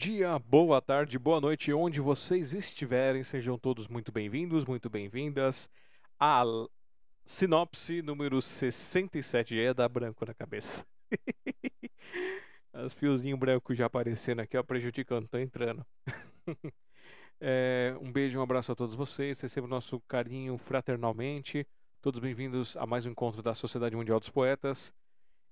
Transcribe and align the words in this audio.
Dia, 0.00 0.38
boa 0.38 0.80
tarde, 0.80 1.18
boa 1.18 1.40
noite, 1.40 1.72
onde 1.72 2.00
vocês 2.00 2.52
estiverem, 2.54 3.24
sejam 3.24 3.58
todos 3.58 3.88
muito 3.88 4.12
bem-vindos, 4.12 4.64
muito 4.64 4.88
bem-vindas 4.88 5.68
à 6.20 6.44
sinopse 7.26 8.00
número 8.00 8.40
67. 8.40 9.58
É 9.58 9.74
dar 9.74 9.88
branco 9.88 10.24
na 10.24 10.32
cabeça. 10.32 10.86
Os 12.72 12.94
fiozinhos 12.94 13.40
brancos 13.40 13.76
já 13.76 13.86
aparecendo 13.86 14.38
aqui, 14.38 14.56
ó, 14.56 14.62
prejudicando, 14.62 15.26
tô 15.26 15.36
entrando. 15.36 15.84
é, 17.40 17.92
um 18.00 18.12
beijo, 18.12 18.38
um 18.38 18.42
abraço 18.42 18.70
a 18.70 18.76
todos 18.76 18.94
vocês, 18.94 19.40
recebam 19.40 19.68
nosso 19.68 19.98
carinho 20.02 20.56
fraternalmente. 20.58 21.66
Todos 22.00 22.20
bem-vindos 22.20 22.76
a 22.76 22.86
mais 22.86 23.04
um 23.04 23.10
encontro 23.10 23.42
da 23.42 23.52
Sociedade 23.52 23.96
Mundial 23.96 24.20
dos 24.20 24.30
Poetas. 24.30 24.94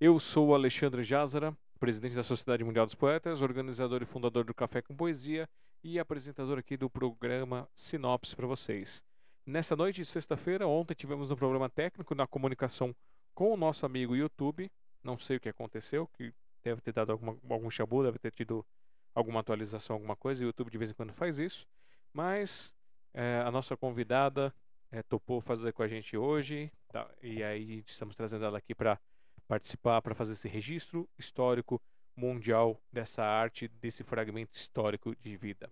Eu 0.01 0.21
sou 0.21 0.51
o 0.51 0.55
Alexandre 0.55 1.03
Jázara, 1.03 1.53
presidente 1.79 2.15
da 2.15 2.23
Sociedade 2.23 2.65
Mundial 2.65 2.87
dos 2.87 2.95
Poetas, 2.95 3.43
organizador 3.43 4.03
e 4.03 4.07
fundador 4.07 4.45
do 4.45 4.55
Café 4.55 4.81
com 4.81 4.97
Poesia 4.97 5.49
e 5.85 5.99
apresentador 5.99 6.59
aqui 6.59 6.77
do 6.77 6.89
programa 6.89 7.69
Sinopse 7.75 8.35
para 8.35 8.47
vocês. 8.47 9.03
Nessa 9.45 9.77
noite 9.77 9.97
de 9.97 10.05
sexta-feira, 10.05 10.67
ontem 10.67 10.95
tivemos 10.95 11.31
um 11.31 11.37
problema 11.37 11.69
técnico 11.69 12.15
na 12.15 12.27
comunicação 12.27 12.95
com 13.35 13.53
o 13.53 13.57
nosso 13.57 13.85
amigo 13.85 14.17
YouTube. 14.17 14.71
Não 15.05 15.19
sei 15.19 15.37
o 15.37 15.41
que 15.41 15.49
aconteceu, 15.49 16.09
que 16.09 16.33
deve 16.65 16.81
ter 16.81 16.93
dado 16.93 17.13
alguma, 17.13 17.37
algum 17.49 17.71
chabu, 17.71 18.03
deve 18.03 18.19
ter 18.19 18.33
tido 18.33 18.67
alguma 19.15 19.41
atualização, 19.41 19.95
alguma 19.95 20.17
coisa. 20.17 20.43
O 20.43 20.47
YouTube 20.47 20.71
de 20.71 20.79
vez 20.79 20.91
em 20.91 20.95
quando 20.95 21.13
faz 21.13 21.39
isso. 21.39 21.67
Mas 22.13 22.75
é, 23.15 23.43
a 23.47 23.51
nossa 23.51 23.77
convidada 23.77 24.53
é, 24.91 25.03
topou 25.03 25.41
fazer 25.41 25.73
com 25.73 25.83
a 25.83 25.89
gente 25.89 26.17
hoje. 26.17 26.73
Tá, 26.89 27.09
e 27.23 27.43
aí 27.45 27.85
estamos 27.87 28.17
trazendo 28.17 28.45
ela 28.45 28.59
aqui 28.59 28.75
para 28.75 28.99
participar 29.47 30.03
para 30.03 30.15
fazer 30.15 30.33
esse 30.33 30.49
registro 30.49 31.09
histórico 31.19 31.81
mundial 32.15 32.81
dessa 32.93 33.23
arte, 33.23 33.69
desse 33.69 34.03
fragmento 34.03 34.57
histórico 34.57 35.15
de 35.17 35.37
vida. 35.37 35.71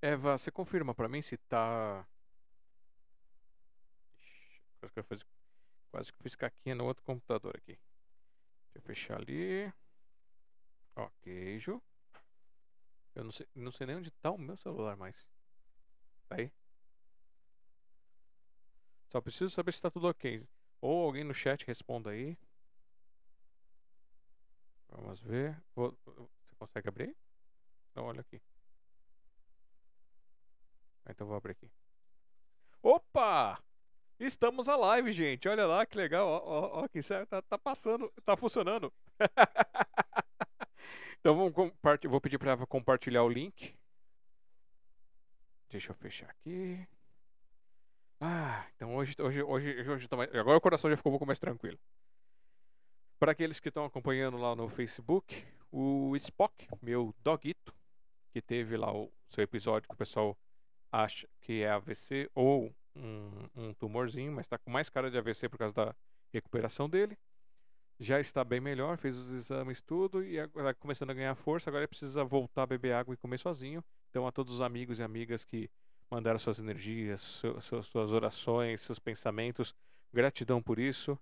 Eva, 0.00 0.36
você 0.36 0.50
confirma 0.50 0.94
para 0.94 1.08
mim 1.08 1.22
se 1.22 1.36
tá. 1.36 2.06
Quase 4.80 4.92
que 4.92 4.98
eu 4.98 5.04
fiz, 5.04 5.24
quase 5.90 6.12
que 6.12 6.22
fiz 6.22 6.34
caquinha 6.34 6.74
no 6.74 6.84
outro 6.84 7.04
computador 7.04 7.56
aqui. 7.56 7.78
Deixa 8.72 8.78
eu 8.78 8.82
fechar 8.82 9.20
ali. 9.20 9.72
Ó, 10.96 11.08
queijo. 11.22 11.80
Eu 13.14 13.24
não 13.24 13.30
sei, 13.30 13.46
não 13.54 13.72
sei 13.72 13.86
nem 13.86 13.96
onde 13.96 14.10
tá 14.10 14.30
o 14.30 14.38
meu 14.38 14.56
celular 14.56 14.96
mais. 14.96 15.26
Tá 16.28 16.36
aí? 16.36 16.52
Só 19.08 19.20
preciso 19.20 19.50
saber 19.50 19.72
se 19.72 19.76
está 19.76 19.90
tudo 19.90 20.08
ok. 20.08 20.42
Ou 20.80 21.04
alguém 21.04 21.22
no 21.22 21.34
chat 21.34 21.66
responda 21.66 22.10
aí. 22.10 22.36
Vamos 24.92 25.20
ver. 25.20 25.56
Você 25.74 26.54
consegue 26.58 26.88
abrir? 26.88 27.16
Então, 27.90 28.04
olha 28.04 28.20
aqui. 28.20 28.40
Então 31.08 31.26
vou 31.26 31.36
abrir 31.36 31.52
aqui. 31.52 31.70
Opa! 32.82 33.62
Estamos 34.18 34.68
a 34.68 34.76
live, 34.76 35.12
gente. 35.12 35.48
Olha 35.48 35.66
lá 35.66 35.84
que 35.84 35.96
legal. 35.96 36.28
Ó, 36.28 36.42
ó, 36.44 36.84
ó 36.84 36.88
que. 36.88 37.00
Tá, 37.26 37.42
tá 37.42 37.58
passando, 37.58 38.12
tá 38.24 38.36
funcionando. 38.36 38.92
então 41.18 41.36
vamos 41.36 41.52
compartilhar. 41.52 42.10
Vou 42.10 42.20
pedir 42.20 42.38
para 42.38 42.66
compartilhar 42.66 43.24
o 43.24 43.28
link. 43.28 43.74
Deixa 45.68 45.90
eu 45.90 45.96
fechar 45.96 46.30
aqui. 46.30 46.86
Ah, 48.20 48.64
então 48.76 48.94
hoje, 48.94 49.16
hoje, 49.18 49.42
hoje, 49.42 49.90
hoje 49.90 50.08
agora 50.38 50.56
o 50.56 50.60
coração 50.60 50.88
já 50.88 50.96
ficou 50.96 51.10
um 51.10 51.14
pouco 51.14 51.26
mais 51.26 51.40
tranquilo. 51.40 51.78
Para 53.22 53.30
aqueles 53.30 53.60
que 53.60 53.68
estão 53.68 53.84
acompanhando 53.84 54.36
lá 54.36 54.56
no 54.56 54.68
Facebook, 54.68 55.44
o 55.70 56.16
Spock, 56.16 56.66
meu 56.82 57.14
dogito, 57.22 57.72
que 58.32 58.42
teve 58.42 58.76
lá 58.76 58.92
o 58.92 59.12
seu 59.30 59.44
episódio 59.44 59.88
que 59.88 59.94
o 59.94 59.96
pessoal 59.96 60.36
acha 60.90 61.28
que 61.40 61.62
é 61.62 61.70
AVC 61.70 62.28
ou 62.34 62.74
um, 62.96 63.48
um 63.54 63.74
tumorzinho, 63.74 64.32
mas 64.32 64.46
está 64.46 64.58
com 64.58 64.72
mais 64.72 64.90
cara 64.90 65.08
de 65.08 65.16
AVC 65.16 65.48
por 65.48 65.56
causa 65.56 65.72
da 65.72 65.94
recuperação 66.32 66.90
dele. 66.90 67.16
Já 68.00 68.18
está 68.18 68.42
bem 68.42 68.58
melhor, 68.58 68.98
fez 68.98 69.16
os 69.16 69.30
exames 69.30 69.80
tudo 69.80 70.24
e 70.24 70.40
agora 70.40 70.74
tá 70.74 70.80
começando 70.80 71.10
a 71.10 71.14
ganhar 71.14 71.36
força. 71.36 71.70
Agora 71.70 71.86
precisa 71.86 72.24
voltar 72.24 72.64
a 72.64 72.66
beber 72.66 72.92
água 72.92 73.14
e 73.14 73.16
comer 73.16 73.38
sozinho. 73.38 73.84
Então, 74.10 74.26
a 74.26 74.32
todos 74.32 74.54
os 74.54 74.60
amigos 74.60 74.98
e 74.98 75.02
amigas 75.04 75.44
que 75.44 75.70
mandaram 76.10 76.40
suas 76.40 76.58
energias, 76.58 77.40
suas 77.84 78.10
orações, 78.10 78.80
seus 78.80 78.98
pensamentos, 78.98 79.72
gratidão 80.12 80.60
por 80.60 80.80
isso 80.80 81.16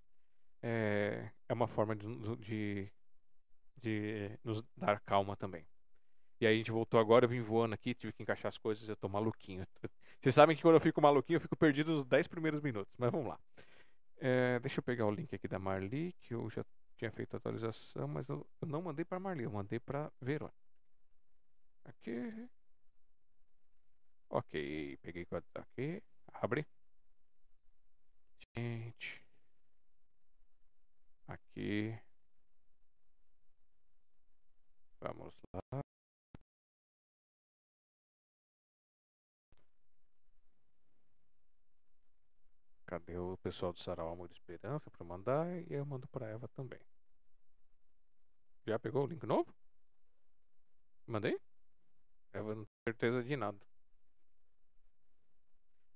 é, 0.62 1.30
é 1.48 1.52
uma 1.52 1.66
forma 1.66 1.94
de, 1.96 2.06
de, 2.36 2.92
de 3.76 4.38
nos 4.44 4.62
dar 4.76 5.00
calma 5.00 5.36
também. 5.36 5.66
E 6.40 6.46
aí 6.46 6.54
a 6.54 6.56
gente 6.56 6.70
voltou 6.70 6.98
agora, 6.98 7.26
eu 7.26 7.28
vim 7.28 7.42
voando 7.42 7.74
aqui, 7.74 7.94
tive 7.94 8.12
que 8.12 8.22
encaixar 8.22 8.48
as 8.48 8.56
coisas, 8.56 8.88
eu 8.88 8.96
tô 8.96 9.08
maluquinho. 9.08 9.66
Vocês 10.20 10.34
sabem 10.34 10.56
que 10.56 10.62
quando 10.62 10.76
eu 10.76 10.80
fico 10.80 11.00
maluquinho, 11.00 11.36
eu 11.36 11.40
fico 11.40 11.56
perdido 11.56 11.92
nos 11.92 12.04
10 12.04 12.28
primeiros 12.28 12.62
minutos, 12.62 12.94
mas 12.98 13.10
vamos 13.10 13.28
lá. 13.28 13.38
É, 14.18 14.58
deixa 14.60 14.78
eu 14.80 14.82
pegar 14.82 15.06
o 15.06 15.10
link 15.10 15.34
aqui 15.34 15.48
da 15.48 15.58
Marli, 15.58 16.14
que 16.22 16.34
eu 16.34 16.48
já 16.50 16.64
tinha 16.96 17.10
feito 17.10 17.34
a 17.34 17.38
atualização, 17.38 18.08
mas 18.08 18.28
eu, 18.28 18.46
eu 18.60 18.68
não 18.68 18.82
mandei 18.82 19.04
para 19.04 19.18
Marli, 19.18 19.44
eu 19.44 19.50
mandei 19.50 19.78
para 19.80 20.10
Verônica. 20.20 20.56
Aqui. 21.84 22.48
Ok, 24.30 24.98
peguei 25.02 25.26
aqui, 25.54 26.02
abre. 26.32 26.66
Gente. 28.56 29.19
Aqui. 31.30 31.96
Vamos 35.00 35.32
lá. 35.54 35.80
Cadê 42.84 43.16
o 43.16 43.36
pessoal 43.38 43.72
do 43.72 43.78
Sarau 43.78 44.12
Amor 44.12 44.28
e 44.28 44.32
Esperança 44.32 44.90
para 44.90 45.04
mandar? 45.06 45.46
E 45.70 45.72
eu 45.72 45.86
mando 45.86 46.08
para 46.08 46.26
Eva 46.28 46.48
também. 46.48 46.80
Já 48.66 48.76
pegou 48.80 49.04
o 49.04 49.06
link 49.06 49.24
novo? 49.24 49.54
Mandei? 51.06 51.40
Eva 52.32 52.56
não 52.56 52.64
tem 52.64 52.74
certeza 52.88 53.22
de 53.22 53.36
nada. 53.36 53.58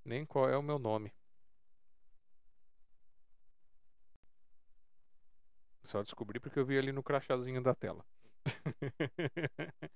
Nem 0.04 0.24
qual 0.24 0.48
é 0.48 0.56
o 0.56 0.62
meu 0.62 0.78
nome. 0.78 1.12
Só 5.84 6.02
descobri 6.02 6.40
porque 6.40 6.58
eu 6.58 6.64
vi 6.64 6.78
ali 6.78 6.92
no 6.92 7.02
crachazinho 7.02 7.62
da 7.62 7.74
tela. 7.74 8.04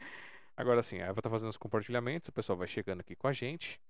Agora 0.57 0.83
sim, 0.83 1.01
a 1.01 1.07
Eva 1.07 1.23
tá 1.23 1.31
fazendo 1.31 1.51
os 1.51 1.57
compartilhamentos, 1.57 2.29
o 2.29 2.33
pessoal 2.33 2.59
vai 2.59 2.67
chegando 2.67 3.01
aqui 3.01 3.15
com 3.15 3.29
a 3.29 3.33
gente. 3.33 3.81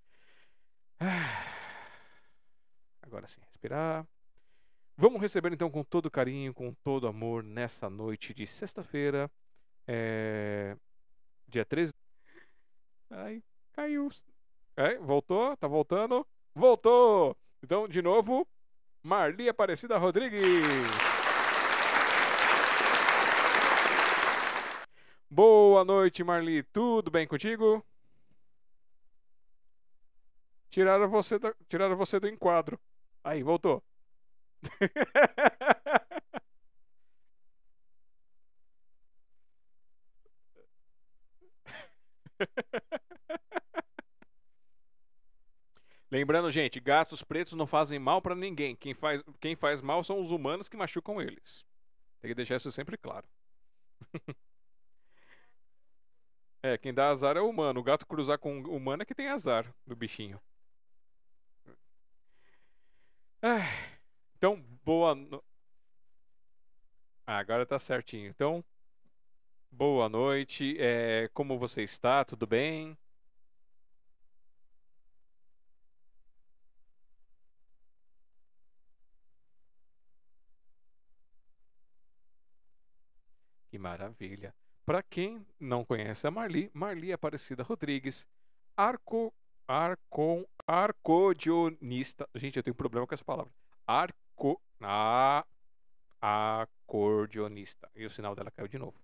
Agora 3.02 3.26
sim, 3.26 3.40
respirar. 3.46 4.06
Vamos 4.96 5.20
receber 5.20 5.52
então 5.52 5.70
com 5.70 5.82
todo 5.82 6.10
carinho, 6.10 6.52
com 6.52 6.74
todo 6.82 7.06
amor, 7.06 7.42
nessa 7.42 7.88
noite 7.88 8.34
de 8.34 8.46
sexta-feira, 8.46 9.30
é... 9.86 10.76
dia 11.46 11.64
13. 11.64 11.92
Ai, 13.10 13.42
caiu. 13.72 14.08
É, 14.76 14.98
voltou? 14.98 15.56
Tá 15.56 15.66
voltando? 15.66 16.26
Voltou! 16.54 17.36
Então, 17.62 17.88
de 17.88 18.02
novo, 18.02 18.46
Marli 19.02 19.48
Aparecida 19.48 19.96
Rodrigues. 19.96 21.17
Boa 25.38 25.84
noite, 25.84 26.24
Marli. 26.24 26.64
Tudo 26.64 27.12
bem 27.12 27.24
contigo? 27.24 27.86
Tiraram 30.70 31.08
você 31.08 31.38
do, 31.38 31.54
tiraram 31.68 31.96
você 31.96 32.18
do 32.18 32.26
enquadro. 32.26 32.76
Aí, 33.22 33.44
voltou. 33.44 33.80
Lembrando, 46.10 46.50
gente, 46.50 46.80
gatos 46.80 47.22
pretos 47.22 47.52
não 47.52 47.64
fazem 47.64 48.00
mal 48.00 48.20
para 48.20 48.34
ninguém. 48.34 48.74
Quem 48.74 48.92
faz, 48.92 49.22
quem 49.40 49.54
faz 49.54 49.80
mal 49.80 50.02
são 50.02 50.20
os 50.20 50.32
humanos 50.32 50.68
que 50.68 50.76
machucam 50.76 51.22
eles. 51.22 51.64
Tem 52.20 52.28
que 52.28 52.34
deixar 52.34 52.56
isso 52.56 52.72
sempre 52.72 52.96
claro. 52.96 53.28
É, 56.62 56.76
quem 56.78 56.92
dá 56.94 57.08
azar 57.10 57.36
é 57.36 57.40
o 57.40 57.48
humano. 57.48 57.80
O 57.80 57.82
gato 57.82 58.06
cruzar 58.06 58.38
com 58.38 58.60
o 58.62 58.76
humano 58.76 59.02
é 59.02 59.06
que 59.06 59.14
tem 59.14 59.28
azar 59.28 59.74
do 59.86 59.96
bichinho. 59.96 60.40
Ah, 63.42 63.66
então, 64.36 64.60
boa. 64.84 65.14
No... 65.14 65.42
Ah, 67.26 67.38
agora 67.38 67.64
tá 67.66 67.78
certinho. 67.78 68.28
Então, 68.28 68.64
boa 69.70 70.08
noite. 70.08 70.76
É, 70.78 71.28
como 71.34 71.58
você 71.58 71.82
está? 71.82 72.24
Tudo 72.24 72.46
bem? 72.46 72.96
Que 83.70 83.78
maravilha. 83.78 84.54
Para 84.88 85.02
quem 85.02 85.46
não 85.60 85.84
conhece 85.84 86.26
a 86.26 86.30
Marli, 86.30 86.70
Marli 86.72 87.12
Aparecida 87.12 87.62
Rodrigues, 87.62 88.26
arco, 88.74 89.34
arco, 89.66 90.48
arcodionista. 90.66 92.26
Gente, 92.34 92.56
eu 92.56 92.62
tenho 92.62 92.74
problema 92.74 93.06
com 93.06 93.12
essa 93.12 93.22
palavra. 93.22 93.52
Arco, 93.86 94.58
a, 94.80 95.44
acordeonista. 96.22 97.86
E 97.94 98.06
o 98.06 98.10
sinal 98.10 98.34
dela 98.34 98.50
caiu 98.50 98.66
de 98.66 98.78
novo. 98.78 98.98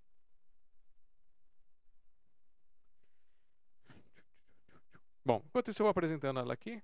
Bom, 5.23 5.43
enquanto 5.45 5.71
isso 5.71 5.83
eu 5.83 5.85
vou 5.85 5.91
apresentando 5.91 6.41
ela 6.41 6.55
aqui. 6.55 6.83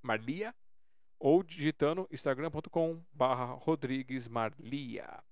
Marlia 0.00 0.54
ou 1.18 1.42
digitando 1.42 2.08
instagram.com 2.10 3.04
barra 3.12 3.52
Rodrigues 3.52 4.26
Marlia. 4.26 5.22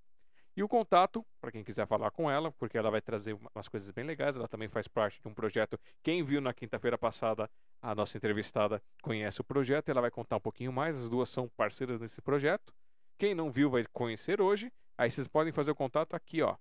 E 0.55 0.63
o 0.63 0.69
contato, 0.69 1.25
para 1.41 1.51
quem 1.51 1.65
quiser 1.65 1.87
falar 1.87 2.11
com 2.11 2.31
ela, 2.31 2.53
porque 2.53 2.77
ela 2.77 2.91
vai 2.91 3.01
trazer 3.01 3.33
umas 3.33 3.67
coisas 3.67 3.91
bem 3.93 4.05
legais, 4.05 4.37
ela 4.37 4.47
também 4.47 4.69
faz 4.69 4.87
parte 4.87 5.23
de 5.23 5.29
um 5.29 5.33
projeto. 5.33 5.81
Quem 6.03 6.23
viu 6.23 6.43
na 6.43 6.53
quinta-feira 6.53 6.99
passada 6.99 7.49
a 7.81 7.95
nossa 7.95 8.17
entrevistada 8.17 8.83
conhece 9.03 9.41
o 9.41 9.45
projeto, 9.45 9.89
ela 9.89 10.01
vai 10.01 10.11
contar 10.11 10.37
um 10.37 10.41
pouquinho 10.41 10.73
mais, 10.73 10.97
as 10.97 11.09
duas 11.09 11.29
são 11.29 11.49
parceiras 11.49 12.01
nesse 12.01 12.21
projeto. 12.21 12.75
Quem 13.17 13.35
não 13.35 13.51
viu 13.51 13.71
vai 13.71 13.85
conhecer 13.93 14.41
hoje, 14.41 14.73
aí 14.97 15.11
vocês 15.11 15.27
podem 15.27 15.53
fazer 15.53 15.71
o 15.71 15.75
contato 15.75 16.15
aqui, 16.15 16.43
ó, 16.43 16.57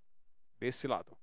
desse 0.59 0.87
lado, 0.87 1.15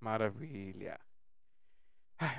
Maravilha. 0.00 0.98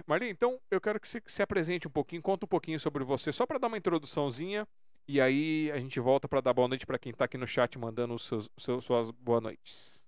Marli, 0.07 0.29
então 0.29 0.59
eu 0.71 0.81
quero 0.81 0.99
que 0.99 1.07
você 1.07 1.21
se 1.27 1.41
apresente 1.41 1.87
um 1.87 1.91
pouquinho, 1.91 2.21
conta 2.21 2.45
um 2.45 2.47
pouquinho 2.47 2.79
sobre 2.79 3.03
você, 3.03 3.31
só 3.31 3.45
para 3.45 3.59
dar 3.59 3.67
uma 3.67 3.77
introduçãozinha. 3.77 4.67
E 5.07 5.21
aí 5.21 5.71
a 5.71 5.79
gente 5.79 5.99
volta 5.99 6.27
para 6.27 6.41
dar 6.41 6.53
boa 6.53 6.67
noite 6.67 6.85
para 6.85 6.99
quem 6.99 7.11
está 7.11 7.25
aqui 7.25 7.37
no 7.37 7.47
chat 7.47 7.77
mandando 7.79 8.17
seus, 8.19 8.49
seus, 8.57 8.83
suas 8.83 9.11
boas 9.11 9.41
noites. 9.41 10.01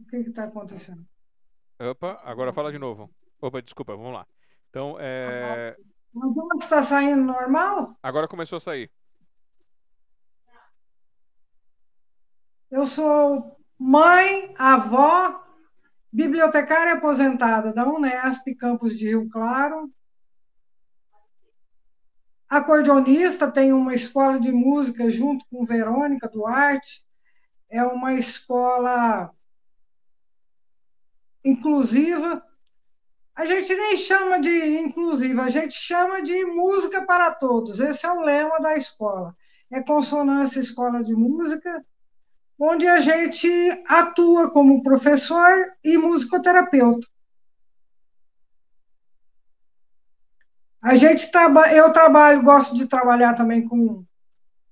O 0.00 0.04
que 0.10 0.27
está 0.38 0.44
acontecendo? 0.44 1.04
Opa, 1.80 2.20
agora 2.24 2.52
fala 2.52 2.70
de 2.70 2.78
novo. 2.78 3.10
Opa, 3.40 3.60
desculpa, 3.60 3.96
vamos 3.96 4.14
lá. 4.14 4.26
Então, 4.70 4.96
é. 5.00 5.76
Mas 6.12 6.36
onde 6.36 6.64
está 6.64 6.82
saindo 6.84 7.22
normal? 7.22 7.96
Agora 8.02 8.28
começou 8.28 8.56
a 8.56 8.60
sair. 8.60 8.90
Eu 12.70 12.86
sou 12.86 13.56
mãe, 13.78 14.54
avó, 14.58 15.42
bibliotecária 16.12 16.94
aposentada 16.94 17.72
da 17.72 17.86
Unesp, 17.86 18.54
campus 18.56 18.96
de 18.96 19.06
Rio 19.06 19.28
Claro. 19.28 19.90
Acordeonista, 22.48 23.50
tenho 23.50 23.76
uma 23.76 23.94
escola 23.94 24.40
de 24.40 24.50
música 24.50 25.10
junto 25.10 25.44
com 25.50 25.66
Verônica 25.66 26.28
Duarte. 26.28 27.04
É 27.70 27.82
uma 27.84 28.14
escola 28.14 29.32
inclusiva. 31.44 32.42
A 33.34 33.44
gente 33.44 33.74
nem 33.74 33.96
chama 33.96 34.40
de 34.40 34.78
inclusiva, 34.78 35.42
a 35.42 35.50
gente 35.50 35.74
chama 35.74 36.20
de 36.22 36.44
música 36.44 37.04
para 37.06 37.32
todos. 37.32 37.78
Esse 37.78 38.04
é 38.04 38.12
o 38.12 38.20
lema 38.20 38.58
da 38.58 38.74
escola. 38.74 39.36
É 39.70 39.82
Consonância 39.82 40.60
Escola 40.60 41.04
de 41.04 41.14
Música, 41.14 41.84
onde 42.58 42.86
a 42.86 43.00
gente 43.00 43.48
atua 43.86 44.50
como 44.50 44.82
professor 44.82 45.72
e 45.84 45.96
musicoterapeuta. 45.96 47.06
A 50.80 50.96
gente 50.96 51.30
traba, 51.30 51.72
eu 51.72 51.92
trabalho, 51.92 52.42
gosto 52.42 52.74
de 52.74 52.86
trabalhar 52.86 53.34
também 53.34 53.68
com, 53.68 54.04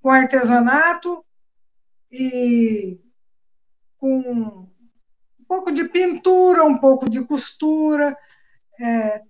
com 0.01 0.11
artesanato 0.11 1.25
e 2.11 2.99
com 3.99 4.69
pouco 5.47 5.73
de 5.73 5.85
pintura, 5.85 6.65
um 6.65 6.79
pouco 6.79 7.09
de 7.09 7.25
costura, 7.25 8.17
é, 8.81 9.23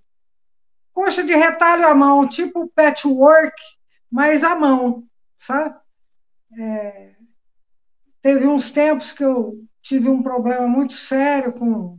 coxa 0.93 1.22
de 1.22 1.34
retalho 1.34 1.86
à 1.86 1.94
mão, 1.94 2.29
tipo 2.29 2.69
patchwork, 2.74 3.55
mas 4.10 4.43
à 4.43 4.55
mão, 4.55 5.05
sabe? 5.36 5.76
É, 6.58 7.14
teve 8.22 8.46
uns 8.46 8.70
tempos 8.70 9.12
que 9.12 9.24
eu 9.24 9.62
tive 9.82 10.08
um 10.08 10.22
problema 10.22 10.67
muito 10.67 10.94
sério 10.94 11.52
com 11.52 11.98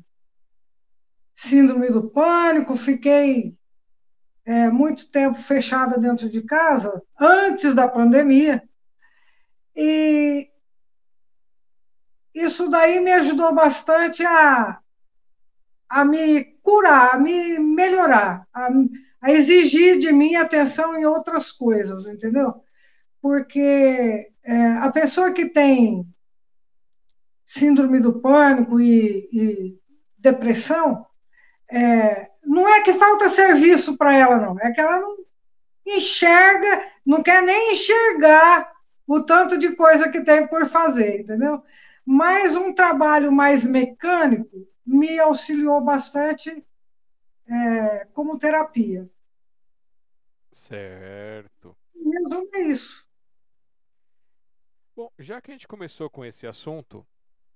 síndrome 1.35 1.89
do 1.89 2.09
pânico, 2.09 2.75
fiquei 2.75 3.55
é, 4.43 4.69
muito 4.69 5.11
tempo 5.11 5.35
fechada 5.35 5.99
dentro 5.99 6.29
de 6.29 6.41
casa, 6.41 7.01
antes 7.19 7.75
da 7.75 7.87
pandemia, 7.87 8.67
e 9.75 10.49
isso 12.39 12.69
daí 12.69 12.99
me 12.99 13.11
ajudou 13.11 13.53
bastante 13.53 14.23
a, 14.25 14.79
a 15.89 16.05
me 16.05 16.43
curar, 16.61 17.15
a 17.15 17.17
me 17.17 17.57
melhorar, 17.57 18.47
a, 18.53 18.69
a 19.21 19.31
exigir 19.31 19.97
de 19.99 20.11
mim 20.11 20.35
atenção 20.35 20.95
em 20.95 21.05
outras 21.05 21.51
coisas, 21.51 22.05
entendeu? 22.05 22.53
Porque 23.21 24.31
é, 24.43 24.67
a 24.77 24.89
pessoa 24.91 25.31
que 25.31 25.47
tem 25.47 26.05
síndrome 27.45 27.99
do 27.99 28.19
pânico 28.19 28.79
e, 28.79 29.29
e 29.31 29.79
depressão, 30.17 31.05
é, 31.71 32.29
não 32.45 32.67
é 32.69 32.81
que 32.81 32.93
falta 32.93 33.29
serviço 33.29 33.97
para 33.97 34.15
ela, 34.15 34.37
não, 34.37 34.59
é 34.59 34.71
que 34.71 34.79
ela 34.79 34.99
não 34.99 35.17
enxerga, 35.85 36.85
não 37.05 37.23
quer 37.23 37.41
nem 37.41 37.73
enxergar 37.73 38.71
o 39.07 39.21
tanto 39.21 39.57
de 39.57 39.75
coisa 39.75 40.09
que 40.09 40.21
tem 40.21 40.45
por 40.45 40.69
fazer, 40.69 41.21
entendeu? 41.21 41.63
Mas 42.09 42.55
um 42.55 42.73
trabalho 42.73 43.33
mais 43.33 43.65
mecânico 43.65 44.65
me 44.85 45.19
auxiliou 45.19 45.81
bastante 45.81 46.65
é, 47.45 48.05
como 48.13 48.39
terapia. 48.39 49.09
Certo. 50.53 51.75
Mesmo 51.93 52.47
é 52.53 52.61
isso. 52.61 53.05
Bom, 54.95 55.11
já 55.19 55.41
que 55.41 55.51
a 55.51 55.53
gente 55.53 55.67
começou 55.67 56.09
com 56.09 56.23
esse 56.23 56.47
assunto, 56.47 57.05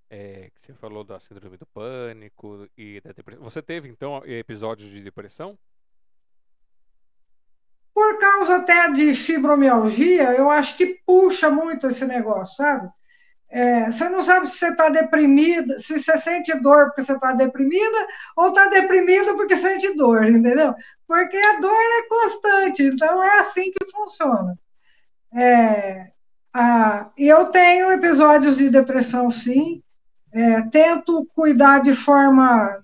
é, 0.09 0.51
que 0.53 0.61
você 0.61 0.73
falou 0.73 1.05
da 1.05 1.17
síndrome 1.17 1.55
do 1.55 1.65
pânico 1.67 2.67
e 2.77 2.99
da 2.99 3.13
depressão, 3.13 3.45
você 3.45 3.61
teve 3.61 3.87
então 3.87 4.21
episódios 4.25 4.91
de 4.91 5.01
depressão? 5.01 5.57
Por 7.93 8.19
causa 8.19 8.57
até 8.57 8.91
de 8.91 9.15
fibromialgia, 9.15 10.33
eu 10.33 10.51
acho 10.51 10.75
que 10.75 11.01
puxa 11.05 11.49
muito 11.49 11.87
esse 11.87 12.05
negócio, 12.05 12.57
sabe? 12.57 12.91
É, 13.51 13.91
você 13.91 14.07
não 14.07 14.21
sabe 14.21 14.47
se 14.47 14.57
você 14.57 14.69
está 14.69 14.89
deprimida, 14.89 15.77
se 15.77 16.01
você 16.01 16.17
sente 16.17 16.57
dor 16.61 16.85
porque 16.87 17.03
você 17.03 17.13
está 17.13 17.33
deprimida, 17.33 18.07
ou 18.37 18.47
está 18.49 18.67
deprimida 18.69 19.35
porque 19.35 19.57
sente 19.57 19.93
dor, 19.93 20.25
entendeu? 20.25 20.73
Porque 21.05 21.35
a 21.37 21.59
dor 21.59 21.75
é 21.75 22.07
constante, 22.07 22.83
então 22.83 23.21
é 23.21 23.39
assim 23.39 23.69
que 23.71 23.91
funciona. 23.91 24.57
É, 25.33 26.11
a, 26.53 27.11
e 27.17 27.27
eu 27.27 27.47
tenho 27.47 27.91
episódios 27.91 28.57
de 28.57 28.69
depressão, 28.69 29.29
sim. 29.29 29.83
É, 30.33 30.61
tento 30.69 31.25
cuidar 31.35 31.81
de 31.81 31.93
forma 31.93 32.81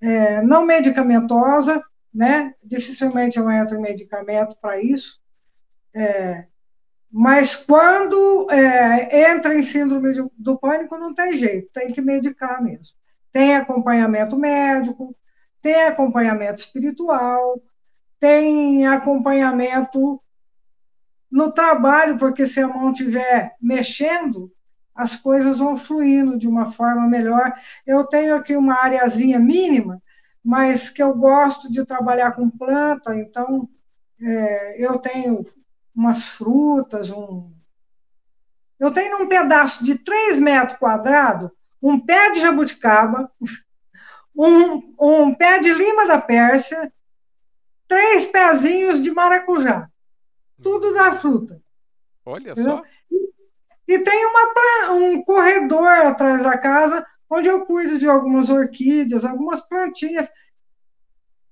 é, 0.00 0.42
não 0.42 0.64
medicamentosa, 0.66 1.82
né? 2.12 2.54
Dificilmente 2.64 3.38
eu 3.38 3.48
entro 3.50 3.76
em 3.76 3.80
medicamento 3.82 4.56
para 4.60 4.82
isso, 4.82 5.20
É, 5.94 6.46
mas 7.10 7.56
quando 7.56 8.48
é, 8.50 9.32
entra 9.32 9.54
em 9.54 9.62
síndrome 9.62 10.12
de, 10.12 10.24
do 10.38 10.56
pânico, 10.56 10.96
não 10.96 11.12
tem 11.12 11.32
jeito, 11.32 11.70
tem 11.72 11.92
que 11.92 12.00
medicar 12.00 12.62
mesmo. 12.62 12.94
Tem 13.32 13.56
acompanhamento 13.56 14.36
médico, 14.38 15.16
tem 15.60 15.82
acompanhamento 15.84 16.60
espiritual, 16.60 17.60
tem 18.20 18.86
acompanhamento 18.86 20.22
no 21.30 21.50
trabalho, 21.50 22.18
porque 22.18 22.46
se 22.46 22.60
a 22.60 22.68
mão 22.68 22.92
estiver 22.92 23.56
mexendo, 23.60 24.52
as 24.94 25.16
coisas 25.16 25.58
vão 25.58 25.76
fluindo 25.76 26.38
de 26.38 26.46
uma 26.46 26.72
forma 26.72 27.08
melhor. 27.08 27.52
Eu 27.86 28.04
tenho 28.04 28.36
aqui 28.36 28.56
uma 28.56 28.74
areazinha 28.74 29.38
mínima, 29.38 30.00
mas 30.44 30.90
que 30.90 31.02
eu 31.02 31.14
gosto 31.14 31.70
de 31.70 31.84
trabalhar 31.84 32.32
com 32.32 32.50
planta, 32.50 33.16
então 33.16 33.68
é, 34.20 34.84
eu 34.84 34.98
tenho 34.98 35.44
umas 35.94 36.24
frutas, 36.24 37.10
um. 37.10 37.52
Eu 38.78 38.90
tenho 38.92 39.22
um 39.22 39.28
pedaço 39.28 39.84
de 39.84 39.98
3 39.98 40.40
metros 40.40 40.78
quadrados, 40.78 41.50
um 41.82 41.98
pé 41.98 42.32
de 42.32 42.40
jabuticaba, 42.40 43.30
um, 44.34 44.94
um 44.98 45.34
pé 45.34 45.58
de 45.58 45.72
lima 45.72 46.06
da 46.06 46.20
Pérsia, 46.20 46.92
três 47.86 48.26
pezinhos 48.26 49.02
de 49.02 49.10
maracujá. 49.10 49.88
Tudo 50.62 50.94
da 50.94 51.18
fruta. 51.18 51.60
Olha 52.24 52.52
entendeu? 52.52 52.78
só. 52.78 52.84
E, 53.10 53.94
e 53.94 53.98
tem 53.98 54.26
uma, 54.26 54.92
um 54.92 55.22
corredor 55.24 55.88
atrás 55.88 56.42
da 56.42 56.56
casa 56.56 57.04
onde 57.28 57.48
eu 57.48 57.64
cuido 57.64 57.98
de 57.98 58.08
algumas 58.08 58.48
orquídeas, 58.48 59.24
algumas 59.24 59.60
plantinhas. 59.60 60.28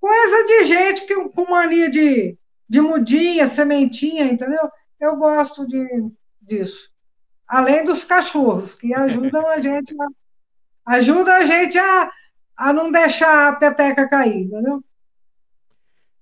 Coisa 0.01 0.45
de 0.47 0.65
gente 0.65 1.07
que, 1.07 1.15
com 1.31 1.51
mania 1.51 1.91
de, 1.91 2.39
de 2.69 2.81
mudinha, 2.81 3.47
sementinha, 3.47 4.25
entendeu? 4.25 4.71
Eu 5.01 5.17
gosto 5.17 5.67
de, 5.67 6.11
disso. 6.41 6.93
Além 7.47 7.85
dos 7.85 8.05
cachorros, 8.05 8.75
que 8.75 8.93
ajudam 8.95 9.49
a 9.49 9.61
gente 9.61 9.95
a, 10.01 10.95
ajudam 10.95 11.35
a 11.35 11.45
gente 11.45 11.79
a, 11.79 12.13
a 12.57 12.73
não 12.73 12.91
deixar 12.91 13.49
a 13.49 13.57
peteca 13.57 14.09
cair, 14.09 14.43
entendeu? 14.43 14.85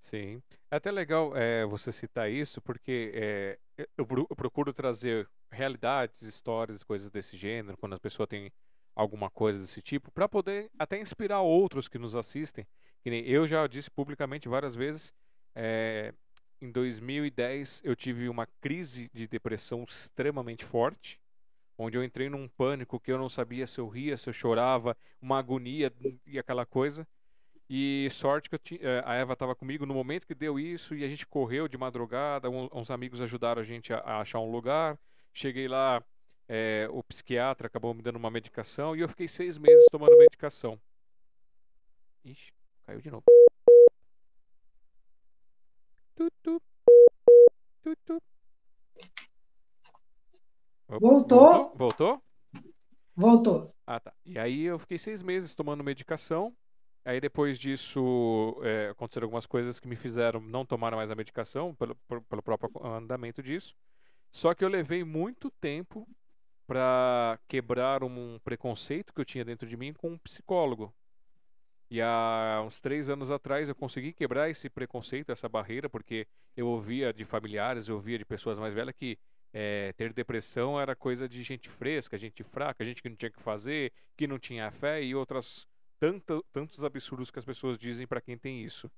Sim. 0.03 0.41
É 0.71 0.77
até 0.77 0.91
legal 0.91 1.37
é, 1.37 1.65
você 1.65 1.93
citar 1.93 2.31
isso, 2.31 2.61
porque 2.61 3.13
é, 3.15 3.59
eu, 3.97 4.07
eu, 4.29 4.37
procuro 4.37 4.73
trazer 4.73 5.29
realidades, 5.51 6.23
histórias, 6.23 6.83
coisas 6.83 7.11
desse 7.11 7.37
gênero, 7.37 7.77
quando 7.77 7.95
a 7.95 8.01
pessoa 8.01 8.27
tem 8.27 8.53
alguma 8.95 9.31
coisa 9.31 9.61
desse 9.61 9.83
tipo, 9.83 10.11
para 10.11 10.29
poder 10.29 10.71
até 10.79 10.99
inspirar 10.99 11.41
outros 11.41 11.87
que 11.87 11.99
nos 11.99 12.17
assistem. 12.17 12.67
Que 13.03 13.11
nem 13.11 13.25
eu 13.25 13.47
já 13.47 13.67
disse 13.67 13.91
publicamente 13.91 14.49
várias 14.49 14.75
vezes, 14.75 15.13
é, 15.55 16.13
em 16.61 16.71
2010 16.71 17.83
eu 17.85 17.95
tive 17.95 18.29
uma 18.29 18.47
crise 18.61 19.11
de 19.13 19.27
depressão 19.27 19.85
extremamente 19.85 20.65
forte, 20.65 21.21
onde 21.79 21.97
eu 21.97 22.05
entrei 22.05 22.29
num 22.29 22.49
pânico 22.49 22.99
que 22.99 23.13
eu 23.13 23.19
não 23.19 23.29
sabia 23.29 23.67
se 23.67 23.79
eu 23.79 23.89
ria, 23.89 24.17
se 24.17 24.29
eu 24.29 24.33
chorava, 24.33 24.97
uma 25.21 25.39
agonia 25.39 25.93
e 26.27 26.39
aquela 26.39 26.65
coisa. 26.65 27.07
E 27.69 28.09
sorte 28.13 28.49
que 28.49 28.57
eu 28.57 28.61
eh, 28.81 29.03
a 29.05 29.15
Eva 29.15 29.33
estava 29.33 29.55
comigo 29.55 29.85
no 29.85 29.93
momento 29.93 30.27
que 30.27 30.35
deu 30.35 30.59
isso 30.59 30.95
e 30.95 31.05
a 31.05 31.09
gente 31.09 31.27
correu 31.27 31.67
de 31.67 31.77
madrugada. 31.77 32.49
Uns 32.49 32.91
amigos 32.91 33.21
ajudaram 33.21 33.61
a 33.61 33.65
gente 33.65 33.93
a, 33.93 33.99
a 33.99 34.21
achar 34.21 34.39
um 34.39 34.51
lugar. 34.51 34.97
Cheguei 35.33 35.67
lá, 35.67 36.03
é, 36.49 36.89
o 36.91 37.03
psiquiatra 37.03 37.67
acabou 37.67 37.93
me 37.93 38.03
dando 38.03 38.17
uma 38.17 38.31
medicação 38.31 38.95
e 38.95 39.01
eu 39.01 39.09
fiquei 39.09 39.27
seis 39.27 39.59
meses 39.59 39.85
tomando 39.91 40.17
medicação. 40.17 40.81
Ixi, 42.25 42.53
caiu 42.87 43.01
de 43.01 43.11
novo. 43.11 43.25
Voltou? 51.01 51.73
Voltou? 51.77 52.23
Voltou. 53.15 53.75
Ah, 53.87 54.01
tá. 54.01 54.13
E 54.25 54.39
aí 54.39 54.65
eu 54.65 54.79
fiquei 54.79 54.99
seis 54.99 55.23
meses 55.23 55.55
tomando 55.55 55.83
medicação. 55.83 56.55
Aí 57.05 57.21
depois 57.21 57.59
disso 57.59 58.61
é, 58.63 58.89
aconteceram 58.91 59.27
algumas 59.27 59.47
coisas 59.47 59.79
que 59.79 59.87
me 59.87 59.95
fizeram 59.95 60.41
não 60.41 60.67
tomar 60.67 60.95
mais 60.95 61.11
a 61.11 61.15
medicação 61.15 61.75
pelo, 61.75 61.95
pelo 62.29 62.43
próprio 62.43 62.71
andamento 62.85 63.43
disso. 63.43 63.75
Só 64.33 64.55
que 64.55 64.65
eu 64.65 64.69
levei 64.69 65.05
muito 65.05 65.51
tempo 65.61 66.07
para 66.67 67.39
quebrar 67.47 68.03
um 68.03 68.41
preconceito 68.43 69.15
que 69.15 69.21
eu 69.21 69.25
tinha 69.25 69.45
dentro 69.45 69.69
de 69.69 69.77
mim 69.77 69.93
com 69.93 70.11
um 70.11 70.19
psicólogo. 70.19 70.93
E 71.89 72.03
há 72.03 72.63
uns 72.67 72.81
três 72.81 73.09
anos 73.09 73.31
atrás 73.31 73.69
eu 73.69 73.75
consegui 73.75 74.13
quebrar 74.13 74.51
esse 74.51 74.69
preconceito, 74.69 75.31
essa 75.31 75.49
barreira, 75.49 75.89
porque 75.89 76.27
eu 76.57 76.67
ouvia 76.67 77.13
de 77.13 77.25
familiares, 77.25 77.89
eu 77.89 77.95
ouvia 77.95 78.19
de 78.19 78.25
pessoas 78.25 78.59
mais 78.59 78.75
velhas 78.75 78.95
que 78.97 79.17
é, 79.53 79.93
ter 79.95 80.13
depressão 80.13 80.79
era 80.81 80.95
coisa 80.95 81.29
de 81.29 81.43
gente 81.43 81.69
fresca, 81.69 82.19
gente 82.19 82.43
fraca, 82.43 82.85
gente 82.85 83.03
que 83.03 83.09
não 83.09 83.17
tinha 83.17 83.31
que 83.31 83.41
fazer, 83.41 83.93
que 84.17 84.27
não 84.27 84.39
tinha 84.39 84.71
fé 84.71 85.03
e 85.03 85.15
outras 85.15 85.67
tanto, 85.99 86.45
tantos 86.53 86.85
absurdos 86.85 87.31
que 87.31 87.39
as 87.39 87.45
pessoas 87.45 87.79
dizem 87.79 88.07
para 88.07 88.21
quem 88.21 88.37
tem 88.37 88.63
isso. 88.63 88.91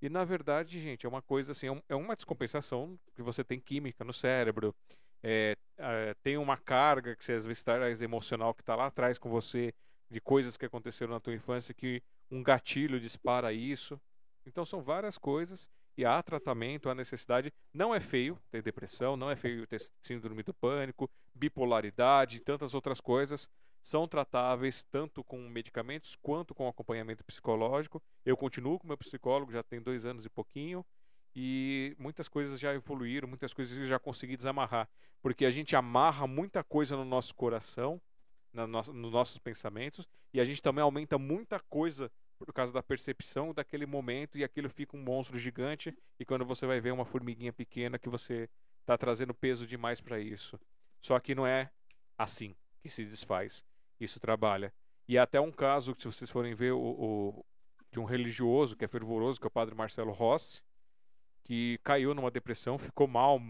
E 0.00 0.08
na 0.08 0.24
verdade, 0.24 0.80
gente, 0.80 1.06
é 1.06 1.08
uma 1.08 1.22
coisa 1.22 1.52
assim, 1.52 1.68
é, 1.68 1.82
é 1.88 1.94
uma 1.94 2.14
descompensação 2.14 2.98
que 3.14 3.22
você 3.22 3.42
tem 3.42 3.58
química 3.58 4.04
no 4.04 4.12
cérebro, 4.12 4.74
é, 5.22 5.56
é, 5.78 6.14
tem 6.22 6.36
uma 6.36 6.56
carga 6.56 7.16
que 7.16 7.24
você 7.24 7.32
às 7.32 7.46
vezes 7.46 7.62
traz 7.62 8.00
emocional 8.02 8.54
que 8.54 8.62
está 8.62 8.76
lá 8.76 8.86
atrás 8.86 9.18
com 9.18 9.28
você, 9.28 9.74
de 10.10 10.20
coisas 10.20 10.56
que 10.56 10.64
aconteceram 10.66 11.12
na 11.12 11.20
tua 11.20 11.34
infância 11.34 11.74
que 11.74 12.02
um 12.30 12.42
gatilho 12.42 13.00
dispara 13.00 13.52
isso. 13.52 14.00
Então 14.44 14.64
são 14.64 14.82
várias 14.82 15.18
coisas 15.18 15.68
e 15.96 16.04
há 16.04 16.22
tratamento, 16.22 16.88
há 16.88 16.94
necessidade. 16.94 17.52
Não 17.72 17.94
é 17.94 18.00
feio 18.00 18.38
ter 18.50 18.62
depressão, 18.62 19.16
não 19.16 19.30
é 19.30 19.36
feio 19.36 19.66
ter 19.66 19.80
síndrome 20.00 20.42
do 20.42 20.52
pânico, 20.52 21.10
bipolaridade 21.34 22.36
e 22.36 22.40
tantas 22.40 22.74
outras 22.74 23.00
coisas. 23.00 23.48
São 23.82 24.06
tratáveis 24.06 24.82
tanto 24.84 25.22
com 25.24 25.48
medicamentos 25.48 26.16
quanto 26.16 26.54
com 26.54 26.68
acompanhamento 26.68 27.24
psicológico. 27.24 28.02
Eu 28.24 28.36
continuo 28.36 28.78
com 28.78 28.86
meu 28.86 28.98
psicólogo, 28.98 29.52
já 29.52 29.62
tem 29.62 29.80
dois 29.80 30.04
anos 30.04 30.26
e 30.26 30.28
pouquinho, 30.28 30.84
e 31.34 31.94
muitas 31.98 32.28
coisas 32.28 32.58
já 32.58 32.74
evoluíram, 32.74 33.28
muitas 33.28 33.54
coisas 33.54 33.78
eu 33.78 33.86
já 33.86 33.98
consegui 33.98 34.36
desamarrar. 34.36 34.88
Porque 35.22 35.44
a 35.44 35.50
gente 35.50 35.76
amarra 35.76 36.26
muita 36.26 36.64
coisa 36.64 36.96
no 36.96 37.04
nosso 37.04 37.34
coração, 37.34 38.00
no, 38.52 38.66
nos 38.66 39.12
nossos 39.12 39.38
pensamentos, 39.38 40.06
e 40.32 40.40
a 40.40 40.44
gente 40.44 40.60
também 40.60 40.82
aumenta 40.82 41.16
muita 41.16 41.60
coisa 41.60 42.10
por 42.38 42.52
causa 42.52 42.72
da 42.72 42.82
percepção 42.82 43.52
daquele 43.52 43.86
momento 43.86 44.38
e 44.38 44.44
aquilo 44.44 44.68
fica 44.68 44.96
um 44.96 45.02
monstro 45.02 45.38
gigante 45.38 45.96
e 46.18 46.24
quando 46.24 46.44
você 46.44 46.66
vai 46.66 46.80
ver 46.80 46.92
uma 46.92 47.04
formiguinha 47.04 47.52
pequena 47.52 47.98
que 47.98 48.08
você 48.08 48.48
está 48.80 48.96
trazendo 48.96 49.34
peso 49.34 49.66
demais 49.66 50.00
para 50.00 50.20
isso. 50.20 50.58
Só 51.00 51.18
que 51.18 51.34
não 51.34 51.46
é 51.46 51.70
assim 52.16 52.54
que 52.80 52.88
se 52.88 53.04
desfaz. 53.04 53.64
Isso 53.98 54.20
trabalha. 54.20 54.72
E 55.08 55.18
até 55.18 55.40
um 55.40 55.52
caso 55.52 55.94
que 55.94 56.02
se 56.02 56.08
vocês 56.08 56.30
forem 56.30 56.54
ver 56.54 56.72
o, 56.72 56.80
o, 56.80 57.44
de 57.90 57.98
um 57.98 58.04
religioso 58.04 58.76
que 58.76 58.84
é 58.84 58.88
fervoroso, 58.88 59.40
que 59.40 59.46
é 59.46 59.48
o 59.48 59.50
padre 59.50 59.74
Marcelo 59.74 60.12
Rossi, 60.12 60.62
que 61.44 61.78
caiu 61.84 62.14
numa 62.14 62.30
depressão, 62.30 62.78
ficou 62.78 63.06
mal 63.06 63.40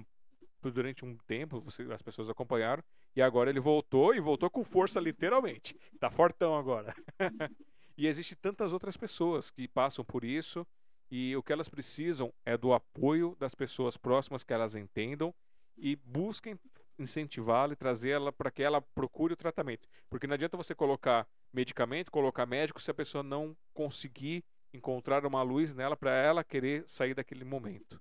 durante 0.63 1.05
um 1.05 1.17
tempo, 1.27 1.61
você, 1.61 1.83
as 1.93 2.03
pessoas 2.03 2.29
acompanharam, 2.29 2.83
e 3.15 3.23
agora 3.23 3.49
ele 3.49 3.61
voltou 3.61 4.15
e 4.15 4.21
voltou 4.21 4.51
com 4.51 4.63
força 4.63 5.01
literalmente. 5.01 5.75
Tá 5.99 6.11
fortão 6.11 6.57
agora. 6.57 6.95
E 7.97 8.07
existe 8.07 8.37
tantas 8.37 8.73
outras 8.73 8.97
pessoas 8.97 9.51
que 9.51 9.67
passam 9.67 10.05
por 10.05 10.25
isso 10.25 10.67
e 11.11 11.35
o 11.37 11.43
que 11.43 11.53
elas 11.53 11.69
precisam 11.69 12.33
é 12.45 12.57
do 12.57 12.73
apoio 12.73 13.37
das 13.39 13.55
pessoas 13.55 13.97
próximas 13.97 14.45
que 14.45 14.53
elas 14.53 14.75
entendam 14.75 15.35
e 15.77 15.97
busquem 15.97 16.59
incentivá-la 16.99 17.73
e 17.73 17.77
trazê-la 17.77 18.33
para 18.33 18.51
que 18.51 18.63
ela 18.63 18.81
procure 18.81 19.35
o 19.35 19.37
tratamento. 19.37 19.89
Porque 20.11 20.27
não 20.27 20.35
adianta 20.35 20.57
você 20.57 20.75
colocar 20.75 21.27
medicamento, 21.53 22.11
colocar 22.11 22.47
médico 22.47 22.81
se 22.81 22.91
a 22.91 22.95
pessoa 22.95 23.23
não 23.23 23.57
conseguir 23.73 24.45
encontrar 24.73 25.25
uma 25.25 25.43
luz 25.43 25.75
nela 25.75 25.97
para 25.97 26.11
ela 26.11 26.45
querer 26.45 26.85
sair 26.89 27.15
daquele 27.15 27.45
momento. 27.45 28.01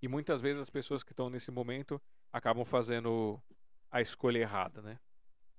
E 0.00 0.08
muitas 0.08 0.40
vezes 0.40 0.60
as 0.60 0.70
pessoas 0.70 1.02
que 1.02 1.12
estão 1.12 1.30
nesse 1.30 1.50
momento 1.50 2.00
acabam 2.32 2.64
fazendo 2.64 3.40
a 3.90 4.00
escolha 4.00 4.38
errada, 4.38 4.82
né? 4.82 4.98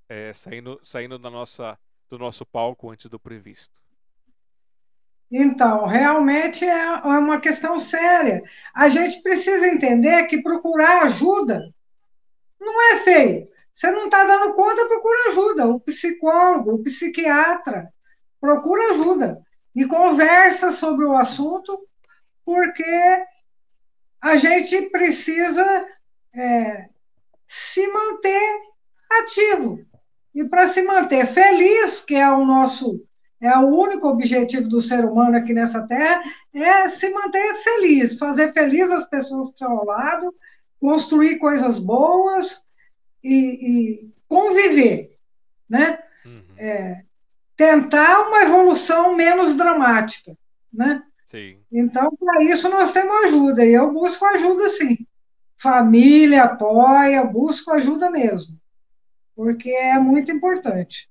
É, 0.07 0.31
saindo, 0.33 0.79
saindo 0.83 1.17
da 1.17 1.29
nossa 1.29 1.79
do 2.09 2.17
nosso 2.17 2.45
palco 2.45 2.89
antes 2.89 3.09
do 3.09 3.19
previsto? 3.19 3.73
Então, 5.31 5.85
realmente 5.85 6.63
é, 6.63 6.69
é 6.69 6.97
uma 6.99 7.39
questão 7.39 7.79
séria. 7.79 8.43
A 8.73 8.87
gente 8.87 9.21
precisa 9.21 9.67
entender 9.67 10.25
que 10.27 10.41
procurar 10.41 11.03
ajuda 11.03 11.73
não 12.59 12.91
é 12.91 12.99
feio. 13.01 13.49
Você 13.73 13.91
não 13.91 14.05
está 14.05 14.23
dando 14.23 14.53
conta, 14.53 14.87
procura 14.87 15.29
ajuda. 15.29 15.67
O 15.67 15.79
psicólogo, 15.79 16.75
o 16.75 16.83
psiquiatra, 16.83 17.91
procura 18.39 18.91
ajuda 18.91 19.45
e 19.75 19.85
conversa 19.85 20.71
sobre 20.71 21.03
o 21.05 21.15
assunto, 21.15 21.85
porque 22.45 23.25
a 24.21 24.37
gente 24.37 24.83
precisa 24.83 25.87
é, 26.33 26.87
se 27.47 27.85
manter 27.87 28.61
ativo. 29.09 29.85
E 30.35 30.43
para 30.43 30.67
se 30.67 30.81
manter 30.81 31.25
feliz, 31.27 32.01
que 32.01 32.13
é 32.13 32.29
o 32.29 32.45
nosso 32.45 33.01
é 33.41 33.55
o 33.57 33.67
único 33.67 34.07
objetivo 34.07 34.67
do 34.67 34.81
ser 34.81 35.05
humano 35.05 35.37
aqui 35.37 35.53
nessa 35.53 35.85
terra, 35.85 36.21
é 36.53 36.87
se 36.89 37.09
manter 37.09 37.55
feliz, 37.57 38.17
fazer 38.17 38.53
feliz 38.53 38.89
as 38.89 39.07
pessoas 39.07 39.47
que 39.47 39.53
estão 39.53 39.71
ao 39.71 39.85
lado, 39.85 40.33
construir 40.79 41.37
coisas 41.37 41.77
boas 41.77 42.63
e, 43.23 43.35
e 43.35 44.09
conviver, 44.27 45.17
né? 45.69 45.99
Uhum. 46.25 46.43
É, 46.57 47.03
tentar 47.55 48.27
uma 48.27 48.43
evolução 48.43 49.15
menos 49.15 49.55
dramática, 49.55 50.35
né? 50.73 51.03
Sim. 51.29 51.57
Então, 51.71 52.15
para 52.15 52.43
isso 52.43 52.69
nós 52.69 52.91
temos 52.91 53.25
ajuda, 53.25 53.65
e 53.65 53.73
eu 53.73 53.91
busco 53.91 54.25
ajuda 54.25 54.69
sim. 54.69 54.97
Família 55.57 56.45
apoia, 56.45 57.23
busco 57.23 57.71
ajuda 57.71 58.09
mesmo, 58.09 58.57
porque 59.35 59.69
é 59.69 59.99
muito 59.99 60.31
importante. 60.31 61.09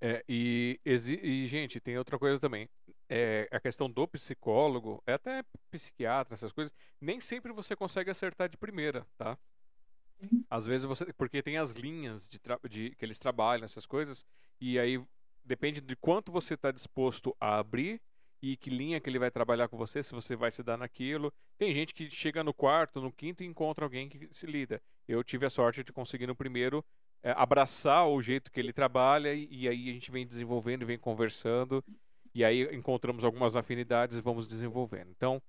É, 0.00 0.24
e, 0.28 0.80
e, 0.84 1.46
gente, 1.46 1.80
tem 1.80 1.98
outra 1.98 2.18
coisa 2.18 2.40
também. 2.40 2.68
É, 3.08 3.48
a 3.52 3.60
questão 3.60 3.88
do 3.88 4.06
psicólogo, 4.08 5.02
é 5.06 5.14
até 5.14 5.42
psiquiatra, 5.70 6.34
essas 6.34 6.52
coisas, 6.52 6.74
nem 7.00 7.20
sempre 7.20 7.52
você 7.52 7.76
consegue 7.76 8.10
acertar 8.10 8.48
de 8.48 8.56
primeira, 8.56 9.06
tá? 9.16 9.38
Uhum. 10.20 10.44
Às 10.50 10.66
vezes 10.66 10.86
você. 10.86 11.12
Porque 11.12 11.42
tem 11.42 11.58
as 11.58 11.72
linhas 11.72 12.28
de, 12.28 12.40
de 12.68 12.90
que 12.96 13.04
eles 13.04 13.18
trabalham, 13.18 13.64
essas 13.64 13.86
coisas, 13.86 14.24
e 14.60 14.78
aí 14.78 15.02
depende 15.44 15.80
de 15.80 15.94
quanto 15.96 16.32
você 16.32 16.54
está 16.54 16.70
disposto 16.70 17.36
a 17.40 17.58
abrir 17.58 18.00
e 18.42 18.56
que 18.56 18.70
linha 18.70 19.00
que 19.00 19.08
ele 19.08 19.18
vai 19.18 19.30
trabalhar 19.30 19.68
com 19.68 19.76
você, 19.76 20.02
se 20.02 20.12
você 20.12 20.36
vai 20.36 20.50
se 20.50 20.62
dar 20.62 20.76
naquilo. 20.76 21.32
Tem 21.58 21.72
gente 21.72 21.94
que 21.94 22.10
chega 22.10 22.44
no 22.44 22.52
quarto, 22.52 23.00
no 23.00 23.12
quinto 23.12 23.42
e 23.42 23.46
encontra 23.46 23.84
alguém 23.84 24.08
que 24.08 24.28
se 24.32 24.46
lida. 24.46 24.80
Eu 25.08 25.24
tive 25.24 25.46
a 25.46 25.50
sorte 25.50 25.82
de 25.82 25.92
conseguir 25.92 26.26
no 26.26 26.36
primeiro 26.36 26.84
é, 27.22 27.32
abraçar 27.32 28.06
o 28.06 28.20
jeito 28.20 28.50
que 28.50 28.60
ele 28.60 28.72
trabalha 28.72 29.32
e, 29.34 29.48
e, 29.50 29.68
aí 29.68 29.90
a 29.90 29.92
gente 29.92 30.10
vem 30.10 30.26
desenvolvendo 30.26 30.82
e 30.82 30.84
vem 30.84 30.98
conversando 30.98 31.82
e 32.34 32.44
aí 32.44 32.62
encontramos 32.74 33.24
algumas 33.24 33.56
afinidades 33.56 34.16
e 34.16 34.20
vamos 34.20 34.46
desenvolvendo. 34.46 35.10
Então, 35.10 35.42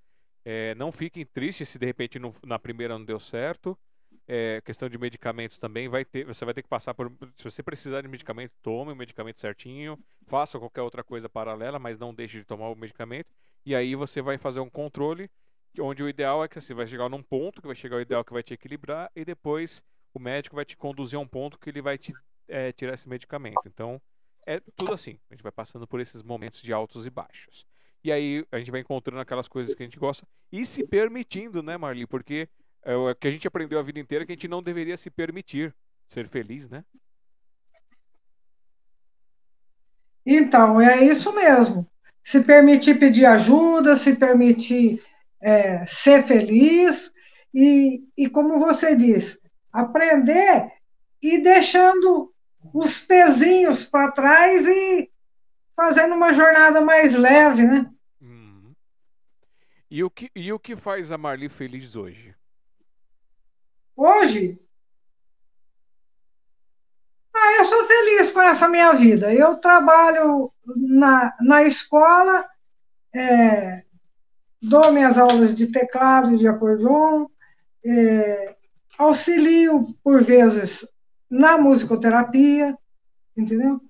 é, 0.45 0.73
não 0.75 0.91
fiquem 0.91 1.25
tristes 1.25 1.67
se 1.67 1.77
de 1.77 1.85
repente 1.85 2.17
na 2.45 2.57
primeira 2.57 2.97
não 2.97 3.03
deu 3.03 3.19
certo. 3.19 3.77
É, 4.27 4.61
questão 4.61 4.89
de 4.89 4.97
medicamento 4.97 5.57
também 5.57 5.87
vai 5.87 6.03
ter, 6.03 6.25
você 6.25 6.43
vai 6.43 6.53
ter 6.53 6.61
que 6.61 6.67
passar 6.67 6.93
por, 6.93 7.09
se 7.37 7.43
você 7.45 7.63
precisar 7.63 8.01
de 8.01 8.09
medicamento, 8.09 8.51
tome 8.61 8.91
o 8.91 8.95
medicamento 8.95 9.39
certinho, 9.39 9.97
faça 10.25 10.59
qualquer 10.59 10.81
outra 10.81 11.01
coisa 11.01 11.29
paralela, 11.29 11.79
mas 11.79 11.97
não 11.97 12.13
deixe 12.13 12.39
de 12.39 12.43
tomar 12.43 12.67
o 12.69 12.75
medicamento. 12.75 13.27
E 13.65 13.73
aí 13.73 13.95
você 13.95 14.21
vai 14.21 14.37
fazer 14.37 14.59
um 14.59 14.69
controle, 14.69 15.29
onde 15.79 16.03
o 16.03 16.09
ideal 16.09 16.43
é 16.43 16.47
que 16.47 16.59
você 16.59 16.73
vai 16.73 16.87
chegar 16.87 17.07
num 17.09 17.23
ponto 17.23 17.61
que 17.61 17.67
vai 17.67 17.75
chegar 17.75 17.97
o 17.97 18.01
ideal 18.01 18.23
que 18.25 18.33
vai 18.33 18.43
te 18.43 18.53
equilibrar 18.53 19.09
e 19.15 19.23
depois 19.23 19.81
o 20.13 20.19
médico 20.19 20.55
vai 20.55 20.65
te 20.65 20.75
conduzir 20.75 21.17
a 21.17 21.21
um 21.21 21.27
ponto 21.27 21.57
que 21.57 21.69
ele 21.69 21.81
vai 21.81 21.97
te 21.97 22.13
é, 22.47 22.71
tirar 22.71 22.95
esse 22.95 23.07
medicamento. 23.07 23.61
Então, 23.65 24.01
é 24.45 24.59
tudo 24.75 24.93
assim. 24.93 25.19
A 25.29 25.33
gente 25.33 25.43
vai 25.43 25.51
passando 25.51 25.87
por 25.87 25.99
esses 25.99 26.23
momentos 26.23 26.61
de 26.61 26.73
altos 26.73 27.05
e 27.05 27.09
baixos. 27.09 27.65
E 28.03 28.11
aí 28.11 28.45
a 28.51 28.57
gente 28.57 28.71
vai 28.71 28.79
encontrando 28.79 29.19
aquelas 29.19 29.47
coisas 29.47 29.75
que 29.75 29.83
a 29.83 29.85
gente 29.85 29.99
gosta 29.99 30.25
e 30.51 30.65
se 30.65 30.85
permitindo, 30.87 31.61
né, 31.61 31.77
Marli? 31.77 32.07
Porque 32.07 32.47
é 32.87 32.95
o 32.95 33.13
que 33.13 33.27
a 33.27 33.31
gente 33.31 33.45
aprendeu 33.45 33.77
a 33.77 33.83
vida 33.83 33.99
inteira 33.99 34.25
que 34.25 34.31
a 34.31 34.35
gente 34.35 34.47
não 34.47 34.63
deveria 34.63 34.95
se 34.95 35.09
permitir 35.09 35.75
ser 36.07 36.29
feliz, 36.29 36.69
né? 36.69 36.85
Então, 40.25 40.79
é 40.79 41.03
isso 41.03 41.35
mesmo. 41.35 41.85
Se 42.23 42.41
permitir 42.41 42.97
pedir 42.97 43.25
ajuda, 43.25 43.97
se 43.97 44.15
permitir 44.15 45.03
é, 45.41 45.85
ser 45.85 46.23
feliz 46.23 47.13
e, 47.53 48.05
e, 48.15 48.29
como 48.29 48.57
você 48.57 48.95
diz, 48.95 49.37
aprender 49.71 50.71
e 51.21 51.41
deixando 51.41 52.33
os 52.73 53.01
pezinhos 53.01 53.83
para 53.83 54.11
trás 54.11 54.65
e 54.65 55.11
fazendo 55.75 56.15
uma 56.15 56.31
jornada 56.31 56.79
mais 56.79 57.13
leve, 57.13 57.63
né? 57.63 57.91
Uhum. 58.21 58.73
E, 59.91 60.01
o 60.05 60.09
que, 60.09 60.31
e 60.33 60.53
o 60.53 60.59
que 60.59 60.77
faz 60.77 61.11
a 61.11 61.17
Marli 61.17 61.49
feliz 61.49 61.93
hoje? 61.93 62.33
Hoje? 63.97 64.59
Ah, 67.35 67.53
eu 67.57 67.65
sou 67.65 67.85
feliz 67.85 68.31
com 68.31 68.41
essa 68.41 68.67
minha 68.67 68.93
vida. 68.93 69.33
Eu 69.33 69.55
trabalho 69.55 70.53
na, 70.63 71.35
na 71.41 71.63
escola, 71.63 72.45
é, 73.11 73.83
dou 74.61 74.91
minhas 74.91 75.17
aulas 75.17 75.55
de 75.55 75.71
teclado 75.71 76.35
e 76.35 76.37
de 76.37 76.47
acordeon, 76.47 77.25
é, 77.83 78.55
auxilio, 78.99 79.95
por 80.03 80.23
vezes, 80.23 80.87
na 81.27 81.57
musicoterapia, 81.57 82.77
entendeu? 83.35 83.81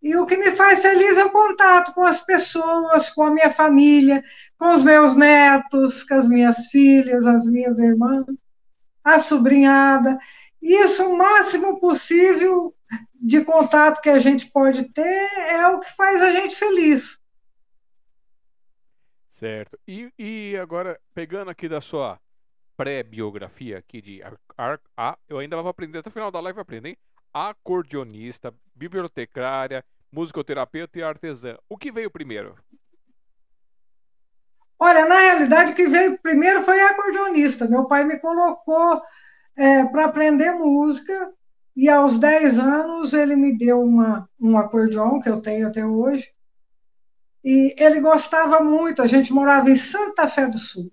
E 0.00 0.16
o 0.16 0.26
que 0.26 0.36
me 0.36 0.52
faz 0.52 0.80
feliz 0.80 1.18
é 1.18 1.24
o 1.24 1.30
contato 1.30 1.92
com 1.92 2.04
as 2.04 2.20
pessoas, 2.20 3.10
com 3.10 3.24
a 3.24 3.30
minha 3.32 3.50
família, 3.50 4.22
com 4.56 4.72
os 4.74 4.84
meus 4.84 5.16
netos, 5.16 6.04
com 6.04 6.14
as 6.14 6.28
minhas 6.28 6.66
filhas, 6.66 7.26
as 7.26 7.46
minhas 7.46 7.78
irmãs, 7.80 8.24
a 9.04 9.18
sobrinhada. 9.18 10.18
Isso, 10.60 11.06
o 11.06 11.16
máximo 11.16 11.80
possível 11.80 12.74
de 13.14 13.44
contato 13.44 14.00
que 14.00 14.10
a 14.10 14.18
gente 14.18 14.46
pode 14.50 14.84
ter 14.92 15.28
é 15.48 15.66
o 15.68 15.80
que 15.80 15.94
faz 15.94 16.20
a 16.22 16.32
gente 16.32 16.54
feliz. 16.54 17.20
Certo. 19.28 19.78
E, 19.88 20.12
e 20.18 20.56
agora, 20.56 21.00
pegando 21.14 21.50
aqui 21.50 21.68
da 21.68 21.80
sua 21.80 22.20
pré-biografia 22.76 23.78
aqui 23.78 24.00
de 24.00 24.22
a, 24.56 24.78
a, 24.96 25.18
eu 25.28 25.38
ainda 25.38 25.56
vou 25.56 25.68
aprender 25.68 25.98
até 25.98 26.08
o 26.08 26.12
final 26.12 26.30
da 26.30 26.40
live 26.40 26.60
aprender, 26.60 26.90
hein? 26.90 26.98
Acordeonista, 27.32 28.54
bibliotecária, 28.74 29.84
musicoterapeuta 30.10 30.98
e 30.98 31.02
artesã. 31.02 31.56
O 31.68 31.76
que 31.76 31.92
veio 31.92 32.10
primeiro? 32.10 32.56
Olha, 34.82 35.04
na 35.06 35.18
realidade, 35.18 35.72
o 35.72 35.74
que 35.74 35.86
veio 35.86 36.18
primeiro 36.18 36.62
foi 36.62 36.80
acordeonista. 36.80 37.68
Meu 37.68 37.84
pai 37.84 38.02
me 38.02 38.18
colocou 38.18 39.02
é, 39.54 39.84
para 39.84 40.06
aprender 40.06 40.52
música 40.52 41.30
e 41.76 41.86
aos 41.86 42.18
10 42.18 42.58
anos 42.58 43.12
ele 43.12 43.36
me 43.36 43.56
deu 43.56 43.82
uma, 43.82 44.26
um 44.40 44.56
acordeon 44.56 45.20
que 45.20 45.28
eu 45.28 45.42
tenho 45.42 45.68
até 45.68 45.84
hoje. 45.84 46.32
E 47.44 47.74
ele 47.78 48.00
gostava 48.00 48.60
muito, 48.60 49.02
a 49.02 49.06
gente 49.06 49.34
morava 49.34 49.70
em 49.70 49.76
Santa 49.76 50.26
Fé 50.26 50.46
do 50.46 50.58
Sul. 50.58 50.90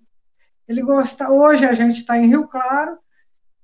Ele 0.68 0.82
gosta, 0.82 1.30
hoje 1.30 1.64
a 1.64 1.72
gente 1.72 2.00
está 2.00 2.18
em 2.18 2.28
Rio 2.28 2.46
Claro. 2.46 2.98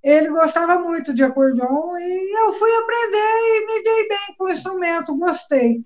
Ele 0.02 0.30
gostava 0.30 0.78
muito 0.78 1.12
de 1.12 1.22
acordeon 1.22 1.98
e 1.98 2.40
eu 2.40 2.52
fui 2.54 2.70
aprender 2.76 3.16
e 3.18 3.66
me 3.66 3.82
dei 3.82 4.08
bem 4.08 4.36
com 4.38 4.44
o 4.44 4.50
instrumento, 4.50 5.18
gostei. 5.18 5.84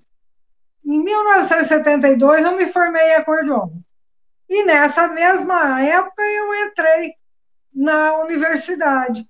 Em 0.85 1.03
1972 1.03 2.45
eu 2.45 2.57
me 2.57 2.73
formei 2.73 3.03
em 3.03 3.15
acordeon. 3.15 3.69
E 4.49 4.65
nessa 4.65 5.09
mesma 5.09 5.81
época 5.83 6.23
eu 6.23 6.67
entrei 6.67 7.15
na 7.73 8.19
universidade. 8.19 9.29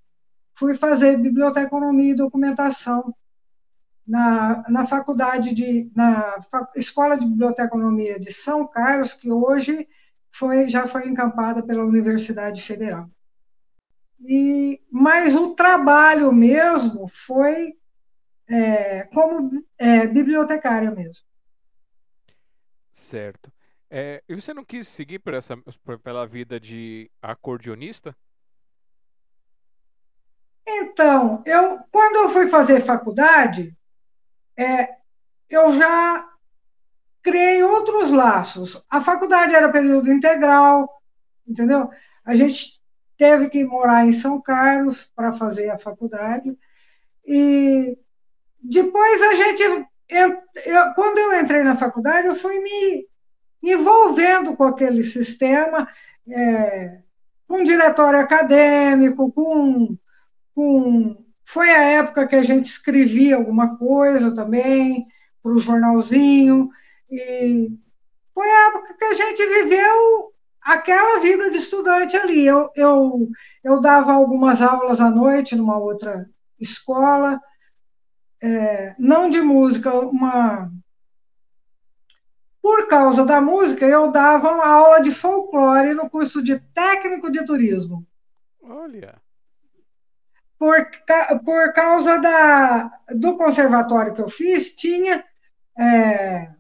Fui 0.55 0.77
fazer 0.77 1.17
biblioteconomia 1.17 2.13
e 2.13 2.17
documentação 2.17 3.15
na, 4.07 4.65
na 4.69 4.87
faculdade 4.87 5.53
de 5.53 5.91
na 5.95 6.41
Escola 6.75 7.19
de 7.19 7.27
Biblioteconomia 7.27 8.19
de 8.19 8.33
São 8.33 8.67
Carlos, 8.67 9.13
que 9.13 9.31
hoje 9.31 9.87
foi, 10.31 10.69
já 10.69 10.87
foi 10.87 11.09
encampada 11.09 11.63
pela 11.63 11.85
Universidade 11.85 12.63
Federal. 12.63 13.11
E, 14.21 14.81
mas 14.91 15.37
o 15.37 15.55
trabalho 15.55 16.33
mesmo 16.33 17.07
foi 17.09 17.75
é, 18.49 19.05
como 19.05 19.65
é, 19.77 20.07
bibliotecária 20.07 20.91
mesmo. 20.91 21.25
Certo. 22.93 23.53
É, 23.91 24.23
e 24.29 24.35
você 24.35 24.53
não 24.53 24.65
quis 24.65 24.87
seguir 24.87 25.19
por 25.19 25.33
essa, 25.33 25.57
por, 25.85 25.99
pela 25.99 26.27
vida 26.27 26.61
de 26.61 27.11
acordeonista? 27.23 28.15
Então, 30.67 31.43
eu, 31.47 31.79
quando 31.91 32.17
eu 32.17 32.31
fui 32.31 32.49
fazer 32.49 32.83
faculdade, 32.83 33.75
é, 34.55 34.97
eu 35.49 35.73
já 35.73 36.29
criei 37.23 37.63
outros 37.63 38.11
laços. 38.11 38.85
A 38.91 39.01
faculdade 39.01 39.55
era 39.55 39.73
período 39.73 40.13
integral, 40.13 41.03
entendeu? 41.47 41.91
A 42.25 42.35
gente 42.35 42.79
teve 43.17 43.49
que 43.49 43.65
morar 43.65 44.07
em 44.07 44.13
São 44.13 44.41
Carlos 44.41 45.11
para 45.17 45.33
fazer 45.33 45.71
a 45.71 45.79
faculdade. 45.79 46.57
E 47.27 47.99
depois 48.61 49.23
a 49.23 49.35
gente. 49.35 49.63
Eu, 50.09 50.43
quando 50.95 51.19
eu 51.19 51.39
entrei 51.39 51.63
na 51.63 51.77
faculdade, 51.77 52.27
eu 52.27 52.35
fui 52.35 52.61
me 52.61 53.07
envolvendo 53.63 54.57
com 54.57 54.65
aquele 54.65 55.03
sistema, 55.03 55.89
é, 56.29 56.99
com 57.47 57.65
diretório 57.65 58.21
acadêmico, 58.21 59.33
com, 59.33 59.97
com. 60.55 61.25
Foi 61.45 61.71
a 61.71 61.83
época 61.83 62.27
que 62.27 62.37
a 62.37 62.43
gente 62.43 62.67
escrevia 62.67 63.37
alguma 63.37 63.77
coisa 63.79 64.35
também 64.35 65.07
para 65.43 65.53
o 65.53 65.59
jornalzinho. 65.59 66.69
E 67.11 67.71
foi 68.35 68.49
a 68.49 68.69
época 68.69 68.95
que 68.95 69.05
a 69.05 69.15
gente 69.15 69.47
viveu 69.47 70.33
aquela 70.61 71.21
vida 71.21 71.51
de 71.51 71.57
estudante 71.57 72.17
ali. 72.17 72.47
Eu, 72.47 72.71
eu, 72.77 73.31
eu 73.65 73.81
dava 73.81 74.13
algumas 74.13 74.61
aulas 74.61 75.01
à 75.01 75.11
noite 75.11 75.57
numa 75.57 75.79
outra 75.79 76.29
escola, 76.61 77.41
é, 78.43 78.95
não 78.99 79.31
de 79.31 79.41
música, 79.41 79.93
uma, 79.99 80.71
por 82.69 82.87
causa 82.87 83.25
da 83.25 83.41
música, 83.41 83.87
eu 83.87 84.13
dava 84.13 84.53
uma 84.53 84.69
aula 84.69 85.01
de 85.01 85.11
folclore 85.11 85.95
no 85.95 86.11
curso 86.11 86.43
de 86.43 86.61
técnico 86.75 87.31
de 87.31 87.43
turismo. 87.43 88.07
Olha. 88.63 89.15
Por, 90.59 90.77
por 91.47 91.73
causa 91.73 92.19
da, 92.19 92.93
do 93.15 93.39
conservatório 93.39 94.13
que 94.13 94.21
eu 94.21 94.29
fiz, 94.29 94.77
tinha 94.77 95.25
é, 95.79 96.51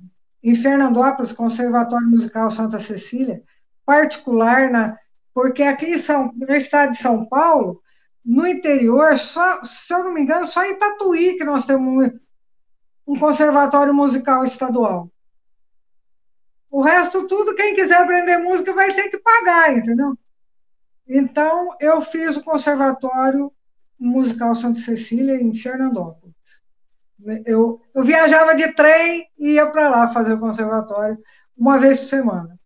em 0.43 0.55
Fernandópolis, 0.55 1.31
Conservatório 1.31 2.09
Musical 2.09 2.51
Santa 2.51 2.79
Cecília, 2.79 3.43
particular, 3.85 4.71
na, 4.71 4.99
porque 5.35 5.63
aqui 5.63 5.91
em 5.91 5.99
São, 5.99 6.33
no 6.35 6.55
estado 6.55 6.93
de 6.93 7.03
São 7.03 7.27
Paulo, 7.27 7.83
no 8.25 8.47
interior, 8.47 9.19
só, 9.19 9.63
se 9.63 9.93
eu 9.93 10.05
não 10.05 10.15
me 10.15 10.23
engano, 10.23 10.47
só 10.47 10.65
em 10.65 10.79
Tatuí 10.79 11.37
que 11.37 11.45
nós 11.45 11.67
temos 11.67 11.87
um, 11.87 13.13
um 13.13 13.19
conservatório 13.19 13.93
musical 13.93 14.43
estadual. 14.43 15.13
O 16.71 16.83
resto 16.83 17.27
tudo, 17.27 17.55
quem 17.55 17.75
quiser 17.75 18.03
aprender 18.03 18.39
música 18.39 18.73
vai 18.73 18.95
ter 18.95 19.09
que 19.09 19.19
pagar, 19.19 19.77
entendeu? 19.77 20.17
Então, 21.07 21.75
eu 21.81 22.03
fiz 22.03 22.37
o 22.37 22.45
Conservatório 22.45 23.51
Musical 23.99 24.55
Santa 24.55 24.79
Cecília 24.79 25.41
em 25.41 25.55
Fernandópolis. 25.55 26.35
Eu, 27.45 27.81
eu 27.95 28.05
viajava 28.05 28.55
de 28.55 28.73
trem 28.75 29.29
e 29.39 29.53
ia 29.53 29.67
para 29.67 29.89
lá 29.89 30.09
fazer 30.09 30.35
o 30.35 30.39
conservatório 30.39 31.19
uma 31.57 31.79
vez 31.79 31.99
por 31.99 32.07
semana. 32.07 32.59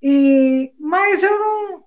E, 0.00 0.72
mas 0.78 1.22
eu 1.22 1.38
não. 1.38 1.84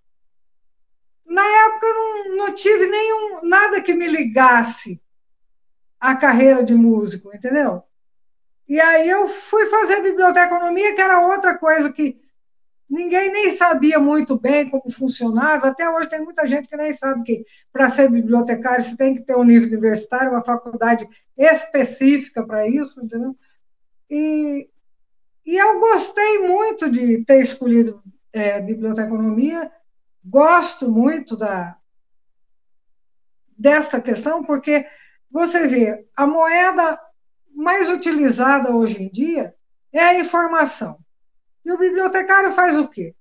Na 1.26 1.46
época 1.46 1.86
eu 1.86 1.94
não, 1.94 2.38
não 2.38 2.56
tive 2.56 2.88
nenhum, 2.88 3.48
nada 3.48 3.82
que 3.82 3.94
me 3.94 4.08
ligasse 4.08 5.02
à 6.00 6.16
carreira 6.16 6.64
de 6.64 6.74
músico, 6.76 7.34
entendeu? 7.34 7.84
E 8.68 8.80
aí 8.80 9.10
eu 9.10 9.30
fui 9.30 9.66
fazer 9.68 10.02
biblioteconomia, 10.02 10.94
que 10.94 11.02
era 11.02 11.26
outra 11.26 11.58
coisa 11.58 11.92
que 11.92 12.20
ninguém 12.90 13.32
nem 13.32 13.52
sabia 13.52 14.00
muito 14.00 14.38
bem 14.38 14.70
como 14.70 14.92
funcionava. 14.92 15.68
Até 15.68 15.90
hoje 15.90 16.10
tem 16.10 16.22
muita 16.22 16.46
gente 16.46 16.68
que 16.68 16.76
nem 16.76 16.92
sabe 16.92 17.24
que 17.24 17.46
para 17.72 17.90
ser 17.90 18.10
bibliotecário 18.10 18.84
você 18.84 18.98
tem 18.98 19.16
que 19.16 19.24
ter 19.24 19.38
um 19.38 19.44
nível 19.44 19.68
universitário, 19.68 20.32
uma 20.32 20.44
faculdade 20.44 21.08
específica 21.38 22.46
para 22.46 22.68
isso, 22.68 23.04
entendeu? 23.04 23.36
E, 24.10 24.70
e 25.46 25.58
eu 25.58 25.80
gostei 25.80 26.40
muito 26.40 26.90
de 26.90 27.24
ter 27.26 27.42
escolhido 27.42 28.02
é, 28.34 28.60
biblioteconomia, 28.60 29.72
gosto 30.24 30.90
muito 30.90 31.38
da 31.38 31.78
desta 33.58 34.00
questão, 34.00 34.44
porque 34.44 34.86
você 35.32 35.68
vê, 35.68 36.06
a 36.16 36.28
moeda 36.28 37.00
mais 37.58 37.90
utilizada 37.90 38.72
hoje 38.72 39.02
em 39.02 39.10
dia 39.10 39.52
é 39.92 40.00
a 40.00 40.20
informação. 40.20 41.00
E 41.66 41.72
o 41.72 41.78
bibliotecário 41.78 42.54
faz 42.54 42.78
o 42.78 42.88
quê? 42.88 43.16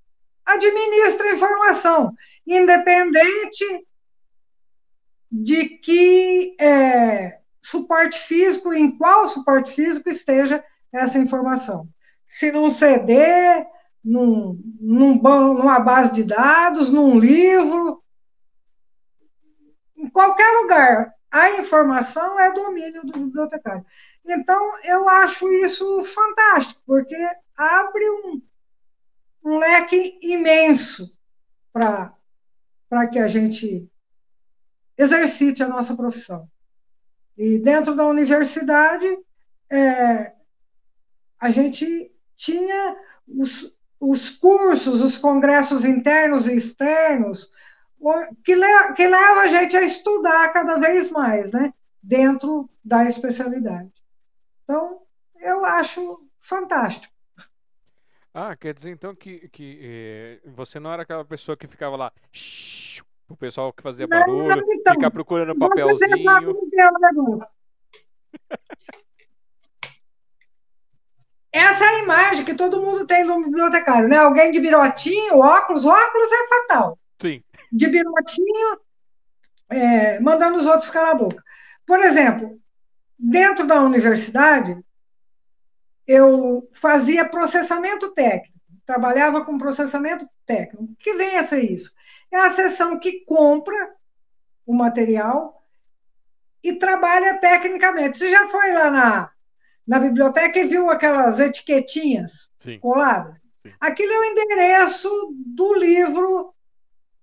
Administra 0.44 1.30
a 1.30 1.34
informação, 1.34 2.14
independente 2.46 3.64
de 5.32 5.70
que 5.70 6.54
é, 6.60 7.38
suporte 7.62 8.18
físico, 8.18 8.74
em 8.74 8.96
qual 8.96 9.26
suporte 9.26 9.72
físico 9.72 10.10
esteja 10.10 10.62
essa 10.92 11.18
informação. 11.18 11.88
Se 12.28 12.52
num 12.52 12.70
CD, 12.70 13.16
num, 14.04 14.60
num, 14.78 15.14
numa 15.14 15.80
base 15.80 16.12
de 16.12 16.24
dados, 16.24 16.92
num 16.92 17.18
livro, 17.18 18.02
em 19.96 20.10
qualquer 20.10 20.60
lugar, 20.60 21.15
a 21.36 21.60
informação 21.60 22.40
é 22.40 22.50
domínio 22.52 23.04
do 23.04 23.12
bibliotecário. 23.12 23.84
Então, 24.24 24.72
eu 24.82 25.06
acho 25.06 25.46
isso 25.64 26.02
fantástico, 26.04 26.80
porque 26.86 27.16
abre 27.54 28.08
um, 28.10 28.42
um 29.44 29.58
leque 29.58 30.18
imenso 30.22 31.14
para 31.72 33.06
que 33.12 33.18
a 33.18 33.28
gente 33.28 33.86
exercite 34.96 35.62
a 35.62 35.68
nossa 35.68 35.94
profissão. 35.94 36.48
E 37.36 37.58
dentro 37.58 37.94
da 37.94 38.06
universidade, 38.06 39.06
é, 39.70 40.32
a 41.38 41.50
gente 41.50 42.10
tinha 42.34 42.96
os, 43.28 43.70
os 44.00 44.30
cursos, 44.30 45.02
os 45.02 45.18
congressos 45.18 45.84
internos 45.84 46.46
e 46.46 46.56
externos, 46.56 47.50
que, 48.44 48.54
le, 48.54 48.92
que 48.94 49.06
leva 49.06 49.40
a 49.40 49.46
gente 49.48 49.76
a 49.76 49.82
estudar 49.82 50.52
cada 50.52 50.76
vez 50.76 51.10
mais, 51.10 51.50
né? 51.50 51.72
Dentro 52.02 52.68
da 52.84 53.04
especialidade. 53.06 53.92
Então, 54.64 55.02
eu 55.40 55.64
acho 55.64 56.20
fantástico. 56.40 57.12
Ah, 58.32 58.54
quer 58.54 58.74
dizer 58.74 58.90
então 58.90 59.14
que, 59.14 59.48
que 59.48 59.80
eh, 59.82 60.40
você 60.44 60.78
não 60.78 60.92
era 60.92 61.02
aquela 61.04 61.24
pessoa 61.24 61.56
que 61.56 61.66
ficava 61.66 61.96
lá, 61.96 62.12
shh, 62.30 63.00
o 63.28 63.36
pessoal 63.36 63.72
que 63.72 63.82
fazia 63.82 64.06
barulho, 64.06 64.48
não, 64.48 64.74
então, 64.74 64.94
ficar 64.94 65.10
procurando 65.10 65.56
papelzinho. 65.58 66.28
Essa 71.50 71.84
é 71.84 71.88
a 71.88 71.98
imagem 72.00 72.44
que 72.44 72.54
todo 72.54 72.82
mundo 72.82 73.06
tem 73.06 73.26
do 73.26 73.42
bibliotecário, 73.42 74.08
né? 74.08 74.18
Alguém 74.18 74.50
de 74.50 74.60
birotinho, 74.60 75.38
óculos, 75.38 75.86
óculos 75.86 76.30
é 76.30 76.48
fatal. 76.48 76.98
Sim. 77.18 77.42
De 77.72 77.88
birotinho, 77.88 78.80
é, 79.68 80.20
mandando 80.20 80.56
os 80.56 80.66
outros 80.66 80.90
calar 80.90 81.12
a 81.12 81.14
boca. 81.14 81.42
Por 81.86 82.00
exemplo, 82.04 82.60
Dentro 83.18 83.66
da 83.66 83.80
universidade, 83.80 84.76
eu 86.06 86.68
fazia 86.74 87.28
processamento 87.28 88.12
técnico, 88.12 88.58
trabalhava 88.84 89.44
com 89.44 89.56
processamento 89.56 90.28
técnico. 90.44 90.84
O 90.84 90.96
que 90.96 91.14
vem 91.14 91.36
a 91.36 91.46
ser 91.46 91.64
isso? 91.64 91.92
É 92.30 92.36
a 92.36 92.50
seção 92.50 92.98
que 92.98 93.24
compra 93.24 93.94
o 94.66 94.74
material 94.74 95.66
e 96.62 96.74
trabalha 96.74 97.38
tecnicamente. 97.38 98.18
Você 98.18 98.30
já 98.30 98.48
foi 98.48 98.72
lá 98.72 98.90
na, 98.90 99.30
na 99.86 99.98
biblioteca 99.98 100.58
e 100.58 100.66
viu 100.66 100.90
aquelas 100.90 101.40
etiquetinhas 101.40 102.52
Sim. 102.58 102.78
coladas? 102.78 103.40
Sim. 103.62 103.72
Aquilo 103.80 104.12
é 104.12 104.18
o 104.18 104.24
endereço 104.24 105.10
do 105.46 105.74
livro 105.74 106.54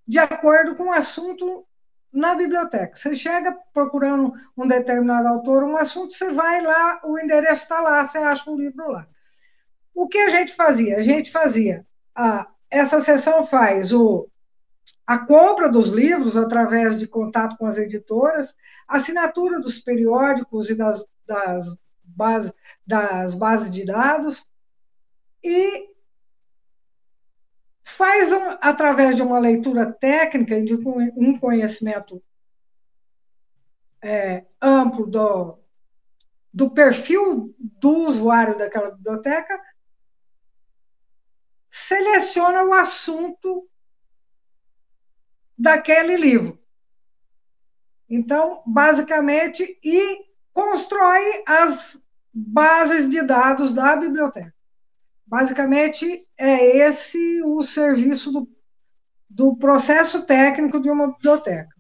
de 0.08 0.20
acordo 0.20 0.76
com 0.76 0.86
o 0.86 0.92
assunto 0.92 1.66
na 2.12 2.36
biblioteca. 2.36 2.96
Você 2.96 3.16
chega 3.16 3.58
procurando 3.74 4.34
um 4.56 4.68
determinado 4.68 5.28
autor, 5.28 5.64
um 5.64 5.78
assunto, 5.78 6.14
você 6.14 6.32
vai 6.32 6.62
lá, 6.62 7.02
o 7.04 7.18
endereço 7.18 7.64
está 7.64 7.82
lá, 7.82 8.06
você 8.06 8.20
acha 8.20 8.50
o 8.50 8.54
um 8.54 8.58
livro 8.58 8.92
lá. 8.92 9.08
O 9.96 10.08
que 10.08 10.20
a 10.20 10.30
gente 10.30 10.56
fazia? 10.56 10.98
A 10.98 11.02
gente 11.02 11.32
fazia, 11.32 11.86
a, 12.16 12.48
essa 12.70 13.04
sessão 13.04 13.46
faz 13.46 13.94
o, 13.94 14.30
a 15.06 15.18
compra 15.18 15.70
dos 15.70 15.90
livros 15.90 16.38
através 16.38 16.98
de 16.98 17.08
contato 17.08 17.58
com 17.58 17.66
as 17.66 17.78
editoras, 17.78 18.56
assinatura 18.88 19.60
dos 19.60 19.80
periódicos 19.80 20.70
e 20.70 20.76
das, 20.76 21.06
das, 21.26 21.66
base, 22.04 22.54
das 22.86 23.36
bases 23.36 23.72
de 23.72 23.86
dados, 23.86 24.46
e 25.44 25.93
faz 27.84 28.32
um, 28.32 28.58
através 28.62 29.16
de 29.16 29.22
uma 29.22 29.40
leitura 29.40 29.92
técnica 29.92 30.58
e 30.58 30.64
de 30.64 30.76
um 30.76 31.38
conhecimento 31.38 32.24
é, 34.02 34.46
amplo 34.62 35.08
do, 35.08 35.58
do 36.54 36.70
perfil 36.70 37.56
do 37.58 38.06
usuário 38.06 38.58
daquela 38.58 38.92
biblioteca, 38.92 39.60
seleciona 41.70 42.64
o 42.64 42.74
assunto 42.74 43.68
daquele 45.58 46.18
livro. 46.18 46.60
Então, 48.10 48.62
basicamente, 48.66 49.80
e 49.84 50.26
constrói 50.52 51.44
as 51.48 51.98
bases 52.34 53.10
de 53.10 53.22
dados 53.24 53.74
da 53.74 53.96
biblioteca. 53.96 54.54
Basicamente, 55.26 56.28
é 56.38 56.78
esse 56.78 57.42
o 57.44 57.62
serviço 57.62 58.32
do, 58.32 58.50
do 59.30 59.56
processo 59.56 60.26
técnico 60.26 60.80
de 60.80 60.90
uma 60.90 61.12
biblioteca. 61.14 61.74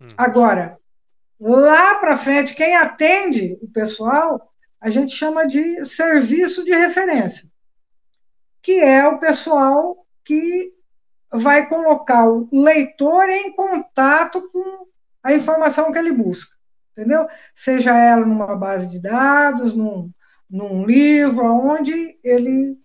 Hum. 0.00 0.08
Agora, 0.16 0.78
lá 1.38 1.96
para 1.96 2.18
frente, 2.18 2.54
quem 2.54 2.76
atende 2.76 3.58
o 3.62 3.68
pessoal, 3.68 4.52
a 4.80 4.90
gente 4.90 5.14
chama 5.14 5.46
de 5.46 5.84
serviço 5.84 6.64
de 6.64 6.70
referência, 6.70 7.48
que 8.62 8.78
é 8.80 9.06
o 9.06 9.18
pessoal 9.18 10.06
que 10.24 10.72
vai 11.32 11.66
colocar 11.68 12.28
o 12.28 12.48
leitor 12.52 13.28
em 13.28 13.52
contato 13.52 14.50
com 14.50 14.86
a 15.22 15.34
informação 15.34 15.92
que 15.92 15.98
ele 15.98 16.12
busca, 16.12 16.56
entendeu? 16.92 17.26
Seja 17.54 17.96
ela 17.96 18.24
numa 18.26 18.56
base 18.56 18.88
de 18.88 19.00
dados, 19.00 19.74
num, 19.74 20.10
num 20.48 20.84
livro, 20.84 21.44
onde 21.44 22.18
ele 22.24 22.76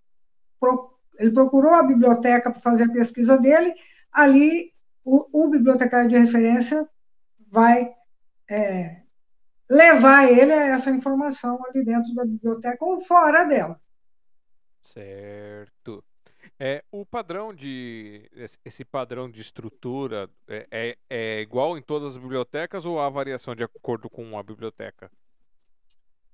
ele 1.18 1.32
procurou 1.32 1.74
a 1.74 1.84
biblioteca 1.84 2.52
para 2.52 2.60
fazer 2.60 2.86
a 2.86 2.92
pesquisa 2.92 3.38
dele, 3.38 3.74
ali 4.12 4.74
o, 5.04 5.46
o 5.46 5.48
bibliotecário 5.50 6.10
de 6.10 6.18
referência 6.18 6.88
vai 7.52 7.94
é, 8.50 9.02
levar 9.70 10.32
ele 10.32 10.52
a 10.52 10.68
essa 10.68 10.90
informação 10.90 11.60
ali 11.68 11.84
dentro 11.84 12.14
da 12.14 12.26
biblioteca 12.26 12.84
ou 12.84 13.00
fora 13.00 13.44
dela. 13.44 13.80
Certo. 14.82 16.04
É, 16.60 16.84
o 16.92 17.06
padrão 17.06 17.54
de. 17.54 18.30
Esse 18.64 18.86
padrão 18.86 19.30
de 19.30 19.42
estrutura 19.42 20.30
é, 20.48 20.68
é, 20.72 20.98
é, 21.10 21.42
igual 21.42 21.78
em 21.78 21.82
todas 21.82 22.16
as 22.16 22.22
bibliotecas 22.22 22.86
ou 22.86 23.00
há 23.00 23.10
variação 23.10 23.56
de 23.56 23.64
acordo 23.64 24.10
com 24.10 24.38
a 24.38 24.44
biblioteca? 24.44 25.12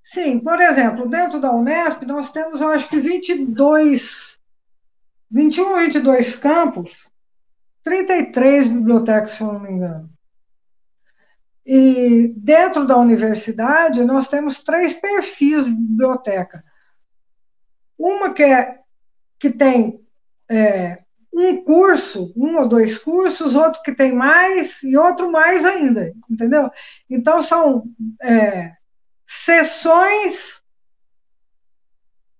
Sim, 0.03 0.39
por 0.39 0.59
exemplo, 0.59 1.07
dentro 1.07 1.39
da 1.39 1.51
Unesp, 1.51 2.03
nós 2.05 2.31
temos, 2.31 2.59
eu 2.59 2.69
acho 2.69 2.89
que 2.89 2.99
22, 2.99 4.39
21 5.29 5.69
ou 5.69 5.79
22 5.79 6.35
campos, 6.35 7.09
33 7.83 8.69
bibliotecas, 8.69 9.31
se 9.31 9.41
eu 9.41 9.53
não 9.53 9.59
me 9.59 9.71
engano. 9.71 10.09
E 11.65 12.33
dentro 12.35 12.85
da 12.85 12.97
universidade, 12.97 14.03
nós 14.03 14.27
temos 14.27 14.63
três 14.63 14.93
perfis 14.95 15.65
de 15.65 15.71
biblioteca. 15.71 16.63
Uma 17.97 18.33
que, 18.33 18.43
é, 18.43 18.79
que 19.39 19.51
tem 19.51 20.03
é, 20.49 20.97
um 21.31 21.63
curso, 21.63 22.33
um 22.35 22.57
ou 22.57 22.67
dois 22.67 22.97
cursos, 22.97 23.55
outro 23.55 23.81
que 23.83 23.93
tem 23.93 24.11
mais 24.11 24.81
e 24.83 24.97
outro 24.97 25.31
mais 25.31 25.63
ainda, 25.63 26.11
entendeu? 26.29 26.69
Então, 27.09 27.41
são 27.41 27.85
é, 28.21 28.73
sessões 29.33 30.61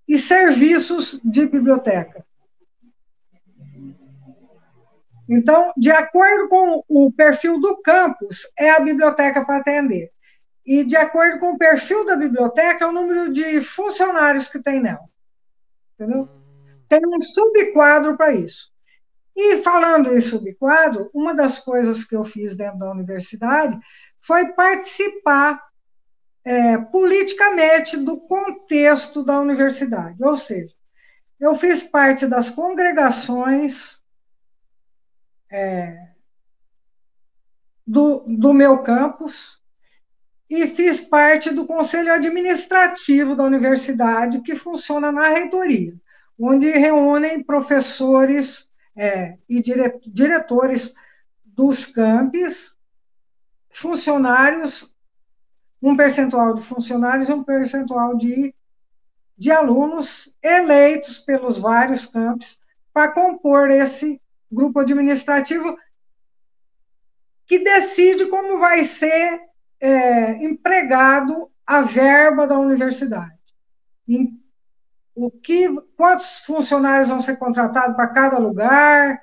e 0.06 0.20
serviços 0.20 1.18
de 1.24 1.46
biblioteca. 1.46 2.26
Então, 5.30 5.72
de 5.78 5.90
acordo 5.90 6.50
com 6.50 6.84
o 6.90 7.10
perfil 7.14 7.62
do 7.62 7.82
campus, 7.82 8.42
é 8.60 8.72
a 8.72 8.82
biblioteca 8.82 9.46
para 9.46 9.58
atender. 9.58 10.12
E 10.66 10.84
de 10.84 10.98
acordo 10.98 11.40
com 11.40 11.54
o 11.54 11.58
perfil 11.58 12.06
da 12.06 12.18
biblioteca, 12.18 12.84
é 12.84 12.88
o 12.88 12.92
número 12.92 13.32
de 13.32 13.62
funcionários 13.62 14.50
que 14.50 14.62
tem 14.62 14.82
nela. 14.82 15.10
Entendeu? 15.94 16.28
Tem 16.90 17.00
um 17.06 17.22
subquadro 17.22 18.18
para 18.18 18.34
isso. 18.34 18.70
E 19.34 19.62
falando 19.62 20.14
em 20.14 20.20
subquadro, 20.20 21.10
uma 21.14 21.34
das 21.34 21.58
coisas 21.58 22.04
que 22.04 22.18
eu 22.18 22.26
fiz 22.26 22.54
dentro 22.58 22.80
da 22.80 22.92
universidade 22.92 23.80
foi 24.20 24.48
participar 24.48 25.71
é, 26.44 26.78
politicamente 26.78 27.98
do 27.98 28.18
contexto 28.18 29.24
da 29.24 29.40
universidade. 29.40 30.24
Ou 30.24 30.36
seja, 30.36 30.74
eu 31.40 31.56
fiz 31.56 31.84
parte 31.84 32.26
das 32.26 32.50
congregações 32.50 34.00
é, 35.52 36.10
do, 37.86 38.24
do 38.28 38.54
meu 38.54 38.80
campus 38.80 39.62
e 40.50 40.68
fiz 40.68 41.02
parte 41.02 41.50
do 41.50 41.66
conselho 41.66 42.14
administrativo 42.14 43.36
da 43.36 43.44
universidade, 43.44 44.42
que 44.42 44.56
funciona 44.56 45.12
na 45.12 45.30
reitoria 45.30 45.94
onde 46.42 46.72
reúnem 46.72 47.44
professores 47.44 48.68
é, 48.96 49.38
e 49.48 49.62
dire, 49.62 50.00
diretores 50.08 50.96
dos 51.46 51.86
campos, 51.86 52.76
funcionários, 53.70 54.92
um 55.82 55.96
percentual 55.96 56.54
de 56.54 56.62
funcionários 56.62 57.28
e 57.28 57.34
um 57.34 57.44
percentual 57.44 58.16
de, 58.16 58.54
de 59.38 59.52
alunos 59.52 60.36
eleitos 60.42 61.20
pelos 61.20 61.58
vários 61.58 62.06
campos 62.06 62.60
para 62.94 63.12
compor 63.12 63.72
esse 63.72 64.22
grupo 64.52 64.80
administrativo 64.80 65.78
que 67.46 67.60
decide 67.60 68.28
como 68.28 68.60
vai 68.60 68.84
ser 68.84 69.42
é, 69.80 70.34
empregado 70.46 71.50
a 71.66 71.82
verba 71.82 72.46
da 72.46 72.58
universidade. 72.58 73.34
O 75.16 75.32
que, 75.32 75.68
quantos 75.98 76.40
funcionários 76.40 77.10
vão 77.10 77.20
ser 77.20 77.38
contratados 77.38 77.96
para 77.96 78.08
cada 78.08 78.38
lugar, 78.38 79.22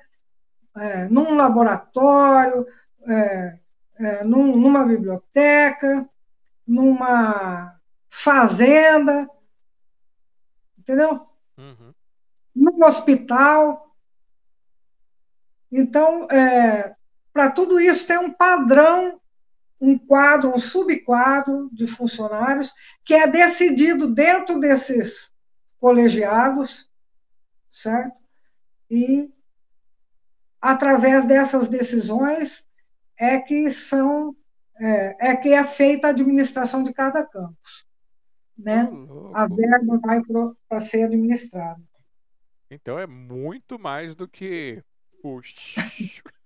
é, 0.77 1.05
num 1.05 1.35
laboratório, 1.35 2.65
é, 3.07 3.59
é, 3.97 4.23
num, 4.23 4.55
numa 4.55 4.85
biblioteca, 4.85 6.07
numa 6.69 7.75
fazenda, 8.11 9.27
entendeu? 10.77 11.27
Uhum. 11.57 11.93
Num 12.55 12.85
hospital. 12.85 13.95
Então, 15.71 16.29
é, 16.29 16.95
para 17.33 17.49
tudo 17.49 17.79
isso 17.79 18.05
tem 18.05 18.19
um 18.19 18.31
padrão, 18.31 19.19
um 19.81 19.97
quadro, 19.97 20.53
um 20.53 20.59
subquadro 20.59 21.71
de 21.73 21.87
funcionários 21.87 22.71
que 23.03 23.15
é 23.15 23.25
decidido 23.25 24.13
dentro 24.13 24.59
desses 24.59 25.33
colegiados, 25.79 26.87
certo? 27.71 28.15
E 28.91 29.33
através 30.61 31.25
dessas 31.25 31.67
decisões 31.67 32.63
é 33.17 33.39
que 33.39 33.71
são 33.71 34.35
é, 34.79 35.31
é 35.31 35.35
que 35.35 35.53
é 35.53 35.63
feita 35.63 36.07
a 36.07 36.09
administração 36.11 36.83
de 36.83 36.93
cada 36.93 37.23
campus, 37.23 37.85
né? 38.57 38.89
A 39.33 39.47
verba 39.47 39.99
vai 39.99 40.21
para 40.67 40.81
ser 40.81 41.03
administrada. 41.03 41.81
Então 42.71 42.99
é 42.99 43.07
muito 43.07 43.79
mais 43.79 44.15
do 44.15 44.27
que 44.27 44.83
o 45.23 45.41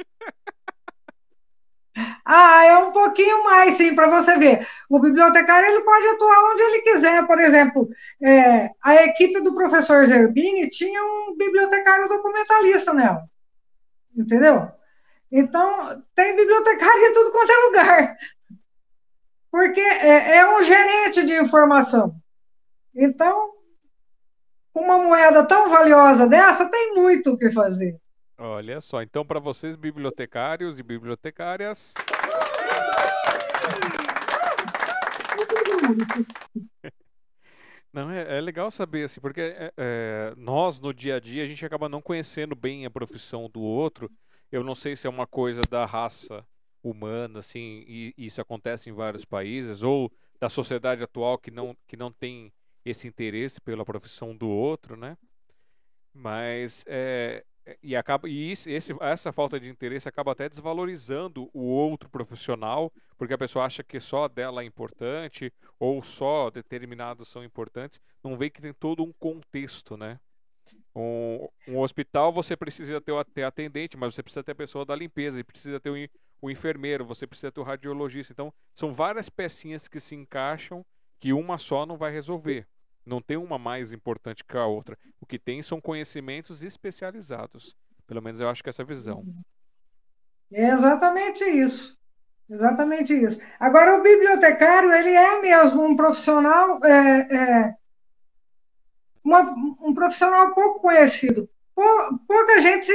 Ah, 2.26 2.66
é 2.66 2.78
um 2.78 2.92
pouquinho 2.92 3.44
mais, 3.44 3.78
sim, 3.78 3.94
para 3.94 4.08
você 4.08 4.38
ver. 4.38 4.68
O 4.90 4.98
bibliotecário 5.00 5.70
ele 5.70 5.82
pode 5.82 6.08
atuar 6.08 6.52
onde 6.52 6.64
ele 6.64 6.82
quiser. 6.82 7.28
Por 7.28 7.40
exemplo, 7.40 7.90
é, 8.22 8.70
a 8.82 8.96
equipe 9.04 9.42
do 9.42 9.54
professor 9.54 10.06
Zerbini 10.06 10.70
tinha 10.70 11.04
um 11.04 11.36
bibliotecário 11.38 12.08
documentalista 12.08 12.94
nela. 12.94 13.30
Entendeu? 14.16 14.72
Então, 15.36 16.00
tem 16.14 16.36
bibliotecário 16.36 17.06
em 17.08 17.12
tudo 17.12 17.32
quanto 17.32 17.52
é 17.52 17.66
lugar. 17.66 18.16
Porque 19.50 19.82
é, 19.82 20.38
é 20.38 20.56
um 20.56 20.62
gerente 20.62 21.26
de 21.26 21.36
informação. 21.42 22.16
Então, 22.96 23.52
uma 24.76 25.00
moeda 25.00 25.44
tão 25.44 25.72
valiosa 25.72 26.30
dessa 26.30 26.70
tem 26.70 26.94
muito 26.94 27.32
o 27.32 27.38
que 27.38 27.50
fazer. 27.50 28.00
Olha 28.38 28.80
só, 28.80 29.02
então 29.02 29.26
para 29.26 29.40
vocês 29.40 29.76
bibliotecários 29.76 30.78
e 30.78 30.84
bibliotecárias. 30.84 31.96
Não, 37.92 38.10
é, 38.10 38.38
é, 38.38 38.42
legal 38.42 38.72
saber, 38.72 39.06
assim, 39.06 39.22
porque 39.22 39.42
é, 39.42 39.72
é, 39.78 40.34
nós, 40.36 40.80
no 40.80 40.92
dia 40.92 41.18
a 41.18 41.20
dia, 41.20 41.44
a 41.44 41.46
gente 41.46 41.64
acaba 41.64 41.88
não 41.88 42.02
conhecendo 42.02 42.56
bem 42.56 42.88
a 42.88 42.90
profissão 42.90 43.48
do 43.48 43.62
outro. 43.62 44.10
Eu 44.54 44.64
não 44.64 44.76
sei 44.76 44.96
se 44.96 45.08
é 45.08 45.10
uma 45.10 45.26
coisa 45.26 45.66
da 45.66 45.84
raça 45.84 46.48
humana, 46.84 47.40
assim, 47.40 47.84
e, 47.88 48.14
isso 48.16 48.40
acontece 48.40 48.88
em 48.88 48.94
vários 48.94 49.26
países, 49.26 49.82
ou 49.82 50.12
da 50.40 50.48
sociedade 50.48 51.02
atual 51.02 51.40
que 51.40 51.50
não, 51.50 51.76
que 51.88 51.98
não 51.98 52.14
tem 52.14 52.54
esse 52.86 53.08
interesse 53.08 53.60
pela 53.60 53.84
profissão 53.84 54.38
do 54.38 54.48
outro, 54.48 54.96
né? 54.96 55.18
Mas 56.14 56.84
é, 56.88 57.44
e 57.82 57.96
acaba 57.96 58.30
e 58.30 58.52
isso, 58.52 58.70
esse, 58.70 58.94
essa 59.02 59.32
falta 59.34 59.60
de 59.60 59.68
interesse 59.68 60.08
acaba 60.08 60.34
até 60.34 60.48
desvalorizando 60.48 61.50
o 61.52 61.62
outro 61.64 62.08
profissional, 62.08 62.94
porque 63.18 63.34
a 63.34 63.38
pessoa 63.40 63.66
acha 63.66 63.84
que 63.84 64.00
só 64.00 64.28
dela 64.28 64.62
é 64.62 64.66
importante 64.66 65.52
ou 65.80 66.04
só 66.04 66.52
determinados 66.52 67.28
são 67.28 67.44
importantes, 67.44 68.00
não 68.24 68.38
vê 68.38 68.52
que 68.52 68.62
tem 68.62 68.72
todo 68.72 69.04
um 69.04 69.12
contexto, 69.14 69.98
né? 69.98 70.20
Um, 70.96 71.48
um 71.68 71.80
hospital 71.80 72.32
você 72.32 72.56
precisa 72.56 73.02
ter 73.02 73.12
o 73.12 73.24
ter 73.24 73.44
atendente, 73.44 73.98
mas 73.98 74.14
você 74.14 74.22
precisa 74.22 74.44
ter 74.44 74.52
a 74.52 74.56
pessoa 74.56 74.86
da 74.86 74.96
limpeza, 74.96 75.44
precisa 75.44 75.80
ter 75.80 75.90
o, 75.90 75.96
o 76.42 76.52
enfermeiro, 76.52 77.06
você 77.06 77.26
precisa 77.26 77.52
ter 77.52 77.60
o 77.60 77.64
radiologista. 77.64 78.32
Então, 78.32 78.54
são 78.76 78.94
várias 78.94 79.30
pecinhas 79.30 79.88
que 79.88 80.00
se 80.00 80.16
encaixam 80.16 80.86
que 81.20 81.34
uma 81.34 81.58
só 81.58 81.86
não 81.86 81.98
vai 81.98 82.12
resolver. 82.12 82.68
Não 83.06 83.22
tem 83.22 83.38
uma 83.38 83.58
mais 83.58 83.92
importante 83.92 84.44
que 84.44 84.58
a 84.58 84.66
outra. 84.66 84.98
O 85.20 85.26
que 85.26 85.40
tem 85.40 85.62
são 85.62 85.82
conhecimentos 85.82 86.64
especializados. 86.64 87.76
Pelo 88.06 88.22
menos 88.22 88.40
eu 88.40 88.50
acho 88.50 88.62
que 88.62 88.70
é 88.70 88.72
essa 88.72 88.84
visão. 88.84 89.26
É 90.52 90.70
exatamente 90.70 91.44
isso. 91.44 91.98
Exatamente 92.50 93.14
isso. 93.14 93.40
Agora, 93.60 93.98
o 93.98 94.04
bibliotecário, 94.04 94.92
ele 94.92 95.10
é 95.10 95.42
mesmo 95.42 95.84
um 95.84 95.96
profissional, 95.96 96.80
é, 96.84 97.20
é, 97.36 97.76
uma, 99.24 99.42
um 99.82 99.94
profissional 99.94 100.54
pouco 100.54 100.80
conhecido. 100.80 101.50
Pouca 102.28 102.62
gente 102.62 102.92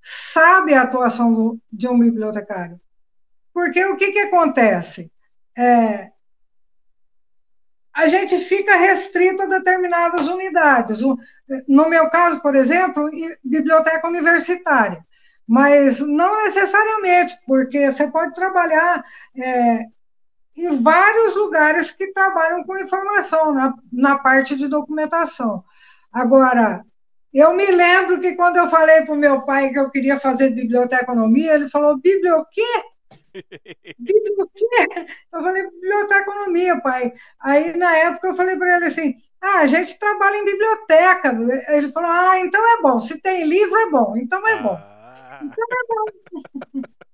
sabe 0.00 0.74
a 0.74 0.82
atuação 0.82 1.32
do, 1.32 1.60
de 1.72 1.88
um 1.88 1.98
bibliotecário. 1.98 2.80
Porque 3.52 3.84
o 3.84 3.96
que, 3.96 4.12
que 4.12 4.18
acontece? 4.20 5.10
É, 5.56 6.10
a 7.92 8.06
gente 8.06 8.38
fica 8.40 8.76
restrito 8.76 9.42
a 9.42 9.46
determinadas 9.46 10.28
unidades. 10.28 11.00
No 11.66 11.88
meu 11.88 12.10
caso, 12.10 12.40
por 12.40 12.54
exemplo, 12.54 13.08
biblioteca 13.42 14.06
universitária. 14.06 15.04
Mas 15.48 16.00
não 16.00 16.44
necessariamente, 16.44 17.38
porque 17.46 17.90
você 17.90 18.06
pode 18.08 18.34
trabalhar 18.34 19.04
é, 19.34 19.86
em 20.56 20.82
vários 20.82 21.36
lugares 21.36 21.90
que 21.90 22.12
trabalham 22.12 22.64
com 22.64 22.78
informação, 22.78 23.52
na, 23.52 23.74
na 23.92 24.18
parte 24.18 24.56
de 24.56 24.68
documentação. 24.68 25.64
Agora, 26.12 26.84
Eu 27.32 27.52
me 27.54 27.66
lembro 27.66 28.18
que 28.18 28.34
quando 28.34 28.56
eu 28.56 28.70
falei 28.70 29.02
para 29.02 29.14
o 29.14 29.18
meu 29.18 29.42
pai 29.42 29.70
que 29.70 29.78
eu 29.78 29.90
queria 29.90 30.18
fazer 30.18 30.50
biblioteconomia, 30.50 31.54
ele 31.54 31.68
falou, 31.68 31.98
Bíblia 31.98 32.34
o 32.36 32.46
quê? 32.46 32.62
Bíblia 33.98 34.32
o 34.38 34.48
quê? 34.48 35.06
Eu 35.32 35.42
falei, 35.42 35.70
biblioteconomia, 35.70 36.80
pai. 36.80 37.12
Aí, 37.38 37.76
na 37.76 37.94
época, 37.94 38.28
eu 38.28 38.34
falei 38.34 38.56
para 38.56 38.76
ele 38.76 38.86
assim, 38.86 39.16
ah, 39.42 39.58
a 39.60 39.66
gente 39.66 39.98
trabalha 39.98 40.36
em 40.36 40.44
biblioteca. 40.46 41.36
Ele 41.68 41.92
falou, 41.92 42.10
ah, 42.10 42.38
então 42.40 42.78
é 42.78 42.80
bom. 42.80 42.98
Se 42.98 43.20
tem 43.20 43.44
livro, 43.44 43.76
é 43.76 43.90
bom. 43.90 44.16
Então 44.16 44.46
é 44.48 44.62
bom. 44.62 44.78
Ah. 44.80 45.40
Então 45.42 45.64
é 45.70 45.84
bom. 45.94 46.80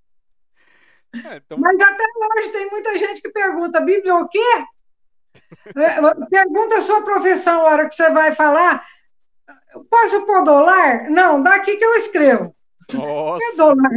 É, 1.14 1.36
então... 1.36 1.58
Mas 1.58 1.78
até 1.80 2.04
hoje 2.38 2.48
tem 2.50 2.70
muita 2.70 2.96
gente 2.96 3.20
que 3.20 3.30
pergunta, 3.30 3.80
Bíblia 3.80 4.14
o 4.16 4.28
quê? 4.28 4.64
É, 5.76 6.26
pergunta 6.30 6.76
a 6.76 6.82
sua 6.82 7.02
profissão 7.02 7.60
a 7.60 7.64
hora 7.70 7.88
que 7.88 7.94
você 7.94 8.10
vai 8.10 8.34
falar. 8.34 8.84
Posso 9.90 10.26
pôr 10.26 10.44
dólar? 10.44 11.10
Não, 11.10 11.42
daqui 11.42 11.76
que 11.76 11.84
eu 11.84 11.94
escrevo. 11.96 12.54
Nossa. 12.92 13.42
É 13.52 13.56
dólar. 13.56 13.90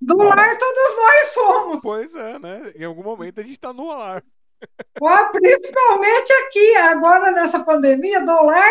Do 0.00 0.16
lar 0.16 0.56
todos 0.56 0.96
nós 0.96 1.28
somos. 1.28 1.82
Pois 1.82 2.14
é, 2.14 2.38
né? 2.38 2.72
Em 2.74 2.84
algum 2.84 3.02
momento 3.02 3.40
a 3.40 3.42
gente 3.42 3.54
está 3.54 3.72
no 3.72 3.88
lar. 3.88 4.22
Principalmente 5.32 6.32
aqui, 6.32 6.76
agora 6.76 7.32
nessa 7.32 7.60
pandemia, 7.60 8.24
dólar, 8.24 8.64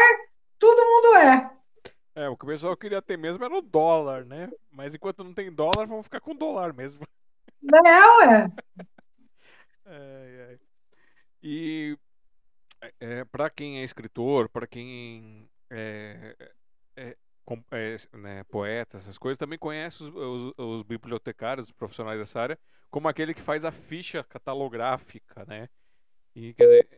todo 0.58 0.86
mundo 0.86 1.16
é. 1.18 1.57
É, 2.18 2.28
o 2.28 2.36
que 2.36 2.46
o 2.46 2.48
pessoal 2.48 2.76
queria 2.76 3.00
ter 3.00 3.16
mesmo 3.16 3.46
era 3.46 3.56
o 3.56 3.62
dólar, 3.62 4.26
né? 4.26 4.50
Mas 4.72 4.96
enquanto 4.96 5.24
não 5.24 5.36
tem 5.36 5.52
dólar, 5.52 5.86
vamos 5.86 6.06
ficar 6.06 6.20
com 6.20 6.36
dólar 6.36 6.74
mesmo. 6.74 7.06
Não, 7.62 8.24
é. 8.24 8.52
é, 9.86 10.54
é. 10.54 10.60
E 11.44 11.96
é, 13.00 13.24
para 13.26 13.52
quem 13.52 13.82
é 13.82 13.84
escritor, 13.84 14.50
para 14.50 14.66
quem 14.66 15.48
é, 15.70 16.36
é, 16.96 17.16
é, 17.76 18.18
né, 18.18 18.44
poeta, 18.46 18.98
essas 18.98 19.18
coisas, 19.20 19.38
também 19.38 19.60
conhece 19.60 20.02
os, 20.02 20.10
os, 20.16 20.54
os, 20.58 20.82
bibliotecários, 20.82 21.68
os 21.68 21.72
profissionais 21.72 22.18
dessa 22.18 22.42
área, 22.42 22.60
como 22.90 23.08
aquele 23.08 23.36
que 23.36 23.42
faz 23.42 23.64
a 23.64 23.72
ficha 23.72 24.24
catalográfica, 24.24 25.46
né? 25.46 25.70
E 26.36 26.56
quer 26.56 26.64
dizer, 26.64 26.90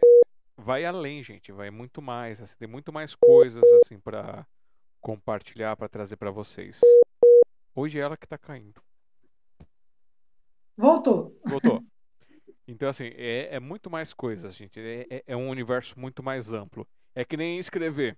vai 0.56 0.86
além, 0.86 1.22
gente, 1.22 1.52
vai 1.52 1.70
muito 1.70 2.02
mais, 2.02 2.42
assim, 2.42 2.56
tem 2.58 2.70
muito 2.70 2.94
mais 2.94 3.16
coisas 3.16 3.64
assim 3.84 4.00
para 4.00 4.48
compartilhar, 5.02 5.76
para 5.76 5.90
trazer 5.90 6.16
para 6.16 6.32
vocês. 6.32 6.80
Hoje 7.76 7.98
é 7.98 8.02
ela 8.02 8.18
que 8.18 8.26
está 8.26 8.38
caindo. 8.38 8.82
Voltou. 10.78 11.40
Voltou. 11.46 11.84
Então, 12.72 12.88
assim, 12.88 13.06
é, 13.16 13.56
é 13.56 13.60
muito 13.60 13.90
mais 13.90 14.14
coisas, 14.14 14.56
gente. 14.56 14.80
É, 14.80 15.08
é, 15.10 15.24
é, 15.26 15.36
um 15.36 15.50
universo 15.50 16.00
muito 16.00 16.22
mais 16.22 16.54
amplo. 16.54 16.88
É 17.16 17.26
que 17.26 17.36
nem 17.36 17.58
escrever. 17.58 18.16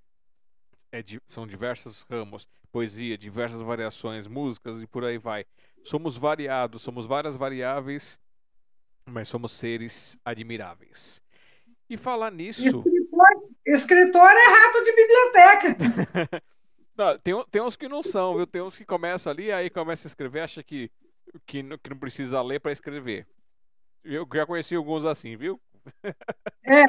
É 0.92 1.02
são 1.30 1.48
diversos 1.48 2.06
ramos, 2.12 2.46
poesia, 2.70 3.18
diversas 3.18 3.62
variações, 3.62 4.28
músicas 4.28 4.82
e 4.82 4.88
por 4.88 5.06
aí 5.06 5.18
vai. 5.18 5.46
Somos 5.86 6.18
variados, 6.18 6.82
somos 6.82 7.06
várias 7.06 7.38
variáveis, 7.38 8.20
mas 9.06 9.30
somos 9.30 9.54
seres 9.54 10.18
admiráveis. 10.26 11.22
E 11.90 11.96
falar 11.96 12.30
nisso. 12.30 12.62
Escritor, 12.62 12.84
escritor 13.66 14.32
é 14.32 14.48
rato 14.50 14.84
de 14.84 14.96
biblioteca. 14.96 16.42
não, 16.98 17.18
tem, 17.20 17.46
tem 17.50 17.62
uns 17.62 17.76
que 17.76 17.88
não 17.88 18.04
são, 18.04 18.36
viu? 18.36 18.48
Tem 18.48 18.62
uns 18.62 18.76
que 18.76 18.86
começam 18.86 19.32
ali, 19.32 19.52
aí 19.52 19.70
começa 19.70 20.08
a 20.08 20.10
escrever, 20.10 20.42
acha 20.42 20.64
que, 20.64 20.92
que, 21.46 21.64
que 21.78 21.90
não 21.90 21.98
precisa 21.98 22.42
ler 22.42 22.60
para 22.60 22.72
escrever. 22.72 23.28
Eu 24.04 24.28
já 24.34 24.46
conheci 24.46 24.76
alguns 24.76 25.06
assim, 25.06 25.36
viu? 25.36 25.62
É. 26.64 26.86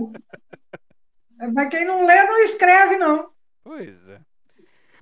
Mas 1.53 1.69
quem 1.71 1.85
não 1.85 2.07
lê 2.07 2.25
não 2.25 2.39
escreve, 2.41 2.97
não. 2.97 3.33
Pois 3.65 4.09
é. 4.09 4.21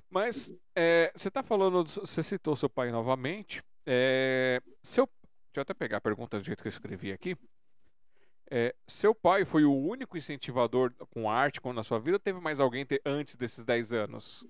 Mas 0.09 0.53
é, 0.75 1.11
você 1.15 1.29
está 1.29 1.41
falando, 1.41 1.85
você 1.85 2.21
citou 2.21 2.55
seu 2.55 2.69
pai 2.69 2.91
novamente. 2.91 3.63
É, 3.85 4.61
seu, 4.83 5.05
deixa 5.05 5.57
eu 5.57 5.61
até 5.61 5.73
pegar 5.73 5.97
a 5.97 6.01
pergunta 6.01 6.37
do 6.37 6.43
jeito 6.43 6.61
que 6.61 6.67
eu 6.67 6.71
escrevi 6.71 7.11
aqui. 7.11 7.37
É, 8.49 8.75
seu 8.85 9.15
pai 9.15 9.45
foi 9.45 9.63
o 9.63 9.73
único 9.73 10.17
incentivador 10.17 10.93
com 11.11 11.29
arte 11.29 11.61
na 11.73 11.83
sua 11.83 11.99
vida 11.99 12.17
ou 12.17 12.19
teve 12.19 12.41
mais 12.41 12.59
alguém 12.59 12.85
antes 13.05 13.37
desses 13.37 13.63
10 13.63 13.93
anos? 13.93 14.45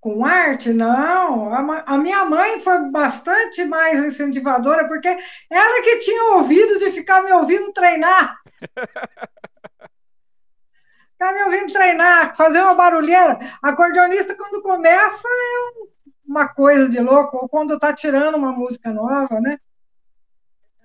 Com 0.00 0.24
arte, 0.24 0.72
não. 0.72 1.52
A, 1.52 1.82
a, 1.86 1.98
minha 1.98 2.24
mãe 2.24 2.60
foi 2.60 2.90
bastante 2.90 3.64
mais 3.64 4.02
incentivadora, 4.02 4.88
porque 4.88 5.08
ela 5.08 5.82
que 5.82 5.98
tinha 5.98 6.36
ouvido 6.36 6.78
de 6.78 6.90
ficar 6.90 7.22
me 7.22 7.30
ouvindo 7.32 7.72
treinar. 7.72 8.38
ficar 11.12 11.34
me 11.34 11.42
ouvindo 11.42 11.70
treinar, 11.70 12.34
fazer 12.34 12.62
uma 12.62 12.74
barulheira. 12.74 13.38
Acordeonista, 13.62 14.34
quando 14.34 14.62
começa, 14.62 15.28
é 15.28 15.86
uma 16.26 16.48
coisa 16.48 16.88
de 16.88 16.98
louco, 16.98 17.36
ou 17.36 17.48
quando 17.48 17.74
está 17.74 17.92
tirando 17.92 18.36
uma 18.36 18.52
música 18.52 18.90
nova, 18.90 19.38
né? 19.38 19.58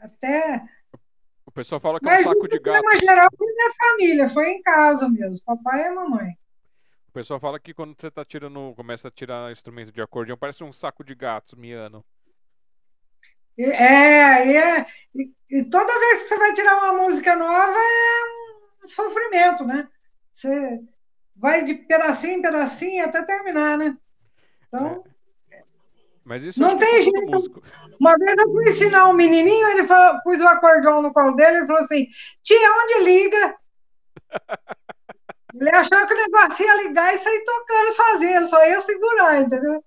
Até. 0.02 0.62
O 1.46 1.52
pessoal 1.52 1.80
fala 1.80 2.02
que 2.02 2.10
é 2.10 2.20
um 2.20 2.24
saco 2.24 2.50
de 2.50 2.60
gato. 2.60 2.84
Mas, 2.84 3.00
geral, 3.00 3.30
foi 3.38 3.48
minha 3.48 3.74
família, 3.80 4.30
foi 4.30 4.50
em 4.50 4.62
casa 4.62 5.08
mesmo, 5.08 5.42
papai 5.46 5.88
e 5.88 5.92
mamãe 5.92 6.38
pessoal 7.16 7.40
fala 7.40 7.58
que 7.58 7.74
quando 7.74 7.96
você 7.98 8.12
tá 8.12 8.26
tirando, 8.26 8.74
começa 8.76 9.08
a 9.08 9.12
tirar 9.12 9.50
instrumento 9.50 9.90
de 9.90 10.02
acordeão, 10.02 10.38
parece 10.38 10.66
um 10.66 10.74
saco 10.74 11.02
de 11.02 11.16
gatos 11.16 11.58
miando. 11.58 12.04
É, 13.58 14.58
é 14.58 14.86
e, 15.16 15.32
e, 15.50 15.64
toda 15.64 15.98
vez 15.98 16.24
que 16.24 16.28
você 16.28 16.38
vai 16.38 16.52
tirar 16.52 16.78
uma 16.78 17.04
música 17.04 17.34
nova 17.38 17.78
é 17.78 18.84
um 18.84 18.88
sofrimento, 18.90 19.64
né? 19.64 19.88
Você 20.36 20.82
vai 21.38 21.64
de 21.64 21.76
pedacinho 21.76 22.34
em 22.34 22.42
pedacinho 22.42 23.06
até 23.06 23.24
terminar, 23.24 23.78
né? 23.78 23.98
Então. 24.68 25.02
É. 25.52 25.64
Mas 26.26 26.44
isso 26.44 26.60
não 26.60 26.78
tem 26.78 27.02
jeito. 27.02 27.32
Músico. 27.32 27.64
Uma 27.98 28.18
vez 28.18 28.38
eu 28.38 28.52
fui 28.52 28.70
ensinar 28.70 29.08
um 29.08 29.14
menininho, 29.14 29.70
ele 29.70 29.86
falou, 29.86 30.22
pus 30.22 30.38
o 30.42 30.48
acordeão 30.48 31.02
no 31.02 31.14
colo 31.14 31.32
dele 31.32 31.60
e 31.60 31.68
falou 31.68 31.82
assim: 31.82 32.10
Tia, 32.44 32.72
onde 32.84 33.06
liga? 33.06 33.58
Ele 35.60 35.70
achou 35.70 36.06
que 36.06 36.14
o 36.14 36.18
negócio 36.18 36.66
ia 36.66 36.84
ligar 36.84 37.16
e 37.16 37.20
sair 37.20 37.44
tocando 37.44 37.94
sozinho, 37.94 38.46
só 38.48 38.68
ia 38.68 38.82
segurar, 38.82 39.42
entendeu? 39.42 39.84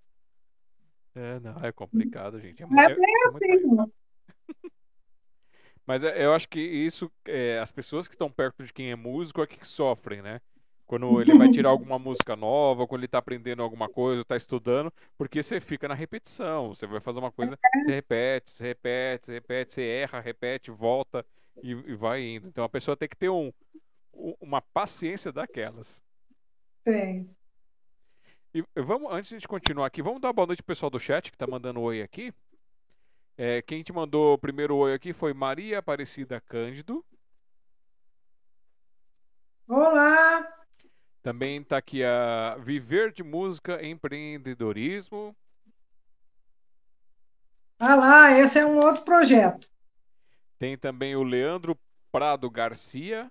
É, 1.14 1.40
não, 1.40 1.64
é 1.64 1.72
complicado, 1.72 2.40
gente. 2.40 2.62
É, 2.62 2.66
é 2.66 2.94
bem 2.94 3.52
é, 3.52 3.54
assim, 3.54 3.92
Mas 5.86 6.04
é, 6.04 6.24
eu 6.24 6.32
acho 6.32 6.48
que 6.48 6.60
isso, 6.60 7.10
é, 7.26 7.58
as 7.58 7.70
pessoas 7.70 8.06
que 8.06 8.14
estão 8.14 8.30
perto 8.30 8.62
de 8.62 8.72
quem 8.72 8.90
é 8.90 8.96
músico 8.96 9.42
é 9.42 9.46
que 9.46 9.66
sofrem, 9.66 10.22
né? 10.22 10.40
Quando 10.86 11.20
ele 11.20 11.36
vai 11.36 11.50
tirar 11.50 11.68
alguma 11.68 11.98
música 12.00 12.34
nova, 12.34 12.86
quando 12.86 13.00
ele 13.00 13.06
está 13.06 13.18
aprendendo 13.18 13.62
alguma 13.62 13.90
coisa, 13.90 14.22
está 14.22 14.36
estudando, 14.36 14.92
porque 15.18 15.42
você 15.42 15.60
fica 15.60 15.86
na 15.86 15.94
repetição. 15.94 16.74
Você 16.74 16.86
vai 16.86 17.00
fazer 17.00 17.18
uma 17.18 17.32
coisa, 17.32 17.58
é. 17.62 17.78
você 17.80 17.94
repete, 17.94 18.52
você 18.52 18.64
repete, 18.64 19.26
você 19.26 19.32
repete, 19.32 19.72
você 19.72 19.82
erra, 19.82 20.20
repete, 20.20 20.70
volta 20.70 21.26
e, 21.62 21.72
e 21.72 21.94
vai 21.94 22.22
indo. 22.22 22.48
Então 22.48 22.64
a 22.64 22.68
pessoa 22.68 22.96
tem 22.96 23.08
que 23.08 23.16
ter 23.16 23.28
um, 23.28 23.52
uma 24.12 24.60
paciência 24.60 25.32
daquelas. 25.32 26.02
Tem. 26.84 27.34
E 28.54 28.64
vamos, 28.76 29.12
antes 29.12 29.40
de 29.40 29.46
continuar 29.46 29.86
aqui, 29.86 30.02
vamos 30.02 30.20
dar 30.20 30.32
boa 30.32 30.46
noite 30.46 30.62
pro 30.62 30.74
pessoal 30.74 30.90
do 30.90 30.98
chat 30.98 31.30
que 31.30 31.36
tá 31.36 31.46
mandando 31.46 31.80
oi 31.80 32.02
aqui. 32.02 32.32
É, 33.36 33.62
quem 33.62 33.82
te 33.82 33.92
mandou 33.92 34.34
o 34.34 34.38
primeiro 34.38 34.74
oi 34.76 34.94
aqui 34.94 35.12
foi 35.12 35.32
Maria 35.32 35.78
Aparecida 35.78 36.40
Cândido. 36.40 37.04
Olá! 39.68 40.56
Também 41.22 41.62
tá 41.62 41.76
aqui 41.76 42.02
a 42.02 42.56
Viver 42.56 43.12
de 43.12 43.22
Música 43.22 43.84
Empreendedorismo. 43.84 45.36
Ah 47.78 47.94
lá, 47.94 48.32
esse 48.32 48.58
é 48.58 48.66
um 48.66 48.78
outro 48.78 49.04
projeto. 49.04 49.68
Tem 50.58 50.76
também 50.76 51.14
o 51.14 51.22
Leandro 51.22 51.78
Prado 52.10 52.50
Garcia. 52.50 53.30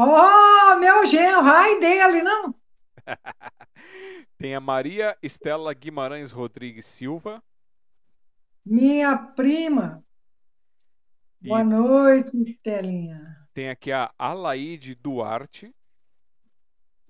Oh, 0.00 0.76
meu 0.78 1.04
genro, 1.06 1.40
ai 1.40 1.80
dele, 1.80 2.22
não? 2.22 2.54
Tem 4.38 4.54
a 4.54 4.60
Maria 4.60 5.18
Estela 5.20 5.74
Guimarães 5.74 6.30
Rodrigues 6.30 6.86
Silva. 6.86 7.42
Minha 8.64 9.18
prima. 9.18 10.04
E 11.42 11.48
Boa 11.48 11.64
noite, 11.64 12.40
Estelinha. 12.48 13.38
Tem 13.52 13.70
aqui 13.70 13.90
a 13.90 14.12
Alaide 14.16 14.94
Duarte. 14.94 15.74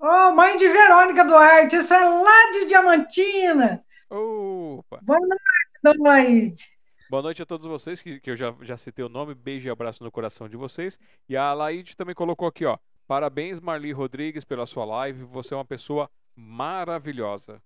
Oh, 0.00 0.30
mãe 0.32 0.56
de 0.56 0.66
Verônica 0.66 1.26
Duarte, 1.26 1.76
isso 1.76 1.92
é 1.92 2.08
lá 2.08 2.52
de 2.52 2.66
Diamantina. 2.68 3.84
Opa. 4.08 4.98
Boa 5.02 5.20
noite, 5.20 5.78
dona 5.82 6.10
Alaide. 6.10 6.77
Boa 7.10 7.22
noite 7.22 7.40
a 7.40 7.46
todos 7.46 7.66
vocês, 7.66 8.02
que, 8.02 8.20
que 8.20 8.30
eu 8.30 8.36
já, 8.36 8.54
já 8.60 8.76
citei 8.76 9.02
o 9.02 9.08
nome. 9.08 9.34
Beijo 9.34 9.66
e 9.66 9.70
abraço 9.70 10.04
no 10.04 10.12
coração 10.12 10.46
de 10.46 10.58
vocês. 10.58 11.00
E 11.26 11.38
a 11.38 11.54
Laide 11.54 11.96
também 11.96 12.14
colocou 12.14 12.46
aqui, 12.46 12.66
ó. 12.66 12.76
Parabéns, 13.06 13.58
Marli 13.58 13.92
Rodrigues, 13.92 14.44
pela 14.44 14.66
sua 14.66 14.84
live. 14.84 15.24
Você 15.24 15.54
é 15.54 15.56
uma 15.56 15.64
pessoa 15.64 16.10
maravilhosa. 16.36 17.62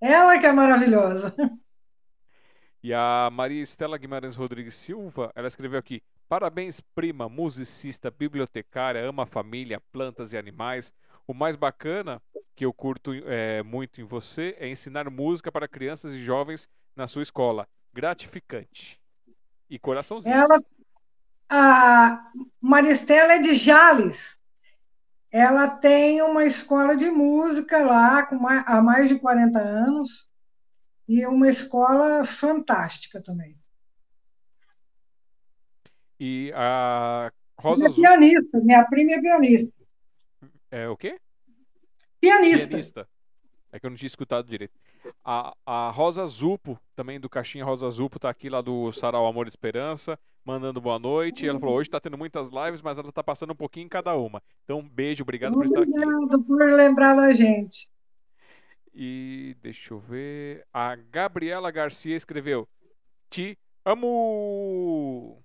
Ela 0.00 0.38
que 0.38 0.46
é 0.46 0.52
maravilhosa. 0.52 1.34
E 2.82 2.94
a 2.94 3.28
Maria 3.30 3.62
Estela 3.62 3.98
Guimarães 3.98 4.36
Rodrigues 4.36 4.74
Silva, 4.74 5.30
ela 5.34 5.48
escreveu 5.48 5.78
aqui: 5.78 6.02
Parabéns, 6.26 6.80
prima, 6.80 7.28
musicista, 7.28 8.10
bibliotecária, 8.10 9.06
ama 9.06 9.24
a 9.24 9.26
família, 9.26 9.82
plantas 9.92 10.32
e 10.32 10.38
animais. 10.38 10.90
O 11.26 11.34
mais 11.34 11.56
bacana 11.56 12.22
que 12.56 12.64
eu 12.64 12.72
curto 12.72 13.12
é, 13.26 13.62
muito 13.62 14.00
em 14.00 14.04
você 14.04 14.56
é 14.58 14.66
ensinar 14.66 15.10
música 15.10 15.52
para 15.52 15.68
crianças 15.68 16.14
e 16.14 16.24
jovens 16.24 16.66
na 16.96 17.06
sua 17.06 17.22
escola. 17.22 17.68
Gratificante. 17.92 19.00
E 19.68 19.78
coraçãozinho. 19.78 20.34
Ela, 20.34 20.60
a 21.48 22.30
Maristela 22.60 23.34
é 23.34 23.38
de 23.38 23.54
Jales. 23.54 24.38
Ela 25.30 25.68
tem 25.68 26.22
uma 26.22 26.44
escola 26.44 26.96
de 26.96 27.10
música 27.10 27.84
lá 27.84 28.26
com 28.26 28.36
mais, 28.36 28.64
há 28.66 28.82
mais 28.82 29.08
de 29.08 29.18
40 29.18 29.58
anos 29.60 30.28
e 31.06 31.24
uma 31.26 31.48
escola 31.48 32.24
fantástica 32.24 33.20
também. 33.20 33.56
E 36.18 36.52
a 36.54 37.32
Rosa 37.58 37.88
Minha 37.88 37.94
pianista, 37.94 38.60
minha 38.60 38.84
prima 38.84 39.12
é 39.12 39.20
pianista. 39.20 39.74
É 40.70 40.88
o 40.88 40.96
quê? 40.96 41.20
Pianista. 42.20 42.66
Pianista. 42.66 43.08
É 43.72 43.80
que 43.80 43.86
eu 43.86 43.90
não 43.90 43.96
tinha 43.96 44.06
escutado 44.06 44.46
direito. 44.46 44.78
A, 45.24 45.54
a 45.66 45.90
Rosa 45.90 46.26
Zupo, 46.26 46.78
também 46.94 47.20
do 47.20 47.28
Caixinha 47.28 47.64
Rosa 47.64 47.90
Zupo, 47.90 48.18
tá 48.18 48.30
aqui 48.30 48.48
lá 48.48 48.60
do 48.60 48.92
Sarau 48.92 49.26
Amor 49.26 49.46
e 49.46 49.48
Esperança, 49.48 50.18
mandando 50.44 50.80
boa 50.80 50.98
noite. 50.98 51.46
Ela 51.46 51.58
falou: 51.58 51.76
hoje 51.76 51.90
tá 51.90 52.00
tendo 52.00 52.18
muitas 52.18 52.50
lives, 52.50 52.82
mas 52.82 52.98
ela 52.98 53.12
tá 53.12 53.22
passando 53.22 53.52
um 53.52 53.56
pouquinho 53.56 53.86
em 53.86 53.88
cada 53.88 54.14
uma. 54.16 54.42
Então, 54.64 54.78
um 54.78 54.88
beijo, 54.88 55.22
obrigado 55.22 55.54
por 55.54 55.64
estar 55.64 55.82
aqui. 55.82 55.90
Obrigado 55.90 56.42
por 56.42 56.72
lembrar 56.72 57.14
da 57.14 57.32
gente. 57.32 57.88
E 58.94 59.56
deixa 59.62 59.94
eu 59.94 59.98
ver. 59.98 60.66
A 60.72 60.96
Gabriela 60.96 61.70
Garcia 61.70 62.16
escreveu: 62.16 62.68
Te 63.28 63.56
amo! 63.84 65.42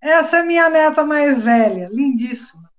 Essa 0.00 0.38
é 0.38 0.42
minha 0.42 0.68
neta 0.68 1.02
mais 1.02 1.42
velha, 1.42 1.88
lindíssima. 1.90 2.70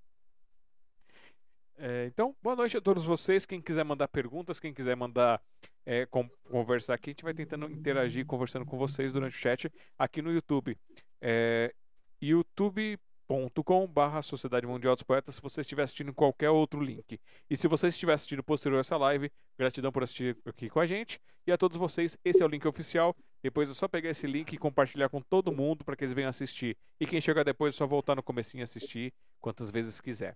É, 1.78 2.06
então, 2.06 2.34
boa 2.42 2.56
noite 2.56 2.76
a 2.76 2.80
todos 2.80 3.04
vocês. 3.04 3.44
Quem 3.44 3.60
quiser 3.60 3.84
mandar 3.84 4.08
perguntas, 4.08 4.58
quem 4.58 4.72
quiser 4.72 4.96
mandar 4.96 5.40
é, 5.84 6.06
conversar 6.50 6.94
aqui, 6.94 7.10
a 7.10 7.12
gente 7.12 7.22
vai 7.22 7.34
tentando 7.34 7.70
interagir, 7.70 8.24
conversando 8.24 8.64
com 8.64 8.78
vocês 8.78 9.12
durante 9.12 9.34
o 9.34 9.38
chat 9.38 9.70
aqui 9.98 10.22
no 10.22 10.32
YouTube. 10.32 10.76
É, 11.20 11.74
youtube.com.br 12.20 14.22
Sociedade 14.22 14.66
Mundial 14.66 14.96
dos 14.96 15.02
Poetas, 15.02 15.34
se 15.34 15.42
você 15.42 15.60
estiver 15.60 15.82
assistindo 15.82 16.14
qualquer 16.14 16.48
outro 16.48 16.80
link. 16.80 17.20
E 17.50 17.56
se 17.56 17.68
você 17.68 17.88
estiver 17.88 18.14
assistindo 18.14 18.42
posterior 18.42 18.78
a 18.78 18.80
essa 18.80 18.96
live, 18.96 19.30
gratidão 19.58 19.92
por 19.92 20.02
assistir 20.02 20.34
aqui 20.46 20.70
com 20.70 20.80
a 20.80 20.86
gente. 20.86 21.20
E 21.46 21.52
a 21.52 21.58
todos 21.58 21.76
vocês, 21.76 22.16
esse 22.24 22.42
é 22.42 22.44
o 22.44 22.48
link 22.48 22.66
oficial. 22.66 23.14
Depois 23.42 23.68
é 23.68 23.74
só 23.74 23.86
pegar 23.86 24.08
esse 24.08 24.26
link 24.26 24.50
e 24.52 24.58
compartilhar 24.58 25.10
com 25.10 25.20
todo 25.20 25.52
mundo 25.52 25.84
para 25.84 25.94
que 25.94 26.04
eles 26.04 26.14
venham 26.14 26.30
assistir. 26.30 26.74
E 26.98 27.06
quem 27.06 27.20
chegar 27.20 27.44
depois 27.44 27.74
é 27.74 27.76
só 27.76 27.86
voltar 27.86 28.14
no 28.14 28.22
comecinho 28.22 28.62
e 28.62 28.64
assistir 28.64 29.12
quantas 29.40 29.70
vezes 29.70 30.00
quiser. 30.00 30.34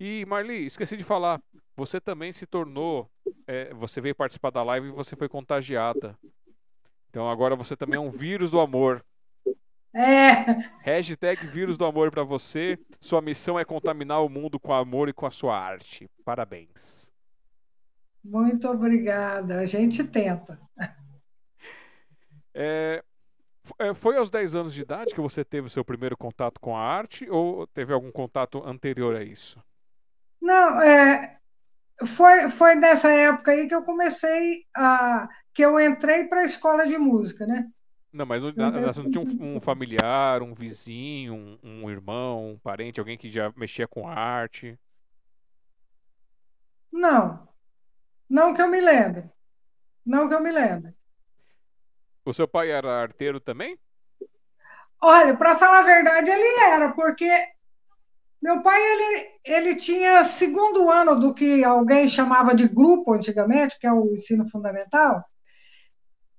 E 0.00 0.24
Marli, 0.24 0.64
esqueci 0.64 0.96
de 0.96 1.04
falar, 1.04 1.42
você 1.76 2.00
também 2.00 2.32
se 2.32 2.46
tornou, 2.46 3.06
é, 3.46 3.74
você 3.74 4.00
veio 4.00 4.14
participar 4.14 4.48
da 4.48 4.62
live 4.62 4.88
e 4.88 4.92
você 4.92 5.14
foi 5.14 5.28
contagiada. 5.28 6.18
Então 7.10 7.28
agora 7.28 7.54
você 7.54 7.76
também 7.76 7.98
é 7.98 8.00
um 8.00 8.10
vírus 8.10 8.50
do 8.50 8.58
amor. 8.58 9.04
É. 9.94 10.44
Hashtag 10.80 11.46
vírus 11.48 11.76
do 11.76 11.84
amor 11.84 12.10
para 12.10 12.22
você. 12.22 12.78
Sua 12.98 13.20
missão 13.20 13.58
é 13.58 13.64
contaminar 13.64 14.24
o 14.24 14.28
mundo 14.30 14.58
com 14.58 14.72
amor 14.72 15.10
e 15.10 15.12
com 15.12 15.26
a 15.26 15.30
sua 15.30 15.58
arte. 15.58 16.08
Parabéns. 16.24 17.12
Muito 18.24 18.66
obrigada. 18.70 19.60
A 19.60 19.66
gente 19.66 20.02
tenta. 20.02 20.58
É, 22.54 23.04
é, 23.78 23.92
foi 23.92 24.16
aos 24.16 24.30
10 24.30 24.54
anos 24.54 24.72
de 24.72 24.80
idade 24.80 25.14
que 25.14 25.20
você 25.20 25.44
teve 25.44 25.66
o 25.66 25.70
seu 25.70 25.84
primeiro 25.84 26.16
contato 26.16 26.58
com 26.58 26.74
a 26.74 26.80
arte 26.80 27.28
ou 27.28 27.66
teve 27.66 27.92
algum 27.92 28.10
contato 28.10 28.66
anterior 28.66 29.14
a 29.14 29.22
isso? 29.22 29.62
Não, 30.40 30.80
é, 30.80 31.38
foi, 32.06 32.48
foi 32.50 32.74
nessa 32.74 33.10
época 33.12 33.52
aí 33.52 33.68
que 33.68 33.74
eu 33.74 33.82
comecei 33.82 34.64
a. 34.74 35.28
que 35.52 35.64
eu 35.64 35.78
entrei 35.78 36.24
para 36.24 36.40
a 36.40 36.44
escola 36.44 36.86
de 36.86 36.96
música, 36.96 37.46
né? 37.46 37.68
Não, 38.12 38.26
mas 38.26 38.42
não, 38.42 38.72
você 38.72 39.02
não 39.02 39.10
tinha 39.10 39.22
um, 39.22 39.56
um 39.56 39.60
familiar, 39.60 40.42
um 40.42 40.52
vizinho, 40.52 41.34
um, 41.34 41.58
um, 41.62 41.90
irmão, 41.90 42.50
um 42.50 42.58
parente, 42.58 42.98
alguém 42.98 43.16
que 43.16 43.30
já 43.30 43.52
mexia 43.56 43.86
com 43.86 44.08
arte? 44.08 44.76
Não. 46.92 47.48
Não 48.28 48.52
que 48.52 48.60
eu 48.60 48.68
me 48.68 48.80
lembre. 48.80 49.30
Não 50.04 50.28
que 50.28 50.34
eu 50.34 50.40
me 50.40 50.50
lembre. 50.50 50.92
O 52.24 52.32
seu 52.32 52.48
pai 52.48 52.70
era 52.70 53.00
arteiro 53.00 53.38
também? 53.38 53.78
Olha, 55.00 55.36
para 55.36 55.56
falar 55.56 55.78
a 55.78 55.82
verdade, 55.82 56.30
ele 56.30 56.60
era, 56.64 56.92
porque 56.92 57.30
meu 58.40 58.62
pai, 58.62 58.80
ele, 58.80 59.30
ele 59.44 59.76
tinha 59.76 60.24
segundo 60.24 60.90
ano 60.90 61.18
do 61.18 61.34
que 61.34 61.62
alguém 61.62 62.08
chamava 62.08 62.54
de 62.54 62.66
grupo 62.66 63.12
antigamente, 63.12 63.78
que 63.78 63.86
é 63.86 63.92
o 63.92 64.12
ensino 64.14 64.48
fundamental, 64.48 65.24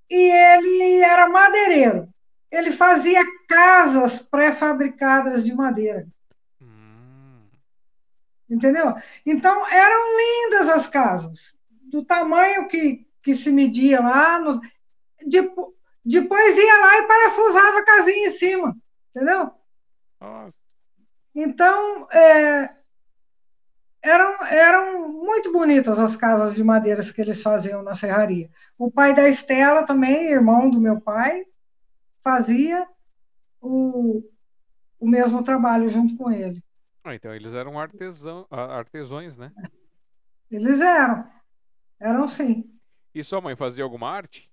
e 0.10 0.16
ele 0.16 0.99
era 1.02 1.30
madeireiro. 1.30 2.10
Ele 2.49 2.72
fazia 2.72 3.24
casas 3.47 4.22
pré-fabricadas 4.22 5.45
de 5.45 5.54
madeira. 5.54 6.06
Hum. 6.62 7.47
Entendeu? 8.49 8.93
Então, 9.26 9.66
eram 9.68 10.18
lindas 10.18 10.70
as 10.70 10.88
casas, 10.89 11.58
do 11.70 12.04
tamanho 12.04 12.68
que, 12.68 13.08
que 13.24 13.36
se 13.36 13.52
media 13.52 14.02
lá. 14.02 14.39
No, 14.39 14.60
depois 16.04 16.58
ia 16.58 16.80
lá 16.80 16.97
e 16.97 17.08
parafusava 17.08 17.80
a 17.80 17.86
casinha 17.86 18.28
em 18.28 18.32
cima, 18.32 18.76
entendeu? 19.16 19.52
Nossa. 20.20 20.61
Então, 21.34 22.09
é, 22.11 22.69
eram, 24.01 24.43
eram 24.45 25.09
muito 25.09 25.51
bonitas 25.51 25.99
as 25.99 26.15
casas 26.15 26.55
de 26.55 26.63
madeiras 26.63 27.11
que 27.11 27.21
eles 27.21 27.41
faziam 27.41 27.84
na 27.84 27.95
serraria. 27.95 28.49
O 28.77 28.91
pai 28.91 29.13
da 29.13 29.29
Estela 29.29 29.86
também, 29.86 30.32
irmão 30.32 30.69
do 30.69 30.82
meu 30.82 30.99
pai, 30.99 31.45
fazia 32.23 32.88
o, 33.61 34.23
o 34.99 35.07
mesmo 35.07 35.43
trabalho 35.43 35.88
junto 35.88 36.17
com 36.17 36.32
ele. 36.32 36.61
Ah, 37.03 37.15
então 37.15 37.34
eles 37.34 37.53
eram 37.53 37.79
artesão, 37.79 38.45
artesões, 38.49 39.38
né? 39.38 39.51
Eles 40.49 40.82
eram. 40.82 41.27
Eram 41.99 42.27
sim. 42.27 42.69
E 43.13 43.23
sua 43.23 43.41
mãe 43.41 43.55
fazia 43.55 43.84
alguma 43.84 44.09
arte? 44.09 44.51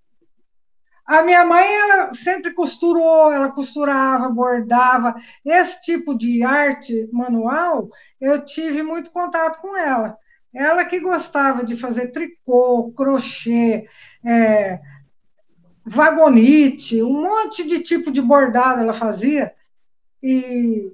A 1.08 1.22
minha 1.22 1.42
mãe 1.42 1.66
ela 1.74 2.12
sempre 2.12 2.52
costurou, 2.52 3.32
ela 3.32 3.50
costurava, 3.50 4.28
bordava. 4.28 5.14
Esse 5.42 5.80
tipo 5.80 6.14
de 6.14 6.42
arte 6.42 7.08
manual, 7.10 7.88
eu 8.20 8.44
tive 8.44 8.82
muito 8.82 9.10
contato 9.10 9.58
com 9.58 9.74
ela. 9.74 10.18
Ela 10.52 10.84
que 10.84 11.00
gostava 11.00 11.64
de 11.64 11.76
fazer 11.76 12.08
tricô, 12.08 12.92
crochê, 12.92 13.88
é, 14.22 14.78
vagonite, 15.82 17.02
um 17.02 17.22
monte 17.22 17.66
de 17.66 17.80
tipo 17.80 18.10
de 18.10 18.20
bordado 18.20 18.82
ela 18.82 18.92
fazia 18.92 19.54
e, 20.22 20.92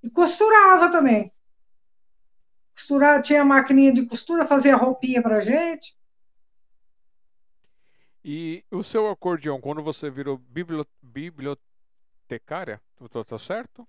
e 0.00 0.10
costurava 0.10 0.92
também. 0.92 1.32
Costurava, 2.72 3.20
tinha 3.20 3.44
maquininha 3.44 3.92
de 3.92 4.06
costura, 4.06 4.46
fazia 4.46 4.76
roupinha 4.76 5.20
para 5.20 5.40
gente. 5.40 5.98
E 8.24 8.64
o 8.70 8.82
seu 8.82 9.08
acordeão, 9.08 9.60
quando 9.60 9.82
você 9.82 10.10
virou 10.10 10.40
bibliotecária, 11.02 12.80
tá, 13.12 13.24
tá 13.24 13.38
certo? 13.38 13.86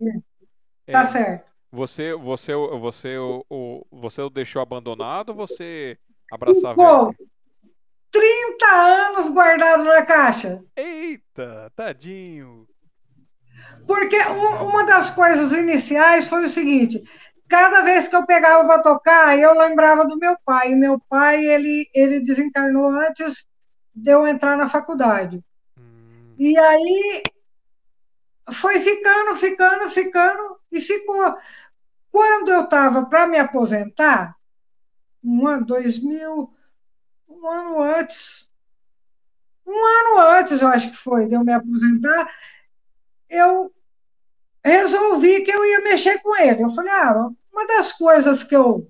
Tá 0.85 1.01
é, 1.01 1.05
certo. 1.05 1.51
Você, 1.71 2.13
você, 2.15 2.53
você, 2.53 3.17
o, 3.17 3.45
o, 3.49 3.85
você 3.91 4.21
o 4.21 4.29
deixou 4.29 4.61
abandonado 4.61 5.29
ou 5.29 5.35
você 5.35 5.97
abraçava 6.31 6.75
Pô, 6.75 7.15
30 8.11 8.65
anos 8.67 9.29
guardado 9.29 9.83
na 9.83 10.05
caixa. 10.05 10.63
Eita, 10.75 11.71
tadinho. 11.75 12.67
Porque 13.85 14.17
uma 14.17 14.85
das 14.85 15.11
coisas 15.11 15.51
iniciais 15.51 16.27
foi 16.27 16.45
o 16.45 16.49
seguinte: 16.49 17.03
cada 17.47 17.81
vez 17.81 18.07
que 18.07 18.15
eu 18.15 18.25
pegava 18.25 18.65
para 18.65 18.81
tocar, 18.81 19.37
eu 19.37 19.53
lembrava 19.53 20.05
do 20.05 20.17
meu 20.17 20.35
pai. 20.45 20.71
E 20.71 20.75
meu 20.75 20.99
pai, 21.09 21.43
ele, 21.45 21.89
ele 21.93 22.19
desencarnou 22.19 22.89
antes 22.89 23.45
de 23.93 24.11
eu 24.11 24.27
entrar 24.27 24.57
na 24.57 24.69
faculdade. 24.69 25.43
Hum. 25.77 26.35
E 26.37 26.57
aí 26.57 27.23
foi 28.51 28.79
ficando, 28.81 29.35
ficando, 29.35 29.89
ficando, 29.89 30.57
e 30.71 30.79
ficou. 30.79 31.37
Quando 32.11 32.51
eu 32.51 32.63
estava 32.63 33.05
para 33.05 33.27
me 33.27 33.37
aposentar, 33.37 34.35
um 35.23 35.47
ano, 35.47 35.65
dois 35.65 36.01
mil, 36.01 36.53
um 37.29 37.47
ano 37.47 37.81
antes, 37.81 38.47
um 39.65 39.85
ano 39.85 40.19
antes, 40.37 40.61
eu 40.61 40.67
acho 40.67 40.91
que 40.91 40.97
foi, 40.97 41.27
de 41.27 41.35
eu 41.35 41.43
me 41.43 41.53
aposentar, 41.53 42.29
eu 43.29 43.73
resolvi 44.63 45.41
que 45.41 45.51
eu 45.51 45.65
ia 45.65 45.81
mexer 45.81 46.19
com 46.19 46.35
ele. 46.37 46.63
Eu 46.63 46.69
falei, 46.69 46.91
ah, 46.91 47.29
uma 47.51 47.67
das 47.67 47.93
coisas 47.93 48.43
que 48.43 48.55
eu, 48.55 48.89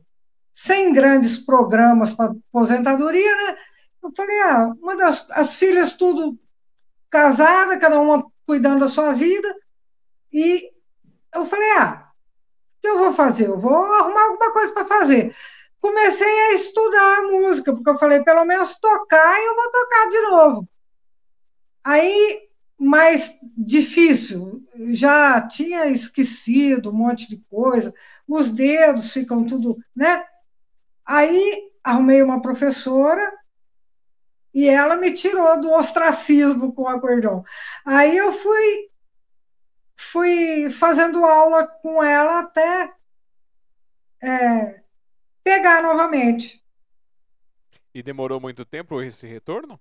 sem 0.53 0.93
grandes 0.93 1.37
programas 1.37 2.13
para 2.13 2.33
aposentadoria, 2.49 3.35
né? 3.35 3.57
Eu 4.03 4.11
falei, 4.15 4.39
ah, 4.41 4.73
uma 4.81 4.95
das 4.95 5.29
as 5.31 5.55
filhas 5.55 5.95
tudo 5.95 6.39
casada, 7.09 7.77
cada 7.77 7.99
uma 7.99 8.25
cuidando 8.45 8.79
da 8.81 8.89
sua 8.89 9.13
vida, 9.13 9.55
e 10.31 10.71
eu 11.33 11.45
falei, 11.45 11.71
ah, 11.77 12.11
o 12.77 12.81
que 12.81 12.87
eu 12.87 12.97
vou 12.97 13.13
fazer? 13.13 13.47
Eu 13.47 13.59
vou 13.59 13.75
arrumar 13.75 14.23
alguma 14.23 14.51
coisa 14.51 14.73
para 14.73 14.87
fazer. 14.87 15.35
Comecei 15.79 16.27
a 16.27 16.53
estudar 16.53 17.19
a 17.19 17.23
música, 17.23 17.73
porque 17.73 17.89
eu 17.89 17.97
falei, 17.97 18.23
pelo 18.23 18.45
menos 18.45 18.77
tocar 18.79 19.39
e 19.39 19.45
eu 19.45 19.55
vou 19.55 19.71
tocar 19.71 20.09
de 20.09 20.21
novo. 20.21 20.69
Aí, 21.83 22.49
mais 22.77 23.33
difícil, 23.57 24.63
já 24.93 25.41
tinha 25.41 25.87
esquecido 25.87 26.89
um 26.89 26.93
monte 26.93 27.27
de 27.27 27.37
coisa, 27.49 27.93
os 28.27 28.49
dedos 28.49 29.11
ficam 29.11 29.45
tudo, 29.45 29.77
né? 29.95 30.23
Aí 31.05 31.71
arrumei 31.83 32.21
uma 32.21 32.41
professora 32.41 33.31
e 34.53 34.67
ela 34.67 34.95
me 34.97 35.13
tirou 35.13 35.59
do 35.59 35.71
ostracismo 35.71 36.73
com 36.73 36.83
o 36.83 36.87
acordeon. 36.87 37.43
Aí 37.85 38.17
eu 38.17 38.31
fui 38.33 38.89
fui 39.95 40.69
fazendo 40.71 41.23
aula 41.23 41.67
com 41.67 42.03
ela 42.03 42.39
até 42.39 42.91
é, 44.21 44.81
pegar 45.43 45.81
novamente. 45.81 46.61
E 47.93 48.01
demorou 48.01 48.39
muito 48.39 48.65
tempo 48.65 49.01
esse 49.01 49.27
retorno? 49.27 49.79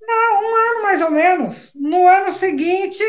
Não, 0.00 0.42
um 0.42 0.56
ano 0.56 0.82
mais 0.82 1.02
ou 1.02 1.10
menos. 1.10 1.72
No 1.74 2.08
ano 2.08 2.32
seguinte, 2.32 3.02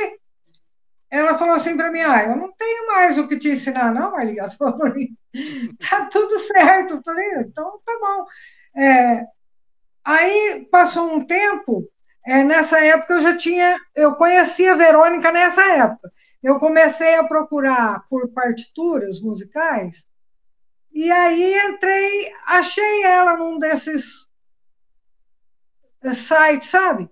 ela 1.09 1.37
falou 1.37 1.55
assim 1.55 1.75
para 1.75 1.91
mim: 1.91 2.01
Ah, 2.01 2.23
eu 2.23 2.35
não 2.35 2.51
tenho 2.53 2.87
mais 2.87 3.17
o 3.17 3.27
que 3.27 3.39
te 3.39 3.49
ensinar, 3.49 3.93
não, 3.93 4.11
Marliga. 4.11 4.47
Tá 5.79 6.05
tudo 6.11 6.37
certo. 6.39 6.95
Eu 6.95 7.03
falei: 7.03 7.33
Então 7.39 7.79
tá 7.85 7.97
bom. 7.99 8.81
É, 8.81 9.25
aí 10.03 10.67
passou 10.71 11.13
um 11.13 11.25
tempo, 11.25 11.87
é, 12.25 12.43
nessa 12.43 12.79
época 12.83 13.15
eu 13.15 13.21
já 13.21 13.37
tinha, 13.37 13.77
eu 13.95 14.15
conhecia 14.15 14.73
a 14.73 14.77
Verônica 14.77 15.31
nessa 15.31 15.61
época. 15.61 16.11
Eu 16.41 16.59
comecei 16.59 17.15
a 17.15 17.23
procurar 17.23 18.03
por 18.09 18.27
partituras 18.29 19.21
musicais, 19.21 20.03
e 20.91 21.09
aí 21.09 21.57
entrei, 21.67 22.33
achei 22.45 23.03
ela 23.03 23.37
num 23.37 23.57
desses 23.57 24.27
sites, 26.15 26.69
sabe? 26.69 27.09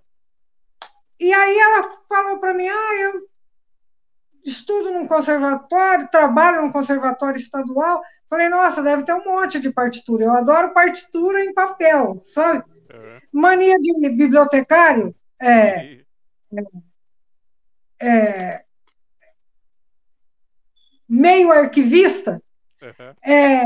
E 1.20 1.32
aí 1.32 1.58
ela 1.58 1.92
falou 2.08 2.40
para 2.40 2.54
mim: 2.54 2.68
ah, 2.68 2.96
eu 3.02 3.30
estudo 4.44 4.92
num 4.92 5.08
conservatório, 5.08 6.10
trabalho 6.10 6.62
num 6.62 6.72
conservatório 6.72 7.38
estadual. 7.38 8.02
Falei, 8.30 8.48
nossa, 8.48 8.84
deve 8.84 9.04
ter 9.04 9.14
um 9.14 9.24
monte 9.24 9.60
de 9.60 9.72
partitura. 9.72 10.26
Eu 10.26 10.34
adoro 10.34 10.74
partitura 10.74 11.44
em 11.44 11.54
papel, 11.54 12.22
sabe? 12.26 12.64
Mania 13.32 13.78
de 13.80 14.10
bibliotecário 14.10 15.16
é, 15.42 16.00
é, 18.02 18.64
meio 21.08 21.52
arquivista. 21.52 22.42
Uhum. 22.82 23.34
É, 23.34 23.64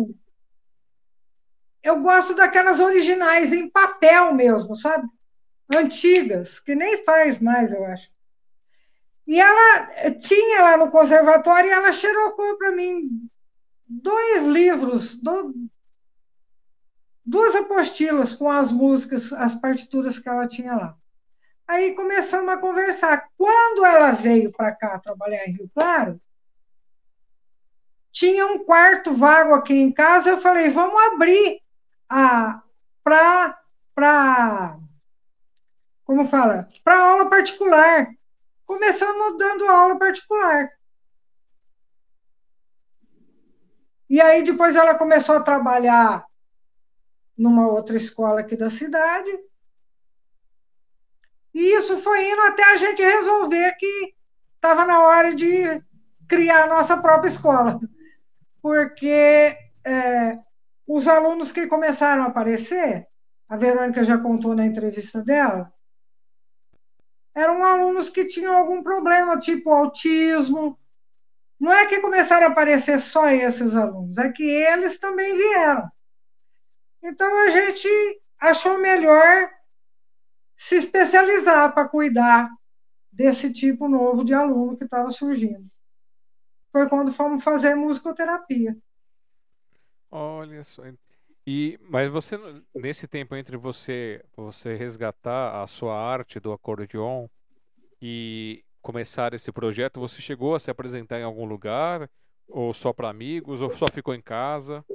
eu 1.84 2.02
gosto 2.02 2.34
daquelas 2.34 2.80
originais 2.80 3.52
em 3.52 3.70
papel 3.70 4.34
mesmo, 4.34 4.76
sabe? 4.76 5.08
Antigas, 5.74 6.60
que 6.60 6.76
nem 6.76 7.04
faz 7.04 7.40
mais, 7.40 7.72
eu 7.72 7.84
acho. 7.86 8.10
E 9.26 9.40
ela 9.40 10.12
tinha 10.20 10.62
lá 10.62 10.78
no 10.78 10.92
conservatório 10.92 11.70
e 11.70 11.74
ela 11.74 11.92
xerocou 11.92 12.58
para 12.58 12.72
mim 12.72 13.30
dois 13.88 14.46
livros, 14.46 15.18
do, 15.18 15.54
duas 17.26 17.56
apostilas 17.56 18.36
com 18.36 18.50
as 18.50 18.72
músicas, 18.72 19.32
as 19.34 19.56
partituras 19.56 20.20
que 20.20 20.28
ela 20.28 20.48
tinha 20.48 20.76
lá. 20.76 20.98
Aí 21.68 21.94
começamos 21.94 22.50
a 22.50 22.58
conversar. 22.58 23.30
Quando 23.38 23.86
ela 23.86 24.12
veio 24.12 24.52
para 24.52 24.74
cá 24.74 25.00
trabalhar 25.00 25.48
em 25.48 25.54
Rio 25.54 25.72
Claro, 25.74 26.20
tinha 28.12 28.46
um 28.46 28.64
quarto 28.64 29.14
vago 29.14 29.54
aqui 29.54 29.74
em 29.74 29.92
casa. 29.92 30.30
Eu 30.30 30.38
falei, 30.40 30.70
vamos 30.70 31.02
abrir 31.14 31.62
a 32.10 32.62
para 33.04 33.60
para 33.96 34.78
como 36.06 36.28
fala 36.28 36.68
para 36.84 37.00
aula 37.00 37.30
particular. 37.30 38.08
Começamos 38.66 39.38
dando 39.38 39.66
aula 39.66 39.98
particular. 39.98 40.70
E 44.10 44.22
aí 44.22 44.44
depois 44.44 44.76
ela 44.76 44.96
começou 44.96 45.38
a 45.38 45.42
trabalhar 45.42 46.26
numa 47.38 47.68
outra 47.68 47.98
escola 47.98 48.42
aqui 48.42 48.56
da 48.56 48.70
cidade. 48.70 49.30
E 51.54 51.76
isso 51.78 52.02
foi 52.02 52.32
indo 52.32 52.42
até 52.42 52.64
a 52.72 52.78
gente 52.78 53.02
resolver 53.02 53.76
que 53.78 54.14
estava 54.56 54.86
na 54.86 55.02
hora 55.04 55.36
de 55.36 55.82
criar 56.28 56.64
a 56.64 56.68
nossa 56.68 56.98
própria 56.98 57.30
escola. 57.30 57.80
Porque 58.62 59.58
é, 59.86 60.40
os 60.88 61.08
alunos 61.08 61.52
que 61.52 61.68
começaram 61.68 62.24
a 62.24 62.28
aparecer, 62.28 63.08
a 63.48 63.58
Verônica 63.58 64.04
já 64.04 64.18
contou 64.18 64.56
na 64.56 64.66
entrevista 64.66 65.22
dela, 65.22 65.72
eram 67.36 67.64
alunos 67.64 68.10
que 68.10 68.26
tinham 68.26 68.56
algum 68.56 68.84
problema, 68.84 69.40
tipo 69.40 69.72
autismo. 69.72 70.80
Não 71.60 71.72
é 71.72 71.86
que 71.86 72.00
começaram 72.00 72.48
a 72.48 72.50
aparecer 72.50 73.00
só 73.00 73.30
esses 73.30 73.76
alunos, 73.76 74.18
é 74.18 74.32
que 74.32 74.44
eles 74.44 75.00
também 75.00 75.36
vieram. 75.36 75.90
Então 77.04 77.42
a 77.44 77.50
gente 77.50 77.88
achou 78.40 78.80
melhor 78.80 79.52
se 80.56 80.76
especializar 80.76 81.74
para 81.74 81.88
cuidar 81.90 82.50
desse 83.12 83.52
tipo 83.52 83.90
novo 83.90 84.24
de 84.24 84.34
aluno 84.34 84.78
que 84.78 84.86
estava 84.86 85.12
surgindo. 85.12 85.68
Foi 86.72 86.88
quando 86.88 87.14
fomos 87.14 87.44
fazer 87.44 87.76
musicoterapia. 87.76 88.76
Olha 90.10 90.64
só. 90.64 90.84
E, 91.46 91.78
mas 91.82 92.10
você, 92.10 92.40
nesse 92.74 93.08
tempo 93.08 93.36
entre 93.36 93.58
você, 93.58 94.24
você 94.36 94.76
resgatar 94.76 95.62
a 95.62 95.68
sua 95.68 95.96
arte 95.96 96.40
do 96.40 96.54
acordeon 96.54 97.28
e 98.02 98.64
começar 98.82 99.34
esse 99.34 99.52
projeto, 99.52 100.00
você 100.00 100.22
chegou 100.22 100.56
a 100.56 100.60
se 100.60 100.72
apresentar 100.72 101.20
em 101.20 101.24
algum 101.24 101.46
lugar? 101.46 102.10
Ou 102.48 102.74
só 102.74 102.94
para 102.94 103.10
amigos? 103.10 103.62
Ou 103.62 103.70
só 103.72 103.86
ficou 103.92 104.16
em 104.16 104.22
casa? 104.22 104.86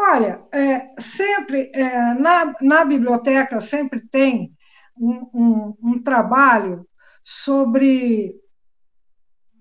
Olha, 0.00 0.40
é, 0.52 0.94
sempre 1.00 1.72
é, 1.74 2.14
na, 2.14 2.54
na 2.60 2.84
biblioteca 2.84 3.58
sempre 3.60 4.00
tem 4.00 4.56
um, 4.96 5.28
um, 5.34 5.76
um 5.82 6.02
trabalho 6.02 6.88
sobre 7.24 8.32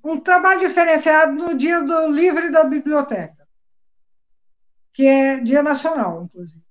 um 0.04 0.20
trabalho 0.20 0.60
diferenciado 0.60 1.34
no 1.34 1.58
dia 1.58 1.82
do 1.82 2.08
livre 2.10 2.52
da 2.52 2.64
biblioteca, 2.64 3.48
que 4.94 5.08
é 5.08 5.40
dia 5.40 5.64
nacional, 5.64 6.26
inclusive. 6.26 6.64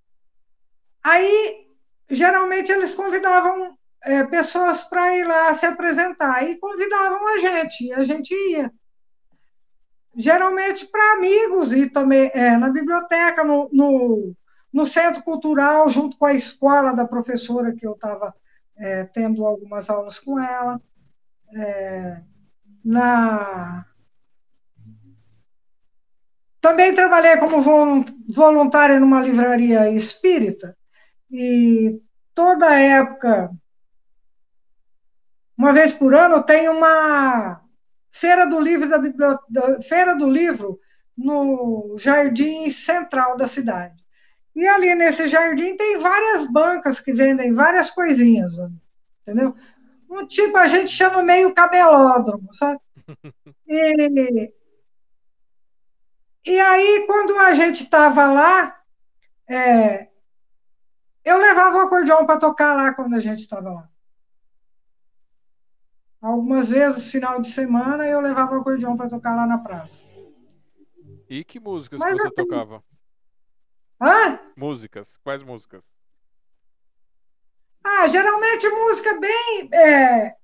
Aí, 1.02 1.66
geralmente, 2.08 2.70
eles 2.70 2.94
convidavam 2.94 3.76
é, 4.04 4.22
pessoas 4.22 4.84
para 4.84 5.12
ir 5.16 5.24
lá 5.24 5.52
se 5.54 5.66
apresentar 5.66 6.48
e 6.48 6.56
convidavam 6.56 7.26
a 7.34 7.38
gente, 7.38 7.86
e 7.86 7.92
a 7.92 8.04
gente 8.04 8.32
ia 8.32 8.72
geralmente 10.16 10.86
para 10.86 11.14
amigos 11.14 11.72
e 11.72 11.88
também 11.88 12.30
é, 12.32 12.56
na 12.56 12.70
biblioteca, 12.70 13.44
no, 13.44 13.68
no, 13.70 14.34
no, 14.72 14.86
centro 14.86 15.22
cultural, 15.22 15.88
junto 15.88 16.16
com 16.16 16.24
a 16.24 16.32
escola 16.32 16.94
da 16.94 17.06
professora 17.06 17.74
que 17.74 17.86
eu 17.86 17.92
estava 17.92 18.34
é, 18.78 19.04
tendo 19.04 19.44
algumas 19.44 19.90
aulas 19.90 20.18
com 20.18 20.40
ela, 20.40 20.80
é, 21.54 22.20
na 22.84 23.84
também 26.60 26.94
trabalhei 26.94 27.36
como 27.36 27.62
voluntária 28.28 28.98
numa 28.98 29.22
livraria 29.22 29.88
espírita 29.88 30.76
e 31.30 32.00
toda 32.34 32.76
época, 32.76 33.50
uma 35.56 35.72
vez 35.72 35.92
por 35.92 36.12
ano, 36.12 36.42
tem 36.42 36.68
uma 36.68 37.60
Feira 38.16 38.46
do 38.46 38.58
Livro 38.58 38.88
da, 38.88 38.98
da 39.48 39.82
Feira 39.82 40.16
do 40.16 40.28
Livro 40.28 40.80
no 41.16 41.96
jardim 41.98 42.70
central 42.70 43.36
da 43.36 43.46
cidade. 43.46 44.04
E 44.54 44.66
ali 44.66 44.94
nesse 44.94 45.28
jardim 45.28 45.76
tem 45.76 45.98
várias 45.98 46.50
bancas 46.50 47.00
que 47.00 47.12
vendem 47.12 47.52
várias 47.52 47.90
coisinhas, 47.90 48.52
entendeu? 49.22 49.54
Um 50.08 50.26
tipo 50.26 50.56
a 50.56 50.66
gente 50.66 50.90
chama 50.90 51.22
meio 51.22 51.54
cabelódromo, 51.54 52.52
sabe? 52.54 52.80
E, 53.68 54.52
e 56.46 56.60
aí, 56.60 57.04
quando 57.08 57.36
a 57.40 57.54
gente 57.56 57.82
estava 57.82 58.26
lá, 58.32 58.80
é, 59.48 60.08
eu 61.24 61.38
levava 61.38 61.78
o 61.78 61.80
acordeão 61.80 62.24
para 62.24 62.38
tocar 62.38 62.72
lá 62.74 62.94
quando 62.94 63.14
a 63.14 63.20
gente 63.20 63.40
estava 63.40 63.72
lá. 63.72 63.90
Algumas 66.26 66.70
vezes, 66.70 67.08
final 67.08 67.40
de 67.40 67.48
semana, 67.52 68.04
eu 68.04 68.20
levava 68.20 68.56
o 68.56 68.60
acordeão 68.60 68.96
para 68.96 69.08
tocar 69.08 69.36
lá 69.36 69.46
na 69.46 69.58
praça. 69.58 69.96
E 71.30 71.44
que 71.44 71.60
músicas 71.60 72.00
Mas 72.00 72.16
que 72.16 72.20
você 72.20 72.30
tocava? 72.32 72.82
Hã? 74.00 74.40
Músicas. 74.56 75.16
Quais 75.18 75.44
músicas? 75.44 75.88
Ah, 77.84 78.08
geralmente 78.08 78.68
música 78.68 79.20
bem. 79.20 79.68
É... 79.72 80.34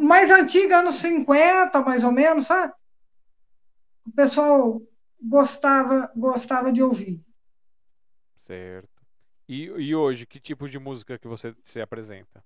mais 0.00 0.28
antiga, 0.28 0.80
anos 0.80 0.96
50, 0.96 1.80
mais 1.80 2.02
ou 2.02 2.10
menos, 2.10 2.48
sabe? 2.48 2.72
O 4.04 4.10
pessoal 4.10 4.82
gostava, 5.22 6.10
gostava 6.16 6.72
de 6.72 6.82
ouvir. 6.82 7.24
Certo. 8.44 8.90
E, 9.48 9.66
e 9.66 9.94
hoje, 9.94 10.26
que 10.26 10.40
tipo 10.40 10.68
de 10.68 10.80
música 10.80 11.16
que 11.16 11.28
você 11.28 11.54
se 11.62 11.80
apresenta? 11.80 12.42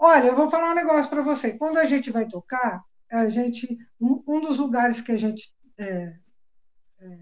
Olha, 0.00 0.28
eu 0.28 0.34
vou 0.34 0.50
falar 0.50 0.72
um 0.72 0.74
negócio 0.74 1.10
para 1.10 1.20
você. 1.20 1.52
Quando 1.52 1.76
a 1.78 1.84
gente 1.84 2.10
vai 2.10 2.26
tocar, 2.26 2.82
a 3.10 3.28
gente 3.28 3.78
um, 4.00 4.22
um 4.26 4.40
dos 4.40 4.58
lugares 4.58 5.02
que 5.02 5.12
a 5.12 5.16
gente 5.16 5.52
é, 5.76 6.14
é, 7.00 7.18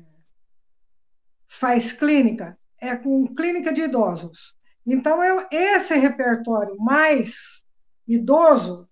faz 1.48 1.90
clínica 1.90 2.56
é 2.80 2.94
com 2.94 3.34
clínica 3.34 3.72
de 3.72 3.82
idosos. 3.82 4.54
Então, 4.86 5.22
eu, 5.24 5.44
esse 5.50 5.94
repertório 5.94 6.76
mais 6.78 7.64
idoso 8.06 8.88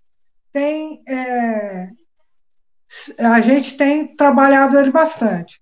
tem 0.53 1.03
é, 1.09 1.89
a 3.19 3.41
gente 3.41 3.77
tem 3.77 4.17
trabalhado 4.17 4.79
ele 4.79 4.91
bastante, 4.91 5.61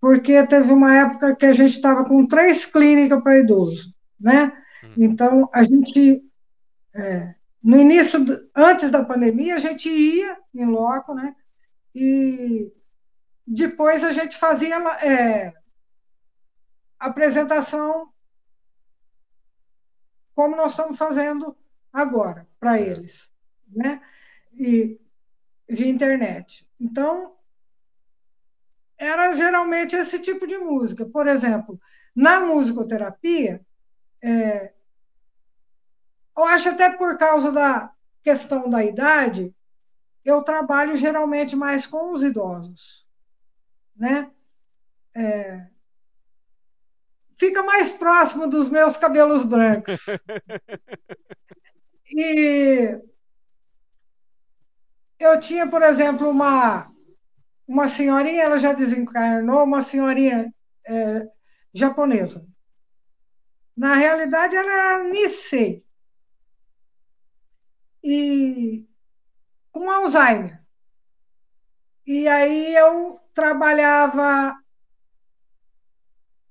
porque 0.00 0.46
teve 0.46 0.72
uma 0.72 0.94
época 0.94 1.36
que 1.36 1.44
a 1.44 1.52
gente 1.52 1.74
estava 1.74 2.04
com 2.04 2.26
três 2.26 2.64
clínicas 2.64 3.22
para 3.22 3.38
idoso, 3.38 3.94
né? 4.18 4.52
Uhum. 4.82 5.04
Então, 5.04 5.50
a 5.52 5.62
gente 5.62 6.22
é, 6.94 7.35
no 7.62 7.78
início, 7.78 8.20
antes 8.54 8.90
da 8.90 9.04
pandemia, 9.04 9.56
a 9.56 9.58
gente 9.58 9.88
ia 9.88 10.36
em 10.54 10.66
loco, 10.66 11.14
né? 11.14 11.34
E 11.94 12.72
depois 13.46 14.04
a 14.04 14.12
gente 14.12 14.36
fazia 14.36 14.76
é, 15.02 15.52
apresentação 16.98 18.12
como 20.34 20.54
nós 20.54 20.72
estamos 20.72 20.98
fazendo 20.98 21.56
agora 21.92 22.46
para 22.60 22.78
eles, 22.78 23.32
né? 23.68 24.02
E 24.52 25.00
via 25.68 25.88
internet. 25.88 26.68
Então, 26.78 27.34
era 28.98 29.34
geralmente 29.34 29.96
esse 29.96 30.18
tipo 30.20 30.46
de 30.46 30.58
música. 30.58 31.06
Por 31.06 31.26
exemplo, 31.26 31.80
na 32.14 32.40
musicoterapia, 32.40 33.64
é, 34.22 34.72
eu 36.36 36.44
acho 36.44 36.68
até 36.68 36.90
por 36.96 37.16
causa 37.16 37.50
da 37.50 37.90
questão 38.22 38.68
da 38.68 38.84
idade, 38.84 39.54
eu 40.24 40.42
trabalho 40.42 40.96
geralmente 40.96 41.54
mais 41.54 41.86
com 41.86 42.12
os 42.12 42.22
idosos, 42.22 43.06
né? 43.94 44.30
É, 45.14 45.66
fica 47.38 47.62
mais 47.62 47.92
próximo 47.92 48.46
dos 48.46 48.68
meus 48.68 48.96
cabelos 48.96 49.44
brancos. 49.44 50.04
E 52.08 53.00
eu 55.18 55.40
tinha, 55.40 55.68
por 55.68 55.82
exemplo, 55.82 56.30
uma, 56.30 56.88
uma 57.66 57.88
senhorinha, 57.88 58.44
ela 58.44 58.58
já 58.58 58.72
desencarnou, 58.72 59.64
uma 59.64 59.82
senhorinha 59.82 60.54
é, 60.86 61.28
japonesa. 61.74 62.46
Na 63.76 63.96
realidade, 63.96 64.54
ela 64.54 64.72
era 64.72 65.04
Nisei 65.04 65.84
e 68.06 68.86
com 69.72 69.90
Alzheimer. 69.90 70.62
E 72.06 72.28
aí 72.28 72.72
eu 72.76 73.18
trabalhava 73.34 74.56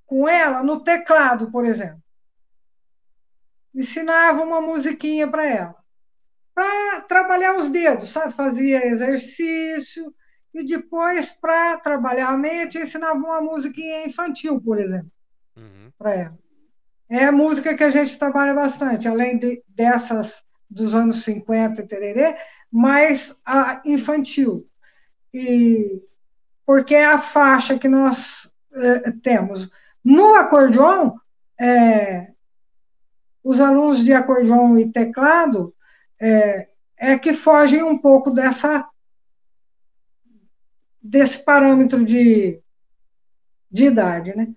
com 0.05 0.27
ela 0.27 0.61
no 0.61 0.83
teclado, 0.83 1.49
por 1.49 1.65
exemplo. 1.65 2.03
Ensinava 3.73 4.43
uma 4.43 4.59
musiquinha 4.59 5.29
para 5.29 5.49
ela. 5.49 5.75
Para 6.53 7.01
trabalhar 7.01 7.55
os 7.55 7.69
dedos, 7.69 8.09
sabe? 8.09 8.33
Fazia 8.33 8.85
exercício. 8.85 10.13
E 10.53 10.63
depois, 10.65 11.31
para 11.31 11.77
trabalhar 11.77 12.29
a 12.29 12.37
mente, 12.37 12.77
ensinava 12.77 13.17
uma 13.17 13.41
musiquinha 13.41 14.05
infantil, 14.05 14.59
por 14.59 14.77
exemplo, 14.77 15.11
uhum. 15.55 15.89
para 15.97 16.15
ela. 16.15 16.39
É 17.09 17.25
a 17.25 17.31
música 17.31 17.73
que 17.75 17.83
a 17.83 17.89
gente 17.89 18.19
trabalha 18.19 18.53
bastante, 18.53 19.07
além 19.07 19.37
de, 19.37 19.63
dessas 19.67 20.45
dos 20.69 20.95
anos 20.95 21.23
50, 21.23 21.85
tererê, 21.87 22.35
mas 22.71 23.35
a 23.45 23.81
infantil. 23.85 24.67
E, 25.33 26.01
porque 26.65 26.95
é 26.95 27.05
a 27.05 27.19
faixa 27.19 27.77
que 27.77 27.87
nós 27.87 28.51
é, 28.73 29.11
temos. 29.11 29.69
No 30.03 30.35
acordeon, 30.35 31.13
é, 31.59 32.31
os 33.43 33.59
alunos 33.59 34.03
de 34.03 34.13
acordeon 34.13 34.77
e 34.77 34.91
teclado 34.91 35.73
é, 36.19 36.67
é 36.97 37.17
que 37.17 37.33
fogem 37.33 37.83
um 37.83 37.97
pouco 37.97 38.31
dessa 38.31 38.87
desse 41.01 41.37
parâmetro 41.37 42.03
de, 42.03 42.59
de 43.69 43.85
idade, 43.85 44.35
né? 44.35 44.47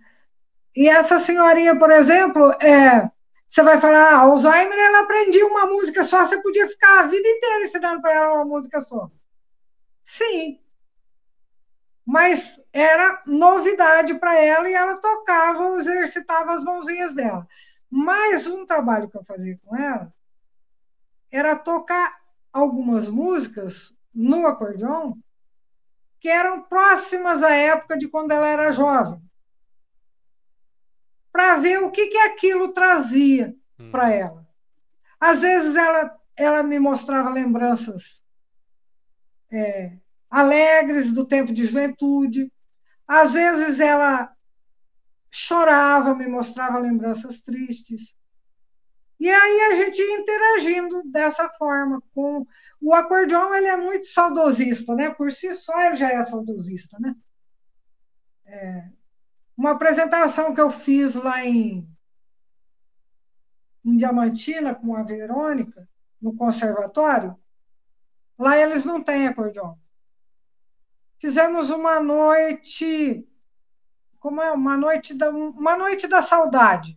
E 0.74 0.88
essa 0.88 1.18
senhorinha, 1.18 1.76
por 1.76 1.90
exemplo, 1.90 2.52
é, 2.52 3.11
você 3.49 3.62
vai 3.62 3.80
falar, 3.80 4.12
ah, 4.12 4.18
Alzheimer, 4.20 4.78
ela 4.78 5.01
aprendia 5.01 5.46
uma 5.46 5.66
música 5.66 6.05
só, 6.05 6.26
você 6.26 6.40
podia 6.42 6.68
ficar 6.68 7.01
a 7.01 7.07
vida 7.07 7.26
inteira 7.26 7.64
ensinando 7.64 8.03
para 8.03 8.12
ela 8.14 8.34
uma 8.34 8.44
música 8.44 8.78
só. 8.78 9.11
Sim. 10.05 10.61
Mas 12.05 12.61
era 12.72 13.22
novidade 13.26 14.14
para 14.18 14.38
ela 14.38 14.68
e 14.68 14.74
ela 14.74 15.01
tocava, 15.01 15.76
exercitava 15.78 16.55
as 16.55 16.64
mãozinhas 16.64 17.14
dela. 17.14 17.46
Mas 17.90 18.46
um 18.46 18.66
trabalho 18.66 19.09
que 19.09 19.16
eu 19.16 19.24
fazia 19.24 19.59
com 19.64 19.74
ela 19.74 20.12
era 21.30 21.57
tocar 21.57 22.20
algumas 22.53 23.09
músicas 23.09 23.94
no 24.14 24.46
acordeon 24.46 25.14
que 26.20 26.28
eram 26.28 26.62
próximas 26.62 27.42
à 27.42 27.55
época 27.55 27.96
de 27.96 28.09
quando 28.09 28.32
ela 28.32 28.49
era 28.49 28.72
jovem 28.72 29.28
para 31.33 31.57
ver 31.57 31.79
o 31.79 31.91
que, 31.91 32.09
que 32.09 32.18
aquilo 32.18 32.72
trazia 32.72 33.55
hum. 33.79 33.91
para 33.91 34.12
ela. 34.12 34.47
Às 35.20 35.41
vezes 35.41 35.74
ela, 35.74 36.16
ela 36.37 36.62
me 36.62 36.79
mostrava 36.79 37.31
lembranças 37.31 38.22
é, 39.51 39.97
alegres 40.31 41.12
do 41.12 41.24
tempo 41.24 41.53
de 41.53 41.64
juventude, 41.64 42.53
às 43.07 43.33
vezes 43.33 43.81
ela 43.81 44.31
chorava, 45.31 46.14
me 46.14 46.26
mostrava 46.26 46.79
lembranças 46.79 47.41
tristes. 47.41 48.16
E 49.20 49.29
aí 49.29 49.61
a 49.72 49.74
gente 49.76 50.01
ia 50.01 50.18
interagindo 50.18 51.03
dessa 51.05 51.49
forma. 51.51 52.03
Com 52.14 52.47
o 52.81 52.95
acordeão 52.95 53.53
ele 53.55 53.66
é 53.66 53.76
muito 53.76 54.07
saudosista, 54.07 54.95
né? 54.95 55.11
Por 55.11 55.33
si 55.33 55.55
só 55.55 55.81
ele 55.87 55.97
já 55.97 56.11
é 56.11 56.24
saudosista, 56.24 56.97
né? 57.01 57.14
É, 58.47 58.89
uma 59.59 59.72
apresentação 59.72 60.54
que 60.54 60.61
eu 60.61 60.70
fiz 60.70 61.16
lá 61.16 61.44
em, 61.44 61.84
em 63.84 63.96
Diamantina 63.96 64.72
com 64.72 64.94
a 64.94 65.02
Verônica, 65.02 65.88
no 66.22 66.36
conservatório, 66.36 67.36
lá 68.38 68.56
eles 68.56 68.84
não 68.84 69.02
têm 69.02 69.26
acordeon. 69.26 69.74
Fizemos 71.18 71.70
uma 71.70 71.98
noite, 71.98 73.28
como 74.20 74.40
é, 74.40 74.52
uma 74.52 74.76
noite 74.76 75.12
da, 75.12 75.28
uma 75.28 75.76
noite 75.76 76.06
da 76.06 76.22
saudade. 76.22 76.96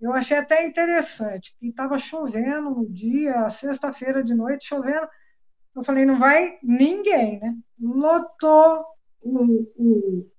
Eu 0.00 0.12
achei 0.12 0.36
até 0.36 0.66
interessante, 0.66 1.54
que 1.60 1.68
estava 1.68 1.96
chovendo 1.96 2.70
no 2.70 2.90
dia, 2.90 3.48
sexta-feira 3.50 4.24
de 4.24 4.34
noite, 4.34 4.66
chovendo. 4.66 5.08
Eu 5.76 5.84
falei, 5.84 6.04
não 6.04 6.18
vai 6.18 6.58
ninguém, 6.60 7.38
né? 7.38 7.56
Lotou 7.78 8.84
o, 9.20 9.62
o, 9.76 10.31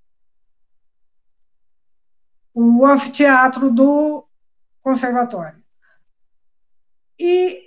o 2.54 2.86
anfiteatro 2.86 3.72
do 3.72 4.26
conservatório. 4.82 5.62
E 7.18 7.62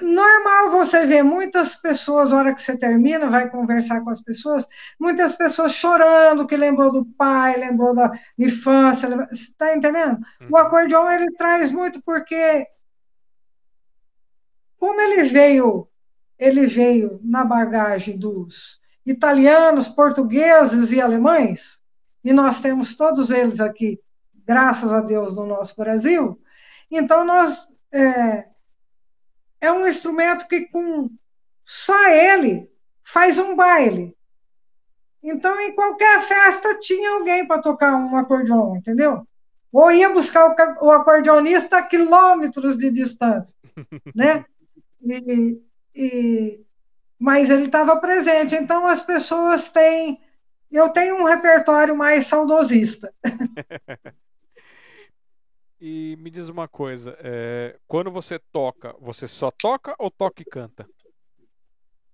normal 0.00 0.70
você 0.70 1.06
ver 1.06 1.22
muitas 1.22 1.76
pessoas, 1.76 2.30
na 2.30 2.38
hora 2.38 2.54
que 2.54 2.60
você 2.60 2.76
termina, 2.76 3.30
vai 3.30 3.48
conversar 3.48 4.00
com 4.02 4.10
as 4.10 4.20
pessoas, 4.20 4.66
muitas 4.98 5.34
pessoas 5.34 5.72
chorando, 5.72 6.46
que 6.46 6.56
lembrou 6.56 6.90
do 6.90 7.04
pai, 7.04 7.56
lembrou 7.56 7.94
da 7.94 8.10
infância, 8.36 9.08
está 9.30 9.74
entendendo? 9.74 10.18
O 10.42 10.44
uhum. 10.54 10.56
acordeão 10.56 11.10
ele 11.10 11.30
traz 11.32 11.70
muito 11.70 12.02
porque 12.02 12.66
como 14.78 15.00
ele 15.00 15.24
veio, 15.24 15.88
ele 16.38 16.66
veio 16.66 17.20
na 17.22 17.44
bagagem 17.44 18.16
dos 18.16 18.80
italianos, 19.04 19.88
portugueses 19.88 20.92
e 20.92 21.00
alemães, 21.00 21.80
e 22.22 22.32
nós 22.32 22.60
temos 22.60 22.96
todos 22.96 23.30
eles 23.30 23.58
aqui 23.58 24.00
graças 24.48 24.90
a 24.90 25.00
Deus, 25.00 25.34
no 25.34 25.46
nosso 25.46 25.76
Brasil. 25.76 26.40
Então, 26.90 27.24
nós 27.24 27.68
é, 27.92 28.46
é 29.60 29.70
um 29.70 29.86
instrumento 29.86 30.48
que 30.48 30.62
com 30.62 31.10
só 31.62 32.08
ele 32.08 32.68
faz 33.04 33.38
um 33.38 33.54
baile. 33.54 34.16
Então, 35.22 35.60
em 35.60 35.74
qualquer 35.74 36.22
festa 36.22 36.78
tinha 36.78 37.12
alguém 37.12 37.46
para 37.46 37.60
tocar 37.60 37.94
um 37.94 38.16
acordeon, 38.16 38.76
entendeu? 38.76 39.26
ou 39.72 39.92
ia 39.92 40.08
buscar 40.08 40.56
o, 40.80 40.90
acordeonista 40.90 41.78
a 41.78 41.82
quilômetros 41.82 42.78
de 42.78 42.90
distância, 42.90 43.54
né? 44.14 44.44
E, 45.02 45.62
e, 45.94 46.60
mas 47.18 47.50
ele 47.50 47.66
estava 47.66 47.96
presente. 47.96 48.54
Então 48.54 48.86
as 48.86 49.02
pessoas 49.02 49.70
têm. 49.70 50.20
Eu 50.70 50.90
tenho 50.90 51.16
um 51.16 51.24
repertório 51.24 51.96
mais 51.96 52.26
saudosista. 52.26 53.12
e 55.80 56.16
me 56.18 56.30
diz 56.30 56.48
uma 56.48 56.68
coisa: 56.68 57.16
é, 57.20 57.78
quando 57.86 58.10
você 58.10 58.38
toca, 58.52 58.94
você 59.00 59.28
só 59.28 59.50
toca 59.50 59.94
ou 59.98 60.10
toca 60.10 60.42
e 60.42 60.44
canta? 60.44 60.88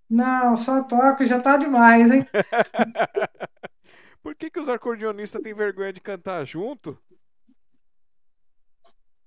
Não, 0.09 0.57
só 0.57 0.83
toca, 0.85 1.27
já 1.27 1.41
tá 1.41 1.57
demais, 1.57 2.11
hein? 2.11 2.27
Por 4.23 4.35
que, 4.35 4.51
que 4.51 4.61
os 4.61 4.69
acordeonistas 4.69 5.43
têm 5.43 5.55
vergonha 5.55 5.93
de 5.93 6.01
cantar 6.01 6.45
junto? 6.47 6.99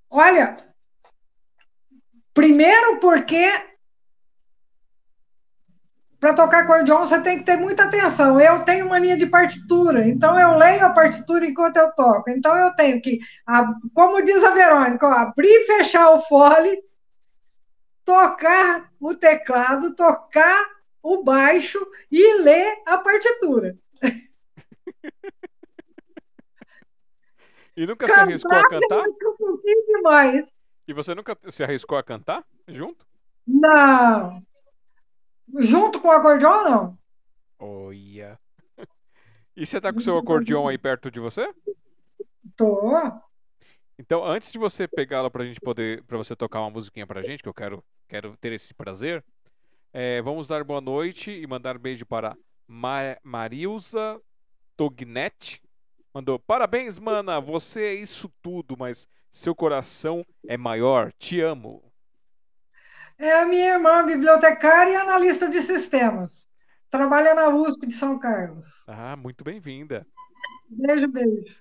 Olha, 0.09 0.57
primeiro 2.33 2.99
porque 2.99 3.45
para 6.19 6.33
tocar 6.33 6.63
acordeon 6.63 6.99
você 6.99 7.21
tem 7.21 7.37
que 7.37 7.43
ter 7.45 7.57
muita 7.57 7.83
atenção. 7.83 8.39
Eu 8.39 8.61
tenho 8.61 8.89
mania 8.89 9.17
de 9.17 9.25
partitura, 9.25 10.07
então 10.07 10.39
eu 10.39 10.57
leio 10.57 10.85
a 10.85 10.89
partitura 10.89 11.45
enquanto 11.45 11.77
eu 11.77 11.91
toco. 11.91 12.29
Então 12.29 12.55
eu 12.57 12.73
tenho 12.75 13.01
que, 13.01 13.19
como 13.93 14.23
diz 14.23 14.43
a 14.43 14.51
Verônica, 14.51 15.07
abrir 15.07 15.47
e 15.47 15.65
fechar 15.65 16.09
o 16.11 16.21
fole, 16.23 16.81
tocar 18.03 18.89
o 18.99 19.13
teclado, 19.13 19.95
tocar 19.95 20.65
o 21.03 21.23
baixo 21.23 21.79
e 22.11 22.41
ler 22.41 22.81
a 22.85 22.97
partitura. 22.97 23.77
E 27.77 27.85
nunca 27.85 28.07
cantar 28.07 28.15
se 28.15 28.29
arriscou 28.31 28.57
a 28.57 28.67
cantar? 28.67 29.03
Um 29.07 29.85
demais. 29.85 30.51
E 30.87 30.93
você 30.93 31.13
nunca 31.13 31.37
se 31.47 31.63
arriscou 31.63 31.95
a 31.95 32.01
cantar 32.01 32.43
junto? 32.67 33.05
Não. 33.45 34.41
Junto 35.55 35.99
com 35.99 36.07
o 36.07 36.11
acordeão, 36.11 36.63
não. 36.63 36.97
Olha. 37.59 38.39
E 39.55 39.65
você 39.65 39.81
tá 39.81 39.91
com 39.91 39.99
o 39.99 40.01
seu 40.01 40.17
acordeão 40.17 40.67
aí 40.67 40.77
perto 40.77 41.09
de 41.09 41.19
você? 41.19 41.51
Tô. 42.55 42.93
Então, 43.97 44.23
antes 44.23 44.51
de 44.51 44.59
você 44.59 44.87
pegá-lo 44.87 45.31
pra 45.31 45.45
gente 45.45 45.59
poder, 45.59 46.03
para 46.03 46.17
você 46.17 46.35
tocar 46.35 46.59
uma 46.61 46.69
musiquinha 46.69 47.07
pra 47.07 47.23
gente, 47.23 47.41
que 47.41 47.49
eu 47.49 47.53
quero, 47.53 47.83
quero 48.07 48.37
ter 48.37 48.53
esse 48.53 48.73
prazer, 48.73 49.23
é, 49.91 50.21
vamos 50.21 50.47
dar 50.47 50.63
boa 50.63 50.79
noite 50.79 51.31
e 51.31 51.47
mandar 51.47 51.79
beijo 51.79 52.05
para 52.05 52.37
Mar 52.67 53.17
Marilza 53.23 54.21
Tognetti, 54.75 55.61
Mandou, 56.17 56.39
parabéns, 56.39 56.97
mana, 56.97 57.39
você 57.39 57.81
é 57.81 57.93
isso 57.93 58.27
tudo, 58.41 58.75
mas 58.75 59.07
seu 59.31 59.53
coração 59.53 60.25
é 60.47 60.57
maior. 60.57 61.13
Te 61.19 61.39
amo. 61.41 61.86
É 63.19 63.31
a 63.31 63.45
minha 63.45 63.73
irmã, 63.73 64.05
bibliotecária 64.05 64.91
e 64.91 64.95
analista 64.95 65.49
de 65.49 65.61
sistemas. 65.61 66.47
Trabalha 66.89 67.33
na 67.33 67.49
USP 67.49 67.87
de 67.87 67.93
São 67.93 68.19
Carlos. 68.19 68.67
Ah, 68.87 69.15
muito 69.15 69.43
bem-vinda. 69.43 70.05
Beijo, 70.69 71.07
beijo. 71.07 71.55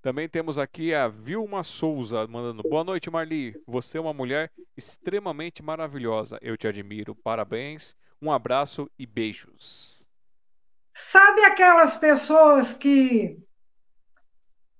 Também 0.00 0.28
temos 0.28 0.56
aqui 0.56 0.94
a 0.94 1.08
Vilma 1.08 1.62
Souza 1.62 2.26
mandando 2.26 2.62
boa 2.62 2.84
noite, 2.84 3.10
Marli. 3.10 3.60
Você 3.66 3.98
é 3.98 4.00
uma 4.00 4.14
mulher 4.14 4.50
extremamente 4.76 5.62
maravilhosa. 5.62 6.38
Eu 6.40 6.56
te 6.56 6.68
admiro. 6.68 7.14
Parabéns. 7.14 7.96
Um 8.22 8.30
abraço 8.30 8.88
e 8.98 9.04
beijos. 9.04 10.06
Sabe 10.94 11.44
aquelas 11.44 11.96
pessoas 11.96 12.72
que 12.72 13.36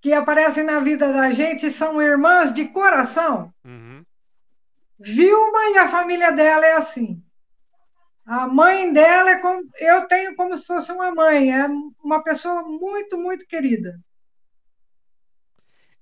que 0.00 0.12
aparecem 0.14 0.64
na 0.64 0.80
vida 0.80 1.12
da 1.12 1.30
gente 1.30 1.70
são 1.70 2.00
irmãs 2.00 2.54
de 2.54 2.68
coração. 2.68 3.52
Uhum. 3.64 3.89
Vilma 5.00 5.70
e 5.70 5.78
a 5.78 5.88
família 5.88 6.30
dela 6.30 6.66
é 6.66 6.74
assim. 6.74 7.22
A 8.26 8.46
mãe 8.46 8.92
dela 8.92 9.30
é 9.30 9.36
como. 9.38 9.68
Eu 9.78 10.06
tenho 10.06 10.36
como 10.36 10.54
se 10.56 10.66
fosse 10.66 10.92
uma 10.92 11.10
mãe. 11.10 11.52
É 11.52 11.66
uma 12.04 12.22
pessoa 12.22 12.62
muito, 12.62 13.18
muito 13.18 13.46
querida. 13.46 13.98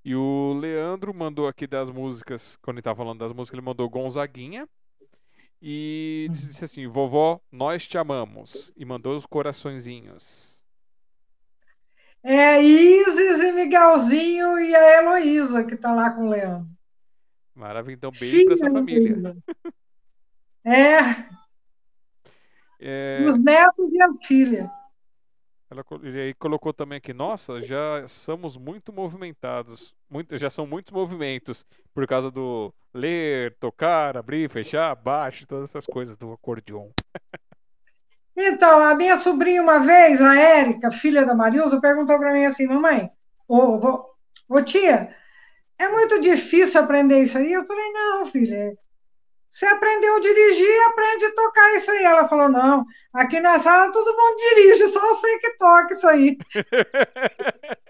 E 0.04 0.14
o 0.16 0.52
Leandro 0.60 1.14
mandou 1.14 1.46
aqui 1.46 1.66
das 1.66 1.90
músicas, 1.90 2.56
quando 2.62 2.76
ele 2.76 2.80
estava 2.80 2.96
falando 2.96 3.20
das 3.20 3.32
músicas, 3.32 3.56
ele 3.56 3.66
mandou 3.66 3.88
Gonzaguinha. 3.88 4.68
E 5.62 6.26
uhum. 6.28 6.34
disse 6.34 6.64
assim: 6.64 6.86
Vovó, 6.88 7.40
nós 7.52 7.86
te 7.86 7.96
amamos. 7.96 8.72
E 8.76 8.84
mandou 8.84 9.16
os 9.16 9.26
coraçõezinhos. 9.26 10.56
É 12.22 12.60
Isis 12.60 13.40
e 13.42 13.52
Miguelzinho 13.52 14.58
e 14.58 14.74
a 14.74 14.98
Heloísa, 14.98 15.64
que 15.64 15.74
está 15.74 15.94
lá 15.94 16.10
com 16.10 16.26
o 16.26 16.30
Leandro. 16.30 16.77
Maravilha, 17.58 17.96
então 17.96 18.10
beijo 18.12 18.44
para 18.44 18.54
essa 18.54 18.70
família. 18.70 19.36
É. 20.64 20.98
é. 22.80 23.24
Os 23.26 23.36
netos 23.36 23.92
e 23.92 24.00
a 24.00 24.08
filha. 24.26 24.70
Ela 25.70 25.84
e 26.02 26.20
aí 26.20 26.34
colocou 26.34 26.72
também 26.72 26.98
aqui, 26.98 27.12
nossa, 27.12 27.60
já 27.60 28.06
somos 28.06 28.56
muito 28.56 28.92
movimentados, 28.92 29.94
muito, 30.08 30.38
já 30.38 30.48
são 30.48 30.66
muitos 30.66 30.92
movimentos 30.92 31.66
por 31.92 32.06
causa 32.06 32.30
do 32.30 32.72
ler, 32.94 33.56
tocar, 33.58 34.16
abrir, 34.16 34.48
fechar, 34.48 34.94
baixo, 34.94 35.46
todas 35.46 35.68
essas 35.68 35.84
coisas 35.84 36.16
do 36.16 36.32
acordeon. 36.32 36.90
Então, 38.40 38.80
a 38.80 38.94
minha 38.94 39.18
sobrinha, 39.18 39.60
uma 39.60 39.80
vez, 39.80 40.22
a 40.22 40.38
Érica, 40.38 40.92
filha 40.92 41.26
da 41.26 41.34
Marilza, 41.34 41.80
perguntou 41.80 42.16
para 42.20 42.32
mim 42.32 42.44
assim: 42.44 42.68
mamãe, 42.68 43.10
ô, 43.48 44.14
ô, 44.48 44.62
tia, 44.62 45.12
é 45.78 45.88
muito 45.88 46.20
difícil 46.20 46.80
aprender 46.80 47.22
isso 47.22 47.38
aí? 47.38 47.52
Eu 47.52 47.64
falei: 47.64 47.92
não, 47.92 48.26
filha, 48.26 48.76
você 49.48 49.66
aprendeu 49.66 50.16
a 50.16 50.20
dirigir, 50.20 50.80
aprende 50.88 51.24
a 51.24 51.34
tocar 51.34 51.76
isso 51.76 51.90
aí. 51.90 52.04
Ela 52.04 52.28
falou: 52.28 52.48
não, 52.48 52.84
aqui 53.12 53.40
na 53.40 53.58
sala 53.58 53.92
todo 53.92 54.16
mundo 54.16 54.36
dirige, 54.36 54.88
só 54.88 55.00
você 55.00 55.38
que 55.38 55.56
toca 55.56 55.94
isso 55.94 56.06
aí. 56.06 56.38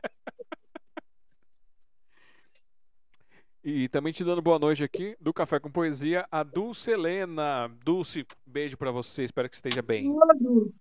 E 3.71 3.87
também 3.87 4.15
te 4.15 4.25
dando 4.25 4.41
boa 4.41 4.59
noite 4.59 4.83
aqui 4.83 5.15
do 5.21 5.31
Café 5.31 5.61
com 5.61 5.71
Poesia, 5.71 6.27
a 6.31 6.43
Dulce 6.43 6.91
Helena. 6.91 7.69
Dulce, 7.85 8.27
beijo 8.47 8.79
para 8.79 8.91
você, 8.91 9.25
espero 9.25 9.47
que 9.47 9.57
esteja 9.57 9.83
bem. 9.83 10.11
Boa, 10.11 10.35
Dulce. 10.41 10.73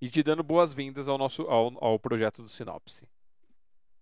E 0.00 0.08
te 0.08 0.20
dando 0.24 0.42
boas-vindas 0.42 1.06
ao 1.06 1.16
nosso 1.16 1.42
ao, 1.42 1.72
ao 1.84 1.96
projeto 2.00 2.42
do 2.42 2.48
Sinopse. 2.48 3.06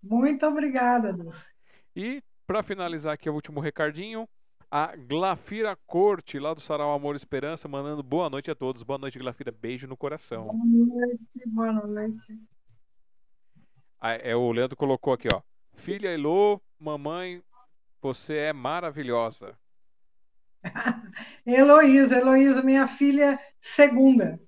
Muito 0.02 0.46
obrigada, 0.46 1.12
Dulce. 1.12 1.55
E 1.96 2.22
para 2.46 2.62
finalizar 2.62 3.14
aqui 3.14 3.30
o 3.30 3.32
último 3.32 3.58
recardinho, 3.58 4.28
a 4.70 4.94
Glafira 4.94 5.74
Corte, 5.86 6.38
lá 6.38 6.52
do 6.52 6.60
Sarau 6.60 6.92
Amor 6.92 7.14
e 7.14 7.16
Esperança, 7.16 7.66
mandando 7.66 8.02
boa 8.02 8.28
noite 8.28 8.50
a 8.50 8.54
todos. 8.54 8.82
Boa 8.82 8.98
noite, 8.98 9.18
Glafira. 9.18 9.50
Beijo 9.50 9.86
no 9.86 9.96
coração. 9.96 10.44
Boa 10.48 10.66
noite, 10.66 11.40
boa 11.46 11.72
noite. 11.72 12.38
Ah, 13.98 14.12
é, 14.12 14.36
o 14.36 14.52
Leandro 14.52 14.76
colocou 14.76 15.14
aqui, 15.14 15.26
ó. 15.34 15.40
Filha 15.72 16.08
Elô, 16.08 16.60
mamãe, 16.78 17.42
você 18.02 18.36
é 18.36 18.52
maravilhosa. 18.52 19.56
Heloísa, 21.46 22.18
Heloísa, 22.18 22.62
minha 22.62 22.86
filha 22.86 23.40
segunda. 23.58 24.38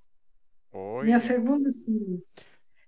Oi. 0.71 1.05
Minha 1.05 1.19
segunda 1.19 1.73
filha. 1.73 2.19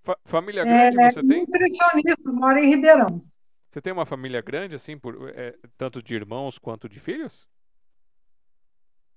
Fa 0.04 0.16
família 0.24 0.64
grande 0.64 1.00
é, 1.00 1.10
você 1.10 1.20
tem? 1.20 1.40
Nutricionista, 1.40 2.32
mora 2.32 2.60
em 2.64 2.68
Ribeirão. 2.68 3.31
Você 3.72 3.80
tem 3.80 3.90
uma 3.90 4.04
família 4.04 4.42
grande, 4.42 4.76
assim, 4.76 4.98
por, 4.98 5.30
é, 5.34 5.58
tanto 5.78 6.02
de 6.02 6.14
irmãos 6.14 6.58
quanto 6.58 6.90
de 6.90 7.00
filhos? 7.00 7.48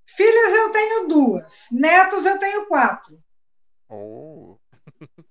Filhas 0.05 0.53
eu 0.55 0.71
tenho 0.71 1.07
duas. 1.09 1.67
Netos 1.69 2.23
eu 2.23 2.39
tenho 2.39 2.65
quatro. 2.65 3.21
Oh. 3.89 4.57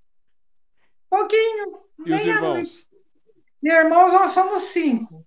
Pouquinho. 1.08 1.86
E 2.04 2.12
os 2.12 2.20
irmãos? 2.20 2.88
Irmãos 3.62 4.12
nós 4.12 4.32
somos 4.32 4.64
cinco. 4.64 5.26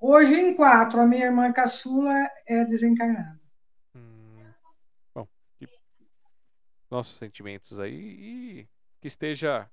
Hoje 0.00 0.34
em 0.34 0.54
quatro, 0.54 1.00
a 1.00 1.06
minha 1.06 1.26
irmã 1.26 1.52
caçula 1.52 2.30
é 2.46 2.64
desencarnada. 2.64 3.38
Hum, 3.94 4.42
bom, 5.14 5.28
nossos 6.90 7.18
sentimentos 7.18 7.78
aí 7.78 7.94
e 7.94 8.68
que 9.02 9.08
esteja 9.08 9.70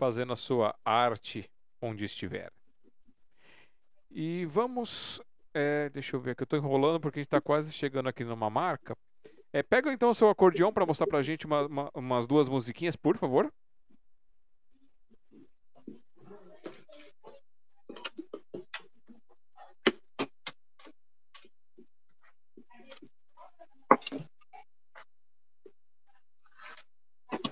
fazendo 0.00 0.32
a 0.32 0.36
sua 0.36 0.74
arte 0.82 1.48
onde 1.80 2.06
estiver. 2.06 2.50
E 4.10 4.46
vamos. 4.46 5.20
É, 5.52 5.90
deixa 5.90 6.16
eu 6.16 6.20
ver 6.20 6.30
aqui, 6.30 6.42
eu 6.42 6.44
estou 6.44 6.58
enrolando 6.58 6.98
porque 6.98 7.18
a 7.18 7.20
gente 7.20 7.26
está 7.26 7.40
quase 7.40 7.70
chegando 7.70 8.08
aqui 8.08 8.24
numa 8.24 8.48
marca. 8.48 8.96
É, 9.52 9.62
pega 9.62 9.92
então 9.92 10.08
o 10.08 10.14
seu 10.14 10.30
acordeão 10.30 10.72
para 10.72 10.86
mostrar 10.86 11.06
para 11.06 11.18
a 11.18 11.22
gente 11.22 11.44
uma, 11.44 11.66
uma, 11.66 11.90
umas 11.92 12.26
duas 12.26 12.48
musiquinhas, 12.48 12.96
por 12.96 13.18
favor. 13.18 13.52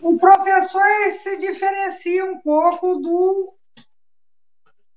O 0.00 0.18
professor 0.18 0.84
se 1.22 1.36
diferencia 1.36 2.24
um 2.24 2.40
pouco 2.40 2.96
do 2.96 3.54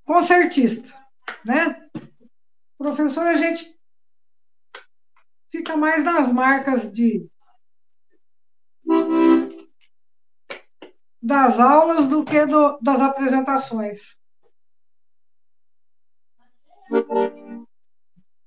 concertista, 0.05 0.93
né? 1.45 1.89
O 2.77 2.83
professor, 2.83 3.27
a 3.27 3.35
gente 3.35 3.77
fica 5.51 5.75
mais 5.75 6.03
nas 6.03 6.31
marcas 6.31 6.91
de 6.91 7.29
das 11.21 11.59
aulas 11.59 12.07
do 12.07 12.25
que 12.25 12.45
do, 12.45 12.79
das 12.81 12.99
apresentações. 12.99 14.19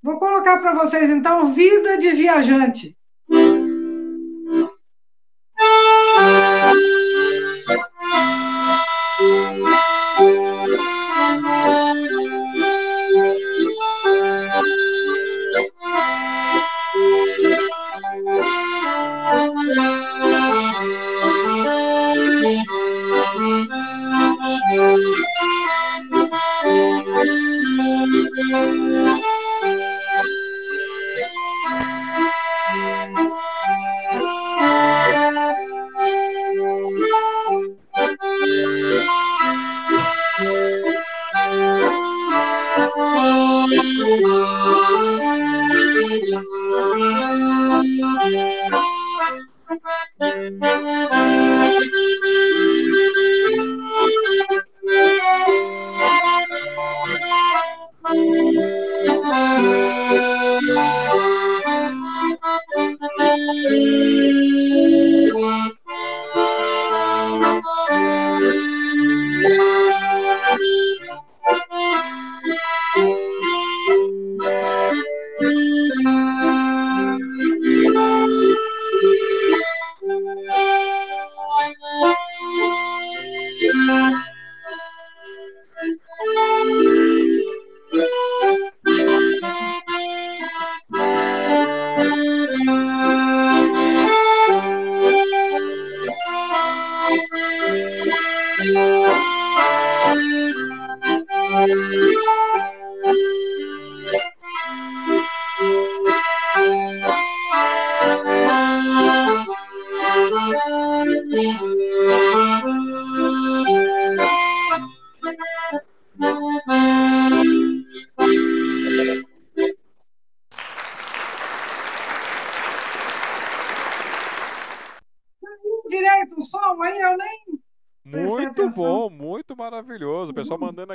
Vou 0.02 0.18
colocar 0.18 0.58
para 0.58 0.74
vocês, 0.74 1.08
então, 1.08 1.54
Vida 1.54 1.96
de 1.96 2.10
Viajante. 2.10 2.98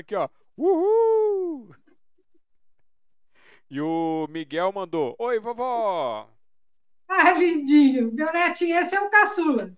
Aqui, 0.09 0.15
ó. 0.15 0.29
Uhul! 0.57 1.75
E 3.69 3.79
o 3.79 4.27
Miguel 4.29 4.71
mandou: 4.71 5.15
Oi, 5.19 5.39
vovó! 5.39 6.29
Ah, 7.07 7.31
lindinho. 7.33 8.11
Meu 8.11 8.31
netinho, 8.33 8.77
esse 8.77 8.95
é 8.95 9.01
o 9.01 9.09
caçula. 9.09 9.71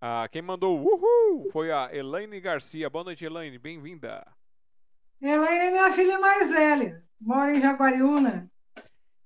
Ah, 0.00 0.26
quem 0.30 0.40
mandou 0.40 0.80
uhul 0.80 1.50
foi 1.52 1.70
a 1.70 1.94
Elaine 1.94 2.40
Garcia. 2.40 2.88
Boa 2.88 3.04
noite, 3.04 3.24
Elaine. 3.24 3.58
Bem-vinda. 3.58 4.26
Elaine 5.20 5.66
é 5.66 5.70
minha 5.70 5.92
filha 5.92 6.18
mais 6.18 6.50
velha. 6.50 7.04
Mora 7.20 7.54
em 7.54 7.60
Jaguariúna. 7.60 8.50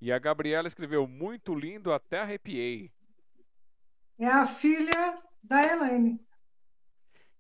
E 0.01 0.11
a 0.11 0.19
Gabriela 0.19 0.67
escreveu: 0.67 1.07
Muito 1.07 1.55
lindo, 1.55 1.93
até 1.93 2.21
arrepiei. 2.21 2.91
É 4.19 4.27
a 4.27 4.47
filha 4.47 5.19
da 5.43 5.65
Elaine. 5.65 6.24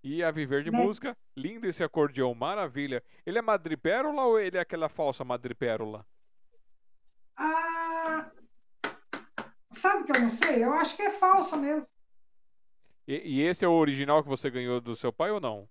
E 0.04 0.22
a 0.22 0.30
Viver 0.30 0.62
de 0.62 0.70
Né? 0.70 0.78
Música, 0.78 1.16
lindo 1.34 1.66
esse 1.66 1.82
acordeão, 1.82 2.34
maravilha. 2.34 3.02
Ele 3.24 3.38
é 3.38 3.42
madrepérola 3.42 4.24
ou 4.26 4.38
ele 4.38 4.58
é 4.58 4.60
aquela 4.60 4.90
falsa 4.90 5.24
madrepérola? 5.24 6.06
Ah, 7.34 8.30
sabe 9.72 10.04
que 10.04 10.12
eu 10.12 10.20
não 10.20 10.28
sei? 10.28 10.62
Eu 10.62 10.74
acho 10.74 10.94
que 10.94 11.02
é 11.02 11.10
falsa 11.12 11.56
mesmo. 11.56 11.88
E, 13.08 13.36
e 13.36 13.40
esse 13.40 13.64
é 13.64 13.68
o 13.68 13.72
original 13.72 14.22
que 14.22 14.28
você 14.28 14.50
ganhou 14.50 14.78
do 14.78 14.94
seu 14.94 15.10
pai 15.10 15.30
ou 15.30 15.40
não? 15.40 15.66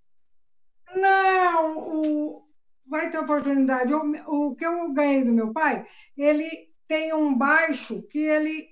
Não, 0.96 1.78
o, 1.78 2.48
vai 2.88 3.12
ter 3.12 3.18
oportunidade. 3.18 3.94
O, 3.94 4.48
o 4.48 4.56
que 4.56 4.66
eu 4.66 4.92
ganhei 4.92 5.22
do 5.22 5.32
meu 5.32 5.52
pai, 5.52 5.86
ele 6.16 6.74
tem 6.88 7.14
um 7.14 7.38
baixo 7.38 8.02
que 8.08 8.18
ele 8.18 8.68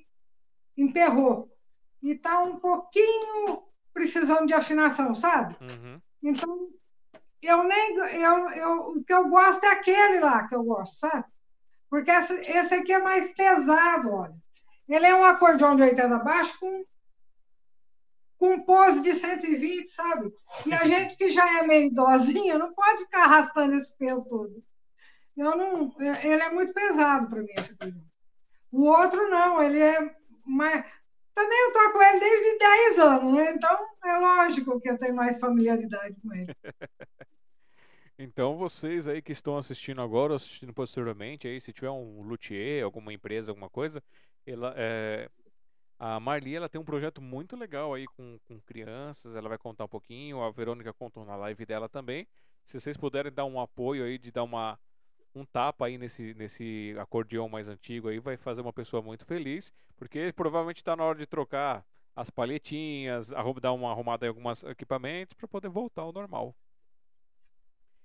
emperrou. 0.77 1.57
E 2.03 2.11
está 2.11 2.41
um 2.41 2.59
pouquinho 2.59 3.72
precisando 3.93 4.47
de 4.47 4.55
afinação, 4.55 5.15
sabe? 5.15 5.57
Uhum. 5.61 6.01
Então, 6.23 6.69
eu 7.43 7.65
nem. 7.65 7.97
Eu, 7.97 8.51
eu, 8.51 8.73
o 8.91 9.05
que 9.05 9.13
eu 9.13 9.29
gosto 9.29 9.65
é 9.65 9.71
aquele 9.71 10.21
lá 10.21 10.47
que 10.47 10.55
eu 10.55 10.63
gosto, 10.63 10.97
sabe? 10.97 11.25
Porque 11.91 12.11
esse, 12.11 12.35
esse 12.35 12.75
aqui 12.75 12.93
é 12.93 13.03
mais 13.03 13.33
pesado, 13.35 14.13
olha. 14.13 14.35
Ele 14.89 15.07
é 15.07 15.15
um 15.15 15.25
acordeão 15.25 15.77
de 15.77 15.83
80 15.83 16.19
baixo 16.19 16.59
com, 16.59 16.85
com 18.39 18.63
pose 18.63 19.01
de 19.01 19.15
120, 19.15 19.89
sabe? 19.89 20.33
E 20.67 20.73
a 20.73 20.85
gente 20.89 21.17
que 21.17 21.31
já 21.31 21.59
é 21.59 21.67
meio 21.67 21.89
idosinha 21.89 22.59
não 22.59 22.73
pode 22.73 23.05
ficar 23.05 23.25
arrastando 23.25 23.75
esse 23.75 23.97
peso 23.97 24.25
todo. 24.29 24.63
Eu 25.37 25.57
não, 25.57 25.95
ele 26.01 26.43
é 26.43 26.51
muito 26.51 26.73
pesado 26.73 27.29
para 27.29 27.43
mim, 27.43 27.53
esse 27.57 27.73
acordeão. 27.73 28.05
O 28.71 28.85
outro 28.85 29.29
não, 29.29 29.63
ele 29.63 29.81
é 29.83 30.15
mais. 30.47 30.85
Também 31.35 31.59
eu 31.61 31.73
toco 31.73 32.03
ele 32.03 32.21
desde 32.21 32.59
10 32.59 32.99
anos, 32.99 33.35
né? 33.35 33.55
Então 33.55 33.87
é 34.05 34.19
lógico 34.19 34.81
que 34.81 34.91
eu 34.91 34.99
tenho 34.99 35.15
mais 35.15 35.39
familiaridade 35.39 36.17
com 36.21 36.35
ele. 36.35 36.55
Então 38.19 38.57
vocês 38.57 39.09
aí 39.09 39.21
que 39.21 39.33
estão 39.33 39.57
assistindo 39.57 40.01
agora, 40.01 40.37
assistindo 40.37 40.73
posteriormente, 40.73 41.49
aí 41.49 41.61
se 41.61 41.73
tiver 41.73 41.91
um 41.91 42.23
luthier, 42.23 42.85
alguma 42.85 43.13
empresa, 43.13 43.51
alguma 43.51 43.69
coisa, 43.69 44.01
ela, 44.47 44.73
é, 44.77 45.29
a 45.99 46.21
Marli 46.21 46.55
ela 46.55 46.69
tem 46.69 46.81
um 46.81 46.85
projeto 46.85 47.21
muito 47.21 47.57
legal 47.57 47.95
aí 47.95 48.07
com, 48.07 48.39
com 48.47 48.61
crianças, 48.61 49.35
ela 49.35 49.49
vai 49.49 49.59
contar 49.59 49.87
um 49.87 49.89
pouquinho, 49.89 50.41
a 50.43 50.51
Verônica 50.51 50.93
contou 50.93 51.25
na 51.25 51.35
live 51.37 51.67
dela 51.67 51.89
também. 51.89 52.29
Se 52.65 52.79
vocês 52.79 52.97
puderem 52.97 53.33
dar 53.33 53.45
um 53.45 53.61
apoio 53.61 54.05
aí, 54.05 54.19
de 54.19 54.31
dar 54.31 54.45
uma, 54.45 54.79
um 55.35 55.45
tapa 55.45 55.87
aí 55.87 55.99
nesse, 55.99 56.35
nesse 56.35 56.95
acordeão 56.99 57.49
mais 57.49 57.69
antigo 57.69 58.09
aí, 58.09 58.19
vai 58.21 58.37
fazer 58.37 58.61
uma 58.61 58.73
pessoa 58.73 59.03
muito 59.03 59.25
feliz, 59.27 59.73
porque 59.97 60.33
provavelmente 60.35 60.79
está 60.79 60.97
na 60.97 61.05
hora 61.05 61.19
de 61.19 61.27
trocar 61.27 61.85
as 62.15 62.31
palhetinhas, 62.31 63.29
dar 63.61 63.73
uma 63.73 63.91
arrumada 63.91 64.27
em 64.27 64.29
alguns 64.29 64.63
equipamentos 64.65 65.35
para 65.35 65.49
poder 65.49 65.69
voltar 65.69 66.03
ao 66.03 66.13
normal. 66.13 66.55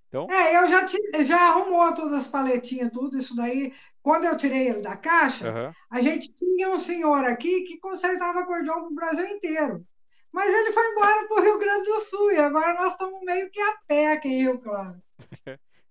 Então, 0.09 0.30
É, 0.30 0.57
eu 0.57 0.67
já, 0.69 0.86
ti- 0.86 0.97
já 1.25 1.38
arrumou 1.49 1.93
todas 1.93 2.13
as 2.13 2.28
paletinhas, 2.28 2.91
tudo 2.91 3.17
isso 3.17 3.36
daí. 3.36 3.73
Quando 4.01 4.25
eu 4.25 4.36
tirei 4.36 4.67
ele 4.69 4.82
da 4.82 4.95
caixa, 4.97 5.57
aham. 5.57 5.75
a 5.89 6.01
gente 6.01 6.34
tinha 6.34 6.69
um 6.69 6.78
senhor 6.80 7.23
aqui 7.25 7.63
que 7.63 7.80
consertava 7.80 8.41
acordeão 8.41 8.75
para 8.82 8.88
o 8.91 8.95
Brasil 8.95 9.25
inteiro. 9.28 9.86
Mas 10.32 10.53
ele 10.53 10.71
foi 10.73 10.86
embora 10.91 11.28
para 11.28 11.41
o 11.41 11.43
Rio 11.43 11.57
Grande 11.59 11.86
do 11.89 12.01
Sul 12.01 12.32
e 12.32 12.38
agora 12.38 12.73
nós 12.73 12.91
estamos 12.91 13.21
meio 13.23 13.49
que 13.49 13.59
a 13.61 13.78
pé 13.88 14.11
aqui 14.13 14.28
em 14.30 14.41
Rio 14.43 14.59
Claro. 14.59 15.01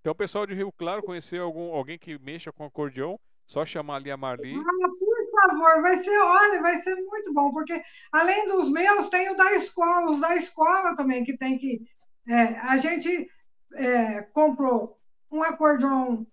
Então, 0.07 0.13
o 0.13 0.17
pessoal 0.17 0.47
de 0.47 0.55
Rio 0.55 0.71
Claro 0.71 1.03
conhecer 1.03 1.41
algum, 1.41 1.75
alguém 1.75 1.99
que 1.99 2.17
mexa 2.17 2.53
com 2.53 2.65
acordeão, 2.65 3.19
só 3.45 3.67
chamar 3.67 3.97
ali 3.97 4.09
a 4.09 4.17
Marli. 4.17 4.55
Ah, 4.55 4.89
por 5.01 5.31
favor, 5.33 5.83
vai 5.83 5.97
ser, 5.97 6.17
olha, 6.17 6.63
vai 6.63 6.79
ser 6.79 6.95
muito 6.95 7.35
bom, 7.35 7.51
porque 7.51 7.83
além 8.13 8.47
dos 8.47 8.71
meus, 8.71 9.09
tem 9.09 9.29
o 9.31 9.35
da 9.35 9.53
escola, 9.55 10.13
os 10.13 10.21
da 10.21 10.37
escola 10.37 10.95
também, 10.95 11.25
que 11.25 11.37
tem 11.37 11.59
que. 11.59 11.83
É, 12.29 12.57
a 12.61 12.79
gente 12.79 13.29
é, 13.75 14.23
comprou 14.23 14.97
um 15.29 15.43
acordeon 15.43 16.25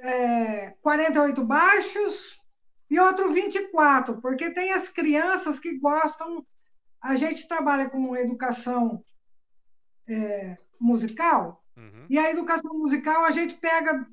é, 0.00 0.74
48 0.82 1.42
baixos 1.42 2.38
e 2.90 3.00
outro 3.00 3.32
24, 3.32 4.20
porque 4.20 4.50
tem 4.50 4.72
as 4.72 4.90
crianças 4.90 5.58
que 5.58 5.78
gostam. 5.78 6.46
A 7.00 7.16
gente 7.16 7.48
trabalha 7.48 7.88
com 7.88 8.14
educação 8.14 9.02
é, 10.06 10.58
musical, 10.80 11.64
uhum. 11.76 12.06
e 12.08 12.18
a 12.18 12.30
educação 12.30 12.72
musical 12.74 13.24
a 13.24 13.30
gente 13.30 13.54
pega 13.54 14.06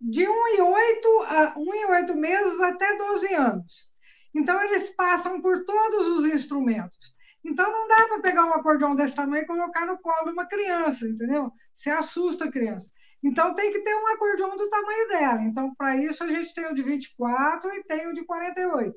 de 0.00 0.26
1 0.26 0.48
e 0.56 0.60
8 0.60 1.22
a 1.22 1.54
1 1.58 1.74
e 1.74 1.86
8 1.86 2.16
meses 2.16 2.60
até 2.60 2.96
12 2.96 3.34
anos. 3.34 3.90
Então, 4.34 4.62
eles 4.62 4.90
passam 4.90 5.40
por 5.40 5.64
todos 5.64 6.06
os 6.06 6.24
instrumentos. 6.24 7.14
Então, 7.44 7.70
não 7.70 7.88
dá 7.88 8.06
para 8.06 8.20
pegar 8.20 8.44
um 8.44 8.54
acordeão 8.54 8.94
desse 8.94 9.14
tamanho 9.14 9.42
e 9.42 9.46
colocar 9.46 9.86
no 9.86 9.98
colo 9.98 10.26
de 10.26 10.32
uma 10.32 10.46
criança, 10.46 11.06
entendeu? 11.06 11.52
Você 11.76 11.90
assusta 11.90 12.44
a 12.44 12.50
criança. 12.50 12.88
Então, 13.22 13.54
tem 13.54 13.72
que 13.72 13.80
ter 13.80 13.94
um 13.94 14.06
acordeão 14.08 14.56
do 14.56 14.68
tamanho 14.70 15.08
dela. 15.08 15.42
Então, 15.42 15.74
para 15.74 15.96
isso, 15.96 16.24
a 16.24 16.28
gente 16.28 16.54
tem 16.54 16.66
o 16.66 16.74
de 16.74 16.82
24 16.82 17.74
e 17.74 17.84
tem 17.84 18.06
o 18.06 18.14
de 18.14 18.24
48, 18.24 18.94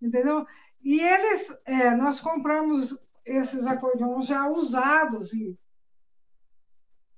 entendeu? 0.00 0.46
E 0.82 1.00
eles, 1.00 1.54
é, 1.64 1.94
nós 1.94 2.20
compramos 2.20 2.96
esses 3.24 3.66
acordeões 3.66 4.26
já 4.26 4.48
usados 4.48 5.32
e 5.32 5.58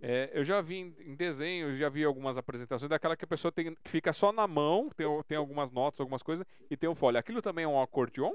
É, 0.00 0.30
eu 0.32 0.44
já 0.44 0.60
vi 0.60 0.76
em, 0.76 0.94
em 1.00 1.14
desenhos, 1.14 1.78
já 1.78 1.88
vi 1.88 2.04
algumas 2.04 2.38
apresentações 2.38 2.88
daquela 2.88 3.16
que 3.16 3.24
a 3.24 3.28
pessoa 3.28 3.50
tem, 3.50 3.74
que 3.74 3.90
fica 3.90 4.12
só 4.12 4.32
na 4.32 4.46
mão, 4.46 4.88
tem, 4.96 5.06
tem 5.26 5.36
algumas 5.36 5.72
notas, 5.72 6.00
algumas 6.00 6.22
coisas, 6.22 6.46
e 6.70 6.76
tem 6.76 6.88
um 6.88 6.94
fole. 6.94 7.18
Aquilo 7.18 7.42
também 7.42 7.64
é 7.64 7.68
um 7.68 7.80
acordeon? 7.82 8.32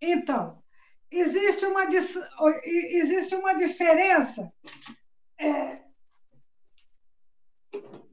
Então, 0.00 0.62
existe 1.10 1.64
uma, 1.66 1.84
existe 2.64 3.34
uma 3.34 3.54
diferença. 3.54 4.52
É, 5.38 5.78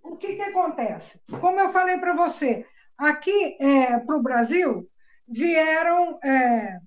o 0.04 0.18
que, 0.18 0.36
que 0.36 0.41
acontece? 0.41 1.20
Como 1.39 1.60
eu 1.60 1.72
falei 1.72 1.98
para 1.98 2.14
você, 2.14 2.66
aqui 2.98 3.58
é, 3.60 4.00
para 4.00 4.16
o 4.16 4.22
Brasil 4.22 4.89
vieram. 5.28 6.20
É, 6.24 6.80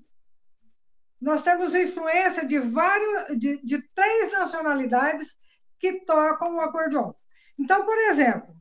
nós 1.20 1.42
temos 1.42 1.74
influência 1.74 2.46
de 2.46 2.60
vários, 2.60 3.38
de, 3.38 3.60
de 3.64 3.82
três 3.92 4.32
nacionalidades 4.32 5.36
que 5.78 6.04
tocam 6.04 6.56
o 6.56 6.60
acordeon. 6.60 7.12
Então, 7.58 7.84
por 7.84 7.98
exemplo, 7.98 8.54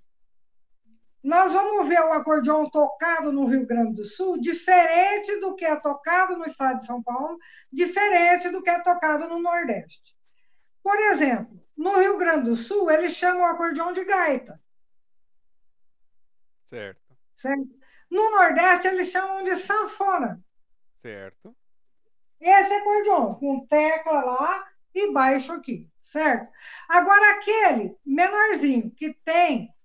nós 1.28 1.52
vamos 1.52 1.90
ver 1.90 2.00
o 2.00 2.14
acordeão 2.14 2.70
tocado 2.70 3.34
no 3.34 3.48
Rio 3.48 3.68
Grande 3.68 3.96
do 3.96 4.06
Sul 4.06 4.40
diferente 4.40 5.38
do 5.42 5.56
que 5.56 5.66
é 5.66 5.76
tocado 5.76 6.38
no 6.38 6.46
estado 6.46 6.80
de 6.80 6.86
São 6.86 7.04
Paulo, 7.04 7.38
diferente 7.70 8.48
do 8.48 8.64
que 8.64 8.70
é 8.70 8.80
tocado 8.80 9.28
no 9.28 9.38
Nordeste. 9.38 10.16
Por 10.82 10.98
exemplo, 10.98 11.62
no 11.76 12.00
Rio 12.00 12.18
Grande 12.18 12.46
do 12.46 12.56
Sul, 12.56 12.90
eles 12.90 13.12
chamam 13.12 13.42
o 13.42 13.46
acordeão 13.46 13.92
de 13.92 14.06
gaita. 14.06 14.58
Certo. 16.70 17.18
certo. 17.36 17.78
No 18.10 18.32
Nordeste, 18.32 18.88
eles 18.88 19.10
chamam 19.10 19.44
de 19.44 19.58
sanfona. 19.58 20.42
Certo. 21.02 21.54
Esse 22.40 22.72
é 22.72 22.78
acordeão, 22.78 23.36
com 23.36 23.68
tecla 23.68 24.24
lá 24.24 24.66
e 24.96 25.12
baixo 25.12 25.52
aqui, 25.52 25.90
certo? 26.00 26.50
Agora, 26.88 27.34
aquele 27.34 27.98
menorzinho 28.06 28.90
que 28.92 29.14
tem 29.26 29.76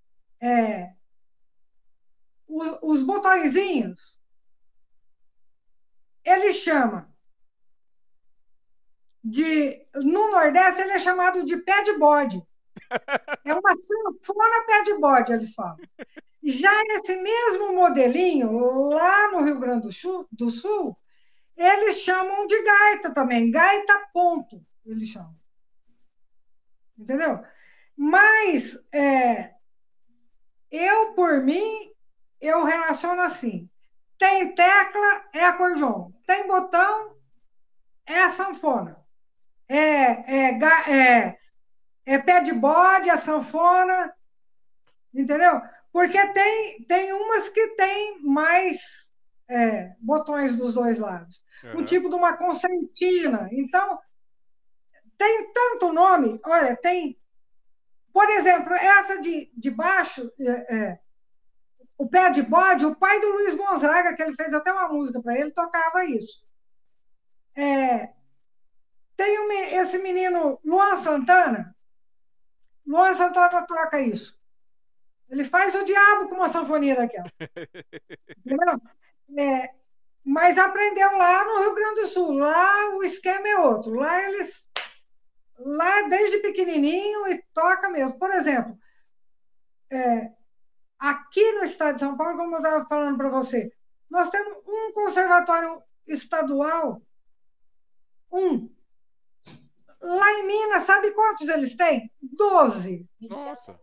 é, 0.40 0.93
os, 2.53 2.78
os 2.82 3.03
botõezinhos, 3.03 4.20
ele 6.22 6.53
chama 6.53 7.11
de. 9.24 9.86
No 9.94 10.30
Nordeste, 10.30 10.82
ele 10.82 10.92
é 10.92 10.98
chamado 10.98 11.44
de 11.44 11.57
pé 11.57 11.82
de 11.84 11.98
bode. 11.98 12.42
É 13.44 13.55
uma 13.55 13.74
sanfona 13.82 14.66
pé 14.66 14.82
de 14.84 14.94
bode, 14.98 15.32
eles 15.32 15.55
falam. 15.55 15.76
Já 16.44 16.70
esse 16.90 17.16
mesmo 17.16 17.74
modelinho, 17.74 18.90
lá 18.90 19.32
no 19.32 19.42
Rio 19.42 19.59
Grande 19.59 19.82
do 19.82 19.92
Sul, 19.92 20.28
do 20.30 20.48
Sul, 20.48 20.96
eles 21.57 21.98
chamam 22.00 22.46
de 22.46 22.62
gaita 22.62 23.12
também, 23.12 23.50
gaita 23.50 24.09
ponto, 24.12 24.64
eles 24.84 25.09
chamam. 25.09 25.34
Entendeu? 26.96 27.42
Mas 27.96 28.78
é, 28.92 29.55
eu, 30.70 31.14
por 31.14 31.42
mim, 31.42 31.91
eu 32.43 32.64
reaciono 32.64 33.22
assim. 33.22 33.70
Tem 34.18 34.55
tecla, 34.55 35.24
é 35.32 35.45
acordeon. 35.45 36.11
Tem 36.26 36.47
botão, 36.47 37.16
é 38.05 38.28
sanfona. 38.30 39.01
É, 39.68 39.78
é, 39.78 40.59
é, 40.90 41.38
é 42.05 42.18
pé 42.18 42.43
de 42.43 42.53
bode, 42.53 43.09
é 43.09 43.16
sanfona. 43.16 44.12
Entendeu? 45.14 45.61
Porque 45.93 46.26
tem, 46.32 46.84
tem 46.84 47.12
umas 47.12 47.49
que 47.49 47.68
tem 47.68 48.20
mais 48.22 49.11
é, 49.49 49.95
botões 50.01 50.57
dos 50.57 50.74
dois 50.74 50.99
lados. 50.99 51.43
Uhum. 51.62 51.80
O 51.80 51.84
tipo 51.84 52.09
de 52.09 52.14
uma 52.14 52.36
concertina. 52.36 53.49
Então, 53.53 53.99
tem 55.16 55.53
tanto 55.53 55.93
nome. 55.93 56.40
Olha, 56.45 56.76
tem. 56.76 57.18
Por 58.12 58.28
exemplo, 58.28 58.74
essa 58.74 59.20
de, 59.20 59.51
de 59.57 59.70
baixo, 59.70 60.30
é, 60.40 60.76
é 60.76 60.99
o 62.03 62.09
pé 62.09 62.30
de 62.30 62.42
bode, 62.42 62.84
o 62.84 62.96
pai 62.96 63.20
do 63.20 63.30
Luiz 63.30 63.55
Gonzaga, 63.55 64.14
que 64.16 64.22
ele 64.22 64.34
fez 64.34 64.53
até 64.53 64.72
uma 64.72 64.88
música 64.88 65.22
para 65.22 65.38
ele, 65.38 65.53
tocava 65.53 66.05
isso. 66.05 66.44
É, 67.55 68.09
tem 69.16 69.38
um, 69.38 69.53
esse 69.53 69.98
menino, 69.98 70.59
Luan 70.64 70.96
Santana. 70.96 71.76
Luan 72.84 73.14
Santana 73.14 73.64
toca 73.64 74.00
isso. 74.00 74.36
Ele 75.30 75.44
faz 75.44 75.76
o 75.76 75.84
diabo 75.84 76.28
com 76.28 76.34
uma 76.34 76.50
sanfonia 76.50 76.96
daquela. 76.96 77.30
Entendeu? 78.44 78.80
É, 79.38 79.72
mas 80.24 80.59
aprendeu 80.59 81.16
lá 81.16 81.44
no 81.44 81.61
Rio 81.61 81.74
Grande 81.74 82.00
do 82.00 82.07
Sul. 82.09 82.32
Lá 82.32 82.96
o 82.96 83.05
esquema 83.05 83.46
é 83.46 83.59
outro. 83.61 83.94
Lá 83.94 84.28
eles. 84.28 84.68
Lá 85.57 86.09
desde 86.09 86.38
pequenininho 86.38 87.28
e 87.28 87.40
toca 87.55 87.88
mesmo. 87.88 88.18
Por 88.18 88.34
exemplo, 88.34 88.76
é, 89.88 90.32
Aqui 91.03 91.53
no 91.55 91.64
estado 91.64 91.96
de 91.96 92.00
São 92.00 92.16
Paulo, 92.16 92.36
como 92.36 92.55
eu 92.55 92.59
estava 92.59 92.84
falando 92.84 93.16
para 93.16 93.28
você, 93.28 93.72
nós 94.09 94.30
temos 94.30 94.57
um 94.64 94.92
conservatório 94.92 95.82
estadual, 96.07 97.03
um. 98.30 98.72
Lá 100.00 100.32
em 100.34 100.46
Minas, 100.46 100.84
sabe 100.84 101.11
quantos 101.11 101.48
eles 101.48 101.74
têm? 101.74 102.09
Doze. 102.22 103.05
Nossa. 103.20 103.80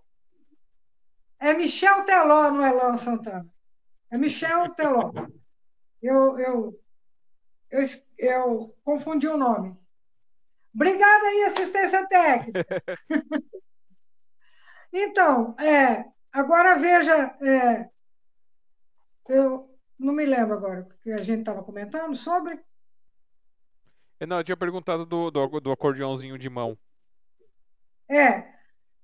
É 1.42 1.54
Michel 1.54 2.06
Teló, 2.06 2.52
não 2.52 2.66
é 2.66 2.72
Léo 2.72 2.98
Santana. 2.98 3.54
É 4.10 4.18
Michel 4.18 4.74
Teló. 4.76 5.12
Eu, 6.02 6.40
eu, 6.40 6.80
eu, 7.70 7.82
eu 8.18 8.78
confundi 8.82 9.28
o 9.28 9.36
nome. 9.36 9.78
Obrigada 10.74 11.28
aí, 11.28 11.44
assistência 11.44 12.08
técnica. 12.08 12.66
então, 14.94 15.54
é, 15.60 16.06
Agora 16.32 16.78
veja, 16.78 17.36
é, 17.42 17.90
eu 19.28 19.70
não 19.98 20.14
me 20.14 20.26
lembro 20.26 20.56
agora 20.56 20.82
o 20.82 21.00
que 21.00 21.12
a 21.12 21.18
gente 21.18 21.40
estava 21.40 21.64
comentando 21.64 22.16
sobre. 22.16 22.60
Não, 24.28 24.38
eu 24.38 24.44
tinha 24.44 24.58
perguntado 24.58 25.06
do, 25.06 25.32
do, 25.32 25.60
do 25.60 25.72
acordeãozinho 25.72 26.38
de 26.38 26.50
mão. 26.50 26.78
É, 28.10 28.54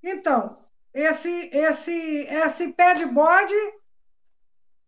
então, 0.04 0.66
esse, 0.94 1.30
esse, 1.54 1.92
esse 1.92 2.74
pé 2.74 2.96
de 2.96 3.06
bode 3.06 3.54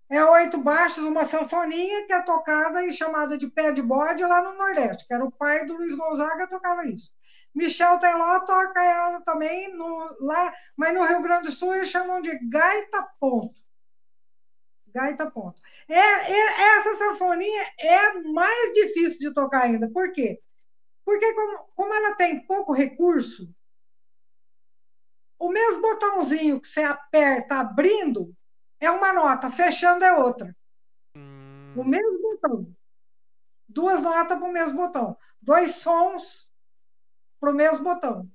é 0.09 0.23
oito 0.23 0.57
baixos, 0.57 1.03
uma 1.03 1.27
sanfoninha 1.27 2.05
que 2.05 2.13
é 2.13 2.21
tocada 2.21 2.85
e 2.85 2.93
chamada 2.93 3.37
de 3.37 3.47
pé 3.47 3.71
de 3.71 3.81
bode 3.81 4.23
lá 4.23 4.41
no 4.41 4.57
Nordeste, 4.57 5.05
que 5.05 5.13
era 5.13 5.23
o 5.23 5.31
pai 5.31 5.65
do 5.65 5.75
Luiz 5.75 5.95
Gonzaga 5.95 6.47
tocava 6.47 6.85
isso. 6.85 7.11
Michel 7.57 7.97
Teló 7.97 8.39
toca 8.41 8.83
ela 8.83 9.19
também 9.21 9.73
no, 9.75 10.15
lá, 10.19 10.53
mas 10.75 10.93
no 10.93 11.03
Rio 11.03 11.23
Grande 11.23 11.47
do 11.47 11.51
Sul 11.51 11.73
eles 11.73 11.89
chamam 11.89 12.21
de 12.21 12.37
gaita 12.47 13.01
ponto. 13.19 13.59
Gaita 14.93 15.31
ponto. 15.31 15.59
É, 15.87 15.95
é, 15.95 16.77
essa 16.77 16.95
sanfoninha 16.97 17.73
é 17.79 18.13
mais 18.21 18.73
difícil 18.73 19.19
de 19.19 19.33
tocar 19.33 19.63
ainda. 19.63 19.89
Por 19.89 20.13
quê? 20.13 20.39
Porque 21.03 21.33
como, 21.33 21.57
como 21.75 21.93
ela 21.95 22.13
tem 22.13 22.45
pouco 22.45 22.73
recurso, 22.73 23.51
o 25.39 25.49
mesmo 25.49 25.81
botãozinho 25.81 26.61
que 26.61 26.67
você 26.67 26.83
aperta 26.83 27.55
abrindo 27.55 28.35
é 28.79 28.91
uma 28.91 29.11
nota, 29.13 29.49
fechando 29.49 30.05
é 30.05 30.15
outra. 30.15 30.55
Hum. 31.15 31.73
O 31.75 31.83
mesmo 31.83 32.21
botão. 32.21 32.71
Duas 33.67 33.99
notas 33.99 34.37
para 34.37 34.47
o 34.47 34.53
mesmo 34.53 34.77
botão. 34.77 35.17
Dois 35.41 35.77
sons 35.77 36.46
para 37.39 37.51
o 37.51 37.55
mesmo 37.55 37.83
botão. 37.83 38.29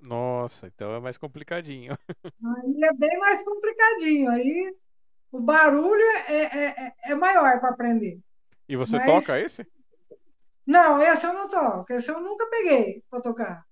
Nossa, 0.00 0.66
então 0.66 0.94
é 0.94 1.00
mais 1.00 1.16
complicadinho. 1.16 1.98
Aí 2.24 2.84
é 2.84 2.92
bem 2.94 3.18
mais 3.18 3.44
complicadinho. 3.44 4.30
Aí 4.30 4.76
o 5.32 5.40
barulho 5.40 6.02
é, 6.28 6.42
é, 6.42 6.64
é, 6.66 6.94
é 7.04 7.14
maior 7.14 7.60
para 7.60 7.70
aprender. 7.70 8.20
E 8.68 8.76
você 8.76 8.96
Mas... 8.96 9.06
toca 9.06 9.40
esse? 9.40 9.66
Não, 10.66 11.00
esse 11.00 11.24
eu 11.24 11.32
não 11.32 11.48
toco. 11.48 11.92
Esse 11.92 12.10
eu 12.10 12.20
nunca 12.20 12.46
peguei 12.46 13.02
para 13.08 13.20
tocar. 13.20 13.64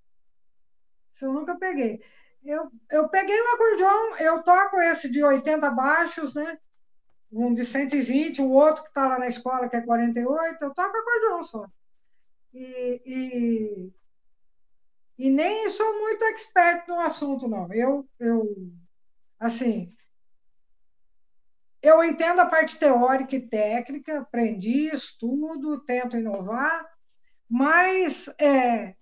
Esse 1.15 1.25
eu 1.25 1.33
nunca 1.33 1.57
peguei. 1.57 2.01
Eu, 2.45 2.71
eu 2.91 3.09
peguei 3.09 3.41
um 3.41 3.55
acordeão, 3.55 4.17
eu 4.19 4.43
toco 4.43 4.79
esse 4.81 5.11
de 5.11 5.25
80 5.25 5.71
baixos, 5.71 6.35
né? 6.35 6.59
Um 7.33 7.53
de 7.53 7.65
120, 7.65 8.43
o 8.43 8.51
outro 8.51 8.83
que 8.83 8.91
está 8.91 9.09
lá 9.09 9.19
na 9.19 9.27
escola, 9.27 9.69
que 9.69 9.77
é 9.77 9.81
48, 9.81 10.63
eu 10.63 10.75
toco 10.75 10.97
acordeão 10.97 11.43
só. 11.43 11.67
E, 12.53 13.03
e, 13.05 13.93
e 15.19 15.31
nem 15.31 15.71
sou 15.71 16.01
muito 16.01 16.25
expert 16.25 16.87
no 16.89 17.01
assunto, 17.01 17.49
não. 17.49 17.73
Eu, 17.73 18.09
eu 18.19 18.73
assim, 19.39 19.93
eu 21.83 22.03
entendo 22.03 22.41
a 22.41 22.47
parte 22.47 22.79
teórica 22.79 23.37
e 23.37 23.49
técnica, 23.49 24.21
aprendi, 24.21 24.89
estudo, 24.89 25.85
tento 25.85 26.17
inovar, 26.17 26.89
mas 27.49 28.29
é, 28.41 28.97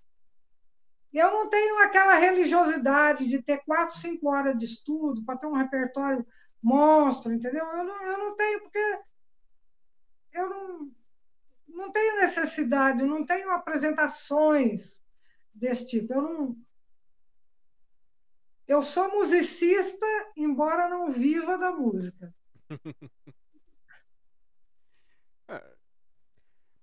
eu 1.13 1.31
não 1.31 1.49
tenho 1.49 1.79
aquela 1.79 2.15
religiosidade 2.15 3.27
de 3.27 3.41
ter 3.41 3.63
quatro, 3.65 3.97
cinco 3.97 4.29
horas 4.29 4.57
de 4.57 4.65
estudo 4.65 5.23
para 5.23 5.37
ter 5.37 5.47
um 5.47 5.53
repertório 5.53 6.25
monstro, 6.61 7.31
entendeu? 7.31 7.65
Eu 7.65 7.83
não, 7.83 8.03
eu 8.03 8.17
não 8.17 8.35
tenho, 8.35 8.61
porque 8.61 8.99
eu 10.33 10.49
não, 10.49 10.91
não 11.67 11.91
tenho 11.91 12.19
necessidade, 12.19 13.03
não 13.03 13.25
tenho 13.25 13.51
apresentações 13.51 15.02
desse 15.53 15.85
tipo. 15.87 16.13
Eu 16.13 16.21
não. 16.21 16.57
Eu 18.67 18.81
sou 18.81 19.09
musicista, 19.11 20.05
embora 20.35 20.89
não 20.89 21.11
viva 21.11 21.57
da 21.57 21.71
música. 21.71 22.33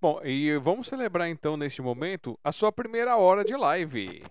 Bom, 0.00 0.18
e 0.24 0.56
vamos 0.56 0.88
celebrar 0.88 1.28
então 1.28 1.58
neste 1.58 1.82
momento 1.82 2.38
a 2.42 2.50
sua 2.52 2.72
primeira 2.72 3.18
hora 3.18 3.44
de 3.44 3.54
live. 3.54 4.22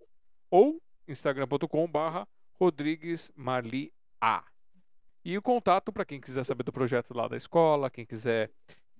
ou 0.50 0.82
instagram.com.br 1.06 2.24
Rodrigues 2.58 3.30
Marli 3.36 3.92
A. 4.22 4.46
E 5.26 5.38
o 5.38 5.42
contato 5.42 5.92
para 5.92 6.06
quem 6.06 6.22
quiser 6.22 6.46
saber 6.46 6.64
do 6.64 6.72
projeto 6.72 7.14
lá 7.14 7.28
da 7.28 7.36
escola, 7.36 7.90
quem 7.90 8.06
quiser 8.06 8.50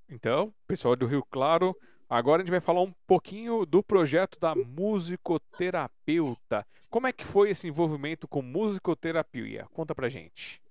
Então, 0.09 0.53
pessoal 0.65 0.95
do 0.95 1.05
Rio 1.05 1.25
Claro, 1.29 1.75
Agora 2.09 2.41
a 2.41 2.45
gente 2.45 2.51
vai 2.51 2.61
falar 2.61 2.81
um 2.81 2.91
pouquinho 3.07 3.65
do 3.65 3.81
projeto 3.81 4.37
da 4.39 4.53
musicoterapeuta. 4.53 6.67
Como 6.87 7.07
é 7.07 7.11
que 7.11 7.25
foi 7.25 7.49
esse 7.49 7.67
envolvimento 7.67 8.27
com 8.27 8.39
musicoterapia? 8.41 9.65
Conta 9.73 9.95
pra 9.95 10.09
gente. 10.09 10.61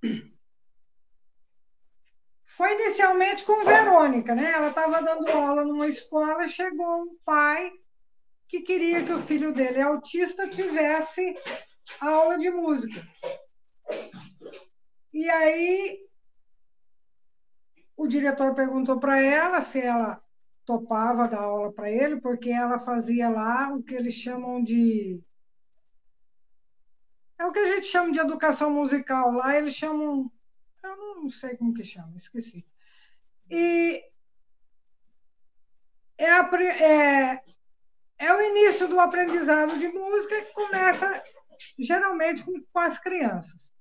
Foi 2.56 2.72
inicialmente 2.74 3.44
com 3.44 3.64
Verônica, 3.64 4.34
né? 4.34 4.52
Ela 4.52 4.68
estava 4.68 5.02
dando 5.02 5.28
aula 5.28 5.64
numa 5.64 5.86
escola, 5.86 6.48
chegou 6.48 7.02
um 7.04 7.16
pai 7.24 7.70
que 8.48 8.60
queria 8.60 9.04
que 9.04 9.12
o 9.12 9.22
filho 9.22 9.52
dele, 9.54 9.80
autista, 9.80 10.48
tivesse 10.48 11.34
aula 12.00 12.38
de 12.38 12.50
música. 12.50 13.02
E 15.12 15.28
aí 15.28 16.06
o 17.96 18.06
diretor 18.06 18.54
perguntou 18.54 18.98
para 18.98 19.20
ela 19.20 19.60
se 19.60 19.80
ela 19.80 20.20
topava 20.64 21.28
dar 21.28 21.40
aula 21.40 21.72
para 21.72 21.90
ele, 21.90 22.20
porque 22.20 22.50
ela 22.50 22.78
fazia 22.78 23.28
lá 23.28 23.72
o 23.72 23.82
que 23.82 23.94
eles 23.94 24.14
chamam 24.14 24.62
de. 24.62 25.20
É 27.38 27.46
o 27.46 27.52
que 27.52 27.58
a 27.58 27.74
gente 27.74 27.86
chama 27.86 28.12
de 28.12 28.20
educação 28.20 28.70
musical. 28.70 29.32
Lá 29.32 29.56
eles 29.56 29.74
chamam. 29.74 30.30
Eu 30.82 30.96
não 30.96 31.30
sei 31.30 31.56
como 31.56 31.74
que 31.74 31.84
chama, 31.84 32.16
esqueci. 32.16 32.66
E 33.50 34.04
é, 36.18 36.30
a, 36.30 36.50
é, 36.62 37.42
é 38.18 38.34
o 38.34 38.42
início 38.42 38.88
do 38.88 38.98
aprendizado 38.98 39.78
de 39.78 39.88
música 39.88 40.42
que 40.42 40.52
começa 40.52 41.22
geralmente 41.78 42.44
com, 42.44 42.60
com 42.72 42.78
as 42.78 42.98
crianças. 42.98 43.72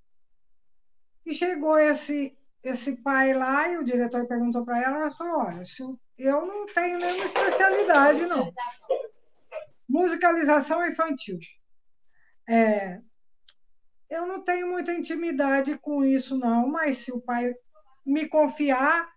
E 1.25 1.33
chegou 1.33 1.77
esse 1.77 2.35
esse 2.63 2.95
pai 2.97 3.33
lá 3.33 3.67
e 3.67 3.77
o 3.77 3.83
diretor 3.83 4.27
perguntou 4.27 4.63
para 4.63 4.81
ela, 4.81 4.97
ela 4.97 5.15
falou, 5.15 5.45
olha, 5.47 5.63
eu 6.17 6.45
não 6.45 6.65
tenho 6.67 6.99
nenhuma 6.99 7.25
especialidade, 7.25 8.25
não. 8.27 8.53
Musicalização 9.89 10.85
infantil. 10.85 11.39
É, 12.47 13.01
eu 14.11 14.27
não 14.27 14.43
tenho 14.43 14.67
muita 14.67 14.93
intimidade 14.93 15.75
com 15.79 16.05
isso, 16.05 16.37
não, 16.37 16.67
mas 16.67 16.99
se 16.99 17.11
o 17.11 17.19
pai 17.19 17.55
me 18.05 18.27
confiar, 18.27 19.11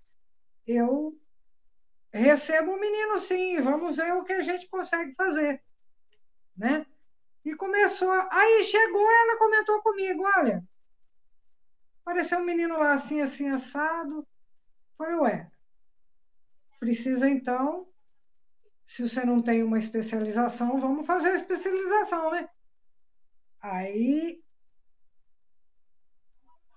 eu 0.66 1.14
recebo 2.10 2.72
o 2.72 2.80
menino 2.80 3.20
sim, 3.20 3.60
vamos 3.60 3.96
ver 3.96 4.14
o 4.14 4.24
que 4.24 4.32
a 4.32 4.40
gente 4.40 4.68
consegue 4.68 5.14
fazer. 5.14 5.62
Né? 6.56 6.86
E 7.44 7.54
começou. 7.54 8.10
Aí 8.30 8.64
chegou, 8.64 9.10
ela 9.10 9.36
comentou 9.36 9.82
comigo: 9.82 10.22
olha, 10.36 10.64
Apareceu 12.04 12.38
um 12.38 12.44
menino 12.44 12.78
lá 12.78 12.92
assim, 12.92 13.22
assim, 13.22 13.48
assado. 13.48 14.28
Falei, 14.98 15.16
ué, 15.16 15.50
precisa 16.78 17.26
então, 17.26 17.88
se 18.84 19.08
você 19.08 19.24
não 19.24 19.40
tem 19.40 19.62
uma 19.62 19.78
especialização, 19.78 20.78
vamos 20.78 21.06
fazer 21.06 21.30
a 21.30 21.36
especialização, 21.36 22.30
né? 22.30 22.46
Aí. 23.58 24.43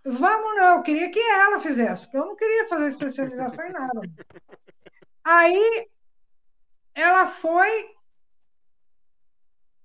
Vamos 0.03 0.55
não, 0.55 0.77
eu 0.77 0.83
queria 0.83 1.11
que 1.11 1.19
ela 1.19 1.59
fizesse, 1.59 2.03
porque 2.03 2.17
eu 2.17 2.25
não 2.25 2.35
queria 2.35 2.67
fazer 2.67 2.87
especialização 2.87 3.65
em 3.65 3.71
nada. 3.71 4.01
Aí 5.23 5.89
ela 6.95 7.27
foi 7.27 7.95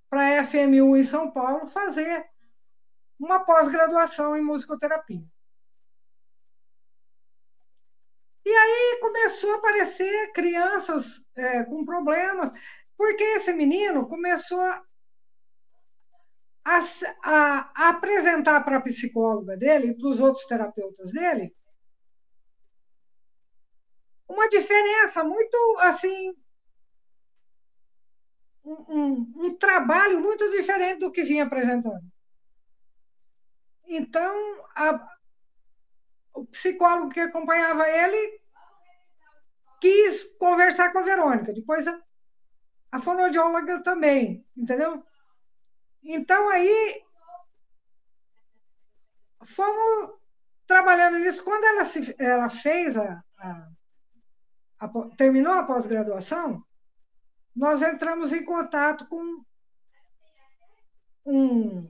para 0.09 0.39
a 0.39 0.43
FMU 0.45 0.95
em 0.95 1.03
São 1.03 1.31
Paulo 1.31 1.67
fazer 1.67 2.25
uma 3.19 3.43
pós-graduação 3.43 4.35
em 4.37 4.43
musicoterapia. 4.43 5.23
E 8.45 8.49
aí 8.49 8.99
começou 9.01 9.53
a 9.53 9.55
aparecer 9.57 10.31
crianças 10.33 11.21
é, 11.35 11.63
com 11.63 11.85
problemas, 11.85 12.51
porque 12.97 13.23
esse 13.23 13.53
menino 13.53 14.07
começou 14.07 14.59
a, 14.61 14.83
a, 16.65 16.79
a 17.23 17.89
apresentar 17.89 18.63
para 18.63 18.77
a 18.77 18.81
psicóloga 18.81 19.57
dele 19.57 19.87
e 19.87 19.93
para 19.95 20.07
os 20.07 20.19
outros 20.19 20.45
terapeutas 20.45 21.11
dele 21.11 21.53
uma 24.33 24.49
diferença 24.49 25.23
muito 25.23 25.77
assim 25.79 26.33
um, 28.63 28.73
um, 28.73 29.33
um, 29.45 29.57
trabalho 29.57 30.21
muito 30.21 30.49
diferente 30.49 30.99
do 30.99 31.11
que 31.11 31.23
vinha 31.23 31.43
apresentando. 31.43 32.01
Então, 33.85 34.33
a, 34.73 35.05
o 36.33 36.45
psicólogo 36.45 37.09
que 37.09 37.19
acompanhava 37.19 37.87
ele 37.89 38.41
quis 39.81 40.23
conversar 40.39 40.93
com 40.93 40.99
a 40.99 41.03
Verônica. 41.03 41.53
Depois 41.53 41.85
a, 41.87 42.01
a 42.91 43.01
fonoaudióloga 43.01 43.83
também, 43.83 44.47
entendeu? 44.55 45.03
Então 46.03 46.49
aí 46.49 47.01
fomos 49.45 50.11
trabalhando 50.67 51.19
nisso. 51.19 51.43
Quando 51.43 51.63
ela, 51.63 51.85
se, 51.85 52.15
ela 52.19 52.49
fez 52.49 52.97
a, 52.97 53.23
a, 53.37 53.69
a 54.79 54.89
terminou 55.17 55.53
a 55.53 55.63
pós-graduação, 55.63 56.63
nós 57.55 57.81
entramos 57.81 58.33
em 58.33 58.43
contato 58.43 59.07
com 59.07 59.43
um 61.25 61.89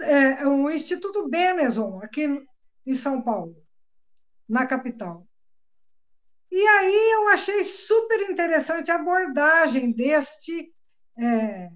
é, 0.00 0.46
o 0.46 0.70
Instituto 0.70 1.28
Benezon, 1.28 2.00
aqui 2.02 2.44
em 2.86 2.94
São 2.94 3.22
Paulo, 3.22 3.56
na 4.48 4.66
capital. 4.66 5.26
E 6.50 6.66
aí 6.66 7.10
eu 7.12 7.28
achei 7.28 7.64
super 7.64 8.28
interessante 8.28 8.90
a 8.90 8.96
abordagem 8.96 9.92
deste 9.92 10.72
é, 11.20 11.70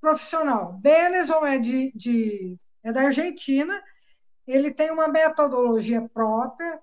profissional. 0.00 0.74
Benezon 0.74 1.44
é, 1.44 1.58
de, 1.58 1.92
de, 1.94 2.58
é 2.82 2.92
da 2.92 3.02
Argentina, 3.02 3.82
ele 4.46 4.72
tem 4.72 4.90
uma 4.90 5.08
metodologia 5.08 6.08
própria, 6.08 6.80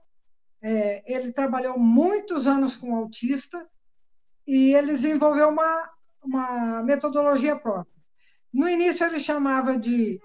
é, 0.62 1.04
ele 1.12 1.32
trabalhou 1.32 1.80
muitos 1.80 2.48
anos 2.48 2.76
com 2.76 2.96
autista 2.96 3.68
e 4.46 4.74
ele 4.74 4.94
desenvolveu 4.94 5.50
uma, 5.50 5.90
uma 6.22 6.84
metodologia 6.84 7.56
própria. 7.56 7.94
No 8.54 8.70
início 8.70 9.06
ele 9.06 9.20
chamava 9.20 9.78
de 9.78 10.22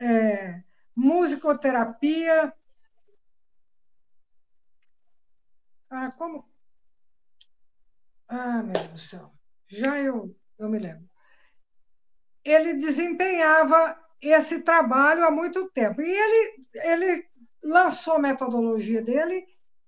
é, 0.00 0.62
musicoterapia. 0.94 2.52
Ah, 5.90 6.10
como? 6.12 6.44
Ah, 8.28 8.62
meu 8.62 8.72
Deus 8.72 8.88
do 8.90 8.98
céu. 8.98 9.43
Já 9.74 9.98
eu, 9.98 10.34
eu 10.58 10.68
me 10.68 10.78
lembro. 10.78 11.08
Ele 12.44 12.74
desempenhava 12.74 13.98
esse 14.20 14.60
trabalho 14.60 15.24
há 15.24 15.30
muito 15.30 15.68
tempo. 15.70 16.00
E 16.00 16.10
ele, 16.10 16.66
ele 16.74 17.26
lançou 17.62 18.14
a 18.14 18.18
metodologia 18.18 19.02
dele 19.02 19.46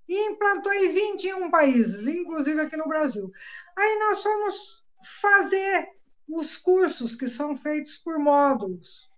e 0.09 0.29
implantou 0.29 0.73
em 0.73 0.89
21 0.91 1.51
países, 1.51 2.07
inclusive 2.07 2.61
aqui 2.61 2.77
no 2.77 2.89
Brasil. 2.89 3.31
Aí 3.77 3.99
nós 3.99 4.23
fomos 4.23 4.85
fazer 5.21 5.89
os 6.29 6.57
cursos 6.57 7.15
que 7.15 7.29
são 7.29 7.57
feitos 7.57 7.99
por 7.99 8.19
módulos, 8.19 9.09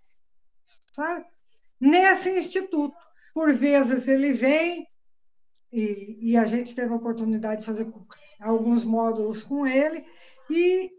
sabe? 0.92 1.24
Nesse 1.80 2.30
instituto. 2.30 2.96
Por 3.32 3.54
vezes 3.54 4.08
ele 4.08 4.32
vem, 4.32 4.88
e, 5.72 6.32
e 6.32 6.36
a 6.36 6.44
gente 6.44 6.74
teve 6.74 6.92
a 6.92 6.96
oportunidade 6.96 7.60
de 7.60 7.66
fazer 7.66 7.86
alguns 8.40 8.84
módulos 8.84 9.44
com 9.44 9.66
ele, 9.66 10.04
e 10.50 10.92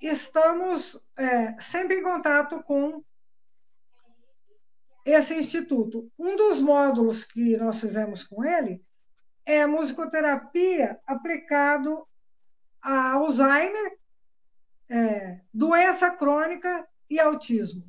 estamos 0.00 1.00
é, 1.16 1.60
sempre 1.60 1.98
em 1.98 2.02
contato 2.02 2.62
com 2.62 3.04
esse 5.04 5.34
instituto. 5.34 6.10
Um 6.18 6.36
dos 6.36 6.60
módulos 6.60 7.24
que 7.24 7.56
nós 7.56 7.80
fizemos 7.80 8.24
com 8.24 8.44
ele 8.44 8.82
é 9.44 9.62
a 9.62 9.68
musicoterapia 9.68 11.00
aplicado 11.06 12.06
a 12.80 13.12
Alzheimer 13.12 13.98
é, 14.88 15.40
doença 15.52 16.10
crônica 16.10 16.86
e 17.08 17.18
autismo. 17.18 17.82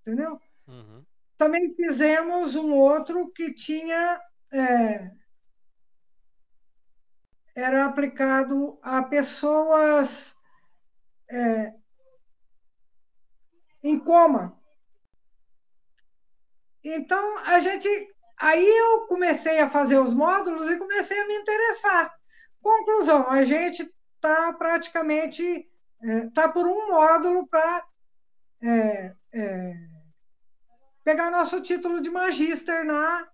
Entendeu? 0.00 0.40
Uhum. 0.66 1.04
Também 1.36 1.74
fizemos 1.74 2.54
um 2.54 2.72
outro 2.72 3.30
que 3.32 3.52
tinha. 3.52 4.20
É, 4.52 5.10
era 7.60 7.84
aplicado 7.84 8.78
a 8.82 9.02
pessoas 9.02 10.34
é, 11.30 11.72
em 13.82 13.98
coma. 13.98 14.58
Então, 16.82 17.38
a 17.38 17.60
gente. 17.60 17.88
Aí 18.38 18.66
eu 18.66 19.06
comecei 19.06 19.60
a 19.60 19.68
fazer 19.68 19.98
os 19.98 20.14
módulos 20.14 20.66
e 20.66 20.78
comecei 20.78 21.20
a 21.20 21.26
me 21.26 21.34
interessar. 21.34 22.14
Conclusão, 22.62 23.28
a 23.30 23.44
gente 23.44 23.82
está 24.14 24.52
praticamente 24.54 25.68
está 26.02 26.44
é, 26.44 26.48
por 26.48 26.66
um 26.66 26.88
módulo 26.88 27.46
para 27.46 27.84
é, 28.62 29.14
é, 29.32 29.74
pegar 31.04 31.30
nosso 31.30 31.62
título 31.62 32.00
de 32.00 32.10
magíster 32.10 32.84
na 32.84 33.28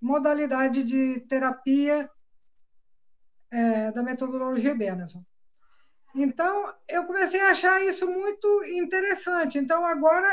modalidade 0.00 0.84
de 0.84 1.20
terapia 1.28 2.08
é, 3.50 3.90
da 3.92 4.02
metodologia 4.02 4.74
Benison. 4.74 5.24
Então, 6.14 6.74
eu 6.88 7.04
comecei 7.04 7.40
a 7.40 7.50
achar 7.50 7.82
isso 7.84 8.06
muito 8.06 8.64
interessante. 8.64 9.58
Então, 9.58 9.84
agora, 9.84 10.28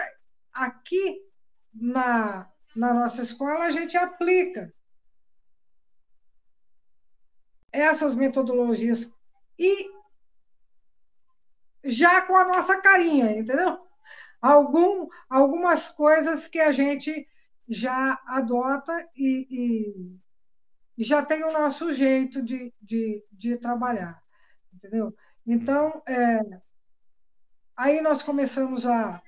aqui 0.52 1.22
na, 1.74 2.50
na 2.76 2.94
nossa 2.94 3.22
escola, 3.22 3.66
a 3.66 3.70
gente 3.70 3.96
aplica 3.96 4.74
essas 7.72 8.16
metodologias 8.16 9.12
e 9.58 9.90
já 11.84 12.22
com 12.22 12.36
a 12.36 12.46
nossa 12.46 12.82
carinha, 12.82 13.38
entendeu? 13.38 13.78
Algum, 14.42 15.08
algumas 15.30 15.90
coisas 15.90 16.48
que 16.48 16.60
a 16.60 16.72
gente 16.72 17.28
já 17.68 18.20
adota 18.28 18.94
e, 19.16 19.48
e, 19.50 20.20
e 20.98 21.04
já 21.04 21.24
tem 21.24 21.44
o 21.44 21.52
nosso 21.52 21.94
jeito 21.94 22.42
de, 22.42 22.74
de, 22.82 23.24
de 23.32 23.56
trabalhar, 23.58 24.22
entendeu? 24.74 25.16
Então, 25.46 26.02
é, 26.08 26.42
aí 27.76 28.02
nós 28.02 28.24
começamos 28.24 28.86
a 28.86 29.22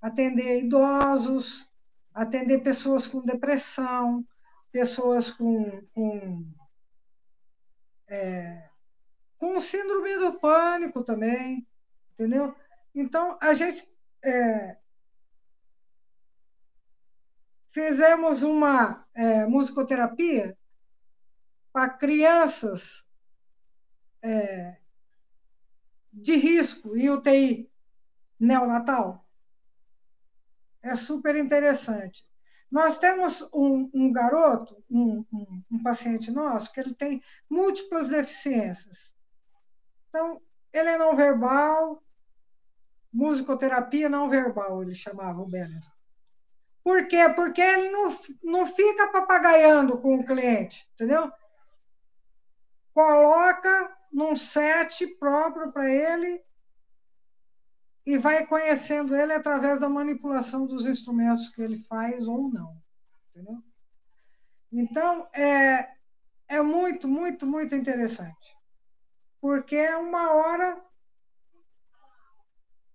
atender 0.00 0.62
idosos, 0.62 1.68
atender 2.14 2.62
pessoas 2.62 3.08
com 3.08 3.20
depressão, 3.22 4.24
pessoas 4.70 5.32
com, 5.32 5.82
com, 5.92 6.46
é, 8.06 8.68
com 9.36 9.58
síndrome 9.58 10.16
do 10.16 10.38
pânico 10.38 11.02
também, 11.02 11.66
entendeu? 12.14 12.54
Então, 12.94 13.36
a 13.40 13.52
gente 13.52 13.90
é, 14.22 14.76
fizemos 17.72 18.42
uma 18.42 19.04
é, 19.12 19.44
musicoterapia 19.46 20.56
para 21.72 21.90
crianças 21.90 23.04
é, 24.22 24.76
de 26.12 26.36
risco 26.36 26.96
em 26.96 27.10
UTI 27.10 27.70
neonatal. 28.38 29.24
É 30.82 30.94
super 30.94 31.36
interessante. 31.36 32.26
Nós 32.70 32.98
temos 32.98 33.42
um, 33.52 33.90
um 33.92 34.12
garoto, 34.12 34.82
um, 34.88 35.24
um, 35.32 35.62
um, 35.72 35.82
paciente 35.82 36.30
nosso, 36.30 36.72
que 36.72 36.80
ele 36.80 36.94
tem 36.94 37.22
múltiplas 37.48 38.08
deficiências. 38.08 39.12
Então, 40.08 40.40
ele 40.72 40.88
é 40.88 40.96
não 40.96 41.16
verbal, 41.16 42.02
musicoterapia 43.12 44.08
não 44.08 44.30
verbal, 44.30 44.82
ele 44.82 44.94
chamava 44.94 45.40
o 45.40 45.48
Benes. 45.48 45.84
Por 46.82 47.08
quê? 47.08 47.28
Porque 47.34 47.60
ele 47.60 47.90
não, 47.90 48.16
não 48.42 48.66
fica 48.66 49.08
papagaiando 49.08 49.98
com 49.98 50.16
o 50.16 50.24
cliente, 50.24 50.88
entendeu? 50.94 51.30
Coloca 53.00 53.96
num 54.12 54.36
set 54.36 55.06
próprio 55.16 55.72
para 55.72 55.90
ele 55.90 56.38
e 58.04 58.18
vai 58.18 58.46
conhecendo 58.46 59.16
ele 59.16 59.32
através 59.32 59.80
da 59.80 59.88
manipulação 59.88 60.66
dos 60.66 60.84
instrumentos 60.84 61.48
que 61.48 61.62
ele 61.62 61.82
faz 61.84 62.28
ou 62.28 62.50
não, 62.50 62.76
entendeu? 63.30 63.62
Então, 64.70 65.26
é, 65.32 65.94
é 66.46 66.60
muito, 66.60 67.08
muito, 67.08 67.46
muito 67.46 67.74
interessante. 67.74 68.54
Porque 69.40 69.76
é 69.76 69.96
uma 69.96 70.34
hora 70.34 70.78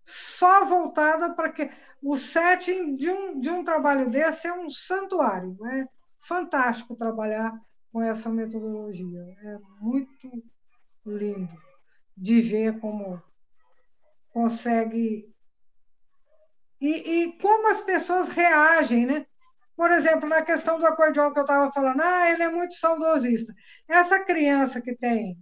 só 0.06 0.66
voltada 0.66 1.34
para 1.34 1.52
que 1.52 1.68
o 2.00 2.16
setting 2.16 2.96
de 2.96 3.10
um, 3.10 3.40
de 3.40 3.50
um 3.50 3.64
trabalho 3.64 4.12
desse 4.12 4.46
é 4.46 4.54
um 4.54 4.70
santuário. 4.70 5.58
É 5.66 5.88
fantástico 6.22 6.96
trabalhar 6.96 7.60
com 7.96 8.04
essa 8.04 8.30
metodologia. 8.30 9.22
É 9.42 9.58
muito 9.80 10.44
lindo 11.06 11.50
de 12.18 12.42
ver 12.42 12.78
como 12.82 13.24
consegue. 14.32 15.34
E, 16.82 16.90
e 16.90 17.40
como 17.40 17.72
as 17.72 17.80
pessoas 17.80 18.28
reagem, 18.28 19.06
né? 19.06 19.26
Por 19.78 19.92
exemplo, 19.92 20.28
na 20.28 20.42
questão 20.42 20.78
do 20.78 20.86
acordeão 20.86 21.32
que 21.32 21.40
eu 21.40 21.44
estava 21.44 21.72
falando, 21.72 22.02
ah, 22.02 22.30
ele 22.30 22.44
é 22.44 22.50
muito 22.50 22.74
saudosista. 22.74 23.56
Essa 23.88 24.20
criança 24.26 24.82
que 24.82 24.94
tem 24.94 25.38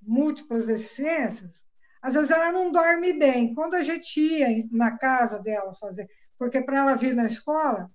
múltiplas 0.00 0.66
deficiências, 0.66 1.60
às 2.00 2.14
vezes 2.14 2.30
ela 2.30 2.52
não 2.52 2.70
dorme 2.70 3.14
bem. 3.14 3.52
Quando 3.52 3.74
a 3.74 3.82
gente 3.82 4.20
ia 4.20 4.64
na 4.70 4.96
casa 4.96 5.40
dela 5.40 5.74
fazer, 5.74 6.08
porque 6.38 6.62
para 6.62 6.78
ela 6.78 6.94
vir 6.94 7.16
na 7.16 7.26
escola, 7.26 7.90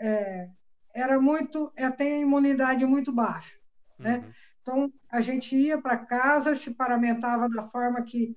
é, 0.00 0.48
era 0.96 1.20
muito, 1.20 1.70
ela 1.76 1.92
tem 1.92 2.14
a 2.14 2.20
imunidade 2.20 2.84
muito 2.86 3.12
baixa, 3.12 3.54
né? 3.98 4.18
Uhum. 4.18 4.32
Então 4.62 4.92
a 5.10 5.20
gente 5.20 5.54
ia 5.54 5.80
para 5.80 5.98
casa, 5.98 6.54
se 6.54 6.74
paramentava 6.74 7.48
da 7.48 7.68
forma 7.68 8.02
que 8.02 8.36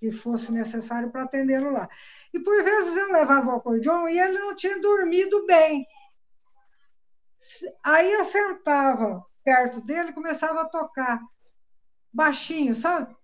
que 0.00 0.10
fosse 0.10 0.50
necessário 0.50 1.10
para 1.10 1.24
atendê-lo 1.24 1.70
lá. 1.70 1.86
E 2.32 2.40
por 2.40 2.64
vezes 2.64 2.96
eu 2.96 3.12
levava 3.12 3.50
o 3.50 3.56
acordeão 3.56 4.08
e 4.08 4.18
ele 4.18 4.38
não 4.38 4.56
tinha 4.56 4.80
dormido 4.80 5.44
bem. 5.44 5.86
Aí 7.84 8.10
eu 8.10 8.24
sentava 8.24 9.22
perto 9.44 9.82
dele 9.82 10.08
e 10.08 10.14
começava 10.14 10.62
a 10.62 10.68
tocar 10.68 11.20
baixinho, 12.10 12.74
sabe? 12.74 13.14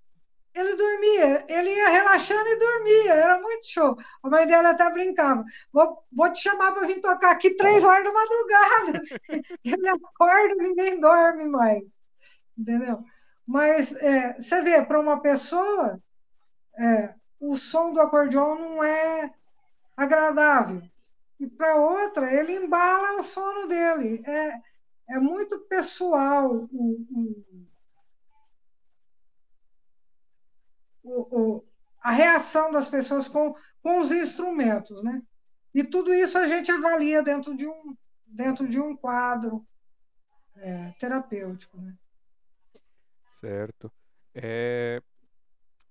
Ele 0.57 0.75
dormia, 0.75 1.45
ele 1.49 1.75
ia 1.75 1.89
relaxando 1.91 2.49
e 2.49 2.57
dormia, 2.59 3.13
era 3.13 3.39
muito 3.39 3.67
show. 3.67 3.95
A 4.23 4.31
mãe 4.31 4.47
dela 4.47 4.71
até 4.71 4.91
brincava: 4.91 5.45
vou, 5.71 6.03
vou 6.11 6.33
te 6.33 6.41
chamar 6.41 6.73
para 6.73 6.87
vir 6.87 6.99
tocar 7.03 7.33
aqui 7.33 7.51
três 7.57 7.85
horas 7.85 8.03
da 8.03 8.11
madrugada. 8.11 9.03
ele 9.63 9.87
acorda 9.87 10.55
e 10.55 10.69
ninguém 10.69 10.99
dorme 10.99 11.45
mais. 11.45 11.85
Entendeu? 12.57 13.05
Mas 13.47 13.93
é, 13.97 14.33
você 14.41 14.63
vê, 14.63 14.83
para 14.83 14.99
uma 14.99 15.21
pessoa, 15.21 16.01
é, 16.79 17.13
o 17.39 17.55
som 17.59 17.93
do 17.93 18.01
acordeão 18.01 18.59
não 18.59 18.83
é 18.83 19.31
agradável. 19.95 20.81
E 21.39 21.47
para 21.47 21.77
outra, 21.77 22.33
ele 22.33 22.57
embala 22.57 23.21
o 23.21 23.23
sono 23.23 23.69
dele. 23.69 24.23
É, 24.25 24.59
é 25.11 25.19
muito 25.19 25.59
pessoal 25.69 26.51
o, 26.51 26.65
o 26.73 27.67
o, 31.07 31.65
a 32.03 32.11
reação 32.11 32.71
das 32.71 32.89
pessoas 32.89 33.29
com, 33.29 33.55
com 33.83 33.99
os 33.99 34.11
instrumentos, 34.11 35.03
né? 35.03 35.23
E 35.75 35.85
tudo 35.85 36.15
isso 36.15 36.39
a 36.39 36.47
gente 36.47 36.71
avalia 36.71 37.23
dentro 37.23 37.57
de 37.57 37.67
um, 37.67 37.97
dentro 38.27 38.69
de 38.69 38.81
um 38.81 38.97
quadro 38.97 39.67
é, 40.57 40.93
terapêutico, 40.99 41.79
né? 41.81 41.95
Certo. 43.41 43.93
É, 44.35 45.03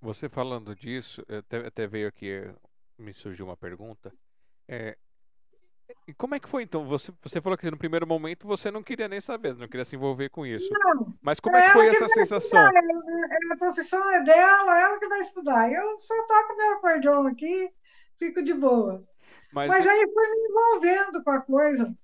você 0.02 0.28
falando 0.28 0.76
disso, 0.76 1.24
até, 1.28 1.68
até, 1.68 1.88
veio 1.88 2.08
aqui, 2.08 2.44
me 2.98 3.14
surgiu 3.14 3.46
uma 3.46 3.58
pergunta. 3.58 4.14
É, 4.68 4.98
e 6.08 6.14
como 6.14 6.36
é 6.36 6.40
que 6.40 6.50
foi 6.50 6.64
então? 6.64 6.86
Você, 6.86 7.12
você 7.22 7.42
falou 7.42 7.58
que 7.58 7.70
no 7.70 7.78
primeiro 7.78 8.06
momento 8.06 8.48
você 8.48 8.70
não 8.70 8.84
queria 8.84 9.08
nem 9.08 9.20
saber, 9.20 9.56
não 9.56 9.68
queria 9.68 9.86
se 9.86 9.96
envolver 9.96 10.30
com 10.30 10.46
isso. 10.46 10.70
Não. 10.72 11.14
Mas 11.22 11.40
como 11.40 11.58
é 11.58 11.64
que 11.64 11.74
foi 11.74 11.88
essa 11.88 12.08
sensação? 12.08 12.60
Estudar, 12.60 13.54
a 13.54 13.58
profissão 13.58 14.12
é 14.12 14.24
dela, 14.24 14.80
ela 14.80 15.00
que 15.00 15.08
vai 15.08 15.20
estudar. 15.20 15.72
Eu 15.72 15.98
só 15.98 16.16
toco 16.28 16.56
meu 16.56 16.74
acordeão 16.74 17.28
aqui, 17.28 17.72
fico 18.20 18.44
de 18.44 18.54
boa. 18.54 19.04
Mas, 19.52 19.68
Mas 19.68 19.88
aí 19.88 20.12
foi 20.14 20.30
me 20.30 20.48
envolvendo 20.48 21.24
com 21.24 21.32
a 21.32 21.42
coisa. 21.42 21.96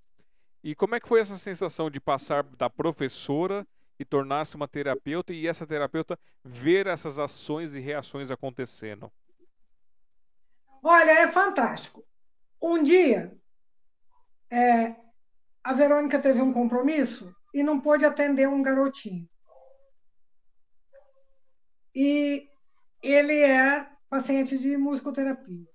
E 0.64 0.76
como 0.76 0.96
é 0.96 1.00
que 1.00 1.08
foi 1.08 1.20
essa 1.20 1.38
sensação 1.38 1.90
de 1.90 2.00
passar 2.00 2.44
da 2.44 2.70
professora 2.70 3.68
e 4.00 4.06
tornar-se 4.06 4.56
uma 4.56 4.68
terapeuta 4.68 5.34
e 5.34 5.48
essa 5.48 5.66
terapeuta 5.66 6.18
ver 6.44 6.88
essas 6.88 7.20
ações 7.20 7.76
e 7.76 7.80
reações 7.80 8.32
acontecendo? 8.32 9.12
Olha, 10.84 11.12
é 11.12 11.28
fantástico. 11.28 12.04
Um 12.60 12.82
dia 12.82 13.36
é, 14.52 14.96
a 15.64 15.74
Verônica 15.74 16.20
teve 16.20 16.42
um 16.42 16.52
compromisso 16.52 17.34
e 17.54 17.64
não 17.64 17.80
pôde 17.80 18.06
atender 18.06 18.48
um 18.50 18.62
garotinho. 18.62 19.28
E 21.96 22.48
ele 23.02 23.40
é 23.40 23.90
paciente 24.10 24.58
de 24.58 24.76
musicoterapia. 24.76 25.66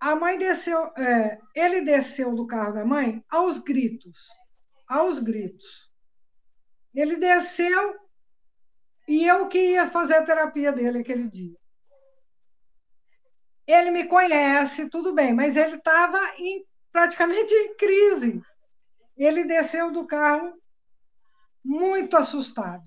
A 0.00 0.16
mãe 0.16 0.38
desceu, 0.38 0.86
é, 0.96 1.38
ele 1.54 1.82
desceu 1.82 2.34
do 2.34 2.46
carro 2.46 2.72
da 2.72 2.84
mãe 2.86 3.22
aos 3.28 3.58
gritos, 3.58 4.18
aos 4.88 5.18
gritos. 5.18 5.90
Ele 6.94 7.16
desceu 7.16 7.94
e 9.06 9.26
eu 9.26 9.46
que 9.48 9.72
ia 9.72 9.90
fazer 9.90 10.14
a 10.14 10.24
terapia 10.24 10.72
dele 10.72 11.00
aquele 11.00 11.28
dia. 11.28 11.58
Ele 13.66 13.90
me 13.90 14.06
conhece, 14.06 14.88
tudo 14.88 15.12
bem, 15.12 15.34
mas 15.34 15.54
ele 15.54 15.76
estava 15.76 16.18
em 16.38 16.64
praticamente 16.92 17.52
em 17.52 17.74
crise. 17.76 18.42
Ele 19.16 19.44
desceu 19.44 19.90
do 19.90 20.06
carro 20.06 20.58
muito 21.64 22.16
assustado. 22.16 22.84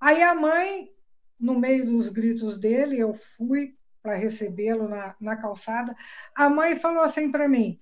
Aí 0.00 0.22
a 0.22 0.34
mãe, 0.34 0.90
no 1.38 1.58
meio 1.58 1.86
dos 1.86 2.08
gritos 2.08 2.58
dele, 2.58 2.98
eu 2.98 3.14
fui 3.14 3.76
para 4.02 4.14
recebê-lo 4.14 4.86
na, 4.88 5.16
na 5.18 5.36
calçada. 5.36 5.96
A 6.34 6.48
mãe 6.50 6.78
falou 6.78 7.02
assim 7.02 7.30
para 7.32 7.48
mim: 7.48 7.80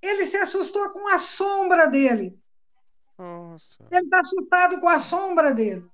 ele 0.00 0.26
se 0.26 0.36
assustou 0.36 0.90
com 0.90 1.08
a 1.08 1.18
sombra 1.18 1.86
dele. 1.88 2.38
Nossa. 3.18 3.84
Ele 3.90 4.04
está 4.04 4.20
assustado 4.20 4.80
com 4.80 4.88
a 4.88 5.00
sombra 5.00 5.52
dele. 5.52 5.84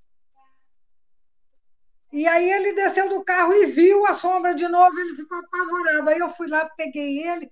E 2.12 2.26
aí 2.26 2.52
ele 2.52 2.74
desceu 2.74 3.08
do 3.08 3.24
carro 3.24 3.54
e 3.54 3.66
viu 3.68 4.06
a 4.06 4.14
sombra 4.14 4.54
de 4.54 4.68
novo, 4.68 4.98
ele 5.00 5.14
ficou 5.14 5.38
apavorado. 5.38 6.10
Aí 6.10 6.18
eu 6.18 6.28
fui 6.28 6.46
lá, 6.46 6.68
peguei 6.76 7.26
ele 7.26 7.50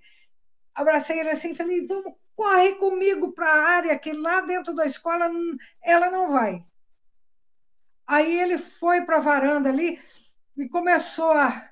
abracei 0.80 1.20
ele 1.20 1.30
assim 1.30 1.50
e 1.50 1.56
falei, 1.56 1.86
vamos, 1.86 2.14
corre 2.34 2.74
comigo 2.76 3.32
para 3.32 3.48
a 3.48 3.68
área 3.68 3.98
que 3.98 4.12
lá 4.12 4.40
dentro 4.40 4.74
da 4.74 4.86
escola 4.86 5.30
ela 5.82 6.10
não 6.10 6.32
vai. 6.32 6.64
Aí 8.06 8.40
ele 8.40 8.58
foi 8.58 9.02
para 9.02 9.18
a 9.18 9.20
varanda 9.20 9.68
ali 9.68 10.00
e 10.56 10.68
começou 10.68 11.32
a, 11.32 11.70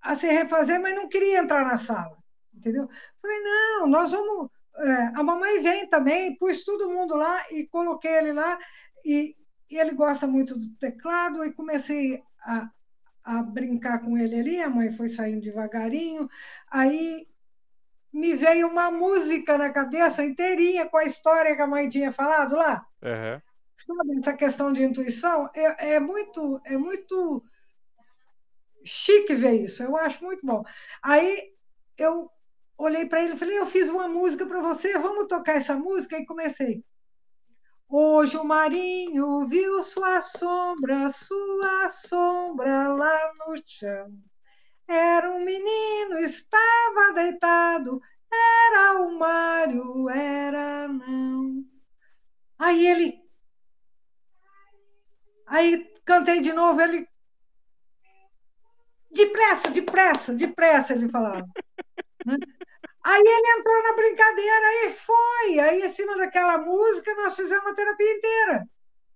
a 0.00 0.14
se 0.14 0.26
refazer, 0.26 0.80
mas 0.80 0.94
não 0.94 1.08
queria 1.08 1.38
entrar 1.38 1.64
na 1.64 1.76
sala, 1.76 2.16
entendeu? 2.54 2.88
Falei, 3.20 3.42
não, 3.42 3.86
nós 3.86 4.10
vamos... 4.10 4.50
É, 4.76 4.92
a 5.16 5.24
mamãe 5.24 5.60
vem 5.60 5.88
também, 5.88 6.36
pus 6.36 6.62
todo 6.64 6.88
mundo 6.88 7.16
lá 7.16 7.44
e 7.50 7.66
coloquei 7.66 8.12
ele 8.12 8.32
lá 8.32 8.56
e, 9.04 9.36
e 9.68 9.76
ele 9.76 9.90
gosta 9.90 10.24
muito 10.24 10.56
do 10.56 10.72
teclado 10.76 11.44
e 11.44 11.52
comecei 11.52 12.22
a, 12.40 12.70
a 13.28 13.42
brincar 13.42 14.00
com 14.00 14.16
ele 14.16 14.40
ali, 14.40 14.60
a 14.60 14.70
mãe 14.70 14.90
foi 14.90 15.10
saindo 15.10 15.42
devagarinho, 15.42 16.26
aí 16.70 17.28
me 18.10 18.34
veio 18.34 18.68
uma 18.68 18.90
música 18.90 19.58
na 19.58 19.70
cabeça 19.70 20.24
inteirinha 20.24 20.88
com 20.88 20.96
a 20.96 21.04
história 21.04 21.54
que 21.54 21.60
a 21.60 21.66
mãe 21.66 21.90
tinha 21.90 22.10
falado 22.10 22.56
lá. 22.56 22.86
Uhum. 23.02 23.40
Sabe, 23.76 24.18
essa 24.18 24.32
questão 24.32 24.72
de 24.72 24.82
intuição 24.82 25.50
é, 25.54 25.96
é, 25.96 26.00
muito 26.00 26.58
é 26.64 26.78
muito 26.78 27.44
chique 28.82 29.34
ver 29.34 29.62
isso, 29.62 29.82
eu 29.82 29.94
acho 29.94 30.24
muito 30.24 30.44
bom. 30.46 30.64
Aí 31.02 31.52
eu 31.98 32.30
olhei 32.78 33.04
para 33.04 33.22
ele 33.22 33.34
e 33.34 33.38
falei, 33.38 33.58
eu 33.58 33.66
fiz 33.66 33.90
uma 33.90 34.08
música 34.08 34.46
para 34.46 34.60
você, 34.60 34.96
vamos 34.96 35.28
tocar 35.28 35.56
essa 35.56 35.76
música? 35.76 36.16
E 36.16 36.24
comecei. 36.24 36.82
Hoje 37.90 38.36
o 38.36 38.44
marinho 38.44 39.46
viu 39.46 39.82
sua 39.82 40.20
sombra, 40.20 41.08
sua 41.08 41.88
sombra 41.88 42.88
lá 42.88 43.32
no 43.34 43.56
chão. 43.64 44.12
Era 44.86 45.30
um 45.30 45.42
menino, 45.42 46.18
estava 46.18 47.14
deitado, 47.14 48.00
era 48.30 49.00
o 49.00 49.18
Mário, 49.18 50.08
era 50.10 50.86
não. 50.88 51.64
Aí 52.58 52.86
ele. 52.86 53.22
Aí 55.46 55.90
cantei 56.04 56.40
de 56.42 56.52
novo, 56.52 56.80
ele. 56.82 57.08
Depressa, 59.10 59.70
depressa, 59.70 60.34
depressa, 60.34 60.92
ele 60.92 61.08
falava. 61.08 61.46
Aí 63.08 63.22
ele 63.22 63.58
entrou 63.58 63.82
na 63.84 63.92
brincadeira 63.94 64.84
e 64.84 64.92
foi. 64.92 65.60
Aí, 65.60 65.82
em 65.82 65.88
cima 65.88 66.14
daquela 66.18 66.58
música, 66.58 67.14
nós 67.14 67.34
fizemos 67.34 67.66
a 67.66 67.74
terapia 67.74 68.12
inteira. 68.12 68.68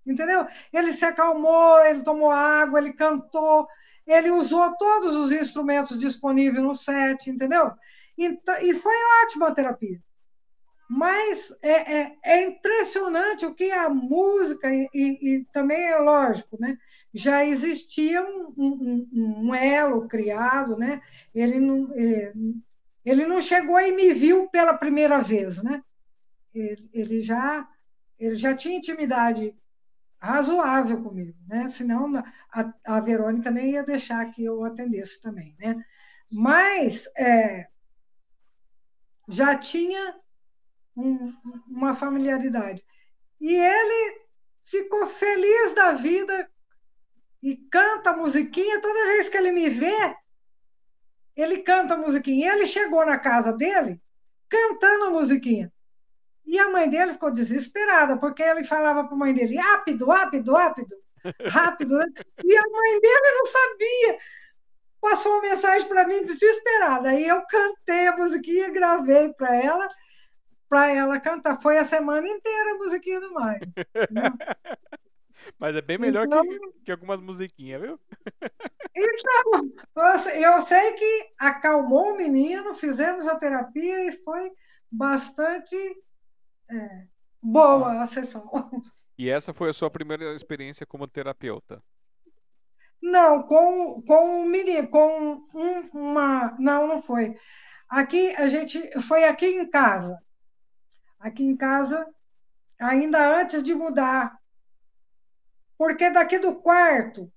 Entendeu? 0.06 0.46
Ele 0.72 0.94
se 0.94 1.04
acalmou, 1.04 1.78
ele 1.84 2.02
tomou 2.02 2.30
água, 2.30 2.78
ele 2.78 2.94
cantou, 2.94 3.68
ele 4.06 4.30
usou 4.30 4.74
todos 4.78 5.14
os 5.14 5.30
instrumentos 5.30 5.98
disponíveis 5.98 6.64
no 6.64 6.74
set, 6.74 7.28
entendeu? 7.28 7.70
Então, 8.16 8.56
e 8.62 8.72
foi 8.78 8.94
ótima 9.24 9.48
a 9.48 9.54
terapia. 9.54 10.00
Mas 10.88 11.54
é, 11.60 12.00
é, 12.00 12.16
é, 12.24 12.46
impressionante 12.46 13.44
o 13.44 13.54
que 13.54 13.70
a 13.70 13.90
música, 13.90 14.72
e, 14.72 14.88
e, 14.94 15.34
e, 15.34 15.44
também 15.52 15.82
é 15.82 15.98
lógico, 15.98 16.56
né? 16.58 16.78
já 17.12 17.44
existia 17.44 18.22
um, 18.22 18.54
um, 18.56 19.08
um 19.12 19.54
elo 19.54 20.08
criado, 20.08 20.78
né? 20.78 21.02
ele, 21.34 21.60
não, 21.60 21.90
é, 21.94 22.32
ele 23.04 23.26
não 23.26 23.40
chegou 23.40 23.78
e 23.80 23.92
me 23.92 24.12
viu 24.14 24.48
pela 24.48 24.74
primeira 24.74 25.20
vez. 25.20 25.62
Né? 25.62 25.82
Ele, 26.54 26.90
ele, 26.92 27.20
já, 27.20 27.68
ele 28.18 28.36
já 28.36 28.54
tinha 28.54 28.76
intimidade 28.76 29.54
razoável 30.18 31.02
comigo, 31.02 31.36
né? 31.48 31.66
senão 31.66 32.16
a, 32.52 32.72
a 32.84 33.00
Verônica 33.00 33.50
nem 33.50 33.72
ia 33.72 33.82
deixar 33.82 34.24
que 34.30 34.44
eu 34.44 34.64
atendesse 34.64 35.20
também. 35.20 35.56
Né? 35.58 35.82
Mas 36.30 37.08
é, 37.16 37.66
já 39.28 39.56
tinha 39.56 40.14
um, 40.96 41.34
uma 41.66 41.94
familiaridade. 41.94 42.84
E 43.40 43.52
ele 43.52 44.22
ficou 44.64 45.08
feliz 45.08 45.74
da 45.74 45.94
vida 45.94 46.48
e 47.42 47.56
canta 47.56 48.16
musiquinha. 48.16 48.80
Toda 48.80 49.06
vez 49.06 49.28
que 49.28 49.36
ele 49.36 49.50
me 49.50 49.68
vê, 49.68 50.16
ele 51.36 51.58
canta 51.58 51.94
a 51.94 51.96
musiquinha. 51.96 52.46
E 52.46 52.56
ele 52.56 52.66
chegou 52.66 53.04
na 53.06 53.18
casa 53.18 53.52
dele 53.52 54.00
cantando 54.48 55.06
a 55.06 55.10
musiquinha. 55.10 55.72
E 56.44 56.58
a 56.58 56.70
mãe 56.70 56.88
dele 56.88 57.12
ficou 57.12 57.30
desesperada, 57.30 58.18
porque 58.18 58.42
ele 58.42 58.64
falava 58.64 59.04
para 59.04 59.14
a 59.14 59.18
mãe 59.18 59.32
dele: 59.32 59.56
rápido, 59.56 60.06
rápido, 60.06 60.52
rápido, 60.52 60.96
rápido. 61.48 61.98
Né? 61.98 62.06
E 62.44 62.56
a 62.56 62.62
mãe 62.62 63.00
dele 63.00 63.36
não 63.36 63.46
sabia. 63.46 64.18
Passou 65.00 65.32
uma 65.32 65.42
mensagem 65.42 65.88
para 65.88 66.06
mim 66.06 66.24
desesperada. 66.24 67.10
Aí 67.10 67.26
eu 67.26 67.42
cantei 67.46 68.06
a 68.06 68.16
musiquinha, 68.16 68.70
gravei 68.70 69.32
para 69.32 69.56
ela 69.56 69.88
para 70.72 70.90
ela 70.90 71.20
cantar. 71.20 71.60
Foi 71.60 71.76
a 71.76 71.84
semana 71.84 72.26
inteira 72.26 72.72
a 72.72 72.78
musiquinha 72.78 73.20
do 73.20 73.34
Maio. 73.34 73.60
Mas 75.58 75.76
é 75.76 75.82
bem 75.82 75.98
melhor 75.98 76.26
então, 76.26 76.42
que, 76.42 76.58
que, 76.86 76.90
algumas 76.90 77.20
musiquinhas, 77.20 77.82
viu? 77.82 78.00
Então, 78.94 79.72
eu 80.34 80.62
sei 80.66 80.92
que 80.92 81.32
acalmou 81.38 82.12
o 82.12 82.16
menino, 82.16 82.74
fizemos 82.74 83.26
a 83.26 83.36
terapia 83.36 84.06
e 84.06 84.12
foi 84.18 84.52
bastante 84.90 85.76
é, 86.70 87.06
boa 87.42 88.02
a 88.02 88.06
sessão. 88.06 88.50
E 89.18 89.28
essa 89.28 89.52
foi 89.52 89.68
a 89.68 89.72
sua 89.74 89.90
primeira 89.90 90.34
experiência 90.34 90.86
como 90.86 91.06
terapeuta? 91.06 91.80
Não, 93.00 93.42
com, 93.42 94.02
com 94.02 94.40
um 94.40 94.44
menino, 94.46 94.88
com 94.88 95.44
um, 95.54 95.80
uma. 95.92 96.56
Não, 96.58 96.88
não 96.88 97.02
foi. 97.02 97.36
Aqui 97.88 98.34
a 98.34 98.48
gente 98.48 98.80
foi 99.02 99.24
aqui 99.24 99.46
em 99.46 99.68
casa 99.68 100.18
aqui 101.22 101.44
em 101.44 101.56
casa, 101.56 102.04
ainda 102.78 103.40
antes 103.40 103.62
de 103.62 103.74
mudar. 103.74 104.36
Porque 105.78 106.10
daqui 106.10 106.38
do 106.38 106.56
quarto, 106.56 107.32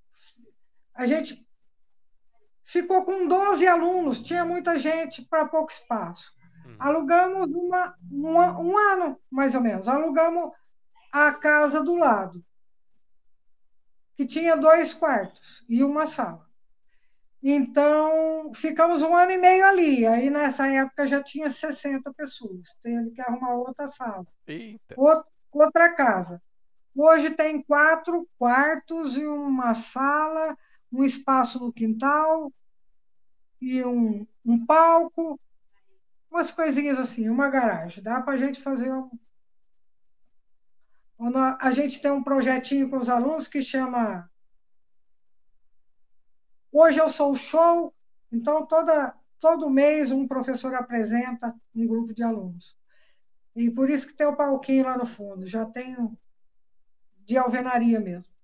a 0.93 1.05
gente 1.05 1.44
ficou 2.65 3.05
com 3.05 3.27
12 3.27 3.65
alunos, 3.67 4.19
tinha 4.19 4.43
muita 4.43 4.77
gente 4.77 5.21
para 5.21 5.47
pouco 5.47 5.71
espaço. 5.71 6.33
Uhum. 6.65 6.75
Alugamos 6.79 7.49
uma, 7.53 7.95
uma, 8.11 8.59
um 8.59 8.77
ano, 8.77 9.19
mais 9.29 9.53
ou 9.55 9.61
menos. 9.61 9.87
Alugamos 9.87 10.51
a 11.11 11.31
casa 11.31 11.81
do 11.81 11.95
lado, 11.95 12.43
que 14.15 14.25
tinha 14.25 14.57
dois 14.57 14.93
quartos 14.93 15.63
e 15.69 15.83
uma 15.83 16.07
sala. 16.07 16.43
Então, 17.47 18.51
ficamos 18.55 19.03
um 19.03 19.15
ano 19.15 19.31
e 19.31 19.37
meio 19.37 19.67
ali. 19.67 20.05
Aí, 20.07 20.31
nessa 20.31 20.67
época, 20.67 21.05
já 21.05 21.21
tinha 21.21 21.47
60 21.47 22.11
pessoas. 22.13 22.75
Teve 22.81 23.11
que 23.11 23.21
arrumar 23.21 23.53
outra 23.53 23.87
sala. 23.87 24.25
Outra, 24.97 25.25
outra 25.51 25.93
casa. 25.93 26.41
Hoje 26.95 27.29
tem 27.31 27.61
quatro 27.61 28.27
quartos 28.39 29.15
e 29.15 29.27
uma 29.27 29.75
sala, 29.75 30.57
um 30.91 31.03
espaço 31.03 31.59
no 31.59 31.73
quintal 31.73 32.51
e 33.61 33.83
um, 33.83 34.25
um 34.45 34.65
palco, 34.65 35.39
umas 36.29 36.51
coisinhas 36.51 36.99
assim, 36.99 37.29
uma 37.29 37.49
garagem. 37.49 38.03
Dá 38.03 38.21
para 38.21 38.33
a 38.33 38.37
gente 38.37 38.61
fazer 38.61 38.93
um. 38.93 39.09
A 41.59 41.71
gente 41.71 42.01
tem 42.01 42.11
um 42.11 42.23
projetinho 42.23 42.89
com 42.89 42.97
os 42.97 43.09
alunos 43.09 43.47
que 43.47 43.61
chama 43.63 44.29
Hoje 46.77 46.99
eu 46.99 47.07
sou 47.07 47.31
o 47.31 47.35
show, 47.35 47.95
então 48.29 48.65
toda, 48.65 49.15
todo 49.39 49.69
mês 49.69 50.11
um 50.11 50.27
professor 50.27 50.75
apresenta 50.75 51.55
um 51.73 51.87
grupo 51.87 52.13
de 52.13 52.21
alunos. 52.21 52.77
E 53.55 53.71
por 53.71 53.89
isso 53.89 54.05
que 54.05 54.13
tem 54.13 54.27
o 54.27 54.35
palquinho 54.35 54.83
lá 54.83 54.97
no 54.97 55.05
fundo, 55.05 55.47
já 55.47 55.65
tenho 55.65 56.17
de 57.19 57.37
alvenaria 57.37 57.97
mesmo. 58.01 58.34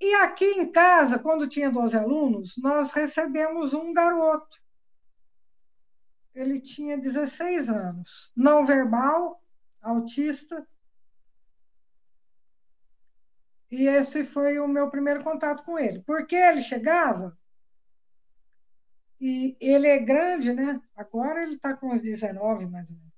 E 0.00 0.14
aqui 0.14 0.44
em 0.44 0.70
casa, 0.70 1.18
quando 1.18 1.48
tinha 1.48 1.70
12 1.70 1.96
alunos, 1.96 2.54
nós 2.58 2.90
recebemos 2.92 3.74
um 3.74 3.92
garoto. 3.92 4.58
Ele 6.34 6.60
tinha 6.60 6.96
16 6.96 7.68
anos, 7.68 8.30
não 8.36 8.64
verbal, 8.64 9.42
autista, 9.82 10.64
e 13.70 13.86
esse 13.86 14.24
foi 14.24 14.58
o 14.58 14.66
meu 14.66 14.88
primeiro 14.90 15.22
contato 15.22 15.64
com 15.64 15.78
ele. 15.78 16.02
Porque 16.06 16.34
ele 16.34 16.62
chegava, 16.62 17.36
e 19.20 19.56
ele 19.60 19.86
é 19.86 19.98
grande, 19.98 20.52
né? 20.52 20.80
Agora 20.96 21.42
ele 21.42 21.54
está 21.54 21.74
com 21.74 21.92
uns 21.92 22.00
19, 22.00 22.66
mais 22.66 22.88
ou 22.88 22.96
menos. 22.96 23.08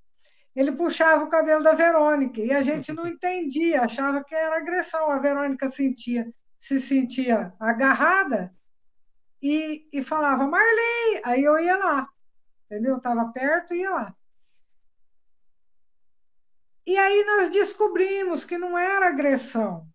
Ele 0.57 0.73
puxava 0.73 1.25
o 1.25 1.29
cabelo 1.29 1.63
da 1.63 1.75
Verônica 1.75 2.41
e 2.41 2.53
a 2.53 2.63
gente 2.63 2.93
não 2.93 3.07
entendia, 3.09 3.83
achava 3.83 4.25
que 4.25 4.35
era 4.35 4.57
agressão. 4.57 5.11
A 5.11 5.19
Verônica 5.19 5.71
sentia, 5.71 6.33
se 6.61 6.81
sentia 6.81 7.55
agarrada 7.59 8.55
e, 9.43 9.89
e 9.93 10.03
falava, 10.03 10.47
Marley! 10.47 11.23
Aí 11.25 11.43
eu 11.43 11.59
ia 11.59 11.77
lá, 11.77 12.09
entendeu? 12.67 12.99
Estava 12.99 13.33
perto 13.33 13.75
e 13.75 13.81
ia 13.81 13.91
lá. 13.91 14.15
E 16.87 16.97
aí 16.97 17.25
nós 17.25 17.51
descobrimos 17.51 18.45
que 18.45 18.59
não 18.59 18.77
era 18.77 19.09
agressão, 19.09 19.87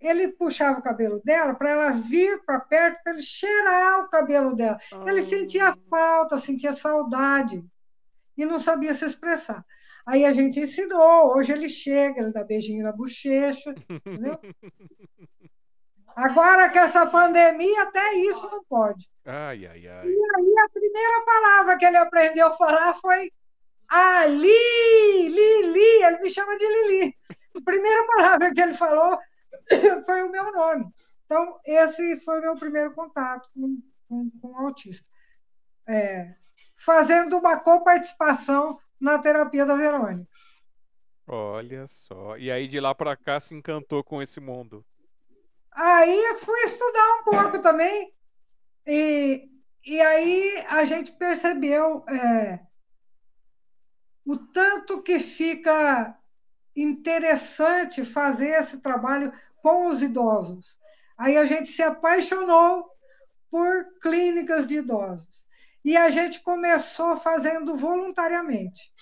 ele 0.00 0.28
puxava 0.28 0.80
o 0.80 0.82
cabelo 0.82 1.20
dela 1.24 1.54
para 1.54 1.70
ela 1.70 1.90
vir 1.92 2.42
para 2.44 2.60
perto, 2.60 3.02
para 3.02 3.12
ele 3.12 3.22
cheirar 3.22 4.04
o 4.04 4.08
cabelo 4.08 4.54
dela. 4.54 4.78
Ele 5.06 5.20
ah. 5.20 5.24
sentia 5.24 5.78
falta, 5.88 6.38
sentia 6.38 6.74
saudade 6.74 7.64
e 8.36 8.44
não 8.44 8.58
sabia 8.58 8.94
se 8.94 9.04
expressar. 9.04 9.64
Aí 10.06 10.24
a 10.26 10.32
gente 10.34 10.60
ensinou, 10.60 11.34
hoje 11.34 11.52
ele 11.52 11.68
chega, 11.68 12.20
ele 12.20 12.32
dá 12.32 12.44
beijinho 12.44 12.84
na 12.84 12.92
bochecha, 12.92 13.74
entendeu? 13.88 14.38
Agora 16.16 16.68
que 16.68 16.78
essa 16.78 17.06
pandemia, 17.06 17.82
até 17.82 18.14
isso 18.14 18.48
não 18.50 18.62
pode. 18.64 19.08
Ai, 19.24 19.66
ai, 19.66 19.88
ai. 19.88 20.06
E 20.06 20.18
aí 20.36 20.54
a 20.64 20.68
primeira 20.72 21.24
palavra 21.24 21.78
que 21.78 21.84
ele 21.84 21.96
aprendeu 21.96 22.48
a 22.48 22.56
falar 22.56 22.94
foi 23.00 23.30
Ali, 23.88 25.28
Lili, 25.28 26.02
ele 26.02 26.18
me 26.18 26.30
chama 26.30 26.56
de 26.58 26.66
Lili. 26.66 27.16
A 27.56 27.60
primeira 27.60 28.04
palavra 28.16 28.52
que 28.52 28.60
ele 28.60 28.74
falou 28.74 29.18
foi 30.04 30.22
o 30.22 30.30
meu 30.30 30.52
nome. 30.52 30.86
Então, 31.24 31.58
esse 31.64 32.20
foi 32.20 32.38
o 32.38 32.42
meu 32.42 32.56
primeiro 32.56 32.92
contato 32.92 33.48
com, 33.54 33.80
com, 34.08 34.30
com 34.40 34.48
o 34.48 34.66
autista. 34.66 35.06
É, 35.86 36.34
fazendo 36.76 37.38
uma 37.38 37.58
coparticipação 37.60 38.78
na 39.00 39.18
terapia 39.18 39.66
da 39.66 39.76
Verônica. 39.76 40.28
Olha 41.26 41.86
só. 41.86 42.36
E 42.36 42.50
aí 42.50 42.68
de 42.68 42.80
lá 42.80 42.94
para 42.94 43.16
cá 43.16 43.40
se 43.40 43.54
encantou 43.54 44.02
com 44.04 44.20
esse 44.20 44.40
mundo. 44.40 44.84
Aí 45.74 46.38
fui 46.44 46.60
estudar 46.60 47.20
um 47.20 47.24
pouco 47.24 47.58
também. 47.58 48.12
E, 48.86 49.48
e 49.84 50.00
aí 50.00 50.64
a 50.68 50.84
gente 50.84 51.12
percebeu 51.12 52.04
é, 52.08 52.60
o 54.24 54.36
tanto 54.36 55.02
que 55.02 55.18
fica 55.18 56.16
interessante 56.76 58.04
fazer 58.04 58.50
esse 58.60 58.80
trabalho 58.80 59.32
com 59.56 59.88
os 59.88 60.02
idosos. 60.02 60.78
Aí 61.16 61.36
a 61.36 61.44
gente 61.44 61.70
se 61.70 61.82
apaixonou 61.82 62.90
por 63.50 63.86
clínicas 64.00 64.66
de 64.66 64.76
idosos. 64.76 65.48
E 65.84 65.96
a 65.96 66.10
gente 66.10 66.42
começou 66.42 67.16
fazendo 67.18 67.76
voluntariamente. 67.76 68.92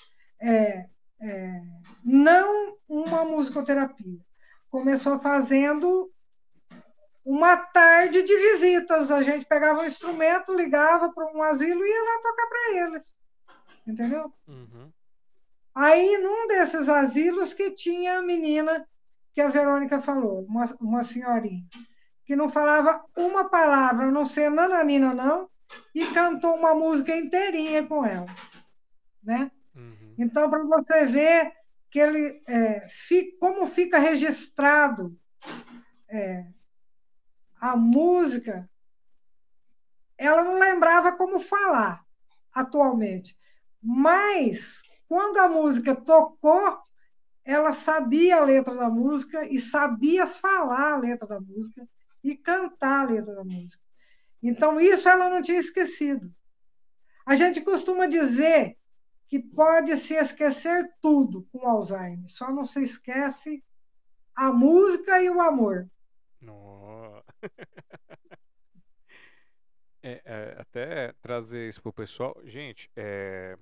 É, 0.41 0.87
é, 1.21 1.63
não 2.05 2.77
uma 2.89 3.25
musicoterapia. 3.25 4.21
Começou 4.69 5.19
fazendo 5.21 6.12
uma 7.25 7.57
tarde 7.57 8.23
de 8.23 8.37
visitas. 8.37 9.11
A 9.11 9.23
gente 9.23 9.47
pegava 9.47 9.81
um 9.81 9.85
instrumento, 9.85 10.55
ligava 10.55 11.13
para 11.13 11.27
um 11.33 11.43
asilo 11.43 11.85
e 11.85 11.89
ia 11.89 12.03
lá 12.03 12.21
tocar 12.21 12.47
para 12.47 12.77
eles. 12.77 13.15
Entendeu? 13.87 14.33
Uhum. 14.47 14.91
Aí, 15.75 16.19
num 16.19 16.47
desses 16.47 16.89
asilos 16.89 17.55
que 17.55 17.71
tinha 17.71 18.19
a 18.19 18.23
menina 18.23 18.87
que 19.35 19.41
a 19.41 19.49
Verônica 19.49 20.01
falou, 20.03 20.45
uma, 20.45 20.65
uma 20.79 21.03
senhorinha, 21.03 21.65
que 22.27 22.37
não 22.37 22.51
falava 22.51 23.03
uma 23.17 23.49
palavra, 23.49 24.11
não 24.11 24.25
ser 24.25 24.51
nananina, 24.51 25.15
não, 25.15 25.49
e 25.95 26.07
cantou 26.09 26.55
uma 26.55 26.75
música 26.75 27.17
inteirinha 27.17 27.87
com 27.87 28.05
ela, 28.05 28.27
né? 29.23 29.51
Uhum. 29.75 30.15
Então, 30.19 30.51
para 30.51 30.63
você 30.65 31.07
ver 31.07 31.53
que 31.91 31.99
ele, 31.99 32.43
é, 32.47 32.87
como 33.41 33.67
fica 33.67 33.99
registrado 33.99 35.19
é, 36.09 36.45
a 37.63 37.77
música, 37.77 38.69
ela 40.19 40.43
não 40.43 40.59
lembrava 40.59 41.13
como 41.13 41.39
falar 41.39 42.05
atualmente. 42.53 43.39
Mas, 43.81 44.83
quando 45.07 45.39
a 45.39 45.49
música 45.49 45.95
tocou, 45.95 46.77
ela 47.45 47.73
sabia 47.73 48.39
a 48.39 48.45
letra 48.45 48.75
da 48.75 48.91
música 48.91 49.47
e 49.47 49.61
sabia 49.61 50.27
falar 50.27 50.95
a 50.95 50.97
letra 50.97 51.29
da 51.29 51.41
música 51.41 51.89
e 52.23 52.35
cantar 52.35 53.07
a 53.07 53.11
letra 53.13 53.33
da 53.33 53.45
música. 53.45 53.83
Então, 54.43 54.81
isso 54.81 55.09
ela 55.09 55.31
não 55.31 55.41
tinha 55.41 55.61
esquecido. 55.61 56.35
A 57.25 57.37
gente 57.37 57.61
costuma 57.61 58.07
dizer 58.07 58.77
que 59.29 59.39
pode 59.39 59.97
se 59.99 60.15
esquecer 60.15 60.93
tudo 61.01 61.47
com 61.53 61.69
Alzheimer, 61.69 62.29
só 62.29 62.53
não 62.53 62.65
se 62.65 62.83
esquece 62.83 63.63
a 64.35 64.53
música 64.53 65.23
e 65.23 65.31
o 65.31 65.41
amor. 65.41 65.89
Oh. 66.47 67.23
é, 70.03 70.21
é, 70.25 70.57
até 70.59 71.13
trazer 71.21 71.69
isso 71.69 71.81
para 71.81 71.91
o 71.91 71.93
pessoal. 71.93 72.37
Gente, 72.45 72.91
é, 72.97 73.57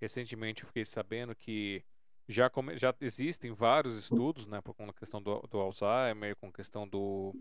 recentemente 0.00 0.62
eu 0.62 0.66
fiquei 0.68 0.84
sabendo 0.84 1.34
que 1.34 1.84
já, 2.28 2.50
come, 2.50 2.78
já 2.78 2.94
existem 3.00 3.52
vários 3.52 3.96
estudos, 3.96 4.46
né, 4.46 4.60
com 4.62 4.88
a 4.88 4.94
questão 4.94 5.22
do, 5.22 5.40
do 5.42 5.58
Alzheimer, 5.58 6.34
com 6.36 6.48
a 6.48 6.52
questão 6.52 6.88
do, 6.88 7.34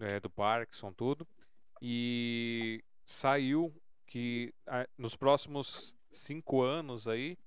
é, 0.00 0.18
do 0.18 0.28
Parkinson, 0.28 0.92
tudo, 0.92 1.26
e 1.80 2.82
saiu 3.06 3.72
que 4.06 4.52
a, 4.66 4.86
nos 4.98 5.14
próximos 5.14 5.94
cinco 6.10 6.62
anos 6.62 7.06
aí, 7.06 7.38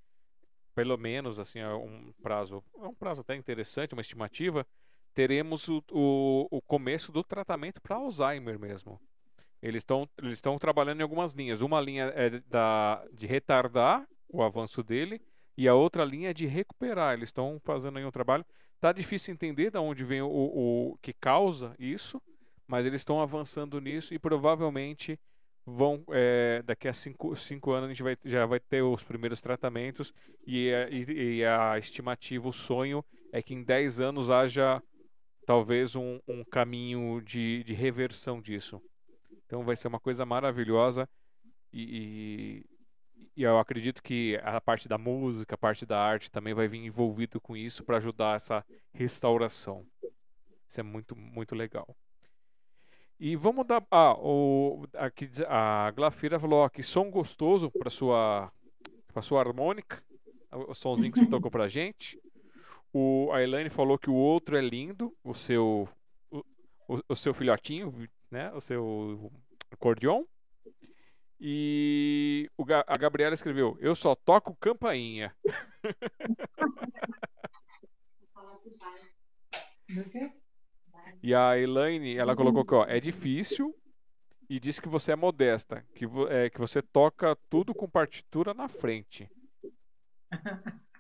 pelo 0.74 0.98
menos, 0.98 1.38
assim, 1.38 1.60
é 1.60 1.74
um 1.74 2.14
prazo, 2.22 2.64
é 2.78 2.88
um 2.88 2.96
prazo 2.96 3.22
até 3.22 3.36
interessante, 3.36 3.94
uma 3.94 4.02
estimativa, 4.02 4.66
teremos 5.14 5.68
o, 5.68 5.84
o, 5.92 6.48
o 6.50 6.62
começo 6.62 7.12
do 7.12 7.24
tratamento 7.24 7.82
para 7.82 7.96
Alzheimer 7.96 8.60
mesmo. 8.60 9.00
Eles 9.62 9.82
estão 9.82 10.10
eles 10.22 10.42
trabalhando 10.60 11.00
em 11.00 11.04
algumas 11.04 11.34
linhas. 11.34 11.62
Uma 11.62 11.80
linha 11.80 12.12
é 12.16 12.42
da, 12.50 13.04
de 13.14 13.26
retardar 13.26 14.06
o 14.28 14.44
avanço 14.44 14.84
dele 14.84 15.22
e 15.58 15.68
a 15.68 15.74
outra 15.74 16.04
linha 16.04 16.32
é 16.32 16.34
de 16.34 16.46
recuperar. 16.46 17.14
Eles 17.14 17.30
estão 17.30 17.62
fazendo 17.64 17.98
aí 17.98 18.06
um 18.06 18.12
trabalho. 18.12 18.46
Tá 18.82 18.92
difícil 18.92 19.34
entender 19.34 19.72
de 19.72 19.78
onde 19.78 20.04
vem 20.04 20.22
o, 20.22 20.28
o 20.28 20.98
que 21.02 21.14
causa 21.14 21.74
isso, 21.80 22.22
mas 22.68 22.86
eles 22.86 23.00
estão 23.02 23.22
avançando 23.22 23.80
nisso 23.80 24.14
e 24.14 24.20
provavelmente 24.20 25.18
vão 25.66 26.04
é, 26.10 26.62
daqui 26.66 26.88
a 26.90 26.94
cinco, 26.94 27.36
cinco 27.36 27.72
anos 27.72 27.86
a 27.86 27.94
gente 27.94 28.04
vai, 28.04 28.18
já 28.26 28.46
vai 28.46 28.60
ter 28.60 28.82
os 28.82 29.02
primeiros 29.04 29.40
tratamentos 29.40 30.14
e, 30.46 30.68
é, 30.68 30.90
e, 30.92 31.38
e, 31.38 31.46
a 31.46 31.78
estimativa, 31.78 32.48
o 32.48 32.52
sonho 32.52 33.04
é 33.32 33.42
que 33.42 33.54
em 33.54 33.64
10 33.64 34.02
anos 34.02 34.30
haja 34.30 34.84
talvez 35.46 35.96
um, 35.96 36.20
um 36.28 36.44
caminho 36.44 37.22
de, 37.22 37.64
de 37.64 37.74
reversão 37.74 38.42
disso. 38.42 38.82
Então 39.46 39.64
vai 39.64 39.76
ser 39.76 39.88
uma 39.88 40.00
coisa 40.00 40.26
maravilhosa 40.26 41.08
e, 41.72 42.66
e 43.36 43.44
eu 43.44 43.58
acredito 43.58 44.04
que 44.04 44.40
a 44.44 44.62
parte 44.62 44.88
da 44.88 44.98
música, 44.98 45.56
a 45.56 45.58
parte 45.58 45.86
da 45.86 46.00
arte 46.00 46.32
também 46.32 46.54
vai 46.54 46.68
vir 46.68 46.86
envolvido 46.86 47.42
com 47.42 47.58
isso 47.58 47.84
para 47.84 47.98
ajudar 47.98 48.36
essa 48.36 48.66
restauração. 48.94 49.86
Isso 50.70 50.80
é 50.80 50.84
muito, 50.84 51.16
muito 51.16 51.56
legal. 51.56 51.96
E 53.20 53.36
vamos 53.36 53.66
dar. 53.66 53.86
Ah, 53.90 54.14
o, 54.20 54.86
aqui, 54.96 55.30
a 55.48 55.92
Glafira 55.92 56.40
falou: 56.40 56.60
ó, 56.60 56.70
que 56.70 56.84
som 56.84 57.10
gostoso 57.10 57.72
para 57.72 57.90
sua, 57.90 58.52
sua 59.22 59.40
harmônica. 59.40 60.04
O 60.52 60.74
somzinho 60.76 61.12
que 61.12 61.20
você 61.20 61.26
tocou 61.26 61.50
pra 61.50 61.68
gente. 61.68 62.20
O, 62.94 63.32
a 63.32 63.42
Elaine 63.42 63.72
falou 63.72 63.98
que 63.98 64.10
o 64.10 64.14
outro 64.14 64.56
é 64.56 64.62
lindo, 64.62 65.12
o 65.24 65.34
seu, 65.34 65.90
o, 66.30 66.44
o 67.10 67.16
seu 67.16 67.34
filhotinho, 67.34 68.08
né? 68.30 68.52
O 68.54 68.62
seu 68.62 69.32
acordeon. 69.72 70.24
E 71.40 72.48
o, 72.56 72.64
a 72.72 72.96
Gabriela 72.98 73.34
escreveu: 73.34 73.76
Eu 73.82 73.96
só 73.96 74.14
toco 74.14 74.56
campainha. 74.58 75.36
e 81.24 81.34
a 81.34 81.58
Elaine, 81.58 82.16
ela 82.16 82.36
colocou 82.36 82.64
que 82.64 82.76
ó, 82.76 82.86
é 82.86 83.00
difícil 83.00 83.76
e 84.48 84.60
disse 84.60 84.80
que 84.80 84.88
você 84.88 85.14
é 85.14 85.16
modesta, 85.16 85.84
que, 85.96 86.06
é, 86.30 86.52
que 86.52 86.60
você 86.60 86.80
toca 86.80 87.36
tudo 87.50 87.74
com 87.74 87.90
partitura 87.90 88.54
na 88.54 88.68
frente. 88.68 89.28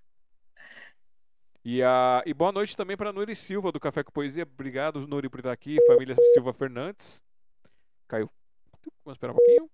E, 1.65 1.81
a, 1.81 2.21
e 2.25 2.33
boa 2.33 2.51
noite 2.51 2.75
também 2.75 2.97
para 2.97 3.13
Nuri 3.13 3.33
Silva, 3.35 3.71
do 3.71 3.79
Café 3.79 4.03
com 4.03 4.11
Poesia. 4.11 4.43
Obrigado, 4.43 5.07
Nuri, 5.07 5.29
por 5.29 5.39
estar 5.39 5.51
aqui. 5.53 5.77
Família 5.87 6.13
Silva 6.33 6.51
Fernandes. 6.51 7.23
Caiu. 8.05 8.29
Vamos 9.05 9.15
esperar 9.15 9.31
um 9.31 9.35
pouquinho. 9.35 9.69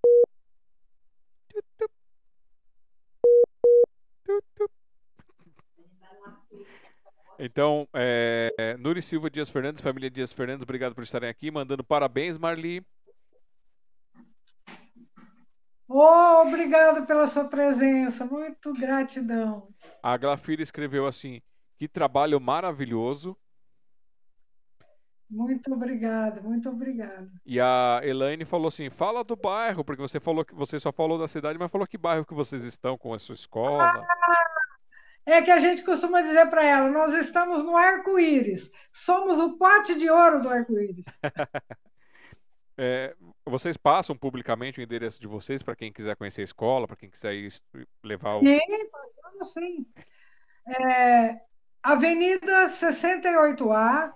Então, 7.40 7.88
é, 7.94 8.76
Nuri 8.78 9.02
Silva 9.02 9.30
Dias 9.30 9.50
Fernandes, 9.50 9.82
família 9.82 10.12
Dias 10.12 10.32
Fernandes, 10.32 10.64
obrigado 10.64 10.94
por 10.94 11.04
estarem 11.04 11.30
aqui. 11.30 11.50
Mandando 11.50 11.84
parabéns, 11.84 12.38
Marli. 12.38 12.86
Oh, 15.88 16.44
obrigado 16.46 17.08
pela 17.08 17.26
sua 17.26 17.46
presença, 17.46 18.26
muito 18.26 18.74
gratidão. 18.74 19.74
A 20.04 20.16
Glafira 20.18 20.62
escreveu 20.62 21.08
assim: 21.08 21.42
que 21.80 21.88
trabalho 21.88 22.42
maravilhoso. 22.42 23.38
Muito 25.30 25.74
obrigada, 25.74 26.42
muito 26.42 26.68
obrigada. 26.70 27.32
E 27.46 27.58
a 27.58 28.02
Elaine 28.04 28.44
falou 28.44 28.68
assim: 28.68 28.90
fala 28.90 29.24
do 29.24 29.38
bairro, 29.38 29.86
porque 29.86 30.02
você 30.02 30.20
falou 30.20 30.44
que 30.44 30.54
você 30.54 30.78
só 30.78 30.92
falou 30.92 31.18
da 31.18 31.28
cidade, 31.28 31.58
mas 31.58 31.72
falou 31.72 31.88
que 31.88 31.98
bairro 31.98 32.26
que 32.26 32.34
vocês 32.34 32.64
estão 32.64 32.98
com 32.98 33.14
a 33.14 33.20
sua 33.20 33.36
escola. 33.36 33.86
Ah, 33.86 34.08
é 35.26 35.42
que 35.42 35.52
a 35.52 35.60
gente 35.60 35.86
costuma 35.86 36.22
dizer 36.22 36.50
para 36.50 36.66
ela: 36.66 36.90
nós 36.90 37.14
estamos 37.14 37.64
no 37.64 37.78
arco-íris, 37.78 38.70
somos 38.92 39.38
o 39.38 39.58
pote 39.58 39.96
de 39.96 40.10
ouro 40.10 40.42
do 40.42 40.50
arco-íris. 40.50 41.06
é, 42.78 43.16
vocês 43.46 43.78
passam 43.78 44.18
publicamente 44.18 44.82
o 44.82 44.84
endereço 44.84 45.22
de 45.22 45.28
vocês 45.28 45.64
para 45.64 45.78
quem 45.78 45.94
quiser 45.94 46.18
conhecer 46.18 46.42
a 46.42 46.46
escola, 46.46 46.88
para 46.88 46.98
quem 46.98 47.10
quiser 47.10 47.36
levar 48.04 48.36
o. 48.36 48.40
Sim, 48.42 48.60
passamos 48.92 49.54
sim. 49.54 49.86
É, 50.68 51.49
Avenida 51.82 52.70
68A, 52.70 54.14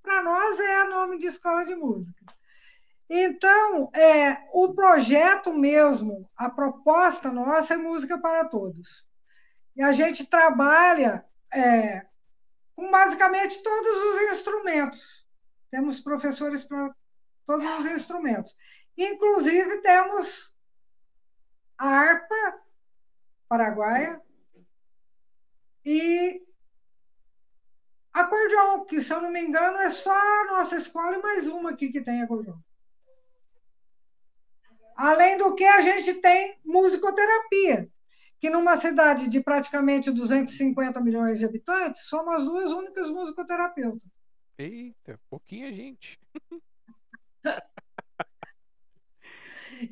para 0.03 0.23
nós 0.23 0.59
é 0.59 0.85
nome 0.85 1.19
de 1.19 1.27
escola 1.27 1.65
de 1.65 1.75
música. 1.77 2.25
Então, 3.09 3.91
é, 3.93 4.49
o 4.53 4.75
projeto 4.75 5.53
mesmo, 5.53 6.29
a 6.37 6.51
proposta 6.51 7.31
nossa 7.31 7.75
é 7.75 7.77
música 7.77 8.19
para 8.19 8.47
todos. 8.47 9.07
E 9.77 9.83
a 9.83 9.93
gente 9.93 10.27
trabalha 10.27 11.25
é, 11.53 12.05
com 12.75 12.91
basicamente 12.91 13.63
todos 13.63 13.97
os 13.97 14.33
instrumentos. 14.33 15.25
Temos 15.71 16.01
professores 16.01 16.65
para 16.65 16.95
todos 17.47 17.65
os 17.65 17.87
instrumentos. 17.87 18.57
Inclusive, 18.97 19.81
temos 19.83 20.55
a 21.79 21.89
harpa 21.89 22.61
paraguaia 23.49 24.21
e 25.85 26.43
acordeon, 28.13 28.85
que, 28.85 29.01
se 29.01 29.13
eu 29.13 29.21
não 29.21 29.31
me 29.31 29.41
engano, 29.41 29.79
é 29.79 29.91
só 29.91 30.13
a 30.13 30.47
nossa 30.47 30.77
escola 30.77 31.17
e 31.17 31.23
mais 31.23 31.47
uma 31.47 31.71
aqui 31.71 31.91
que 31.91 32.01
tem 32.01 32.23
acordeon. 32.23 32.57
Além 34.97 35.37
do 35.37 35.55
que, 35.55 35.65
a 35.65 35.83
gente 35.83 36.15
tem 36.15 36.59
musicoterapia, 36.65 37.89
que 38.41 38.49
numa 38.49 38.79
cidade 38.79 39.29
de 39.29 39.41
praticamente 39.41 40.11
250 40.11 41.01
milhões 41.01 41.39
de 41.39 41.45
habitantes, 41.45 42.09
somos 42.09 42.35
as 42.35 42.45
duas 42.45 42.73
únicas 42.73 43.11
musicoterapeutas. 43.11 44.09
Eita, 44.59 45.21
pouquinha 45.29 45.71
gente. 45.73 46.19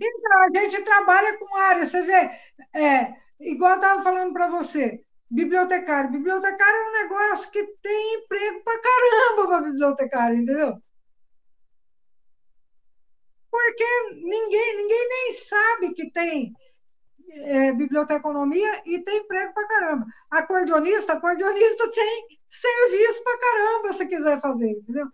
então, 0.00 0.42
a 0.42 0.48
gente 0.50 0.82
trabalha 0.82 1.38
com 1.38 1.56
área, 1.56 1.86
você 1.86 2.02
vê, 2.02 2.30
é, 2.74 3.14
igual 3.40 3.72
eu 3.72 3.76
estava 3.76 4.02
falando 4.02 4.32
para 4.32 4.48
você, 4.48 5.00
bibliotecário. 5.30 6.10
Bibliotecário 6.10 6.74
é 6.74 6.88
um 6.88 6.92
negócio 7.02 7.50
que 7.50 7.64
tem 7.82 8.14
emprego 8.16 8.62
para 8.64 8.80
caramba 8.80 9.46
para 9.48 9.70
bibliotecário, 9.70 10.36
entendeu? 10.38 10.82
porque 13.54 13.84
ninguém, 14.14 14.76
ninguém 14.78 15.08
nem 15.08 15.32
sabe 15.34 15.94
que 15.94 16.10
tem 16.10 16.52
é, 17.30 17.72
biblioteconomia 17.72 18.82
e 18.84 18.98
tem 19.04 19.18
emprego 19.18 19.54
para 19.54 19.68
caramba. 19.68 20.06
Acordeonista, 20.28 21.12
acordeonista 21.12 21.88
tem 21.94 22.26
serviço 22.50 23.22
para 23.22 23.38
caramba 23.38 23.92
se 23.92 24.08
quiser 24.08 24.40
fazer, 24.40 24.70
entendeu? 24.70 25.06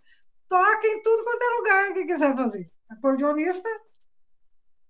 Toca 0.51 0.85
em 0.85 1.01
tudo 1.01 1.23
quanto 1.23 1.41
é 1.41 1.49
lugar 1.55 1.93
que 1.93 2.05
quiser 2.05 2.35
fazer. 2.35 2.69
Acordeonista 2.89 3.69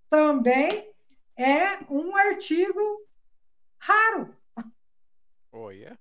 também 0.09 0.91
é 1.37 1.77
um 1.87 2.15
artigo 2.17 3.07
raro. 3.77 4.35
Olha. 5.51 5.99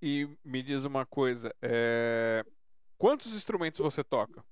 E 0.00 0.28
me 0.44 0.62
diz 0.62 0.84
uma 0.84 1.04
coisa, 1.04 1.52
é... 1.60 2.46
quantos 2.96 3.34
instrumentos 3.34 3.80
você 3.80 4.04
toca? 4.04 4.44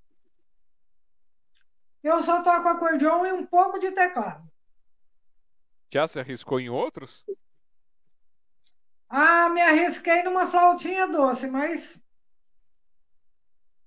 Eu 2.03 2.21
só 2.23 2.43
toco 2.43 2.67
acordeon 2.67 3.25
e 3.25 3.33
um 3.33 3.47
pouco 3.47 3.79
de 3.79 3.93
teclado. 3.93 4.51
Já 5.95 6.09
se 6.09 6.19
arriscou 6.19 6.59
em 6.59 6.69
outros? 6.69 7.25
Ah, 9.09 9.49
me 9.51 9.63
arrisquei 9.63 10.25
numa 10.25 10.49
flautinha 10.49 11.07
doce, 11.07 11.47
mas 11.47 12.02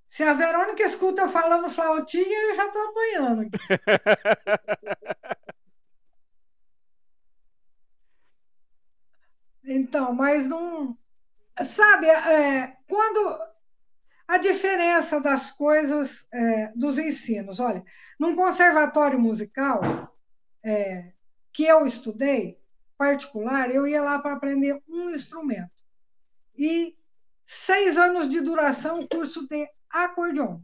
se 0.08 0.22
a 0.22 0.32
Verônica 0.32 0.82
escuta 0.82 1.22
eu 1.22 1.28
falando 1.28 1.70
flautinha, 1.70 2.50
eu 2.50 2.54
já 2.54 2.66
estou 2.66 2.82
apanhando. 2.82 3.50
então, 9.64 10.14
mas 10.14 10.46
não. 10.46 10.96
Sabe, 11.74 12.06
é, 12.06 12.76
quando 12.88 13.40
a 14.28 14.38
diferença 14.38 15.20
das 15.20 15.52
coisas, 15.52 16.26
é, 16.32 16.72
dos 16.74 16.98
ensinos. 16.98 17.60
Olha, 17.60 17.84
num 18.18 18.34
conservatório 18.34 19.18
musical 19.18 19.80
é, 20.62 21.12
que 21.52 21.64
eu 21.64 21.86
estudei, 21.86 22.58
particular, 22.98 23.70
eu 23.70 23.86
ia 23.86 24.02
lá 24.02 24.18
para 24.18 24.34
aprender 24.34 24.82
um 24.88 25.10
instrumento. 25.10 25.70
E 26.56 26.96
seis 27.46 27.96
anos 27.96 28.28
de 28.28 28.40
duração, 28.40 29.06
curso 29.06 29.46
de 29.46 29.68
acordeon. 30.04 30.58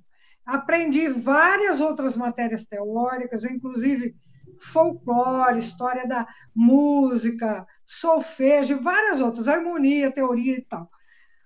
Aprendi 0.44 1.08
várias 1.08 1.80
outras 1.80 2.16
matérias 2.16 2.64
teóricas, 2.64 3.44
inclusive 3.44 4.14
folclore, 4.58 5.58
história 5.58 6.06
da 6.06 6.26
música, 6.54 7.66
solfejo, 7.86 8.80
várias 8.80 9.20
outras, 9.20 9.48
harmonia, 9.48 10.12
teoria 10.12 10.58
e 10.58 10.62
tal. 10.62 10.90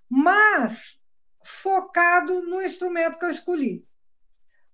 Mas 0.08 0.98
focado 1.44 2.42
no 2.42 2.60
instrumento 2.62 3.18
que 3.18 3.24
eu 3.24 3.30
escolhi. 3.30 3.84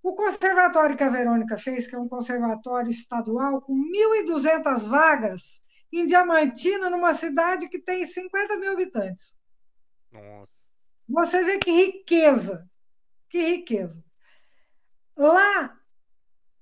O 0.03 0.15
conservatório 0.15 0.97
que 0.97 1.05
a 1.05 1.09
Verônica 1.09 1.57
fez, 1.57 1.87
que 1.87 1.95
é 1.95 1.99
um 1.99 2.09
conservatório 2.09 2.91
estadual 2.91 3.61
com 3.61 3.75
1.200 3.75 4.89
vagas 4.89 5.63
em 5.93 6.07
Diamantina, 6.07 6.91
numa 6.91 7.15
cidade 7.15 7.69
que 7.69 7.79
tem 7.79 8.07
50 8.07 8.57
mil 8.57 8.73
habitantes. 8.73 9.37
Nossa. 10.11 10.51
Você 11.09 11.45
vê 11.45 11.59
que 11.59 11.71
riqueza, 11.71 12.69
que 13.33 13.39
riqueza. 13.39 14.05
Lá, 15.17 15.75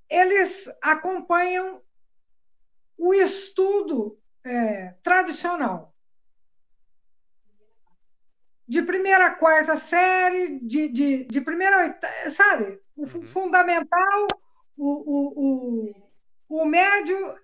eles 0.09 0.73
acompanham 0.81 1.83
o 2.97 3.13
estudo 3.13 4.17
é, 4.45 4.95
tradicional 5.03 5.93
de 8.69 8.83
primeira 8.83 9.27
a 9.27 9.35
quarta 9.35 9.77
série, 9.77 10.61
de, 10.61 10.89
de, 10.89 11.25
de 11.25 11.41
primeira 11.41 11.77
a 11.77 11.81
oitava, 11.81 12.31
sabe? 12.31 12.81
O 12.95 13.03
uhum. 13.03 13.23
fundamental, 13.27 14.29
o, 14.77 14.87
o, 14.87 15.91
o, 16.49 16.63
o 16.63 16.65
médio 16.65 17.37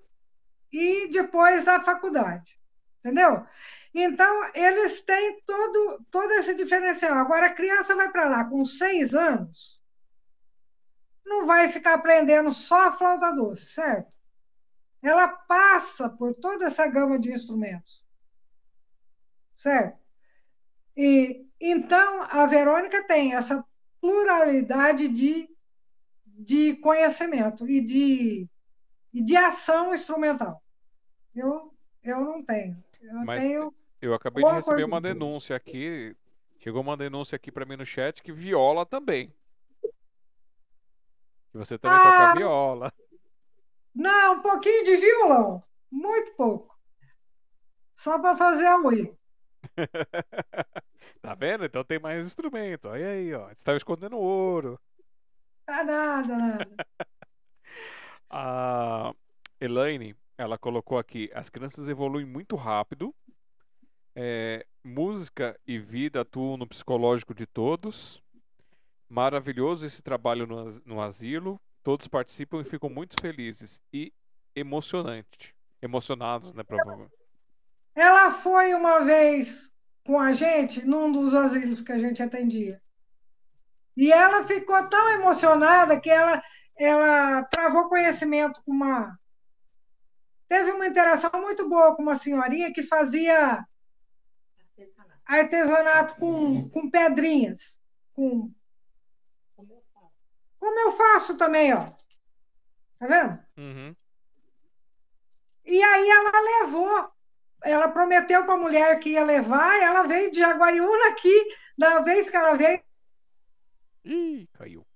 e 0.73 1.09
depois 1.09 1.67
a 1.67 1.83
faculdade. 1.83 2.57
Entendeu? 3.01 3.45
Então, 3.99 4.51
eles 4.53 5.01
têm 5.01 5.41
todo, 5.47 6.05
todo 6.11 6.31
esse 6.33 6.55
diferencial. 6.55 7.17
Agora, 7.17 7.47
a 7.47 7.55
criança 7.55 7.97
vai 7.97 8.13
para 8.13 8.29
lá 8.29 8.45
com 8.45 8.63
seis 8.63 9.15
anos, 9.15 9.81
não 11.25 11.47
vai 11.47 11.73
ficar 11.73 11.95
aprendendo 11.95 12.51
só 12.51 12.89
a 12.89 12.93
flauta 12.93 13.33
doce, 13.33 13.73
certo? 13.73 14.15
Ela 15.01 15.27
passa 15.29 16.11
por 16.11 16.35
toda 16.35 16.67
essa 16.67 16.87
gama 16.87 17.19
de 17.19 17.33
instrumentos, 17.33 18.07
certo? 19.55 19.99
E, 20.95 21.47
então, 21.59 22.23
a 22.25 22.45
Verônica 22.45 23.03
tem 23.05 23.35
essa 23.35 23.65
pluralidade 23.99 25.09
de, 25.09 25.49
de 26.27 26.77
conhecimento 26.77 27.67
e 27.67 27.81
de, 27.81 28.47
e 29.15 29.23
de 29.23 29.37
ação 29.39 29.95
instrumental. 29.95 30.63
Eu, 31.35 31.75
eu 32.03 32.21
não 32.21 32.45
tenho. 32.45 32.85
Eu 33.01 33.25
Mas 33.25 33.43
tenho 33.43 33.75
eu 34.07 34.15
acabei 34.15 34.45
de 34.45 34.51
receber 34.51 34.85
uma 34.85 35.01
denúncia 35.01 35.57
aqui. 35.57 36.17
Chegou 36.59 36.81
uma 36.83 36.97
denúncia 36.97 37.37
aqui 37.37 37.53
para 37.53 37.65
mim 37.65 37.77
no 37.77 37.85
chat 37.85 38.23
que 38.23 38.33
viola 38.33 38.87
também. 38.87 39.33
Que 41.51 41.59
você 41.59 41.79
também 41.79 41.99
ah, 41.99 42.03
toca 42.03 42.39
viola. 42.39 42.93
Não, 43.95 44.35
um 44.35 44.43
pouquinho 44.43 44.85
de 44.85 44.97
violão. 44.97 45.63
Muito 45.91 46.35
pouco. 46.35 46.77
Só 47.97 48.19
para 48.19 48.37
fazer 48.37 48.67
a 48.67 48.77
ui. 48.79 49.17
tá 51.23 51.35
vendo? 51.35 51.65
Então 51.65 51.83
tem 51.85 51.99
mais 51.99 52.27
instrumento. 52.27 52.89
Olha 52.89 53.09
aí, 53.09 53.33
ó. 53.35 53.47
Você 53.47 53.53
estava 53.53 53.77
escondendo 53.77 54.19
ouro. 54.19 54.79
Ah, 55.67 55.83
nada, 55.83 56.37
nada. 56.37 56.69
a 58.31 59.13
Elaine, 59.61 60.15
ela 60.37 60.59
colocou 60.59 60.99
aqui: 60.99 61.31
as 61.35 61.49
crianças 61.49 61.89
evoluem 61.89 62.27
muito 62.27 62.55
rápido. 62.55 63.15
É, 64.19 64.65
música 64.83 65.61
e 65.67 65.79
vida 65.79 66.23
atuam 66.23 66.57
no 66.57 66.67
psicológico 66.67 67.35
de 67.35 67.47
todos. 67.47 68.23
Maravilhoso 69.11 69.85
esse 69.85 70.03
trabalho 70.03 70.47
no, 70.47 70.81
no 70.87 71.03
asilo. 71.03 71.61
Todos 71.83 72.09
participam 72.09 72.63
e 72.63 72.65
ficam 72.65 72.89
muito 72.89 73.15
felizes 73.21 73.79
e 73.93 74.11
emocionante. 74.55 75.55
Emocionados, 75.83 76.55
né, 76.55 76.63
provavelmente. 76.63 77.13
Ela 77.95 78.33
foi 78.33 78.75
uma 78.75 79.01
vez 79.01 79.71
com 80.03 80.19
a 80.19 80.33
gente 80.33 80.83
num 80.87 81.13
dos 81.13 81.35
asilos 81.35 81.83
que 81.83 81.93
a 81.93 81.99
gente 81.99 82.23
atendia. 82.23 82.81
E 83.95 84.11
ela 84.11 84.45
ficou 84.45 84.83
tão 84.89 85.11
emocionada 85.11 86.01
que 86.01 86.09
ela, 86.09 86.43
ela 86.79 87.43
travou 87.45 87.89
conhecimento 87.89 88.63
com 88.65 88.73
uma. 88.73 89.19
Teve 90.49 90.71
uma 90.71 90.87
interação 90.87 91.31
muito 91.35 91.69
boa 91.69 91.95
com 91.95 92.03
uma 92.03 92.15
senhorinha 92.15 92.73
que 92.73 92.83
fazia 92.83 93.63
artesanato 95.27 96.17
com, 96.17 96.69
com 96.71 96.91
pedrinhas, 96.91 97.79
com 98.15 98.53
como 100.59 100.81
eu 100.81 100.93
faço 100.93 101.37
também, 101.37 101.73
ó. 101.73 101.81
Tá 102.99 103.07
vendo? 103.07 103.39
Uhum. 103.57 103.97
E 105.65 105.83
aí 105.83 106.09
ela 106.09 106.41
levou, 106.41 107.11
ela 107.63 107.89
prometeu 107.89 108.45
para 108.45 108.55
a 108.55 108.59
mulher 108.59 108.99
que 108.99 109.11
ia 109.11 109.25
levar, 109.25 109.81
ela 109.83 110.03
veio 110.05 110.31
de 110.31 110.39
Jaguariúna 110.39 111.09
aqui, 111.09 111.55
da 111.77 112.01
vez 112.01 112.31
que 112.31 112.37
ela 112.37 112.55
veio. 112.55 112.83
Ih, 114.05 114.49
caiu. 114.55 114.87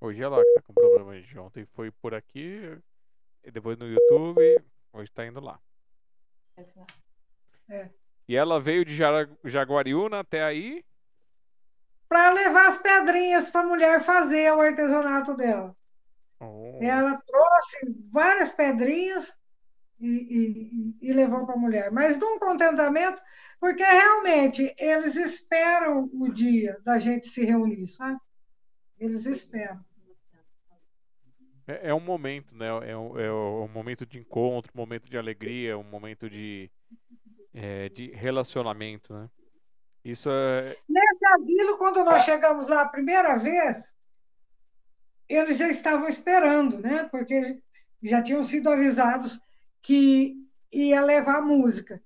Hoje 0.00 0.22
é 0.22 0.28
lá 0.28 0.42
que 0.42 0.54
tá 0.54 0.62
com 0.62 0.74
problema, 0.74 1.14
gente. 1.20 1.38
Ontem 1.38 1.66
foi 1.74 1.90
por 1.90 2.14
aqui, 2.14 2.78
e 3.48 3.50
depois 3.50 3.78
no 3.78 3.86
YouTube, 3.88 4.62
hoje 4.92 5.10
tá 5.10 5.26
indo 5.26 5.40
lá. 5.40 5.58
É. 7.68 7.88
E 8.28 8.36
ela 8.36 8.60
veio 8.60 8.84
de 8.84 8.94
Jaguariúna 9.44 10.20
até 10.20 10.42
aí. 10.44 10.84
Para 12.08 12.30
levar 12.30 12.68
as 12.68 12.78
pedrinhas 12.78 13.50
para 13.50 13.62
a 13.62 13.66
mulher 13.66 14.02
fazer 14.02 14.52
o 14.52 14.60
artesanato 14.60 15.34
dela. 15.34 15.74
Oh. 16.40 16.78
Ela 16.82 17.20
trouxe 17.26 17.96
várias 18.12 18.52
pedrinhas 18.52 19.34
e, 19.98 20.08
e- 20.08 21.08
e 21.08 21.12
levou 21.12 21.46
para 21.46 21.54
a 21.54 21.58
mulher. 21.58 21.90
Mas 21.90 22.18
de 22.18 22.24
um 22.24 22.38
contentamento, 22.38 23.20
porque 23.58 23.82
realmente 23.82 24.74
eles 24.78 25.16
esperam 25.16 26.08
o 26.12 26.28
dia 26.30 26.78
da 26.84 26.98
gente 26.98 27.28
se 27.28 27.44
reunir, 27.44 27.86
sabe? 27.88 28.18
Eles 28.98 29.24
esperam. 29.26 29.82
É, 31.68 31.90
é 31.90 31.94
um 31.94 32.00
momento, 32.00 32.56
né? 32.56 32.66
É 32.66 32.96
um, 32.96 33.18
é 33.20 33.30
um 33.30 33.68
momento 33.68 34.06
de 34.06 34.18
encontro, 34.18 34.72
um 34.74 34.78
momento 34.78 35.08
de 35.08 35.18
alegria, 35.18 35.76
um 35.76 35.84
momento 35.84 36.28
de, 36.30 36.70
é, 37.52 37.90
de 37.90 38.10
relacionamento, 38.12 39.12
né? 39.12 39.28
Isso 40.02 40.30
é. 40.30 40.76
Nesse 40.88 41.26
asilo, 41.26 41.76
quando 41.76 42.02
nós 42.02 42.22
chegamos 42.22 42.66
lá 42.68 42.82
a 42.82 42.88
primeira 42.88 43.36
vez, 43.36 43.92
eles 45.28 45.58
já 45.58 45.68
estavam 45.68 46.08
esperando, 46.08 46.78
né? 46.78 47.04
Porque 47.10 47.60
já 48.02 48.22
tinham 48.22 48.42
sido 48.44 48.70
avisados 48.70 49.38
que 49.82 50.34
ia 50.72 51.02
levar 51.02 51.42
música. 51.42 52.02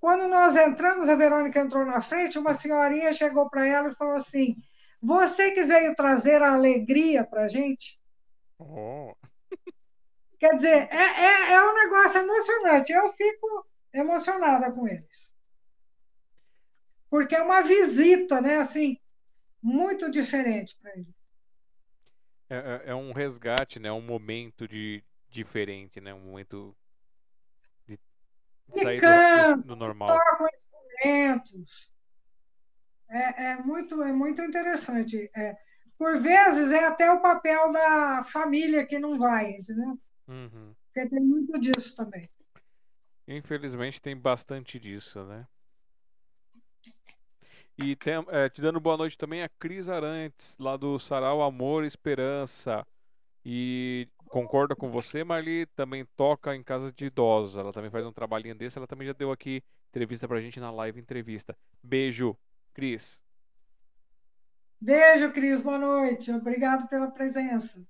Quando 0.00 0.28
nós 0.28 0.56
entramos, 0.56 1.08
a 1.08 1.16
Verônica 1.16 1.60
entrou 1.60 1.84
na 1.84 2.00
frente, 2.00 2.38
uma 2.38 2.54
senhorinha 2.54 3.12
chegou 3.12 3.50
para 3.50 3.66
ela 3.66 3.88
e 3.90 3.94
falou 3.94 4.14
assim: 4.14 4.56
Você 5.02 5.50
que 5.50 5.64
veio 5.64 5.94
trazer 5.94 6.40
a 6.40 6.54
alegria 6.54 7.24
para 7.24 7.44
a 7.44 7.48
gente? 7.48 7.97
Oh. 8.60 9.14
Quer 10.40 10.56
dizer, 10.56 10.88
é, 10.92 10.96
é, 10.96 11.52
é 11.54 11.62
um 11.62 11.74
negócio 11.74 12.20
emocionante. 12.20 12.92
Eu 12.92 13.12
fico 13.12 13.66
emocionada 13.92 14.72
com 14.72 14.86
eles. 14.88 15.32
Porque 17.10 17.34
é 17.36 17.42
uma 17.42 17.60
visita, 17.62 18.40
né? 18.40 18.58
Assim, 18.58 18.96
muito 19.62 20.10
diferente 20.10 20.76
para 20.82 20.92
eles. 20.94 21.14
É, 22.50 22.56
é- 22.56 22.82
é 22.90 22.94
um 22.94 23.12
resgate, 23.12 23.78
né? 23.78 23.90
Um 23.92 24.00
momento 24.02 24.66
de 24.68 25.02
diferente, 25.30 26.00
né? 26.00 26.12
Um 26.14 26.20
momento 26.20 26.76
de, 27.86 27.98
de 28.68 28.80
sair 28.80 29.02
do- 29.02 29.24
cantam, 29.32 29.62
do, 29.62 29.62
do 29.62 29.76
normal. 29.76 30.24
tocam 30.26 30.46
instrumentos. 30.54 31.90
É, 33.10 33.52
é 33.52 33.56
muito, 33.56 34.02
é 34.02 34.12
muito 34.12 34.42
interessante. 34.42 35.30
É, 35.34 35.56
por 35.98 36.20
vezes 36.20 36.70
é 36.70 36.86
até 36.86 37.10
o 37.10 37.20
papel 37.20 37.72
da 37.72 38.24
família 38.24 38.86
que 38.86 38.98
não 38.98 39.18
vai, 39.18 39.50
entendeu? 39.50 39.98
Uhum. 40.28 40.74
Porque 40.84 41.08
tem 41.08 41.20
muito 41.20 41.58
disso 41.58 41.96
também. 41.96 42.28
Infelizmente 43.26 44.00
tem 44.00 44.16
bastante 44.16 44.78
disso, 44.78 45.22
né? 45.24 45.46
E 47.76 47.94
tem, 47.94 48.14
é, 48.28 48.48
te 48.48 48.60
dando 48.60 48.80
boa 48.80 48.96
noite 48.96 49.18
também 49.18 49.42
a 49.42 49.48
Cris 49.48 49.88
Arantes, 49.88 50.56
lá 50.58 50.76
do 50.76 50.98
Sarau 50.98 51.42
Amor 51.42 51.84
e 51.84 51.86
Esperança. 51.86 52.86
E 53.44 54.08
concorda 54.26 54.74
com 54.74 54.90
você, 54.90 55.22
Marli, 55.22 55.66
também 55.66 56.04
toca 56.16 56.54
em 56.56 56.62
casa 56.62 56.92
de 56.92 57.06
idosos. 57.06 57.56
Ela 57.56 57.72
também 57.72 57.90
faz 57.90 58.04
um 58.04 58.12
trabalhinho 58.12 58.54
desse. 58.54 58.78
Ela 58.78 58.86
também 58.86 59.06
já 59.06 59.12
deu 59.12 59.30
aqui 59.30 59.62
entrevista 59.90 60.26
pra 60.26 60.40
gente 60.40 60.58
na 60.58 60.70
live 60.70 61.00
entrevista. 61.00 61.56
Beijo, 61.82 62.36
Cris. 62.74 63.20
Beijo, 64.80 65.32
Cris, 65.32 65.60
boa 65.62 65.78
noite. 65.78 66.30
Obrigado 66.32 66.88
pela 66.88 67.10
presença. 67.10 67.80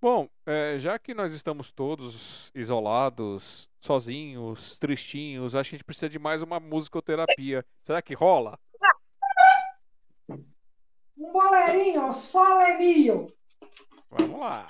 Bom, 0.00 0.28
é, 0.46 0.78
já 0.78 0.98
que 0.98 1.12
nós 1.14 1.32
estamos 1.32 1.72
todos 1.72 2.52
isolados, 2.54 3.68
sozinhos, 3.80 4.78
tristinhos, 4.78 5.54
acho 5.54 5.70
que 5.70 5.74
a 5.74 5.78
gente 5.78 5.84
precisa 5.84 6.08
de 6.08 6.18
mais 6.18 6.40
uma 6.42 6.60
musicoterapia. 6.60 7.64
Será 7.84 8.00
que 8.00 8.14
rola? 8.14 8.58
Um 10.30 11.32
bolerinho, 11.32 12.12
solenio, 12.12 13.32
Vamos 14.10 14.38
lá. 14.38 14.66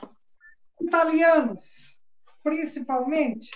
italianos, 0.81 1.99
principalmente. 2.43 3.51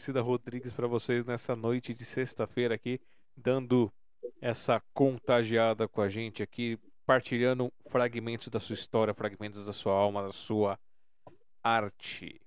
Aparecida 0.00 0.22
Rodrigues 0.22 0.72
para 0.72 0.86
vocês 0.86 1.26
nessa 1.26 1.54
noite 1.54 1.92
de 1.92 2.06
sexta-feira 2.06 2.74
aqui, 2.74 2.98
dando 3.36 3.92
essa 4.40 4.82
contagiada 4.94 5.86
com 5.86 6.00
a 6.00 6.08
gente 6.08 6.42
aqui, 6.42 6.78
partilhando 7.04 7.70
fragmentos 7.90 8.48
da 8.48 8.58
sua 8.58 8.72
história, 8.72 9.12
fragmentos 9.12 9.62
da 9.66 9.74
sua 9.74 9.92
alma, 9.92 10.22
da 10.22 10.32
sua 10.32 10.78
arte. 11.62 12.40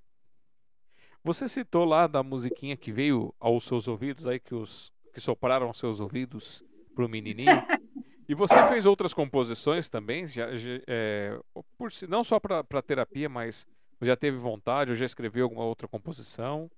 Você 1.23 1.47
citou 1.47 1.85
lá 1.85 2.07
da 2.07 2.23
musiquinha 2.23 2.75
que 2.75 2.91
veio 2.91 3.31
aos 3.39 3.65
seus 3.65 3.87
ouvidos, 3.87 4.25
aí 4.25 4.39
que 4.39 4.55
os 4.55 4.91
que 5.13 5.21
sopraram 5.21 5.67
aos 5.67 5.77
seus 5.77 5.99
ouvidos 5.99 6.63
pro 6.95 7.07
menininho. 7.07 7.51
E 8.25 8.33
você 8.33 8.55
fez 8.69 8.85
outras 8.85 9.13
composições 9.13 9.89
também, 9.89 10.25
já, 10.25 10.55
já, 10.55 10.79
é, 10.87 11.37
por, 11.77 11.91
não 12.07 12.23
só 12.23 12.39
para 12.39 12.81
terapia, 12.81 13.27
mas 13.27 13.67
já 14.01 14.15
teve 14.15 14.37
vontade 14.37 14.91
ou 14.91 14.95
já 14.95 15.05
escreveu 15.05 15.43
alguma 15.43 15.65
outra 15.65 15.89
composição? 15.89 16.71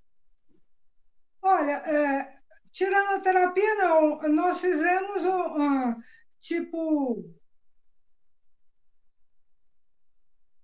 Olha, 1.46 1.74
é, 1.74 2.38
tirando 2.72 3.14
a 3.14 3.20
terapia, 3.20 3.74
não. 3.76 4.20
Nós 4.28 4.60
fizemos, 4.60 5.24
uh, 5.24 5.96
tipo, 6.40 7.24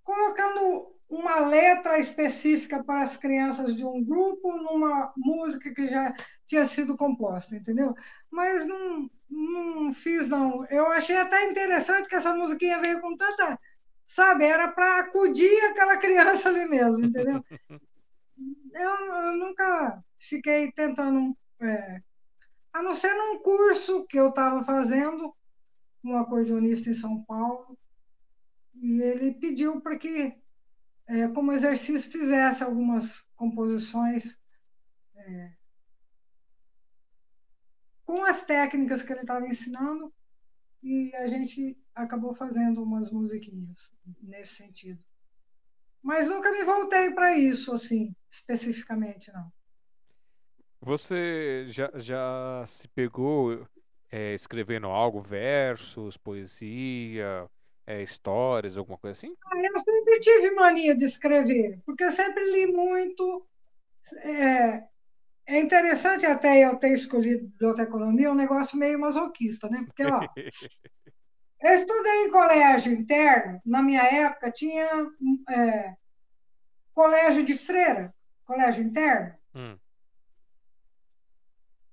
colocando 0.03 0.93
uma 1.09 1.39
letra 1.39 2.01
específica 2.01 2.83
para 2.83 3.05
as 3.05 3.17
crianças 3.17 3.77
de 3.77 3.85
um 3.87 4.03
grupo 4.03 4.51
numa 4.57 5.13
música 5.17 5.73
que 5.73 5.87
já 5.87 6.13
tinha 6.47 6.67
sido 6.67 6.97
composta, 6.97 7.55
entendeu? 7.55 7.95
Mas 8.29 8.67
não, 8.67 9.09
não 9.31 9.93
fiz, 9.93 10.29
não. 10.29 10.67
Eu 10.67 10.89
achei 10.89 11.17
até 11.17 11.49
interessante 11.49 12.09
que 12.09 12.17
essa 12.17 12.35
musiquinha 12.35 12.81
veio 12.81 13.01
com 13.01 13.17
tanta. 13.17 13.57
Sabe, 14.09 14.47
era 14.47 14.67
para 14.67 14.99
acudir 14.99 15.65
aquela 15.67 15.97
criança 15.99 16.49
ali 16.49 16.67
mesmo, 16.67 17.05
entendeu? 17.05 17.45
Eu, 18.75 18.91
eu 18.91 19.37
nunca 19.37 20.03
fiquei 20.29 20.73
tentando. 20.73 21.37
É, 21.61 22.03
a 22.73 22.83
não 22.83 22.95
ser 22.95 23.15
num 23.15 23.43
curso 23.43 24.07
que 24.07 24.19
eu 24.19 24.31
estava 24.31 24.65
fazendo, 24.65 25.35
um 26.03 26.17
acordeonista 26.17 26.91
em 26.91 26.95
São 26.95 27.23
Paulo, 27.25 27.79
e 28.75 29.01
ele 29.03 29.35
pediu 29.35 29.81
para 29.81 29.99
que 29.99 30.35
é, 31.07 31.29
como 31.29 31.53
exercício, 31.53 32.11
fizesse 32.11 32.65
algumas 32.65 33.21
composições 33.37 34.41
é, 35.15 35.53
com 38.05 38.25
as 38.25 38.45
técnicas 38.45 39.03
que 39.03 39.13
ele 39.13 39.21
estava 39.21 39.47
ensinando 39.47 40.13
e 40.83 41.15
a 41.15 41.27
gente 41.29 41.79
acabou 41.95 42.35
fazendo 42.35 42.83
umas 42.83 43.11
musiquinhas 43.11 43.93
nesse 44.21 44.55
sentido. 44.55 45.03
Mas 46.03 46.27
nunca 46.27 46.51
me 46.51 46.65
voltei 46.65 47.13
para 47.13 47.37
isso, 47.39 47.73
assim, 47.73 48.15
especificamente, 48.29 49.31
não. 49.33 49.53
Você 50.85 51.67
já, 51.69 51.91
já 51.95 52.65
se 52.67 52.89
pegou 52.89 53.65
é, 54.11 54.35
escrevendo 54.35 54.89
algo, 54.89 55.21
versos, 55.21 56.17
poesia, 56.17 57.49
é, 57.87 58.03
histórias, 58.03 58.77
alguma 58.77 58.99
coisa 58.99 59.17
assim? 59.17 59.33
Ah, 59.47 59.59
eu 59.59 59.79
sempre 59.79 60.19
tive 60.19 60.51
mania 60.51 60.97
de 60.97 61.05
escrever, 61.05 61.81
porque 61.87 62.03
eu 62.03 62.11
sempre 62.11 62.45
li 62.51 62.67
muito. 62.67 63.47
É, 64.25 64.83
é 65.47 65.61
interessante 65.61 66.27
até 66.27 66.65
eu 66.65 66.77
ter 66.77 66.95
escolhido 66.95 67.47
biblioteconomia, 67.47 68.33
um 68.33 68.35
negócio 68.35 68.77
meio 68.77 68.99
masoquista, 68.99 69.69
né? 69.69 69.85
Porque, 69.87 70.05
ó, 70.05 70.21
eu 71.63 71.75
estudei 71.75 72.25
em 72.25 72.31
colégio 72.31 72.93
interno, 72.93 73.61
na 73.65 73.85
minha 73.85 74.03
época 74.03 74.51
tinha 74.51 75.07
é, 75.49 75.95
colégio 76.93 77.45
de 77.45 77.57
freira, 77.57 78.13
colégio 78.45 78.83
interno, 78.83 79.33
hum. 79.55 79.79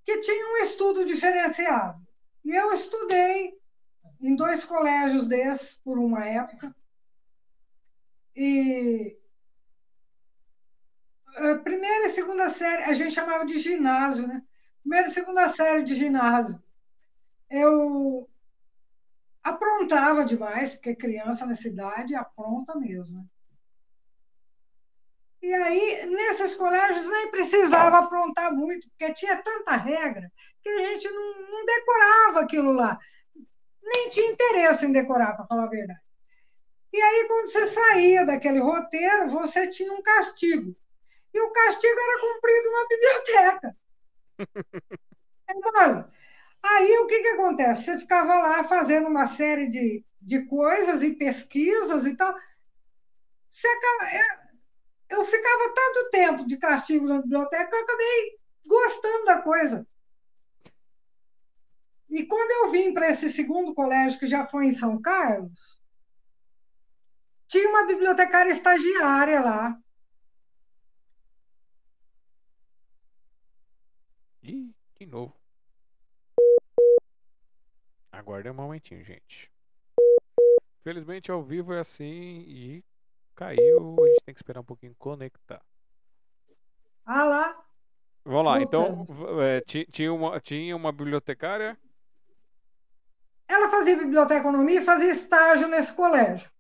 Que 0.10 0.22
tinha 0.22 0.54
um 0.54 0.58
estudo 0.64 1.06
diferenciado. 1.06 2.02
E 2.44 2.56
eu 2.56 2.74
estudei 2.74 3.54
em 4.20 4.36
dois 4.36 4.66
colégios 4.66 5.28
desses 5.28 5.78
por 5.84 6.00
uma 6.00 6.26
época. 6.26 6.76
E 8.36 9.16
a 11.36 11.56
primeira 11.60 12.08
e 12.08 12.10
segunda 12.10 12.50
série, 12.50 12.84
a 12.84 12.94
gente 12.94 13.14
chamava 13.14 13.46
de 13.46 13.60
ginásio, 13.60 14.28
né? 14.28 14.42
Primeira 14.82 15.10
e 15.10 15.12
segunda 15.12 15.54
série 15.54 15.84
de 15.84 15.94
ginásio. 15.94 16.60
Eu 17.48 18.28
aprontava 19.44 20.26
demais, 20.26 20.74
porque 20.74 20.96
criança 20.96 21.46
na 21.46 21.56
cidade 21.56 22.16
apronta 22.16 22.76
mesmo. 22.76 23.20
Né? 23.20 23.26
E 25.42 25.54
aí, 25.54 26.06
nesses 26.06 26.56
colégios, 26.56 27.08
nem 27.08 27.32
precisava 27.32 28.00
aprontar 28.00 28.54
muito, 28.54 28.90
porque 28.90 29.14
tinha 29.14 29.42
tanta 29.42 29.76
regra 29.76 30.30
que 30.62 30.70
a 30.70 30.80
gente 30.88 31.10
não, 31.10 31.50
não 31.50 31.66
decorava 31.66 32.42
aquilo 32.42 32.74
lá 32.74 33.00
nem 33.90 34.10
tinha 34.10 34.32
interesse 34.32 34.86
em 34.86 34.92
decorar, 34.92 35.36
para 35.36 35.46
falar 35.46 35.64
a 35.64 35.70
verdade. 35.70 36.00
E 36.94 37.02
aí, 37.02 37.28
quando 37.28 37.52
você 37.52 37.68
saía 37.68 38.26
daquele 38.26 38.60
roteiro, 38.60 39.30
você 39.30 39.68
tinha 39.68 39.92
um 39.92 40.02
castigo. 40.02 40.76
E 41.34 41.40
o 41.40 41.52
castigo 41.52 42.00
era 42.00 42.22
cumprido 42.22 42.72
na 42.72 42.88
biblioteca. 42.88 43.78
Então, 45.52 46.08
aí 46.62 46.98
o 47.00 47.08
que, 47.08 47.24
que 47.24 47.28
acontece? 47.30 47.84
Você 47.84 47.98
ficava 47.98 48.36
lá 48.38 48.64
fazendo 48.66 49.08
uma 49.08 49.26
série 49.26 49.68
de, 49.68 50.06
de 50.22 50.46
coisas 50.46 51.02
e 51.02 51.10
pesquisas 51.10 52.06
e 52.06 52.16
tal. 52.16 52.36
Você 53.50 53.68
acaba, 53.68 54.14
eu, 54.14 54.49
eu 55.10 55.26
ficava 55.26 55.74
tanto 55.74 56.10
tempo 56.12 56.46
de 56.46 56.58
castigo 56.58 57.08
na 57.08 57.22
biblioteca 57.22 57.68
que 57.68 57.76
eu 57.76 57.84
acabei 57.84 58.40
gostando 58.66 59.26
da 59.26 59.42
coisa. 59.42 59.88
E 62.10 62.26
quando 62.26 62.52
eu 62.52 62.72
vim 62.72 62.94
para 62.94 63.10
esse 63.10 63.32
segundo 63.32 63.74
colégio, 63.74 64.20
que 64.20 64.28
já 64.28 64.46
foi 64.46 64.68
em 64.68 64.76
São 64.76 65.00
Carlos, 65.02 65.80
tinha 67.48 67.68
uma 67.70 67.86
bibliotecária 67.86 68.52
estagiária 68.52 69.42
lá. 69.42 69.80
Ih, 74.44 74.74
que 74.96 75.06
novo. 75.06 75.36
Aguardem 78.12 78.52
um 78.52 78.56
momentinho, 78.56 79.04
gente. 79.04 79.52
Felizmente 80.84 81.32
ao 81.32 81.44
vivo 81.44 81.74
é 81.74 81.80
assim 81.80 82.44
e 82.48 82.84
caiu. 83.40 83.96
A 84.04 84.08
gente 84.08 84.22
tem 84.26 84.36
que 84.36 84.40
esperar 84.42 84.60
um 84.60 84.66
pouquinho 84.66 84.94
conectar. 85.00 85.62
Ah 87.06 87.24
lá. 87.24 87.66
Vamos 88.26 88.46
lá, 88.46 88.62
então 88.62 88.96
Voltamos. 89.06 89.40
é, 89.42 89.62
ti- 89.62 89.88
tinha, 89.92 90.14
uma, 90.14 90.40
tinha 90.42 90.76
uma 90.76 90.92
bibliotecária. 90.92 91.78
Ela 93.48 93.70
fazia 93.70 93.96
biblioteconomia 93.98 94.82
e 94.82 94.86
fazia 94.86 95.12
estágio 95.12 95.68
nesse 95.68 95.94
colégio. 95.94 96.52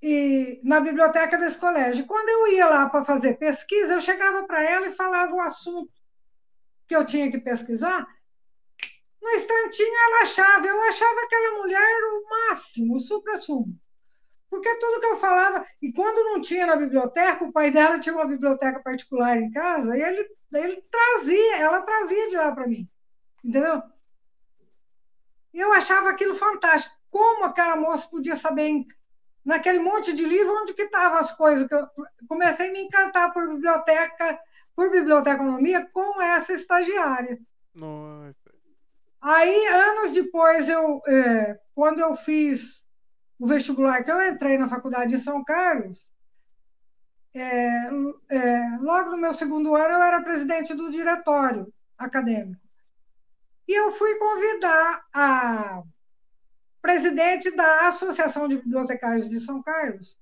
E 0.00 0.60
na 0.62 0.78
biblioteca 0.78 1.36
desse 1.38 1.58
colégio. 1.58 2.06
Quando 2.06 2.28
eu 2.28 2.46
ia 2.52 2.66
lá 2.68 2.88
para 2.88 3.04
fazer 3.04 3.38
pesquisa, 3.38 3.94
eu 3.94 4.00
chegava 4.00 4.46
para 4.46 4.62
ela 4.62 4.86
e 4.86 4.92
falava 4.92 5.32
o 5.34 5.40
assunto 5.40 5.90
que 6.86 6.94
eu 6.94 7.04
tinha 7.04 7.28
que 7.30 7.38
pesquisar. 7.38 8.06
No 9.20 9.28
instantinho 9.30 9.92
ela 10.06 10.22
achava, 10.22 10.66
eu 10.66 10.80
achava 10.82 11.20
aquela 11.22 11.58
mulher 11.58 11.96
o 12.12 12.28
máximo, 12.30 12.94
o 12.94 13.00
supra-sumo. 13.00 13.76
Porque 14.50 14.74
tudo 14.76 15.00
que 15.00 15.06
eu 15.06 15.18
falava, 15.18 15.66
e 15.80 15.92
quando 15.92 16.24
não 16.24 16.40
tinha 16.40 16.66
na 16.66 16.76
biblioteca, 16.76 17.44
o 17.44 17.52
pai 17.52 17.70
dela 17.70 17.98
tinha 17.98 18.14
uma 18.14 18.26
biblioteca 18.26 18.80
particular 18.80 19.36
em 19.36 19.50
casa, 19.50 19.96
e 19.96 20.02
ele, 20.02 20.26
ele 20.54 20.82
trazia, 20.90 21.56
ela 21.56 21.82
trazia 21.82 22.28
de 22.28 22.36
lá 22.36 22.52
para 22.52 22.66
mim. 22.66 22.88
Entendeu? 23.44 23.82
E 25.52 25.60
eu 25.60 25.72
achava 25.72 26.08
aquilo 26.08 26.34
fantástico. 26.34 26.94
Como 27.10 27.44
aquela 27.44 27.76
moça 27.76 28.08
podia 28.08 28.36
saber, 28.36 28.86
naquele 29.44 29.78
monte 29.78 30.12
de 30.12 30.24
livro, 30.24 30.54
onde 30.62 30.74
que 30.74 30.82
estavam 30.82 31.18
as 31.18 31.32
coisas? 31.32 31.66
Que 31.66 31.74
eu 31.74 31.86
comecei 32.28 32.68
a 32.68 32.72
me 32.72 32.82
encantar 32.82 33.32
por 33.32 33.48
biblioteca, 33.48 34.38
por 34.74 34.90
biblioteconomia, 34.90 35.88
com 35.92 36.20
essa 36.22 36.52
estagiária. 36.52 37.38
Nossa. 37.74 38.34
Aí, 39.20 39.66
anos 39.66 40.12
depois, 40.12 40.68
eu, 40.68 41.02
é, 41.06 41.58
quando 41.74 41.98
eu 42.00 42.14
fiz 42.14 42.86
o 43.38 43.46
vestibular, 43.46 44.02
que 44.02 44.10
eu 44.10 44.20
entrei 44.28 44.58
na 44.58 44.68
faculdade 44.68 45.14
em 45.14 45.20
São 45.20 45.44
Carlos, 45.44 46.10
é, 47.34 47.86
é, 48.30 48.78
logo 48.80 49.10
no 49.10 49.16
meu 49.16 49.32
segundo 49.32 49.76
ano, 49.76 49.94
eu 49.94 50.02
era 50.02 50.22
presidente 50.22 50.74
do 50.74 50.90
diretório 50.90 51.72
acadêmico. 51.96 52.60
E 53.66 53.72
eu 53.72 53.92
fui 53.92 54.14
convidar 54.16 55.06
a 55.12 55.82
presidente 56.80 57.50
da 57.54 57.88
Associação 57.88 58.48
de 58.48 58.56
Bibliotecários 58.56 59.28
de 59.28 59.40
São 59.40 59.62
Carlos 59.62 60.18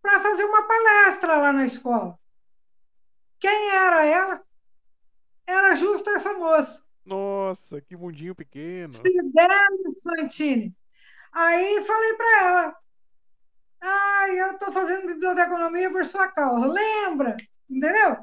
para 0.00 0.20
fazer 0.20 0.44
uma 0.44 0.66
palestra 0.66 1.36
lá 1.36 1.52
na 1.52 1.66
escola. 1.66 2.18
Quem 3.38 3.70
era 3.70 4.06
ela? 4.06 4.42
Era 5.46 5.74
justo 5.76 6.08
essa 6.10 6.32
moça. 6.32 6.82
Nossa, 7.04 7.80
que 7.80 7.96
mundinho 7.96 8.34
pequeno. 8.34 8.94
Fidel 8.94 9.94
Santini. 9.98 10.74
Aí 11.32 11.84
falei 11.84 12.14
para 12.14 12.40
ela, 12.40 12.76
ah, 13.80 14.26
eu 14.30 14.52
estou 14.52 14.72
fazendo 14.72 15.06
biblioteconomia 15.06 15.90
por 15.90 16.04
sua 16.04 16.28
causa. 16.28 16.66
Lembra? 16.66 17.36
Entendeu? 17.68 18.16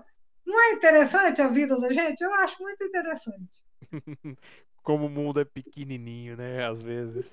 Não 0.46 0.60
é 0.60 0.74
interessante 0.74 1.42
a 1.42 1.48
vida 1.48 1.80
da 1.80 1.92
gente? 1.92 2.22
Eu 2.22 2.34
acho 2.36 2.62
muito 2.62 2.84
interessante. 2.84 3.64
Como 4.84 5.06
o 5.06 5.10
mundo 5.10 5.40
é 5.40 5.46
pequenininho, 5.46 6.36
né? 6.36 6.66
Às 6.66 6.82
vezes. 6.82 7.32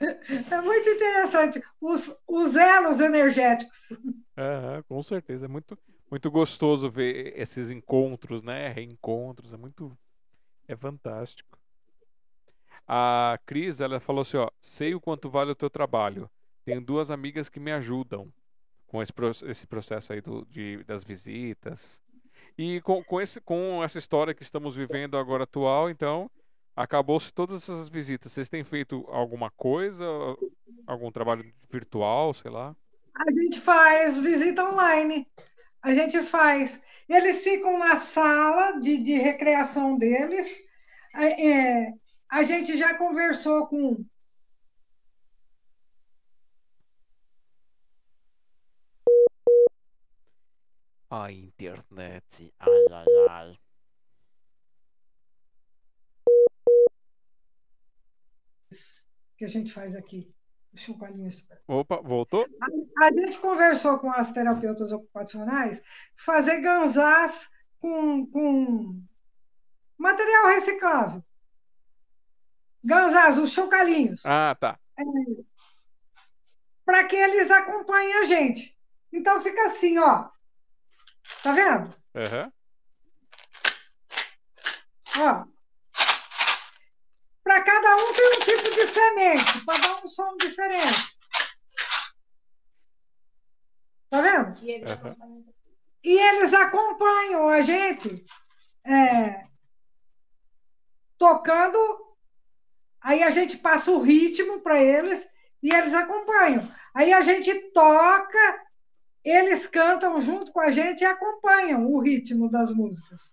É 0.00 0.60
muito 0.60 0.88
interessante 0.88 1.60
os, 1.80 2.14
os 2.26 2.54
elos 2.54 3.00
energéticos. 3.00 3.78
Aham, 4.36 4.82
com 4.84 5.02
certeza. 5.02 5.46
É 5.46 5.48
muito, 5.48 5.76
muito 6.08 6.30
gostoso 6.30 6.88
ver 6.88 7.36
esses 7.36 7.68
encontros, 7.68 8.42
né? 8.42 8.68
Reencontros. 8.68 9.52
É 9.52 9.56
muito. 9.56 9.98
É 10.68 10.76
fantástico. 10.76 11.58
A 12.90 13.38
Cris, 13.44 13.82
ela 13.82 14.00
falou 14.00 14.22
assim: 14.22 14.38
ó, 14.38 14.50
sei 14.58 14.94
o 14.94 15.00
quanto 15.00 15.28
vale 15.28 15.50
o 15.50 15.54
teu 15.54 15.68
trabalho. 15.68 16.30
Tenho 16.64 16.80
duas 16.80 17.10
amigas 17.10 17.50
que 17.50 17.60
me 17.60 17.70
ajudam 17.70 18.32
com 18.86 19.02
esse, 19.02 19.12
esse 19.46 19.66
processo 19.66 20.12
aí 20.14 20.22
do, 20.22 20.46
de, 20.46 20.82
das 20.84 21.04
visitas. 21.04 22.00
E 22.56 22.80
com, 22.80 23.04
com, 23.04 23.20
esse, 23.20 23.40
com 23.40 23.84
essa 23.84 23.98
história 23.98 24.34
que 24.34 24.42
estamos 24.42 24.74
vivendo 24.74 25.18
agora 25.18 25.44
atual, 25.44 25.90
então, 25.90 26.30
acabou-se 26.74 27.32
todas 27.32 27.62
essas 27.62 27.88
visitas. 27.88 28.32
Vocês 28.32 28.48
têm 28.48 28.64
feito 28.64 29.06
alguma 29.08 29.50
coisa? 29.50 30.04
Algum 30.86 31.12
trabalho 31.12 31.44
virtual, 31.70 32.32
sei 32.32 32.50
lá? 32.50 32.74
A 33.14 33.30
gente 33.30 33.60
faz 33.60 34.16
visita 34.18 34.64
online. 34.64 35.28
A 35.82 35.92
gente 35.92 36.22
faz. 36.22 36.80
Eles 37.08 37.44
ficam 37.44 37.78
na 37.78 38.00
sala 38.00 38.80
de, 38.80 38.98
de 38.98 39.12
recreação 39.14 39.96
deles. 39.96 40.66
É, 41.14 41.48
é, 41.48 41.94
a 42.30 42.42
gente 42.42 42.76
já 42.76 42.96
conversou 42.96 43.66
com. 43.66 44.04
A 51.10 51.32
internet. 51.32 52.52
Ai, 52.60 52.86
ai, 52.90 53.06
ai. 53.30 53.58
que 59.38 59.44
a 59.44 59.48
gente 59.48 59.72
faz 59.72 59.94
aqui. 59.94 60.30
Deixa 60.72 60.90
eu 60.90 60.98
colinho 60.98 61.28
isso. 61.28 61.46
Opa, 61.66 62.02
voltou? 62.02 62.44
A, 62.60 63.06
a 63.06 63.12
gente 63.12 63.38
conversou 63.38 63.98
com 63.98 64.10
as 64.10 64.32
terapeutas 64.32 64.92
ocupacionais 64.92 65.80
fazer 66.16 66.60
ganzás 66.60 67.48
com, 67.78 68.26
com 68.26 69.00
material 69.96 70.46
reciclável. 70.48 71.24
Ganzás, 72.82 73.38
os 73.38 73.50
chocalhinhos. 73.50 74.22
Ah, 74.24 74.56
tá. 74.58 74.78
para 76.84 77.06
que 77.06 77.16
eles 77.16 77.50
acompanhem 77.50 78.14
a 78.14 78.24
gente. 78.24 78.76
Então 79.12 79.40
fica 79.40 79.68
assim, 79.68 79.98
ó. 79.98 80.28
Tá 81.42 81.52
vendo? 81.52 81.94
Aham. 82.14 82.52
Ó. 85.18 85.44
Para 87.42 87.62
cada 87.62 87.96
um 87.96 88.12
tem 88.12 88.28
um 88.28 88.40
tipo 88.40 88.70
de 88.74 88.86
semente, 88.88 89.64
para 89.64 89.78
dar 89.78 90.04
um 90.04 90.06
som 90.06 90.36
diferente. 90.36 91.18
Tá 94.10 94.20
vendo? 94.20 94.64
E 94.64 94.84
acompanham. 94.84 95.54
E 96.02 96.18
eles 96.18 96.54
acompanham 96.54 97.48
a 97.48 97.60
gente 97.60 98.24
é, 98.84 99.46
tocando, 101.18 102.07
aí 103.00 103.22
a 103.22 103.30
gente 103.30 103.56
passa 103.56 103.90
o 103.90 104.00
ritmo 104.00 104.60
para 104.60 104.82
eles 104.82 105.26
e 105.62 105.74
eles 105.74 105.94
acompanham. 105.94 106.70
Aí 106.94 107.12
a 107.12 107.20
gente 107.20 107.52
toca, 107.72 108.60
eles 109.24 109.66
cantam 109.66 110.20
junto 110.20 110.52
com 110.52 110.60
a 110.60 110.70
gente 110.70 111.02
e 111.02 111.06
acompanham 111.06 111.86
o 111.86 111.98
ritmo 112.00 112.50
das 112.50 112.72
músicas. 112.72 113.32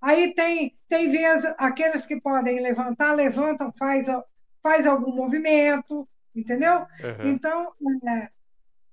Aí 0.00 0.34
tem, 0.34 0.78
tem 0.88 1.10
vezes 1.10 1.52
aqueles 1.58 2.06
que 2.06 2.20
podem 2.20 2.60
levantar, 2.60 3.12
levantam, 3.12 3.72
faz, 3.76 4.06
faz 4.62 4.86
algum 4.86 5.12
movimento, 5.12 6.08
entendeu? 6.34 6.86
aham. 7.02 7.28
Então, 7.28 7.72
é, 8.08 8.28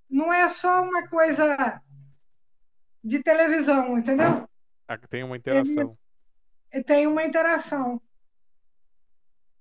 não 0.09 0.33
é 0.33 0.49
só 0.49 0.81
uma 0.81 1.07
coisa 1.07 1.81
de 3.03 3.21
televisão, 3.21 3.97
entendeu? 3.97 4.47
Tem 5.09 5.23
uma 5.23 5.37
interação. 5.37 5.97
E 6.73 6.83
tem 6.83 7.07
uma 7.07 7.23
interação. 7.23 8.01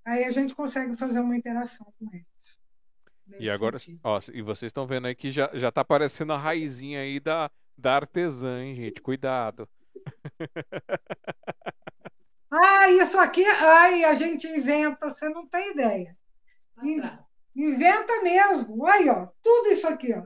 Aí 0.05 0.23
a 0.23 0.31
gente 0.31 0.53
consegue 0.53 0.95
fazer 0.95 1.19
uma 1.19 1.35
interação 1.35 1.91
com 1.99 2.07
eles. 2.13 2.25
E 3.39 3.49
agora, 3.49 3.79
sentido. 3.79 3.99
ó, 4.03 4.19
e 4.31 4.41
vocês 4.41 4.69
estão 4.69 4.85
vendo 4.85 5.07
aí 5.07 5.15
que 5.15 5.31
já, 5.31 5.49
já 5.53 5.71
tá 5.71 5.81
aparecendo 5.81 6.31
a 6.33 6.37
raizinha 6.37 7.01
aí 7.01 7.19
da, 7.19 7.49
da 7.75 7.95
artesã, 7.95 8.61
hein, 8.61 8.75
gente? 8.75 9.01
Cuidado. 9.01 9.67
Ah, 12.51 12.89
isso 12.89 13.19
aqui, 13.19 13.45
ai, 13.45 14.03
a 14.05 14.13
gente 14.13 14.47
inventa, 14.47 15.09
você 15.09 15.27
não 15.27 15.45
tem 15.47 15.71
ideia. 15.71 16.15
Inventa 17.55 18.21
mesmo. 18.21 18.85
Aí, 18.85 19.09
ó, 19.09 19.27
tudo 19.43 19.69
isso 19.71 19.87
aqui, 19.87 20.13
ó. 20.13 20.23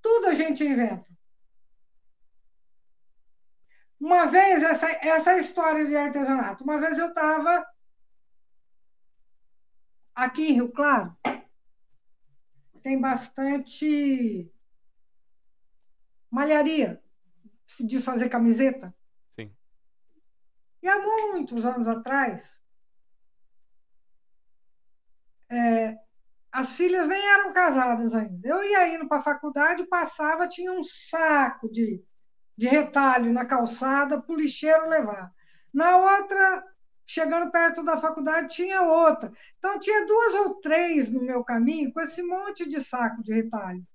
Tudo 0.00 0.26
a 0.28 0.34
gente 0.34 0.64
inventa. 0.64 1.06
Uma 4.00 4.26
vez, 4.26 4.62
essa, 4.64 4.90
essa 5.00 5.38
história 5.38 5.86
de 5.86 5.94
artesanato, 5.94 6.64
uma 6.64 6.80
vez 6.80 6.98
eu 6.98 7.08
estava 7.08 7.64
aqui 10.14 10.50
em 10.50 10.54
Rio 10.54 10.70
Claro, 10.70 11.16
tem 12.82 13.00
bastante 13.00 14.50
malharia 16.30 17.00
de 17.78 18.00
fazer 18.00 18.28
camiseta. 18.28 18.94
Sim. 19.36 19.54
E 20.82 20.88
há 20.88 20.98
muitos 20.98 21.64
anos 21.64 21.86
atrás, 21.86 22.60
é, 25.48 25.96
as 26.50 26.74
filhas 26.74 27.06
nem 27.08 27.24
eram 27.24 27.52
casadas 27.52 28.14
ainda. 28.14 28.48
Eu 28.48 28.64
ia 28.64 28.94
indo 28.94 29.08
para 29.08 29.18
a 29.18 29.22
faculdade, 29.22 29.86
passava, 29.86 30.48
tinha 30.48 30.72
um 30.72 30.82
saco 30.82 31.70
de, 31.70 32.02
de 32.56 32.66
retalho 32.66 33.32
na 33.32 33.46
calçada 33.46 34.20
para 34.20 34.34
o 34.34 34.38
lixeiro 34.38 34.88
levar. 34.88 35.32
Na 35.72 35.96
outra 35.96 36.62
chegando 37.12 37.50
perto 37.50 37.84
da 37.84 37.98
faculdade 37.98 38.54
tinha 38.54 38.80
outra. 38.80 39.30
Então 39.58 39.78
tinha 39.78 40.06
duas 40.06 40.34
ou 40.36 40.54
três 40.54 41.12
no 41.12 41.20
meu 41.20 41.44
caminho 41.44 41.92
com 41.92 42.00
esse 42.00 42.22
monte 42.22 42.66
de 42.66 42.82
saco 42.82 43.22
de 43.22 43.34
retalho. 43.34 43.86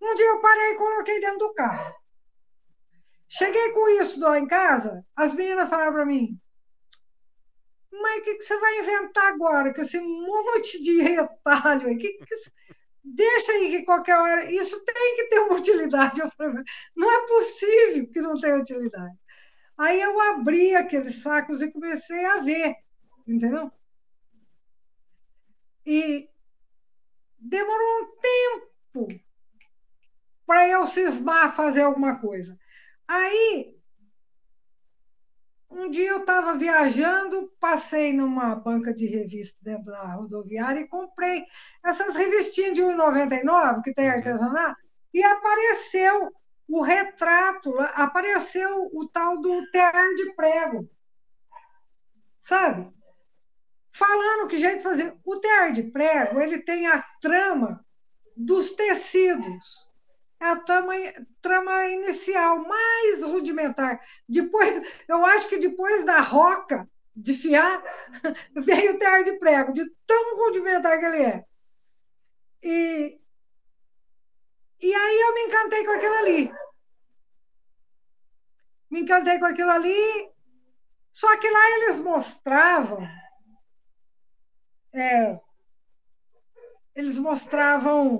Um 0.00 0.14
dia 0.14 0.26
eu 0.26 0.40
parei 0.40 0.72
e 0.72 0.78
coloquei 0.78 1.20
dentro 1.20 1.38
do 1.40 1.52
carro. 1.52 1.94
Cheguei 3.28 3.72
com 3.72 3.88
isso 4.02 4.18
lá 4.20 4.38
em 4.38 4.46
casa, 4.46 5.04
as 5.14 5.34
meninas 5.34 5.68
falaram 5.68 5.92
para 5.92 6.06
mim: 6.06 6.40
Mãe, 7.92 8.20
o 8.20 8.22
que, 8.22 8.36
que 8.36 8.42
você 8.42 8.58
vai 8.58 8.78
inventar 8.80 9.26
agora 9.26 9.74
com 9.74 9.82
esse 9.82 10.00
monte 10.00 10.82
de 10.82 11.02
retalho 11.02 11.88
aí? 11.88 11.98
Que 11.98 12.12
que... 12.14 12.36
Deixa 13.04 13.52
aí 13.52 13.70
que 13.70 13.84
qualquer 13.84 14.16
hora. 14.16 14.50
Isso 14.50 14.82
tem 14.84 15.16
que 15.16 15.24
ter 15.28 15.40
uma 15.40 15.56
utilidade. 15.56 16.20
Eu 16.20 16.30
falei, 16.30 16.62
não 16.96 17.10
é 17.10 17.26
possível 17.26 18.10
que 18.10 18.20
não 18.20 18.34
tenha 18.34 18.56
utilidade. 18.56 19.19
Aí 19.80 19.98
eu 19.98 20.20
abri 20.20 20.76
aqueles 20.76 21.22
sacos 21.22 21.62
e 21.62 21.72
comecei 21.72 22.22
a 22.26 22.36
ver, 22.40 22.76
entendeu? 23.26 23.72
E 25.86 26.28
demorou 27.38 28.02
um 28.02 28.16
tempo 28.20 29.20
para 30.44 30.68
eu 30.68 30.86
cismar 30.86 31.56
fazer 31.56 31.80
alguma 31.80 32.18
coisa. 32.20 32.58
Aí, 33.08 33.74
um 35.70 35.88
dia 35.88 36.10
eu 36.10 36.20
estava 36.20 36.58
viajando, 36.58 37.50
passei 37.58 38.12
numa 38.12 38.54
banca 38.54 38.92
de 38.92 39.06
revista 39.06 39.56
dentro 39.62 39.86
da 39.86 40.12
rodoviária 40.12 40.80
e 40.80 40.88
comprei 40.88 41.46
essas 41.82 42.14
revistinhas 42.14 42.74
de 42.74 42.82
1,99 42.82 43.82
que 43.82 43.94
tem 43.94 44.10
uhum. 44.10 44.16
artesanato, 44.16 44.78
e 45.14 45.22
apareceu 45.22 46.30
o 46.70 46.82
retrato, 46.82 47.74
apareceu 47.94 48.90
o 48.92 49.08
tal 49.08 49.38
do 49.40 49.70
tear 49.70 50.14
de 50.14 50.32
prego. 50.34 50.88
Sabe? 52.38 52.90
Falando 53.92 54.48
que 54.48 54.58
jeito 54.58 54.78
de 54.78 54.82
fazer. 54.84 55.16
O 55.24 55.36
tear 55.38 55.72
de 55.72 55.82
prego, 55.82 56.40
ele 56.40 56.58
tem 56.58 56.86
a 56.86 57.02
trama 57.20 57.84
dos 58.36 58.72
tecidos 58.72 59.90
é 60.40 60.46
a 60.46 60.56
trama, 60.56 60.94
trama 61.42 61.86
inicial, 61.88 62.66
mais 62.66 63.22
rudimentar. 63.22 64.00
Depois, 64.26 64.82
eu 65.06 65.24
acho 65.26 65.46
que 65.48 65.58
depois 65.58 66.02
da 66.04 66.22
roca 66.22 66.88
de 67.14 67.34
fiar, 67.34 67.82
veio 68.56 68.94
o 68.94 68.98
tear 68.98 69.22
de 69.22 69.32
prego, 69.38 69.72
de 69.72 69.84
tão 70.06 70.36
rudimentar 70.38 70.98
que 70.98 71.04
ele 71.04 71.22
é. 71.22 71.44
E, 72.62 73.20
e 74.80 74.94
aí 74.94 75.20
eu 75.20 75.34
me 75.34 75.42
encantei 75.42 75.84
com 75.84 75.90
aquilo 75.90 76.14
ali. 76.14 76.52
Me 78.90 79.00
encantei 79.00 79.38
com 79.38 79.44
aquilo 79.44 79.70
ali, 79.70 80.30
só 81.12 81.36
que 81.38 81.48
lá 81.48 81.70
eles 81.70 82.00
mostravam. 82.00 83.06
É, 84.92 85.38
eles 86.94 87.16
mostravam 87.18 88.18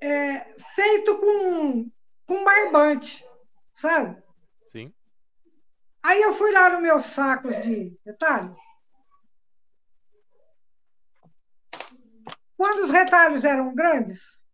é, 0.00 0.54
feito 0.74 1.18
com, 1.18 1.90
com 2.26 2.44
barbante, 2.44 3.24
sabe? 3.74 4.22
Sim. 4.72 4.92
Aí 6.02 6.22
eu 6.22 6.34
fui 6.34 6.50
lá 6.52 6.70
nos 6.70 6.80
meus 6.80 7.04
sacos 7.04 7.54
de 7.62 7.98
retalho. 8.06 8.56
Quando 12.60 12.80
os 12.80 12.90
retalhos 12.90 13.42
eram 13.42 13.74
grandes, 13.74 14.44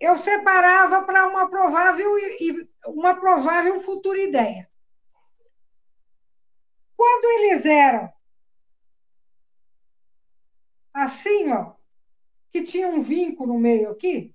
eu 0.00 0.18
separava 0.18 1.04
para 1.04 1.28
uma 1.28 1.48
provável 1.48 2.18
e 2.18 2.68
uma 2.86 3.14
provável 3.14 3.80
futura 3.80 4.18
ideia. 4.18 4.68
Quando 6.96 7.24
eles 7.26 7.64
eram 7.64 8.12
assim, 10.92 11.52
ó, 11.52 11.74
que 12.50 12.64
tinha 12.64 12.88
um 12.88 13.02
vinco 13.02 13.46
no 13.46 13.56
meio 13.56 13.92
aqui, 13.92 14.34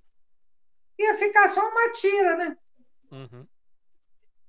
ia 0.98 1.18
ficar 1.18 1.50
só 1.50 1.60
uma 1.60 1.92
tira, 1.92 2.36
né? 2.38 2.56
Uhum. 3.10 3.46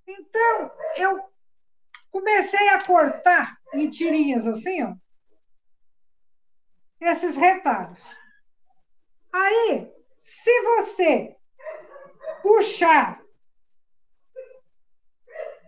Então, 0.08 0.72
eu 0.96 1.30
comecei 2.10 2.70
a 2.70 2.86
cortar 2.86 3.60
em 3.74 3.90
tirinhas 3.90 4.48
assim, 4.48 4.82
ó, 4.82 4.96
esses 7.02 7.36
retalhos. 7.36 8.00
Aí, 9.34 9.92
se 10.24 10.62
você 10.62 11.36
puxar, 12.44 13.22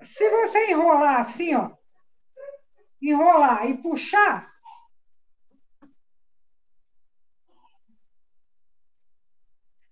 se 0.04 0.30
você 0.30 0.72
enrolar 0.72 1.22
assim, 1.22 1.56
ó, 1.56 1.76
enrolar 3.02 3.70
e 3.70 3.82
puxar, 3.82 4.54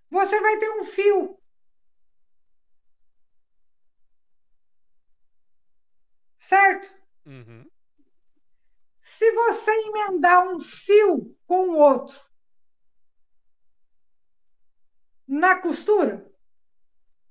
você 0.10 0.40
vai 0.40 0.60
ter 0.60 0.70
um 0.70 0.86
fio. 0.86 1.42
Certo? 6.38 6.94
Uhum. 7.26 7.70
Se 9.22 9.32
você 9.34 9.72
emendar 9.72 10.48
um 10.48 10.60
fio 10.60 11.38
com 11.46 11.70
o 11.70 11.78
outro 11.78 12.20
na 15.28 15.62
costura, 15.62 16.28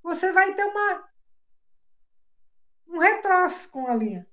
você 0.01 0.33
vai 0.33 0.55
ter 0.55 0.67
uma 0.67 1.11
um 2.87 2.99
retroço 2.99 3.69
com 3.71 3.89
a 3.89 3.95
linha. 3.97 4.25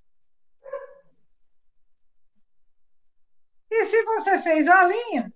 E 3.71 3.85
se 3.87 4.03
você 4.03 4.39
fez 4.43 4.67
a 4.67 4.83
linha, 4.83 5.33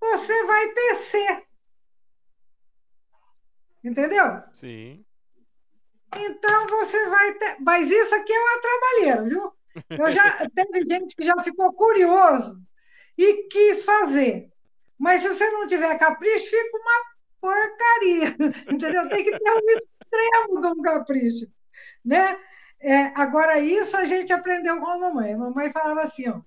você 0.00 0.46
vai 0.46 0.72
tecer 0.72 1.46
Entendeu? 3.84 4.42
Sim. 4.54 5.04
Então 6.16 6.66
você 6.68 7.06
vai 7.10 7.34
ter. 7.34 7.60
Mas 7.60 7.90
isso 7.90 8.14
aqui 8.14 8.32
é 8.32 8.40
uma 8.40 8.62
trabalheira, 8.62 9.22
viu? 9.24 9.54
Eu 9.90 10.10
já 10.10 10.48
teve 10.50 10.84
gente 10.84 11.14
que 11.14 11.24
já 11.24 11.34
ficou 11.42 11.72
curioso 11.72 12.60
e 13.16 13.48
quis 13.48 13.84
fazer. 13.84 14.50
Mas 14.98 15.22
se 15.22 15.28
você 15.28 15.50
não 15.50 15.66
tiver 15.66 15.98
capricho, 15.98 16.50
fica 16.50 16.78
uma 16.78 17.14
porcaria. 17.40 18.36
Entendeu? 18.72 19.08
Tem 19.08 19.24
que 19.24 19.38
ter 19.38 19.50
um 19.50 19.70
extremo 19.70 20.60
de 20.60 20.66
um 20.66 20.82
capricho. 20.82 21.46
Né? 22.04 22.38
É, 22.80 23.06
agora, 23.14 23.58
isso 23.58 23.96
a 23.96 24.04
gente 24.04 24.32
aprendeu 24.32 24.78
com 24.80 24.86
a 24.86 24.98
mamãe. 24.98 25.34
A 25.34 25.38
mamãe 25.38 25.72
falava 25.72 26.02
assim: 26.02 26.28
ó, 26.28 26.40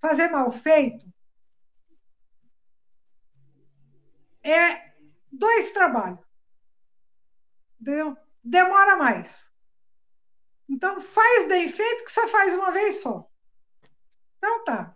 fazer 0.00 0.28
mal 0.28 0.50
feito 0.52 1.06
é 4.42 4.92
dois 5.30 5.72
trabalhos. 5.72 6.20
Entendeu? 7.80 8.16
Demora 8.42 8.96
mais. 8.96 9.44
Então, 10.68 11.00
faz 11.00 11.48
bem 11.48 11.68
feito 11.68 12.04
que 12.04 12.12
você 12.12 12.26
faz 12.28 12.54
uma 12.54 12.70
vez 12.70 13.00
só. 13.00 13.28
Então 14.38 14.64
tá. 14.64 14.94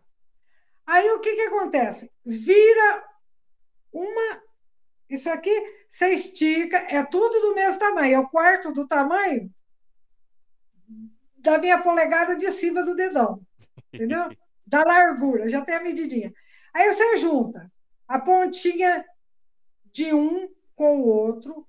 Aí 0.86 1.10
o 1.10 1.20
que, 1.20 1.34
que 1.34 1.42
acontece? 1.42 2.10
Vira 2.24 3.05
uma. 3.92 4.42
Isso 5.09 5.28
aqui 5.28 5.51
você 5.90 6.10
estica, 6.10 6.76
é 6.76 7.05
tudo 7.05 7.40
do 7.40 7.55
mesmo 7.55 7.78
tamanho, 7.78 8.14
é 8.14 8.18
o 8.18 8.28
quarto 8.28 8.72
do 8.72 8.86
tamanho 8.86 9.52
da 11.36 11.59
minha 11.59 11.82
polegada 11.82 12.36
de 12.36 12.51
cima 12.52 12.84
do 12.84 12.94
dedão. 12.94 13.44
Entendeu? 13.92 14.30
Da 14.66 14.84
largura, 14.84 15.48
já 15.48 15.64
tem 15.64 15.74
a 15.74 15.82
medidinha. 15.82 16.32
Aí 16.72 16.92
você 16.94 17.16
junta 17.16 17.68
a 18.06 18.20
pontinha 18.20 19.05
de 19.86 20.14
um 20.14 20.48
com 20.76 21.01
o 21.01 21.09
outro 21.09 21.66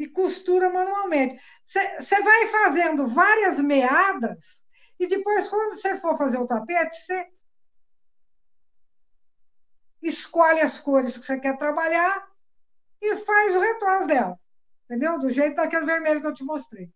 e 0.00 0.08
costura 0.08 0.70
manualmente. 0.70 1.38
Você 1.66 2.22
vai 2.22 2.46
fazendo 2.46 3.06
várias 3.06 3.58
meadas 3.58 4.64
e 4.98 5.06
depois, 5.06 5.46
quando 5.46 5.74
você 5.74 5.98
for 5.98 6.16
fazer 6.16 6.38
o 6.38 6.46
tapete, 6.46 6.96
você 6.96 7.26
escolhe 10.02 10.60
as 10.60 10.78
cores 10.78 11.18
que 11.18 11.24
você 11.24 11.38
quer 11.38 11.58
trabalhar 11.58 12.26
e 13.00 13.16
faz 13.24 13.54
o 13.54 13.60
retrós 13.60 14.06
dela. 14.06 14.40
Entendeu? 14.84 15.18
Do 15.18 15.28
jeito 15.28 15.56
daquele 15.56 15.84
vermelho 15.84 16.22
que 16.22 16.26
eu 16.26 16.34
te 16.34 16.44
mostrei. 16.44 16.90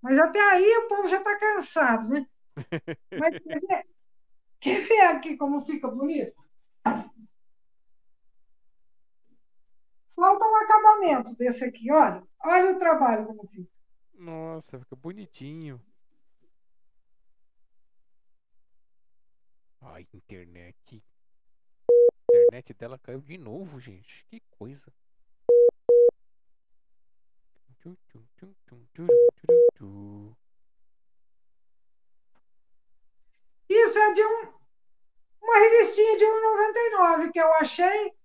Mas 0.00 0.18
até 0.18 0.40
aí 0.40 0.76
o 0.78 0.88
povo 0.88 1.08
já 1.08 1.18
está 1.18 1.38
cansado, 1.38 2.08
né? 2.08 2.26
Mas 3.12 3.38
quer 3.38 3.60
ver, 3.60 3.86
quer 4.60 4.80
ver 4.86 5.00
aqui 5.02 5.36
como 5.36 5.60
fica 5.66 5.88
bonito? 5.88 6.39
Falta 10.20 10.44
um 10.44 10.56
acabamento 10.56 11.34
desse 11.34 11.64
aqui, 11.64 11.90
olha. 11.90 12.22
Olha 12.44 12.72
o 12.72 12.78
trabalho 12.78 13.24
como 13.24 13.48
fica. 13.48 13.72
Nossa, 14.12 14.78
fica 14.78 14.94
bonitinho. 14.94 15.80
Ai, 19.80 20.06
internet. 20.12 21.02
A 21.90 22.36
internet 22.36 22.74
dela 22.74 22.98
caiu 22.98 23.22
de 23.22 23.38
novo, 23.38 23.80
gente. 23.80 24.26
Que 24.28 24.40
coisa. 24.58 24.92
Isso 33.70 33.98
é 33.98 34.12
de 34.12 34.22
um, 34.22 34.52
uma 35.40 35.58
revistinha 35.58 36.18
de 36.18 36.24
1,99 36.26 37.32
que 37.32 37.40
eu 37.40 37.54
achei. 37.54 38.19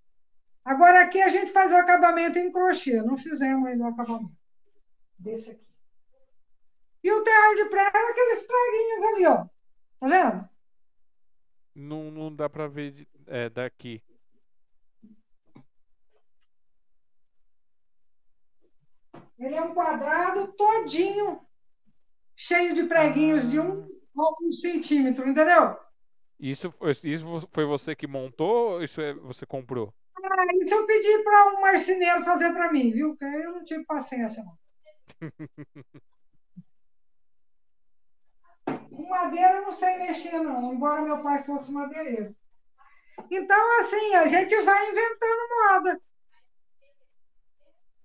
Agora 0.65 1.03
aqui 1.03 1.21
a 1.21 1.29
gente 1.29 1.51
faz 1.51 1.71
o 1.71 1.75
acabamento 1.75 2.39
em 2.39 2.51
crochê. 2.51 2.99
Não 3.03 3.17
fizemos 3.17 3.67
ainda 3.67 3.83
o 3.83 3.87
acabamento. 3.87 4.35
Desse 5.19 5.51
aqui. 5.51 5.65
E 7.03 7.11
o 7.11 7.23
tear 7.23 7.55
de 7.55 7.65
prego 7.65 7.95
é 7.95 8.11
aqueles 8.11 8.47
preguinhos 8.47 9.03
ali, 9.13 9.25
ó. 9.27 9.45
Tá 9.99 10.07
vendo? 10.07 10.49
Não, 11.75 12.09
não 12.09 12.35
dá 12.35 12.49
pra 12.49 12.67
ver 12.67 13.07
é, 13.27 13.47
daqui. 13.47 14.01
Ele 19.37 19.53
é 19.53 19.61
um 19.61 19.75
quadrado 19.75 20.47
todinho 20.53 21.45
cheio 22.35 22.73
de 22.73 22.85
preguinhos 22.85 23.45
ah. 23.45 23.47
de 23.49 23.59
um 23.59 23.95
a 24.17 24.43
um 24.43 24.51
centímetro, 24.51 25.27
entendeu? 25.27 25.77
Isso, 26.39 26.73
isso 27.03 27.47
foi 27.51 27.65
você 27.65 27.95
que 27.95 28.07
montou 28.07 28.71
ou 28.71 28.83
isso 28.83 28.99
é, 28.99 29.13
você 29.13 29.45
comprou? 29.45 29.93
Ah, 30.23 30.45
isso 30.61 30.73
eu 30.73 30.85
pedi 30.85 31.23
para 31.23 31.47
um 31.53 31.61
marceneiro 31.61 32.23
fazer 32.23 32.51
para 32.53 32.71
mim, 32.71 32.91
viu? 32.91 33.09
Porque 33.09 33.25
eu 33.25 33.51
não 33.51 33.63
tive 33.63 33.83
paciência, 33.85 34.43
não. 34.43 34.57
Com 38.89 39.09
madeira 39.09 39.57
eu 39.57 39.63
não 39.63 39.71
sei 39.71 39.97
mexer, 39.97 40.39
não, 40.39 40.73
embora 40.73 41.01
meu 41.01 41.21
pai 41.21 41.43
fosse 41.43 41.71
madeireiro. 41.71 42.35
Então, 43.29 43.79
assim, 43.79 44.15
a 44.15 44.27
gente 44.27 44.55
vai 44.61 44.89
inventando 44.89 45.49
moda. 45.63 46.01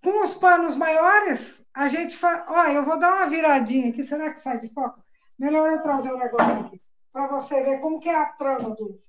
Com 0.02 0.20
os 0.24 0.34
panos 0.34 0.76
maiores, 0.76 1.62
a 1.74 1.88
gente 1.88 2.16
faz. 2.16 2.44
Olha, 2.48 2.72
eu 2.72 2.84
vou 2.84 2.98
dar 2.98 3.14
uma 3.14 3.28
viradinha 3.28 3.90
aqui. 3.90 4.04
Será 4.04 4.32
que 4.32 4.40
sai 4.40 4.58
de 4.58 4.68
foco? 4.70 5.02
Melhor 5.38 5.72
eu 5.72 5.82
trazer 5.82 6.12
o 6.12 6.16
um 6.16 6.18
negócio 6.18 6.66
aqui. 6.66 6.80
Para 7.12 7.26
você 7.28 7.62
ver 7.62 7.80
como 7.80 8.00
que 8.00 8.08
é 8.08 8.16
a 8.16 8.32
trama 8.32 8.70
do. 8.70 9.00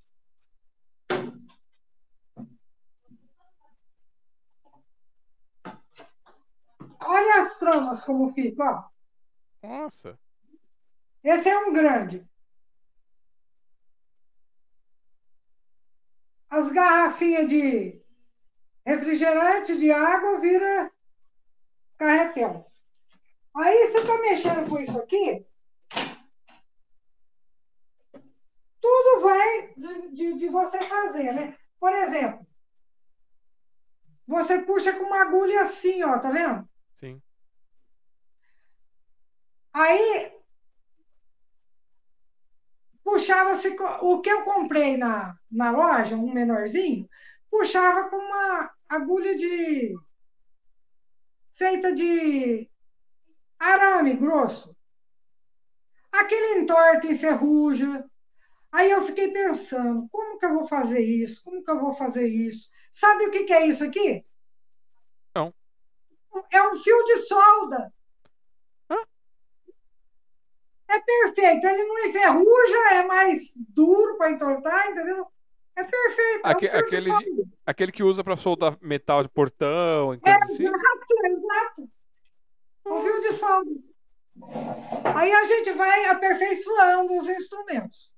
Olha 7.12 7.42
as 7.42 7.58
tramas 7.58 8.02
como 8.04 8.32
fica, 8.32 8.64
ó. 8.64 8.84
Nossa. 9.62 10.18
Esse 11.22 11.50
é 11.50 11.58
um 11.58 11.70
grande. 11.70 12.26
As 16.48 16.72
garrafinhas 16.72 17.50
de 17.50 18.02
refrigerante, 18.86 19.76
de 19.76 19.90
água, 19.92 20.40
vira 20.40 20.90
carretel. 21.98 22.66
Aí 23.54 23.88
você 23.88 23.98
está 23.98 24.18
mexendo 24.18 24.68
com 24.70 24.80
isso 24.80 24.98
aqui, 24.98 25.46
tudo 28.80 29.20
vai 29.20 29.74
de, 29.76 30.08
de, 30.14 30.32
de, 30.34 30.48
você 30.48 30.82
fazer, 30.88 31.34
né? 31.34 31.58
Por 31.78 31.92
exemplo, 31.92 32.46
você 34.26 34.62
puxa 34.62 34.94
com 34.94 35.04
uma 35.04 35.20
agulha 35.20 35.60
assim, 35.60 36.02
ó, 36.02 36.18
tá 36.18 36.30
vendo? 36.30 36.71
Sim. 37.02 37.20
Aí 39.74 40.32
puxava-se 43.04 43.68
o 44.00 44.20
que 44.20 44.30
eu 44.30 44.42
comprei 44.44 44.96
na, 44.96 45.36
na 45.50 45.70
loja, 45.70 46.16
um 46.16 46.32
menorzinho, 46.32 47.08
puxava 47.50 48.08
com 48.08 48.16
uma 48.16 48.70
agulha 48.88 49.34
de 49.36 49.94
feita 51.54 51.94
de 51.94 52.68
arame 53.58 54.14
grosso. 54.16 54.76
Aquele 56.12 56.60
entorta 56.60 57.08
e 57.08 57.18
ferruja. 57.18 58.04
Aí 58.72 58.90
eu 58.90 59.06
fiquei 59.06 59.32
pensando, 59.32 60.08
como 60.10 60.38
que 60.38 60.46
eu 60.46 60.54
vou 60.54 60.68
fazer 60.68 61.00
isso? 61.00 61.42
Como 61.44 61.64
que 61.64 61.70
eu 61.70 61.80
vou 61.80 61.94
fazer 61.94 62.26
isso? 62.28 62.68
Sabe 62.92 63.26
o 63.26 63.30
que, 63.32 63.44
que 63.44 63.52
é 63.54 63.66
isso 63.66 63.84
aqui? 63.84 64.24
É 66.50 66.62
um 66.62 66.76
fio 66.76 67.04
de 67.04 67.16
solda. 67.18 67.92
Hã? 68.90 68.96
É 70.88 71.00
perfeito. 71.00 71.66
Ele 71.66 71.84
não 71.84 72.06
enferruja, 72.06 72.78
é 72.92 73.04
mais 73.04 73.52
duro 73.56 74.16
para 74.16 74.30
entortar, 74.30 74.90
entendeu? 74.90 75.26
É 75.76 75.84
perfeito. 75.84 76.40
Aque, 76.44 76.66
é 76.66 76.76
um 76.76 76.80
aquele, 76.80 77.16
de, 77.16 77.44
aquele 77.64 77.92
que 77.92 78.02
usa 78.02 78.22
para 78.22 78.36
soltar 78.36 78.76
metal 78.80 79.22
de 79.22 79.28
portão, 79.28 80.14
e 80.14 80.20
é, 80.24 80.34
assim. 80.42 80.66
Exato, 80.66 81.26
exato. 81.26 81.90
Um 82.86 83.00
fio 83.00 83.20
de 83.22 83.32
solda. 83.32 83.70
Aí 85.14 85.32
a 85.32 85.44
gente 85.44 85.72
vai 85.72 86.06
aperfeiçoando 86.06 87.16
os 87.16 87.28
instrumentos. 87.28 88.14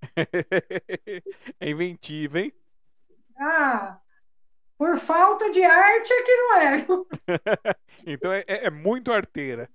é 1.60 1.70
inventivo, 1.70 2.38
hein? 2.38 2.52
Ah, 3.38 4.00
por 4.78 4.98
falta 4.98 5.50
de 5.50 5.62
arte 5.64 6.12
é 6.12 6.22
que 6.22 6.36
não 6.36 6.56
é. 6.56 6.86
então 8.06 8.32
é, 8.32 8.44
é, 8.46 8.66
é 8.66 8.70
muito 8.70 9.12
arteira. 9.12 9.68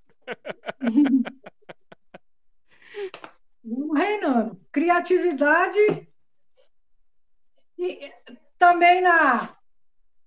Vamos 3.64 4.00
reinando. 4.00 4.60
Criatividade 4.72 6.08
e 7.78 8.14
também 8.60 9.02
na. 9.02 9.58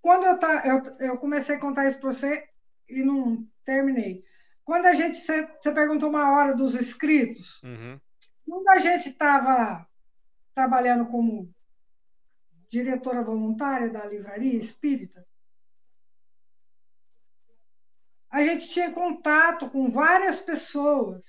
Quando 0.03 0.27
eu, 0.27 0.39
tá, 0.39 0.63
eu, 0.67 1.07
eu 1.07 1.19
comecei 1.19 1.55
a 1.55 1.61
contar 1.61 1.87
isso 1.87 2.01
para 2.01 2.13
você 2.13 2.49
e 2.89 3.03
não 3.03 3.47
terminei. 3.65 4.25
Quando 4.65 4.87
a 4.87 4.95
gente. 4.95 5.19
Você, 5.19 5.47
perguntou 5.73 6.09
uma 6.09 6.33
hora 6.33 6.55
dos 6.55 6.75
inscritos. 6.75 7.63
Uhum. 7.63 8.01
Quando 8.45 8.69
a 8.71 8.79
gente 8.79 9.09
estava 9.09 9.87
trabalhando 10.55 11.07
como 11.07 11.49
diretora 12.75 13.23
voluntária 13.23 13.89
da 13.89 14.05
livraria 14.05 14.59
espírita, 14.59 15.25
a 18.29 18.45
gente 18.45 18.69
tinha 18.69 18.93
contato 18.93 19.71
com 19.71 19.93
várias 19.93 20.41
pessoas. 20.41 21.25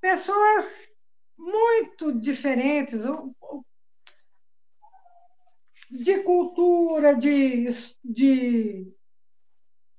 Pessoas 0.00 0.64
muito 1.36 2.12
diferentes, 2.20 3.02
de 5.90 6.22
cultura, 6.22 7.16
de, 7.16 7.66
de, 8.04 8.94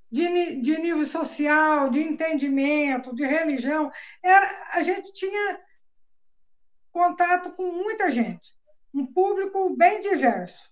de, 0.10 0.62
de 0.62 0.78
nível 0.78 1.06
social, 1.06 1.90
de 1.90 2.00
entendimento, 2.00 3.14
de 3.14 3.26
religião. 3.26 3.92
Era, 4.24 4.70
a 4.72 4.82
gente 4.82 5.12
tinha 5.12 5.62
contato 6.94 7.52
com 7.54 7.72
muita 7.72 8.12
gente, 8.12 8.54
um 8.94 9.06
público 9.06 9.76
bem 9.76 10.00
diverso. 10.00 10.72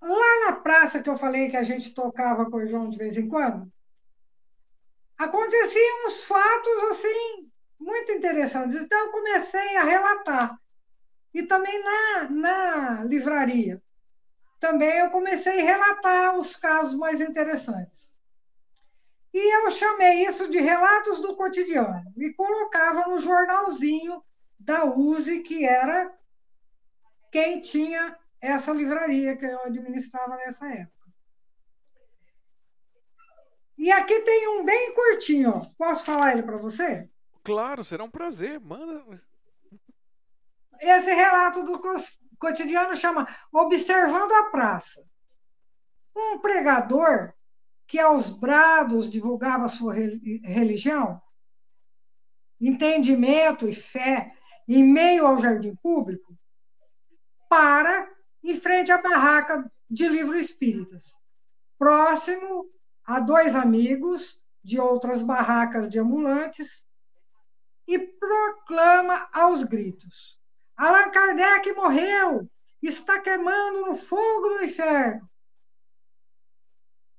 Lá 0.00 0.40
na 0.46 0.52
praça 0.60 1.02
que 1.02 1.08
eu 1.08 1.16
falei 1.16 1.48
que 1.48 1.56
a 1.56 1.64
gente 1.64 1.92
tocava 1.94 2.48
cordão 2.50 2.88
de 2.88 2.98
vez 2.98 3.16
em 3.16 3.26
quando, 3.26 3.72
aconteciam 5.16 6.06
uns 6.06 6.22
fatos 6.24 6.82
assim 6.90 7.50
muito 7.80 8.12
interessantes. 8.12 8.78
Então 8.78 9.06
eu 9.06 9.10
comecei 9.10 9.76
a 9.76 9.84
relatar. 9.84 10.60
E 11.32 11.42
também 11.42 11.82
na, 11.82 12.30
na 12.30 13.04
livraria. 13.04 13.82
Também 14.60 14.98
eu 14.98 15.10
comecei 15.10 15.60
a 15.60 15.64
relatar 15.64 16.36
os 16.36 16.56
casos 16.56 16.94
mais 16.94 17.20
interessantes. 17.20 18.12
E 19.40 19.54
eu 19.54 19.70
chamei 19.70 20.26
isso 20.26 20.48
de 20.48 20.58
relatos 20.58 21.20
do 21.20 21.36
cotidiano 21.36 22.12
e 22.16 22.34
colocava 22.34 23.06
no 23.06 23.20
jornalzinho 23.20 24.20
da 24.58 24.84
USE, 24.84 25.42
que 25.42 25.64
era 25.64 26.12
quem 27.30 27.60
tinha 27.60 28.18
essa 28.40 28.72
livraria 28.72 29.36
que 29.36 29.46
eu 29.46 29.62
administrava 29.62 30.34
nessa 30.38 30.68
época. 30.68 31.06
E 33.76 33.92
aqui 33.92 34.22
tem 34.22 34.48
um 34.48 34.64
bem 34.64 34.92
curtinho, 34.92 35.50
ó. 35.50 35.66
Posso 35.78 36.04
falar 36.04 36.32
ele 36.32 36.42
para 36.42 36.56
você? 36.56 37.08
Claro, 37.44 37.84
será 37.84 38.02
um 38.02 38.10
prazer. 38.10 38.58
Manda. 38.58 39.04
Esse 40.80 41.14
relato 41.14 41.62
do 41.62 41.80
cotidiano 42.40 42.96
chama 42.96 43.28
Observando 43.52 44.32
a 44.32 44.50
Praça. 44.50 45.00
Um 46.16 46.40
pregador 46.40 47.37
que 47.88 47.98
aos 47.98 48.30
brados 48.30 49.10
divulgava 49.10 49.66
sua 49.66 49.94
religião, 49.94 51.20
entendimento 52.60 53.66
e 53.66 53.74
fé 53.74 54.32
em 54.68 54.84
meio 54.84 55.26
ao 55.26 55.38
jardim 55.38 55.74
público, 55.76 56.36
para 57.48 58.08
em 58.44 58.60
frente 58.60 58.92
à 58.92 59.00
barraca 59.00 59.68
de 59.88 60.06
livros 60.06 60.42
espíritas, 60.42 61.12
próximo 61.78 62.70
a 63.04 63.18
dois 63.18 63.54
amigos 63.54 64.38
de 64.62 64.78
outras 64.78 65.22
barracas 65.22 65.88
de 65.88 65.98
ambulantes 65.98 66.84
e 67.86 67.98
proclama 67.98 69.28
aos 69.32 69.62
gritos: 69.62 70.38
Allan 70.76 71.10
Kardec 71.10 71.72
morreu! 71.72 72.48
está 72.82 73.20
queimando 73.20 73.86
no 73.86 73.94
fogo 73.96 74.50
do 74.50 74.64
inferno. 74.64 75.28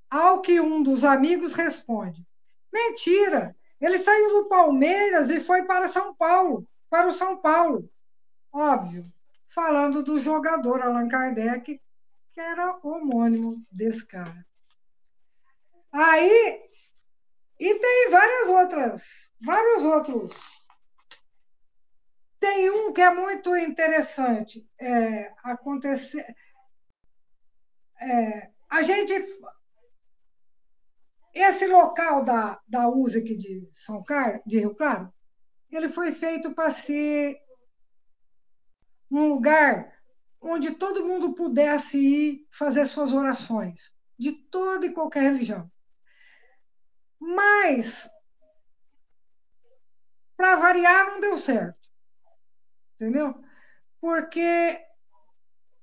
Ao 0.10 0.42
que 0.42 0.60
um 0.60 0.82
dos 0.82 1.04
amigos 1.04 1.54
responde: 1.54 2.26
Mentira! 2.72 3.56
Ele 3.80 3.98
saiu 4.00 4.42
do 4.42 4.50
Palmeiras 4.50 5.30
e 5.30 5.40
foi 5.40 5.64
para 5.64 5.88
São 5.88 6.14
Paulo, 6.14 6.68
para 6.90 7.08
o 7.08 7.14
São 7.14 7.38
Paulo. 7.38 7.90
Óbvio, 8.52 9.10
falando 9.50 10.04
do 10.04 10.20
jogador 10.20 10.82
Allan 10.82 11.08
Kardec, 11.08 11.80
que 12.34 12.40
era 12.40 12.78
homônimo 12.84 13.64
desse 13.72 14.06
cara. 14.06 14.46
Aí, 15.92 16.62
e 17.58 17.76
tem 17.76 18.10
várias 18.10 18.50
outras, 18.50 19.32
vários 19.42 19.84
outros. 19.84 20.34
Tem 22.40 22.70
um 22.70 22.92
que 22.92 23.02
é 23.02 23.14
muito 23.14 23.56
interessante. 23.56 24.68
É, 24.80 25.34
acontecer, 25.44 26.26
é, 28.02 28.50
a 28.70 28.82
gente 28.82 29.14
esse 31.34 31.68
local 31.68 32.24
da, 32.24 32.60
da 32.68 32.90
USEC 32.90 33.36
de 33.36 33.70
São 33.74 34.04
Carlos, 34.04 34.42
de 34.46 34.60
Rio 34.60 34.76
Claro, 34.76 35.12
ele 35.70 35.90
foi 35.90 36.12
feito 36.12 36.54
para 36.54 36.72
ser 36.72 37.38
um 39.12 39.28
lugar 39.28 39.94
onde 40.42 40.72
todo 40.76 41.06
mundo 41.06 41.34
pudesse 41.34 41.98
ir 41.98 42.48
fazer 42.52 42.86
suas 42.86 43.14
orações, 43.14 43.92
de 44.18 44.32
toda 44.32 44.86
e 44.86 44.94
qualquer 44.94 45.24
religião. 45.24 45.70
Mas, 47.20 48.10
para 50.38 50.56
variar, 50.56 51.08
não 51.08 51.20
deu 51.20 51.36
certo. 51.36 51.78
Entendeu? 52.96 53.36
Porque 54.00 54.80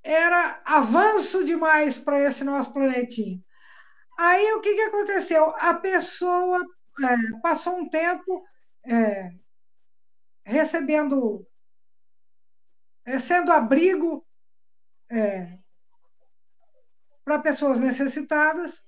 era 0.03 0.63
avanço 0.65 1.45
demais 1.45 1.99
para 1.99 2.23
esse 2.23 2.43
nosso 2.43 2.73
planetinho. 2.73 3.45
Aí 4.17 4.53
o 4.55 4.61
que, 4.61 4.75
que 4.75 4.83
aconteceu? 4.83 5.55
A 5.57 5.75
pessoa 5.75 6.65
é, 7.03 7.41
passou 7.43 7.77
um 7.77 7.89
tempo 7.89 8.45
é, 8.85 9.33
recebendo, 10.45 11.47
é, 13.05 13.19
sendo 13.19 13.53
abrigo 13.53 14.25
para 17.25 17.39
pessoas 17.39 17.79
necessitadas, 17.79 18.83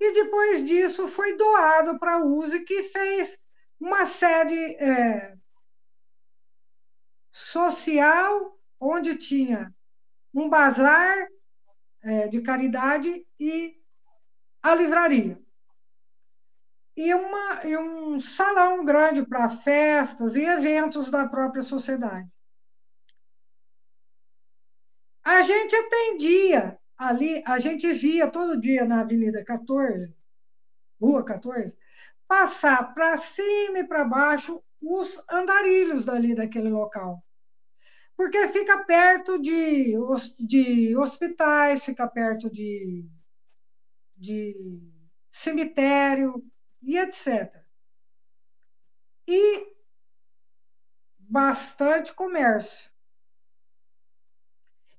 e 0.00 0.12
depois 0.12 0.64
disso 0.64 1.06
foi 1.08 1.36
doado 1.36 1.98
para 1.98 2.14
a 2.14 2.24
USE, 2.24 2.64
que 2.64 2.84
fez 2.84 3.38
uma 3.78 4.06
sede 4.06 4.56
é, 4.76 5.36
social, 7.30 8.58
onde 8.80 9.16
tinha 9.16 9.72
um 10.32 10.48
bazar 10.48 11.28
é, 12.02 12.28
de 12.28 12.42
caridade 12.42 13.26
e 13.38 13.74
a 14.64 14.74
livraria. 14.74 15.38
E, 16.96 17.12
uma, 17.12 17.66
e 17.66 17.76
um 17.76 18.18
salão 18.18 18.82
grande 18.82 19.22
para 19.26 19.50
festas 19.50 20.36
e 20.36 20.42
eventos 20.42 21.10
da 21.10 21.28
própria 21.28 21.62
sociedade. 21.62 22.26
A 25.22 25.42
gente 25.42 25.76
atendia 25.76 26.78
ali, 26.96 27.42
a 27.46 27.58
gente 27.58 27.92
via 27.92 28.30
todo 28.30 28.60
dia 28.60 28.86
na 28.86 29.00
Avenida 29.00 29.44
14, 29.44 30.14
Rua 31.00 31.22
14, 31.24 31.76
passar 32.26 32.94
para 32.94 33.18
cima 33.18 33.80
e 33.80 33.84
para 33.84 34.04
baixo 34.04 34.62
os 34.80 35.22
andarilhos 35.30 36.06
dali 36.06 36.34
daquele 36.34 36.70
local. 36.70 37.22
Porque 38.16 38.48
fica 38.48 38.84
perto 38.84 39.38
de, 39.38 39.94
de 40.38 40.96
hospitais, 40.96 41.84
fica 41.84 42.06
perto 42.06 42.48
de 42.48 43.04
de 44.16 44.80
cemitério 45.30 46.44
e 46.82 46.98
etc. 46.98 47.54
E 49.26 49.74
bastante 51.18 52.14
comércio. 52.14 52.90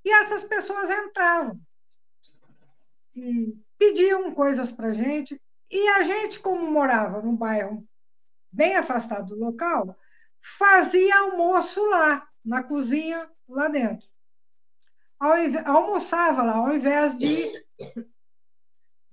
E 0.03 0.11
essas 0.11 0.43
pessoas 0.45 0.89
entravam 0.89 1.59
e 3.15 3.57
pediam 3.77 4.31
coisas 4.33 4.71
para 4.71 4.87
a 4.87 4.93
gente, 4.93 5.41
e 5.69 5.87
a 5.89 6.03
gente, 6.03 6.39
como 6.39 6.69
morava 6.69 7.21
num 7.21 7.35
bairro 7.35 7.87
bem 8.51 8.75
afastado 8.75 9.27
do 9.27 9.39
local, 9.39 9.97
fazia 10.39 11.19
almoço 11.19 11.83
lá, 11.89 12.27
na 12.43 12.61
cozinha, 12.61 13.29
lá 13.47 13.67
dentro. 13.67 14.07
Almoçava 15.65 16.43
lá, 16.43 16.55
ao 16.55 16.73
invés 16.73 17.17
de 17.17 17.65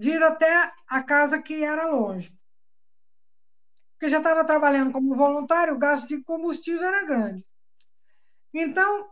vir 0.03 0.21
até 0.21 0.73
a 0.89 1.01
casa 1.01 1.41
que 1.41 1.63
era 1.63 1.87
longe. 1.87 2.37
Porque 3.93 4.09
já 4.09 4.19
estava 4.19 4.45
trabalhando 4.45 4.93
como 4.93 5.15
voluntário, 5.15 5.75
o 5.75 5.79
gasto 5.79 6.09
de 6.09 6.21
combustível 6.25 6.85
era 6.85 7.07
grande. 7.07 7.47
Então, 8.53 9.09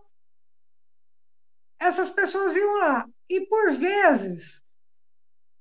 essas 1.79 2.11
pessoas 2.11 2.57
iam 2.57 2.79
lá. 2.79 3.09
E, 3.29 3.47
por 3.47 3.73
vezes, 3.75 4.61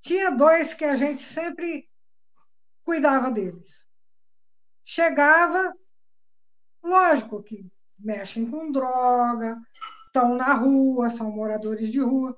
tinha 0.02 0.32
dois 0.32 0.74
que 0.74 0.84
a 0.84 0.96
gente 0.96 1.22
sempre 1.22 1.88
cuidava 2.84 3.30
deles. 3.30 3.86
Chegava, 4.84 5.72
lógico 6.82 7.44
que 7.44 7.72
mexem 8.00 8.50
com 8.50 8.72
droga, 8.72 9.62
estão 10.08 10.34
na 10.36 10.56
rua, 10.56 11.12
são 11.12 11.30
moradores 11.30 11.92
de 11.92 12.00
rua. 12.00 12.36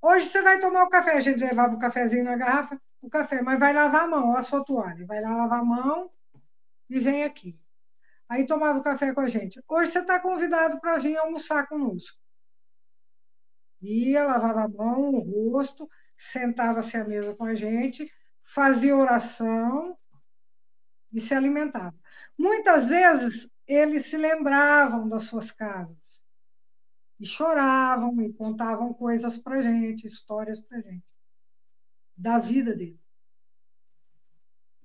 Hoje 0.00 0.26
você 0.26 0.40
vai 0.42 0.60
tomar 0.60 0.84
o 0.84 0.88
café, 0.88 1.16
a 1.16 1.20
gente 1.20 1.40
levava 1.40 1.74
o 1.74 1.78
cafezinho 1.78 2.24
na 2.24 2.36
garrafa, 2.36 2.80
o 3.00 3.10
café, 3.10 3.42
mas 3.42 3.58
vai 3.58 3.72
lavar 3.72 4.04
a 4.04 4.08
mão, 4.08 4.36
a 4.36 4.42
sua 4.42 4.64
toalha. 4.64 5.04
Vai 5.06 5.20
lá 5.20 5.34
lavar 5.36 5.60
a 5.60 5.64
mão 5.64 6.10
e 6.88 6.98
vem 7.00 7.24
aqui. 7.24 7.58
Aí 8.28 8.46
tomava 8.46 8.78
o 8.78 8.82
café 8.82 9.12
com 9.12 9.20
a 9.20 9.28
gente. 9.28 9.62
Hoje 9.66 9.92
você 9.92 10.00
está 10.00 10.20
convidado 10.20 10.80
para 10.80 10.98
vir 10.98 11.16
almoçar 11.16 11.66
conosco. 11.66 12.18
Ia, 13.80 14.24
lavava 14.24 14.64
a 14.64 14.68
mão, 14.68 15.14
o 15.14 15.50
rosto, 15.52 15.88
sentava-se 16.16 16.96
à 16.96 17.04
mesa 17.04 17.34
com 17.34 17.44
a 17.44 17.54
gente, 17.54 18.10
fazia 18.42 18.96
oração 18.96 19.96
e 21.12 21.20
se 21.20 21.34
alimentava. 21.34 21.94
Muitas 22.36 22.88
vezes 22.88 23.48
eles 23.66 24.06
se 24.06 24.16
lembravam 24.16 25.08
das 25.08 25.24
suas 25.24 25.50
casas 25.50 26.07
e 27.18 27.26
choravam 27.26 28.20
e 28.22 28.32
contavam 28.32 28.94
coisas 28.94 29.38
para 29.38 29.60
gente, 29.60 30.06
histórias 30.06 30.60
para 30.60 30.80
gente, 30.80 31.04
da 32.16 32.38
vida 32.38 32.74
dele. 32.74 33.00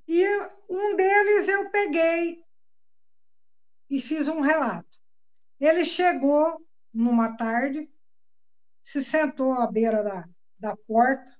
E 0.08 0.26
um 0.70 0.96
deles 0.96 1.48
eu 1.48 1.70
peguei 1.70 2.44
e 3.90 4.02
fiz 4.02 4.28
um 4.28 4.42
relato. 4.42 5.00
Ele 5.60 5.86
chegou 5.86 6.66
numa 6.94 7.38
tarde, 7.38 7.90
se 8.84 9.04
sentou 9.04 9.54
à 9.54 9.66
beira 9.66 10.04
da, 10.04 10.28
da 10.58 10.76
porta, 10.76 11.32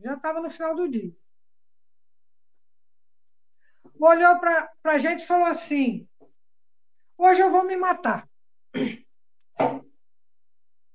já 0.00 0.14
estava 0.14 0.40
no 0.40 0.50
final 0.50 0.74
do 0.74 0.88
dia. 0.88 1.14
Olhou 3.98 4.38
para 4.38 4.70
a 4.84 4.98
gente 4.98 5.22
e 5.22 5.26
falou 5.26 5.46
assim: 5.46 6.08
Hoje 7.16 7.40
eu 7.40 7.50
vou 7.50 7.64
me 7.64 7.76
matar. 7.76 8.28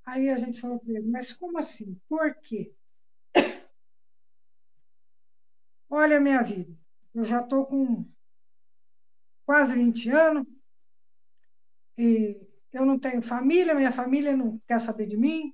Aí 0.06 0.30
a 0.30 0.38
gente 0.38 0.60
falou 0.60 0.80
para 0.80 0.94
ele, 0.94 1.08
mas 1.08 1.34
como 1.34 1.58
assim? 1.58 2.00
Por 2.10 2.34
quê? 2.36 2.74
Olha 5.90 6.18
a 6.18 6.22
minha 6.22 6.42
vida, 6.42 6.76
eu 7.14 7.24
já 7.24 7.42
estou 7.42 7.66
com 7.66 8.06
quase 9.46 9.74
20 9.74 10.10
anos, 10.10 10.48
e 11.98 12.40
eu 12.72 12.86
não 12.86 12.98
tenho 12.98 13.22
família, 13.22 13.76
minha 13.76 13.92
família 13.92 14.36
não 14.36 14.60
quer 14.66 14.80
saber 14.80 15.06
de 15.08 15.18
mim, 15.18 15.54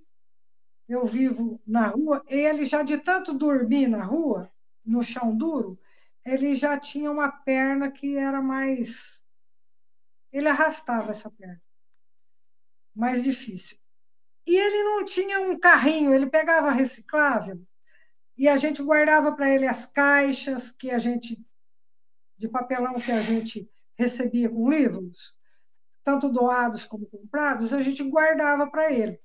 eu 0.87 1.05
vivo 1.05 1.61
na 1.65 1.87
rua, 1.87 2.23
ele 2.27 2.63
já 2.65 2.83
de 2.83 2.97
tanto 2.97 3.33
dormir 3.33 3.87
na 3.87 4.03
rua, 4.03 4.51
no 4.85 5.03
chão 5.03 5.35
duro, 5.35 5.79
ele 6.23 6.55
já 6.55 6.79
tinha 6.79 7.11
uma 7.11 7.29
perna 7.31 7.91
que 7.91 8.17
era 8.17 8.41
mais. 8.41 9.23
Ele 10.31 10.47
arrastava 10.47 11.11
essa 11.11 11.29
perna. 11.29 11.61
Mais 12.95 13.23
difícil. 13.23 13.77
E 14.47 14.55
ele 14.55 14.83
não 14.83 15.03
tinha 15.03 15.41
um 15.41 15.59
carrinho, 15.59 16.13
ele 16.13 16.25
pegava 16.25 16.71
reciclável 16.71 17.61
e 18.37 18.47
a 18.47 18.55
gente 18.55 18.81
guardava 18.81 19.35
para 19.35 19.53
ele 19.53 19.67
as 19.67 19.85
caixas 19.87 20.71
que 20.71 20.89
a 20.89 20.99
gente 20.99 21.37
de 22.37 22.47
papelão 22.47 22.93
que 22.95 23.11
a 23.11 23.21
gente 23.21 23.69
recebia 23.95 24.47
com 24.47 24.69
livros, 24.69 25.35
tanto 26.03 26.29
doados 26.29 26.85
como 26.85 27.07
comprados, 27.07 27.73
a 27.73 27.81
gente 27.81 28.03
guardava 28.03 28.69
para 28.69 28.93
ele. 28.93 29.19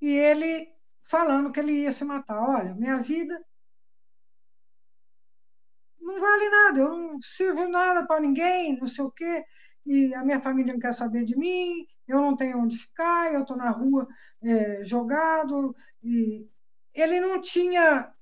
E 0.00 0.08
ele 0.08 0.72
falando 1.02 1.50
que 1.50 1.60
ele 1.60 1.72
ia 1.82 1.92
se 1.92 2.04
matar. 2.04 2.40
Olha, 2.40 2.74
minha 2.74 2.98
vida 2.98 3.44
não 6.00 6.20
vale 6.20 6.48
nada, 6.50 6.78
eu 6.80 6.96
não 6.96 7.20
sirvo 7.20 7.68
nada 7.68 8.06
para 8.06 8.20
ninguém, 8.20 8.78
não 8.78 8.86
sei 8.86 9.04
o 9.04 9.10
quê. 9.10 9.44
e 9.84 10.14
a 10.14 10.24
minha 10.24 10.40
família 10.40 10.72
não 10.72 10.80
quer 10.80 10.94
saber 10.94 11.24
de 11.24 11.36
mim, 11.36 11.86
eu 12.06 12.20
não 12.20 12.36
tenho 12.36 12.58
onde 12.58 12.78
ficar, 12.78 13.32
eu 13.32 13.42
estou 13.42 13.56
na 13.56 13.70
rua 13.70 14.06
é, 14.42 14.84
jogado. 14.84 15.74
E 16.02 16.46
ele 16.92 17.20
não 17.20 17.40
tinha 17.40 18.12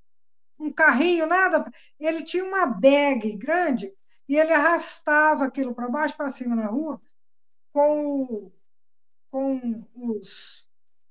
um 0.59 0.73
carrinho, 0.73 1.27
nada, 1.27 1.71
ele 1.99 2.23
tinha 2.23 2.45
uma 2.45 2.67
bag 2.67 3.37
grande 3.37 3.93
e 4.29 4.37
ele 4.37 4.53
arrastava 4.53 5.45
aquilo 5.45 5.75
para 5.75 5.89
baixo, 5.89 6.17
para 6.17 6.31
cima 6.31 6.55
na 6.55 6.67
rua, 6.67 7.01
com, 7.73 8.53
com 9.31 9.85
os 9.95 10.67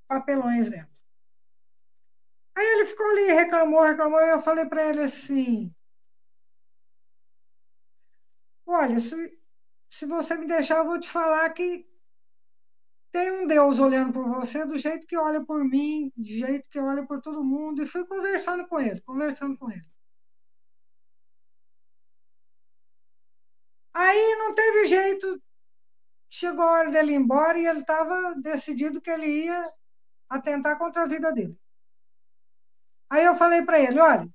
papelões 0.08 0.70
dentro. 0.70 0.92
Aí 2.56 2.66
ele 2.66 2.86
ficou 2.86 3.06
ali, 3.10 3.32
reclamou, 3.34 3.82
reclamou, 3.82 4.20
e 4.22 4.32
eu 4.32 4.42
falei 4.42 4.66
para 4.66 4.90
ele 4.90 5.02
assim: 5.02 5.74
Olha, 8.66 9.00
se, 9.00 9.40
se 9.90 10.06
você 10.06 10.36
me 10.36 10.48
deixar, 10.48 10.80
eu 10.80 10.86
vou 10.86 11.00
te 11.00 11.10
falar 11.10 11.50
que 11.52 11.86
tem 13.12 13.32
um 13.32 13.46
Deus 13.46 13.80
olhando 13.80 14.14
por 14.14 14.26
você 14.30 14.66
do 14.66 14.78
jeito 14.78 15.06
que 15.06 15.18
olha 15.18 15.44
por 15.44 15.64
mim, 15.64 16.12
do 16.16 16.24
jeito 16.26 16.70
que 16.70 16.80
olha 16.80 17.06
por 17.06 17.22
todo 17.22 17.44
mundo. 17.44 17.84
E 17.84 17.88
fui 17.88 18.06
conversando 18.06 18.68
com 18.68 18.80
ele, 18.80 19.02
conversando 19.02 19.58
com 19.58 19.70
ele. 19.70 19.86
Aí 23.94 24.36
não 24.38 24.54
teve 24.56 24.86
jeito. 24.86 25.42
Chegou 26.30 26.64
a 26.64 26.72
hora 26.72 26.92
dele 26.92 27.12
ir 27.12 27.16
embora 27.16 27.60
e 27.60 27.68
ele 27.68 27.82
estava 27.82 28.36
decidido 28.36 29.02
que 29.02 29.10
ele 29.10 29.46
ia 29.46 29.74
atentar 30.30 30.78
contra 30.78 31.04
a 31.04 31.08
vida 31.08 31.32
dele. 31.34 31.58
Aí 33.10 33.26
eu 33.26 33.36
falei 33.36 33.64
para 33.64 33.80
ele: 33.80 34.00
olha, 34.00 34.30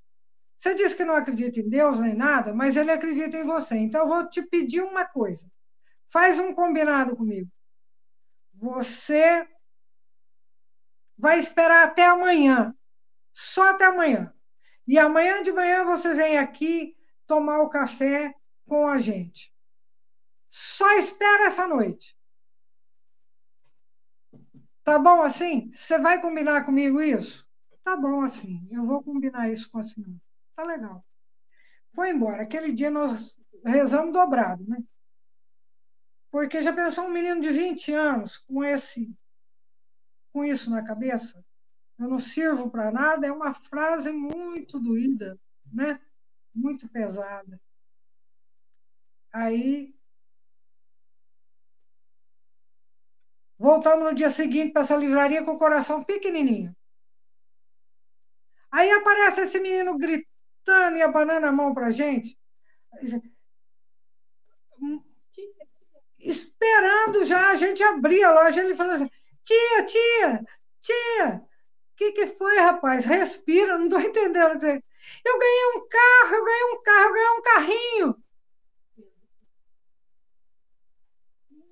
você 0.59 0.75
disse 0.75 0.95
que 0.95 1.05
não 1.05 1.15
acredita 1.15 1.61
em 1.61 1.69
Deus 1.69 1.99
nem 1.99 2.15
nada, 2.15 2.55
mas 2.55 2.77
ele 2.77 2.91
acredita 2.91 3.39
em 3.39 3.45
você. 3.45 3.77
Então 3.77 4.03
eu 4.03 4.09
vou 4.09 4.29
te 4.29 4.43
pedir 4.43 4.83
uma 4.83 5.07
coisa. 5.07 5.51
Faz 6.11 6.39
um 6.39 6.55
combinado 6.55 7.17
comigo. 7.17 7.51
Você 8.57 9.49
vai 11.17 11.39
esperar 11.39 11.87
até 11.87 12.05
amanhã. 12.07 12.75
Só 13.33 13.71
até 13.71 13.85
amanhã. 13.85 14.33
E 14.87 14.99
amanhã 14.99 15.43
de 15.43 15.53
manhã 15.53 15.85
você 15.85 16.15
vem 16.15 16.39
aqui 16.39 16.97
tomar 17.27 17.61
o 17.61 17.69
café 17.69 18.35
com 18.67 18.87
a 18.87 18.99
gente. 18.99 19.53
Só 20.51 20.91
espera 20.99 21.47
essa 21.47 21.67
noite. 21.67 22.17
Tá 24.85 24.99
bom 24.99 25.23
assim? 25.23 25.71
Você 25.73 25.99
vai 25.99 26.21
combinar 26.21 26.65
comigo 26.65 27.03
isso? 27.03 27.47
Tá 27.83 27.97
bom 27.97 28.23
assim, 28.23 28.67
eu 28.71 28.87
vou 28.87 29.03
combinar 29.03 29.51
isso 29.51 29.71
com 29.71 29.79
a 29.79 29.83
senhora. 29.83 30.15
Tá 30.55 30.63
legal. 30.65 31.05
Foi 31.95 32.11
embora. 32.11 32.43
Aquele 32.43 32.73
dia 32.73 32.91
nós 32.91 33.37
rezamos 33.65 34.13
dobrado, 34.13 34.65
né? 34.69 34.79
Porque 36.37 36.61
já 36.61 36.71
pensou 36.71 37.07
um 37.07 37.11
menino 37.11 37.41
de 37.41 37.51
20 37.51 37.95
anos 37.95 38.37
com 38.37 38.63
esse 38.63 39.11
com 40.35 40.45
isso 40.45 40.69
na 40.69 40.85
cabeça? 40.85 41.43
Eu 41.99 42.09
não 42.09 42.19
sirvo 42.19 42.69
para 42.69 42.93
nada, 42.93 43.27
é 43.27 43.33
uma 43.33 43.55
frase 43.55 44.13
muito 44.13 44.79
doída, 44.79 45.41
né? 45.73 45.99
Muito 46.55 46.87
pesada. 46.91 47.59
Aí 49.33 49.97
voltamos 53.59 54.05
no 54.05 54.15
dia 54.15 54.31
seguinte 54.31 54.75
para 54.75 54.83
essa 54.83 54.95
livraria 54.95 55.43
com 55.43 55.53
o 55.53 55.59
coração 55.59 56.05
pequenininho. 56.05 56.77
Aí 58.71 58.91
aparece 58.91 59.41
esse 59.41 59.59
menino 59.59 59.97
gritando 59.97 60.99
e 60.99 61.03
abanando 61.03 61.47
a 61.47 61.53
mão 61.53 61.73
para 61.73 61.87
a 61.87 61.91
gente, 61.91 62.39
esperando 66.29 67.25
já 67.25 67.51
a 67.51 67.55
gente 67.57 67.83
abrir 67.83 68.23
a 68.25 68.33
loja. 68.33 68.63
Ele 68.63 68.75
falou 68.75 68.95
assim: 68.95 69.11
tia, 69.45 69.85
tia, 69.85 70.45
tia, 70.81 71.35
o 71.37 71.97
que, 71.97 72.13
que 72.13 72.27
foi, 72.29 72.59
rapaz? 72.59 73.05
Respira, 73.05 73.79
não 73.79 73.85
estou 73.85 74.01
entendendo. 74.01 74.65
Eu 74.65 75.39
ganhei 75.39 75.67
um 75.77 75.89
carro, 75.89 76.35
eu 76.35 76.45
ganhei 76.45 76.65
um 76.65 76.83
carro, 76.83 77.07
eu 77.07 77.13
ganhei 77.13 77.31
um 77.31 77.43
carrinho. 77.43 78.17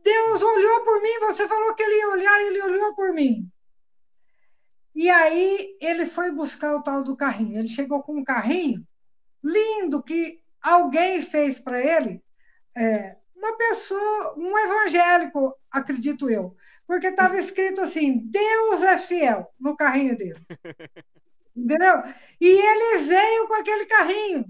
Deus 0.02 0.42
olhou 0.42 0.84
por 0.84 1.00
mim, 1.02 1.18
você 1.20 1.48
falou 1.48 1.74
que 1.74 1.82
ele 1.82 1.96
ia 1.96 2.08
olhar, 2.10 2.42
ele 2.42 2.62
olhou 2.62 2.94
por 2.94 3.12
mim. 3.12 3.50
E 4.94 5.10
aí 5.10 5.76
ele 5.80 6.06
foi 6.06 6.30
buscar 6.30 6.76
o 6.76 6.82
tal 6.82 7.02
do 7.02 7.16
carrinho. 7.16 7.58
Ele 7.58 7.68
chegou 7.68 8.02
com 8.02 8.18
um 8.18 8.24
carrinho 8.24 8.86
lindo 9.42 10.02
que 10.02 10.42
alguém 10.60 11.20
fez 11.20 11.60
para 11.60 11.80
ele, 11.80 12.22
é, 12.74 13.16
uma 13.44 13.56
pessoa, 13.56 14.34
um 14.38 14.58
evangélico, 14.58 15.54
acredito 15.70 16.30
eu, 16.30 16.56
porque 16.86 17.08
estava 17.08 17.38
escrito 17.38 17.82
assim: 17.82 18.18
Deus 18.18 18.82
é 18.82 18.98
fiel 18.98 19.52
no 19.60 19.76
carrinho 19.76 20.16
dele. 20.16 20.40
Entendeu? 21.54 22.02
E 22.40 22.48
ele 22.48 22.98
veio 23.04 23.46
com 23.46 23.54
aquele 23.54 23.86
carrinho, 23.86 24.44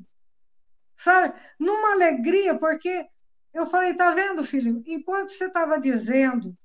sabe? 0.96 1.34
Numa 1.58 1.92
alegria, 1.92 2.58
porque 2.58 3.06
eu 3.52 3.66
falei: 3.66 3.94
tá 3.94 4.12
vendo, 4.12 4.44
filho? 4.44 4.82
Enquanto 4.86 5.30
você 5.30 5.46
estava 5.46 5.78
dizendo 5.78 6.56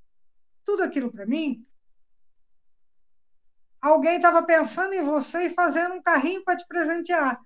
tudo 0.63 0.83
aquilo 0.83 1.11
para 1.11 1.25
mim, 1.25 1.65
alguém 3.81 4.17
estava 4.17 4.43
pensando 4.43 4.93
em 4.93 5.01
você 5.01 5.43
e 5.43 5.53
fazendo 5.53 5.95
um 5.95 6.01
carrinho 6.01 6.43
para 6.43 6.57
te 6.57 6.65
presentear. 6.67 7.39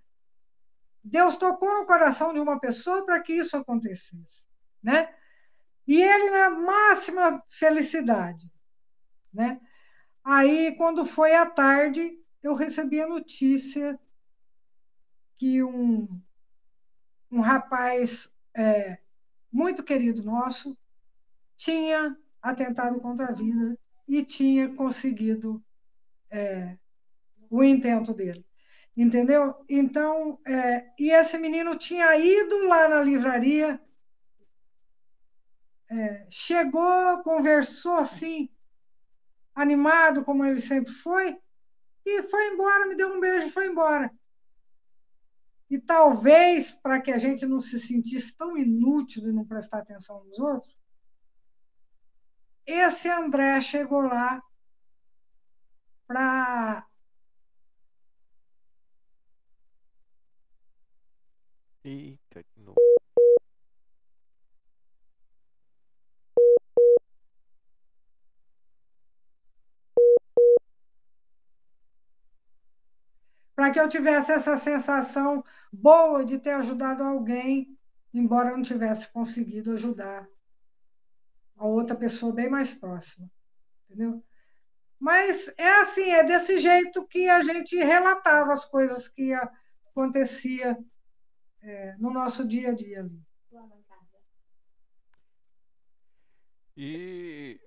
Deus 1.03 1.35
tocou 1.35 1.79
no 1.79 1.85
coração 1.85 2.33
de 2.33 2.39
uma 2.39 2.59
pessoa 2.59 3.05
para 3.05 3.19
que 3.19 3.33
isso 3.33 3.57
acontecesse, 3.57 4.42
né? 4.83 5.13
E 5.87 6.01
ele 6.01 6.29
na 6.29 6.49
máxima 6.49 7.43
felicidade, 7.49 8.51
né? 9.33 9.59
Aí, 10.23 10.75
quando 10.77 11.05
foi 11.05 11.33
à 11.35 11.45
tarde, 11.45 12.17
eu 12.41 12.53
recebi 12.53 13.01
a 13.01 13.07
notícia 13.07 13.99
que 15.37 15.61
um, 15.61 16.21
um 17.29 17.41
rapaz 17.41 18.29
é, 18.55 18.99
muito 19.51 19.83
querido 19.83 20.23
nosso 20.23 20.77
tinha 21.57 22.15
atentado 22.41 22.99
contra 22.99 23.27
a 23.27 23.31
vida 23.31 23.77
e 24.07 24.23
tinha 24.23 24.73
conseguido 24.73 25.63
é, 26.29 26.77
o 27.49 27.63
intento 27.63 28.13
dele. 28.13 28.45
Entendeu? 28.95 29.55
Então, 29.67 30.39
é, 30.45 30.85
e 30.99 31.09
esse 31.09 31.37
menino 31.37 31.75
tinha 31.75 32.15
ido 32.15 32.65
lá 32.65 32.87
na 32.87 33.01
livraria, 33.01 33.81
é, 35.93 36.27
chegou, 36.29 37.21
conversou 37.23 37.97
assim, 37.97 38.49
animado, 39.53 40.23
como 40.23 40.43
ele 40.43 40.59
sempre 40.59 40.91
foi, 40.91 41.37
e 42.05 42.23
foi 42.23 42.47
embora, 42.47 42.87
me 42.87 42.95
deu 42.95 43.13
um 43.13 43.19
beijo 43.19 43.47
e 43.47 43.51
foi 43.51 43.67
embora. 43.67 44.11
E 45.69 45.79
talvez, 45.79 46.75
para 46.75 46.99
que 47.01 47.11
a 47.11 47.17
gente 47.17 47.45
não 47.45 47.59
se 47.59 47.79
sentisse 47.79 48.35
tão 48.35 48.57
inútil 48.57 49.23
de 49.23 49.31
não 49.31 49.45
prestar 49.45 49.79
atenção 49.79 50.23
nos 50.23 50.39
outros, 50.39 50.75
esse 52.65 53.09
André 53.09 53.59
chegou 53.61 54.01
lá 54.01 54.41
para 56.07 56.85
Eita, 61.83 62.41
de 62.55 62.61
novo. 62.63 62.83
Para 73.63 73.71
que 73.71 73.79
eu 73.79 73.87
tivesse 73.87 74.29
essa 74.29 74.57
sensação 74.57 75.41
boa 75.71 76.25
de 76.25 76.37
ter 76.37 76.49
ajudado 76.49 77.01
alguém, 77.01 77.79
embora 78.13 78.49
eu 78.49 78.57
não 78.57 78.61
tivesse 78.61 79.09
conseguido 79.09 79.71
ajudar 79.71 80.27
a 81.55 81.65
outra 81.65 81.95
pessoa 81.95 82.33
bem 82.33 82.49
mais 82.49 82.75
próxima. 82.75 83.31
Entendeu? 83.85 84.21
Mas 84.99 85.47
é 85.57 85.79
assim, 85.79 86.11
é 86.11 86.25
desse 86.25 86.59
jeito 86.59 87.07
que 87.07 87.29
a 87.29 87.41
gente 87.41 87.77
relatava 87.77 88.51
as 88.51 88.65
coisas 88.65 89.07
que 89.07 89.31
acontecia 89.87 90.77
é, 91.61 91.95
no 91.97 92.11
nosso 92.11 92.45
dia 92.45 92.71
a 92.71 92.73
dia 92.73 92.99
ali. 92.99 93.17
E 96.75 97.61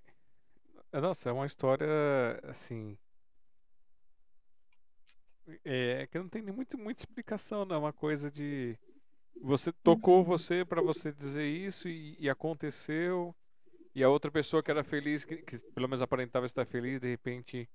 nossa, 0.93 1.31
é 1.31 1.32
uma 1.32 1.47
história 1.47 1.89
assim 2.51 2.98
é 5.64 6.06
que 6.06 6.18
não 6.18 6.28
tem 6.28 6.43
nem 6.43 6.55
muito, 6.55 6.78
muita 6.78 7.02
explicação, 7.02 7.64
não 7.64 7.77
é 7.77 7.78
uma 7.78 7.93
coisa 7.93 8.31
de 8.31 8.78
você 9.43 9.70
tocou 9.70 10.24
você 10.24 10.64
para 10.64 10.81
você 10.81 11.12
dizer 11.12 11.47
isso 11.47 11.89
e, 11.89 12.16
e 12.18 12.28
aconteceu 12.28 13.35
e 13.94 14.02
a 14.02 14.09
outra 14.09 14.31
pessoa 14.31 14.62
que 14.62 14.70
era 14.70 14.85
feliz, 14.85 15.24
que, 15.24 15.36
que 15.39 15.59
pelo 15.59 15.89
menos 15.89 16.02
aparentava 16.02 16.44
estar 16.47 16.66
feliz, 16.66 17.01
de 17.01 17.09
repente 17.09 17.68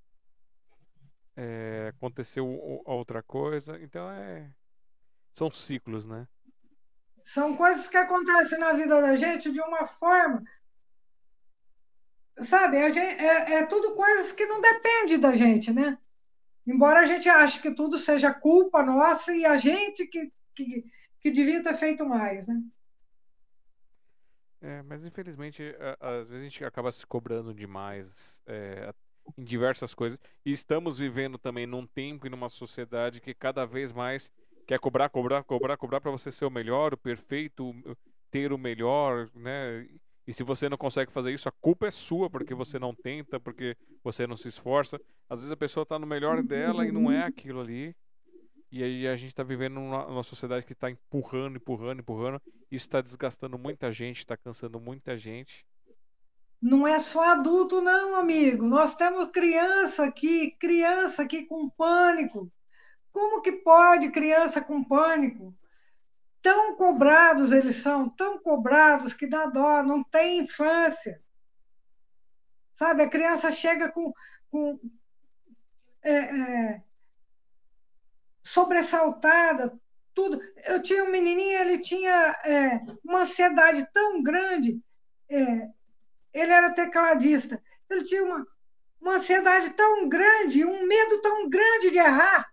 é, 1.35 1.91
aconteceu 1.95 2.47
outra 2.85 3.23
coisa. 3.23 3.79
Então 3.81 4.09
é. 4.11 4.51
São 5.33 5.49
ciclos, 5.49 6.05
né? 6.05 6.27
São 7.23 7.55
coisas 7.55 7.87
que 7.87 7.97
acontecem 7.97 8.59
na 8.59 8.73
vida 8.73 9.01
da 9.01 9.15
gente 9.15 9.51
de 9.51 9.61
uma 9.61 9.87
forma. 9.87 10.43
Sabe, 12.43 12.77
a 12.77 12.89
gente, 12.89 13.21
é, 13.21 13.53
é 13.55 13.65
tudo 13.65 13.95
coisas 13.95 14.31
que 14.31 14.45
não 14.45 14.59
dependem 14.59 15.19
da 15.19 15.33
gente, 15.35 15.71
né? 15.71 15.97
Embora 16.65 16.99
a 16.99 17.05
gente 17.05 17.27
ache 17.27 17.61
que 17.61 17.71
tudo 17.71 17.97
seja 17.97 18.33
culpa 18.33 18.83
nossa 18.83 19.33
e 19.33 19.45
a 19.45 19.57
gente 19.57 20.05
que, 20.07 20.31
que, 20.55 20.85
que 21.19 21.31
devia 21.31 21.63
ter 21.63 21.75
feito 21.75 22.05
mais, 22.05 22.47
né? 22.47 22.61
É, 24.61 24.83
mas 24.83 25.03
infelizmente, 25.03 25.75
às 25.99 26.29
vezes 26.29 26.41
a 26.41 26.43
gente 26.43 26.65
acaba 26.65 26.91
se 26.91 27.05
cobrando 27.07 27.51
demais 27.51 28.07
é, 28.45 28.93
em 29.35 29.43
diversas 29.43 29.93
coisas. 29.95 30.19
E 30.45 30.51
estamos 30.51 30.99
vivendo 30.99 31.39
também 31.39 31.65
num 31.65 31.87
tempo 31.87 32.27
e 32.27 32.29
numa 32.29 32.47
sociedade 32.47 33.19
que 33.19 33.33
cada 33.33 33.65
vez 33.65 33.91
mais 33.91 34.31
quer 34.67 34.79
cobrar, 34.79 35.09
cobrar, 35.09 35.43
cobrar, 35.43 35.77
cobrar 35.77 35.99
para 35.99 36.11
você 36.11 36.31
ser 36.31 36.45
o 36.45 36.51
melhor, 36.51 36.93
o 36.93 36.97
perfeito, 36.97 37.73
ter 38.29 38.53
o 38.53 38.57
melhor, 38.57 39.29
né? 39.33 39.87
E 40.27 40.33
se 40.33 40.43
você 40.43 40.69
não 40.69 40.77
consegue 40.77 41.11
fazer 41.11 41.33
isso, 41.33 41.49
a 41.49 41.51
culpa 41.51 41.87
é 41.87 41.91
sua, 41.91 42.29
porque 42.29 42.53
você 42.53 42.77
não 42.77 42.93
tenta, 42.93 43.39
porque 43.39 43.75
você 44.03 44.27
não 44.27 44.37
se 44.37 44.47
esforça. 44.47 45.01
Às 45.31 45.39
vezes 45.39 45.51
a 45.53 45.55
pessoa 45.55 45.83
está 45.83 45.97
no 45.97 46.05
melhor 46.05 46.43
dela 46.43 46.85
e 46.85 46.91
não 46.91 47.09
é 47.09 47.23
aquilo 47.23 47.61
ali. 47.61 47.95
E 48.69 48.83
aí 48.83 49.07
a 49.07 49.15
gente 49.15 49.29
está 49.29 49.43
vivendo 49.43 49.75
numa, 49.75 50.05
numa, 50.05 50.23
sociedade 50.23 50.65
que 50.65 50.73
está 50.73 50.91
empurrando, 50.91 51.55
empurrando, 51.55 52.01
empurrando. 52.01 52.41
Isso 52.69 52.85
está 52.85 52.99
desgastando 52.99 53.57
muita 53.57 53.89
gente, 53.93 54.17
está 54.17 54.35
cansando 54.35 54.77
muita 54.77 55.17
gente. 55.17 55.65
Não 56.61 56.85
é 56.85 56.99
só 56.99 57.31
adulto, 57.31 57.79
não, 57.79 58.17
amigo. 58.17 58.67
Nós 58.67 58.93
temos 58.93 59.31
criança 59.31 60.03
aqui, 60.03 60.51
criança 60.59 61.21
aqui 61.21 61.45
com 61.45 61.69
pânico. 61.69 62.51
Como 63.13 63.41
que 63.41 63.53
pode 63.53 64.11
criança 64.11 64.59
com 64.59 64.83
pânico? 64.83 65.55
Tão 66.41 66.75
cobrados 66.75 67.53
eles 67.53 67.77
são, 67.77 68.09
tão 68.09 68.37
cobrados 68.37 69.13
que 69.13 69.25
dá 69.25 69.45
dó, 69.45 69.81
não 69.81 70.03
tem 70.03 70.39
infância. 70.39 71.21
Sabe, 72.75 73.03
a 73.03 73.09
criança 73.09 73.49
chega 73.49 73.89
com, 73.89 74.11
com 74.49 74.77
é, 76.03 76.11
é, 76.11 76.83
sobressaltada, 78.43 79.77
tudo. 80.13 80.41
Eu 80.65 80.81
tinha 80.81 81.03
um 81.03 81.11
menininho, 81.11 81.59
ele 81.59 81.79
tinha 81.79 82.35
é, 82.43 82.79
uma 83.03 83.21
ansiedade 83.21 83.87
tão 83.93 84.21
grande, 84.21 84.79
é, 85.29 85.69
ele 86.33 86.51
era 86.51 86.73
tecladista, 86.73 87.61
ele 87.89 88.03
tinha 88.03 88.23
uma, 88.23 88.45
uma 88.99 89.15
ansiedade 89.15 89.71
tão 89.71 90.07
grande, 90.07 90.65
um 90.65 90.85
medo 90.85 91.21
tão 91.21 91.49
grande 91.49 91.91
de 91.91 91.97
errar. 91.97 92.47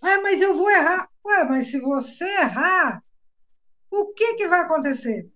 Ah, 0.00 0.20
mas 0.20 0.40
eu 0.40 0.56
vou 0.56 0.70
errar. 0.70 1.08
Ué, 1.24 1.44
mas 1.44 1.70
se 1.70 1.78
você 1.78 2.24
errar, 2.24 3.02
o 3.90 4.12
que, 4.12 4.34
que 4.34 4.48
vai 4.48 4.60
acontecer? 4.60 5.30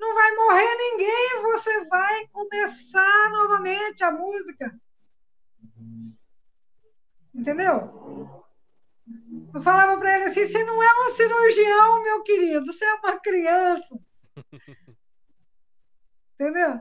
Não 0.00 0.14
vai 0.14 0.34
morrer 0.34 0.74
ninguém, 0.76 1.42
você 1.42 1.84
vai 1.86 2.26
começar 2.28 3.30
novamente 3.30 4.02
a 4.02 4.10
música. 4.10 4.74
Entendeu? 7.34 8.34
Eu 9.52 9.62
falava 9.62 9.98
para 9.98 10.14
ele 10.14 10.24
assim: 10.24 10.46
você 10.46 10.64
não 10.64 10.82
é 10.82 10.88
um 11.06 11.10
cirurgião, 11.12 12.02
meu 12.02 12.22
querido, 12.22 12.66
você 12.66 12.84
é 12.84 12.94
uma 12.94 13.18
criança. 13.18 13.98
Entendeu? 16.34 16.80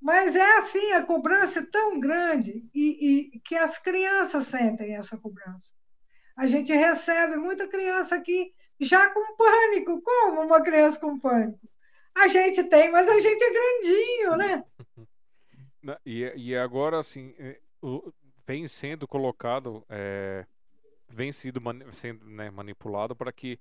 Mas 0.00 0.36
é 0.36 0.58
assim, 0.58 0.92
a 0.92 1.02
cobrança 1.02 1.60
é 1.60 1.66
tão 1.66 1.98
grande 1.98 2.62
e, 2.74 3.36
e, 3.36 3.40
que 3.40 3.56
as 3.56 3.78
crianças 3.78 4.46
sentem 4.48 4.94
essa 4.94 5.16
cobrança. 5.16 5.72
A 6.36 6.46
gente 6.46 6.72
recebe 6.72 7.36
muita 7.36 7.66
criança 7.66 8.16
aqui 8.16 8.52
já 8.78 9.08
com 9.08 9.36
pânico. 9.36 10.02
Como 10.02 10.42
uma 10.42 10.62
criança 10.62 11.00
com 11.00 11.18
pânico? 11.18 11.58
A 12.14 12.28
gente 12.28 12.64
tem, 12.64 12.90
mas 12.90 13.08
a 13.08 13.18
gente 13.18 13.42
é 13.42 13.50
grandinho, 13.50 14.36
né? 14.36 14.64
E, 16.06 16.32
e 16.34 16.56
agora, 16.56 16.98
assim, 16.98 17.34
é, 17.38 17.60
vem 18.46 18.68
sendo 18.68 19.06
colocado 19.08 19.84
é, 19.88 20.46
vem 21.08 21.32
sido, 21.32 21.60
sendo 21.92 22.24
né, 22.26 22.50
manipulado 22.50 23.14
para 23.14 23.32
que 23.32 23.58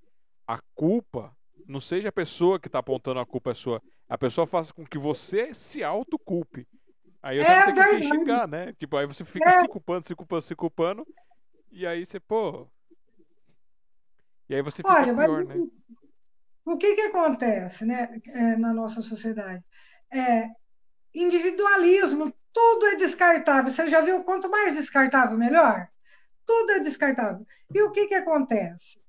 a 0.47 0.59
culpa 0.75 1.35
não 1.67 1.79
seja 1.79 2.09
a 2.09 2.11
pessoa 2.11 2.59
que 2.59 2.67
está 2.67 2.79
apontando 2.79 3.19
a 3.19 3.25
culpa 3.25 3.51
é 3.51 3.53
sua. 3.53 3.81
A 4.09 4.17
pessoa 4.17 4.45
faça 4.45 4.73
com 4.73 4.85
que 4.85 4.97
você 4.97 5.53
se 5.53 5.83
autoculpe. 5.83 6.67
Aí 7.21 7.41
você 7.41 7.51
é, 7.51 7.71
tem 7.71 7.99
que 7.99 8.07
xingar, 8.07 8.47
né? 8.47 8.73
Tipo, 8.73 8.97
aí 8.97 9.07
você 9.07 9.23
fica 9.23 9.49
é. 9.49 9.61
se 9.61 9.67
culpando, 9.67 10.05
se 10.05 10.15
culpando, 10.15 10.41
se 10.41 10.55
culpando. 10.55 11.07
E 11.71 11.87
aí 11.87 12.05
você, 12.05 12.19
pô. 12.19 12.67
E 14.49 14.55
aí 14.55 14.61
você 14.61 14.77
fica 14.77 14.93
Olha, 14.93 15.15
pior, 15.15 15.45
né? 15.45 15.55
O 16.65 16.77
que 16.77 16.95
que 16.95 17.01
acontece, 17.01 17.85
né, 17.85 18.21
é, 18.27 18.55
na 18.57 18.73
nossa 18.73 19.01
sociedade? 19.01 19.63
É, 20.11 20.49
individualismo, 21.13 22.33
tudo 22.53 22.85
é 22.87 22.95
descartável. 22.95 23.73
Você 23.73 23.89
já 23.89 24.01
viu 24.01 24.23
quanto 24.23 24.49
mais 24.49 24.75
descartável, 24.75 25.37
melhor? 25.37 25.89
tudo 26.45 26.71
é 26.71 26.79
descartável. 26.79 27.45
E 27.73 27.81
o 27.81 27.91
que, 27.91 28.07
que 28.07 28.15
acontece? 28.15 29.01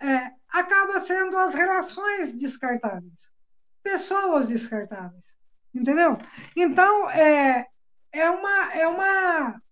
É, 0.00 0.30
acaba 0.48 1.00
sendo 1.00 1.36
as 1.38 1.54
relações 1.54 2.32
descartáveis, 2.32 3.30
pessoas 3.82 4.46
descartáveis, 4.46 5.22
entendeu? 5.74 6.18
Então, 6.56 7.10
é, 7.10 7.66
é 8.12 8.30
uma. 8.30 8.72
É 8.72 8.88
uma 8.88 9.62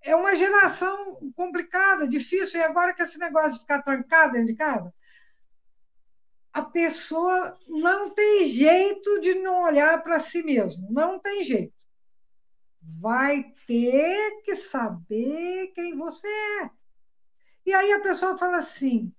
é 0.00 0.16
uma 0.16 0.34
geração 0.34 1.18
complicada, 1.36 2.08
difícil, 2.08 2.60
e 2.60 2.62
agora 2.62 2.94
que 2.94 3.02
esse 3.02 3.18
negócio 3.18 3.54
de 3.54 3.58
ficar 3.58 3.82
trancado 3.82 4.32
dentro 4.32 4.46
de 4.46 4.54
casa, 4.54 4.94
a 6.52 6.62
pessoa 6.62 7.56
não 7.68 8.10
tem 8.10 8.46
jeito 8.52 9.20
de 9.20 9.34
não 9.34 9.62
olhar 9.62 10.02
para 10.02 10.20
si 10.20 10.42
mesmo, 10.42 10.88
não 10.90 11.18
tem 11.18 11.44
jeito 11.44 11.78
vai 13.00 13.44
ter 13.66 14.42
que 14.42 14.56
saber 14.56 15.68
quem 15.74 15.96
você 15.96 16.26
é. 16.26 16.70
E 17.66 17.74
aí 17.74 17.92
a 17.92 18.00
pessoa 18.00 18.38
fala 18.38 18.58
assim: 18.58 19.12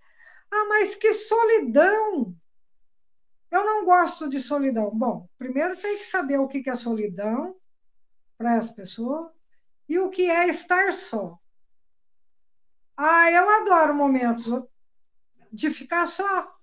ah, 0.52 0.66
mas 0.66 0.96
que 0.96 1.14
solidão! 1.14 2.36
Eu 3.52 3.66
não 3.66 3.86
gosto 3.86 4.30
de 4.30 4.40
solidão. 4.40 4.92
Bom, 4.92 5.28
primeiro 5.38 5.76
tem 5.78 5.98
que 5.98 6.06
saber 6.06 6.38
o 6.40 6.48
que 6.48 6.70
é 6.70 6.76
solidão 6.76 7.56
para 8.38 8.56
essa 8.56 8.74
pessoa 8.74 9.34
e 9.88 9.98
o 9.98 10.10
que 10.10 10.30
é 10.30 10.48
estar 10.50 10.94
só. 10.94 11.38
Ah, 12.96 13.32
eu 13.32 13.50
adoro 13.50 13.96
momentos 13.96 14.52
de 15.52 15.72
ficar 15.72 16.06
só. 16.06 16.59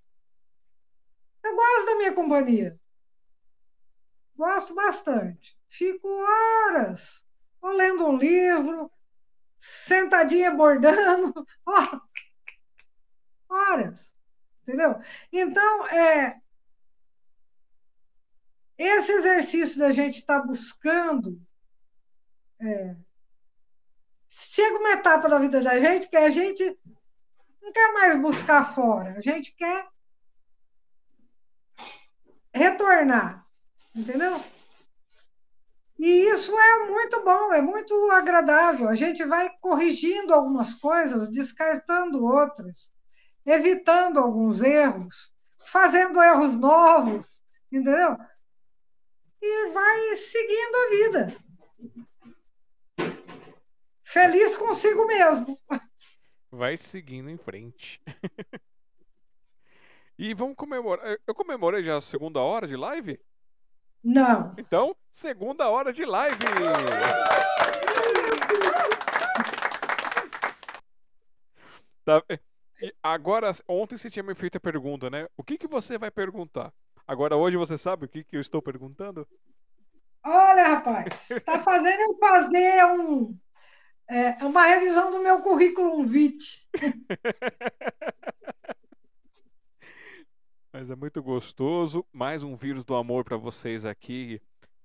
Eu 1.47 1.55
gosto 1.55 1.87
da 1.87 1.97
minha 1.97 2.13
companhia. 2.13 2.79
Gosto 4.37 4.75
bastante. 4.75 5.57
Fico 5.69 6.09
horas 6.09 7.25
ou 7.63 7.71
lendo 7.71 8.05
um 8.05 8.17
livro, 8.17 8.91
sentadinha 9.59 10.51
bordando, 10.51 11.47
horas. 13.49 14.13
Entendeu? 14.63 15.01
Então, 15.33 15.87
é, 15.87 16.41
esse 18.77 19.13
exercício 19.13 19.79
da 19.79 19.93
gente 19.93 20.19
estar 20.19 20.41
tá 20.41 20.47
buscando. 20.47 21.41
É, 22.61 22.97
chega 24.29 24.79
uma 24.79 24.93
etapa 24.93 25.29
da 25.29 25.39
vida 25.39 25.63
da 25.63 25.79
gente 25.79 26.09
que 26.09 26.17
a 26.17 26.29
gente 26.29 26.77
não 27.63 27.73
quer 27.73 27.93
mais 27.93 28.21
buscar 28.21 28.75
fora, 28.75 29.17
a 29.17 29.21
gente 29.21 29.55
quer 29.55 29.89
retornar 32.57 33.47
Entendeu? 33.95 34.39
E 35.99 36.07
isso 36.29 36.55
é 36.59 36.87
muito 36.87 37.25
bom, 37.25 37.55
é 37.55 37.63
muito 37.63 38.11
agradável. 38.11 38.91
A 38.91 38.95
gente 38.95 39.25
vai 39.25 39.49
corrigindo 39.59 40.35
algumas 40.35 40.75
coisas, 40.75 41.31
descartando 41.31 42.23
outras, 42.23 42.93
evitando 43.47 44.21
alguns 44.21 44.61
erros, 44.61 45.33
fazendo 45.57 46.23
erros 46.23 46.55
novos, 46.57 47.41
entendeu? 47.73 48.19
E 49.41 49.71
vai 49.71 50.17
seguindo 50.17 50.77
a 50.77 50.91
vida. 50.91 51.37
Feliz 54.05 54.57
consigo 54.57 55.07
mesmo. 55.07 55.59
Vai 56.51 56.77
seguindo 56.77 57.31
em 57.31 57.39
frente. 57.39 58.03
e 60.19 60.35
vamos 60.35 60.57
comemorar. 60.57 61.19
Eu 61.27 61.35
comemorei 61.35 61.83
já 61.83 61.97
a 61.97 62.01
segunda 62.01 62.41
hora 62.41 62.67
de 62.67 62.77
live? 62.77 63.21
Não. 64.03 64.55
Então, 64.57 64.97
segunda 65.11 65.69
hora 65.69 65.93
de 65.93 66.05
live. 66.05 66.45
Tá. 72.05 72.23
Agora, 73.03 73.51
ontem 73.67 73.97
você 73.97 74.09
tinha 74.09 74.23
me 74.23 74.35
feito 74.35 74.57
a 74.57 74.61
pergunta, 74.61 75.11
né? 75.11 75.27
O 75.37 75.43
que, 75.43 75.59
que 75.59 75.67
você 75.67 75.99
vai 75.99 76.11
perguntar? 76.11 76.73
Agora, 77.07 77.37
hoje 77.37 77.57
você 77.57 77.77
sabe 77.77 78.05
o 78.05 78.09
que, 78.09 78.23
que 78.23 78.37
eu 78.37 78.41
estou 78.41 78.63
perguntando? 78.63 79.27
Olha, 80.25 80.69
rapaz, 80.69 81.31
está 81.31 81.63
fazendo 81.63 82.01
eu 82.01 82.19
fazer 82.19 82.85
um, 82.85 83.37
É 84.09 84.45
uma 84.45 84.67
revisão 84.67 85.11
do 85.11 85.21
meu 85.21 85.41
currículo 85.41 86.07
vitae. 86.07 86.65
Mas 90.79 90.91
é 90.91 90.95
muito 90.95 91.23
gostoso. 91.23 92.05
Mais 92.13 92.43
um 92.43 92.55
vírus 92.55 92.85
do 92.85 92.95
amor 92.95 93.25
para 93.25 93.39
vocês 93.39 93.87
aqui 93.87 94.39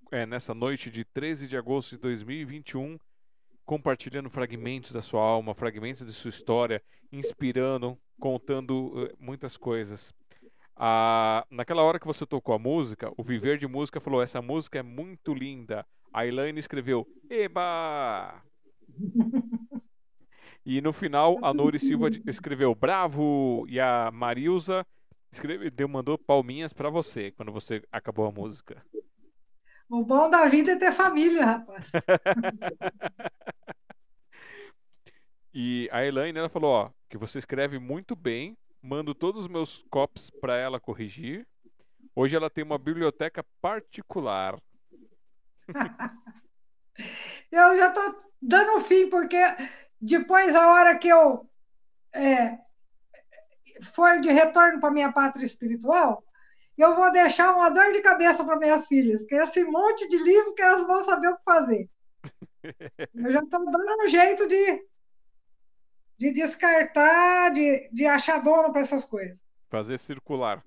é, 0.09 0.25
nessa 0.25 0.53
noite 0.53 0.89
de 0.89 1.03
13 1.03 1.49
de 1.49 1.57
agosto 1.57 1.97
de 1.97 1.97
2021, 1.97 2.97
compartilhando 3.65 4.29
fragmentos 4.29 4.93
da 4.93 5.01
sua 5.01 5.21
alma, 5.21 5.53
fragmentos 5.53 6.05
de 6.05 6.13
sua 6.13 6.29
história, 6.29 6.81
inspirando, 7.11 7.97
contando 8.21 9.03
uh, 9.03 9.09
muitas 9.19 9.57
coisas. 9.57 10.13
Ah, 10.77 11.45
naquela 11.51 11.83
hora 11.83 11.99
que 11.99 12.07
você 12.07 12.25
tocou 12.25 12.55
a 12.55 12.59
música, 12.59 13.11
o 13.17 13.21
Viver 13.21 13.57
de 13.57 13.67
Música 13.67 13.99
falou: 13.99 14.21
essa 14.21 14.41
música 14.41 14.79
é 14.79 14.83
muito 14.83 15.33
linda. 15.33 15.85
A 16.13 16.25
Elaine 16.25 16.57
escreveu: 16.57 17.05
Eba! 17.29 18.41
e 20.65 20.79
no 20.79 20.93
final, 20.93 21.37
a 21.43 21.53
Nori 21.53 21.79
Silva 21.79 22.07
escreveu: 22.27 22.73
Bravo! 22.73 23.65
E 23.67 23.77
a 23.77 24.09
Marilza 24.09 24.87
mandou 25.87 26.17
palminhas 26.17 26.73
para 26.73 26.89
você 26.89 27.31
quando 27.31 27.51
você 27.51 27.83
acabou 27.91 28.25
a 28.25 28.31
música. 28.31 28.83
O 29.89 30.03
bom 30.03 30.29
da 30.29 30.45
vida 30.45 30.71
é 30.71 30.75
ter 30.77 30.93
família, 30.93 31.45
rapaz. 31.45 31.91
e 35.53 35.89
a 35.91 36.05
Elaine, 36.05 36.39
ela 36.39 36.49
falou, 36.49 36.71
ó, 36.71 36.89
que 37.09 37.17
você 37.17 37.39
escreve 37.39 37.77
muito 37.77 38.15
bem, 38.15 38.57
mando 38.81 39.13
todos 39.13 39.41
os 39.41 39.47
meus 39.47 39.83
copies 39.89 40.29
para 40.29 40.57
ela 40.57 40.79
corrigir. 40.79 41.45
Hoje 42.15 42.35
ela 42.35 42.49
tem 42.49 42.63
uma 42.63 42.77
biblioteca 42.77 43.45
particular. 43.61 44.57
eu 47.51 47.75
já 47.75 47.91
tô 47.91 48.23
dando 48.41 48.81
fim, 48.85 49.09
porque 49.09 49.37
depois, 49.99 50.55
a 50.55 50.71
hora 50.71 50.97
que 50.97 51.09
eu 51.09 51.49
é, 52.13 52.57
for 53.81 54.19
de 54.19 54.31
retorno 54.31 54.79
para 54.79 54.91
minha 54.91 55.11
pátria 55.11 55.45
espiritual, 55.45 56.23
eu 56.77 56.95
vou 56.95 57.11
deixar 57.11 57.53
uma 57.53 57.69
dor 57.69 57.91
de 57.91 58.01
cabeça 58.01 58.43
para 58.43 58.57
minhas 58.57 58.87
filhas, 58.87 59.23
que 59.23 59.35
é 59.35 59.43
esse 59.43 59.63
monte 59.63 60.07
de 60.07 60.17
livro 60.17 60.53
que 60.53 60.61
elas 60.61 60.85
vão 60.87 61.03
saber 61.03 61.29
o 61.29 61.37
que 61.37 61.43
fazer. 61.43 61.89
Eu 63.13 63.31
já 63.31 63.39
estou 63.39 63.65
dando 63.65 64.03
um 64.03 64.07
jeito 64.07 64.47
de, 64.47 64.85
de 66.17 66.31
descartar, 66.31 67.51
de, 67.51 67.89
de 67.91 68.05
achar 68.05 68.41
dono 68.41 68.71
para 68.71 68.81
essas 68.81 69.03
coisas. 69.03 69.37
Fazer 69.69 69.97
circular. 69.97 70.63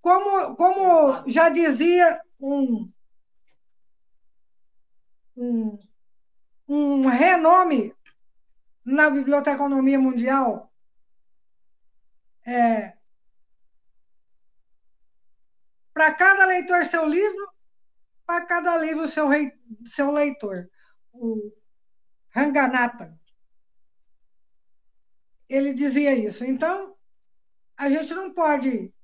Como, 0.00 0.56
como 0.56 1.28
já 1.28 1.48
dizia 1.48 2.20
um, 2.40 2.90
um, 5.36 5.78
um 6.66 7.06
renome 7.06 7.94
na 8.84 9.10
Biblioteconomia 9.10 9.98
Mundial, 9.98 10.69
é, 12.46 12.96
para 15.92 16.14
cada 16.14 16.46
leitor 16.46 16.84
seu 16.84 17.06
livro, 17.06 17.48
para 18.26 18.46
cada 18.46 18.76
livro 18.78 19.06
seu, 19.08 19.28
rei, 19.28 19.52
seu 19.86 20.10
leitor. 20.10 20.70
O 21.12 21.52
Ranganatha. 22.30 23.18
Ele 25.48 25.74
dizia 25.74 26.14
isso. 26.14 26.44
Então, 26.44 26.96
a 27.76 27.90
gente 27.90 28.14
não 28.14 28.32
pode 28.32 28.94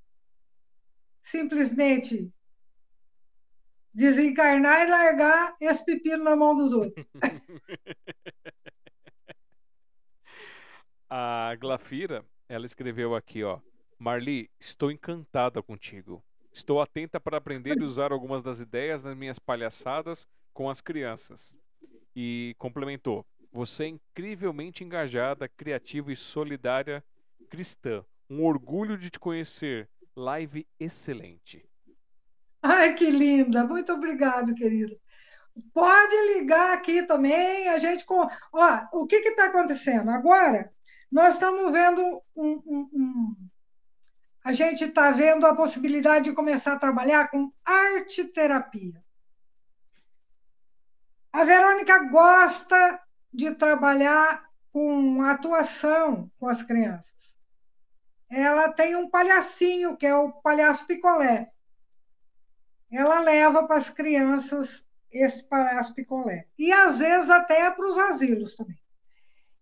simplesmente 1.21 2.33
desencarnar 3.93 4.87
e 4.87 4.89
largar 4.89 5.57
esse 5.59 5.83
pepino 5.83 6.23
na 6.23 6.35
mão 6.35 6.55
dos 6.55 6.71
outros. 6.71 7.05
a 11.09 11.55
Glafira, 11.59 12.23
ela 12.49 12.65
escreveu 12.65 13.15
aqui, 13.15 13.43
ó. 13.43 13.59
Marli, 13.99 14.49
estou 14.59 14.91
encantada 14.91 15.61
contigo. 15.61 16.23
Estou 16.51 16.81
atenta 16.81 17.19
para 17.19 17.37
aprender 17.37 17.77
e 17.79 17.83
usar 17.85 18.11
algumas 18.11 18.41
das 18.41 18.59
ideias 18.59 19.03
nas 19.03 19.15
minhas 19.15 19.39
palhaçadas 19.39 20.27
com 20.53 20.69
as 20.69 20.81
crianças. 20.81 21.55
E 22.15 22.55
complementou: 22.57 23.25
Você 23.51 23.85
é 23.85 23.87
incrivelmente 23.87 24.83
engajada, 24.83 25.47
criativa 25.47 26.11
e 26.11 26.15
solidária 26.15 27.03
cristã. 27.49 28.03
Um 28.29 28.43
orgulho 28.43 28.97
de 28.97 29.09
te 29.09 29.19
conhecer. 29.19 29.89
Live 30.15 30.67
excelente. 30.79 31.63
Ai, 32.61 32.95
que 32.95 33.09
linda! 33.09 33.63
Muito 33.63 33.93
obrigado, 33.93 34.53
querido. 34.55 34.99
Pode 35.73 36.15
ligar 36.33 36.73
aqui 36.73 37.03
também, 37.03 37.67
a 37.67 37.77
gente. 37.77 38.05
Com... 38.05 38.27
Ó, 38.51 38.87
o 38.93 39.05
que 39.05 39.15
está 39.17 39.45
acontecendo? 39.45 40.09
Agora, 40.09 40.71
nós 41.11 41.35
estamos 41.35 41.71
vendo 41.71 42.21
um, 42.35 42.51
um, 42.65 42.89
um 42.93 43.49
a 44.43 44.53
gente 44.53 44.85
está 44.85 45.11
vendo 45.11 45.45
a 45.45 45.53
possibilidade 45.53 46.29
de 46.29 46.35
começar 46.35 46.71
a 46.71 46.79
trabalhar 46.79 47.29
com 47.29 47.51
arte 47.65 48.23
terapia. 48.23 49.03
A 51.33 51.43
Verônica 51.43 52.05
gosta 52.05 53.01
de 53.33 53.53
trabalhar 53.53 54.49
com 54.71 55.21
atuação 55.21 56.31
com 56.39 56.47
as 56.47 56.63
crianças. 56.63 57.35
Ela 58.29 58.71
tem 58.71 58.95
um 58.95 59.09
palhacinho, 59.09 59.97
que 59.97 60.05
é 60.05 60.15
o 60.15 60.31
palhaço 60.31 60.87
picolé. 60.87 61.51
Ela 62.89 63.19
leva 63.19 63.67
para 63.67 63.79
as 63.79 63.89
crianças 63.89 64.81
esse 65.11 65.43
palhaço 65.43 65.93
picolé. 65.93 66.47
E 66.57 66.71
às 66.71 66.99
vezes 66.99 67.29
até 67.29 67.69
para 67.69 67.85
os 67.85 67.97
asilos 67.97 68.55
também. 68.55 68.79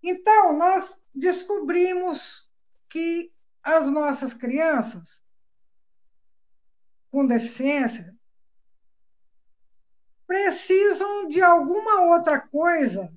Então, 0.03 0.53
nós 0.55 0.95
descobrimos 1.15 2.49
que 2.89 3.33
as 3.63 3.87
nossas 3.87 4.33
crianças 4.33 5.23
com 7.09 7.25
deficiência 7.25 8.13
precisam 10.27 11.27
de 11.27 11.41
alguma 11.41 12.01
outra 12.01 12.39
coisa 12.39 13.11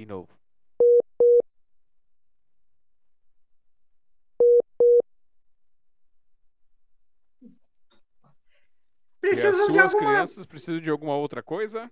de 0.00 0.06
novo. 0.06 0.28
Precisam 9.40 9.58
e 9.58 9.60
as 9.60 9.66
suas 9.66 9.72
de 9.72 9.80
alguma... 9.80 10.10
crianças 10.12 10.46
precisam 10.46 10.80
de 10.80 10.90
alguma 10.90 11.16
outra 11.16 11.42
coisa? 11.42 11.90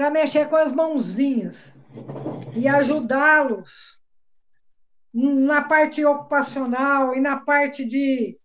para 0.00 0.08
mexer 0.08 0.48
com 0.48 0.56
as 0.56 0.72
mãozinhas 0.72 1.56
e 2.54 2.66
ajudá-los 2.66 4.00
na 5.12 5.62
parte 5.62 6.02
ocupacional 6.02 7.14
e 7.14 7.20
na 7.20 7.38
parte 7.38 7.84
de 7.84 8.40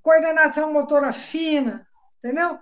coordenação 0.00 0.72
motora 0.72 1.12
fina, 1.12 1.88
entendeu? 2.18 2.56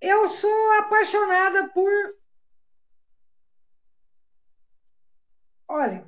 Eu 0.00 0.28
sou 0.28 0.72
apaixonada 0.78 1.68
por. 1.70 1.90
Olha. 5.66 6.06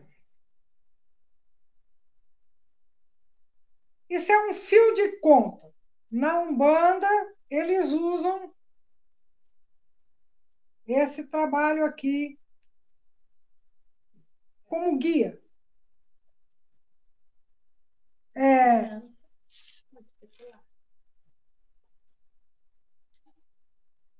Isso 4.10 4.30
é 4.30 4.50
um 4.50 4.54
fio 4.54 4.92
de 4.94 5.20
conta. 5.20 5.72
Na 6.10 6.40
Umbanda, 6.40 7.08
eles 7.48 7.92
usam 7.92 8.52
esse 10.86 11.24
trabalho 11.24 11.84
aqui 11.86 12.38
como 14.64 14.96
guia. 14.98 15.38
É, 18.34 19.00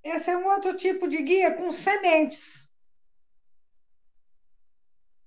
esse 0.05 0.29
é 0.31 0.37
um 0.37 0.47
outro 0.47 0.77
tipo 0.77 1.09
de 1.09 1.23
guia 1.23 1.55
com 1.55 1.71
sementes. 1.73 2.69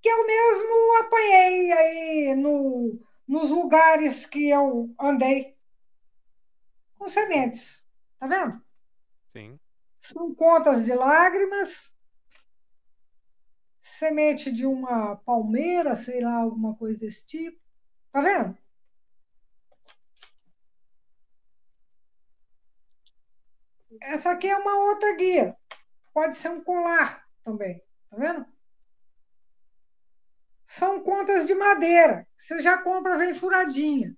Que 0.02 0.08
eu 0.08 0.24
mesmo 0.26 0.96
apanhei 1.00 1.72
aí 1.72 2.34
no, 2.36 3.00
nos 3.26 3.50
lugares 3.50 4.26
que 4.26 4.48
eu 4.48 4.94
andei. 5.00 5.56
Com 6.96 7.08
sementes. 7.08 7.84
Tá 8.18 8.26
vendo? 8.26 8.62
Sim. 9.32 9.58
São 10.00 10.34
contas 10.34 10.84
de 10.84 10.94
lágrimas, 10.94 11.90
semente 13.82 14.52
de 14.52 14.66
uma 14.66 15.16
palmeira, 15.16 15.96
sei 15.96 16.20
lá, 16.20 16.36
alguma 16.36 16.76
coisa 16.76 16.98
desse 16.98 17.26
tipo. 17.26 17.58
Tá 18.12 18.20
vendo? 18.20 18.56
Essa 24.00 24.32
aqui 24.32 24.48
é 24.48 24.56
uma 24.56 24.76
outra 24.90 25.14
guia. 25.16 25.56
Pode 26.12 26.36
ser 26.36 26.50
um 26.50 26.62
colar 26.62 27.26
também. 27.42 27.82
Tá 28.10 28.16
vendo? 28.16 28.53
São 30.64 31.02
contas 31.02 31.46
de 31.46 31.54
madeira. 31.54 32.26
Você 32.36 32.60
já 32.60 32.78
compra, 32.78 33.18
vem 33.18 33.34
furadinha. 33.34 34.16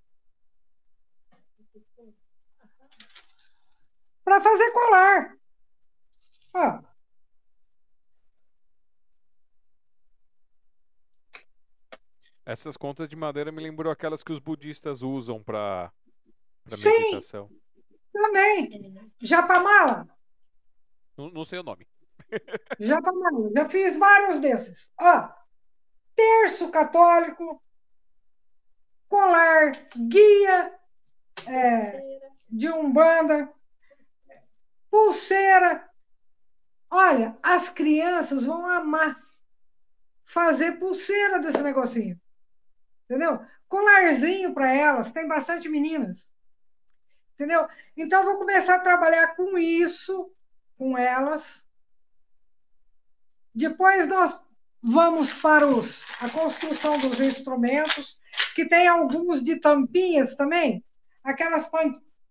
Para 4.23 4.41
fazer 4.41 4.71
colar. 4.71 5.37
Ó. 6.53 6.87
Essas 12.45 12.77
contas 12.77 13.09
de 13.09 13.15
madeira 13.15 13.51
me 13.51 13.61
lembrou 13.61 13.91
aquelas 13.91 14.23
que 14.23 14.31
os 14.31 14.39
budistas 14.39 15.01
usam 15.01 15.43
para 15.43 15.91
meditação. 16.65 17.49
Também. 18.13 19.11
Japamala. 19.19 20.07
Não, 21.17 21.29
não 21.29 21.43
sei 21.43 21.59
o 21.59 21.63
nome. 21.63 21.87
Japamala. 22.79 23.51
Já 23.53 23.69
fiz 23.69 23.97
vários 23.97 24.39
desses. 24.39 24.91
Ó, 24.99 25.29
terço 26.17 26.69
católico, 26.71 27.61
colar, 29.07 29.71
guia 29.95 30.73
é, 31.47 32.19
de 32.49 32.69
umbanda, 32.69 33.49
pulseira. 34.89 35.87
Olha, 36.89 37.37
as 37.43 37.69
crianças 37.69 38.45
vão 38.45 38.67
amar 38.67 39.21
fazer 40.25 40.73
pulseira 40.73 41.39
desse 41.39 41.61
negocinho. 41.61 42.19
Entendeu? 43.05 43.39
Colarzinho 43.69 44.53
para 44.53 44.73
elas, 44.73 45.11
tem 45.11 45.27
bastante 45.27 45.69
meninas. 45.69 46.27
Entendeu? 47.35 47.67
Então, 47.95 48.23
vou 48.23 48.37
começar 48.37 48.75
a 48.75 48.81
trabalhar 48.81 49.35
com 49.35 49.57
isso, 49.57 50.33
com 50.77 50.97
elas. 50.97 51.63
Depois, 53.53 54.07
nós 54.07 54.39
vamos 54.81 55.33
para 55.33 55.67
os, 55.67 56.05
a 56.21 56.29
construção 56.29 56.99
dos 56.99 57.19
instrumentos, 57.19 58.19
que 58.55 58.65
tem 58.65 58.87
alguns 58.87 59.43
de 59.43 59.59
tampinhas 59.59 60.35
também, 60.35 60.83
aquelas 61.23 61.69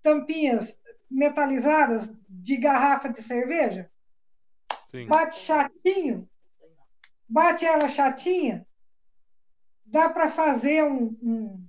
tampinhas 0.03 0.77
metalizadas 1.11 2.11
de 2.29 2.57
garrafa 2.57 3.09
de 3.09 3.23
cerveja. 3.23 3.91
Sim. 4.91 5.07
Bate 5.07 5.37
chatinho, 5.37 6.29
bate 7.29 7.65
ela 7.65 7.89
chatinha, 7.89 8.67
dá 9.85 10.09
para 10.09 10.31
fazer 10.31 10.85
um, 10.85 11.17
um, 11.23 11.67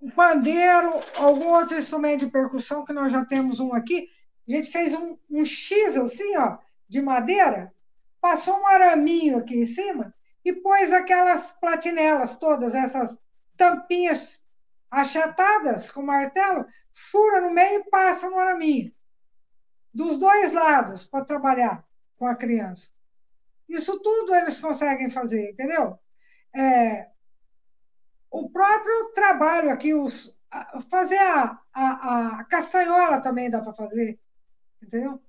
um 0.00 0.10
pandeiro, 0.10 0.94
algum 1.16 1.48
outro 1.48 1.76
instrumento 1.76 2.24
de 2.24 2.30
percussão, 2.30 2.84
que 2.84 2.92
nós 2.92 3.12
já 3.12 3.24
temos 3.24 3.60
um 3.60 3.74
aqui. 3.74 4.08
A 4.48 4.52
gente 4.52 4.70
fez 4.70 4.94
um, 4.94 5.16
um 5.30 5.44
X 5.44 5.96
assim, 5.96 6.36
ó, 6.36 6.58
de 6.88 7.00
madeira, 7.00 7.72
passou 8.20 8.58
um 8.58 8.66
araminho 8.66 9.38
aqui 9.38 9.60
em 9.60 9.66
cima 9.66 10.14
e 10.44 10.52
pôs 10.52 10.92
aquelas 10.92 11.52
platinelas 11.52 12.36
todas, 12.36 12.74
essas 12.74 13.16
tampinhas 13.56 14.44
achatadas 14.90 15.90
com 15.90 16.02
martelo, 16.02 16.66
fura 17.10 17.40
no 17.40 17.50
meio 17.50 17.80
e 17.80 17.90
passa 17.90 18.28
no 18.28 18.38
araminho. 18.38 18.92
Dos 19.92 20.18
dois 20.18 20.52
lados, 20.52 21.06
para 21.06 21.24
trabalhar 21.24 21.84
com 22.16 22.26
a 22.26 22.34
criança. 22.34 22.88
Isso 23.68 23.98
tudo 24.00 24.34
eles 24.34 24.60
conseguem 24.60 25.10
fazer, 25.10 25.50
entendeu? 25.50 25.98
É, 26.54 27.08
o 28.30 28.50
próprio 28.50 29.12
trabalho 29.12 29.70
aqui, 29.70 29.94
os, 29.94 30.36
fazer 30.90 31.18
a, 31.18 31.60
a, 31.72 32.40
a 32.40 32.44
castanhola 32.44 33.20
também 33.20 33.50
dá 33.50 33.60
para 33.60 33.72
fazer, 33.72 34.18
entendeu? 34.82 35.22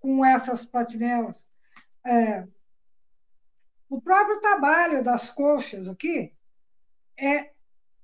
Com 0.00 0.24
essas 0.24 0.66
patinelas. 0.66 1.47
É, 2.08 2.48
o 3.90 4.00
próprio 4.00 4.40
trabalho 4.40 5.04
das 5.04 5.30
coxas 5.30 5.88
aqui 5.88 6.32
é, 7.18 7.50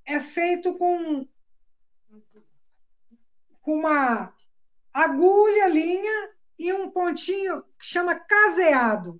é 0.05 0.21
feito 0.21 0.77
com, 0.77 1.27
com 3.63 3.79
uma 3.79 4.31
agulha, 4.93 5.69
linha 5.69 6.31
e 6.59 6.71
um 6.71 6.91
pontinho 6.91 7.63
que 7.79 7.87
chama 7.87 8.15
caseado. 8.15 9.19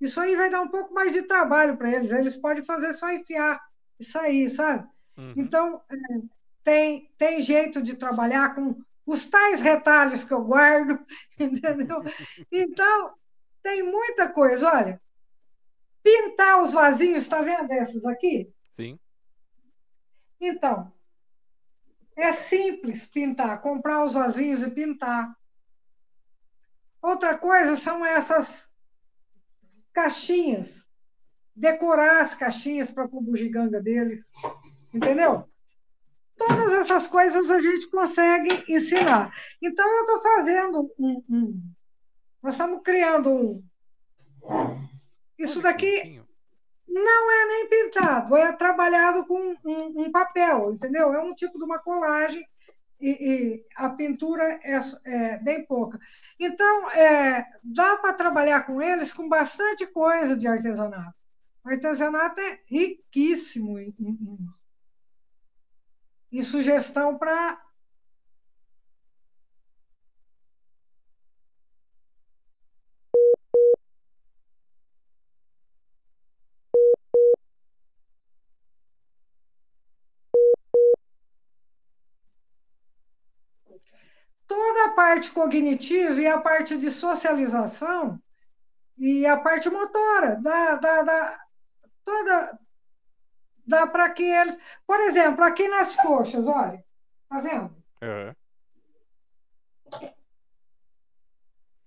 Isso 0.00 0.20
aí 0.20 0.36
vai 0.36 0.48
dar 0.48 0.60
um 0.60 0.68
pouco 0.68 0.94
mais 0.94 1.12
de 1.12 1.22
trabalho 1.22 1.76
para 1.76 1.90
eles. 1.90 2.12
Eles 2.12 2.36
podem 2.36 2.64
fazer 2.64 2.92
só 2.92 3.12
enfiar 3.12 3.60
e 3.98 4.04
sair, 4.04 4.48
sabe? 4.48 4.86
Uhum. 5.16 5.34
Então, 5.36 5.82
é, 5.90 5.96
tem, 6.62 7.10
tem 7.18 7.42
jeito 7.42 7.82
de 7.82 7.96
trabalhar 7.96 8.54
com 8.54 8.80
os 9.04 9.26
tais 9.26 9.60
retalhos 9.60 10.22
que 10.22 10.32
eu 10.32 10.44
guardo, 10.44 11.04
entendeu? 11.36 12.00
Então, 12.52 13.14
tem 13.66 13.82
muita 13.82 14.28
coisa. 14.28 14.68
Olha, 14.68 15.02
pintar 16.00 16.62
os 16.62 16.72
vasinhos, 16.72 17.24
está 17.24 17.42
vendo 17.42 17.72
esses 17.72 18.06
aqui? 18.06 18.48
Sim. 18.76 18.96
Então, 20.40 20.92
é 22.14 22.32
simples 22.44 23.08
pintar, 23.08 23.60
comprar 23.60 24.04
os 24.04 24.14
vasinhos 24.14 24.62
e 24.62 24.70
pintar. 24.70 25.36
Outra 27.02 27.36
coisa 27.36 27.76
são 27.76 28.06
essas 28.06 28.48
caixinhas, 29.92 30.86
decorar 31.54 32.24
as 32.24 32.34
caixinhas 32.34 32.92
para 32.92 33.08
pôr 33.08 33.20
bugiganga 33.20 33.80
deles, 33.80 34.24
entendeu? 34.94 35.50
Todas 36.36 36.70
essas 36.70 37.08
coisas 37.08 37.50
a 37.50 37.60
gente 37.60 37.90
consegue 37.90 38.64
ensinar. 38.72 39.34
Então, 39.60 39.88
eu 39.88 40.04
estou 40.04 40.22
fazendo 40.22 40.94
um, 40.98 41.24
um, 41.28 41.74
Nós 42.46 42.54
estamos 42.54 42.80
criando 42.84 43.34
um. 43.34 43.64
Isso 45.36 45.60
daqui 45.60 46.22
não 46.86 47.30
é 47.32 47.44
nem 47.46 47.68
pintado, 47.68 48.36
é 48.36 48.52
trabalhado 48.52 49.26
com 49.26 49.56
um, 49.64 50.02
um 50.02 50.12
papel, 50.12 50.72
entendeu? 50.72 51.12
É 51.12 51.20
um 51.20 51.34
tipo 51.34 51.58
de 51.58 51.64
uma 51.64 51.80
colagem 51.80 52.48
e, 53.00 53.10
e 53.10 53.66
a 53.74 53.88
pintura 53.88 54.60
é, 54.62 54.78
é, 55.06 55.38
bem 55.38 55.66
pouca. 55.66 55.98
Então, 56.38 56.88
é, 56.92 57.44
dá 57.64 57.96
para 57.96 58.12
trabalhar 58.12 58.64
com 58.64 58.80
eles 58.80 59.12
com 59.12 59.28
bastante 59.28 59.84
coisa 59.84 60.36
de 60.36 60.46
artesanato. 60.46 61.16
O 61.64 61.68
artesanato 61.68 62.40
é 62.40 62.60
riquíssimo 62.68 63.76
em, 63.76 63.92
em, 63.98 64.38
em 66.30 66.42
sugestão 66.44 67.18
para 67.18 67.60
toda 84.46 84.86
a 84.86 84.90
parte 85.26 85.30
cognitiva 85.32 86.20
e 86.20 86.26
a 86.26 86.40
parte 86.40 86.76
de 86.76 86.90
socialização 86.90 88.20
e 88.98 89.26
a 89.26 89.36
parte 89.36 89.68
motora, 89.68 90.36
dá, 90.40 90.76
dá, 90.76 91.02
dá, 91.02 91.46
toda, 92.04 92.58
dá 93.66 93.86
para 93.86 94.10
que 94.10 94.22
eles. 94.22 94.56
Por 94.86 95.00
exemplo, 95.00 95.44
aqui 95.44 95.68
nas 95.68 95.94
coxas, 95.96 96.46
olha, 96.46 96.82
tá 97.28 97.40
vendo? 97.40 97.76
Uhum. 98.02 98.34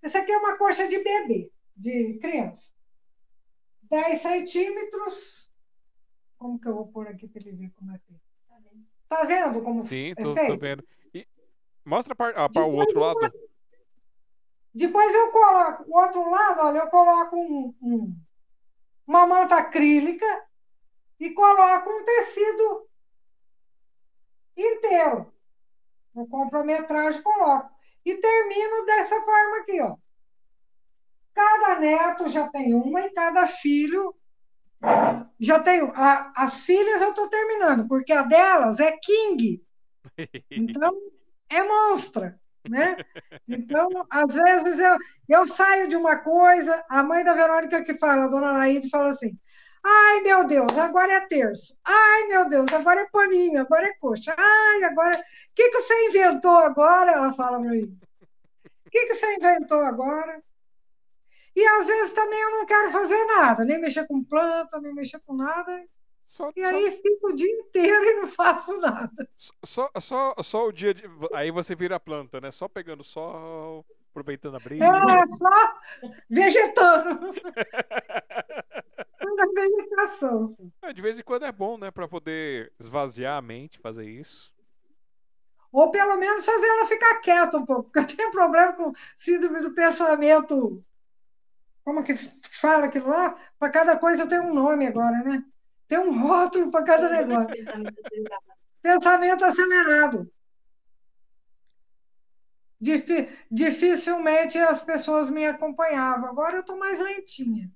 Essa 0.01 0.19
aqui 0.19 0.32
é 0.32 0.38
uma 0.38 0.58
coxa 0.58 0.88
de 0.88 1.03
bebê, 1.03 1.51
de 1.76 2.19
criança. 2.19 2.69
10 3.84 4.22
centímetros. 4.22 5.50
Como 6.38 6.59
que 6.59 6.68
eu 6.68 6.76
vou 6.76 6.88
pôr 6.88 7.08
aqui 7.08 7.27
para 7.27 7.42
ele 7.42 7.53
ver 7.53 7.72
como 7.76 7.92
é 7.92 7.98
feito? 7.98 8.22
Tá 9.09 9.24
vendo 9.24 9.61
como 9.64 9.85
Sim, 9.88 10.11
é 10.11 10.16
tô 10.16 10.35
vendo. 10.58 10.88
Mostra 11.90 12.16
a, 12.35 12.43
a, 12.43 12.66
o 12.68 12.76
outro 12.76 13.00
lado. 13.00 13.34
Depois 14.72 15.11
eu 15.11 15.32
coloco 15.32 15.84
o 15.88 15.98
outro 16.00 16.30
lado, 16.30 16.61
olha, 16.61 16.77
eu 16.77 16.88
coloco 16.88 17.35
um, 17.35 17.76
um, 17.82 18.16
uma 19.08 19.26
manta 19.26 19.56
acrílica 19.56 20.27
e 21.19 21.32
coloco 21.32 21.90
um 21.90 22.06
tecido 22.06 22.88
inteiro. 24.56 25.34
Eu 26.16 26.27
compro 26.27 26.59
a 26.59 26.64
metragem 26.64 27.19
e 27.19 27.24
coloco. 27.24 27.72
E 28.06 28.16
termino 28.16 28.85
dessa 28.85 29.19
forma 29.24 29.58
aqui, 29.58 29.82
ó. 29.82 29.98
Cada 31.34 31.80
neto 31.80 32.30
já 32.30 32.48
tem 32.50 32.76
uma 32.76 33.01
e 33.01 33.09
cada 33.09 33.48
filho 33.48 34.14
já 35.40 35.59
tenho. 35.59 35.92
A, 35.95 36.32
as 36.35 36.64
filhas 36.66 37.01
eu 37.01 37.09
estou 37.09 37.27
terminando, 37.27 37.88
porque 37.88 38.14
a 38.14 38.22
delas 38.22 38.80
é 38.80 38.95
King. 38.95 39.64
Então, 40.51 40.93
é 41.50 41.64
monstra, 41.64 42.40
né? 42.68 42.95
Então, 43.48 43.90
às 44.10 44.34
vezes 44.34 44.80
eu, 44.80 44.98
eu 45.28 45.48
saio 45.48 45.88
de 45.88 45.95
uma 45.95 46.18
coisa, 46.18 46.84
a 46.90 47.03
mãe 47.03 47.24
da 47.24 47.34
Verônica 47.34 47.84
que 47.84 47.98
fala, 47.98 48.26
a 48.26 48.28
dona 48.28 48.52
Laíde, 48.52 48.90
fala 48.90 49.10
assim: 49.10 49.38
ai 49.84 50.22
meu 50.22 50.45
Deus, 50.45 50.78
agora 50.78 51.14
é 51.14 51.28
terço, 51.28 51.78
ai 51.84 52.28
meu 52.28 52.48
Deus, 52.48 52.72
agora 52.72 53.02
é 53.02 53.10
paninho, 53.10 53.60
agora 53.60 53.88
é 53.88 53.94
coxa, 53.95 54.36
ai, 54.38 54.84
agora. 54.84 55.18
O 55.19 55.24
que, 55.56 55.69
que 55.69 55.82
você 55.82 56.08
inventou 56.08 56.58
agora? 56.58 57.11
Ela 57.11 57.34
fala 57.34 57.60
para 57.60 57.69
mim. 57.69 57.98
O 58.86 58.90
que, 58.90 59.06
que 59.08 59.16
você 59.16 59.36
inventou 59.36 59.82
agora? 59.82 60.42
E 61.56 61.66
às 61.66 61.88
vezes 61.88 62.14
também 62.14 62.40
eu 62.40 62.52
não 62.52 62.66
quero 62.66 62.92
fazer 62.92 63.26
nada, 63.26 63.66
nem 63.66 63.80
mexer 63.80 64.08
com 64.08 64.24
planta, 64.24 64.80
nem 64.80 64.94
mexer 64.94 65.19
com 65.26 65.34
nada. 65.36 65.84
Só, 66.40 66.51
E 66.56 66.64
só- 66.64 66.69
aí 66.76 66.92
fico 67.01 67.27
o 67.27 67.35
dia 67.35 67.51
inteiro 67.51 68.06
e 68.06 68.14
não 68.22 68.27
faço 68.30 68.77
nada. 68.77 69.30
só, 69.66 69.90
só, 70.00 70.34
só 70.42 70.68
o 70.68 70.72
dia 70.72 70.93
de. 70.93 71.03
Aí 71.34 71.51
você 71.51 71.76
vira 71.76 71.98
a 71.98 72.00
planta, 72.00 72.40
né? 72.40 72.50
Só 72.50 72.69
pegando 72.69 73.03
sol, 73.03 73.85
aproveitando 74.11 74.56
a 74.56 74.59
brisa. 74.59 74.85
É 74.85 75.27
só 75.35 75.74
vegetando. 76.30 77.34
Vegetação. 79.53 80.48
É, 80.82 80.93
de 80.93 81.01
vez 81.01 81.19
em 81.19 81.24
quando 81.24 81.45
é 81.45 81.51
bom, 81.51 81.77
né? 81.77 81.92
Pra 81.92 82.08
poder 82.08 82.72
esvaziar 82.80 83.38
a 83.38 83.42
mente, 83.42 83.80
fazer 83.80 84.09
isso. 84.09 84.51
Ou 85.72 85.92
pelo 85.92 86.16
menos 86.18 86.45
fazer 86.45 86.66
ela 86.68 86.88
ficar 86.88 87.19
quieta 87.22 87.58
um 87.58 87.66
pouco, 87.66 87.84
porque 87.92 88.00
eu 88.00 88.18
tenho 88.18 88.32
problema 88.32 88.74
com 88.74 88.92
síndrome 89.18 89.61
do 89.61 89.74
pensamento. 89.74 90.84
Como 91.84 92.03
que 92.03 92.16
fala 92.59 92.85
aquilo 92.85 93.09
lá? 93.09 93.38
Para 93.59 93.72
cada 93.72 93.98
coisa 93.98 94.27
tem 94.27 94.40
um 94.40 94.53
nome 94.53 94.88
agora, 94.88 95.18
né? 95.24 95.43
Tem 95.90 95.98
um 95.98 96.22
rótulo 96.22 96.69
para 96.69 96.84
cada 96.85 97.09
negócio. 97.09 97.56
Pensamento 98.80 99.43
acelerado. 99.43 100.32
Difi- 102.80 103.27
dificilmente 103.51 104.58
as 104.59 104.84
pessoas 104.84 105.30
me 105.32 105.45
acompanhavam. 105.45 106.30
Agora 106.30 106.58
eu 106.58 106.61
estou 106.61 106.77
mais 106.77 107.00
lentinha. 107.00 107.69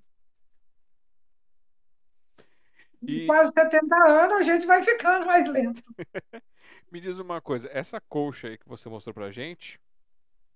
E- 3.02 3.26
Quase 3.26 3.52
70 3.52 3.96
anos, 4.08 4.38
a 4.38 4.42
gente 4.42 4.64
vai 4.64 4.80
ficando 4.82 5.26
mais 5.26 5.46
lento. 5.48 5.82
Me 6.90 7.00
diz 7.00 7.18
uma 7.18 7.40
coisa, 7.40 7.68
essa 7.72 8.00
colcha 8.00 8.46
aí 8.46 8.56
que 8.56 8.68
você 8.68 8.88
mostrou 8.88 9.12
pra 9.12 9.32
gente, 9.32 9.80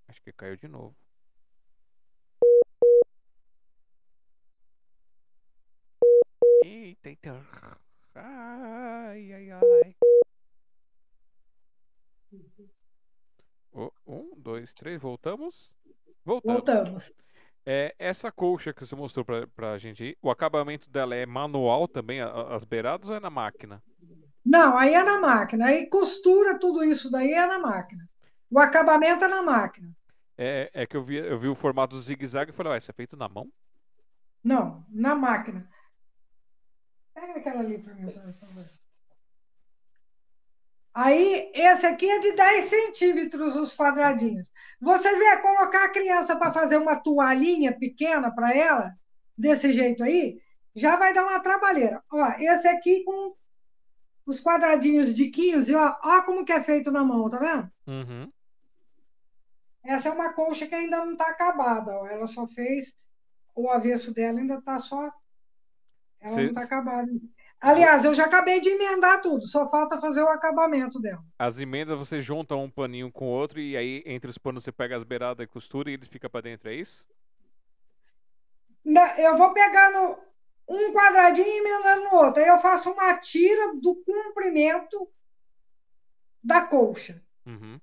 acho 0.07 0.23
que 0.23 0.33
caiu 0.33 0.57
de 0.57 0.69
novo. 0.69 0.95
Eita, 6.69 7.09
então. 7.09 7.41
Ai, 8.15 9.33
ai, 9.33 9.51
ai. 9.53 9.97
Ô, 13.73 13.91
Um, 14.07 14.35
dois, 14.37 14.75
três, 14.75 15.01
voltamos? 15.01 15.71
Voltamos. 16.27 16.63
Voltamos. 16.63 17.13
É, 17.65 17.95
essa 17.99 18.31
colcha 18.31 18.75
que 18.75 18.85
você 18.85 18.95
mostrou 18.95 19.25
pra, 19.25 19.47
pra 19.47 19.79
gente 19.79 20.17
o 20.21 20.31
acabamento 20.31 20.91
dela 20.91 21.15
é 21.15 21.25
manual 21.25 21.89
também, 21.89 22.21
as 22.21 22.65
beiradas 22.65 23.09
ou 23.09 23.17
é 23.17 23.21
na 23.21 23.31
máquina? 23.31 23.83
Não, 24.45 24.77
aí 24.77 24.93
é 24.93 25.03
na 25.03 25.19
máquina. 25.19 25.67
Aí 25.67 25.89
costura 25.89 26.59
tudo 26.59 26.85
isso 26.85 27.11
daí 27.11 27.33
é 27.33 27.47
na 27.47 27.59
máquina. 27.59 28.07
O 28.51 28.59
acabamento 28.59 29.25
é 29.25 29.29
na 29.29 29.43
máquina. 29.43 29.91
É, 30.37 30.71
é 30.75 30.87
que 30.87 30.97
eu 30.97 31.03
vi, 31.03 31.17
eu 31.17 31.39
vi 31.39 31.49
o 31.49 31.55
formato 31.55 31.99
zigue-zague 31.99 32.51
e 32.51 32.55
falei, 32.55 32.73
ué, 32.73 32.79
isso 32.79 32.91
é 32.91 32.95
feito 32.95 33.17
na 33.17 33.29
mão? 33.29 33.51
Não, 34.45 34.85
na 34.91 35.15
máquina. 35.15 35.69
Pega 37.21 37.39
aquela 37.39 37.61
ali 37.61 37.79
para 37.79 37.95
mim, 37.95 38.07
por 38.07 38.33
favor. 38.35 38.65
Aí, 40.95 41.51
esse 41.55 41.87
aqui 41.87 42.11
é 42.11 42.19
de 42.19 42.33
10 42.33 42.71
centímetros 42.71 43.57
os 43.57 43.77
quadradinhos. 43.77 44.51
Você 44.81 45.17
vê, 45.17 45.37
colocar 45.39 45.85
a 45.85 45.89
criança 45.91 46.37
para 46.37 46.53
fazer 46.53 46.77
uma 46.77 46.97
toalhinha 46.97 47.77
pequena 47.77 48.31
para 48.33 48.55
ela, 48.55 48.95
desse 49.37 49.73
jeito 49.73 50.03
aí, 50.03 50.41
já 50.75 50.97
vai 50.97 51.13
dar 51.13 51.25
uma 51.25 51.41
trabalheira. 51.41 52.03
Ó, 52.11 52.25
esse 52.39 52.67
aqui 52.69 53.05
com 53.05 53.35
os 54.27 54.41
quadradinhos 54.41 55.15
de 55.15 55.31
15, 55.31 55.75
ó, 55.75 55.97
ó 56.03 56.23
como 56.23 56.45
que 56.45 56.53
é 56.53 56.63
feito 56.63 56.91
na 56.91 57.05
mão, 57.05 57.29
tá 57.29 57.39
vendo? 57.39 57.71
Uhum. 57.87 58.33
Essa 59.85 60.09
é 60.09 60.13
uma 60.13 60.33
colcha 60.33 60.67
que 60.67 60.75
ainda 60.75 60.99
não 60.99 61.13
está 61.13 61.29
acabada, 61.29 61.97
ó. 61.97 62.07
Ela 62.07 62.27
só 62.27 62.47
fez 62.47 62.97
o 63.55 63.71
avesso 63.71 64.13
dela, 64.13 64.39
ainda 64.39 64.55
está 64.55 64.81
só. 64.81 65.13
Ela 66.21 66.35
Cê- 66.35 66.43
não 66.43 66.49
está 66.49 66.63
acabada. 66.63 67.09
Aliás, 67.61 68.05
eu 68.05 68.15
já 68.15 68.27
acabei 68.27 68.61
de 68.61 68.69
emendar 68.69 69.21
tudo, 69.21 69.45
só 69.45 69.69
falta 69.69 70.01
fazer 70.01 70.23
o 70.23 70.29
acabamento 70.29 71.01
dela. 71.01 71.23
As 71.37 71.59
emendas 71.59 71.99
você 71.99 72.23
junta 72.23 72.55
um 72.55 72.71
paninho 72.71 73.11
com 73.11 73.27
o 73.27 73.31
outro 73.31 73.59
e 73.59 73.77
aí 73.77 74.03
entre 74.07 74.31
os 74.31 74.39
panos 74.39 74.63
você 74.63 74.71
pega 74.71 74.97
as 74.97 75.03
beiradas 75.03 75.43
e 75.45 75.49
costura 75.49 75.91
e 75.91 75.95
eles 75.95 76.07
ficam 76.07 76.31
pra 76.31 76.41
dentro, 76.41 76.69
é 76.71 76.75
isso? 76.75 77.05
Na- 78.85 79.19
Eu 79.19 79.37
vou 79.37 79.53
pegando 79.53 80.19
um 80.69 80.93
quadradinho 80.93 81.47
e 81.49 81.59
emendando 81.59 82.05
no 82.05 82.15
outro. 82.15 82.43
Aí 82.43 82.49
eu 82.49 82.61
faço 82.61 82.91
uma 82.93 83.19
tira 83.19 83.75
do 83.75 83.97
comprimento 83.97 85.09
da 86.43 86.63
colcha. 86.63 87.21
Uhum. 87.45 87.81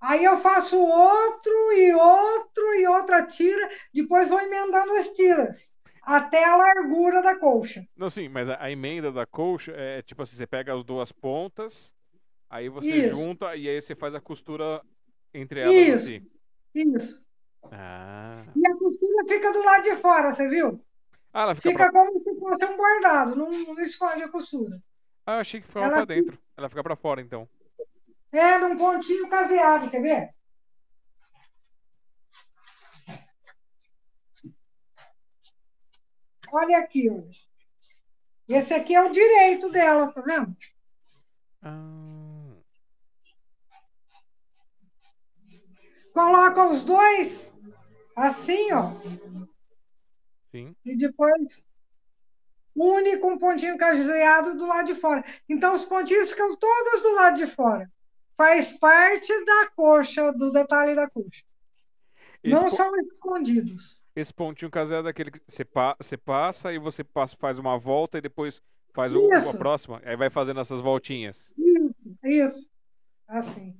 Aí 0.00 0.24
eu 0.24 0.38
faço 0.38 0.78
outro 0.78 1.72
e 1.72 1.92
outro 1.94 2.74
e 2.74 2.86
outra 2.86 3.26
tira, 3.26 3.68
depois 3.92 4.28
vou 4.28 4.40
emendando 4.40 4.92
as 4.92 5.08
tiras 5.10 5.70
até 6.02 6.44
a 6.44 6.56
largura 6.56 7.22
da 7.22 7.36
colcha. 7.38 7.86
Não, 7.96 8.08
sim, 8.10 8.28
mas 8.28 8.48
a, 8.48 8.62
a 8.62 8.70
emenda 8.70 9.12
da 9.12 9.26
colcha 9.26 9.72
é 9.72 10.02
tipo 10.02 10.22
assim, 10.22 10.36
você 10.36 10.46
pega 10.46 10.74
as 10.74 10.84
duas 10.84 11.12
pontas, 11.12 11.94
aí 12.48 12.68
você 12.68 12.90
Isso. 12.90 13.14
junta 13.14 13.54
e 13.56 13.68
aí 13.68 13.80
você 13.80 13.94
faz 13.94 14.14
a 14.14 14.20
costura 14.20 14.82
entre 15.32 15.60
elas 15.60 15.74
Isso. 15.74 16.04
assim. 16.04 16.26
Isso. 16.74 17.22
Ah. 17.70 18.44
E 18.56 18.66
a 18.66 18.74
costura 18.76 19.24
fica 19.28 19.52
do 19.52 19.62
lado 19.62 19.82
de 19.82 19.96
fora, 19.96 20.32
você 20.32 20.48
viu? 20.48 20.80
Ah, 21.32 21.42
ela 21.42 21.54
fica 21.54 21.70
Fica 21.70 21.90
pra... 21.90 21.92
como 21.92 22.20
se 22.20 22.34
fosse 22.38 22.64
um 22.64 22.76
bordado, 22.76 23.36
não, 23.36 23.50
não 23.50 23.80
esconde 23.80 24.22
a 24.22 24.28
costura. 24.28 24.80
Ah, 25.26 25.36
eu 25.36 25.40
achei 25.40 25.60
que 25.60 25.66
ficava 25.66 25.86
Ela 25.86 25.94
pra 25.96 26.04
dentro. 26.04 26.38
Ela 26.56 26.68
fica 26.68 26.82
pra 26.82 26.96
fora 26.96 27.20
então. 27.20 27.48
É, 28.32 28.58
num 28.58 28.76
pontinho 28.76 29.28
caseado, 29.28 29.90
quer 29.90 30.02
ver? 30.02 30.30
Olha 36.52 36.78
aqui, 36.78 37.08
ó. 37.10 37.22
Esse 38.48 38.74
aqui 38.74 38.94
é 38.94 39.02
o 39.02 39.12
direito 39.12 39.70
dela, 39.70 40.12
tá 40.12 40.20
vendo? 40.20 40.56
Ah. 41.62 42.56
Coloca 46.12 46.66
os 46.66 46.84
dois 46.84 47.50
assim, 48.16 48.72
ó, 48.72 48.90
Sim. 50.50 50.74
e 50.84 50.96
depois 50.96 51.64
une 52.74 53.18
com 53.18 53.34
um 53.34 53.38
pontinho 53.38 53.78
caseado 53.78 54.56
do 54.56 54.66
lado 54.66 54.86
de 54.86 54.94
fora. 54.94 55.24
Então, 55.48 55.74
os 55.74 55.84
pontinhos 55.84 56.30
ficam 56.30 56.56
todos 56.56 57.02
do 57.02 57.14
lado 57.14 57.36
de 57.36 57.46
fora. 57.46 57.90
Faz 58.36 58.72
parte 58.78 59.32
da 59.44 59.70
coxa, 59.70 60.32
do 60.32 60.50
detalhe 60.50 60.94
da 60.94 61.08
coxa. 61.08 61.44
Não 62.42 62.68
são 62.70 62.94
escondidos. 63.00 63.99
Esse 64.20 64.32
pontinho 64.32 64.70
caseado 64.70 65.06
é 65.06 65.10
aquele 65.10 65.30
que 65.30 65.40
você, 65.46 65.64
pa... 65.64 65.96
você 65.98 66.16
passa 66.16 66.72
e 66.72 66.78
você 66.78 67.02
passa, 67.02 67.36
faz 67.36 67.58
uma 67.58 67.78
volta 67.78 68.18
e 68.18 68.20
depois 68.20 68.62
faz 68.92 69.14
o... 69.14 69.30
a 69.32 69.54
próxima. 69.54 70.00
Aí 70.04 70.16
vai 70.16 70.30
fazendo 70.30 70.60
essas 70.60 70.80
voltinhas. 70.80 71.50
Isso, 71.56 71.94
isso. 72.24 72.70
Assim. 73.28 73.76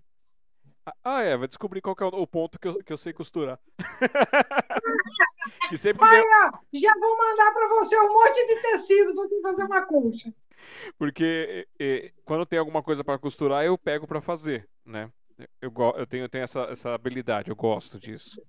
Ah, 1.05 1.23
é, 1.23 1.37
vai 1.37 1.47
descobrir 1.47 1.81
qual 1.81 1.95
que 1.95 2.03
é 2.03 2.07
o 2.07 2.27
ponto 2.27 2.59
que 2.59 2.67
eu, 2.67 2.83
que 2.83 2.93
eu 2.93 2.97
sei 2.97 3.13
costurar. 3.13 3.59
que 5.69 5.77
sempre 5.77 6.09
der- 6.09 6.25
ó, 6.47 6.59
já 6.73 6.93
vou 6.99 7.17
mandar 7.17 7.53
para 7.53 7.69
você 7.69 7.99
um 7.99 8.13
monte 8.13 8.47
de 8.47 8.63
tecido 8.63 9.15
para 9.15 9.25
você 9.25 9.41
fazer 9.43 9.65
uma 9.65 9.87
colcha. 9.87 10.33
Porque 10.99 11.67
eh, 11.79 12.13
quando 12.25 12.47
tem 12.47 12.59
alguma 12.59 12.83
coisa 12.83 13.05
para 13.05 13.19
costurar, 13.19 13.65
eu 13.65 13.77
pego 13.77 14.07
para 14.07 14.21
fazer, 14.21 14.69
né? 14.85 15.11
Eu, 15.61 15.73
eu 15.97 16.07
tenho, 16.07 16.25
eu 16.25 16.29
tenho 16.29 16.45
essa, 16.45 16.61
essa 16.65 16.95
habilidade, 16.95 17.51
eu 17.51 17.57
gosto 17.57 17.99
disso. 17.99 18.43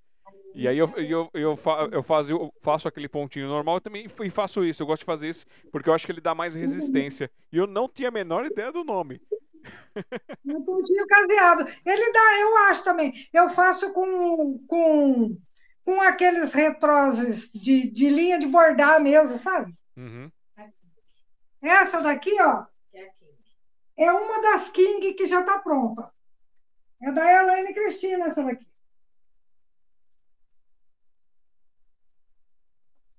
E 0.53 0.67
aí 0.67 0.77
eu, 0.77 0.87
eu, 0.97 1.29
eu, 1.33 1.55
fa- 1.55 1.87
eu, 1.91 2.03
faço, 2.03 2.29
eu 2.31 2.53
faço 2.61 2.87
aquele 2.87 3.07
pontinho 3.07 3.47
normal 3.47 3.77
e 3.77 3.81
também 3.81 4.07
e 4.21 4.29
faço 4.29 4.63
isso. 4.65 4.83
Eu 4.83 4.87
gosto 4.87 5.01
de 5.01 5.05
fazer 5.05 5.29
isso 5.29 5.45
porque 5.71 5.89
eu 5.89 5.93
acho 5.93 6.05
que 6.05 6.11
ele 6.11 6.21
dá 6.21 6.35
mais 6.35 6.55
resistência. 6.55 7.31
E 7.51 7.57
eu 7.57 7.65
não 7.67 7.87
tinha 7.87 8.09
a 8.09 8.11
menor 8.11 8.45
ideia 8.45 8.71
do 8.71 8.83
nome. 8.83 9.21
Um 10.45 10.63
pontinho 10.63 11.05
caseado. 11.05 11.67
Ele 11.85 12.11
dá, 12.13 12.39
eu 12.39 12.57
acho 12.69 12.83
também. 12.83 13.13
Eu 13.31 13.49
faço 13.51 13.93
com, 13.93 14.57
com, 14.67 15.37
com 15.85 16.01
aqueles 16.01 16.51
retroses 16.53 17.49
de, 17.51 17.89
de 17.91 18.09
linha 18.09 18.39
de 18.39 18.47
bordar 18.47 19.01
mesmo, 19.01 19.37
sabe? 19.37 19.73
Uhum. 19.95 20.31
Essa 21.61 22.01
daqui, 22.01 22.41
ó, 22.41 22.65
é 23.97 24.11
uma 24.11 24.41
das 24.41 24.69
King 24.69 25.13
que 25.13 25.27
já 25.27 25.41
está 25.41 25.59
pronta. 25.59 26.09
É 27.01 27.11
da 27.11 27.31
Elaine 27.41 27.73
Cristina, 27.73 28.25
essa 28.27 28.43
daqui. 28.43 28.65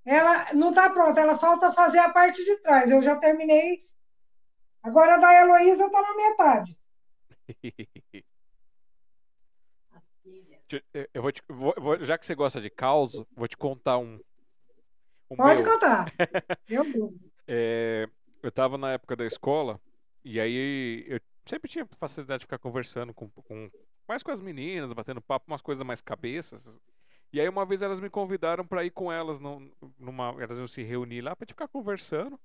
Ela 0.05 0.53
não 0.53 0.69
está 0.69 0.89
pronta, 0.89 1.21
ela 1.21 1.37
falta 1.37 1.71
fazer 1.73 1.99
a 1.99 2.09
parte 2.11 2.43
de 2.43 2.57
trás. 2.57 2.89
Eu 2.91 3.01
já 3.01 3.15
terminei. 3.15 3.85
Agora 4.81 5.15
a 5.15 5.17
da 5.17 5.33
Heloísa 5.33 5.85
está 5.85 6.01
na 6.01 6.15
metade. 6.15 6.77
Eu- 11.13 11.21
vou 11.21 11.31
te, 11.31 11.41
vou- 11.47 11.75
vou- 11.77 12.03
já 12.03 12.17
que 12.17 12.25
você 12.25 12.33
gosta 12.35 12.59
de 12.59 12.69
caos, 12.69 13.13
vou 13.35 13.47
te 13.47 13.55
contar 13.55 13.97
um. 13.97 14.19
O 15.29 15.35
Pode 15.35 15.61
meu. 15.63 15.71
contar. 15.71 16.05
Meu 16.69 16.83
Deus. 16.91 17.13
É, 17.47 18.07
eu 18.41 18.51
tava 18.51 18.77
na 18.77 18.93
época 18.93 19.15
da 19.15 19.25
escola 19.25 19.79
e 20.23 20.39
aí 20.39 21.05
eu 21.07 21.19
sempre 21.45 21.69
tinha 21.69 21.87
facilidade 21.99 22.39
de 22.39 22.45
ficar 22.45 22.57
conversando 22.57 23.13
com, 23.13 23.29
com 23.29 23.69
mais 24.07 24.23
com 24.23 24.31
as 24.31 24.41
meninas, 24.41 24.93
batendo 24.93 25.21
papo, 25.21 25.45
umas 25.51 25.61
coisas 25.61 25.85
mais 25.85 26.01
cabeças. 26.01 26.61
E 27.33 27.41
aí 27.41 27.49
uma 27.49 27.65
vez 27.65 27.81
elas 27.81 27.99
me 27.99 28.11
convidaram 28.11 28.63
para 28.63 28.85
ir 28.85 28.91
com 28.91 29.11
elas 29.11 29.39
numa, 29.39 30.35
elas 30.39 30.59
iam 30.59 30.67
se 30.67 30.83
reunir 30.83 31.21
lá 31.21 31.35
para 31.35 31.45
gente 31.45 31.53
ficar 31.53 31.67
conversando. 31.67 32.39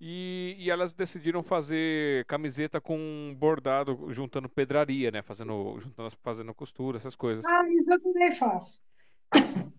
E, 0.00 0.56
e, 0.58 0.70
elas 0.70 0.92
decidiram 0.92 1.42
fazer 1.42 2.24
camiseta 2.26 2.80
com 2.80 3.34
bordado, 3.38 4.12
juntando 4.12 4.46
pedraria, 4.46 5.10
né? 5.10 5.22
Fazendo, 5.22 5.78
juntando, 5.80 6.10
fazendo 6.22 6.54
costura, 6.54 6.98
essas 6.98 7.16
coisas. 7.16 7.42
Ah, 7.46 7.66
isso 7.70 7.90
eu 7.90 8.00
também 8.00 8.34
faço. 8.34 8.78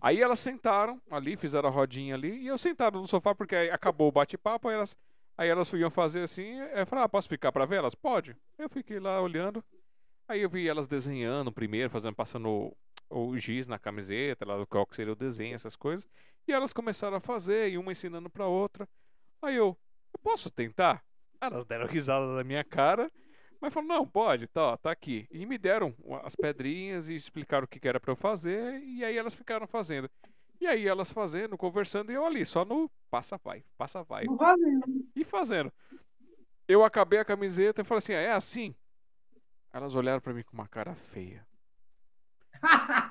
Aí 0.00 0.20
elas 0.20 0.40
sentaram 0.40 1.00
ali, 1.10 1.36
fizeram 1.36 1.68
a 1.68 1.72
rodinha 1.72 2.14
ali, 2.14 2.36
e 2.36 2.46
eu 2.48 2.58
sentado 2.58 3.00
no 3.00 3.06
sofá, 3.06 3.34
porque 3.34 3.54
aí 3.54 3.70
acabou 3.70 4.08
o 4.08 4.12
bate-papo, 4.12 4.68
aí 4.68 4.74
elas, 4.74 4.96
aí 5.36 5.48
elas 5.48 5.72
iam 5.72 5.90
fazer 5.90 6.22
assim, 6.22 6.58
eu 6.74 6.86
falei, 6.86 7.04
ah, 7.04 7.08
posso 7.08 7.28
ficar 7.28 7.52
pra 7.52 7.64
ver 7.64 7.76
elas? 7.76 7.94
Pode. 7.94 8.36
Eu 8.58 8.68
fiquei 8.68 8.98
lá 8.98 9.20
olhando, 9.20 9.62
aí 10.28 10.42
eu 10.42 10.50
vi 10.50 10.68
elas 10.68 10.86
desenhando 10.86 11.52
primeiro, 11.52 11.90
fazendo, 11.90 12.14
passando 12.14 12.76
o 13.10 13.36
giz 13.36 13.66
na 13.66 13.78
camiseta, 13.78 14.44
lá 14.44 14.56
do 14.56 14.66
qual 14.66 14.86
seria 14.92 15.12
o 15.12 15.16
desenho, 15.16 15.54
essas 15.54 15.76
coisas, 15.76 16.08
e 16.46 16.52
elas 16.52 16.72
começaram 16.72 17.16
a 17.16 17.20
fazer, 17.20 17.70
e 17.70 17.78
uma 17.78 17.92
ensinando 17.92 18.30
pra 18.30 18.46
outra. 18.46 18.88
Aí 19.42 19.56
eu, 19.56 19.76
eu 20.12 20.20
posso 20.22 20.50
tentar? 20.50 21.04
Elas 21.40 21.64
deram 21.64 21.86
risada 21.86 22.26
na 22.34 22.42
minha 22.42 22.64
cara, 22.64 23.10
mas 23.60 23.72
falaram, 23.72 23.96
não, 23.96 24.06
pode, 24.06 24.46
tá, 24.46 24.76
tá 24.76 24.90
aqui. 24.90 25.26
E 25.30 25.44
me 25.46 25.58
deram 25.58 25.94
as 26.24 26.34
pedrinhas 26.34 27.08
e 27.08 27.14
explicaram 27.14 27.64
o 27.64 27.68
que 27.68 27.86
era 27.86 28.00
para 28.00 28.12
eu 28.12 28.16
fazer, 28.16 28.80
e 28.82 29.04
aí 29.04 29.16
elas 29.16 29.34
ficaram 29.34 29.66
fazendo. 29.66 30.10
E 30.60 30.66
aí 30.66 30.88
elas 30.88 31.12
fazendo, 31.12 31.56
conversando, 31.56 32.10
e 32.10 32.14
eu 32.14 32.26
ali, 32.26 32.44
só 32.44 32.64
no 32.64 32.90
passa 33.10 33.38
vai, 33.38 33.64
passa 33.76 34.02
vai. 34.02 34.24
E 35.14 35.24
fazendo. 35.24 35.72
Eu 36.66 36.84
acabei 36.84 37.18
a 37.18 37.24
camiseta 37.24 37.80
e 37.80 37.84
falei 37.84 37.98
assim, 37.98 38.12
ah, 38.12 38.20
é 38.20 38.32
assim? 38.32 38.74
Elas 39.72 39.94
olharam 39.94 40.20
para 40.20 40.34
mim 40.34 40.42
com 40.42 40.54
uma 40.54 40.66
cara 40.66 40.94
feia. 40.94 41.46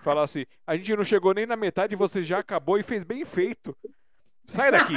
Falaram 0.04 0.24
assim, 0.24 0.46
a 0.66 0.76
gente 0.76 0.96
não 0.96 1.04
chegou 1.04 1.34
nem 1.34 1.46
na 1.46 1.56
metade, 1.56 1.96
você 1.96 2.24
já 2.24 2.40
acabou 2.40 2.78
e 2.78 2.84
fez 2.84 3.04
bem 3.04 3.26
feito. 3.26 3.76
Sai 4.48 4.72
daqui. 4.72 4.94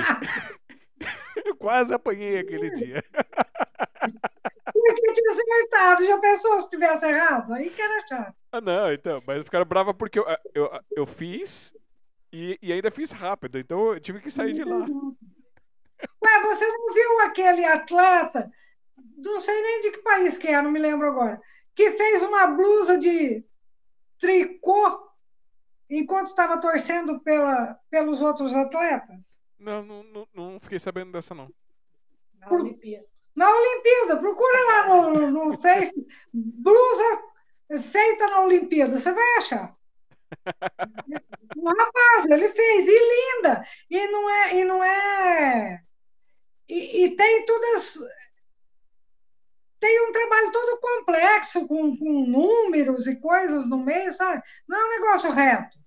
eu 1.44 1.54
quase 1.58 1.92
apanhei 1.92 2.38
aquele 2.38 2.70
dia. 2.70 3.04
Porque 4.72 5.12
tinha 5.12 5.32
acertado. 5.32 6.06
Já 6.06 6.18
pensou 6.18 6.62
se 6.62 6.70
tivesse 6.70 7.06
errado? 7.06 7.52
Aí 7.52 7.70
que 7.70 7.82
era 7.82 8.06
chato. 8.06 8.34
Ah, 8.52 8.60
não, 8.60 8.92
então. 8.92 9.22
Mas 9.26 9.42
ficaram 9.44 9.64
brava 9.64 9.92
porque 9.92 10.18
eu, 10.18 10.24
eu, 10.54 10.70
eu 10.96 11.06
fiz 11.06 11.72
e, 12.32 12.58
e 12.62 12.72
ainda 12.72 12.90
fiz 12.90 13.10
rápido. 13.10 13.58
Então 13.58 13.94
eu 13.94 14.00
tive 14.00 14.20
que 14.20 14.30
sair 14.30 14.52
de 14.54 14.64
lá. 14.64 14.78
Ué, 16.24 16.40
você 16.42 16.66
não 16.66 16.92
viu 16.92 17.20
aquele 17.20 17.64
atleta? 17.64 18.50
Não 19.18 19.40
sei 19.40 19.60
nem 19.60 19.82
de 19.82 19.90
que 19.92 19.98
país 19.98 20.38
que 20.38 20.48
é, 20.48 20.62
não 20.62 20.70
me 20.70 20.78
lembro 20.78 21.08
agora. 21.08 21.40
Que 21.74 21.90
fez 21.92 22.22
uma 22.22 22.46
blusa 22.46 22.98
de 22.98 23.44
tricô 24.20 25.10
enquanto 25.88 26.28
estava 26.28 26.60
torcendo 26.60 27.18
pela, 27.20 27.78
pelos 27.90 28.22
outros 28.22 28.54
atletas? 28.54 29.18
Não, 29.58 29.82
não, 29.82 30.04
não, 30.04 30.28
não 30.32 30.60
fiquei 30.60 30.78
sabendo 30.78 31.12
dessa, 31.12 31.34
não. 31.34 31.52
Na 32.38 32.52
Olimpíada. 32.52 33.06
Na 33.34 33.50
Olimpíada, 33.50 34.16
procura 34.16 34.58
lá 34.64 34.86
no, 34.88 35.30
no 35.30 35.58
Face, 35.60 35.94
blusa 36.32 37.22
feita 37.90 38.26
na 38.26 38.40
Olimpíada, 38.40 38.98
você 38.98 39.12
vai 39.12 39.36
achar. 39.36 39.76
O 41.56 41.68
rapaz, 41.68 42.30
ele 42.30 42.48
fez, 42.54 42.86
e 42.86 43.38
linda, 43.38 43.66
e 43.90 44.06
não 44.06 44.30
é, 44.30 44.54
e 44.54 44.64
não 44.64 44.84
é, 44.84 45.82
e, 46.70 47.04
e 47.04 47.16
tem 47.16 47.44
todas, 47.44 47.98
tem 49.80 50.08
um 50.08 50.12
trabalho 50.12 50.52
todo 50.52 50.80
complexo, 50.80 51.66
com, 51.66 51.96
com 51.96 52.26
números 52.26 53.06
e 53.06 53.16
coisas 53.16 53.66
no 53.68 53.78
meio, 53.78 54.12
sabe? 54.12 54.42
Não 54.68 54.78
é 54.78 54.84
um 54.84 54.90
negócio 54.90 55.30
reto. 55.30 55.78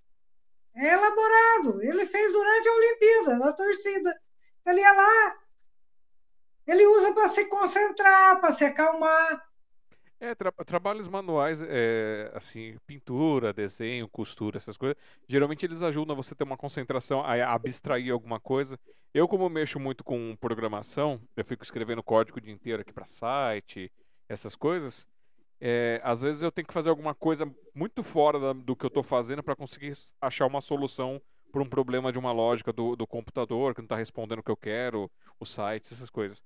É 0.75 0.93
elaborado. 0.93 1.81
Ele 1.81 2.05
fez 2.07 2.33
durante 2.33 2.67
a 2.67 2.73
Olimpíada, 2.73 3.38
na 3.38 3.53
torcida. 3.53 4.19
Ele 4.65 4.81
ia 4.81 4.93
lá, 4.93 5.35
ele 6.65 6.85
usa 6.88 7.13
para 7.13 7.30
se 7.30 7.45
concentrar, 7.45 8.39
para 8.39 8.53
se 8.53 8.65
acalmar. 8.65 9.43
É, 10.24 10.34
tra 10.34 10.53
trabalhos 10.53 11.06
manuais, 11.10 11.61
é, 11.61 12.32
assim, 12.34 12.77
pintura, 12.88 13.52
desenho, 13.52 14.08
costura, 14.08 14.56
essas 14.56 14.77
coisas, 14.77 14.95
geralmente 15.27 15.66
eles 15.66 15.84
ajudam 15.84 16.16
você 16.16 16.34
a 16.34 16.38
ter 16.38 16.45
uma 16.45 16.56
concentração, 16.56 17.19
a 17.19 17.53
abstrair 17.53 18.10
alguma 18.10 18.40
coisa. 18.40 18.80
Eu, 19.14 19.27
como 19.27 19.50
mexo 19.50 19.82
muito 19.82 20.02
com 20.02 20.34
programação, 20.40 21.19
eu 21.35 21.43
fico 21.43 21.61
escrevendo 21.66 22.02
código 22.02 22.38
o 22.38 22.42
dia 22.42 22.53
inteiro 22.53 22.82
aqui 22.82 22.93
para 22.93 23.06
site, 23.06 23.92
essas 24.30 24.56
coisas. 24.56 25.06
É, 25.60 26.00
às 26.02 26.22
vezes 26.22 26.42
eu 26.42 26.53
tenho 26.53 26.68
que 26.68 26.74
fazer 26.74 26.90
alguma 26.90 27.14
coisa 27.14 27.45
muito 27.76 28.02
fora 28.02 28.40
da, 28.40 28.53
do 28.53 28.77
que 28.77 28.85
eu 28.85 28.88
estou 28.88 29.03
fazendo 29.03 29.43
para 29.43 29.58
conseguir 29.58 29.92
achar 30.22 30.45
uma 30.45 30.61
solução 30.61 31.22
para 31.52 31.61
um 31.61 31.68
problema 31.68 32.14
de 32.14 32.18
uma 32.18 32.32
lógica 32.32 32.72
do, 32.72 32.95
do 32.95 33.06
computador 33.06 33.76
que 33.76 33.82
não 33.82 33.88
está 33.88 33.98
respondendo 33.98 34.40
o 34.40 34.43
que 34.43 34.52
eu 34.52 34.56
quero, 34.56 35.11
o 35.38 35.45
site, 35.45 35.93
essas 35.93 36.10
coisas. 36.10 36.42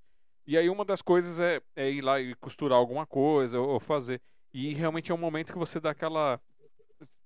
E 0.47 0.57
aí 0.57 0.69
uma 0.69 0.85
das 0.85 1.01
coisas 1.01 1.41
é, 1.41 1.61
é 1.75 1.91
ir 1.91 2.01
lá 2.01 2.21
e 2.21 2.33
costurar 2.35 2.79
alguma 2.79 3.05
coisa 3.05 3.59
ou, 3.59 3.81
fazer. 3.81 4.21
E 4.53 4.73
realmente 4.73 5.11
é 5.11 5.13
um 5.13 5.17
momento 5.17 5.51
que 5.51 5.59
você 5.59 5.77
dá 5.77 5.91
aquela. 5.91 6.39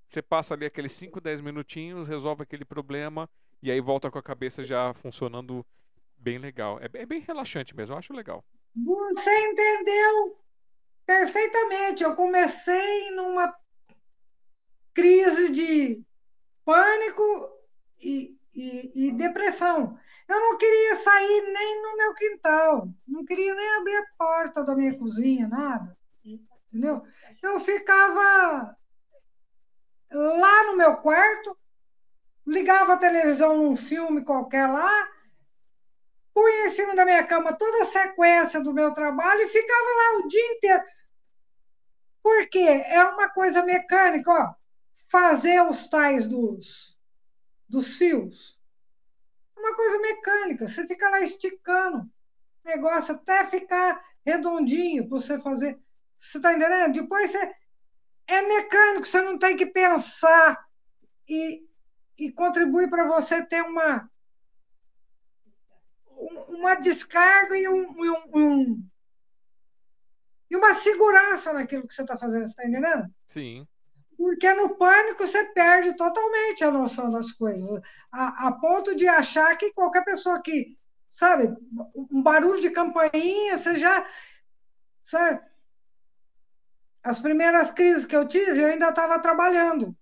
Você 0.09 0.23
passa 0.23 0.55
ali 0.55 0.65
aqueles 0.65 0.91
5, 0.93 1.21
10 1.21 1.39
minutinhos, 1.39 2.07
resolve 2.07 2.41
aquele 2.41 2.65
problema 2.65 3.29
e 3.61 3.69
aí 3.71 3.79
volta 3.79 4.09
com 4.09 4.17
a 4.17 4.23
cabeça 4.23 4.63
já 4.63 4.91
funcionando 4.95 5.63
bem 6.17 6.39
legal. 6.39 6.79
É, 6.79 6.89
é 6.93 7.05
bem 7.05 7.21
relaxante 7.21 7.75
mesmo, 7.75 7.93
eu 7.93 7.99
acho 7.99 8.11
legal. 8.11 8.43
Você 8.75 9.49
entendeu 9.49 10.37
perfeitamente. 11.05 12.03
Eu 12.03 12.15
comecei 12.15 13.11
numa 13.11 13.55
crise 14.93 15.51
de 15.51 16.01
pânico 16.65 17.49
e, 17.99 18.35
e, 18.53 19.07
e 19.07 19.11
depressão. 19.11 19.97
Eu 20.27 20.39
não 20.39 20.57
queria 20.57 20.95
sair 20.97 21.41
nem 21.53 21.81
no 21.81 21.97
meu 21.97 22.13
quintal, 22.13 22.87
não 23.07 23.25
queria 23.25 23.53
nem 23.55 23.69
abrir 23.75 23.95
a 23.95 24.05
porta 24.17 24.63
da 24.63 24.75
minha 24.75 24.97
cozinha, 24.97 25.47
nada. 25.47 25.97
Entendeu? 26.23 27.03
Eu 27.41 27.59
ficava 27.59 28.75
lá 30.11 30.63
no 30.65 30.75
meu 30.75 30.97
quarto, 30.97 31.57
ligava 32.45 32.93
a 32.93 32.97
televisão 32.97 33.57
num 33.57 33.75
filme 33.75 34.23
qualquer 34.23 34.67
lá, 34.67 35.09
punha 36.33 36.67
em 36.67 36.71
cima 36.71 36.95
da 36.95 37.05
minha 37.05 37.25
cama 37.25 37.53
toda 37.53 37.83
a 37.83 37.87
sequência 37.87 38.61
do 38.61 38.73
meu 38.73 38.93
trabalho 38.93 39.41
e 39.41 39.49
ficava 39.49 39.83
lá 39.83 40.19
o 40.19 40.27
dia 40.27 40.53
inteiro. 40.53 40.83
Por 42.23 42.49
quê? 42.49 42.83
É 42.85 43.03
uma 43.03 43.29
coisa 43.29 43.63
mecânica, 43.63 44.31
ó. 44.31 44.53
Fazer 45.09 45.61
os 45.63 45.89
tais 45.89 46.25
dos, 46.25 46.90
dos 47.71 47.97
fios 47.97 48.59
uma 49.61 49.75
coisa 49.75 49.99
mecânica. 49.99 50.67
Você 50.67 50.85
fica 50.85 51.09
lá 51.09 51.21
esticando 51.21 52.09
negócio 52.63 53.15
até 53.15 53.47
ficar 53.47 54.03
redondinho 54.25 55.07
para 55.07 55.17
você 55.17 55.39
fazer. 55.39 55.79
Você 56.17 56.37
está 56.37 56.53
entendendo? 56.53 56.93
Depois 56.93 57.31
você 57.31 57.55
é 58.27 58.41
mecânico, 58.41 59.07
você 59.07 59.21
não 59.21 59.37
tem 59.37 59.57
que 59.57 59.65
pensar 59.65 60.63
e, 61.27 61.65
e 62.17 62.31
contribui 62.31 62.87
para 62.87 63.07
você 63.07 63.43
ter 63.45 63.61
uma 63.61 64.09
uma 66.47 66.75
descarga 66.75 67.57
e, 67.57 67.67
um, 67.67 67.89
um, 67.99 68.39
um, 68.39 68.89
e 70.51 70.55
uma 70.55 70.75
segurança 70.75 71.51
naquilo 71.51 71.87
que 71.87 71.93
você 71.93 72.03
está 72.03 72.15
fazendo, 72.15 72.43
você 72.43 72.51
está 72.51 72.67
entendendo? 72.67 73.11
Sim. 73.27 73.67
Porque 74.21 74.53
no 74.53 74.75
pânico 74.75 75.25
você 75.25 75.45
perde 75.45 75.97
totalmente 75.97 76.63
a 76.63 76.69
noção 76.69 77.09
das 77.09 77.31
coisas, 77.31 77.81
a, 78.11 78.49
a 78.49 78.51
ponto 78.51 78.95
de 78.95 79.07
achar 79.07 79.57
que 79.57 79.73
qualquer 79.73 80.05
pessoa 80.05 80.39
que, 80.39 80.77
sabe, 81.09 81.51
um 81.95 82.21
barulho 82.21 82.61
de 82.61 82.69
campainha, 82.69 83.57
você 83.57 83.79
já, 83.79 84.07
sabe? 85.03 85.41
As 87.01 87.19
primeiras 87.19 87.71
crises 87.71 88.05
que 88.05 88.15
eu 88.15 88.27
tive, 88.27 88.61
eu 88.61 88.67
ainda 88.67 88.89
estava 88.89 89.17
trabalhando. 89.17 89.97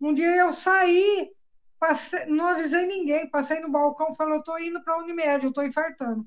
Um 0.00 0.14
dia 0.14 0.36
eu 0.36 0.52
saí, 0.52 1.32
passei, 1.80 2.26
não 2.26 2.46
avisei 2.46 2.86
ninguém, 2.86 3.28
passei 3.28 3.58
no 3.58 3.72
balcão, 3.72 4.14
falei, 4.14 4.34
eu 4.34 4.38
estou 4.38 4.60
indo 4.60 4.80
para 4.84 4.94
a 4.94 4.98
Unimed, 4.98 5.42
eu 5.42 5.48
estou 5.48 5.66
infartando. 5.66 6.24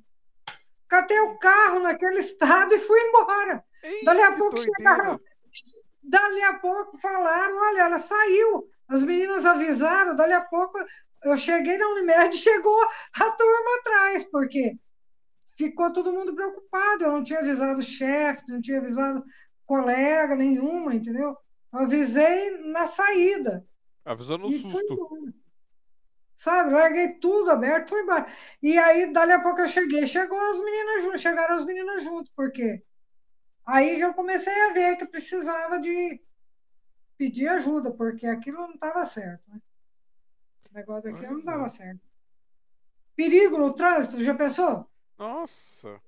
Catei 0.89 1.19
o 1.21 1.39
carro 1.39 1.79
naquele 1.79 2.19
estado 2.27 2.75
e 2.75 2.79
fui 2.79 2.99
embora. 2.99 3.63
Ei, 3.81 4.03
Dali 4.03 4.21
a 4.21 4.33
pouco 4.33 4.59
chegaram, 4.59 5.17
Dali 6.03 6.41
a 6.43 6.59
pouco 6.59 6.97
falaram, 6.97 7.55
olha, 7.57 7.81
ela 7.81 7.99
saiu. 7.99 8.67
As 8.87 9.03
meninas 9.03 9.45
avisaram, 9.45 10.15
dali 10.15 10.33
a 10.33 10.41
pouco 10.41 10.77
eu 11.23 11.37
cheguei 11.37 11.77
na 11.77 11.87
Unimed, 11.89 12.35
chegou 12.37 12.81
a 13.13 13.31
turma 13.31 13.79
atrás, 13.79 14.25
porque 14.25 14.77
ficou 15.55 15.93
todo 15.93 16.13
mundo 16.13 16.33
preocupado. 16.33 17.03
Eu 17.03 17.11
não 17.11 17.23
tinha 17.23 17.39
avisado 17.39 17.79
o 17.79 17.83
chefe, 17.83 18.43
não 18.49 18.61
tinha 18.61 18.79
avisado 18.79 19.23
colega 19.65 20.35
nenhuma, 20.35 20.95
entendeu? 20.95 21.37
Eu 21.71 21.79
avisei 21.79 22.57
na 22.67 22.87
saída. 22.87 23.65
Avisou 24.03 24.37
no 24.37 24.51
susto. 24.51 25.33
Sabe, 26.35 26.73
larguei 26.73 27.19
tudo 27.19 27.51
aberto, 27.51 27.89
fui 27.89 28.01
embora. 28.01 28.25
E 28.63 28.75
aí, 28.75 29.13
dali 29.13 29.31
a 29.31 29.43
pouco 29.43 29.61
eu 29.61 29.67
cheguei, 29.67 30.07
chegou 30.07 30.39
as 30.39 30.59
meninas 30.59 31.03
juntas, 31.03 31.21
chegaram 31.21 31.53
as 31.53 31.65
meninas 31.65 32.03
junto, 32.03 32.31
porque 32.35 32.81
Aí 33.71 34.01
eu 34.01 34.13
comecei 34.13 34.53
a 34.63 34.73
ver 34.73 34.97
que 34.97 35.05
precisava 35.05 35.79
de 35.79 36.21
pedir 37.17 37.47
ajuda, 37.47 37.89
porque 37.89 38.27
aquilo 38.27 38.57
não 38.57 38.73
estava 38.73 39.05
certo. 39.05 39.41
Né? 39.47 39.61
O 40.69 40.73
negócio 40.73 41.09
aqui 41.09 41.25
não 41.25 41.39
estava 41.39 41.69
certo. 41.69 42.01
Perigo 43.15 43.57
no 43.57 43.73
trânsito, 43.73 44.21
já 44.21 44.35
pensou? 44.35 44.85
Nossa. 45.17 46.01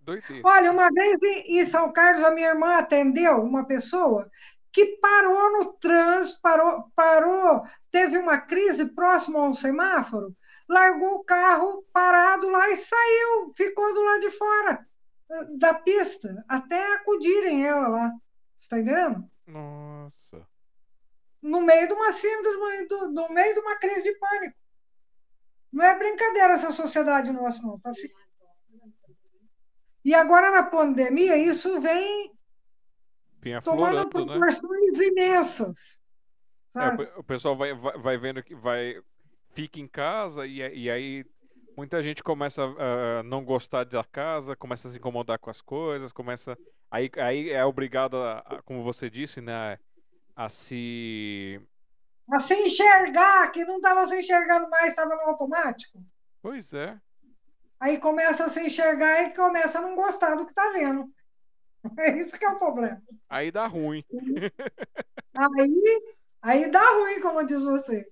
Doideira. 0.00 0.46
Olha, 0.46 0.70
uma 0.70 0.88
vez 0.88 1.18
em 1.20 1.58
em 1.58 1.66
São 1.66 1.92
Carlos, 1.92 2.22
a 2.22 2.30
minha 2.30 2.50
irmã 2.50 2.76
atendeu 2.76 3.42
uma 3.42 3.66
pessoa 3.66 4.30
que 4.72 4.98
parou 4.98 5.58
no 5.58 5.72
trânsito, 5.72 6.40
parou, 6.40 6.92
parou, 6.94 7.64
teve 7.90 8.18
uma 8.18 8.38
crise 8.38 8.86
próximo 8.86 9.38
a 9.38 9.48
um 9.48 9.52
semáforo, 9.52 10.32
largou 10.68 11.16
o 11.16 11.24
carro 11.24 11.84
parado 11.92 12.48
lá 12.48 12.70
e 12.70 12.76
saiu, 12.76 13.52
ficou 13.56 13.92
do 13.92 14.00
lado 14.00 14.20
de 14.20 14.30
fora 14.30 14.87
da 15.58 15.74
pista, 15.74 16.44
até 16.48 16.94
acudirem 16.94 17.66
ela 17.66 17.88
lá. 17.88 18.12
Está 18.60 18.78
entendendo? 18.78 19.28
Nossa. 19.46 20.46
No 21.42 21.60
meio 21.60 21.86
de 21.86 21.94
uma 21.94 22.12
síndrome, 22.12 22.86
do- 22.88 23.10
no 23.10 23.28
meio 23.30 23.54
de 23.54 23.60
uma 23.60 23.76
crise 23.76 24.02
de 24.02 24.18
pânico. 24.18 24.56
Não 25.72 25.84
é 25.84 25.98
brincadeira 25.98 26.54
essa 26.54 26.72
sociedade 26.72 27.30
nossa, 27.30 27.62
não. 27.62 27.78
Tá? 27.78 27.92
fi- 27.94 28.12
E 30.04 30.14
agora, 30.14 30.50
na 30.50 30.62
pandemia, 30.62 31.36
isso 31.36 31.80
vem 31.80 32.32
Vem 33.40 33.60
tomando 33.62 33.96
né? 33.98 34.06
proporções 34.10 34.98
imensas. 34.98 35.98
É, 36.74 37.18
o 37.18 37.24
pessoal 37.24 37.56
vai, 37.56 37.74
vai, 37.74 37.98
vai 37.98 38.18
vendo 38.18 38.42
que 38.42 38.54
vai. 38.54 39.00
Fica 39.50 39.80
em 39.80 39.88
casa 39.88 40.46
e, 40.46 40.58
e 40.58 40.90
aí 40.90 41.24
muita 41.78 42.02
gente 42.02 42.24
começa 42.24 42.64
a 42.64 43.22
não 43.22 43.44
gostar 43.44 43.84
da 43.84 44.02
casa, 44.02 44.56
começa 44.56 44.88
a 44.88 44.90
se 44.90 44.98
incomodar 44.98 45.38
com 45.38 45.48
as 45.48 45.60
coisas, 45.60 46.10
começa. 46.10 46.58
Aí, 46.90 47.08
aí 47.16 47.50
é 47.50 47.64
obrigado, 47.64 48.16
a, 48.16 48.38
a- 48.40 48.62
como 48.62 48.82
você 48.82 49.08
disse, 49.08 49.40
né? 49.40 49.78
A 50.34 50.48
se. 50.48 51.60
A 52.32 52.40
se 52.40 52.54
enxergar, 52.54 53.50
que 53.52 53.64
não 53.64 53.76
estava 53.76 54.06
se 54.06 54.18
enxergando 54.18 54.68
mais, 54.68 54.90
estava 54.90 55.14
no 55.14 55.22
automático. 55.22 56.02
Pois 56.42 56.72
é. 56.74 57.00
Aí 57.80 57.98
começa 57.98 58.44
a 58.46 58.50
se 58.50 58.60
enxergar 58.60 59.22
e 59.22 59.34
começa 59.34 59.78
a 59.78 59.82
não 59.82 59.94
gostar 59.94 60.34
do 60.34 60.44
que 60.44 60.50
está 60.52 60.70
vendo. 60.72 61.08
É 61.98 62.18
isso 62.18 62.36
que 62.36 62.44
é 62.44 62.48
o 62.50 62.58
problema. 62.58 63.00
Aí 63.28 63.50
dá 63.52 63.66
ruim. 63.66 64.04
Aí, 65.34 66.02
aí 66.42 66.70
dá 66.70 66.82
ruim, 66.90 67.20
como 67.20 67.46
diz 67.46 67.62
você. 67.62 68.06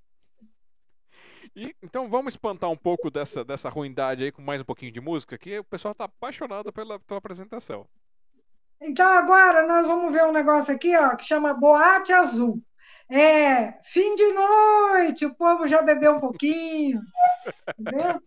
E, 1.56 1.74
então 1.82 2.06
vamos 2.06 2.34
espantar 2.34 2.70
um 2.70 2.76
pouco 2.76 3.10
dessa, 3.10 3.42
dessa 3.42 3.70
ruindade 3.70 4.22
aí 4.22 4.30
com 4.30 4.42
mais 4.42 4.60
um 4.60 4.64
pouquinho 4.64 4.92
de 4.92 5.00
música, 5.00 5.38
que 5.38 5.58
o 5.58 5.64
pessoal 5.64 5.94
tá 5.94 6.04
apaixonado 6.04 6.70
pela 6.70 6.98
tua 7.00 7.16
apresentação. 7.16 7.86
Então 8.78 9.08
agora 9.08 9.66
nós 9.66 9.86
vamos 9.86 10.12
ver 10.12 10.24
um 10.24 10.32
negócio 10.32 10.74
aqui, 10.74 10.94
ó, 10.94 11.16
que 11.16 11.24
chama 11.24 11.54
Boate 11.54 12.12
Azul. 12.12 12.62
É 13.08 13.72
fim 13.84 14.14
de 14.16 14.32
noite, 14.32 15.24
o 15.24 15.34
povo 15.34 15.66
já 15.66 15.80
bebeu 15.80 16.16
um 16.16 16.20
pouquinho, 16.20 17.00
entendeu? 17.78 18.20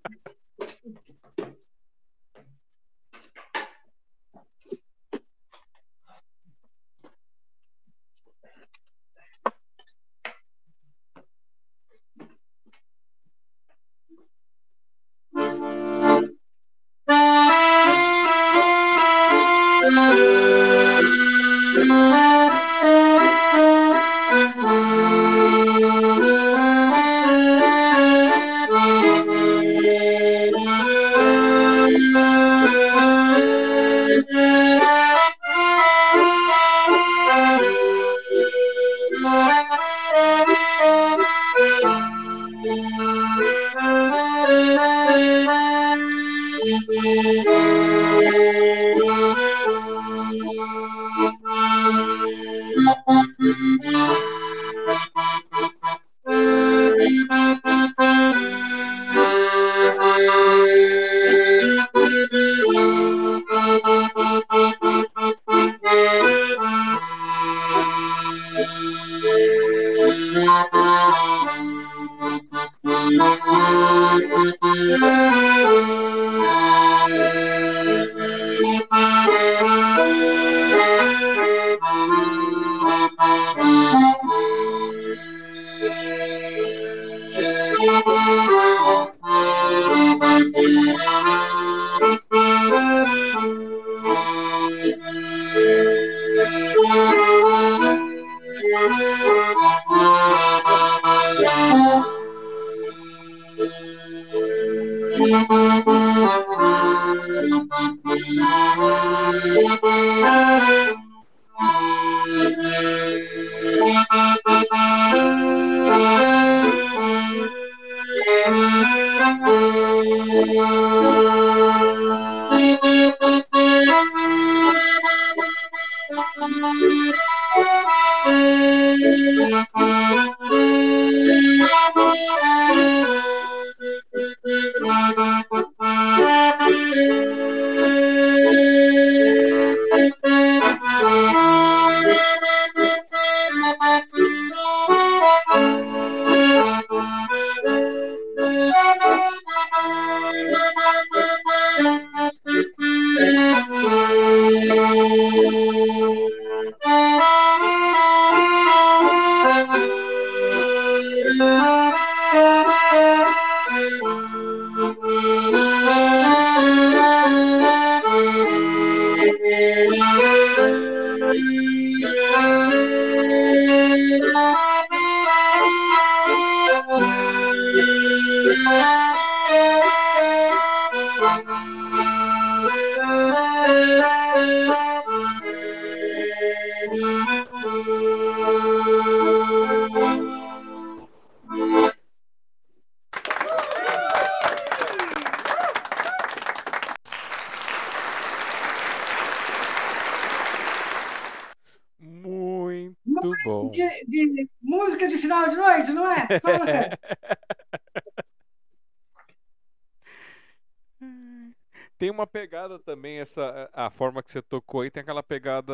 Pegada 212.59 212.77
também, 212.79 213.19
essa 213.19 213.69
a 213.73 213.89
forma 213.89 214.21
que 214.21 214.29
você 214.31 214.41
tocou 214.41 214.81
aí, 214.81 214.91
tem 214.91 214.99
aquela 215.01 215.23
pegada 215.23 215.73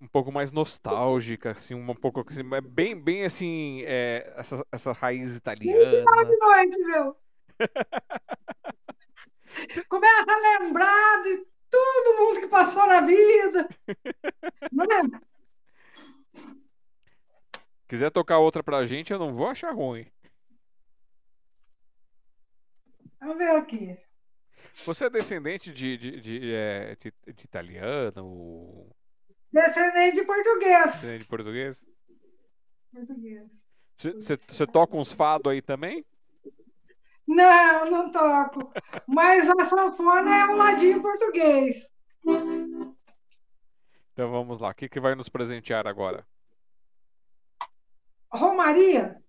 um 0.00 0.06
pouco 0.06 0.32
mais 0.32 0.50
nostálgica, 0.50 1.50
assim, 1.50 1.74
um 1.74 1.94
pouco 1.94 2.24
assim, 2.28 2.42
mas 2.42 2.64
bem, 2.64 2.98
bem 2.98 3.24
assim, 3.24 3.82
é, 3.84 4.32
essa, 4.36 4.66
essa 4.72 4.92
raiz 4.92 5.36
italiana. 5.36 5.94
Final 5.94 6.24
de 6.24 6.38
noite, 6.38 6.82
viu? 6.84 7.14
Começa 9.88 10.32
a 10.32 10.58
lembrar 10.58 11.22
de 11.22 11.46
todo 11.68 12.18
mundo 12.18 12.40
que 12.40 12.48
passou 12.48 12.86
na 12.86 13.02
vida. 13.02 13.68
Não 14.72 14.84
é? 14.84 15.02
Quiser 17.88 18.10
tocar 18.10 18.38
outra 18.38 18.62
pra 18.62 18.86
gente, 18.86 19.12
eu 19.12 19.18
não 19.18 19.34
vou 19.34 19.48
achar 19.48 19.74
ruim. 19.74 20.06
Vamos 23.20 23.36
ver 23.36 23.50
aqui. 23.50 24.07
Você 24.84 25.06
é 25.06 25.10
descendente 25.10 25.72
de, 25.72 25.96
de, 25.96 26.20
de, 26.20 26.54
é, 26.54 26.96
de, 26.96 27.12
de 27.34 27.44
italiano? 27.44 28.88
Descendente 29.52 30.16
de 30.16 30.24
português. 30.24 30.92
Descendente 30.92 31.18
de 31.18 31.28
português? 31.28 31.84
Português. 32.92 33.50
Você 34.46 34.66
toca 34.66 34.96
uns 34.96 35.12
fados 35.12 35.50
aí 35.50 35.60
também? 35.60 36.04
Não, 37.26 37.90
não 37.90 38.12
toco. 38.12 38.72
Mas 39.06 39.48
a 39.50 39.66
sanfona 39.66 40.34
é 40.34 40.46
um 40.46 40.56
ladinho 40.56 41.02
português. 41.02 41.88
Então 44.12 44.30
vamos 44.30 44.60
lá. 44.60 44.70
O 44.70 44.74
que, 44.74 44.88
que 44.88 45.00
vai 45.00 45.14
nos 45.14 45.28
presentear 45.28 45.86
agora? 45.86 46.26
Romaria. 48.32 49.22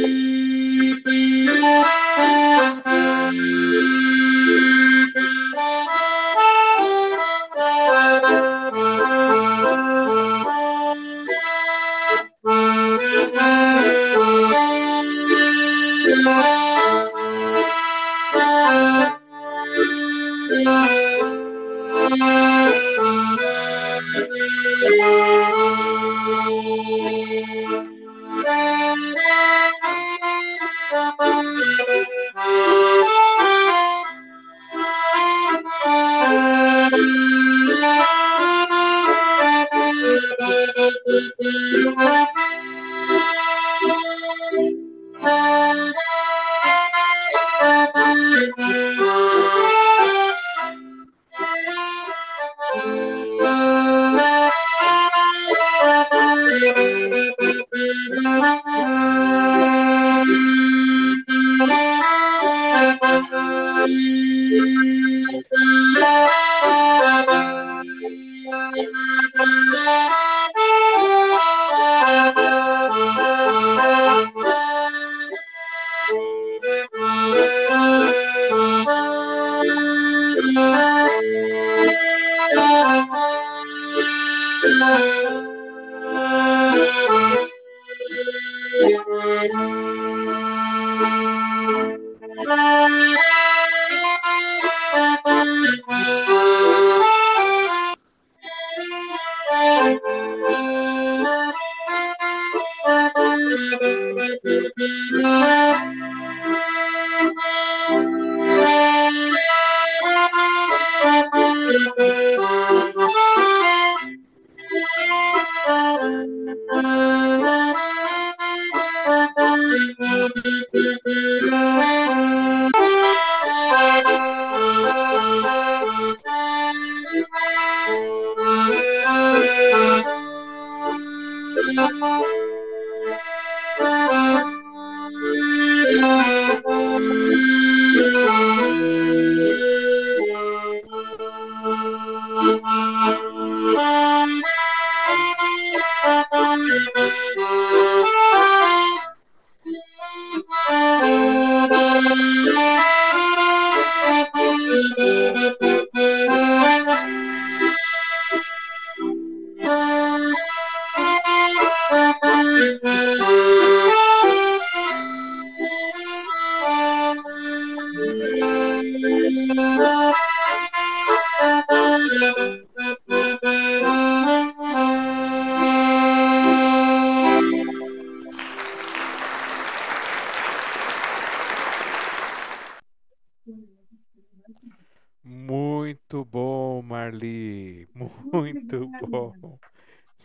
Muito 0.00 0.27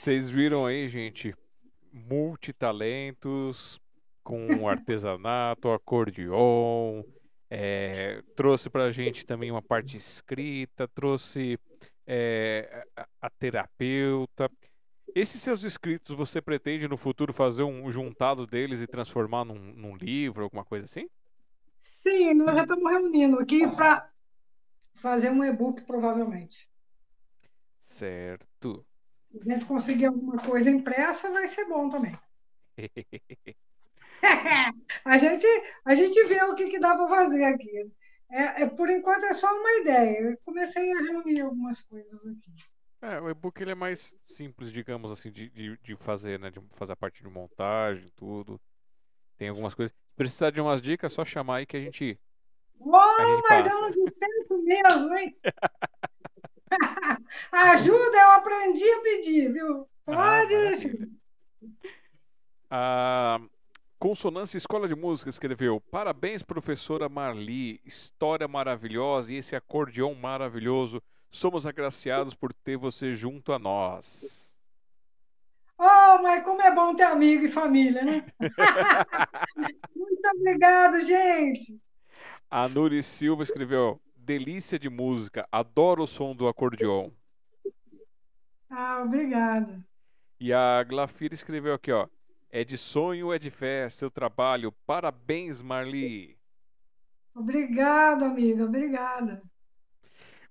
Vocês 0.03 0.29
viram 0.29 0.65
aí, 0.65 0.89
gente? 0.89 1.33
Multitalentos 1.93 3.79
com 4.21 4.37
artesanato, 4.67 5.71
acordeon. 5.71 7.03
É, 7.49 8.21
trouxe 8.35 8.69
pra 8.69 8.91
gente 8.91 9.25
também 9.25 9.49
uma 9.49 9.61
parte 9.61 9.95
escrita, 9.95 10.89
trouxe 10.89 11.57
é, 12.05 12.85
a, 12.97 13.07
a 13.21 13.29
terapeuta. 13.29 14.51
Esses 15.15 15.41
seus 15.41 15.63
escritos, 15.63 16.13
você 16.13 16.41
pretende 16.41 16.85
no 16.85 16.97
futuro 16.97 17.31
fazer 17.31 17.63
um 17.63 17.89
juntado 17.89 18.45
deles 18.45 18.81
e 18.81 18.87
transformar 18.87 19.45
num, 19.45 19.55
num 19.55 19.95
livro, 19.95 20.43
alguma 20.43 20.65
coisa 20.65 20.83
assim? 20.83 21.09
Sim, 22.01 22.33
nós 22.33 22.53
já 22.53 22.63
estamos 22.63 22.91
reunindo 22.91 23.39
aqui 23.39 23.65
para 23.73 24.11
fazer 24.95 25.29
um 25.29 25.45
e-book, 25.45 25.81
provavelmente. 25.83 26.67
Certo. 27.85 28.85
Se 29.33 29.39
a 29.41 29.53
gente 29.53 29.65
conseguir 29.65 30.05
alguma 30.05 30.37
coisa 30.37 30.69
impressa, 30.69 31.31
vai 31.31 31.47
ser 31.47 31.65
bom 31.65 31.89
também. 31.89 32.15
a, 35.05 35.17
gente, 35.17 35.47
a 35.83 35.95
gente 35.95 36.23
vê 36.25 36.43
o 36.43 36.55
que, 36.55 36.69
que 36.69 36.79
dá 36.79 36.95
para 36.95 37.07
fazer 37.07 37.43
aqui. 37.43 37.91
É, 38.31 38.63
é, 38.63 38.69
por 38.69 38.89
enquanto 38.89 39.25
é 39.25 39.33
só 39.33 39.51
uma 39.51 39.71
ideia. 39.81 40.19
Eu 40.19 40.37
comecei 40.45 40.91
a 40.91 41.01
reunir 41.01 41.41
algumas 41.41 41.81
coisas 41.81 42.25
aqui. 42.25 42.51
É, 43.01 43.19
o 43.19 43.29
e-book 43.29 43.59
ele 43.59 43.71
é 43.71 43.75
mais 43.75 44.15
simples, 44.27 44.71
digamos 44.71 45.11
assim, 45.11 45.31
de, 45.31 45.49
de, 45.49 45.77
de 45.79 45.95
fazer, 45.95 46.39
né? 46.39 46.51
De 46.51 46.61
fazer 46.75 46.93
a 46.93 46.95
parte 46.95 47.23
de 47.23 47.29
montagem, 47.29 48.07
tudo. 48.15 48.61
Tem 49.37 49.49
algumas 49.49 49.73
coisas. 49.73 49.91
Se 49.91 50.15
precisar 50.15 50.51
de 50.51 50.61
umas 50.61 50.79
dicas, 50.79 51.11
é 51.11 51.15
só 51.15 51.25
chamar 51.25 51.57
aí 51.57 51.65
que 51.65 51.75
a 51.75 51.81
gente. 51.81 52.19
Uou, 52.79 52.95
a 52.95 53.25
gente 53.25 53.43
mas 53.49 53.63
passa. 53.65 53.75
eu 53.75 53.81
não 53.81 54.05
tempo 54.05 54.63
mesmo, 54.63 55.17
hein? 55.17 55.37
Ajuda, 57.51 58.17
eu 58.17 58.31
aprendi 58.31 58.89
a 58.89 59.01
pedir, 59.01 59.51
viu? 59.51 59.87
Ah, 60.07 60.41
Pode. 60.45 61.09
Ah, 62.69 63.39
Consonância 63.99 64.57
Escola 64.57 64.87
de 64.87 64.95
Música 64.95 65.29
escreveu: 65.29 65.79
Parabéns, 65.89 66.43
professora 66.43 67.07
Marli. 67.07 67.79
História 67.85 68.47
maravilhosa 68.47 69.31
e 69.31 69.37
esse 69.37 69.55
acordeão 69.55 70.13
maravilhoso. 70.13 71.01
Somos 71.31 71.65
agraciados 71.65 72.35
por 72.35 72.53
ter 72.53 72.77
você 72.77 73.15
junto 73.15 73.53
a 73.53 73.59
nós. 73.59 74.53
Oh, 75.77 76.21
mas 76.21 76.43
como 76.43 76.61
é 76.61 76.73
bom 76.73 76.95
ter 76.95 77.03
amigo 77.03 77.45
e 77.45 77.51
família, 77.51 78.03
né? 78.03 78.25
Muito 79.95 80.29
obrigado, 80.35 80.99
gente. 81.01 81.79
A 82.51 82.67
Nuri 82.67 83.01
Silva 83.01 83.43
escreveu: 83.43 84.01
Delícia 84.15 84.77
de 84.77 84.89
música, 84.89 85.47
adoro 85.51 86.03
o 86.03 86.07
som 86.07 86.35
do 86.35 86.47
acordeon. 86.47 87.09
Ah, 88.75 89.03
obrigada. 89.03 89.85
E 90.39 90.51
a 90.51 90.83
Glafira 90.83 91.35
escreveu 91.35 91.75
aqui, 91.75 91.91
ó. 91.91 92.07
É 92.49 92.63
de 92.63 92.75
sonho, 92.75 93.31
é 93.31 93.37
de 93.37 93.51
fé, 93.51 93.87
seu 93.87 94.09
trabalho. 94.09 94.71
Parabéns, 94.85 95.61
Marli. 95.61 96.35
Obrigada, 97.35 98.25
amiga, 98.25 98.65
obrigada. 98.65 99.43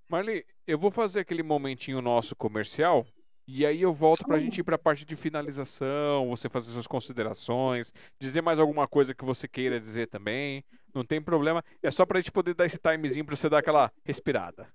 Marli, 0.07 0.45
eu 0.65 0.79
vou 0.79 0.89
fazer 0.89 1.19
aquele 1.19 1.43
momentinho 1.43 2.01
nosso 2.01 2.33
comercial 2.33 3.05
e 3.45 3.65
aí 3.65 3.81
eu 3.81 3.93
volto 3.93 4.23
para 4.23 4.37
a 4.37 4.39
gente 4.39 4.59
ir 4.59 4.63
para 4.63 4.75
a 4.75 4.79
parte 4.79 5.03
de 5.03 5.17
finalização, 5.17 6.29
você 6.29 6.47
fazer 6.47 6.71
suas 6.71 6.87
considerações, 6.87 7.93
dizer 8.17 8.41
mais 8.41 8.57
alguma 8.57 8.87
coisa 8.87 9.13
que 9.13 9.25
você 9.25 9.49
queira 9.49 9.81
dizer 9.81 10.07
também. 10.07 10.63
Não 10.93 11.03
tem 11.03 11.21
problema. 11.21 11.61
É 11.81 11.91
só 11.91 12.05
para 12.05 12.19
a 12.19 12.21
gente 12.21 12.31
poder 12.31 12.53
dar 12.53 12.65
esse 12.65 12.77
timezinho 12.77 13.25
para 13.25 13.35
você 13.35 13.49
dar 13.49 13.59
aquela 13.59 13.91
respirada. 14.05 14.67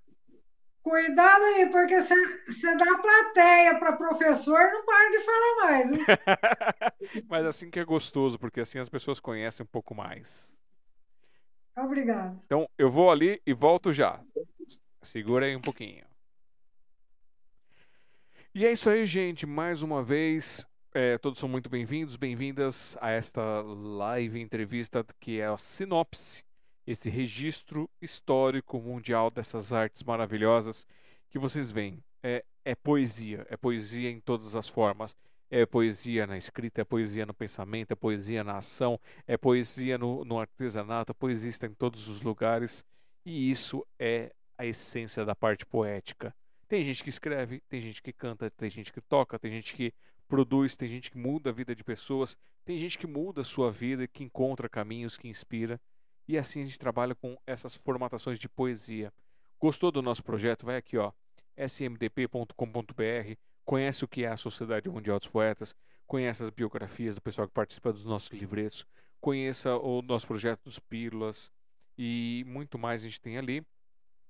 Cuidado 0.89 1.43
aí, 1.43 1.69
porque 1.69 2.01
você 2.01 2.75
dá 2.75 2.97
plateia 2.97 3.77
para 3.77 3.95
professor, 3.95 4.59
não 4.71 4.83
para 4.83 5.09
de 5.11 5.19
falar 5.23 5.55
mais. 5.61 5.91
Hein? 5.91 6.05
Mas 7.29 7.45
assim 7.45 7.69
que 7.69 7.79
é 7.79 7.85
gostoso, 7.85 8.39
porque 8.39 8.61
assim 8.61 8.79
as 8.79 8.89
pessoas 8.89 9.19
conhecem 9.19 9.63
um 9.63 9.67
pouco 9.67 9.93
mais. 9.93 10.51
Obrigado. 11.77 12.39
Então 12.43 12.67
eu 12.75 12.89
vou 12.89 13.11
ali 13.11 13.39
e 13.45 13.53
volto 13.53 13.93
já. 13.93 14.19
Segura 15.03 15.45
aí 15.45 15.55
um 15.55 15.61
pouquinho. 15.61 16.03
E 18.55 18.65
é 18.65 18.71
isso 18.71 18.89
aí, 18.89 19.05
gente. 19.05 19.45
Mais 19.45 19.83
uma 19.83 20.01
vez, 20.01 20.65
é, 20.91 21.19
todos 21.19 21.37
são 21.37 21.47
muito 21.47 21.69
bem-vindos, 21.69 22.15
bem-vindas 22.15 22.97
a 22.99 23.11
esta 23.11 23.61
live 23.61 24.41
entrevista 24.41 25.05
que 25.19 25.39
é 25.39 25.45
a 25.45 25.55
sinopse, 25.55 26.43
esse 26.91 27.07
registro 27.07 27.87
histórico 28.01 28.79
mundial 28.79 29.29
dessas 29.29 29.71
artes 29.71 30.01
maravilhosas 30.01 30.87
que 31.29 31.37
vocês 31.37 31.71
veem. 31.71 32.03
É, 32.23 32.43
é 32.65 32.73
poesia, 32.73 33.45
é 33.47 33.55
poesia 33.55 34.09
em 34.09 34.19
todas 34.19 34.55
as 34.55 34.67
formas. 34.67 35.15
É 35.51 35.67
poesia 35.67 36.25
na 36.25 36.35
escrita, 36.35 36.81
é 36.81 36.83
poesia 36.83 37.27
no 37.27 37.33
pensamento, 37.33 37.91
é 37.91 37.95
poesia 37.95 38.43
na 38.43 38.57
ação, 38.57 38.99
é 39.27 39.37
poesia 39.37 39.99
no, 39.99 40.25
no 40.25 40.39
artesanato, 40.39 41.11
a 41.11 41.15
poesia 41.15 41.49
está 41.49 41.67
em 41.67 41.75
todos 41.75 42.07
os 42.07 42.21
lugares. 42.21 42.83
E 43.23 43.51
isso 43.51 43.85
é 43.99 44.33
a 44.57 44.65
essência 44.65 45.23
da 45.23 45.35
parte 45.35 45.67
poética. 45.67 46.33
Tem 46.67 46.83
gente 46.83 47.03
que 47.03 47.09
escreve, 47.11 47.61
tem 47.69 47.81
gente 47.81 48.01
que 48.01 48.11
canta, 48.11 48.49
tem 48.49 48.69
gente 48.69 48.91
que 48.91 49.01
toca, 49.01 49.37
tem 49.37 49.51
gente 49.51 49.75
que 49.75 49.93
produz, 50.27 50.75
tem 50.75 50.89
gente 50.89 51.11
que 51.11 51.17
muda 51.19 51.51
a 51.51 51.53
vida 51.53 51.75
de 51.75 51.83
pessoas, 51.83 52.35
tem 52.65 52.79
gente 52.79 52.97
que 52.97 53.05
muda 53.05 53.41
a 53.41 53.43
sua 53.43 53.71
vida, 53.71 54.07
que 54.07 54.23
encontra 54.23 54.67
caminhos, 54.67 55.17
que 55.17 55.27
inspira. 55.27 55.79
E 56.29 56.37
assim 56.37 56.61
a 56.61 56.65
gente 56.65 56.77
trabalha 56.77 57.15
com 57.15 57.35
essas 57.47 57.75
formatações 57.75 58.37
de 58.37 58.47
poesia. 58.47 59.11
Gostou 59.59 59.91
do 59.91 59.99
nosso 59.99 60.23
projeto? 60.23 60.63
Vai 60.63 60.77
aqui, 60.77 60.95
ó, 60.95 61.11
smdp.com.br, 61.57 63.33
conhece 63.65 64.05
o 64.05 64.07
que 64.07 64.23
é 64.23 64.27
a 64.27 64.37
Sociedade 64.37 64.87
Mundial 64.87 65.17
dos 65.17 65.27
Poetas, 65.27 65.75
conhece 66.05 66.43
as 66.43 66.51
biografias 66.51 67.15
do 67.15 67.21
pessoal 67.21 67.47
que 67.47 67.53
participa 67.55 67.91
dos 67.91 68.05
nossos 68.05 68.29
livretos, 68.29 68.85
conheça 69.19 69.75
o 69.75 70.03
nosso 70.03 70.27
projeto 70.27 70.65
dos 70.65 70.77
Pílulas 70.77 71.51
e 71.97 72.43
muito 72.45 72.77
mais 72.77 73.01
a 73.01 73.07
gente 73.07 73.19
tem 73.19 73.39
ali. 73.39 73.65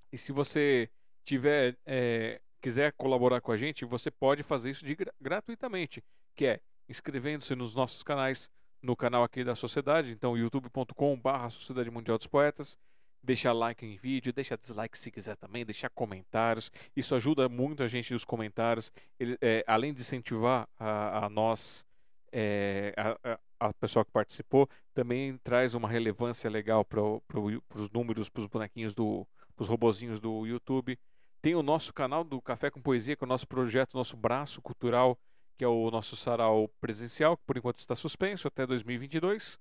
E 0.09 0.17
se 0.17 0.31
você 0.31 0.89
tiver 1.25 1.77
é, 1.85 2.39
quiser 2.61 2.93
colaborar 2.93 3.41
com 3.41 3.51
a 3.51 3.57
gente, 3.57 3.83
você 3.83 4.09
pode 4.09 4.41
fazer 4.41 4.71
isso 4.71 4.85
de, 4.85 4.95
gratuitamente, 5.19 6.01
que 6.33 6.45
é 6.45 6.61
inscrevendo-se 6.87 7.53
nos 7.55 7.75
nossos 7.75 8.03
canais, 8.03 8.49
no 8.81 8.95
canal 8.95 9.23
aqui 9.23 9.43
da 9.43 9.55
Sociedade, 9.55 10.11
então 10.11 10.37
youtube.com/barra 10.37 11.49
Sociedade 11.49 11.89
Mundial 11.89 12.17
dos 12.17 12.27
Poetas. 12.27 12.77
Deixa 13.21 13.51
like 13.51 13.85
em 13.85 13.97
vídeo, 13.97 14.31
deixa 14.31 14.57
dislike 14.57 14.97
se 14.97 15.11
quiser 15.11 15.35
também, 15.35 15.65
deixar 15.65 15.89
comentários. 15.89 16.71
Isso 16.95 17.13
ajuda 17.13 17.49
muito 17.49 17.83
a 17.83 17.87
gente 17.87 18.13
nos 18.13 18.23
comentários. 18.23 18.91
Ele, 19.19 19.37
é, 19.41 19.63
além 19.67 19.93
de 19.93 20.01
incentivar 20.01 20.69
a, 20.79 21.25
a 21.25 21.29
nós, 21.29 21.85
é, 22.31 22.93
a, 22.95 23.33
a, 23.33 23.39
a 23.67 23.73
pessoa 23.73 24.05
que 24.05 24.11
participou, 24.11 24.69
também 24.93 25.37
traz 25.43 25.73
uma 25.73 25.89
relevância 25.89 26.49
legal 26.49 26.85
para 26.85 27.01
pro, 27.27 27.61
os 27.75 27.89
números, 27.89 28.29
para 28.29 28.39
os 28.39 28.47
bonequinhos 28.47 28.93
do, 28.93 29.27
os 29.57 29.67
robozinhos 29.67 30.19
do 30.21 30.45
YouTube. 30.45 30.97
Tem 31.41 31.55
o 31.55 31.63
nosso 31.63 31.93
canal 31.93 32.23
do 32.23 32.41
Café 32.41 32.71
com 32.71 32.81
Poesia, 32.81 33.15
que 33.15 33.23
é 33.23 33.25
o 33.25 33.29
nosso 33.29 33.47
projeto, 33.47 33.95
nosso 33.95 34.15
braço 34.15 34.61
cultural, 34.61 35.17
que 35.59 35.65
é 35.65 35.67
o 35.67 35.91
nosso 35.91 36.15
sarau 36.15 36.69
presencial, 36.79 37.35
que 37.35 37.43
por 37.45 37.57
enquanto 37.57 37.79
está 37.79 37.93
suspenso 37.93 38.47
até 38.47 38.65
2022. 38.65 39.59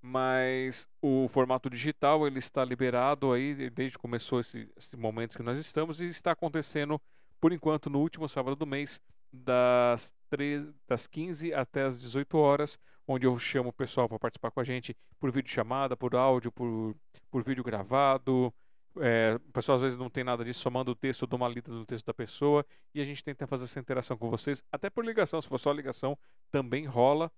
Mas 0.00 0.86
o 1.02 1.26
formato 1.26 1.68
digital 1.68 2.28
ele 2.28 2.38
está 2.38 2.64
liberado 2.64 3.32
aí 3.32 3.68
desde 3.68 3.96
que 3.96 4.02
começou 4.02 4.38
esse, 4.38 4.70
esse 4.76 4.96
momento 4.96 5.36
que 5.36 5.42
nós 5.42 5.58
estamos 5.58 6.00
e 6.00 6.04
está 6.04 6.30
acontecendo 6.30 7.00
por 7.40 7.52
enquanto 7.52 7.90
no 7.90 7.98
último 7.98 8.28
sábado 8.28 8.54
do 8.54 8.64
mês 8.64 9.00
das, 9.32 10.14
3, 10.30 10.72
das 10.86 11.08
15 11.08 11.52
até 11.52 11.82
as 11.82 12.00
18 12.00 12.38
horas, 12.38 12.78
onde 13.04 13.26
eu 13.26 13.36
chamo 13.36 13.70
o 13.70 13.72
pessoal 13.72 14.08
para 14.08 14.20
participar 14.20 14.52
com 14.52 14.60
a 14.60 14.64
gente 14.64 14.96
por 15.18 15.32
vídeo 15.32 15.50
chamada, 15.50 15.96
por 15.96 16.14
áudio, 16.14 16.52
por, 16.52 16.94
por 17.32 17.42
vídeo 17.42 17.64
gravado, 17.64 18.54
é, 19.00 19.34
o 19.36 19.52
pessoal 19.52 19.76
às 19.76 19.82
vezes 19.82 19.98
não 19.98 20.10
tem 20.10 20.24
nada 20.24 20.44
disso, 20.44 20.60
só 20.60 20.70
manda 20.70 20.90
o 20.90 20.94
texto, 20.94 21.26
dou 21.26 21.36
uma 21.36 21.48
lida 21.48 21.70
do 21.70 21.84
texto 21.84 22.06
da 22.06 22.14
pessoa 22.14 22.64
e 22.94 23.00
a 23.00 23.04
gente 23.04 23.22
tenta 23.22 23.46
fazer 23.46 23.64
essa 23.64 23.78
interação 23.78 24.16
com 24.16 24.28
vocês, 24.30 24.62
até 24.70 24.88
por 24.90 25.04
ligação, 25.04 25.40
se 25.40 25.48
for 25.48 25.58
só 25.58 25.72
ligação, 25.72 26.18
também 26.50 26.86
rola. 26.86 27.30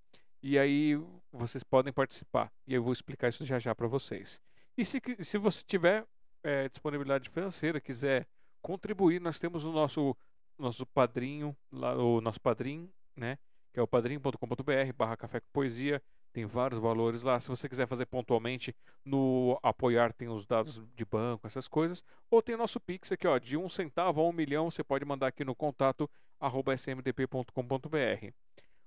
E 0.43 0.59
aí 0.59 0.97
vocês 1.33 1.65
podem 1.65 1.93
participar. 1.93 2.53
E 2.67 2.75
eu 2.75 2.83
vou 2.83 2.93
explicar 2.93 3.29
isso 3.29 3.45
já 3.45 3.59
já 3.59 3.75
para 3.75 3.89
vocês. 3.89 4.41
E 4.77 4.85
se, 4.85 5.01
se 5.21 5.37
você 5.39 5.63
tiver 5.65 6.07
é, 6.45 6.69
disponibilidade 6.69 7.29
financeira, 7.29 7.81
quiser 7.81 8.27
contribuir, 8.63 9.21
nós 9.21 9.39
temos 9.39 9.65
o 9.65 9.73
nosso 9.73 10.17
nosso 10.59 10.85
padrinho, 10.87 11.57
lá, 11.71 11.97
o 11.97 12.21
nosso 12.21 12.41
padrinho, 12.41 12.91
né? 13.15 13.39
Que 13.73 13.79
é 13.79 13.83
o 13.83 13.87
padrinho.com.br 13.87 14.93
barra 14.97 15.17
café 15.17 15.41
com 15.41 15.47
poesia. 15.53 16.03
Tem 16.39 16.47
vários 16.47 16.79
valores 16.79 17.25
lá. 17.25 17.41
Se 17.41 17.49
você 17.49 17.69
quiser 17.69 17.89
fazer 17.89 18.07
pontualmente, 18.07 18.73
no 19.05 19.59
apoiar 19.61 20.13
tem 20.13 20.29
os 20.29 20.47
dados 20.47 20.81
de 20.95 21.05
banco, 21.05 21.49
essas 21.49 21.67
coisas. 21.67 22.05
Ou 22.31 22.41
tem 22.41 22.57
nosso 22.57 22.79
Pix 22.79 23.11
aqui, 23.11 23.27
ó, 23.27 23.37
de 23.39 23.57
um 23.57 23.69
centavo 23.69 24.21
a 24.21 24.25
um 24.25 24.31
milhão. 24.31 24.71
Você 24.71 24.85
pode 24.85 25.05
mandar 25.05 25.27
aqui 25.27 25.45
no 25.45 25.53
contato 25.53 26.09
arroba 26.39 26.75
smdp.com.br. 26.75 28.33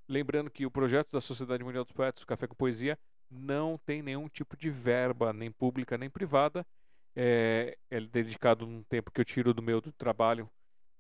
Lembrando 0.08 0.50
que 0.50 0.66
o 0.66 0.72
projeto 0.72 1.10
da 1.12 1.20
Sociedade 1.20 1.62
Mundial 1.62 1.84
dos 1.84 1.92
Poetas, 1.92 2.24
Café 2.24 2.48
com 2.48 2.56
Poesia, 2.56 2.98
não 3.30 3.78
tem 3.86 4.02
nenhum 4.02 4.30
tipo 4.30 4.56
de 4.56 4.70
verba, 4.70 5.34
nem 5.34 5.52
pública 5.52 5.98
nem 5.98 6.10
privada. 6.10 6.66
É, 7.14 7.78
é 7.90 8.00
dedicado 8.00 8.66
num 8.66 8.82
tempo 8.84 9.12
que 9.12 9.20
eu 9.20 9.26
tiro 9.26 9.54
do 9.54 9.62
meu 9.62 9.82
do 9.82 9.92
trabalho 9.92 10.50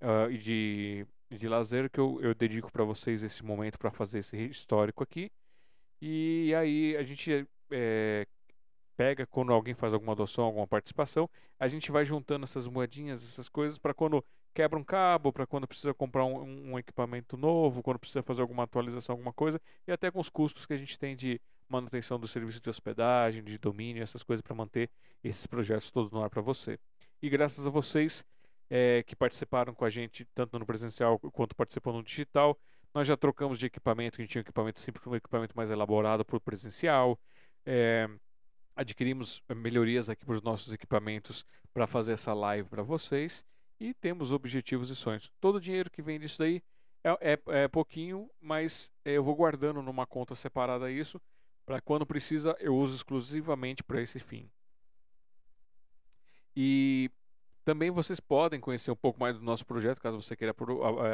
uh, 0.01 0.29
e 0.29 0.37
de, 0.37 1.07
de 1.29 1.47
lazer 1.47 1.89
que 1.89 2.01
eu, 2.01 2.19
eu 2.21 2.35
dedico 2.35 2.69
para 2.69 2.83
vocês 2.83 3.23
esse 3.23 3.41
momento 3.41 3.79
para 3.79 3.89
fazer 3.89 4.19
esse 4.19 4.35
histórico 4.47 5.01
aqui. 5.01 5.31
E 6.01 6.53
aí 6.55 6.95
a 6.97 7.03
gente 7.03 7.47
é, 7.71 8.25
pega 8.97 9.25
quando 9.25 9.53
alguém 9.53 9.73
faz 9.73 9.93
alguma 9.93 10.13
adoção, 10.13 10.45
alguma 10.45 10.67
participação, 10.67 11.29
a 11.59 11.67
gente 11.67 11.91
vai 11.91 12.05
juntando 12.05 12.45
essas 12.45 12.67
moedinhas, 12.67 13.23
essas 13.23 13.47
coisas, 13.47 13.77
para 13.77 13.93
quando 13.93 14.23
quebra 14.53 14.77
um 14.77 14.83
cabo, 14.83 15.31
para 15.31 15.47
quando 15.47 15.67
precisa 15.67 15.93
comprar 15.93 16.25
um, 16.25 16.71
um, 16.71 16.79
equipamento 16.79 17.37
novo, 17.37 17.81
quando 17.81 17.99
precisa 17.99 18.21
fazer 18.21 18.41
alguma 18.41 18.63
atualização, 18.63 19.13
alguma 19.13 19.31
coisa, 19.31 19.61
e 19.87 19.91
até 19.91 20.11
com 20.11 20.19
os 20.19 20.29
custos 20.29 20.65
que 20.65 20.73
a 20.73 20.77
gente 20.77 20.99
tem 20.99 21.15
de 21.15 21.39
manutenção 21.69 22.19
do 22.19 22.27
serviço 22.27 22.59
de 22.59 22.69
hospedagem, 22.69 23.43
de 23.43 23.57
domínio, 23.57 24.03
essas 24.03 24.23
coisas 24.23 24.41
para 24.41 24.53
manter 24.53 24.89
esses 25.23 25.47
projetos 25.47 25.89
todos 25.89 26.11
no 26.11 26.21
ar 26.21 26.29
para 26.29 26.41
você. 26.41 26.77
E 27.21 27.29
graças 27.29 27.65
a 27.65 27.69
vocês 27.69 28.25
é, 28.69 29.03
que 29.03 29.15
participaram 29.15 29.73
com 29.73 29.85
a 29.85 29.89
gente, 29.89 30.25
tanto 30.35 30.59
no 30.59 30.65
presencial 30.65 31.17
quanto 31.19 31.55
participando 31.55 31.95
no 31.95 32.03
digital, 32.03 32.57
nós 32.93 33.07
já 33.07 33.15
trocamos 33.15 33.57
de 33.57 33.65
equipamento, 33.65 34.19
a 34.19 34.21
gente 34.21 34.31
tinha 34.31 34.39
um 34.39 34.43
equipamento 34.43 34.79
sempre 34.79 35.01
um 35.07 35.15
equipamento 35.15 35.55
mais 35.55 35.69
elaborado 35.69 36.25
o 36.29 36.41
presencial. 36.41 37.19
É, 37.65 38.09
adquirimos 38.75 39.41
melhorias 39.55 40.09
aqui 40.09 40.25
para 40.25 40.35
os 40.35 40.41
nossos 40.41 40.73
equipamentos 40.73 41.45
para 41.73 41.87
fazer 41.87 42.13
essa 42.13 42.33
live 42.33 42.67
para 42.67 42.83
vocês 42.83 43.45
e 43.79 43.93
temos 43.93 44.31
objetivos 44.31 44.89
e 44.89 44.95
sonhos. 44.95 45.31
Todo 45.39 45.55
o 45.55 45.61
dinheiro 45.61 45.89
que 45.89 46.01
vem 46.01 46.19
disso 46.19 46.39
daí 46.39 46.61
é, 47.03 47.33
é, 47.33 47.63
é 47.63 47.67
pouquinho, 47.67 48.29
mas 48.39 48.91
eu 49.05 49.23
vou 49.23 49.35
guardando 49.35 49.81
numa 49.81 50.05
conta 50.05 50.35
separada 50.35 50.91
isso 50.91 51.19
para 51.65 51.81
quando 51.81 52.05
precisa 52.05 52.55
eu 52.59 52.75
uso 52.75 52.95
exclusivamente 52.95 53.83
para 53.83 54.01
esse 54.01 54.19
fim. 54.19 54.49
E 56.55 57.09
também 57.63 57.89
vocês 57.89 58.19
podem 58.19 58.59
conhecer 58.59 58.91
um 58.91 58.95
pouco 58.95 59.19
mais 59.19 59.37
do 59.37 59.43
nosso 59.43 59.65
projeto, 59.65 60.01
caso 60.01 60.21
você 60.21 60.35
queira 60.35 60.53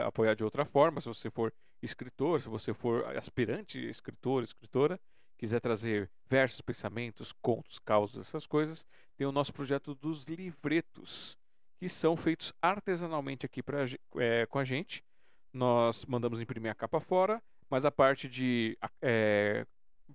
apoiar 0.05 0.33
de 0.33 0.43
outra 0.43 0.65
forma, 0.65 0.99
se 0.99 1.07
você 1.07 1.29
for 1.29 1.53
escritor, 1.81 2.41
se 2.41 2.49
você 2.49 2.73
for 2.73 3.05
aspirante 3.17 3.77
escritor, 3.77 4.43
escritora, 4.43 4.99
quiser 5.37 5.59
trazer 5.59 6.09
versos, 6.27 6.61
pensamentos, 6.61 7.31
contos, 7.31 7.79
causas, 7.79 8.27
essas 8.27 8.45
coisas, 8.45 8.85
tem 9.15 9.27
o 9.27 9.31
nosso 9.31 9.53
projeto 9.53 9.93
dos 9.95 10.23
livretos 10.23 11.37
que 11.77 11.87
são 11.87 12.17
feitos 12.17 12.53
artesanalmente 12.61 13.45
aqui 13.45 13.61
pra, 13.61 13.85
é, 14.17 14.45
com 14.47 14.57
a 14.57 14.63
gente. 14.63 15.03
Nós 15.53 16.05
mandamos 16.05 16.41
imprimir 16.41 16.71
a 16.71 16.75
capa 16.75 16.99
fora, 16.99 17.41
mas 17.69 17.85
a 17.85 17.91
parte 17.91 18.27
de 18.27 18.77
é, 19.01 19.65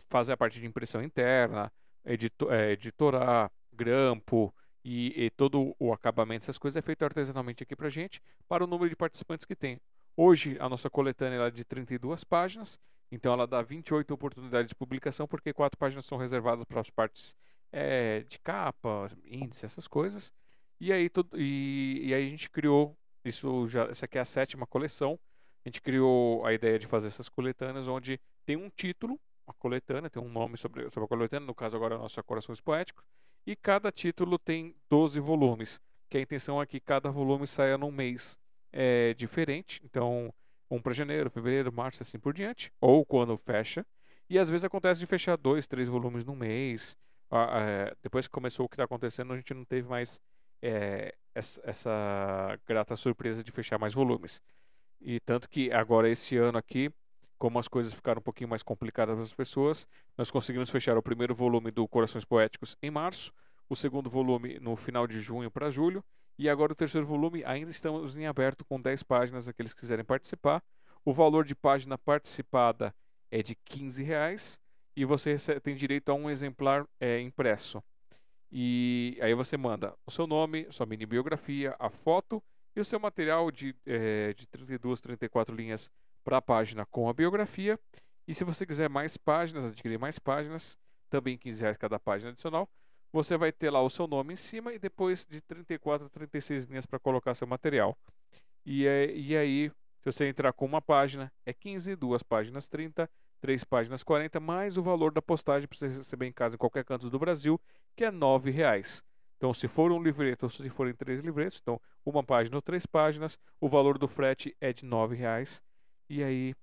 fazer 0.08 0.32
a 0.32 0.36
parte 0.36 0.58
de 0.58 0.66
impressão 0.66 1.02
interna, 1.02 1.72
edito, 2.04 2.50
é, 2.50 2.72
editorar, 2.72 3.50
grampo 3.72 4.52
e, 4.84 5.24
e, 5.26 5.30
todo 5.30 5.74
o 5.78 5.92
acabamento, 5.92 6.44
essas 6.44 6.58
coisas 6.58 6.76
é 6.76 6.82
feito 6.82 7.04
artesanalmente 7.04 7.62
aqui 7.62 7.76
pra 7.76 7.88
gente, 7.88 8.20
para 8.48 8.64
o 8.64 8.66
número 8.66 8.90
de 8.90 8.96
participantes 8.96 9.46
que 9.46 9.54
tem. 9.54 9.80
Hoje 10.16 10.56
a 10.60 10.68
nossa 10.68 10.90
coletânea 10.90 11.40
é 11.40 11.50
de 11.50 11.64
32 11.64 12.22
páginas, 12.22 12.78
então 13.10 13.32
ela 13.32 13.46
dá 13.46 13.62
28 13.62 14.12
oportunidades 14.12 14.68
de 14.68 14.74
publicação, 14.74 15.26
porque 15.26 15.52
quatro 15.52 15.78
páginas 15.78 16.04
são 16.04 16.18
reservadas 16.18 16.64
para 16.64 16.80
as 16.80 16.90
partes 16.90 17.34
é, 17.70 18.20
de 18.28 18.38
capa, 18.38 19.10
índice, 19.24 19.64
essas 19.64 19.88
coisas. 19.88 20.30
E 20.78 20.92
aí, 20.92 21.08
tudo, 21.08 21.40
e, 21.40 22.08
e 22.08 22.14
aí 22.14 22.26
a 22.26 22.30
gente 22.30 22.50
criou, 22.50 22.96
isso 23.24 23.66
já, 23.68 23.84
essa 23.84 24.04
aqui 24.04 24.18
é 24.18 24.20
a 24.20 24.24
sétima 24.24 24.66
coleção, 24.66 25.18
a 25.64 25.68
gente 25.68 25.80
criou 25.80 26.44
a 26.44 26.52
ideia 26.52 26.78
de 26.78 26.86
fazer 26.86 27.06
essas 27.06 27.28
coletâneas 27.28 27.88
onde 27.88 28.20
tem 28.44 28.56
um 28.56 28.68
título, 28.68 29.18
uma 29.46 29.54
coletânea, 29.54 30.10
tem 30.10 30.22
um 30.22 30.28
nome 30.28 30.58
sobre, 30.58 30.82
sobre 30.90 31.04
a 31.04 31.08
coletânea, 31.08 31.46
no 31.46 31.54
caso 31.54 31.76
agora 31.76 31.94
é 31.94 31.98
a 31.98 32.00
nossa 32.00 32.22
Corações 32.22 32.60
Poéticos, 32.60 33.04
e 33.46 33.56
cada 33.56 33.90
título 33.90 34.38
tem 34.38 34.76
12 34.90 35.18
volumes, 35.20 35.80
que 36.10 36.18
a 36.18 36.20
intenção 36.20 36.60
é 36.60 36.66
que 36.66 36.80
cada 36.80 37.10
volume 37.10 37.46
saia 37.46 37.78
num 37.78 37.90
mês 37.90 38.38
é, 38.72 39.14
diferente, 39.14 39.80
então 39.84 40.32
um 40.70 40.80
para 40.80 40.94
janeiro, 40.94 41.30
fevereiro, 41.30 41.72
março, 41.72 42.02
assim 42.02 42.18
por 42.18 42.32
diante, 42.32 42.72
ou 42.80 43.04
quando 43.04 43.36
fecha, 43.36 43.84
e 44.28 44.38
às 44.38 44.48
vezes 44.48 44.64
acontece 44.64 44.98
de 44.98 45.06
fechar 45.06 45.36
dois, 45.36 45.66
três 45.66 45.88
volumes 45.88 46.24
num 46.24 46.34
mês, 46.34 46.96
ah, 47.30 47.94
depois 48.02 48.26
que 48.26 48.32
começou 48.32 48.66
o 48.66 48.68
que 48.68 48.74
está 48.74 48.84
acontecendo, 48.84 49.32
a 49.32 49.36
gente 49.36 49.54
não 49.54 49.64
teve 49.64 49.88
mais 49.88 50.20
é, 50.60 51.14
essa, 51.34 51.60
essa, 51.64 52.58
grata 52.66 52.94
surpresa 52.94 53.42
de 53.42 53.50
fechar 53.50 53.78
mais 53.78 53.94
volumes. 53.94 54.42
E 55.00 55.18
tanto 55.20 55.48
que 55.48 55.72
agora 55.72 56.08
esse 56.10 56.36
ano 56.36 56.58
aqui, 56.58 56.90
como 57.38 57.58
as 57.58 57.66
coisas 57.66 57.92
ficaram 57.92 58.20
um 58.20 58.22
pouquinho 58.22 58.50
mais 58.50 58.62
complicadas 58.62 59.14
para 59.14 59.24
as 59.24 59.32
pessoas, 59.32 59.88
nós 60.16 60.30
conseguimos 60.30 60.68
fechar 60.68 60.96
o 60.96 61.02
primeiro 61.02 61.34
volume 61.34 61.70
do 61.70 61.88
Corações 61.88 62.24
Poéticos 62.24 62.76
em 62.82 62.90
março, 62.90 63.32
o 63.68 63.74
segundo 63.74 64.10
volume 64.10 64.60
no 64.60 64.76
final 64.76 65.06
de 65.06 65.18
junho 65.18 65.50
para 65.50 65.70
julho, 65.70 66.04
e 66.38 66.48
agora 66.48 66.72
o 66.72 66.76
terceiro 66.76 67.06
volume 67.06 67.44
ainda 67.44 67.70
estamos 67.70 68.16
em 68.16 68.26
aberto 68.26 68.64
com 68.64 68.80
10 68.80 69.02
páginas, 69.02 69.48
aqueles 69.48 69.72
que 69.72 69.80
quiserem 69.80 70.04
participar. 70.04 70.62
O 71.04 71.12
valor 71.12 71.44
de 71.44 71.54
página 71.54 71.98
participada 71.98 72.94
é 73.30 73.42
de 73.42 73.54
15 73.54 74.02
reais 74.02 74.58
e 74.96 75.04
você 75.04 75.36
tem 75.60 75.74
direito 75.74 76.10
a 76.10 76.14
um 76.14 76.30
exemplar 76.30 76.86
é, 77.00 77.20
impresso. 77.20 77.82
E 78.50 79.18
aí 79.22 79.34
você 79.34 79.56
manda 79.56 79.94
o 80.06 80.10
seu 80.10 80.26
nome, 80.26 80.66
sua 80.70 80.84
mini 80.86 81.06
biografia, 81.06 81.74
a 81.78 81.88
foto 81.88 82.42
e 82.76 82.80
o 82.80 82.84
seu 82.84 83.00
material 83.00 83.50
de, 83.50 83.74
é, 83.86 84.34
de 84.34 84.46
32, 84.46 85.00
34 85.00 85.54
linhas 85.54 85.90
para 86.22 86.36
a 86.36 86.42
página 86.42 86.84
com 86.86 87.08
a 87.08 87.14
biografia. 87.14 87.78
E 88.26 88.34
se 88.34 88.44
você 88.44 88.66
quiser 88.66 88.88
mais 88.88 89.16
páginas, 89.16 89.64
adquirir 89.64 89.98
mais 89.98 90.18
páginas, 90.18 90.78
também 91.08 91.36
15 91.36 91.60
reais 91.62 91.76
cada 91.76 91.98
página 91.98 92.30
adicional, 92.30 92.68
você 93.12 93.36
vai 93.36 93.52
ter 93.52 93.70
lá 93.70 93.82
o 93.82 93.90
seu 93.90 94.06
nome 94.06 94.34
em 94.34 94.36
cima 94.36 94.72
e 94.72 94.78
depois 94.78 95.26
de 95.28 95.40
34 95.42 96.06
a 96.06 96.10
36 96.10 96.64
linhas 96.64 96.86
para 96.86 96.98
colocar 96.98 97.34
seu 97.34 97.46
material. 97.46 97.96
E, 98.64 98.86
é, 98.86 99.14
e 99.14 99.36
aí, 99.36 99.70
se 100.00 100.06
você 100.06 100.26
entrar 100.28 100.52
com 100.52 100.64
uma 100.64 100.80
página, 100.80 101.30
é 101.44 101.52
15, 101.52 101.94
duas 101.96 102.22
páginas 102.22 102.68
30, 102.68 103.08
três 103.40 103.64
páginas 103.64 104.02
40, 104.02 104.40
mais 104.40 104.76
o 104.78 104.82
valor 104.82 105.12
da 105.12 105.20
postagem 105.20 105.68
para 105.68 105.76
você 105.76 105.88
receber 105.88 106.26
em 106.26 106.32
casa 106.32 106.54
em 106.54 106.58
qualquer 106.58 106.84
canto 106.84 107.10
do 107.10 107.18
Brasil, 107.18 107.60
que 107.94 108.04
é 108.04 108.08
R$ 108.08 108.50
reais. 108.50 109.02
Então, 109.36 109.52
se 109.52 109.66
for 109.66 109.90
um 109.90 110.00
livreto 110.00 110.46
ou 110.46 110.50
se 110.50 110.68
forem 110.70 110.94
três 110.94 111.20
livretos, 111.20 111.58
então 111.60 111.80
uma 112.06 112.22
página 112.22 112.56
ou 112.56 112.62
três 112.62 112.86
páginas, 112.86 113.38
o 113.60 113.68
valor 113.68 113.98
do 113.98 114.06
frete 114.06 114.56
é 114.60 114.72
de 114.72 114.86
R$ 114.86 115.14
reais. 115.14 115.60
E 116.08 116.22
aí 116.22 116.54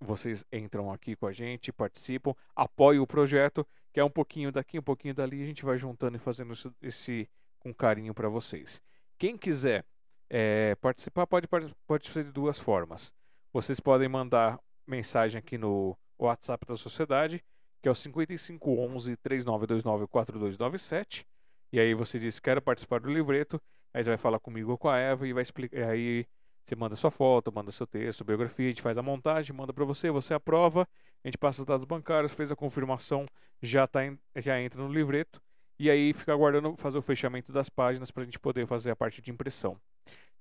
vocês 0.00 0.44
entram 0.52 0.90
aqui 0.90 1.14
com 1.14 1.26
a 1.26 1.32
gente, 1.32 1.72
participam, 1.72 2.34
apoiam 2.56 3.04
o 3.04 3.06
projeto, 3.06 3.66
que 3.92 4.00
é 4.00 4.04
um 4.04 4.10
pouquinho 4.10 4.50
daqui, 4.50 4.78
um 4.78 4.82
pouquinho 4.82 5.14
dali, 5.14 5.42
a 5.42 5.46
gente 5.46 5.64
vai 5.64 5.76
juntando 5.76 6.16
e 6.16 6.20
fazendo 6.20 6.52
esse, 6.52 6.72
esse 6.80 7.30
com 7.58 7.72
carinho 7.72 8.14
para 8.14 8.28
vocês. 8.28 8.80
Quem 9.18 9.36
quiser 9.36 9.84
é, 10.28 10.74
participar, 10.76 11.26
pode, 11.26 11.46
pode 11.86 12.08
ser 12.08 12.24
de 12.24 12.32
duas 12.32 12.58
formas. 12.58 13.12
Vocês 13.52 13.78
podem 13.78 14.08
mandar 14.08 14.58
mensagem 14.86 15.38
aqui 15.38 15.58
no 15.58 15.96
WhatsApp 16.18 16.66
da 16.66 16.76
sociedade, 16.76 17.44
que 17.82 17.88
é 17.88 17.92
o 17.92 17.94
5511 17.94 19.16
3929 19.18 20.06
4297. 20.06 21.26
E 21.72 21.78
aí 21.78 21.94
você 21.94 22.18
diz, 22.18 22.40
quero 22.40 22.62
participar 22.62 23.00
do 23.00 23.12
livreto. 23.12 23.60
Aí 23.92 24.02
você 24.02 24.10
vai 24.10 24.16
falar 24.16 24.40
comigo 24.40 24.70
ou 24.70 24.78
com 24.78 24.88
a 24.88 24.98
Eva 24.98 25.26
e 25.28 25.32
vai 25.32 25.42
explicar. 25.42 25.90
Aí 25.90 26.26
você 26.64 26.74
manda 26.74 26.94
sua 26.96 27.10
foto, 27.10 27.52
manda 27.52 27.70
seu 27.70 27.86
texto, 27.86 28.24
biografia, 28.24 28.66
a 28.66 28.68
gente 28.70 28.82
faz 28.82 28.96
a 28.96 29.02
montagem, 29.02 29.54
manda 29.54 29.72
para 29.72 29.84
você, 29.84 30.10
você 30.10 30.32
aprova, 30.32 30.88
a 31.24 31.28
gente 31.28 31.38
passa 31.38 31.62
os 31.62 31.66
dados 31.66 31.84
bancários, 31.84 32.34
fez 32.34 32.50
a 32.50 32.56
confirmação, 32.56 33.26
já, 33.60 33.86
tá 33.86 34.04
em, 34.04 34.18
já 34.36 34.60
entra 34.60 34.82
no 34.82 34.92
livreto. 34.92 35.40
E 35.78 35.90
aí 35.90 36.12
fica 36.12 36.32
aguardando 36.32 36.76
fazer 36.76 36.98
o 36.98 37.02
fechamento 37.02 37.52
das 37.52 37.68
páginas 37.68 38.10
para 38.10 38.22
a 38.22 38.24
gente 38.24 38.38
poder 38.38 38.66
fazer 38.66 38.90
a 38.90 38.96
parte 38.96 39.22
de 39.22 39.30
impressão. 39.30 39.80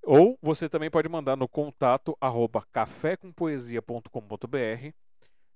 Ou 0.04 0.38
você 0.42 0.68
também 0.68 0.90
pode 0.90 1.08
mandar 1.08 1.36
no 1.36 1.48
contato 1.48 2.18
arroba 2.20 2.66
cafécompoesia.com.br 2.72 4.92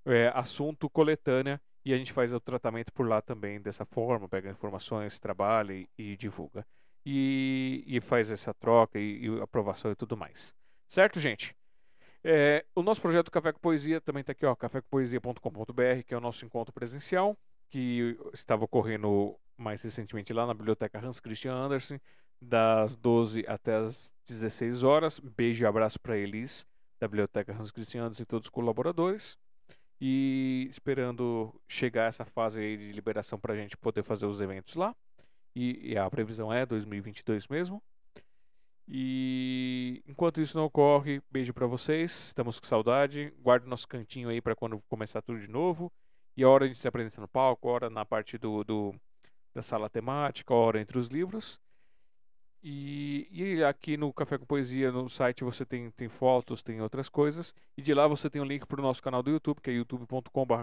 é, 0.06 0.30
assunto 0.34 0.88
coletânea 0.88 1.60
e 1.84 1.92
a 1.92 1.98
gente 1.98 2.12
faz 2.12 2.32
o 2.32 2.40
tratamento 2.40 2.92
por 2.92 3.08
lá 3.08 3.20
também 3.20 3.60
dessa 3.60 3.84
forma, 3.84 4.28
pega 4.28 4.50
informações, 4.50 5.18
trabalha 5.18 5.72
e, 5.72 5.88
e 5.98 6.16
divulga. 6.16 6.64
E, 7.04 7.84
e, 7.86 8.00
faz 8.00 8.30
essa 8.30 8.52
troca 8.52 8.98
e, 8.98 9.24
e, 9.24 9.40
aprovação 9.40 9.92
e 9.92 9.94
tudo 9.94 10.16
mais. 10.16 10.52
Certo, 10.88 11.20
gente? 11.20 11.54
É, 12.28 12.64
o 12.74 12.82
nosso 12.82 13.00
projeto 13.00 13.30
Café 13.30 13.52
com 13.52 13.60
Poesia 13.60 14.00
também 14.00 14.20
está 14.20 14.32
aqui, 14.32 14.44
ó, 14.44 14.56
cafécompoesia.com.br, 14.56 16.02
que 16.04 16.12
é 16.12 16.16
o 16.16 16.20
nosso 16.20 16.44
encontro 16.44 16.72
presencial, 16.72 17.38
que 17.70 18.18
estava 18.34 18.64
ocorrendo 18.64 19.38
mais 19.56 19.80
recentemente 19.80 20.32
lá 20.32 20.44
na 20.44 20.52
Biblioteca 20.52 20.98
Hans 20.98 21.20
Christian 21.20 21.54
Andersen, 21.54 22.00
das 22.42 22.96
12 22.96 23.44
até 23.46 23.76
as 23.76 24.12
16 24.26 24.82
horas. 24.82 25.20
Beijo 25.20 25.62
e 25.62 25.66
abraço 25.66 26.00
para 26.00 26.16
eles, 26.16 26.66
da 26.98 27.06
Biblioteca 27.06 27.56
Hans 27.56 27.70
Christian 27.70 28.06
Andersen 28.06 28.24
e 28.24 28.26
todos 28.26 28.46
os 28.46 28.50
colaboradores 28.50 29.38
e 30.00 30.66
esperando 30.68 31.54
chegar 31.68 32.08
essa 32.08 32.24
fase 32.24 32.58
de 32.76 32.92
liberação 32.92 33.38
para 33.38 33.54
a 33.54 33.56
gente 33.56 33.76
poder 33.76 34.02
fazer 34.02 34.26
os 34.26 34.40
eventos 34.40 34.74
lá. 34.74 34.96
E, 35.54 35.92
e, 35.92 35.96
a 35.96 36.10
previsão 36.10 36.52
é 36.52 36.66
2022 36.66 37.46
mesmo. 37.46 37.80
E 38.88 40.02
enquanto 40.06 40.40
isso 40.40 40.56
não 40.56 40.64
ocorre, 40.64 41.20
beijo 41.30 41.52
para 41.52 41.66
vocês. 41.66 42.28
Estamos 42.28 42.60
com 42.60 42.66
saudade. 42.66 43.32
Guarde 43.40 43.66
nosso 43.66 43.88
cantinho 43.88 44.28
aí 44.28 44.40
para 44.40 44.54
quando 44.54 44.80
começar 44.88 45.20
tudo 45.22 45.40
de 45.40 45.48
novo. 45.48 45.92
E 46.36 46.44
a 46.44 46.48
hora 46.48 46.68
de 46.68 46.74
se 46.76 46.86
apresentar 46.86 47.20
no 47.20 47.28
palco, 47.28 47.68
a 47.68 47.72
hora 47.72 47.90
na 47.90 48.04
parte 48.04 48.38
do, 48.38 48.62
do 48.62 48.94
da 49.54 49.62
sala 49.62 49.88
temática, 49.88 50.52
a 50.52 50.56
hora 50.56 50.80
entre 50.80 50.98
os 50.98 51.08
livros. 51.08 51.58
E, 52.62 53.28
e, 53.30 53.62
aqui 53.62 53.96
no 53.96 54.12
Café 54.12 54.36
com 54.38 54.44
Poesia, 54.44 54.90
no 54.90 55.08
site, 55.08 55.44
você 55.44 55.64
tem, 55.64 55.90
tem 55.92 56.08
fotos, 56.08 56.62
tem 56.62 56.80
outras 56.80 57.08
coisas. 57.08 57.54
E 57.76 57.82
de 57.82 57.94
lá 57.94 58.08
você 58.08 58.28
tem 58.28 58.42
um 58.42 58.44
link 58.44 58.66
para 58.66 58.80
o 58.80 58.82
nosso 58.82 59.02
canal 59.02 59.22
do 59.22 59.30
YouTube, 59.30 59.60
que 59.60 59.70
é 59.70 59.74
youtube.com.br 59.74 60.54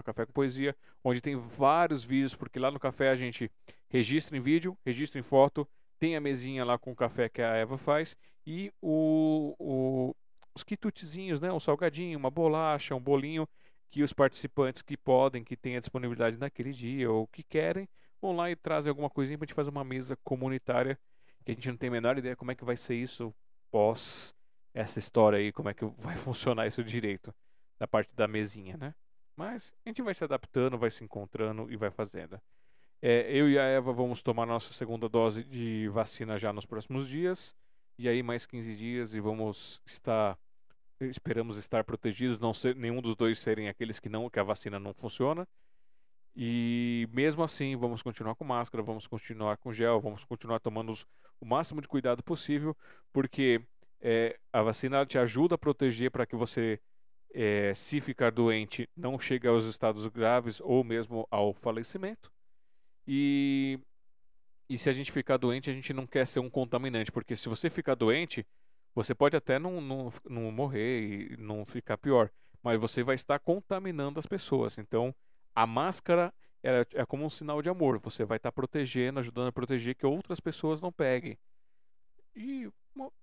onde 1.02 1.20
tem 1.20 1.36
vários 1.36 2.04
vídeos, 2.04 2.34
porque 2.34 2.58
lá 2.58 2.70
no 2.70 2.78
café 2.78 3.08
a 3.08 3.16
gente 3.16 3.50
registra 3.88 4.36
em 4.36 4.40
vídeo, 4.40 4.76
registra 4.84 5.18
em 5.18 5.22
foto, 5.22 5.66
tem 5.98 6.16
a 6.16 6.20
mesinha 6.20 6.64
lá 6.64 6.78
com 6.78 6.92
o 6.92 6.96
café 6.96 7.28
que 7.28 7.42
a 7.42 7.54
Eva 7.54 7.78
faz 7.78 8.16
e 8.46 8.72
o, 8.80 9.54
o, 9.58 10.16
os 10.54 10.62
quitutezinhos, 10.62 11.40
né? 11.40 11.52
Um 11.52 11.60
salgadinho, 11.60 12.18
uma 12.18 12.30
bolacha, 12.30 12.94
um 12.94 13.00
bolinho 13.00 13.48
que 13.90 14.02
os 14.02 14.12
participantes 14.12 14.82
que 14.82 14.96
podem, 14.96 15.44
que 15.44 15.56
têm 15.56 15.76
a 15.76 15.80
disponibilidade 15.80 16.36
naquele 16.36 16.72
dia 16.72 17.10
ou 17.10 17.26
que 17.28 17.42
querem, 17.42 17.88
vão 18.20 18.34
lá 18.34 18.50
e 18.50 18.56
trazem 18.56 18.90
alguma 18.90 19.08
coisinha 19.08 19.38
para 19.38 19.44
a 19.44 19.46
gente 19.46 19.54
fazer 19.54 19.70
uma 19.70 19.84
mesa 19.84 20.16
comunitária 20.24 20.98
que 21.44 21.52
a 21.52 21.54
gente 21.54 21.68
não 21.68 21.76
tem 21.76 21.88
a 21.88 21.92
menor 21.92 22.16
ideia 22.16 22.34
como 22.34 22.50
é 22.50 22.54
que 22.54 22.64
vai 22.64 22.76
ser 22.76 22.94
isso 22.94 23.34
pós 23.70 24.34
essa 24.72 24.98
história 24.98 25.38
aí, 25.38 25.52
como 25.52 25.68
é 25.68 25.74
que 25.74 25.84
vai 25.98 26.16
funcionar 26.16 26.66
isso 26.66 26.82
direito 26.82 27.34
da 27.78 27.86
parte 27.86 28.10
da 28.14 28.26
mesinha, 28.26 28.76
né? 28.76 28.94
Mas 29.36 29.72
a 29.84 29.88
gente 29.88 30.02
vai 30.02 30.14
se 30.14 30.24
adaptando, 30.24 30.78
vai 30.78 30.90
se 30.90 31.04
encontrando 31.04 31.70
e 31.70 31.76
vai 31.76 31.90
fazendo. 31.90 32.40
É, 33.02 33.30
eu 33.30 33.50
e 33.50 33.58
a 33.58 33.62
Eva 33.64 33.92
vamos 33.92 34.22
tomar 34.22 34.46
nossa 34.46 34.72
segunda 34.72 35.08
dose 35.08 35.44
de 35.44 35.88
vacina 35.88 36.38
já 36.38 36.52
nos 36.52 36.66
próximos 36.66 37.08
dias. 37.08 37.54
E 37.98 38.08
aí 38.08 38.22
mais 38.22 38.46
15 38.46 38.74
dias 38.76 39.14
e 39.14 39.20
vamos 39.20 39.80
estar 39.86 40.38
esperamos 41.00 41.56
estar 41.58 41.84
protegidos, 41.84 42.38
não 42.38 42.54
ser 42.54 42.74
nenhum 42.74 43.02
dos 43.02 43.16
dois 43.16 43.38
serem 43.38 43.68
aqueles 43.68 43.98
que 43.98 44.08
não 44.08 44.30
que 44.30 44.38
a 44.38 44.42
vacina 44.42 44.78
não 44.78 44.94
funciona. 44.94 45.46
E 46.36 47.08
mesmo 47.12 47.42
assim, 47.42 47.76
vamos 47.76 48.02
continuar 48.02 48.34
com 48.34 48.44
máscara, 48.44 48.82
vamos 48.82 49.06
continuar 49.06 49.56
com 49.56 49.72
gel, 49.72 50.00
vamos 50.00 50.24
continuar 50.24 50.58
tomando 50.58 50.90
os, 50.90 51.06
o 51.40 51.44
máximo 51.46 51.80
de 51.80 51.86
cuidado 51.86 52.22
possível, 52.24 52.76
porque 53.12 53.60
é, 54.00 54.38
a 54.52 54.62
vacina 54.62 55.06
te 55.06 55.16
ajuda 55.16 55.54
a 55.54 55.58
proteger 55.58 56.10
para 56.10 56.26
que 56.26 56.34
você, 56.34 56.80
é, 57.32 57.72
se 57.74 58.00
ficar 58.00 58.32
doente, 58.32 58.88
não 58.96 59.18
chegue 59.18 59.46
aos 59.46 59.64
estados 59.64 60.06
graves 60.08 60.60
ou 60.60 60.82
mesmo 60.82 61.26
ao 61.30 61.54
falecimento. 61.54 62.33
E, 63.06 63.78
e 64.68 64.78
se 64.78 64.88
a 64.88 64.92
gente 64.92 65.12
ficar 65.12 65.36
doente, 65.36 65.70
a 65.70 65.72
gente 65.72 65.92
não 65.92 66.06
quer 66.06 66.26
ser 66.26 66.40
um 66.40 66.50
contaminante, 66.50 67.12
porque 67.12 67.36
se 67.36 67.48
você 67.48 67.68
ficar 67.68 67.94
doente, 67.94 68.46
você 68.94 69.14
pode 69.14 69.36
até 69.36 69.58
não, 69.58 69.80
não, 69.80 70.12
não 70.28 70.52
morrer 70.52 71.32
e 71.32 71.36
não 71.36 71.64
ficar 71.64 71.98
pior, 71.98 72.30
mas 72.62 72.80
você 72.80 73.02
vai 73.02 73.14
estar 73.14 73.38
contaminando 73.38 74.18
as 74.18 74.26
pessoas. 74.26 74.78
Então, 74.78 75.14
a 75.54 75.66
máscara 75.66 76.32
é, 76.62 76.86
é 76.94 77.04
como 77.04 77.24
um 77.24 77.30
sinal 77.30 77.60
de 77.60 77.68
amor. 77.68 77.98
Você 78.00 78.24
vai 78.24 78.38
estar 78.38 78.50
protegendo, 78.50 79.20
ajudando 79.20 79.48
a 79.48 79.52
proteger 79.52 79.94
que 79.94 80.06
outras 80.06 80.40
pessoas 80.40 80.80
não 80.80 80.90
peguem. 80.90 81.38
E, 82.34 82.68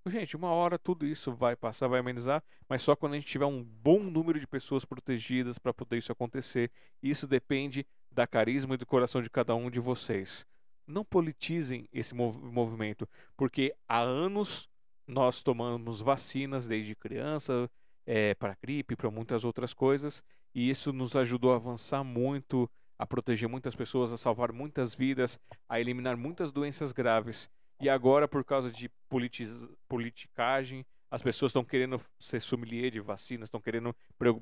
gente, 0.08 0.36
uma 0.36 0.50
hora 0.50 0.78
tudo 0.78 1.06
isso 1.06 1.34
vai 1.34 1.56
passar, 1.56 1.88
vai 1.88 2.00
amenizar, 2.00 2.44
mas 2.68 2.82
só 2.82 2.96
quando 2.96 3.14
a 3.14 3.16
gente 3.16 3.28
tiver 3.28 3.46
um 3.46 3.64
bom 3.64 4.00
número 4.00 4.40
de 4.40 4.48
pessoas 4.48 4.84
protegidas 4.84 5.58
para 5.58 5.74
poder 5.74 5.98
isso 5.98 6.12
acontecer. 6.12 6.72
Isso 7.02 7.28
depende 7.28 7.86
da 8.12 8.28
carisma 8.28 8.76
e 8.76 8.78
do 8.78 8.86
coração 8.86 9.22
de 9.22 9.30
cada 9.30 9.56
um 9.56 9.70
de 9.70 9.80
vocês. 9.80 10.46
Não 10.86 11.06
politizem 11.06 11.88
esse 11.94 12.14
mov 12.14 12.38
movimento, 12.38 13.08
porque 13.38 13.74
há 13.88 14.00
anos 14.00 14.70
nós 15.08 15.42
tomamos 15.42 16.02
vacinas 16.02 16.68
desde 16.68 16.96
criança, 16.96 17.70
é, 18.06 18.34
para 18.36 18.58
gripe, 18.62 18.96
para 18.96 19.12
muitas 19.12 19.44
outras 19.44 19.74
coisas, 19.74 20.24
e 20.54 20.70
isso 20.70 20.92
nos 20.92 21.16
ajudou 21.16 21.54
a 21.54 21.56
avançar 21.56 22.04
muito, 22.04 22.70
a 22.98 23.06
proteger 23.06 23.48
muitas 23.48 23.76
pessoas, 23.76 24.12
a 24.12 24.18
salvar 24.18 24.52
muitas 24.52 24.94
vidas, 24.94 25.40
a 25.68 25.80
eliminar 25.80 26.18
muitas 26.18 26.52
doenças 26.52 26.92
graves. 26.92 27.50
E 27.82 27.90
agora, 27.90 28.28
por 28.28 28.46
causa 28.46 28.72
de 28.72 28.90
politicagem, 29.90 30.86
as 31.10 31.22
pessoas 31.22 31.50
estão 31.50 31.66
querendo 31.66 32.00
ser 32.20 32.40
sommelier 32.40 32.92
de 32.92 33.00
vacinas, 33.00 33.48
estão 33.48 33.60
querendo 33.60 33.96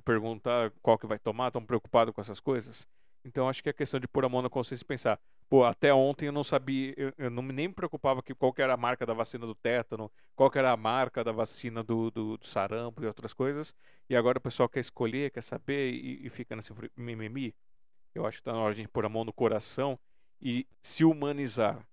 perguntar 0.04 0.72
qual 0.82 1.00
que 1.00 1.08
vai 1.08 1.18
tomar, 1.18 1.48
estão 1.48 1.66
preocupados 1.66 2.14
com 2.14 2.20
essas 2.20 2.42
coisas. 2.42 2.86
Então 3.24 3.50
acho 3.50 3.64
que 3.64 3.70
é 3.70 3.74
questão 3.74 4.00
de 4.00 4.08
pôr 4.08 4.26
a 4.26 4.30
mão 4.30 4.42
na 4.42 4.50
consciência 4.50 4.84
e 4.84 4.88
pensar, 4.88 5.20
pô, 5.50 5.64
até 5.64 5.94
ontem 5.94 6.28
eu 6.28 6.32
não 6.32 6.44
sabia, 6.44 6.94
eu, 6.98 7.14
eu 7.18 7.30
não 7.30 7.42
nem 7.42 7.70
me 7.70 7.74
preocupava 7.74 8.22
que 8.22 8.36
qual 8.36 8.54
que 8.54 8.62
era 8.62 8.74
a 8.74 8.78
marca 8.78 9.06
da 9.06 9.14
vacina 9.14 9.46
do 9.46 9.56
tétano, 9.56 10.12
qual 10.36 10.52
que 10.52 10.60
era 10.60 10.72
a 10.72 10.78
marca 10.78 11.24
da 11.24 11.32
vacina 11.32 11.84
do, 11.84 12.12
do, 12.12 12.38
do 12.38 12.48
sarampo 12.48 13.02
e 13.02 13.08
outras 13.08 13.34
coisas, 13.34 13.74
e 14.10 14.16
agora 14.16 14.38
o 14.38 14.42
pessoal 14.42 14.70
quer 14.70 14.82
escolher, 14.82 15.32
quer 15.32 15.44
saber 15.44 15.92
e, 15.94 16.26
e 16.26 16.30
fica 16.30 16.56
nesse 16.56 16.74
mimimi. 16.96 17.56
Eu 18.14 18.26
acho 18.26 18.38
que 18.38 18.42
está 18.42 18.52
na 18.52 18.60
hora 18.60 18.74
de 18.74 18.82
gente 18.82 18.90
pôr 18.90 19.06
a 19.06 19.10
mão 19.10 19.24
no 19.24 19.34
coração 19.34 19.98
e 20.42 20.68
se 20.84 21.04
humanizar. 21.04 21.86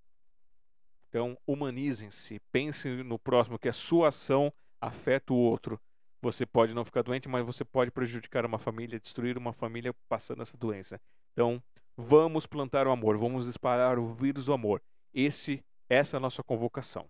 Então, 1.17 1.35
humanizem-se, 1.47 2.39
pensem 2.53 3.03
no 3.03 3.19
próximo, 3.19 3.59
que 3.59 3.71
a 3.71 3.73
sua 3.73 4.09
ação 4.09 4.53
afeta 4.79 5.33
o 5.33 5.37
outro. 5.37 5.81
Você 6.21 6.45
pode 6.45 6.75
não 6.75 6.85
ficar 6.85 7.01
doente, 7.01 7.27
mas 7.27 7.43
você 7.43 7.65
pode 7.65 7.91
prejudicar 7.91 8.45
uma 8.45 8.59
família, 8.59 9.01
destruir 9.01 9.39
uma 9.39 9.55
família 9.55 9.95
passando 10.11 10.43
essa 10.43 10.59
doença. 10.59 11.01
Então, 11.33 11.63
vamos 11.97 12.47
plantar 12.47 12.87
o 12.87 12.91
amor, 12.91 13.17
vamos 13.17 13.49
espalhar 13.49 13.99
o 13.99 14.13
vírus 14.13 14.45
do 14.45 14.53
amor. 14.53 14.83
Esse, 15.15 15.65
essa 15.89 16.17
é 16.17 16.19
a 16.19 16.21
nossa 16.21 16.43
convocação. 16.43 17.09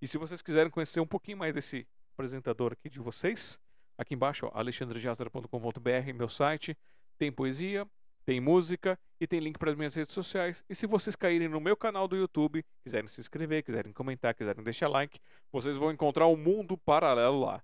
E 0.00 0.08
se 0.08 0.16
vocês 0.16 0.40
quiserem 0.40 0.70
conhecer 0.70 1.00
um 1.00 1.06
pouquinho 1.06 1.36
mais 1.36 1.52
desse 1.52 1.86
apresentador 2.14 2.72
aqui 2.72 2.88
de 2.88 2.98
vocês, 2.98 3.60
aqui 3.98 4.14
embaixo, 4.14 4.50
alexandrejazara.com.br, 4.54 6.14
meu 6.14 6.30
site, 6.30 6.74
tem 7.18 7.30
poesia, 7.30 7.86
tem 8.24 8.40
música 8.40 8.98
e 9.20 9.26
tem 9.26 9.40
link 9.40 9.58
para 9.58 9.70
as 9.70 9.76
minhas 9.76 9.94
redes 9.94 10.14
sociais. 10.14 10.64
E 10.68 10.74
se 10.74 10.86
vocês 10.86 11.16
caírem 11.16 11.48
no 11.48 11.60
meu 11.60 11.76
canal 11.76 12.06
do 12.06 12.16
YouTube, 12.16 12.64
quiserem 12.82 13.08
se 13.08 13.20
inscrever, 13.20 13.62
quiserem 13.62 13.92
comentar, 13.92 14.34
quiserem 14.34 14.62
deixar 14.62 14.88
like, 14.88 15.20
vocês 15.50 15.76
vão 15.76 15.90
encontrar 15.90 16.26
um 16.26 16.36
mundo 16.36 16.76
paralelo 16.78 17.40
lá. 17.40 17.62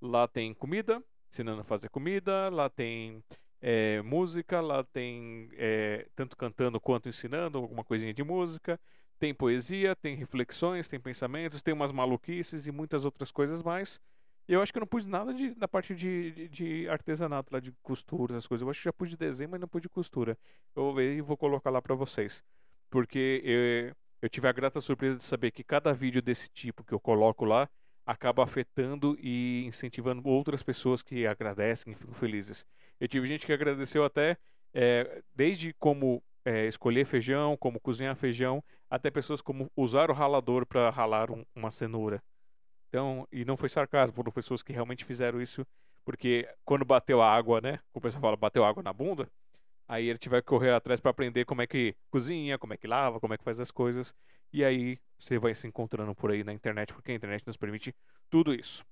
Lá 0.00 0.28
tem 0.28 0.54
comida, 0.54 1.02
ensinando 1.30 1.60
a 1.60 1.64
fazer 1.64 1.88
comida, 1.88 2.48
lá 2.48 2.68
tem 2.68 3.22
é, 3.60 4.00
música, 4.02 4.60
lá 4.60 4.84
tem 4.84 5.48
é, 5.54 6.06
tanto 6.14 6.36
cantando 6.36 6.80
quanto 6.80 7.08
ensinando 7.08 7.58
alguma 7.58 7.84
coisinha 7.84 8.14
de 8.14 8.22
música, 8.22 8.78
tem 9.18 9.34
poesia, 9.34 9.96
tem 9.96 10.14
reflexões, 10.14 10.86
tem 10.86 11.00
pensamentos, 11.00 11.62
tem 11.62 11.74
umas 11.74 11.90
maluquices 11.90 12.66
e 12.66 12.72
muitas 12.72 13.04
outras 13.04 13.32
coisas 13.32 13.62
mais. 13.62 14.00
Eu 14.48 14.62
acho 14.62 14.72
que 14.72 14.78
eu 14.78 14.80
não 14.80 14.86
pus 14.86 15.04
nada 15.04 15.34
de, 15.34 15.54
da 15.54 15.68
parte 15.68 15.94
de, 15.94 16.32
de, 16.32 16.48
de, 16.48 16.88
artesanato, 16.88 17.52
lá 17.52 17.60
de 17.60 17.70
costura, 17.82 18.32
essas 18.32 18.46
coisas. 18.46 18.62
Eu 18.62 18.70
acho 18.70 18.80
que 18.80 18.84
já 18.86 18.92
pus 18.92 19.10
de 19.10 19.16
desenho, 19.16 19.50
mas 19.50 19.60
não 19.60 19.68
pus 19.68 19.82
de 19.82 19.90
costura. 19.90 20.38
Eu 20.74 20.84
vou 20.84 20.94
ver 20.94 21.16
e 21.16 21.20
vou 21.20 21.36
colocar 21.36 21.68
lá 21.68 21.82
para 21.82 21.94
vocês. 21.94 22.42
Porque 22.88 23.42
eu, 23.44 23.94
eu 24.22 24.28
tive 24.30 24.48
a 24.48 24.52
grata 24.52 24.80
surpresa 24.80 25.18
de 25.18 25.24
saber 25.24 25.50
que 25.50 25.62
cada 25.62 25.92
vídeo 25.92 26.22
desse 26.22 26.48
tipo 26.48 26.82
que 26.82 26.94
eu 26.94 26.98
coloco 26.98 27.44
lá 27.44 27.68
acaba 28.06 28.42
afetando 28.42 29.18
e 29.20 29.66
incentivando 29.66 30.26
outras 30.26 30.62
pessoas 30.62 31.02
que 31.02 31.26
agradecem 31.26 31.92
e 31.92 31.96
ficam 31.96 32.14
felizes. 32.14 32.64
Eu 32.98 33.06
tive 33.06 33.28
gente 33.28 33.44
que 33.44 33.52
agradeceu 33.52 34.02
até 34.02 34.38
é, 34.72 35.22
desde 35.36 35.74
como 35.74 36.22
é, 36.42 36.66
escolher 36.66 37.04
feijão, 37.04 37.54
como 37.54 37.78
cozinhar 37.78 38.16
feijão, 38.16 38.64
até 38.88 39.10
pessoas 39.10 39.42
como 39.42 39.70
usar 39.76 40.10
o 40.10 40.14
ralador 40.14 40.64
para 40.64 40.88
ralar 40.88 41.30
um, 41.30 41.44
uma 41.54 41.70
cenoura. 41.70 42.22
Então, 42.88 43.26
e 43.30 43.44
não 43.44 43.56
foi 43.56 43.68
sarcasmo, 43.68 44.14
foram 44.14 44.32
pessoas 44.32 44.62
que 44.62 44.72
realmente 44.72 45.04
fizeram 45.04 45.40
isso, 45.40 45.66
porque 46.04 46.48
quando 46.64 46.84
bateu 46.84 47.20
a 47.20 47.30
água, 47.30 47.60
né? 47.60 47.80
O 47.92 48.00
pessoal 48.00 48.22
fala, 48.22 48.36
bateu 48.36 48.64
água 48.64 48.82
na 48.82 48.92
bunda, 48.92 49.30
aí 49.86 50.08
ele 50.08 50.18
tiver 50.18 50.40
que 50.40 50.46
correr 50.46 50.72
atrás 50.72 51.00
para 51.00 51.10
aprender 51.10 51.44
como 51.44 51.60
é 51.62 51.66
que 51.66 51.94
cozinha, 52.10 52.58
como 52.58 52.72
é 52.72 52.76
que 52.76 52.86
lava, 52.86 53.20
como 53.20 53.34
é 53.34 53.38
que 53.38 53.44
faz 53.44 53.60
as 53.60 53.70
coisas. 53.70 54.14
E 54.52 54.64
aí 54.64 54.98
você 55.18 55.38
vai 55.38 55.54
se 55.54 55.66
encontrando 55.66 56.14
por 56.14 56.30
aí 56.30 56.42
na 56.42 56.52
internet, 56.52 56.94
porque 56.94 57.12
a 57.12 57.14
internet 57.14 57.46
nos 57.46 57.56
permite 57.56 57.94
tudo 58.30 58.54
isso. 58.54 58.84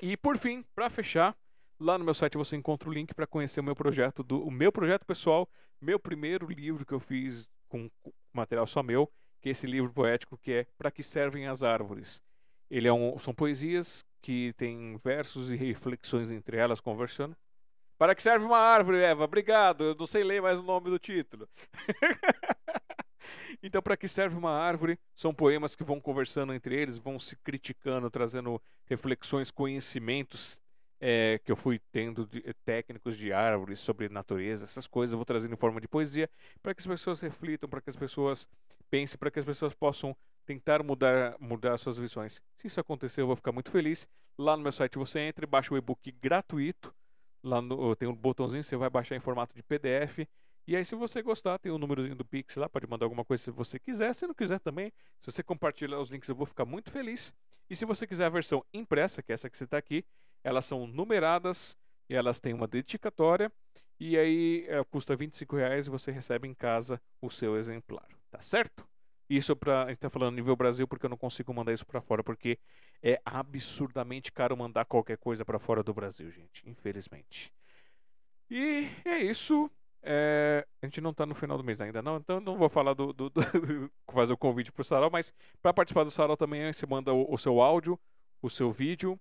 E 0.00 0.16
por 0.16 0.38
fim, 0.38 0.64
para 0.74 0.88
fechar, 0.88 1.36
lá 1.78 1.98
no 1.98 2.04
meu 2.04 2.14
site 2.14 2.36
você 2.36 2.56
encontra 2.56 2.88
o 2.88 2.92
link 2.92 3.14
para 3.14 3.26
conhecer 3.26 3.60
o 3.60 3.64
meu 3.64 3.74
projeto, 3.74 4.22
do, 4.22 4.44
o 4.44 4.50
meu 4.50 4.70
projeto 4.70 5.04
pessoal, 5.04 5.48
meu 5.80 5.98
primeiro 5.98 6.46
livro 6.48 6.86
que 6.86 6.92
eu 6.92 7.00
fiz 7.00 7.48
com 7.68 7.90
material 8.32 8.66
só 8.66 8.82
meu, 8.82 9.10
que 9.40 9.48
é 9.48 9.52
esse 9.52 9.66
livro 9.66 9.92
poético 9.92 10.38
que 10.38 10.52
é 10.52 10.66
Para 10.78 10.90
que 10.90 11.02
servem 11.02 11.46
as 11.46 11.62
árvores. 11.62 12.22
Ele 12.74 12.88
é 12.88 12.92
um, 12.92 13.16
são 13.20 13.32
poesias 13.32 14.04
que 14.20 14.52
tem 14.56 14.98
versos 15.04 15.48
e 15.48 15.54
reflexões 15.54 16.32
entre 16.32 16.56
elas 16.56 16.80
conversando. 16.80 17.36
Para 17.96 18.16
que 18.16 18.22
serve 18.22 18.44
uma 18.44 18.58
árvore, 18.58 18.98
Eva? 18.98 19.22
Obrigado. 19.22 19.84
Eu 19.84 19.94
não 19.94 20.06
sei 20.06 20.24
ler 20.24 20.42
mais 20.42 20.58
o 20.58 20.62
nome 20.62 20.90
do 20.90 20.98
título. 20.98 21.48
Então, 23.62 23.80
para 23.80 23.96
que 23.96 24.06
serve 24.06 24.36
uma 24.36 24.50
árvore? 24.50 24.98
São 25.14 25.32
poemas 25.32 25.74
que 25.74 25.82
vão 25.82 25.98
conversando 25.98 26.52
entre 26.52 26.74
eles, 26.74 26.98
vão 26.98 27.18
se 27.18 27.34
criticando, 27.36 28.10
trazendo 28.10 28.60
reflexões, 28.84 29.50
conhecimentos 29.50 30.60
é, 31.00 31.40
que 31.42 31.50
eu 31.50 31.56
fui 31.56 31.80
tendo 31.90 32.26
de, 32.26 32.42
técnicos 32.62 33.16
de 33.16 33.32
árvores, 33.32 33.80
sobre 33.80 34.10
natureza, 34.10 34.64
essas 34.64 34.86
coisas, 34.86 35.12
eu 35.12 35.18
vou 35.18 35.24
trazendo 35.24 35.54
em 35.54 35.56
forma 35.56 35.80
de 35.80 35.88
poesia, 35.88 36.28
para 36.62 36.74
que 36.74 36.82
as 36.82 36.86
pessoas 36.86 37.20
reflitam, 37.20 37.66
para 37.66 37.80
que 37.80 37.88
as 37.88 37.96
pessoas 37.96 38.46
pensem, 38.90 39.16
para 39.16 39.30
que 39.30 39.38
as 39.38 39.46
pessoas 39.46 39.72
possam 39.72 40.14
tentar 40.44 40.82
mudar, 40.82 41.36
mudar 41.40 41.76
suas 41.78 41.98
visões. 41.98 42.42
Se 42.56 42.66
isso 42.66 42.80
acontecer, 42.80 43.20
eu 43.20 43.26
vou 43.26 43.36
ficar 43.36 43.52
muito 43.52 43.70
feliz. 43.70 44.08
Lá 44.38 44.56
no 44.56 44.62
meu 44.62 44.72
site 44.72 44.98
você 44.98 45.20
entra 45.20 45.46
baixa 45.46 45.72
o 45.72 45.76
e-book 45.76 46.10
gratuito. 46.12 46.94
Lá 47.42 47.60
no, 47.60 47.94
tem 47.94 48.08
um 48.08 48.14
botãozinho, 48.14 48.64
você 48.64 48.76
vai 48.76 48.88
baixar 48.88 49.16
em 49.16 49.20
formato 49.20 49.54
de 49.54 49.62
PDF 49.62 50.26
e 50.66 50.74
aí, 50.74 50.84
se 50.84 50.94
você 50.94 51.20
gostar, 51.20 51.58
tem 51.58 51.70
o 51.70 51.74
um 51.74 51.78
númerozinho 51.78 52.16
do 52.16 52.24
Pix 52.24 52.56
lá, 52.56 52.68
pode 52.68 52.86
mandar 52.86 53.04
alguma 53.04 53.24
coisa 53.24 53.42
se 53.42 53.50
você 53.50 53.78
quiser. 53.78 54.14
Se 54.14 54.26
não 54.26 54.34
quiser 54.34 54.58
também, 54.58 54.90
se 55.20 55.30
você 55.30 55.42
compartilhar 55.42 55.98
os 56.00 56.10
links, 56.10 56.28
eu 56.28 56.34
vou 56.34 56.46
ficar 56.46 56.64
muito 56.64 56.90
feliz. 56.90 57.34
E 57.68 57.76
se 57.76 57.84
você 57.84 58.06
quiser 58.06 58.24
a 58.24 58.30
versão 58.30 58.64
impressa, 58.72 59.22
que 59.22 59.30
é 59.30 59.34
essa 59.34 59.50
que 59.50 59.58
você 59.58 59.64
está 59.64 59.76
aqui, 59.76 60.04
elas 60.42 60.64
são 60.64 60.86
numeradas 60.86 61.76
e 62.08 62.14
elas 62.14 62.38
têm 62.40 62.54
uma 62.54 62.66
dedicatória. 62.66 63.52
E 64.00 64.16
aí 64.16 64.64
é, 64.66 64.82
custa 64.84 65.14
25 65.14 65.54
reais 65.54 65.86
e 65.86 65.90
você 65.90 66.10
recebe 66.10 66.48
em 66.48 66.54
casa 66.54 67.00
o 67.20 67.30
seu 67.30 67.58
exemplar. 67.58 68.08
Tá 68.30 68.40
certo? 68.40 68.88
Isso 69.28 69.56
para 69.56 69.84
a 69.84 69.88
gente 69.88 69.98
tá 69.98 70.10
falando 70.10 70.34
nível 70.34 70.54
Brasil 70.54 70.86
porque 70.86 71.06
eu 71.06 71.10
não 71.10 71.16
consigo 71.16 71.52
mandar 71.54 71.72
isso 71.72 71.86
para 71.86 72.00
fora 72.00 72.22
porque 72.22 72.58
é 73.02 73.20
absurdamente 73.24 74.30
caro 74.30 74.56
mandar 74.56 74.84
qualquer 74.84 75.16
coisa 75.16 75.44
para 75.44 75.58
fora 75.58 75.82
do 75.82 75.94
Brasil, 75.94 76.30
gente, 76.30 76.62
infelizmente. 76.68 77.52
E 78.50 78.88
é 79.04 79.18
isso. 79.18 79.70
É, 80.02 80.66
a 80.82 80.86
gente 80.86 81.00
não 81.00 81.10
está 81.12 81.24
no 81.24 81.34
final 81.34 81.56
do 81.56 81.64
mês 81.64 81.80
ainda, 81.80 82.02
não, 82.02 82.18
então 82.18 82.38
não 82.38 82.58
vou 82.58 82.68
falar 82.68 82.92
do, 82.92 83.10
do, 83.10 83.30
do 83.30 83.40
fazer 84.12 84.34
o 84.34 84.36
convite 84.36 84.70
para 84.70 84.82
o 84.82 84.84
Sarau, 84.84 85.08
mas 85.10 85.32
para 85.62 85.72
participar 85.72 86.04
do 86.04 86.10
Sarau 86.10 86.36
também 86.36 86.70
você 86.70 86.86
manda 86.86 87.10
o, 87.14 87.32
o, 87.32 87.38
seu 87.38 87.58
áudio, 87.62 87.98
o 88.42 88.50
seu 88.50 88.70
vídeo, 88.70 89.18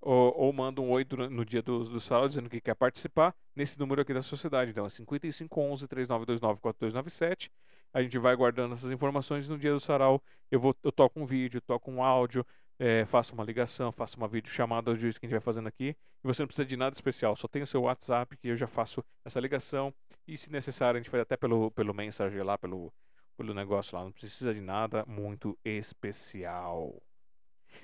ou, 0.00 0.36
ou 0.36 0.52
manda 0.52 0.80
um 0.80 0.90
oi 0.90 1.04
durante, 1.04 1.32
no 1.32 1.44
dia 1.44 1.62
do, 1.62 1.84
do 1.84 2.00
Sarau 2.00 2.26
dizendo 2.26 2.50
que 2.50 2.60
quer 2.60 2.74
participar 2.74 3.36
nesse 3.54 3.78
número 3.78 4.02
aqui 4.02 4.12
da 4.12 4.20
sociedade. 4.20 4.72
Então 4.72 4.84
é 4.84 4.90
5511 4.90 5.86
3929 5.86 6.60
4297. 6.60 7.50
A 7.92 8.02
gente 8.02 8.18
vai 8.18 8.34
guardando 8.36 8.74
essas 8.74 8.90
informações. 8.90 9.48
No 9.48 9.58
dia 9.58 9.72
do 9.72 9.80
sarau, 9.80 10.22
eu, 10.50 10.60
vou, 10.60 10.74
eu 10.82 10.92
toco 10.92 11.20
um 11.20 11.26
vídeo, 11.26 11.60
toco 11.60 11.90
um 11.90 12.02
áudio, 12.02 12.44
é, 12.78 13.04
faço 13.06 13.34
uma 13.34 13.44
ligação, 13.44 13.90
faço 13.90 14.16
uma 14.16 14.28
videochamada 14.28 14.92
do 14.92 14.98
jeito 14.98 15.18
que 15.18 15.26
a 15.26 15.28
gente 15.28 15.34
vai 15.34 15.40
fazendo 15.40 15.66
aqui. 15.66 15.96
E 16.22 16.26
você 16.26 16.42
não 16.42 16.46
precisa 16.46 16.66
de 16.66 16.76
nada 16.76 16.94
especial, 16.94 17.34
só 17.36 17.48
tem 17.48 17.62
o 17.62 17.66
seu 17.66 17.82
WhatsApp 17.82 18.36
que 18.36 18.48
eu 18.48 18.56
já 18.56 18.66
faço 18.66 19.04
essa 19.24 19.40
ligação. 19.40 19.94
E 20.26 20.36
se 20.36 20.50
necessário, 20.50 20.98
a 20.98 21.02
gente 21.02 21.10
faz 21.10 21.22
até 21.22 21.36
pelo, 21.36 21.70
pelo 21.70 21.94
mensagem 21.94 22.42
lá, 22.42 22.58
pelo, 22.58 22.92
pelo 23.36 23.54
negócio 23.54 23.96
lá. 23.96 24.04
Não 24.04 24.12
precisa 24.12 24.52
de 24.52 24.60
nada 24.60 25.04
muito 25.06 25.58
especial. 25.64 27.00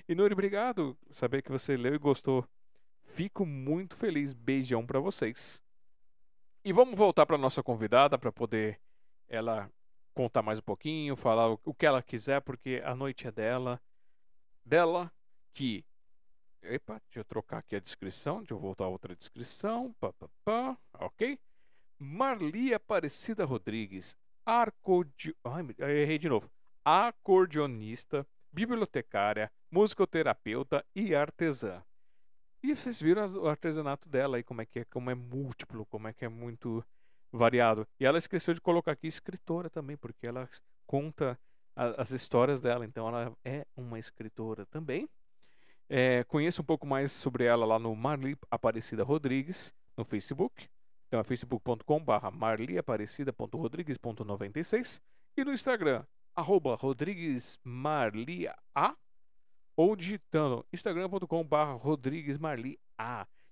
E 0.09 0.15
Nuri, 0.15 0.33
obrigado. 0.33 0.97
Saber 1.11 1.43
que 1.43 1.51
você 1.51 1.77
leu 1.77 1.95
e 1.95 1.99
gostou. 1.99 2.47
Fico 3.05 3.45
muito 3.45 3.97
feliz. 3.97 4.33
Beijão 4.33 4.87
para 4.87 4.99
vocês. 4.99 5.63
E 6.65 6.73
vamos 6.73 6.97
voltar 6.97 7.27
para 7.27 7.37
nossa 7.37 7.63
convidada 7.63 8.19
para 8.19 8.33
poder 8.33 8.81
ela 9.29 9.71
contar 10.15 10.43
mais 10.43 10.59
um 10.59 10.63
pouquinho, 10.63 11.17
falar 11.17 11.51
o 11.65 11.75
que 11.75 11.87
ela 11.87 12.03
quiser, 12.03 12.41
porque 12.41 12.83
a 12.85 12.95
noite 12.95 13.27
é 13.27 13.33
dela. 13.33 13.81
Dela 14.65 15.13
que. 15.53 15.85
Epa, 16.63 17.01
deixa 17.07 17.21
eu 17.21 17.25
trocar 17.25 17.59
aqui 17.59 17.75
a 17.75 17.81
descrição, 17.81 18.39
deixa 18.39 18.55
eu 18.55 18.59
voltar 18.59 18.85
a 18.85 18.89
outra 18.89 19.17
descrição. 19.17 19.93
Pá, 19.99 20.13
pá, 20.13 20.29
pá, 20.45 20.79
ok? 20.95 21.39
Marli 21.99 22.73
Aparecida 22.73 23.45
Rodrigues, 23.45 24.17
arcodi... 24.45 25.35
Ai, 25.45 25.65
errei 25.79 26.19
de 26.19 26.29
novo. 26.29 26.51
Acordeonista, 26.85 28.27
bibliotecária, 28.53 29.51
musicoterapeuta 29.71 30.85
e 30.95 31.15
artesã. 31.15 31.83
E 32.63 32.77
vocês 32.77 33.01
viram 33.01 33.27
o 33.43 33.49
artesanato 33.49 34.09
dela 34.09 34.37
aí, 34.37 34.43
como 34.45 34.63
é 34.63 34.67
que 34.67 34.81
é, 34.81 34.85
como 34.85 35.11
é 35.11 35.15
múltiplo, 35.15 35.85
como 35.87 36.07
é 36.07 36.13
que 36.13 36.25
é 36.25 36.29
muito 36.29 36.85
variado. 37.33 37.87
E 37.99 38.05
ela 38.05 38.19
esqueceu 38.19 38.53
de 38.55 38.61
colocar 38.61 38.93
aqui 38.93 39.07
escritora 39.07 39.71
também, 39.71 39.97
porque 39.97 40.27
ela 40.27 40.49
conta 40.87 41.39
a, 41.75 42.03
as 42.03 42.11
histórias 42.11 42.61
dela, 42.61 42.85
então 42.85 43.09
ela 43.09 43.35
é 43.45 43.67
uma 43.77 43.99
escritora 43.99 44.67
também. 44.67 45.09
É, 45.89 46.23
conheça 46.25 46.61
um 46.63 46.65
pouco 46.65 46.87
mais 46.87 47.11
sobre 47.13 47.45
ela 47.45 47.67
lá 47.67 47.79
no 47.79 47.95
Marli 47.95 48.37
Aparecida 48.51 49.03
Rodrigues, 49.03 49.75
no 49.97 50.05
Facebook. 50.05 50.69
Então 51.09 51.21
é 51.21 51.25
facebook.com.br 51.25 52.31
marliaparecida.rodrigues.96 52.33 55.01
e 55.37 55.45
no 55.45 55.53
Instagram, 55.53 56.05
arroba 56.35 56.75
rodriguesmarlia 56.75 58.55
ou 59.77 59.95
digitando 59.95 60.65
instagram.com.br 60.73 61.77
rodriguesmarlia. 61.79 62.79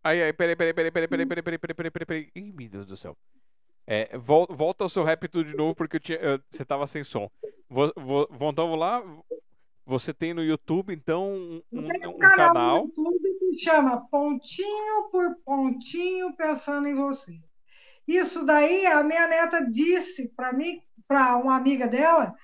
Aí, 0.02 0.22
aí, 0.22 0.32
peraí, 0.32 0.56
peraí, 0.56 0.72
peraí, 0.72 0.90
peraí, 0.90 1.08
peraí, 1.08 1.26
peraí, 1.26 1.42
peraí, 1.44 1.58
peraí, 1.58 1.74
peraí, 1.74 1.90
peraí, 1.90 2.06
peraí. 2.06 2.30
Ih, 2.34 2.52
meu 2.52 2.68
Deus 2.68 2.86
do 2.86 2.96
céu. 2.96 3.16
É, 3.86 4.16
volta, 4.16 4.54
volta 4.54 4.84
ao 4.84 4.88
seu 4.88 5.02
rap 5.02 5.26
tudo 5.28 5.50
de 5.50 5.56
novo 5.56 5.74
porque 5.74 5.96
eu 5.96 6.00
tinha, 6.00 6.18
eu, 6.18 6.40
você 6.50 6.64
tava 6.64 6.86
sem 6.86 7.02
som. 7.04 7.30
Vou, 7.68 7.92
vou, 7.96 8.28
vamos 8.30 8.78
lá. 8.78 9.02
Você 9.84 10.14
tem 10.14 10.32
no 10.32 10.44
YouTube, 10.44 10.94
então, 10.94 11.32
um, 11.32 11.62
um, 11.72 11.88
um 12.10 12.18
canal, 12.18 12.54
canal. 12.54 12.76
no 12.96 13.04
YouTube 13.04 13.38
que 13.38 13.58
chama 13.64 14.06
Pontinho 14.08 15.08
por 15.10 15.34
Pontinho 15.44 16.36
Pensando 16.36 16.86
em 16.86 16.94
Você. 16.94 17.40
Isso 18.06 18.44
daí, 18.44 18.86
a 18.86 19.02
minha 19.02 19.26
neta 19.26 19.60
disse 19.68 20.28
para 20.28 20.52
mim, 20.52 20.80
para 21.08 21.36
uma 21.36 21.56
amiga 21.56 21.88
dela, 21.88 22.34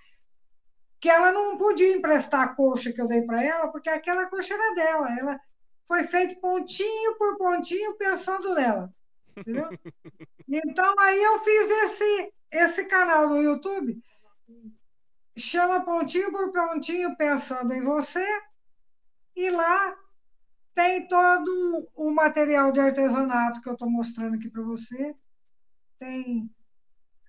que 1.01 1.09
ela 1.09 1.31
não 1.31 1.57
podia 1.57 1.97
emprestar 1.97 2.43
a 2.43 2.49
coxa 2.49 2.93
que 2.93 3.01
eu 3.01 3.07
dei 3.07 3.23
para 3.23 3.45
ela, 3.45 3.69
porque 3.69 3.89
aquela 3.89 4.27
coxa 4.27 4.55
era 4.55 4.75
dela. 4.75 5.17
Ela, 5.19 5.41
foi 5.87 6.05
feito 6.05 6.41
pontinho 6.41 7.17
por 7.17 7.37
pontinho 7.37 7.97
pensando 7.97 8.55
nela. 8.55 8.93
Entendeu? 9.37 9.69
então 10.49 10.95
aí 10.99 11.23
eu 11.23 11.39
fiz 11.45 11.71
esse, 11.71 12.33
esse 12.51 12.85
canal 12.85 13.29
no 13.29 13.43
YouTube, 13.43 14.03
chama 15.37 15.85
Pontinho 15.85 16.33
por 16.33 16.51
Pontinho 16.53 17.17
Pensando 17.17 17.73
em 17.73 17.83
Você, 17.83 18.27
e 19.35 19.51
lá 19.51 19.95
tem 20.75 21.07
todo 21.07 21.89
o 21.95 22.11
material 22.11 22.73
de 22.73 22.81
artesanato 22.81 23.61
que 23.61 23.69
eu 23.69 23.75
estou 23.75 23.91
mostrando 23.91 24.37
aqui 24.37 24.49
para 24.49 24.63
você. 24.63 25.15
Tem 25.99 26.51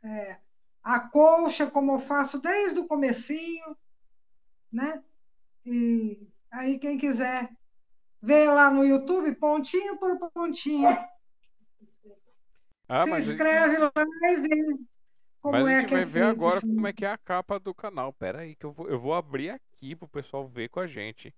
é, 0.04 0.38
a 0.84 1.00
colcha, 1.00 1.70
como 1.70 1.94
eu 1.94 2.00
faço 2.00 2.42
desde 2.42 2.80
o 2.80 2.88
comecinho, 2.88 3.78
né? 4.72 5.04
E 5.66 6.28
aí 6.52 6.80
quem 6.80 6.98
quiser 6.98 7.50
Vê 8.22 8.46
lá 8.48 8.70
no 8.72 8.84
YouTube, 8.84 9.34
pontinho 9.36 9.98
por 9.98 10.18
pontinho. 10.32 10.90
Ah, 12.90 13.06
Se 13.06 13.32
inscreve 13.32 13.78
lá 13.78 13.92
e 14.32 14.36
vê 14.42 14.78
como 15.42 15.64
mas 15.64 15.68
é 15.68 15.78
a 15.78 15.80
gente 15.82 15.90
vai 15.92 16.02
é 16.02 16.06
ver 16.06 16.12
feito, 16.12 16.26
agora 16.26 16.58
assim. 16.58 16.76
como 16.76 16.88
é 16.88 16.94
que 16.94 17.06
é 17.06 17.12
a 17.12 17.18
capa 17.18 17.60
do 17.60 17.74
canal. 17.74 18.12
Pera 18.14 18.40
aí 18.42 18.56
que 18.56 18.66
eu 18.66 18.72
vou, 18.72 18.90
eu 18.90 19.00
vou 19.00 19.14
abrir 19.14 19.52
aqui 19.52 19.96
pro 19.96 20.08
pessoal 20.08 20.48
ver 20.48 20.70
com 20.70 20.80
a 20.80 20.88
gente. 20.88 21.34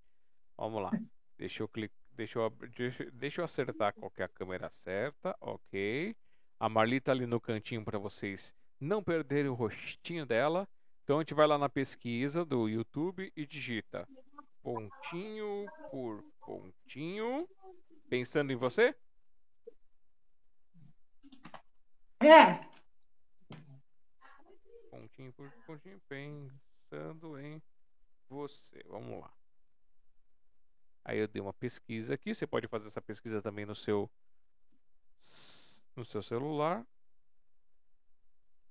Vamos 0.57 0.81
lá. 0.81 0.91
Deixa 1.37 1.63
eu 1.63 1.67
clicar. 1.67 1.97
Deixa 2.11 2.37
eu, 2.37 2.49
deixa, 2.75 3.11
deixa 3.11 3.41
eu 3.41 3.45
acertar 3.45 3.93
qual 3.93 4.11
é 4.17 4.23
a 4.23 4.27
câmera 4.27 4.69
certa. 4.69 5.35
Ok. 5.39 6.15
A 6.59 6.67
Marli 6.67 6.99
tá 6.99 7.11
ali 7.11 7.25
no 7.25 7.39
cantinho 7.39 7.83
para 7.83 7.97
vocês 7.97 8.53
não 8.79 9.03
perderem 9.03 9.49
o 9.49 9.53
rostinho 9.53 10.25
dela. 10.25 10.67
Então 11.03 11.17
a 11.17 11.21
gente 11.21 11.33
vai 11.33 11.47
lá 11.47 11.57
na 11.57 11.69
pesquisa 11.69 12.43
do 12.43 12.67
YouTube 12.67 13.31
e 13.35 13.45
digita 13.45 14.07
pontinho 14.69 15.65
por 15.89 16.23
pontinho. 16.45 17.49
Pensando 18.07 18.53
em 18.53 18.55
você? 18.55 18.95
É. 22.19 22.59
Pontinho 24.91 25.33
por 25.33 25.51
pontinho, 25.65 25.99
pensando 26.07 27.39
em 27.39 27.59
você. 28.29 28.83
Vamos 28.85 29.21
lá. 29.21 29.33
Aí 31.03 31.17
eu 31.17 31.27
dei 31.27 31.41
uma 31.41 31.53
pesquisa 31.53 32.13
aqui. 32.13 32.35
Você 32.35 32.45
pode 32.45 32.67
fazer 32.67 32.87
essa 32.87 33.01
pesquisa 33.01 33.41
também 33.41 33.65
no 33.65 33.75
seu 33.75 34.07
no 35.95 36.05
seu 36.05 36.21
celular. 36.21 36.85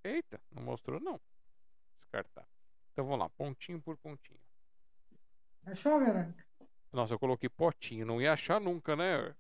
Eita, 0.04 0.40
não 0.52 0.62
mostrou 0.62 1.00
não. 1.00 1.20
Descartar. 1.98 2.48
Então 2.92 3.04
vamos 3.04 3.18
lá, 3.18 3.28
pontinho 3.30 3.82
por 3.82 3.96
pontinho. 3.96 4.47
Achou, 5.70 5.98
Verônica? 5.98 6.44
Nossa, 6.92 7.14
eu 7.14 7.18
coloquei 7.18 7.48
potinho, 7.48 8.06
não 8.06 8.20
ia 8.20 8.32
achar 8.32 8.60
nunca, 8.60 8.96
né? 8.96 9.34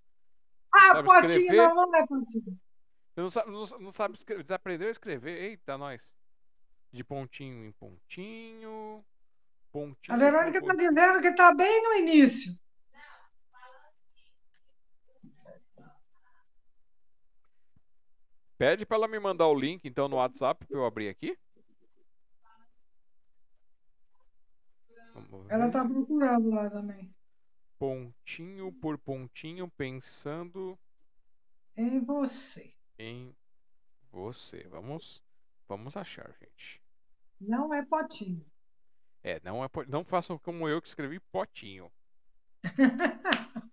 Ah, 0.72 1.02
potinho 1.02 1.40
escrever? 1.40 1.56
não, 1.56 1.74
não 1.74 1.96
é 1.96 2.06
potinho. 2.06 2.60
Você 3.14 3.20
não 3.20 3.30
sabe, 3.30 3.50
não, 3.50 3.64
não 3.80 3.92
sabe 3.92 4.14
escrever, 4.14 4.42
desaprendeu 4.42 4.88
a 4.88 4.92
escrever? 4.92 5.42
Eita, 5.42 5.78
nós. 5.78 6.02
De 6.92 7.02
pontinho 7.02 7.64
em 7.64 7.72
pontinho. 7.72 9.04
Pontinho. 9.72 10.14
A 10.14 10.18
Verônica 10.18 10.58
está 10.58 10.74
dizendo 10.74 11.20
que 11.20 11.28
está 11.28 11.54
bem 11.54 11.82
no 11.82 11.94
início. 11.94 12.56
Pede 18.56 18.84
para 18.84 18.96
ela 18.96 19.08
me 19.08 19.20
mandar 19.20 19.46
o 19.46 19.54
link, 19.54 19.84
então, 19.84 20.08
no 20.08 20.16
WhatsApp 20.16 20.66
para 20.66 20.76
eu 20.76 20.84
abrir 20.84 21.08
aqui. 21.08 21.38
Ela 25.48 25.66
está 25.66 25.84
procurando 25.84 26.50
lá 26.50 26.68
também. 26.70 27.14
Pontinho 27.78 28.72
por 28.72 28.98
pontinho, 28.98 29.70
pensando 29.70 30.78
em 31.76 32.00
você. 32.00 32.74
Em 32.98 33.32
você. 34.10 34.66
Vamos, 34.68 35.22
vamos 35.68 35.96
achar, 35.96 36.34
gente. 36.40 36.82
Não 37.40 37.72
é 37.72 37.84
potinho. 37.84 38.44
É, 39.22 39.40
não 39.44 39.64
é 39.64 39.68
não 39.86 40.04
façam 40.04 40.36
como 40.38 40.68
eu 40.68 40.82
que 40.82 40.88
escrevi 40.88 41.20
potinho. 41.20 41.90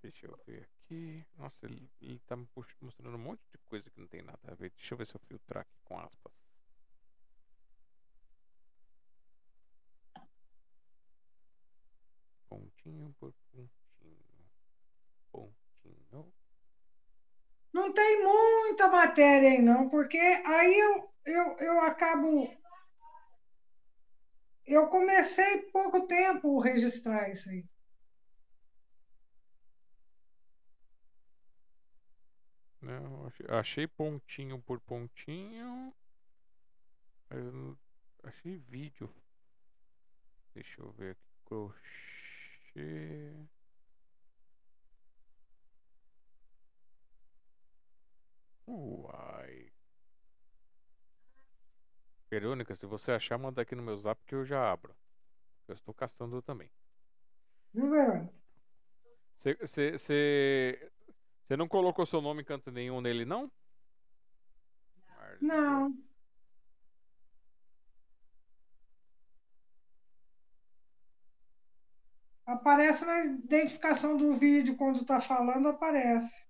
Deixa 0.00 0.26
eu 0.26 0.38
ver 0.46 0.62
aqui. 0.62 1.26
Nossa, 1.36 1.66
ele, 1.66 1.90
ele 2.00 2.20
tá 2.20 2.36
me 2.36 2.46
mostrando 2.80 3.16
um 3.16 3.18
monte 3.18 3.42
de 3.50 3.58
coisa 3.64 3.90
que 3.90 4.00
não 4.00 4.06
tem 4.06 4.22
nada 4.22 4.38
a 4.44 4.54
ver. 4.54 4.70
Deixa 4.70 4.94
eu 4.94 4.98
ver 4.98 5.06
se 5.06 5.16
eu 5.16 5.20
filtrar 5.20 5.62
aqui 5.62 5.80
com 5.84 5.98
aspas. 5.98 6.32
Pontinho 12.48 13.14
por 13.18 13.32
pontinho. 13.52 13.70
Pontinho. 15.32 16.32
Não 17.72 17.92
tem 17.92 18.22
muita 18.22 18.88
matéria 18.88 19.50
aí, 19.50 19.60
não, 19.60 19.88
porque 19.88 20.18
aí 20.18 20.78
eu, 20.78 21.12
eu, 21.24 21.56
eu 21.58 21.80
acabo. 21.80 22.48
Eu 24.64 24.88
comecei 24.88 25.62
pouco 25.70 26.06
tempo 26.06 26.58
registrar 26.58 27.30
isso 27.30 27.48
aí. 27.48 27.64
Não, 32.80 33.30
achei 33.48 33.86
pontinho 33.86 34.60
por 34.62 34.80
pontinho. 34.80 35.94
Mas 37.28 37.76
achei 38.22 38.56
vídeo. 38.56 39.12
Deixa 40.54 40.80
eu 40.80 40.92
ver 40.92 41.12
aqui. 41.12 41.26
Crochê. 41.46 42.15
Uai. 48.66 49.72
Verônica, 52.30 52.74
se 52.74 52.84
você 52.86 53.12
achar, 53.12 53.38
manda 53.38 53.62
aqui 53.62 53.74
no 53.74 53.82
meu 53.82 53.96
zap 53.96 54.20
que 54.26 54.34
eu 54.34 54.44
já 54.44 54.70
abro. 54.70 54.94
Eu 55.68 55.74
estou 55.74 55.94
castando 55.94 56.42
também. 56.42 56.70
Viu, 57.72 57.88
Verônica? 57.90 58.34
Você 59.38 60.90
não 61.56 61.68
colocou 61.68 62.04
seu 62.04 62.20
nome 62.20 62.42
em 62.42 62.44
canto 62.44 62.70
nenhum 62.70 63.00
nele, 63.00 63.24
não? 63.24 63.50
Não. 65.40 66.05
Aparece 72.46 73.04
na 73.04 73.24
identificação 73.24 74.16
do 74.16 74.34
vídeo 74.34 74.76
quando 74.76 75.00
está 75.00 75.20
falando, 75.20 75.68
aparece. 75.68 76.46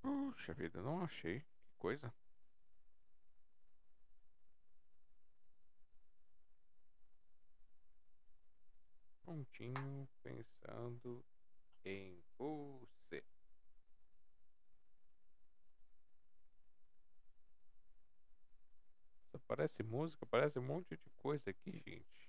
Puxa 0.00 0.54
vida, 0.54 0.82
não 0.82 1.02
achei. 1.02 1.40
Que 1.40 1.74
coisa. 1.78 2.12
Pontinho 9.24 10.08
pensando 10.22 11.24
em 11.84 12.22
você. 12.38 13.01
Parece 19.40 19.82
música, 19.82 20.26
parece 20.26 20.58
um 20.58 20.62
monte 20.62 20.96
de 20.96 21.10
coisa 21.18 21.50
aqui, 21.50 21.72
gente. 21.84 22.28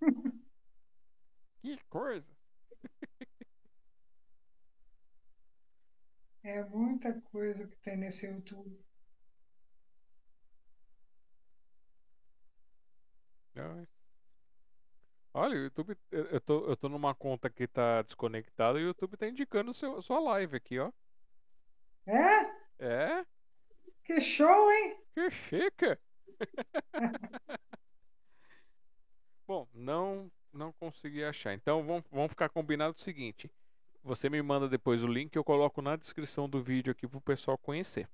que 1.60 1.78
coisa! 1.84 2.26
É 6.42 6.64
muita 6.64 7.20
coisa 7.20 7.66
que 7.66 7.76
tem 7.78 7.96
nesse 7.96 8.26
YouTube. 8.26 8.82
Olha, 15.34 15.56
o 15.56 15.62
YouTube, 15.62 15.96
eu 16.10 16.40
tô, 16.40 16.66
eu 16.68 16.76
tô 16.76 16.88
numa 16.88 17.14
conta 17.14 17.50
que 17.50 17.66
tá 17.66 18.02
desconectada 18.02 18.78
e 18.78 18.82
o 18.82 18.86
YouTube 18.86 19.16
tá 19.16 19.28
indicando 19.28 19.72
seu, 19.74 20.00
sua 20.02 20.18
live 20.20 20.56
aqui, 20.56 20.78
ó. 20.78 20.90
É? 22.06 22.50
É? 22.78 23.26
Que 24.04 24.20
show, 24.20 24.72
hein? 24.72 24.96
Que 25.14 25.30
chique! 25.30 25.98
Bom, 29.46 29.66
não 29.74 30.30
não 30.52 30.72
consegui 30.72 31.22
achar. 31.24 31.54
Então 31.54 31.84
vamos, 31.84 32.04
vamos 32.10 32.30
ficar 32.30 32.48
combinado 32.48 32.96
o 32.96 33.00
seguinte. 33.00 33.50
Você 34.02 34.28
me 34.28 34.40
manda 34.42 34.68
depois 34.68 35.02
o 35.02 35.06
link 35.06 35.34
eu 35.36 35.44
coloco 35.44 35.82
na 35.82 35.96
descrição 35.96 36.48
do 36.48 36.62
vídeo 36.62 36.90
aqui 36.90 37.06
para 37.06 37.18
o 37.18 37.22
pessoal 37.22 37.58
conhecer. 37.58 38.08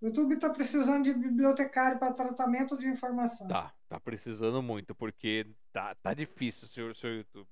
O 0.00 0.06
YouTube 0.06 0.34
está 0.34 0.50
precisando 0.50 1.04
de 1.04 1.14
bibliotecário 1.14 1.98
para 1.98 2.12
tratamento 2.12 2.76
de 2.76 2.86
informação. 2.86 3.46
Tá, 3.48 3.72
tá 3.88 3.98
precisando 3.98 4.62
muito, 4.62 4.94
porque 4.94 5.46
tá, 5.72 5.94
tá 5.94 6.12
difícil, 6.12 6.68
senhor, 6.68 6.94
seu 6.94 7.16
YouTube. 7.16 7.48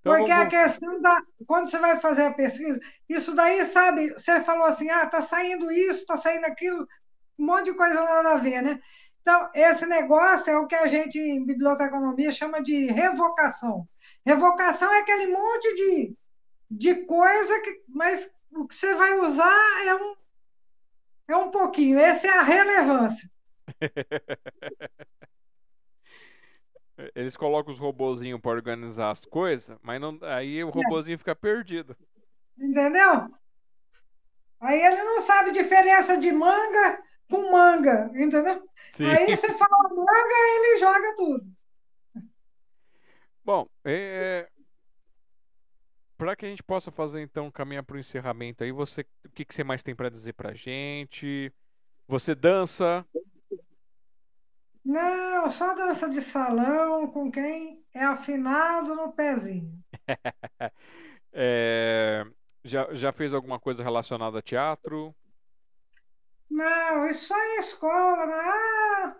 Então, 0.00 0.16
porque 0.16 0.32
vamos... 0.32 0.46
a 0.46 0.48
questão 0.48 1.00
da. 1.00 1.22
Quando 1.46 1.70
você 1.70 1.78
vai 1.78 2.00
fazer 2.00 2.24
a 2.24 2.32
pesquisa, 2.32 2.80
isso 3.08 3.34
daí, 3.34 3.64
sabe, 3.66 4.10
você 4.12 4.40
falou 4.42 4.64
assim, 4.66 4.88
ah, 4.90 5.06
tá 5.06 5.22
saindo 5.22 5.70
isso, 5.70 6.06
tá 6.06 6.16
saindo 6.16 6.44
aquilo, 6.46 6.86
um 7.38 7.46
monte 7.46 7.66
de 7.66 7.74
coisa 7.74 8.00
nada 8.02 8.32
a 8.32 8.36
ver, 8.36 8.62
né? 8.62 8.80
Então, 9.24 9.50
esse 9.54 9.86
negócio 9.86 10.52
é 10.52 10.58
o 10.58 10.66
que 10.66 10.74
a 10.74 10.86
gente, 10.86 11.18
em 11.18 11.46
biblioteconomia, 11.46 12.30
chama 12.30 12.62
de 12.62 12.84
revocação. 12.84 13.88
Revocação 14.24 14.92
é 14.92 15.00
aquele 15.00 15.28
monte 15.28 15.74
de, 15.74 16.14
de 16.70 16.94
coisa, 17.06 17.58
que, 17.62 17.82
mas 17.88 18.30
o 18.52 18.68
que 18.68 18.74
você 18.74 18.94
vai 18.94 19.18
usar 19.20 19.86
é 19.86 19.94
um, 19.94 20.14
é 21.28 21.36
um 21.38 21.50
pouquinho. 21.50 21.98
Essa 21.98 22.26
é 22.26 22.38
a 22.38 22.42
relevância. 22.42 23.30
Eles 27.14 27.34
colocam 27.34 27.72
os 27.72 27.78
robozinhos 27.78 28.42
para 28.42 28.50
organizar 28.50 29.10
as 29.10 29.24
coisas, 29.24 29.74
mas 29.82 29.98
não, 29.98 30.18
aí 30.20 30.62
o 30.62 30.68
robozinho 30.68 31.14
é. 31.14 31.18
fica 31.18 31.34
perdido. 31.34 31.96
Entendeu? 32.58 33.34
Aí 34.60 34.82
ele 34.82 35.02
não 35.02 35.22
sabe 35.22 35.50
diferença 35.50 36.18
de 36.18 36.30
manga 36.30 37.02
com 37.30 37.50
manga, 37.50 38.10
entendeu? 38.14 38.68
Sim. 38.92 39.06
Aí 39.06 39.36
você 39.36 39.48
fala 39.54 39.88
manga, 39.90 40.34
ele 40.56 40.78
joga 40.78 41.16
tudo. 41.16 41.54
Bom, 43.44 43.68
é, 43.84 44.48
para 46.16 46.36
que 46.36 46.46
a 46.46 46.48
gente 46.48 46.62
possa 46.62 46.90
fazer 46.90 47.20
então 47.20 47.50
caminhar 47.50 47.82
para 47.84 47.96
o 47.96 48.00
encerramento 48.00 48.64
aí, 48.64 48.72
você, 48.72 49.02
o 49.24 49.30
que, 49.30 49.44
que 49.44 49.54
você 49.54 49.64
mais 49.64 49.82
tem 49.82 49.94
para 49.94 50.08
dizer 50.08 50.32
para 50.32 50.54
gente? 50.54 51.52
Você 52.06 52.34
dança? 52.34 53.04
Não, 54.84 55.48
só 55.48 55.74
dança 55.74 56.08
de 56.08 56.20
salão 56.20 57.10
com 57.10 57.30
quem 57.30 57.82
é 57.92 58.04
afinado 58.04 58.94
no 58.94 59.12
pezinho. 59.12 59.72
é, 61.32 62.24
já, 62.62 62.94
já 62.94 63.12
fez 63.12 63.34
alguma 63.34 63.58
coisa 63.58 63.82
relacionada 63.82 64.38
a 64.38 64.42
teatro? 64.42 65.14
Não, 66.54 67.08
isso 67.08 67.34
em 67.34 67.58
escola. 67.58 68.26
Né? 68.26 68.34
Ah! 68.36 69.16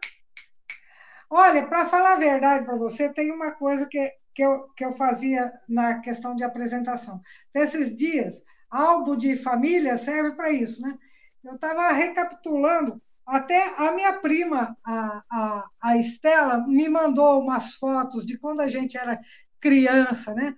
Olha, 1.29 1.67
para 1.67 1.87
falar 1.87 2.13
a 2.13 2.19
verdade 2.19 2.65
para 2.65 2.77
você, 2.77 3.13
tem 3.13 3.33
uma 3.33 3.51
coisa 3.51 3.87
que, 3.87 4.09
que, 4.33 4.43
eu, 4.43 4.69
que 4.77 4.85
eu 4.85 4.93
fazia 4.93 5.53
na 5.69 5.99
questão 5.99 6.37
de 6.37 6.45
apresentação. 6.45 7.21
Nesses 7.53 7.93
dias, 7.97 8.41
álbum 8.71 9.17
de 9.17 9.35
família 9.35 9.99
serve 9.99 10.37
para 10.37 10.53
isso, 10.53 10.81
né? 10.81 10.97
Eu 11.43 11.55
estava 11.57 11.91
recapitulando, 11.93 13.03
até 13.27 13.75
a 13.77 13.91
minha 13.91 14.13
prima, 14.21 14.77
a, 14.85 15.23
a, 15.29 15.69
a 15.83 15.97
Estela, 15.97 16.65
me 16.69 16.89
mandou 16.89 17.41
umas 17.41 17.75
fotos 17.75 18.25
de 18.25 18.39
quando 18.39 18.61
a 18.61 18.69
gente 18.69 18.97
era 18.97 19.19
criança, 19.61 20.33
né? 20.35 20.55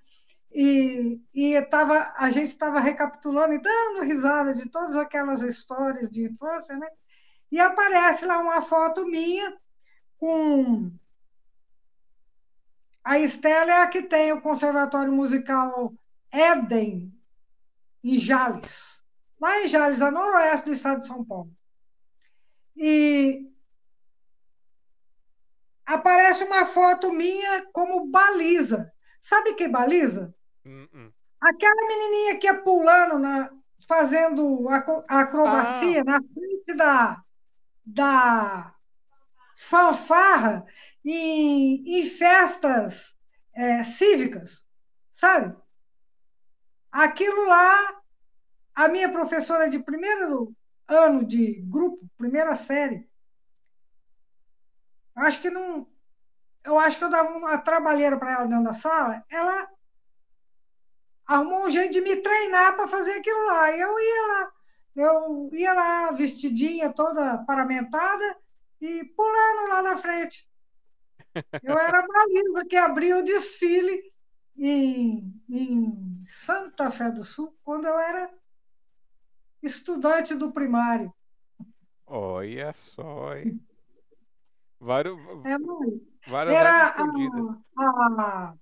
E, 0.59 1.21
e 1.35 1.61
tava, 1.67 2.15
a 2.17 2.31
gente 2.31 2.49
estava 2.49 2.81
recapitulando 2.81 3.53
e 3.53 3.59
dando 3.59 4.05
risada 4.05 4.55
de 4.55 4.67
todas 4.71 4.97
aquelas 4.97 5.43
histórias 5.43 6.11
de 6.11 6.25
infância, 6.25 6.75
né? 6.75 6.89
E 7.53 7.61
aparece 7.61 8.25
lá 8.25 8.39
uma 8.39 8.63
foto 8.63 9.05
minha 9.05 9.55
com. 10.17 10.91
A 13.05 13.19
Estela 13.19 13.71
é 13.71 13.83
a 13.83 13.87
que 13.87 14.03
tem 14.03 14.33
o 14.33 14.41
Conservatório 14.41 15.13
Musical 15.13 15.93
Éden, 16.33 17.13
em 18.03 18.19
Jales, 18.19 18.83
lá 19.39 19.63
em 19.63 19.69
Jales, 19.69 20.01
a 20.01 20.11
noroeste 20.11 20.65
do 20.65 20.73
estado 20.73 21.03
de 21.03 21.07
São 21.07 21.23
Paulo. 21.23 21.55
E 22.75 23.47
aparece 25.85 26.45
uma 26.45 26.65
foto 26.65 27.13
minha 27.13 27.67
como 27.73 28.07
baliza. 28.07 28.91
Sabe 29.21 29.53
que 29.53 29.69
baliza? 29.69 30.35
Hum, 30.67 30.89
hum. 30.93 31.13
Aquela 31.41 31.87
menininha 31.87 32.39
que 32.39 32.47
ia 32.49 32.61
pulando, 32.61 33.21
na, 33.21 33.53
fazendo 33.87 34.69
a 34.69 35.21
acrobacia 35.21 36.01
ah. 36.01 36.05
na 36.05 36.21
frente 36.21 36.75
da, 36.75 37.23
da 37.85 38.75
fanfarra 39.57 40.67
em, 41.05 42.01
em 42.01 42.11
festas 42.11 43.15
é, 43.55 43.85
cívicas, 43.85 44.65
sabe? 45.13 45.57
Aquilo 46.91 47.47
lá, 47.47 48.01
a 48.75 48.89
minha 48.89 49.09
professora 49.09 49.71
de 49.71 49.79
primeiro 49.79 50.53
ano 50.89 51.25
de 51.25 51.63
grupo, 51.63 52.11
primeira 52.19 52.57
série, 52.57 53.09
acho 55.15 55.41
que 55.41 55.51
não. 55.51 55.87
Eu 56.65 56.77
acho 56.81 56.99
que 56.99 57.05
eu 57.05 57.11
dava 57.11 57.31
uma 57.31 57.57
trabalheira 57.59 58.19
para 58.19 58.33
ela 58.33 58.47
dentro 58.47 58.65
da 58.65 58.75
sala, 58.75 59.25
ela 59.31 59.69
arrumou 61.27 61.65
um 61.65 61.71
jeito 61.71 61.93
de 61.93 62.01
me 62.01 62.17
treinar 62.17 62.77
para 62.77 62.89
fazer 62.89 63.13
aquilo 63.13 63.47
lá. 63.47 63.71
Eu 63.73 63.99
ia 63.99 64.27
lá, 64.27 64.53
eu 64.97 65.51
ia 65.53 65.73
lá 65.73 66.13
vestidinha, 66.13 66.93
toda 66.93 67.39
paramentada 67.39 68.37
e 68.81 69.05
pulando 69.05 69.69
lá 69.69 69.83
na 69.83 69.97
frente. 69.97 70.49
Eu 71.63 71.77
era 71.79 72.01
a 72.01 72.07
Malinda 72.07 72.65
que 72.67 72.77
abria 72.77 73.19
o 73.19 73.23
desfile 73.25 74.13
em, 74.57 75.43
em 75.51 76.25
Santa 76.45 76.91
Fé 76.91 77.11
do 77.11 77.23
Sul, 77.23 77.55
quando 77.63 77.87
eu 77.87 77.99
era 77.99 78.31
estudante 79.63 80.35
do 80.35 80.53
primário. 80.53 81.13
Olha 82.07 82.73
só, 82.73 83.37
hein? 83.37 83.61
Vários, 84.79 85.19
é, 85.45 85.57
várias 86.31 86.55
era 86.55 86.87
a, 86.87 87.03
a, 87.79 88.55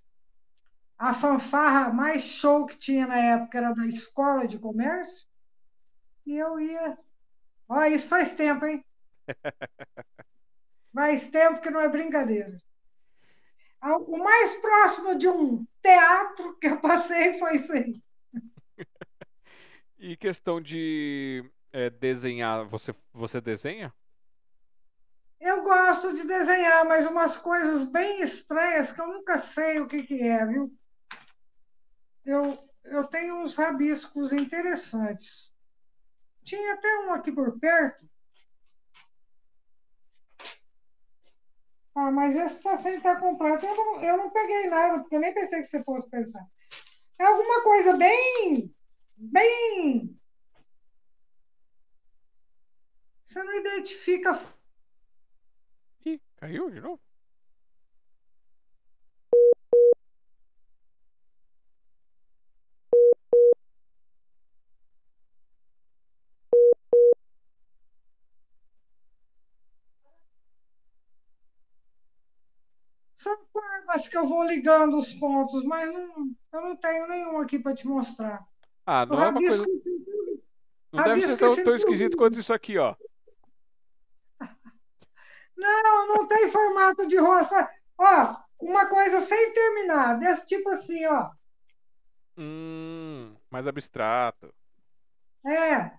a 1.05 1.13
fanfarra 1.13 1.93
mais 1.93 2.23
show 2.23 2.65
que 2.65 2.79
tinha 2.79 3.07
na 3.07 3.19
época 3.19 3.59
era 3.59 3.75
da 3.75 3.87
escola 3.87 4.49
de 4.49 4.59
comércio. 4.59 5.27
E 6.25 6.35
eu 6.35 6.59
ia. 6.59 6.97
Olha, 7.69 7.95
isso 7.95 8.09
faz 8.09 8.33
tempo, 8.33 8.65
hein? 8.65 8.83
faz 10.95 11.29
tempo 11.29 11.61
que 11.61 11.69
não 11.69 11.81
é 11.81 11.89
brincadeira. 11.91 12.59
O 13.83 14.17
mais 14.17 14.55
próximo 14.57 15.19
de 15.19 15.29
um 15.29 15.67
teatro 15.83 16.57
que 16.59 16.69
eu 16.69 16.81
passei 16.81 17.39
foi 17.39 17.57
isso 17.57 17.71
aí. 17.71 18.03
e 19.99 20.17
questão 20.17 20.59
de 20.59 21.45
é, 21.71 21.91
desenhar, 21.91 22.65
você, 22.65 22.95
você 23.13 23.43
desenha? 23.43 23.93
Eu 25.39 25.63
gosto 25.63 26.15
de 26.15 26.27
desenhar, 26.27 26.87
mas 26.87 27.07
umas 27.07 27.37
coisas 27.37 27.85
bem 27.85 28.23
estranhas 28.23 28.91
que 28.91 28.99
eu 29.03 29.07
nunca 29.07 29.37
sei 29.37 29.81
o 29.81 29.87
que, 29.87 30.03
que 30.05 30.23
é, 30.23 30.47
viu? 30.47 30.75
Eu, 32.25 32.59
eu 32.85 33.05
tenho 33.05 33.43
uns 33.43 33.57
rabiscos 33.57 34.33
interessantes. 34.33 35.53
Tinha 36.43 36.75
até 36.75 36.89
um 37.01 37.13
aqui 37.13 37.33
por 37.33 37.59
perto. 37.59 38.09
Ah, 41.95 42.11
mas 42.11 42.35
esse 42.35 42.57
está 42.57 42.77
sem 42.79 42.97
estar 42.97 43.21
completo. 43.21 43.65
Eu 43.65 43.77
não, 43.77 44.03
eu 44.03 44.17
não 44.17 44.31
peguei 44.31 44.69
nada, 44.69 45.01
porque 45.01 45.15
eu 45.15 45.21
nem 45.21 45.33
pensei 45.33 45.61
que 45.61 45.67
você 45.67 45.83
fosse 45.85 46.09
pensar. 46.11 46.45
É 47.19 47.25
alguma 47.25 47.63
coisa 47.63 47.97
bem. 47.97 48.75
bem. 49.17 50.19
Você 53.25 53.43
não 53.43 53.59
identifica 53.59 54.41
Ih, 56.07 56.21
caiu 56.37 56.71
de 56.71 56.81
novo? 56.81 57.01
São 73.17 73.37
que 74.09 74.17
eu 74.17 74.27
vou 74.27 74.45
ligando 74.45 74.97
os 74.97 75.13
pontos, 75.15 75.65
mas 75.65 75.93
não, 75.93 76.31
eu 76.53 76.61
não 76.61 76.77
tenho 76.77 77.07
nenhum 77.07 77.39
aqui 77.39 77.59
para 77.59 77.75
te 77.75 77.87
mostrar. 77.87 78.45
Ah, 78.87 79.07
não 79.07 79.23
é 79.23 79.29
uma 79.29 79.41
coisa. 79.41 79.65
Não 80.93 81.05
deve 81.05 81.23
ser 81.23 81.37
tão, 81.37 81.65
tão 81.65 81.75
esquisito 81.75 82.17
quanto 82.17 82.39
isso 82.39 82.53
aqui, 82.53 82.79
ó. 82.79 82.95
Não, 85.57 86.09
não 86.09 86.27
tem 86.27 86.51
formato 86.51 87.07
de 87.07 87.17
roça. 87.17 87.71
Ó, 87.97 88.37
uma 88.61 88.87
coisa 88.87 89.21
sem 89.21 89.53
terminar, 89.53 90.19
desse 90.19 90.47
tipo 90.47 90.69
assim, 90.71 91.07
ó. 91.07 91.31
Hum, 92.37 93.35
mais 93.49 93.67
abstrato. 93.67 94.53
É. 95.47 95.93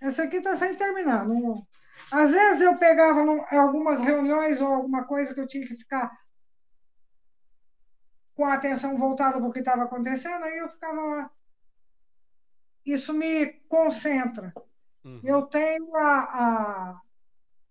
Essa 0.00 0.24
aqui 0.24 0.40
tá 0.40 0.54
sem 0.54 0.74
terminar. 0.74 1.26
Não... 1.26 1.66
Às 2.10 2.30
vezes 2.30 2.62
eu 2.62 2.76
pegava 2.78 3.20
algumas 3.50 4.00
reuniões 4.00 4.60
ou 4.60 4.68
alguma 4.68 5.04
coisa 5.04 5.34
que 5.34 5.40
eu 5.40 5.46
tinha 5.46 5.66
que 5.66 5.76
ficar 5.76 6.10
com 8.38 8.44
a 8.44 8.54
atenção 8.54 8.96
voltada 8.96 9.36
para 9.36 9.48
o 9.48 9.52
que 9.52 9.58
estava 9.58 9.82
acontecendo, 9.82 10.44
aí 10.44 10.58
eu 10.58 10.68
ficava 10.68 11.00
lá. 11.00 11.30
Isso 12.86 13.12
me 13.12 13.46
concentra. 13.68 14.54
Uhum. 15.04 15.20
Eu 15.24 15.42
tenho 15.42 15.96
a, 15.96 16.20
a, 16.20 17.00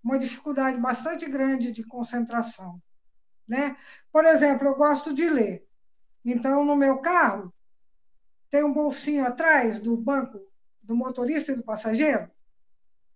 uma 0.03 0.19
dificuldade 0.19 0.77
bastante 0.77 1.25
grande 1.25 1.71
de 1.71 1.85
concentração. 1.85 2.81
Né? 3.47 3.77
Por 4.11 4.25
exemplo, 4.25 4.67
eu 4.67 4.75
gosto 4.75 5.13
de 5.13 5.29
ler. 5.29 5.65
Então, 6.25 6.65
no 6.65 6.75
meu 6.75 6.97
carro, 6.97 7.53
tem 8.51 8.61
um 8.61 8.73
bolsinho 8.73 9.25
atrás 9.25 9.79
do 9.79 9.95
banco 9.95 10.37
do 10.83 10.93
motorista 10.93 11.53
e 11.53 11.55
do 11.55 11.63
passageiro. 11.63 12.29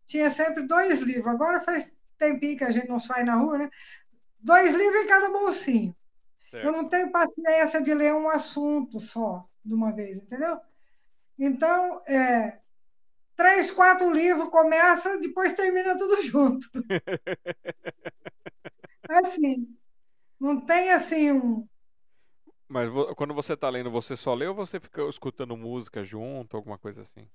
Tinha 0.06 0.30
sempre 0.30 0.66
dois 0.66 1.02
livros. 1.02 1.28
Agora 1.28 1.60
faz 1.60 1.92
tempinho 2.18 2.58
que 2.58 2.64
a 2.64 2.72
gente 2.72 2.88
não 2.88 2.98
sai 2.98 3.26
na 3.26 3.36
rua, 3.36 3.58
né? 3.58 3.70
Dois 4.40 4.74
livros 4.74 5.02
em 5.04 5.08
cada 5.08 5.30
bolsinho. 5.30 5.94
Certo. 6.52 6.66
Eu 6.66 6.72
não 6.74 6.90
tenho 6.90 7.12
paciência 7.12 7.82
de 7.82 7.94
ler 7.94 8.14
um 8.14 8.30
assunto 8.30 9.00
só 9.00 9.46
de 9.64 9.74
uma 9.74 9.94
vez, 9.94 10.18
entendeu? 10.18 10.60
Então, 11.40 12.02
é, 12.06 12.60
três, 13.38 13.72
quatro 13.72 14.12
livros, 14.12 14.50
começa, 14.50 15.18
depois 15.18 15.54
termina 15.54 15.98
tudo 15.98 16.22
junto. 16.24 16.68
assim, 19.10 19.68
não 20.40 20.60
tem 20.60 20.92
assim 20.92 21.32
um. 21.32 21.66
Mas 22.68 22.90
quando 23.16 23.34
você 23.34 23.54
está 23.54 23.70
lendo, 23.70 23.90
você 23.90 24.18
só 24.18 24.34
lê 24.34 24.48
ou 24.48 24.56
você 24.56 24.80
fica 24.80 25.04
escutando 25.04 25.58
música 25.58 26.04
junto, 26.04 26.56
alguma 26.56 26.78
coisa 26.78 27.02
assim? 27.02 27.28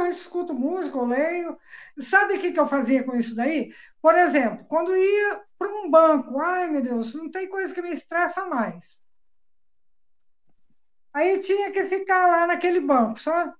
Eu 0.00 0.06
escuto 0.10 0.54
música, 0.54 0.96
eu 0.96 1.04
leio. 1.06 1.58
Sabe 2.00 2.34
o 2.34 2.40
que, 2.40 2.52
que 2.52 2.60
eu 2.60 2.66
fazia 2.68 3.04
com 3.04 3.16
isso 3.16 3.34
daí? 3.34 3.72
Por 4.02 4.14
exemplo, 4.16 4.64
quando 4.66 4.96
ia 4.96 5.42
para 5.58 5.68
um 5.68 5.90
banco, 5.90 6.38
ai 6.40 6.68
meu 6.70 6.82
Deus, 6.82 7.14
não 7.14 7.30
tem 7.30 7.48
coisa 7.48 7.72
que 7.74 7.82
me 7.82 7.90
estressa 7.90 8.44
mais. 8.46 9.00
Aí 11.12 11.38
tinha 11.40 11.70
que 11.72 11.84
ficar 11.86 12.26
lá 12.28 12.46
naquele 12.46 12.80
banco, 12.80 13.18
só 13.20 13.52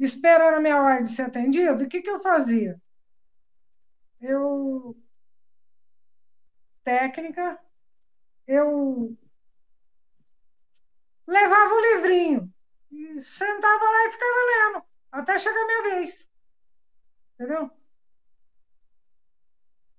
esperando 0.00 0.56
a 0.56 0.60
minha 0.60 0.80
hora 0.82 1.02
de 1.02 1.14
ser 1.14 1.22
atendido, 1.22 1.84
o 1.84 1.88
que, 1.88 2.02
que 2.02 2.10
eu 2.10 2.20
fazia? 2.22 2.80
Eu. 4.20 4.96
Técnica, 6.84 7.58
eu 8.46 9.16
levava 11.26 11.74
o 11.74 11.80
livrinho 11.80 12.52
e 12.90 13.22
sentava 13.22 13.84
lá 13.84 14.06
e 14.06 14.10
ficava 14.10 14.40
lendo, 14.50 14.84
até 15.12 15.38
chegar 15.38 15.60
a 15.60 15.66
minha 15.66 15.82
vez. 15.96 16.28
Entendeu? 17.34 17.70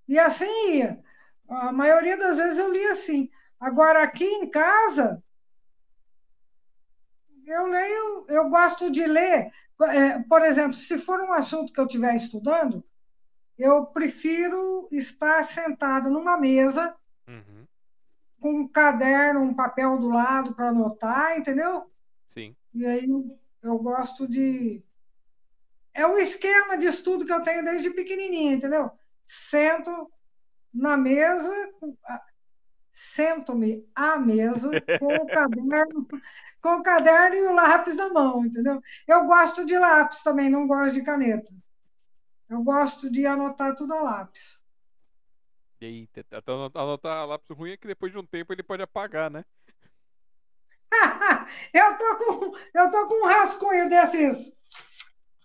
E 0.08 0.19
assim 0.19 0.74
ia. 0.74 1.03
A 1.48 1.72
maioria 1.72 2.17
das 2.17 2.38
vezes 2.38 2.59
eu 2.59 2.74
lia 2.74 2.92
assim. 2.92 3.30
Agora, 3.59 4.03
aqui 4.03 4.25
em 4.25 4.50
casa, 4.50 5.24
eu 7.45 7.67
leio, 7.67 8.25
eu 8.27 8.50
gosto 8.50 8.92
de 8.92 9.06
ler 9.06 9.51
é, 9.82 10.19
por 10.19 10.43
exemplo, 10.43 10.74
se 10.74 10.98
for 10.98 11.19
um 11.22 11.33
assunto 11.33 11.74
que 11.74 11.80
eu 11.80 11.85
estiver 11.85 12.16
estudando, 12.16 12.83
eu 13.58 13.85
prefiro 13.88 14.88
estar 14.92 15.43
sentado 15.43 16.09
numa 16.09 16.38
mesa 16.38 16.95
uhum. 17.27 17.66
com 18.40 18.61
um 18.61 18.67
caderno, 18.67 19.42
um 19.42 19.53
papel 19.53 19.98
do 19.98 20.09
lado 20.09 20.53
para 20.53 20.69
anotar, 20.69 21.38
entendeu? 21.38 21.92
Sim. 22.30 22.56
E 22.74 22.85
aí 22.85 23.08
eu 23.61 23.77
gosto 23.80 24.27
de. 24.27 24.83
É 25.93 26.05
o 26.07 26.17
esquema 26.17 26.77
de 26.77 26.88
estudo 26.88 27.25
que 27.25 27.31
eu 27.31 27.43
tenho 27.43 27.63
desde 27.63 27.91
pequenininha, 27.91 28.53
entendeu? 28.53 28.91
Sento, 29.25 30.11
na 30.73 30.97
mesa, 30.97 31.53
sento-me 32.93 33.88
à 33.93 34.17
mesa 34.17 34.72
com 34.99 35.13
o 35.13 35.27
caderno, 35.27 36.07
com 36.61 36.75
o 36.77 36.83
caderno 36.83 37.35
e 37.35 37.41
o 37.43 37.53
lápis 37.53 37.95
na 37.95 38.09
mão, 38.09 38.45
entendeu? 38.45 38.81
Eu 39.07 39.25
gosto 39.25 39.63
de 39.65 39.77
lápis 39.77 40.22
também, 40.23 40.49
não 40.49 40.65
gosto 40.65 40.93
de 40.93 41.03
caneta. 41.03 41.51
Eu 42.49 42.63
gosto 42.63 43.09
de 43.09 43.25
anotar 43.25 43.75
tudo 43.75 43.93
a 43.93 44.01
lápis. 44.01 44.63
Eita, 45.80 46.25
então 46.31 46.72
anotar 46.73 47.27
lápis 47.27 47.55
ruim 47.55 47.72
é 47.72 47.77
que 47.77 47.88
depois 47.88 48.11
de 48.11 48.17
um 48.17 48.25
tempo 48.25 48.53
ele 48.53 48.63
pode 48.63 48.81
apagar, 48.81 49.30
né? 49.30 49.43
eu 51.73 51.97
tô 51.97 52.15
com 52.17 52.57
eu 52.73 52.91
tô 52.91 53.07
com 53.07 53.25
um 53.25 53.27
rascunho 53.27 53.89
desses 53.89 54.55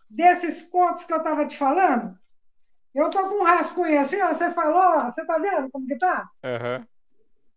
desses 0.09 0.62
contos 0.62 1.05
que 1.05 1.12
eu 1.12 1.23
tava 1.23 1.47
te 1.47 1.57
falando. 1.57 2.19
Eu 2.95 3.11
tô 3.11 3.28
com 3.28 3.43
um 3.43 3.45
rascunho 3.45 4.01
assim, 4.01 4.20
ó, 4.20 4.28
você 4.28 4.51
falou, 4.51 5.12
você 5.12 5.25
tá 5.25 5.39
vendo 5.39 5.70
como 5.70 5.87
que 5.87 5.99
tá? 5.99 6.28
Uhum. 6.43 6.87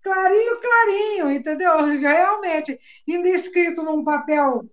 Clarinho, 0.04 0.60
clarinho, 0.60 1.32
entendeu? 1.32 1.78
Realmente, 1.86 2.80
ainda 3.08 3.30
escrito 3.30 3.84
num 3.84 4.04
papel 4.04 4.70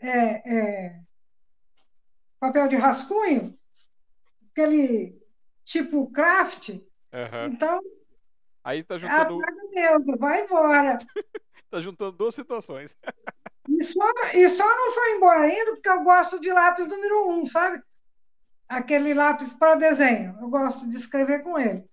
é, 0.00 0.54
é, 0.54 1.00
papel 2.40 2.68
de 2.68 2.76
rascunho, 2.76 3.56
aquele 4.50 5.16
tipo 5.64 6.10
craft. 6.10 6.70
Uhum. 6.70 7.46
Então, 7.52 7.80
aí 8.64 8.82
tá 8.82 8.98
juntando. 8.98 9.38
mesmo, 9.70 10.18
vai 10.18 10.44
embora. 10.44 10.98
tá 11.70 11.78
juntando 11.78 12.12
duas 12.12 12.34
situações. 12.34 12.96
E, 13.68 13.84
só, 13.84 14.12
e 14.34 14.48
só 14.50 14.66
não 14.66 14.92
foi 14.92 15.16
embora 15.16 15.40
ainda 15.46 15.72
porque 15.72 15.88
eu 15.88 16.02
gosto 16.02 16.40
de 16.40 16.52
lápis 16.52 16.88
número 16.88 17.30
um, 17.30 17.46
sabe? 17.46 17.82
Aquele 18.68 19.14
lápis 19.14 19.52
para 19.52 19.76
desenho. 19.76 20.36
Eu 20.40 20.48
gosto 20.48 20.88
de 20.88 20.96
escrever 20.96 21.42
com 21.42 21.58
ele. 21.58 21.84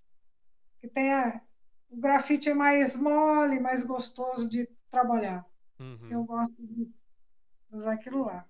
Que 0.79 0.87
tem 0.87 1.13
a, 1.13 1.41
o 1.89 1.97
grafite 1.97 2.49
é 2.49 2.53
mais 2.53 2.95
mole, 2.95 3.59
mais 3.59 3.83
gostoso 3.83 4.49
de 4.49 4.67
trabalhar. 4.89 5.45
Uhum. 5.79 6.07
Eu 6.09 6.23
gosto 6.23 6.55
de 6.57 6.89
usar 7.71 7.93
aquilo 7.93 8.25
lá. 8.25 8.45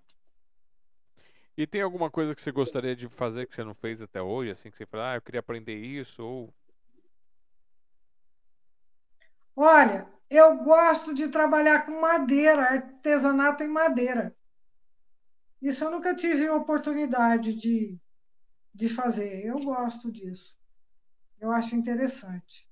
E 1.58 1.68
tem 1.68 1.82
alguma 1.82 2.10
coisa 2.10 2.34
que 2.34 2.42
você 2.42 2.52
gostaria 2.52 2.96
de 2.96 3.10
fazer 3.10 3.46
que 3.46 3.54
você 3.54 3.66
não 3.66 3.76
fez 3.76 4.02
até 4.02 4.22
hoje? 4.22 4.52
Assim, 4.52 4.72
que 4.72 4.78
você 4.78 4.86
fala, 4.86 5.12
ah, 5.12 5.16
eu 5.16 5.22
queria 5.22 5.42
aprender 5.42 5.76
isso, 5.76 6.24
ou... 6.24 6.54
Olha, 9.56 10.08
eu 10.30 10.58
gosto 10.58 11.14
de 11.14 11.28
trabalhar 11.28 11.86
com 11.86 12.00
madeira, 12.00 12.62
artesanato 12.62 13.64
em 13.64 13.68
madeira. 13.68 14.36
Isso 15.60 15.84
eu 15.84 15.92
nunca 15.92 16.14
tive 16.14 16.48
oportunidade 16.50 17.54
de, 17.54 17.98
de 18.74 18.88
fazer. 18.88 19.44
Eu 19.44 19.60
gosto 19.60 20.12
disso. 20.12 20.58
Eu 21.40 21.52
acho 21.52 21.76
interessante. 21.76 22.70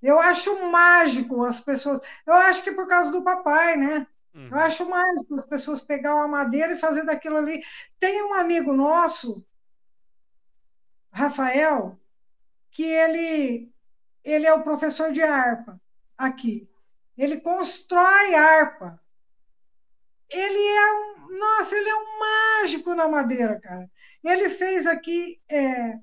Eu 0.00 0.20
acho 0.20 0.70
mágico 0.70 1.44
as 1.44 1.60
pessoas. 1.60 2.00
Eu 2.24 2.34
acho 2.34 2.62
que 2.62 2.70
por 2.70 2.86
causa 2.86 3.10
do 3.10 3.24
papai, 3.24 3.76
né? 3.76 4.06
Uhum. 4.32 4.48
Eu 4.48 4.58
acho 4.58 4.88
mágico 4.88 5.34
as 5.34 5.44
pessoas 5.44 5.82
pegar 5.82 6.14
uma 6.14 6.28
madeira 6.28 6.72
e 6.72 6.78
fazer 6.78 7.04
daquilo 7.04 7.36
ali. 7.36 7.60
Tem 7.98 8.22
um 8.22 8.34
amigo 8.34 8.72
nosso, 8.72 9.44
Rafael, 11.10 11.98
que 12.70 12.84
ele, 12.84 13.72
ele 14.22 14.46
é 14.46 14.54
o 14.54 14.62
professor 14.62 15.10
de 15.10 15.20
harpa 15.20 15.80
aqui. 16.18 16.68
Ele 17.16 17.40
constrói 17.40 18.34
harpa. 18.34 19.00
Ele 20.28 20.58
é 20.58 20.92
um, 20.92 21.38
nossa, 21.38 21.74
ele 21.74 21.88
é 21.88 21.94
um 21.94 22.18
mágico 22.18 22.94
na 22.94 23.08
madeira, 23.08 23.58
cara. 23.60 23.90
Ele 24.22 24.50
fez 24.50 24.86
aqui, 24.86 25.40
é, 25.48 25.98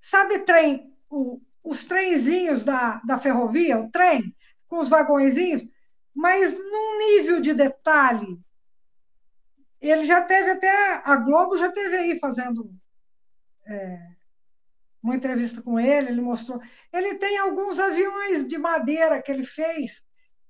sabe 0.00 0.38
trem, 0.40 0.96
o, 1.10 1.40
os 1.62 1.84
trenzinhos 1.84 2.64
da, 2.64 3.02
da 3.04 3.18
ferrovia, 3.18 3.78
o 3.78 3.90
trem, 3.90 4.34
com 4.68 4.78
os 4.78 4.88
vagõezinhos, 4.88 5.68
mas 6.14 6.54
num 6.54 6.98
nível 6.98 7.40
de 7.40 7.52
detalhe. 7.52 8.40
Ele 9.80 10.04
já 10.04 10.22
teve 10.22 10.52
até, 10.52 11.02
a 11.04 11.16
Globo 11.16 11.58
já 11.58 11.70
teve 11.70 11.96
aí 11.96 12.18
fazendo 12.18 12.72
é, 13.66 14.11
uma 15.02 15.16
entrevista 15.16 15.60
com 15.60 15.80
ele, 15.80 16.08
ele 16.08 16.20
mostrou. 16.20 16.60
Ele 16.92 17.16
tem 17.16 17.36
alguns 17.38 17.78
aviões 17.78 18.46
de 18.46 18.56
madeira 18.56 19.20
que 19.20 19.32
ele 19.32 19.42
fez, 19.42 20.02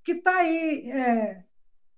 que 0.04 0.12
está 0.12 0.38
aí, 0.38 0.90
é, 0.90 1.44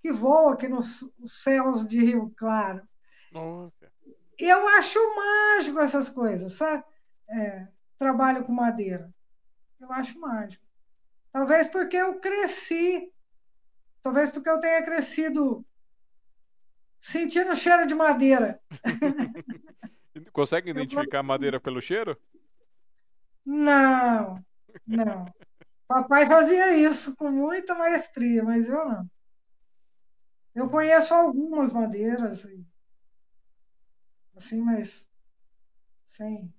que 0.01 0.13
voa 0.13 0.55
aqui 0.55 0.69
nos, 0.69 1.05
céus 1.25 1.87
de 1.87 1.99
Rio 1.99 2.33
Claro. 2.37 2.87
Nossa. 3.33 3.93
Eu 4.39 4.69
acho 4.69 4.99
mágico 5.17 5.81
essas 5.81 6.09
coisas, 6.09 6.55
sabe? 6.55 6.85
É, 7.29 7.67
trabalho 7.99 8.45
com 8.45 8.53
madeira. 8.53 9.13
Eu 9.81 9.91
acho 9.93 10.19
mágico. 10.19 10.63
Talvez 11.33 11.67
porque 11.69 11.97
eu 11.97 12.21
cresci, 12.21 13.13
talvez 14.03 14.31
porque 14.31 14.49
eu 14.49 14.61
tenha 14.61 14.83
crescido 14.85 15.65
sentindo 17.01 17.53
o 17.53 17.57
cheiro 17.57 17.87
de 17.87 17.95
madeira. 17.95 18.61
Consegue 20.33 20.71
identificar 20.71 21.21
a 21.21 21.25
madeira 21.25 21.61
pelo 21.61 21.81
cheiro? 21.81 22.17
Não, 23.45 24.43
não. 24.87 25.27
Papai 25.87 26.27
fazia 26.27 26.77
isso 26.77 27.15
com 27.15 27.31
muita 27.31 27.75
maestria, 27.75 28.43
mas 28.43 28.67
eu 28.67 28.89
não. 28.89 29.11
Eu 30.55 30.69
conheço 30.71 31.13
algumas 31.13 31.73
madeiras, 31.73 32.47
assim, 34.37 34.61
mas 34.61 35.07
sem 36.07 36.53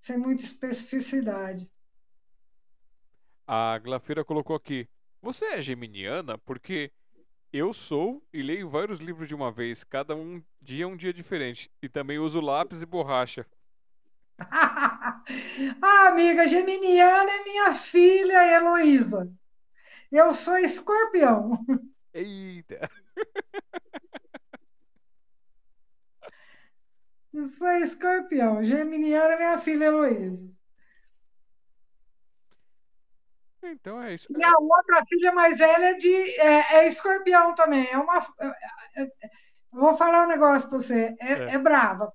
sem 0.00 0.18
muita 0.18 0.42
especificidade. 0.42 1.68
A 3.46 3.78
Glafira 3.78 4.24
colocou 4.24 4.54
aqui: 4.54 4.88
Você 5.22 5.44
é 5.46 5.62
geminiana? 5.62 6.38
Porque 6.38 6.92
eu 7.52 7.72
sou 7.72 8.22
e 8.32 8.42
leio 8.42 8.68
vários 8.68 9.00
livros 9.00 9.28
de 9.28 9.34
uma 9.34 9.50
vez, 9.50 9.82
cada 9.84 10.14
um 10.14 10.42
dia 10.60 10.84
é 10.84 10.86
um 10.86 10.96
dia 10.96 11.12
diferente. 11.12 11.70
E 11.80 11.88
também 11.88 12.18
uso 12.18 12.40
lápis 12.40 12.82
e 12.82 12.86
borracha. 12.86 13.46
ah, 15.82 16.08
amiga, 16.08 16.46
geminiana 16.48 17.30
é 17.30 17.44
minha 17.44 17.74
filha 17.74 18.56
Heloísa. 18.56 19.30
Eu 20.10 20.34
sou 20.34 20.58
escorpião. 20.58 21.58
Eita! 22.12 22.90
Eu 27.32 27.48
sou 27.48 27.68
escorpião. 27.78 28.62
Geminiana 28.62 29.34
é 29.34 29.36
minha 29.36 29.58
filha 29.58 29.86
Heloísa. 29.86 30.54
Então 33.64 34.00
é 34.00 34.14
isso. 34.14 34.28
E 34.30 34.44
a 34.44 34.52
outra 34.60 35.04
filha 35.06 35.32
mais 35.32 35.58
velha 35.58 35.86
é, 35.86 35.94
de, 35.94 36.40
é, 36.40 36.74
é 36.76 36.88
escorpião 36.88 37.54
também. 37.54 37.90
É 37.90 37.98
uma, 37.98 38.24
é, 38.38 39.02
é, 39.02 39.10
vou 39.72 39.96
falar 39.96 40.24
um 40.24 40.28
negócio 40.28 40.68
para 40.68 40.78
você. 40.78 41.16
É, 41.20 41.32
é. 41.32 41.54
é 41.54 41.58
brava. 41.58 42.12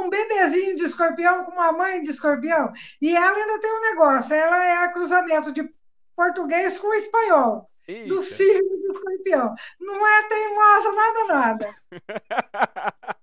Um 0.00 0.08
bebezinho 0.08 0.76
de 0.76 0.84
escorpião 0.84 1.44
com 1.44 1.52
uma 1.52 1.72
mãe 1.72 2.02
de 2.02 2.10
escorpião? 2.10 2.72
E 3.00 3.14
ela 3.14 3.36
ainda 3.36 3.60
tem 3.60 3.72
um 3.72 3.80
negócio. 3.80 4.34
Ela 4.34 4.64
é 4.64 4.76
a 4.78 4.92
cruzamento 4.92 5.52
de 5.52 5.68
português 6.16 6.78
com 6.78 6.92
espanhol. 6.94 7.68
Eita. 7.86 8.14
do 8.14 8.22
signo 8.22 8.78
do 8.78 8.92
escorpião. 8.92 9.54
Não 9.80 10.06
é 10.06 10.28
teimosa, 10.28 10.92
nada, 10.92 11.24
nada. 11.26 11.76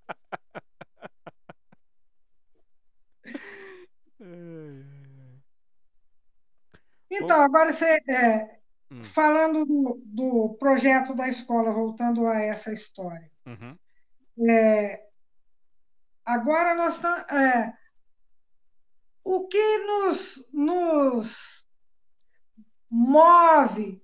Então, 7.12 7.42
agora 7.42 7.74
você, 7.74 7.98
é, 8.08 8.60
hum. 8.92 9.04
falando 9.04 9.66
do, 9.66 10.02
do, 10.06 10.58
projeto 10.60 11.16
da 11.16 11.28
escola, 11.28 11.72
voltando 11.72 12.28
a 12.28 12.40
essa 12.40 12.72
história. 12.72 13.30
Uhum. 13.46 13.76
É, 14.48 15.04
agora 16.26 16.76
nós 16.76 16.96
estamos. 16.96 17.20
É, 17.30 17.74
o 19.24 19.48
que 19.48 19.78
nos, 19.80 20.48
nos 20.54 21.68
move 22.90 24.02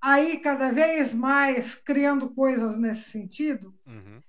aí 0.00 0.38
cada 0.38 0.70
vez 0.72 1.14
mais 1.14 1.76
criando 1.76 2.28
coisas 2.34 2.76
nesse 2.76 3.10
sentido, 3.10 3.74
uhum. 3.86 4.22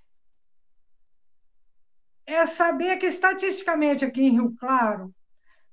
é 2.25 2.45
saber 2.45 2.97
que 2.97 3.07
estatisticamente 3.07 4.05
aqui 4.05 4.21
em 4.21 4.31
Rio 4.31 4.55
Claro 4.55 5.13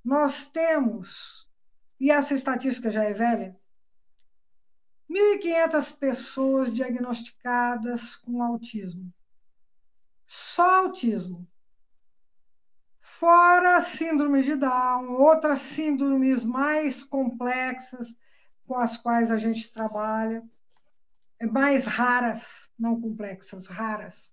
nós 0.04 0.50
temos, 0.50 1.48
e 2.00 2.10
essa 2.10 2.34
estatística 2.34 2.90
já 2.90 3.04
é 3.04 3.12
velha, 3.12 3.56
1.500 5.08 5.98
pessoas 5.98 6.72
diagnosticadas 6.74 8.16
com 8.16 8.42
autismo. 8.42 9.12
Só 10.34 10.86
autismo. 10.86 11.46
Fora 13.02 13.82
síndrome 13.82 14.42
de 14.42 14.56
Down, 14.56 15.12
outras 15.20 15.58
síndromes 15.58 16.42
mais 16.42 17.04
complexas, 17.04 18.16
com 18.66 18.78
as 18.78 18.96
quais 18.96 19.30
a 19.30 19.36
gente 19.36 19.70
trabalha, 19.70 20.42
é 21.38 21.44
mais 21.44 21.84
raras, 21.84 22.42
não 22.78 22.98
complexas, 22.98 23.66
raras. 23.66 24.32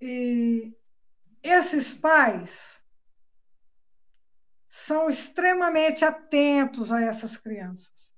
E 0.00 0.76
esses 1.40 1.94
pais 1.94 2.50
são 4.68 5.08
extremamente 5.08 6.04
atentos 6.04 6.90
a 6.90 7.00
essas 7.00 7.36
crianças. 7.36 8.12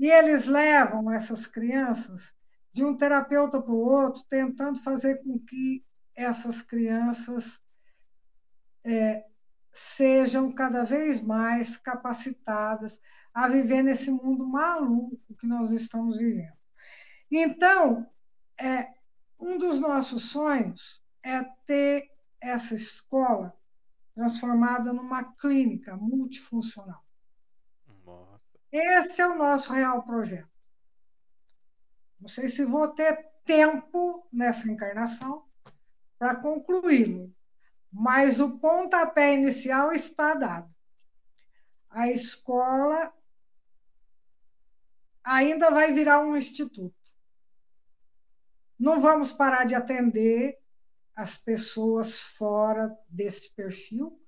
E 0.00 0.10
eles 0.10 0.46
levam 0.46 1.12
essas 1.12 1.46
crianças 1.46 2.34
de 2.74 2.84
um 2.84 2.96
terapeuta 2.96 3.62
para 3.62 3.72
o 3.72 3.78
outro, 3.78 4.24
tentando 4.28 4.82
fazer 4.82 5.22
com 5.22 5.38
que 5.38 5.84
essas 6.14 6.60
crianças 6.60 7.60
é, 8.82 9.24
sejam 9.72 10.52
cada 10.52 10.82
vez 10.82 11.22
mais 11.22 11.76
capacitadas 11.76 13.00
a 13.32 13.48
viver 13.48 13.82
nesse 13.82 14.10
mundo 14.10 14.44
maluco 14.46 15.34
que 15.38 15.46
nós 15.46 15.70
estamos 15.70 16.18
vivendo. 16.18 16.56
Então, 17.30 18.10
é, 18.60 18.92
um 19.38 19.56
dos 19.56 19.78
nossos 19.78 20.30
sonhos 20.30 21.00
é 21.22 21.44
ter 21.64 22.10
essa 22.40 22.74
escola 22.74 23.56
transformada 24.14 24.92
numa 24.92 25.24
clínica 25.34 25.96
multifuncional. 25.96 27.04
Nossa. 28.04 28.40
Esse 28.72 29.22
é 29.22 29.26
o 29.26 29.36
nosso 29.36 29.72
real 29.72 30.02
projeto. 30.02 30.53
Não 32.24 32.28
sei 32.28 32.48
se 32.48 32.64
vou 32.64 32.88
ter 32.88 33.30
tempo 33.44 34.26
nessa 34.32 34.66
encarnação 34.66 35.46
para 36.18 36.34
concluí-lo, 36.34 37.30
mas 37.92 38.40
o 38.40 38.58
pontapé 38.58 39.34
inicial 39.34 39.92
está 39.92 40.32
dado. 40.32 40.74
A 41.90 42.08
escola 42.08 43.12
ainda 45.22 45.70
vai 45.70 45.92
virar 45.92 46.20
um 46.20 46.34
instituto. 46.34 46.96
Não 48.78 49.02
vamos 49.02 49.30
parar 49.30 49.66
de 49.66 49.74
atender 49.74 50.58
as 51.14 51.36
pessoas 51.36 52.20
fora 52.20 52.90
desse 53.06 53.50
perfil, 53.50 54.18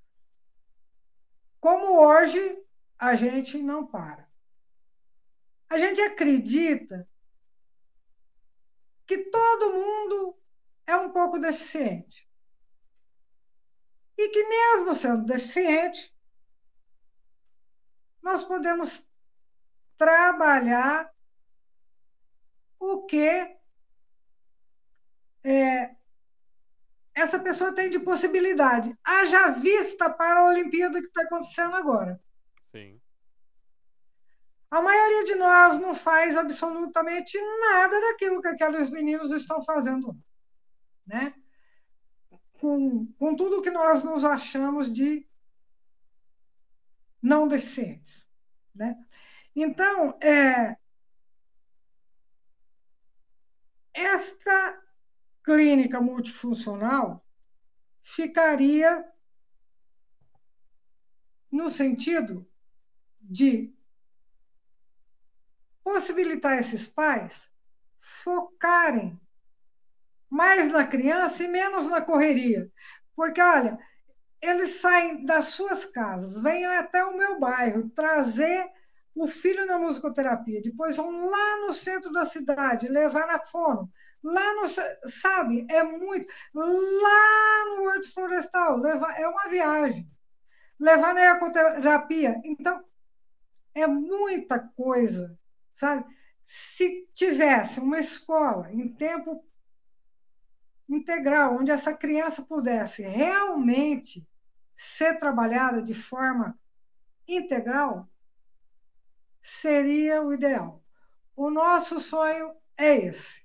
como 1.58 1.98
hoje 1.98 2.62
a 2.98 3.14
gente 3.14 3.56
não 3.56 3.86
para. 3.86 4.28
A 5.70 5.78
gente 5.78 6.02
acredita 6.02 7.08
que 9.06 9.18
todo 9.30 9.72
mundo 9.72 10.36
é 10.86 10.96
um 10.96 11.10
pouco 11.10 11.38
deficiente. 11.38 12.28
E 14.18 14.28
que, 14.30 14.44
mesmo 14.48 14.94
sendo 14.94 15.24
deficiente, 15.24 16.14
nós 18.22 18.42
podemos 18.42 19.06
trabalhar 19.96 21.10
o 22.78 23.04
que 23.06 23.56
é, 25.44 25.94
essa 27.14 27.38
pessoa 27.38 27.74
tem 27.74 27.88
de 27.88 27.98
possibilidade. 28.00 28.96
Haja 29.04 29.50
vista 29.50 30.10
para 30.10 30.40
a 30.40 30.48
Olimpíada 30.48 31.00
que 31.00 31.06
está 31.06 31.22
acontecendo 31.22 31.74
agora. 31.76 32.20
Sim. 32.72 33.00
A 34.76 34.82
maioria 34.82 35.24
de 35.24 35.34
nós 35.34 35.80
não 35.80 35.94
faz 35.94 36.36
absolutamente 36.36 37.40
nada 37.40 37.98
daquilo 37.98 38.42
que 38.42 38.48
aqueles 38.48 38.90
meninos 38.90 39.30
estão 39.30 39.64
fazendo, 39.64 40.14
né? 41.06 41.34
Com, 42.60 43.06
com 43.14 43.34
tudo 43.34 43.62
que 43.62 43.70
nós 43.70 44.04
nos 44.04 44.22
achamos 44.22 44.92
de 44.92 45.26
não 47.22 47.48
deficientes, 47.48 48.28
né? 48.74 49.02
Então, 49.54 50.18
é, 50.20 50.76
esta 53.94 54.82
clínica 55.42 56.02
multifuncional 56.02 57.26
ficaria 58.02 59.10
no 61.50 61.70
sentido 61.70 62.46
de 63.22 63.74
possibilitar 65.86 66.58
esses 66.58 66.88
pais 66.88 67.48
focarem 68.24 69.16
mais 70.28 70.66
na 70.72 70.84
criança 70.84 71.44
e 71.44 71.46
menos 71.46 71.86
na 71.86 72.00
correria. 72.00 72.68
Porque, 73.14 73.40
olha, 73.40 73.78
eles 74.42 74.80
saem 74.80 75.24
das 75.24 75.50
suas 75.50 75.84
casas, 75.84 76.42
vêm 76.42 76.64
até 76.66 77.04
o 77.04 77.16
meu 77.16 77.38
bairro 77.38 77.88
trazer 77.90 78.68
o 79.14 79.28
filho 79.28 79.64
na 79.64 79.78
musicoterapia, 79.78 80.60
depois 80.60 80.96
vão 80.96 81.30
lá 81.30 81.60
no 81.60 81.72
centro 81.72 82.10
da 82.10 82.26
cidade 82.26 82.88
levar 82.88 83.28
na 83.28 83.38
fono, 83.38 83.88
Lá 84.24 84.54
no, 84.54 84.64
sabe, 85.08 85.64
é 85.70 85.84
muito. 85.84 86.26
Lá 86.52 87.64
no 87.76 87.84
Horto 87.84 88.12
Florestal, 88.12 88.78
levar, 88.78 89.16
é 89.20 89.28
uma 89.28 89.48
viagem. 89.48 90.10
Levar 90.80 91.14
na 91.14 91.26
ecoterapia. 91.26 92.40
Então, 92.42 92.84
é 93.72 93.86
muita 93.86 94.58
coisa, 94.58 95.38
sabe? 95.76 96.04
Se 96.46 97.08
tivesse 97.12 97.78
uma 97.78 98.00
escola 98.00 98.72
em 98.72 98.88
tempo 98.88 99.44
integral, 100.88 101.56
onde 101.56 101.70
essa 101.70 101.94
criança 101.94 102.42
pudesse 102.42 103.02
realmente 103.02 104.26
ser 104.76 105.18
trabalhada 105.18 105.82
de 105.82 105.94
forma 105.94 106.58
integral, 107.26 108.08
seria 109.42 110.22
o 110.22 110.32
ideal. 110.32 110.82
O 111.34 111.50
nosso 111.50 112.00
sonho 112.00 112.54
é 112.76 112.96
esse. 112.96 113.44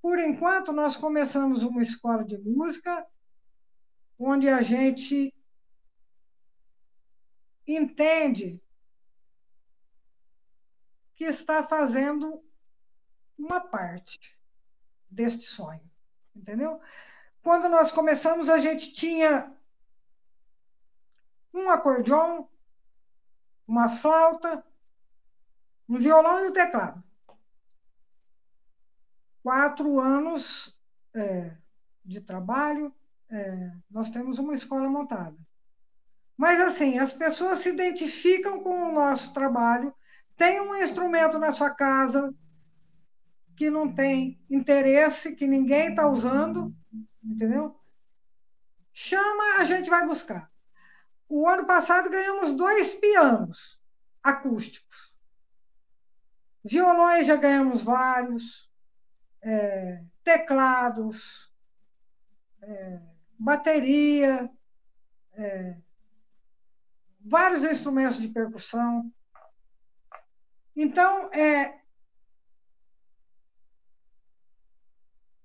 Por 0.00 0.18
enquanto, 0.18 0.72
nós 0.72 0.96
começamos 0.96 1.62
uma 1.62 1.82
escola 1.82 2.24
de 2.24 2.38
música, 2.38 3.06
onde 4.18 4.48
a 4.48 4.60
gente 4.62 5.34
entende 7.66 8.60
que 11.14 11.24
está 11.24 11.62
fazendo 11.62 12.42
uma 13.38 13.60
parte 13.60 14.38
deste 15.10 15.44
sonho, 15.44 15.88
entendeu? 16.34 16.80
Quando 17.42 17.68
nós 17.68 17.92
começamos, 17.92 18.48
a 18.48 18.58
gente 18.58 18.92
tinha 18.92 19.52
um 21.52 21.70
acordeon, 21.70 22.46
uma 23.66 23.88
flauta, 23.88 24.64
um 25.88 25.98
violão 25.98 26.44
e 26.44 26.48
um 26.48 26.52
teclado 26.52 27.04
quatro 29.44 30.00
anos 30.00 30.74
é, 31.12 31.54
de 32.02 32.18
trabalho, 32.22 32.90
é, 33.30 33.72
nós 33.90 34.08
temos 34.08 34.38
uma 34.38 34.54
escola 34.54 34.88
montada. 34.88 35.36
Mas, 36.34 36.58
assim, 36.58 36.98
as 36.98 37.12
pessoas 37.12 37.58
se 37.58 37.68
identificam 37.68 38.60
com 38.60 38.88
o 38.88 38.92
nosso 38.92 39.34
trabalho, 39.34 39.94
tem 40.36 40.60
um 40.60 40.74
instrumento 40.76 41.38
na 41.38 41.52
sua 41.52 41.70
casa 41.70 42.34
que 43.56 43.70
não 43.70 43.92
tem 43.92 44.40
interesse, 44.50 45.34
que 45.34 45.46
ninguém 45.46 45.90
está 45.90 46.08
usando, 46.08 46.74
entendeu? 47.22 47.78
Chama, 48.92 49.58
a 49.58 49.64
gente 49.64 49.88
vai 49.88 50.06
buscar. 50.06 50.50
O 51.28 51.48
ano 51.48 51.66
passado 51.66 52.10
ganhamos 52.10 52.54
dois 52.54 52.94
pianos 52.94 53.80
acústicos. 54.22 55.16
Violões 56.64 57.26
já 57.26 57.36
ganhamos 57.36 57.82
vários 57.82 58.70
é, 59.42 60.02
teclados, 60.22 61.52
é, 62.62 63.00
bateria, 63.38 64.50
é, 65.32 65.76
vários 67.20 67.62
instrumentos 67.62 68.20
de 68.20 68.28
percussão. 68.28 69.12
Então, 70.76 71.30
é, 71.32 71.78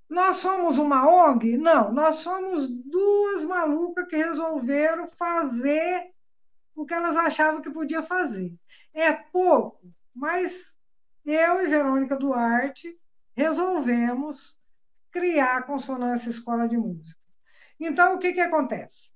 nós 0.09 0.37
somos 0.37 0.79
uma 0.79 1.07
ONG? 1.07 1.57
Não, 1.57 1.93
nós 1.93 2.15
somos 2.15 2.67
duas 2.67 3.43
malucas 3.43 4.07
que 4.07 4.17
resolveram 4.17 5.07
fazer 5.07 6.11
o 6.75 6.85
que 6.85 6.93
elas 6.93 7.15
achavam 7.15 7.61
que 7.61 7.69
podia 7.69 8.01
fazer. 8.01 8.53
É 8.93 9.11
pouco, 9.11 9.93
mas 10.15 10.75
eu 11.25 11.61
e 11.61 11.67
Verônica 11.67 12.15
Duarte 12.15 12.97
resolvemos 13.35 14.57
criar 15.11 15.57
a 15.57 15.63
consonância 15.63 16.29
escola 16.29 16.67
de 16.67 16.77
música. 16.77 17.19
Então, 17.79 18.15
o 18.15 18.19
que, 18.19 18.33
que 18.33 18.41
acontece? 18.41 19.11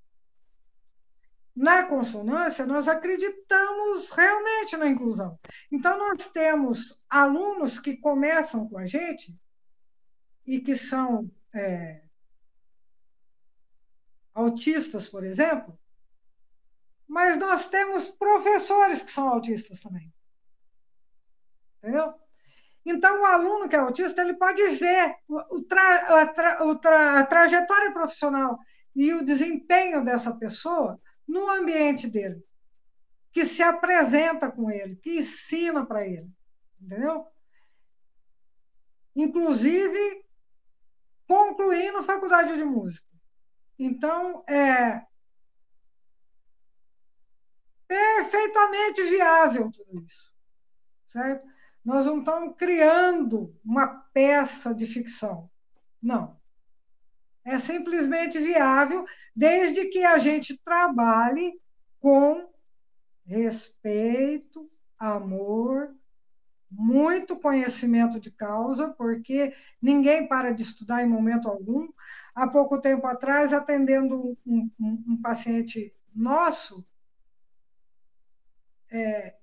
Na 1.56 1.85
consonância, 1.85 2.65
nós 2.65 2.88
acreditamos 2.88 4.09
realmente 4.09 4.75
na 4.75 4.88
inclusão. 4.88 5.40
Então, 5.72 5.98
nós 5.98 6.27
temos 6.30 6.99
alunos 7.07 7.77
que 7.77 7.95
começam 7.98 8.67
com 8.67 8.77
a 8.77 8.88
gente 8.88 9.38
e 10.45 10.59
que 10.59 10.75
são 10.75 11.30
é, 11.53 12.01
autistas, 14.33 15.07
por 15.07 15.23
exemplo, 15.23 15.77
mas 17.07 17.38
nós 17.38 17.69
temos 17.69 18.07
professores 18.07 19.03
que 19.03 19.11
são 19.11 19.27
autistas 19.27 19.80
também. 19.80 20.11
Entendeu? 21.77 22.15
Então, 22.85 23.22
o 23.22 23.25
aluno 23.25 23.69
que 23.69 23.75
é 23.75 23.80
autista 23.80 24.22
ele 24.22 24.33
pode 24.33 24.61
ver 24.72 25.15
o 25.27 25.61
tra, 25.61 26.22
a, 26.22 26.27
tra, 26.27 27.19
a 27.19 27.25
trajetória 27.25 27.93
profissional 27.93 28.57
e 28.95 29.14
o 29.14 29.23
desempenho 29.23 30.03
dessa 30.03 30.33
pessoa 30.33 30.99
no 31.27 31.49
ambiente 31.49 32.07
dele, 32.07 32.43
que 33.31 33.45
se 33.45 33.63
apresenta 33.63 34.51
com 34.51 34.69
ele, 34.69 34.95
que 34.97 35.19
ensina 35.19 35.85
para 35.85 36.05
ele, 36.05 36.29
entendeu? 36.79 37.25
Inclusive 39.15 40.23
concluindo 41.27 42.03
faculdade 42.03 42.55
de 42.55 42.63
música. 42.63 43.07
Então, 43.77 44.43
é 44.47 45.05
perfeitamente 47.87 49.03
viável 49.03 49.71
tudo 49.71 50.03
isso, 50.03 50.33
certo? 51.07 51.47
Nós 51.83 52.05
não 52.05 52.19
estamos 52.19 52.55
criando 52.57 53.59
uma 53.63 53.87
peça 54.13 54.73
de 54.73 54.85
ficção, 54.85 55.49
não. 56.01 56.39
É 57.45 57.57
simplesmente 57.57 58.39
viável 58.39 59.05
desde 59.35 59.85
que 59.85 60.03
a 60.03 60.17
gente 60.17 60.57
trabalhe 60.57 61.59
com 61.99 62.49
respeito, 63.25 64.69
amor, 64.97 65.93
muito 66.69 67.35
conhecimento 67.35 68.19
de 68.19 68.31
causa, 68.31 68.89
porque 68.89 69.53
ninguém 69.81 70.27
para 70.27 70.51
de 70.51 70.63
estudar 70.63 71.03
em 71.03 71.07
momento 71.07 71.47
algum. 71.47 71.89
Há 72.33 72.47
pouco 72.47 72.81
tempo 72.81 73.05
atrás, 73.05 73.53
atendendo 73.53 74.38
um, 74.45 74.69
um, 74.80 75.03
um 75.09 75.22
paciente 75.22 75.93
nosso, 76.15 76.85
é, 78.89 79.35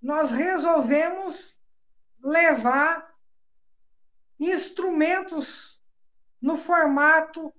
nós 0.00 0.30
resolvemos 0.30 1.56
levar 2.22 3.14
instrumentos 4.38 5.71
no 6.42 6.58
formato 6.58 7.54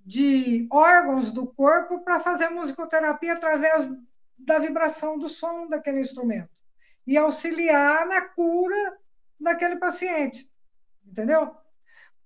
de 0.00 0.68
órgãos 0.70 1.32
do 1.32 1.46
corpo 1.46 2.04
para 2.04 2.20
fazer 2.20 2.50
musicoterapia 2.50 3.32
através 3.32 3.90
da 4.38 4.58
vibração 4.58 5.18
do 5.18 5.28
som 5.28 5.66
daquele 5.66 6.00
instrumento 6.00 6.62
e 7.06 7.16
auxiliar 7.16 8.06
na 8.06 8.28
cura 8.28 8.98
daquele 9.40 9.76
paciente. 9.76 10.48
Entendeu? 11.04 11.56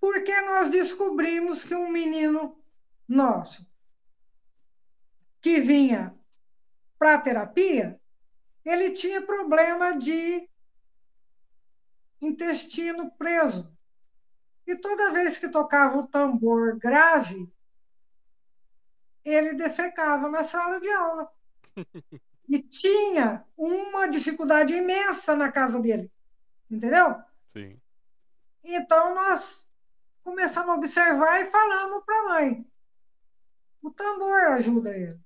Porque 0.00 0.40
nós 0.42 0.68
descobrimos 0.68 1.62
que 1.62 1.74
um 1.74 1.88
menino 1.88 2.60
nosso 3.06 3.70
que 5.40 5.60
vinha 5.60 6.14
para 6.98 7.14
a 7.14 7.20
terapia, 7.20 7.98
ele 8.64 8.90
tinha 8.90 9.22
problema 9.22 9.96
de 9.96 10.46
intestino 12.20 13.10
preso. 13.12 13.74
E 14.66 14.76
toda 14.76 15.12
vez 15.12 15.38
que 15.38 15.48
tocava 15.48 15.98
o 15.98 16.06
tambor 16.06 16.76
grave, 16.78 17.52
ele 19.24 19.54
defecava 19.54 20.28
na 20.28 20.44
sala 20.44 20.80
de 20.80 20.90
aula. 20.90 21.30
E 22.48 22.58
tinha 22.58 23.44
uma 23.56 24.08
dificuldade 24.08 24.74
imensa 24.74 25.36
na 25.36 25.52
casa 25.52 25.78
dele. 25.78 26.10
Entendeu? 26.68 27.14
Sim. 27.52 27.80
Então 28.64 29.14
nós 29.14 29.64
começamos 30.22 30.70
a 30.70 30.74
observar 30.74 31.40
e 31.40 31.50
falamos 31.50 32.04
para 32.04 32.18
a 32.18 32.28
mãe: 32.28 32.66
o 33.80 33.90
tambor 33.90 34.40
ajuda 34.48 34.96
ele 34.96 35.20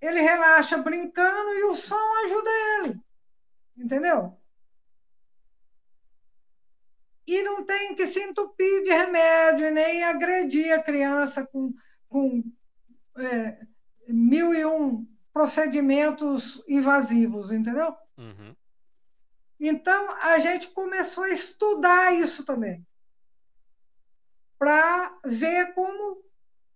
ele 0.00 0.20
relaxa 0.20 0.78
brincando 0.78 1.54
e 1.54 1.64
o 1.64 1.74
som 1.74 2.24
ajuda 2.24 2.50
ele. 2.50 3.00
Entendeu? 3.76 4.37
E 7.28 7.42
não 7.42 7.62
tem 7.62 7.94
que 7.94 8.06
se 8.06 8.20
entupir 8.20 8.82
de 8.84 8.90
remédio, 8.90 9.70
nem 9.70 10.02
agredir 10.02 10.72
a 10.72 10.82
criança 10.82 11.46
com, 11.46 11.74
com 12.08 12.42
é, 13.18 13.58
mil 14.08 14.54
e 14.54 14.64
um 14.64 15.06
procedimentos 15.30 16.64
invasivos, 16.66 17.52
entendeu? 17.52 17.94
Uhum. 18.16 18.56
Então, 19.60 20.10
a 20.22 20.38
gente 20.38 20.68
começou 20.68 21.24
a 21.24 21.28
estudar 21.28 22.14
isso 22.14 22.46
também, 22.46 22.82
para 24.58 25.14
ver 25.22 25.74
como 25.74 26.24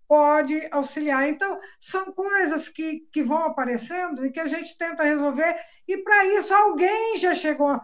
pode 0.06 0.68
auxiliar. 0.70 1.26
Então, 1.30 1.58
são 1.80 2.12
coisas 2.12 2.68
que, 2.68 3.08
que 3.10 3.22
vão 3.22 3.44
aparecendo 3.44 4.26
e 4.26 4.30
que 4.30 4.40
a 4.40 4.46
gente 4.46 4.76
tenta 4.76 5.02
resolver, 5.02 5.58
e 5.88 5.96
para 5.96 6.26
isso 6.26 6.52
alguém 6.52 7.16
já 7.16 7.34
chegou 7.34 7.80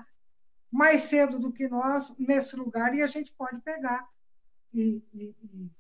mais 0.70 1.02
cedo 1.02 1.38
do 1.38 1.52
que 1.52 1.68
nós 1.68 2.14
nesse 2.18 2.56
lugar 2.56 2.94
e 2.94 3.02
a 3.02 3.06
gente 3.06 3.32
pode 3.32 3.60
pegar 3.60 4.06
e, 4.72 5.02
e, 5.14 5.70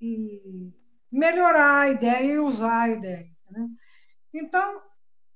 e 0.00 0.72
melhorar 1.10 1.80
a 1.80 1.88
ideia 1.88 2.32
e 2.32 2.38
usar 2.38 2.82
a 2.82 2.88
ideia. 2.90 3.30
Né? 3.50 3.68
Então, 4.32 4.82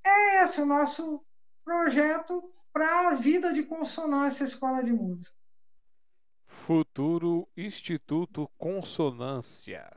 é 0.05 0.43
esse 0.43 0.61
o 0.61 0.67
nosso 0.67 1.25
projeto 1.65 2.53
para 2.73 3.09
a 3.09 3.15
vida 3.15 3.53
de 3.53 3.63
consonância 3.63 4.45
Escola 4.45 4.83
de 4.83 4.93
Música. 4.93 5.37
Futuro 6.47 7.49
Instituto 7.57 8.49
Consonância. 8.57 9.91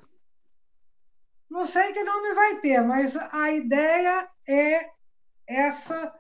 Não 1.49 1.63
sei 1.63 1.93
que 1.93 2.03
nome 2.03 2.33
vai 2.33 2.59
ter, 2.59 2.81
mas 2.81 3.15
a 3.15 3.51
ideia 3.51 4.29
é 4.47 4.91
essa, 5.47 6.13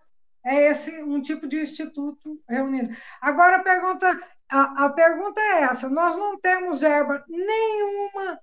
é 0.45 0.71
esse 0.71 1.01
um 1.03 1.21
tipo 1.21 1.47
de 1.47 1.61
instituto 1.61 2.41
reunido. 2.47 2.95
Agora 3.19 3.57
a 3.57 3.63
pergunta, 3.63 4.07
a, 4.49 4.85
a 4.85 4.89
pergunta 4.89 5.41
é 5.41 5.61
essa: 5.63 5.89
nós 5.89 6.15
não 6.15 6.39
temos 6.39 6.81
verba 6.81 7.25
nenhuma 7.27 8.39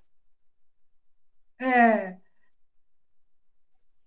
é, 1.60 2.18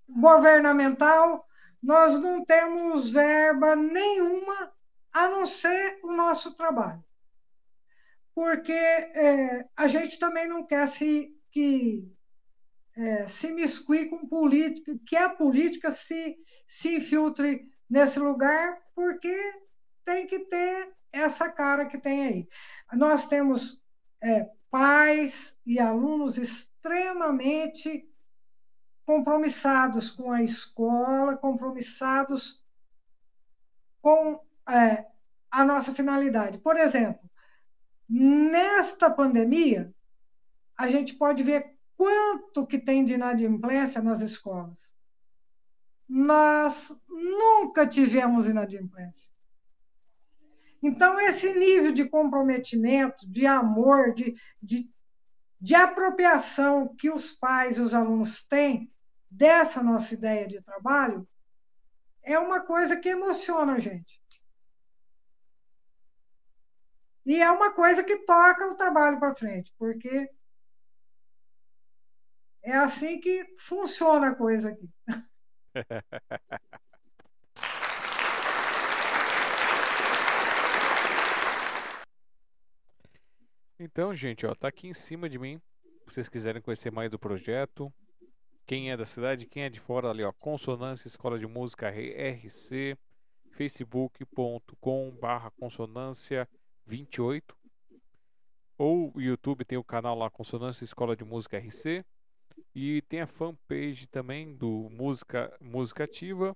governamental, 0.07 1.45
nós 1.81 2.19
não 2.19 2.43
temos 2.45 3.11
verba 3.11 3.75
nenhuma 3.75 4.73
a 5.13 5.29
não 5.29 5.45
ser 5.45 5.99
o 6.03 6.11
nosso 6.11 6.53
trabalho 6.55 7.03
porque 8.35 8.73
é, 8.73 9.65
a 9.77 9.87
gente 9.87 10.19
também 10.19 10.45
não 10.45 10.65
quer 10.67 10.89
se, 10.89 11.33
que, 11.49 12.05
é, 12.97 13.25
se 13.27 13.49
miscuir 13.49 14.09
com 14.09 14.27
política, 14.27 14.99
que 15.07 15.15
a 15.15 15.29
política 15.29 15.89
se, 15.89 16.35
se 16.67 16.97
infiltre 16.97 17.65
nesse 17.89 18.19
lugar, 18.19 18.81
porque 18.95 19.35
tem 20.03 20.27
que 20.27 20.39
ter 20.39 20.93
essa 21.11 21.49
cara 21.49 21.85
que 21.85 21.97
tem 21.97 22.25
aí. 22.25 22.49
Nós 22.93 23.27
temos 23.27 23.81
é, 24.21 24.49
pais 24.69 25.57
e 25.65 25.79
alunos 25.79 26.37
extremamente 26.37 28.07
compromissados 29.05 30.09
com 30.09 30.31
a 30.31 30.41
escola, 30.41 31.37
compromissados 31.37 32.63
com 34.01 34.39
é, 34.67 35.05
a 35.51 35.63
nossa 35.63 35.93
finalidade. 35.93 36.57
Por 36.59 36.77
exemplo, 36.77 37.29
Nesta 38.07 39.09
pandemia, 39.09 39.91
a 40.77 40.87
gente 40.89 41.15
pode 41.15 41.41
ver 41.41 41.75
quanto 41.97 42.65
que 42.65 42.77
tem 42.77 43.03
de 43.03 43.13
inadimplência 43.13 44.01
nas 44.01 44.21
escolas. 44.21 44.79
Nós 46.07 46.91
nunca 47.07 47.87
tivemos 47.87 48.47
inadimplência. 48.47 49.33
Então, 50.81 51.19
esse 51.19 51.51
nível 51.53 51.91
de 51.91 52.07
comprometimento, 52.07 53.27
de 53.27 53.45
amor, 53.47 54.13
de, 54.13 54.35
de, 54.61 54.87
de 55.59 55.73
apropriação 55.73 56.95
que 56.95 57.09
os 57.09 57.31
pais 57.31 57.77
e 57.77 57.81
os 57.81 57.93
alunos 57.93 58.45
têm 58.45 58.91
dessa 59.29 59.81
nossa 59.81 60.13
ideia 60.13 60.47
de 60.47 60.61
trabalho 60.61 61.27
é 62.25 62.37
uma 62.39 62.61
coisa 62.61 62.97
que 62.97 63.09
emociona 63.09 63.73
a 63.73 63.79
gente. 63.79 64.19
E 67.25 67.41
é 67.41 67.49
uma 67.49 67.71
coisa 67.71 68.03
que 68.03 68.17
toca 68.17 68.67
o 68.67 68.75
trabalho 68.75 69.19
para 69.19 69.35
frente, 69.35 69.73
porque 69.77 70.29
é 72.63 72.75
assim 72.75 73.19
que 73.19 73.45
funciona 73.59 74.29
a 74.29 74.35
coisa 74.35 74.69
aqui. 74.69 74.89
Então, 83.77 84.15
gente, 84.15 84.45
ó, 84.45 84.55
tá 84.55 84.69
aqui 84.69 84.87
em 84.87 84.93
cima 84.93 85.29
de 85.29 85.37
mim. 85.37 85.61
Se 86.07 86.13
vocês 86.13 86.29
quiserem 86.29 86.61
conhecer 86.61 86.91
mais 86.91 87.11
do 87.11 87.19
projeto, 87.19 87.93
quem 88.65 88.89
é 88.89 88.95
da 88.95 89.05
cidade, 89.05 89.45
quem 89.45 89.63
é 89.63 89.69
de 89.69 89.81
fora, 89.81 90.09
ali, 90.09 90.23
ó, 90.23 90.31
Consonância 90.31 91.09
Escola 91.09 91.37
de 91.37 91.45
Música 91.45 91.89
RC, 91.89 92.97
facebook.com/barra 93.51 95.51
consonância 95.51 96.47
28. 96.85 97.53
Ou 98.77 99.11
YouTube 99.17 99.65
tem 99.65 99.77
o 99.77 99.83
canal 99.83 100.17
lá 100.17 100.29
Consonância 100.29 100.85
Escola 100.85 101.13
de 101.15 101.25
Música 101.25 101.57
RC. 101.57 102.05
E 102.73 103.01
tem 103.03 103.21
a 103.21 103.27
fanpage 103.27 104.07
também 104.07 104.55
do 104.55 104.89
Música, 104.91 105.55
Música 105.61 106.03
Ativa, 106.03 106.55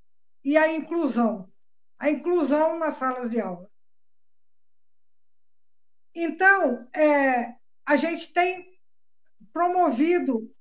e 0.43 0.57
a 0.57 0.71
inclusão, 0.73 1.51
a 1.97 2.09
inclusão 2.09 2.77
nas 2.77 2.97
salas 2.97 3.29
de 3.29 3.39
aula. 3.39 3.69
Então, 6.13 6.87
é, 6.93 7.55
a 7.85 7.95
gente 7.95 8.33
tem 8.33 8.79
promovido 9.53 10.53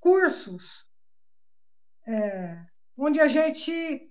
cursos 0.00 0.88
é, 2.06 2.64
onde 2.96 3.20
a 3.20 3.28
gente 3.28 4.09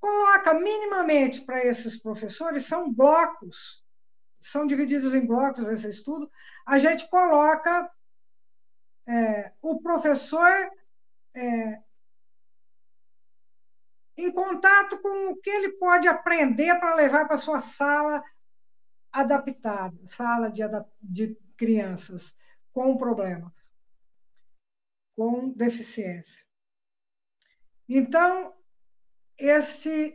coloca 0.00 0.54
minimamente 0.54 1.40
para 1.42 1.64
esses 1.64 2.00
professores, 2.00 2.66
são 2.66 2.92
blocos, 2.92 3.84
são 4.40 4.66
divididos 4.66 5.14
em 5.14 5.26
blocos 5.26 5.66
esse 5.68 5.88
estudo, 5.88 6.30
a 6.66 6.78
gente 6.78 7.08
coloca 7.08 7.90
é, 9.06 9.52
o 9.62 9.80
professor 9.80 10.70
é, 11.34 11.80
em 14.16 14.30
contato 14.32 14.98
com 14.98 15.32
o 15.32 15.36
que 15.36 15.50
ele 15.50 15.72
pode 15.72 16.08
aprender 16.08 16.78
para 16.78 16.94
levar 16.94 17.26
para 17.26 17.36
sua 17.36 17.60
sala 17.60 18.22
adaptada, 19.12 19.96
sala 20.06 20.50
de, 20.50 20.62
de 21.00 21.34
crianças 21.56 22.34
com 22.72 22.96
problemas, 22.96 23.70
com 25.16 25.50
deficiência. 25.50 26.44
Então, 27.88 28.54
esse, 29.38 30.14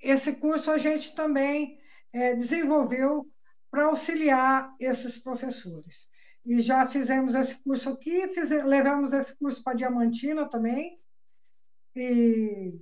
esse 0.00 0.32
curso 0.34 0.70
a 0.70 0.78
gente 0.78 1.14
também 1.14 1.78
é, 2.12 2.34
desenvolveu 2.34 3.30
para 3.70 3.84
auxiliar 3.84 4.74
esses 4.80 5.18
professores. 5.18 6.08
E 6.44 6.60
já 6.60 6.86
fizemos 6.86 7.34
esse 7.34 7.56
curso 7.62 7.90
aqui, 7.90 8.20
levamos 8.64 9.12
esse 9.12 9.36
curso 9.36 9.62
para 9.62 9.76
Diamantina 9.76 10.48
também. 10.48 11.00
E... 11.94 12.78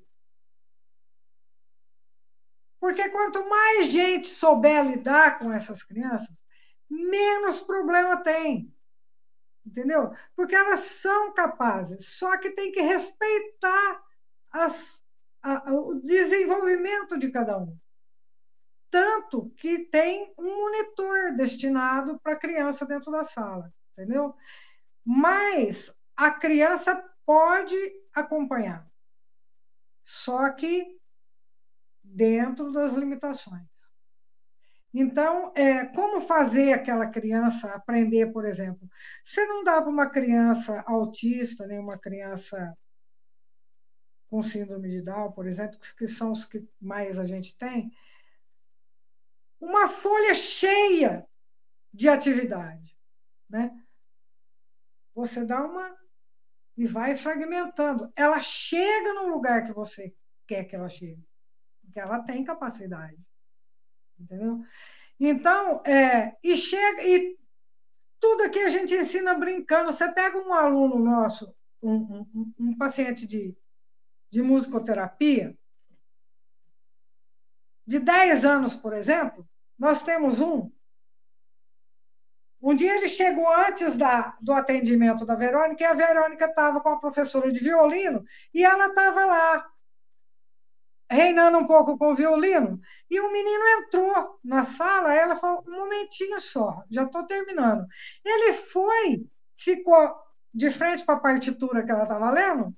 Porque 2.79 3.09
quanto 3.09 3.49
mais 3.49 3.87
gente 3.87 4.27
souber 4.27 4.87
lidar 4.87 5.39
com 5.39 5.51
essas 5.51 5.83
crianças, 5.83 6.29
menos 6.91 7.63
problema 7.63 8.23
tem. 8.23 8.71
Entendeu? 9.65 10.13
Porque 10.37 10.55
elas 10.55 10.81
são 10.81 11.33
capazes, 11.33 12.19
só 12.19 12.37
que 12.37 12.51
tem 12.51 12.71
que 12.71 12.83
respeitar 12.83 14.05
as 14.53 15.03
a, 15.45 15.73
o 15.73 16.01
desenvolvimento 16.01 17.19
de 17.19 17.31
cada 17.31 17.59
um. 17.59 17.79
Tanto 18.91 19.51
que 19.57 19.81
tem 19.81 20.33
um 20.39 20.57
monitor 20.57 21.35
destinado 21.37 22.19
para 22.21 22.33
a 22.33 22.39
criança 22.39 22.87
dentro 22.87 23.13
da 23.13 23.23
sala, 23.23 23.73
entendeu? 23.93 24.35
Mas 25.05 25.93
a 26.17 26.31
criança 26.31 27.05
pode 27.27 27.77
acompanhar, 28.15 28.89
só 30.03 30.49
que 30.51 30.99
dentro 32.03 32.73
das 32.73 32.93
limitações. 32.93 33.69
Então, 34.93 35.53
é, 35.57 35.87
como 35.87 36.21
fazer 36.21 36.73
aquela 36.73 37.09
criança 37.09 37.73
aprender, 37.73 38.33
por 38.33 38.45
exemplo? 38.47 38.89
Você 39.25 39.45
não 39.45 39.65
dá 39.65 39.83
para 39.83 39.91
uma 39.91 40.09
criança 40.09 40.85
autista, 40.87 41.67
nem 41.67 41.81
uma 41.81 41.99
criança 41.99 42.73
com 44.35 44.43
síndrome 44.43 44.89
de 44.89 45.01
Down, 45.01 45.31
por 45.31 45.47
exemplo, 45.47 45.79
que 45.97 46.09
são 46.09 46.33
os 46.33 46.45
que 46.45 46.69
mais 46.81 47.21
a 47.21 47.25
gente 47.25 47.57
tem, 47.57 47.97
uma 49.61 49.89
folha 49.89 50.35
cheia 50.35 51.25
de 51.93 52.09
atividade. 52.09 52.99
Né? 53.49 53.71
Você 55.15 55.45
dá 55.45 55.65
uma 55.65 55.97
e 56.77 56.85
vai 56.85 57.17
fragmentando. 57.17 58.13
Ela 58.17 58.43
chega 58.43 59.15
no 59.15 59.29
lugar 59.29 59.63
que 59.63 59.73
você 59.73 60.13
quer 60.49 60.65
que 60.65 60.75
ela 60.75 60.89
chegue, 60.89 61.25
porque 61.85 62.01
ela 62.01 62.19
tem 62.25 62.43
capacidade. 62.43 63.17
Entendeu? 64.19 64.65
Então, 65.21 65.81
é, 65.87 66.37
e 66.43 66.57
chega, 66.57 67.05
e 67.05 67.39
tudo 68.19 68.43
aqui 68.43 68.59
a 68.59 68.69
gente 68.69 68.93
ensina 68.93 69.33
brincando. 69.35 69.93
Você 69.93 70.11
pega 70.11 70.37
um 70.37 70.53
aluno 70.53 70.99
nosso, 70.99 71.55
um, 71.81 72.27
um, 72.35 72.55
um 72.59 72.77
paciente 72.77 73.29
de 73.29 73.57
de 74.35 74.43
musicoterapia, 74.43 75.57
de 77.87 78.01
10 78.01 78.45
anos, 78.45 78.75
por 78.75 78.93
exemplo, 78.93 79.49
nós 79.79 80.03
temos 80.03 80.41
um. 80.41 80.73
Um 82.61 82.75
dia 82.75 82.97
ele 82.97 83.09
chegou 83.09 83.49
antes 83.55 83.95
da, 83.95 84.37
do 84.41 84.53
atendimento 84.53 85.25
da 85.25 85.37
Verônica 85.37 85.85
e 85.85 85.87
a 85.87 85.95
Verônica 85.95 86.47
estava 86.47 86.81
com 86.81 86.89
a 86.89 86.99
professora 86.99 87.53
de 87.53 87.61
violino 87.61 88.25
e 88.53 88.65
ela 88.65 88.89
estava 88.89 89.25
lá, 89.25 89.71
reinando 91.09 91.59
um 91.59 91.67
pouco 91.69 91.97
com 91.97 92.11
o 92.11 92.17
violino. 92.17 92.81
E 93.09 93.21
o 93.21 93.31
menino 93.31 93.69
entrou 93.79 94.41
na 94.43 94.65
sala, 94.65 95.15
ela 95.15 95.37
falou: 95.37 95.63
um 95.69 95.79
momentinho 95.79 96.41
só, 96.41 96.83
já 96.91 97.05
estou 97.05 97.25
terminando. 97.25 97.87
Ele 98.25 98.55
foi, 98.55 99.29
ficou 99.57 100.13
de 100.53 100.73
frente 100.73 101.05
para 101.05 101.15
a 101.15 101.21
partitura 101.21 101.85
que 101.85 101.93
ela 101.93 102.03
estava 102.03 102.33
lendo 102.33 102.75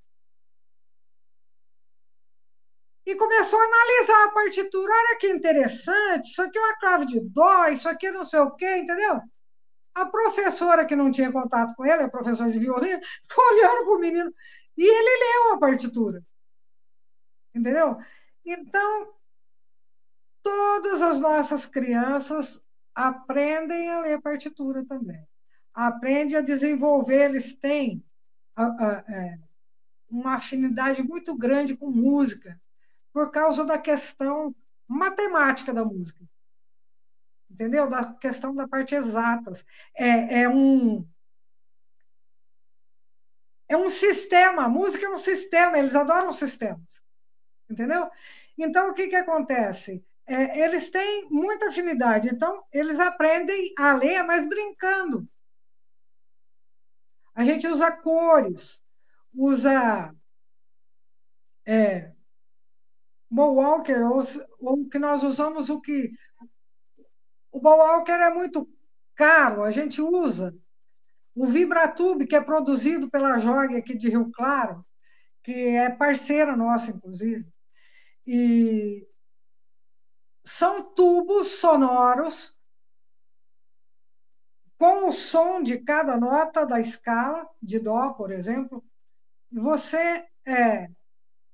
e 3.07 3.15
começou 3.15 3.61
a 3.61 3.65
analisar 3.65 4.25
a 4.25 4.33
partitura. 4.33 4.93
Olha 4.93 5.19
que 5.19 5.31
interessante, 5.31 6.29
isso 6.29 6.43
aqui 6.43 6.59
é 6.59 6.61
uma 6.61 6.79
clave 6.79 7.07
de 7.07 7.21
dó, 7.21 7.69
isso 7.69 7.89
aqui 7.89 8.09
é 8.09 8.13
não 8.13 8.25
sei 8.25 8.41
o 8.41 8.51
quê, 8.51 8.79
entendeu? 8.79 9.23
A 9.95 10.07
professora 10.07 10.85
que 10.85 10.97
não 10.97 11.13
tinha 11.13 11.31
contato 11.31 11.75
com 11.77 11.87
ele, 11.87 12.03
a 12.03 12.11
professora 12.11 12.51
de 12.51 12.59
violino, 12.59 13.01
ficou 13.29 13.45
olhando 13.53 13.85
para 13.85 13.95
o 13.95 14.01
menino 14.01 14.35
e 14.77 14.83
ele 14.83 15.25
leu 15.25 15.55
a 15.55 15.59
partitura. 15.59 16.23
Entendeu? 17.55 17.97
Então, 18.45 19.15
todas 20.43 21.01
as 21.01 21.21
nossas 21.21 21.65
crianças 21.65 22.61
aprendem 22.95 23.89
a 23.89 24.01
ler 24.01 24.21
partitura 24.21 24.85
também. 24.85 25.25
Aprendem 25.73 26.37
a 26.37 26.41
desenvolver, 26.41 27.31
eles 27.31 27.55
têm 27.57 28.05
a, 28.57 28.65
a, 28.65 29.05
é, 29.09 29.39
uma 30.11 30.35
afinidade 30.35 31.03
muito 31.03 31.37
grande 31.37 31.77
com 31.77 31.91
música 31.91 32.59
por 33.17 33.31
causa 33.31 33.65
da 33.65 33.79
questão 33.79 34.55
matemática 34.87 35.73
da 35.73 35.83
música. 35.83 36.23
Entendeu? 37.51 37.89
Da 37.89 38.13
questão 38.13 38.55
da 38.55 38.69
parte 38.69 38.95
exatas. 38.95 39.65
É, 39.95 40.43
é 40.43 40.49
um. 40.51 41.09
É 43.71 43.75
um 43.75 43.89
sistema, 43.89 44.65
a 44.65 44.69
música 44.69 45.07
é 45.07 45.09
um 45.09 45.17
sistema, 45.17 45.79
eles 45.79 45.95
adoram 45.95 46.31
sistemas. 46.31 47.03
Entendeu? 47.71 48.11
Então, 48.59 48.91
o 48.91 48.93
que, 48.93 49.09
que 49.09 49.17
acontece? 49.17 50.05
É, 50.27 50.61
eles 50.61 50.91
têm 50.91 51.27
muita 51.31 51.69
afinidade, 51.69 52.29
então, 52.29 52.67
eles 52.71 53.01
aprendem 53.01 53.73
a 53.79 53.95
ler, 53.95 54.25
mas 54.25 54.47
brincando. 54.47 55.27
A 57.35 57.43
gente 57.43 57.67
usa 57.67 57.91
cores, 57.91 58.79
usa 59.33 60.15
é, 61.65 62.13
Walker, 63.31 64.01
ou, 64.03 64.23
ou 64.61 64.89
que 64.89 64.99
nós 64.99 65.23
usamos 65.23 65.69
o 65.69 65.81
que. 65.81 66.13
O 67.51 67.59
Walker 67.59 68.13
é 68.13 68.33
muito 68.33 68.69
caro, 69.15 69.65
a 69.65 69.71
gente 69.71 70.01
usa. 70.01 70.55
O 71.35 71.47
Vibratube, 71.47 72.27
que 72.27 72.37
é 72.37 72.41
produzido 72.41 73.11
pela 73.11 73.39
Jog 73.39 73.77
aqui 73.77 73.97
de 73.97 74.09
Rio 74.09 74.31
Claro, 74.31 74.85
que 75.43 75.53
é 75.53 75.91
parceira 75.91 76.57
nossa, 76.57 76.91
inclusive. 76.91 77.47
E 78.27 79.07
são 80.45 80.83
tubos 80.95 81.59
sonoros 81.59 82.57
com 84.79 85.09
o 85.09 85.13
som 85.13 85.63
de 85.63 85.79
cada 85.79 86.17
nota 86.17 86.65
da 86.65 86.81
escala 86.81 87.49
de 87.61 87.79
dó, 87.79 88.11
por 88.11 88.31
exemplo. 88.31 88.85
Você 89.51 90.27
é, 90.45 90.91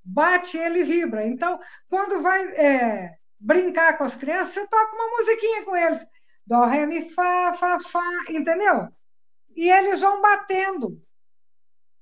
bate 0.05 0.57
ele 0.57 0.85
vibra. 0.85 1.27
Então, 1.27 1.61
quando 1.89 2.23
vai 2.23 2.45
é, 2.55 3.17
brincar 3.39 3.97
com 3.97 4.05
as 4.05 4.17
crianças, 4.17 4.55
você 4.55 4.67
toca 4.67 4.95
uma 4.95 5.19
musiquinha 5.19 5.65
com 5.65 5.77
eles. 5.77 6.05
Dó, 6.47 6.65
ré, 6.67 6.87
mi, 6.87 7.11
fá, 7.15 7.55
fá, 7.55 7.79
fá, 7.81 8.25
entendeu? 8.29 8.89
E 9.55 9.71
eles 9.71 10.01
vão 10.01 10.21
batendo 10.21 11.01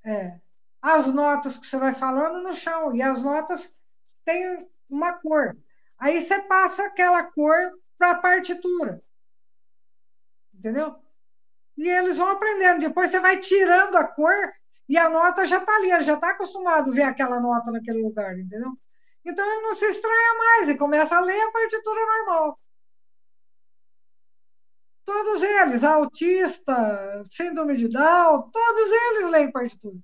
é, 0.04 0.38
as 0.80 1.06
notas 1.12 1.58
que 1.58 1.66
você 1.66 1.76
vai 1.76 1.94
falando 1.94 2.42
no 2.42 2.54
chão. 2.54 2.94
E 2.94 3.02
as 3.02 3.22
notas 3.22 3.74
têm 4.24 4.68
uma 4.88 5.12
cor. 5.14 5.56
Aí 5.98 6.22
você 6.22 6.40
passa 6.42 6.84
aquela 6.84 7.22
cor 7.24 7.78
para 7.98 8.12
a 8.12 8.18
partitura. 8.18 9.02
Entendeu? 10.54 10.96
E 11.76 11.88
eles 11.88 12.18
vão 12.18 12.30
aprendendo. 12.30 12.80
Depois 12.80 13.10
você 13.10 13.20
vai 13.20 13.40
tirando 13.40 13.96
a 13.96 14.06
cor 14.06 14.52
e 14.90 14.98
a 14.98 15.08
nota 15.08 15.46
já 15.46 15.58
está 15.58 15.76
ali, 15.76 15.92
ele 15.92 16.02
já 16.02 16.14
está 16.14 16.30
acostumado 16.30 16.90
a 16.90 16.94
ver 16.94 17.02
aquela 17.02 17.38
nota 17.40 17.70
naquele 17.70 18.02
lugar, 18.02 18.36
entendeu? 18.36 18.72
Então 19.24 19.46
ele 19.48 19.62
não 19.62 19.76
se 19.76 19.86
estranha 19.86 20.34
mais 20.36 20.68
e 20.68 20.76
começa 20.76 21.16
a 21.16 21.20
ler 21.20 21.40
a 21.40 21.52
partitura 21.52 22.00
normal. 22.06 22.60
Todos 25.04 25.42
eles, 25.44 25.84
autista, 25.84 27.22
síndrome 27.30 27.76
de 27.76 27.88
Down, 27.88 28.50
todos 28.50 28.90
eles 28.90 29.30
leem 29.30 29.52
partitura. 29.52 29.96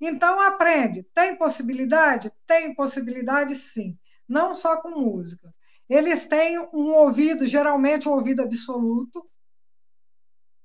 Então 0.00 0.40
aprende. 0.40 1.02
Tem 1.12 1.36
possibilidade? 1.36 2.32
Tem 2.46 2.72
possibilidade 2.76 3.56
sim. 3.56 3.98
Não 4.28 4.54
só 4.54 4.80
com 4.80 4.90
música. 4.90 5.52
Eles 5.88 6.28
têm 6.28 6.60
um 6.60 6.94
ouvido, 6.94 7.44
geralmente 7.44 8.08
um 8.08 8.12
ouvido 8.12 8.42
absoluto, 8.42 9.28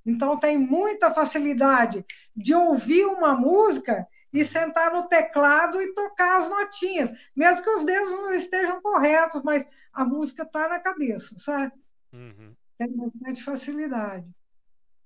então, 0.05 0.37
tem 0.37 0.57
muita 0.57 1.13
facilidade 1.13 2.05
de 2.35 2.53
ouvir 2.53 3.05
uma 3.05 3.35
música 3.35 4.07
e 4.31 4.45
sentar 4.45 4.91
no 4.93 5.07
teclado 5.07 5.81
e 5.81 5.93
tocar 5.93 6.41
as 6.41 6.49
notinhas, 6.49 7.11
mesmo 7.35 7.63
que 7.63 7.69
os 7.69 7.85
dedos 7.85 8.11
não 8.11 8.31
estejam 8.31 8.81
corretos, 8.81 9.41
mas 9.43 9.67
a 9.91 10.05
música 10.05 10.43
está 10.43 10.67
na 10.67 10.79
cabeça, 10.79 11.37
sabe? 11.39 11.73
Uhum. 12.13 12.55
Tem 12.77 12.95
bastante 12.95 13.43
facilidade. 13.43 14.27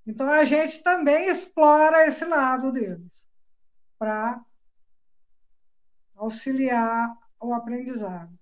Então, 0.06 0.30
a 0.30 0.44
gente 0.44 0.84
também 0.84 1.28
explora 1.28 2.08
esse 2.08 2.26
lado 2.26 2.72
deles 2.72 3.26
para 3.98 4.44
auxiliar 6.16 7.16
o 7.40 7.54
aprendizado. 7.54 8.38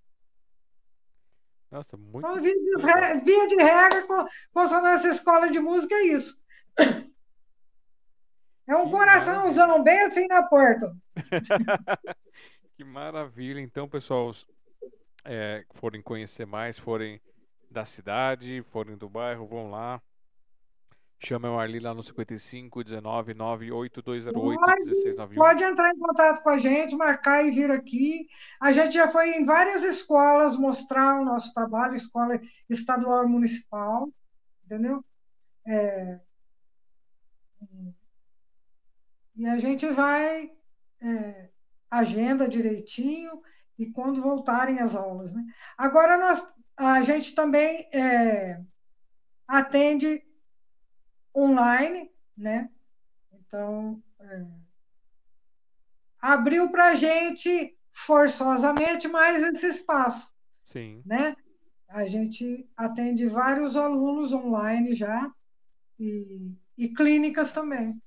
Nossa, 1.70 1.96
muito. 1.96 2.28
Então, 2.28 2.42
via 2.42 2.54
de, 2.54 3.24
via 3.24 3.48
de 3.48 3.56
regra, 3.56 4.04
com, 4.06 4.26
com 4.52 4.88
essa 4.88 5.08
escola 5.08 5.50
de 5.50 5.60
música, 5.60 5.96
é 5.96 6.08
isso. 6.08 6.41
É 8.68 8.76
um 8.76 8.86
que 8.86 8.92
coraçãozão 8.92 9.68
maravilha. 9.68 9.84
bem 9.84 10.02
assim 10.08 10.28
na 10.28 10.44
porta. 10.44 10.96
que 12.78 12.84
maravilha. 12.84 13.60
Então, 13.60 13.88
pessoal, 13.88 14.32
é, 15.26 15.66
forem 15.76 16.02
conhecer 16.02 16.46
mais, 16.46 16.78
forem 16.78 17.22
da 17.70 17.86
cidade, 17.86 18.64
forem 18.72 18.98
do 18.98 19.10
bairro, 19.10 19.46
vão 19.46 19.70
lá. 19.70 20.02
Chama 21.24 21.52
o 21.52 21.60
Arli 21.60 21.80
lá 21.80 21.94
no 21.94 22.02
55 22.02 22.84
19 22.84 23.36
98208 23.36 24.60
1691. 24.60 25.36
Pode 25.36 25.64
entrar 25.64 25.92
em 25.92 26.00
contato 26.00 26.42
com 26.42 26.50
a 26.50 26.58
gente, 26.58 26.96
marcar 26.96 27.46
e 27.46 27.52
vir 27.52 27.70
aqui. 27.70 28.28
A 28.60 28.72
gente 28.72 28.94
já 28.94 29.08
foi 29.12 29.30
em 29.34 29.46
várias 29.46 29.84
escolas 29.84 30.58
mostrar 30.58 31.22
o 31.22 31.26
nosso 31.26 31.54
trabalho, 31.54 31.94
escola 31.94 32.42
estadual 32.68 33.24
e 33.24 33.28
municipal, 33.28 34.10
entendeu? 34.66 35.06
É, 35.68 36.20
e 39.36 39.46
a 39.46 39.58
gente 39.58 39.88
vai, 39.90 40.52
é, 41.02 41.50
agenda 41.90 42.48
direitinho 42.48 43.42
e 43.78 43.88
quando 43.88 44.22
voltarem 44.22 44.80
as 44.80 44.96
aulas. 44.96 45.34
Né? 45.34 45.44
Agora, 45.78 46.18
nós, 46.18 46.48
a 46.78 47.02
gente 47.02 47.34
também 47.34 47.90
é, 47.92 48.62
atende 49.48 50.24
online, 51.36 52.12
né? 52.38 52.70
Então, 53.34 54.02
é, 54.20 54.46
abriu 56.20 56.70
para 56.70 56.90
a 56.90 56.96
gente 56.96 57.76
forçosamente 57.92 59.08
mais 59.08 59.44
esse 59.44 59.68
espaço. 59.68 60.34
Sim. 60.66 61.02
Né? 61.06 61.36
A 61.88 62.06
gente 62.06 62.70
atende 62.78 63.26
vários 63.28 63.76
alunos 63.76 64.32
online 64.32 64.94
já 64.94 65.30
e 66.00 66.54
e 66.82 66.90
clínicas 66.90 67.52
também. 67.52 68.02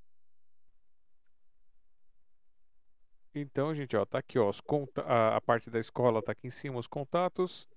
Então, 3.33 3.73
gente, 3.73 3.95
ó, 3.95 4.05
tá 4.05 4.17
aqui, 4.17 4.37
ó, 4.37 4.51
a, 5.05 5.37
a 5.37 5.41
parte 5.41 5.69
da 5.69 5.79
escola 5.79 6.21
tá 6.21 6.33
aqui 6.33 6.47
em 6.47 6.51
cima, 6.51 6.77
os 6.77 6.85
contatos. 6.85 7.69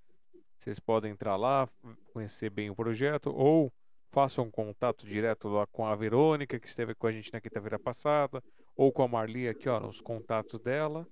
Vocês 0.58 0.80
podem 0.80 1.12
entrar 1.12 1.36
lá, 1.36 1.68
conhecer 2.12 2.50
bem 2.50 2.68
o 2.68 2.74
projeto, 2.74 3.30
ou 3.32 3.72
façam 4.10 4.46
um 4.46 4.50
contato 4.50 5.06
direto 5.06 5.46
lá 5.46 5.68
com 5.68 5.86
a 5.86 5.94
Verônica, 5.94 6.58
que 6.58 6.66
esteve 6.66 6.96
com 6.96 7.06
a 7.06 7.12
gente 7.12 7.32
na 7.32 7.40
quinta-feira 7.40 7.78
passada, 7.78 8.42
ou 8.74 8.90
com 8.90 9.04
a 9.04 9.08
Marli 9.08 9.48
aqui, 9.48 9.68
ó, 9.68 9.78
nos 9.78 10.00
contatos 10.00 10.58
dela. 10.58 11.06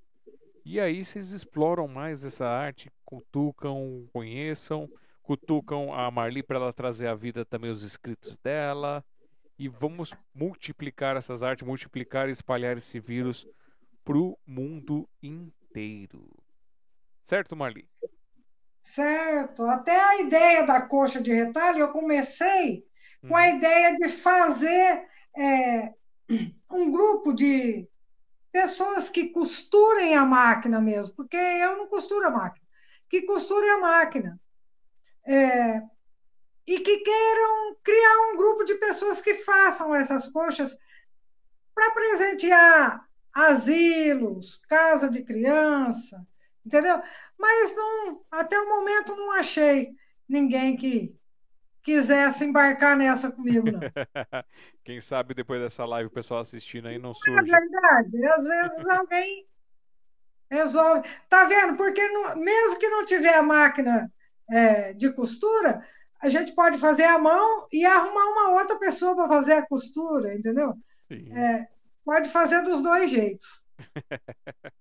E 0.64 0.80
aí 0.80 1.04
vocês 1.04 1.30
exploram 1.30 1.86
mais 1.86 2.24
essa 2.24 2.44
arte, 2.44 2.90
cutucam, 3.04 4.08
conheçam, 4.12 4.90
cutucam 5.22 5.94
a 5.94 6.10
Marli 6.10 6.42
para 6.42 6.56
ela 6.56 6.72
trazer 6.72 7.06
à 7.06 7.14
vida 7.14 7.44
também 7.44 7.70
os 7.70 7.84
escritos 7.84 8.36
dela 8.38 9.04
e 9.58 9.68
vamos 9.68 10.14
multiplicar 10.34 11.16
essas 11.16 11.42
artes, 11.42 11.66
multiplicar 11.66 12.28
e 12.28 12.32
espalhar 12.32 12.76
esse 12.76 13.00
vírus 13.00 13.46
para 14.04 14.18
o 14.18 14.38
mundo 14.46 15.08
inteiro. 15.22 16.28
Certo, 17.24 17.56
Marli? 17.56 17.88
Certo. 18.82 19.64
Até 19.64 19.98
a 19.98 20.20
ideia 20.20 20.64
da 20.64 20.80
coxa 20.80 21.20
de 21.20 21.32
retalho, 21.32 21.80
eu 21.80 21.88
comecei 21.88 22.86
hum. 23.22 23.28
com 23.28 23.36
a 23.36 23.42
uhum. 23.42 23.56
ideia 23.56 23.96
de 23.96 24.08
fazer 24.08 25.06
é, 25.36 25.92
um 26.70 26.90
grupo 26.90 27.32
de 27.32 27.88
pessoas 28.52 29.08
que 29.08 29.28
costurem 29.28 30.14
a 30.14 30.24
máquina 30.24 30.80
mesmo, 30.80 31.14
porque 31.14 31.36
eu 31.36 31.76
não 31.76 31.88
costuro 31.88 32.26
a 32.26 32.30
máquina, 32.30 32.66
que 33.08 33.22
costurem 33.22 33.70
a 33.70 33.78
máquina. 33.78 34.40
É, 35.26 35.82
e 36.66 36.80
que 36.80 36.98
queiram 36.98 37.76
criar 37.82 38.32
um 38.32 38.36
grupo 38.36 38.64
de 38.64 38.74
pessoas 38.74 39.20
que 39.20 39.36
façam 39.36 39.94
essas 39.94 40.28
coxas 40.28 40.76
para 41.74 41.90
presentear 41.92 43.06
asilos, 43.32 44.56
casa 44.68 45.08
de 45.08 45.22
criança, 45.22 46.26
entendeu? 46.64 47.00
Mas 47.38 47.76
não, 47.76 48.22
até 48.30 48.58
o 48.58 48.68
momento 48.68 49.14
não 49.14 49.30
achei 49.32 49.90
ninguém 50.28 50.76
que 50.76 51.14
quisesse 51.82 52.44
embarcar 52.44 52.96
nessa 52.96 53.30
comigo, 53.30 53.70
não. 53.70 53.78
Quem 54.82 55.00
sabe 55.00 55.34
depois 55.34 55.60
dessa 55.60 55.84
live 55.84 56.08
o 56.08 56.12
pessoal 56.12 56.40
assistindo 56.40 56.88
aí 56.88 56.98
não 56.98 57.10
é 57.10 57.14
surge. 57.14 57.52
É 57.52 57.60
verdade, 57.60 58.26
às 58.26 58.44
vezes 58.44 58.88
alguém 58.90 59.46
resolve. 60.50 61.08
Tá 61.28 61.44
vendo? 61.44 61.76
Porque 61.76 62.06
não, 62.08 62.34
mesmo 62.36 62.78
que 62.78 62.88
não 62.88 63.04
tiver 63.04 63.34
a 63.34 63.42
máquina 63.42 64.10
é, 64.50 64.92
de 64.94 65.12
costura, 65.12 65.86
a 66.26 66.28
gente 66.28 66.52
pode 66.52 66.78
fazer 66.78 67.04
a 67.04 67.18
mão 67.18 67.68
e 67.72 67.84
arrumar 67.84 68.24
uma 68.30 68.60
outra 68.60 68.76
pessoa 68.76 69.14
para 69.14 69.28
fazer 69.28 69.52
a 69.52 69.66
costura, 69.66 70.34
entendeu? 70.34 70.74
É, 71.10 71.68
pode 72.04 72.30
fazer 72.30 72.62
dos 72.62 72.82
dois 72.82 73.08
jeitos. 73.08 73.62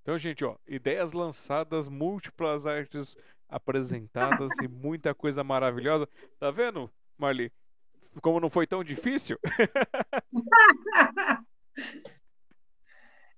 então, 0.00 0.16
gente, 0.16 0.42
ó, 0.42 0.56
ideias 0.66 1.12
lançadas, 1.12 1.86
múltiplas 1.86 2.66
artes 2.66 3.14
apresentadas 3.46 4.50
e 4.62 4.68
muita 4.68 5.14
coisa 5.14 5.44
maravilhosa. 5.44 6.08
Tá 6.40 6.50
vendo, 6.50 6.90
Marli? 7.18 7.52
Como 8.22 8.40
não 8.40 8.48
foi 8.48 8.66
tão 8.66 8.82
difícil? 8.82 9.38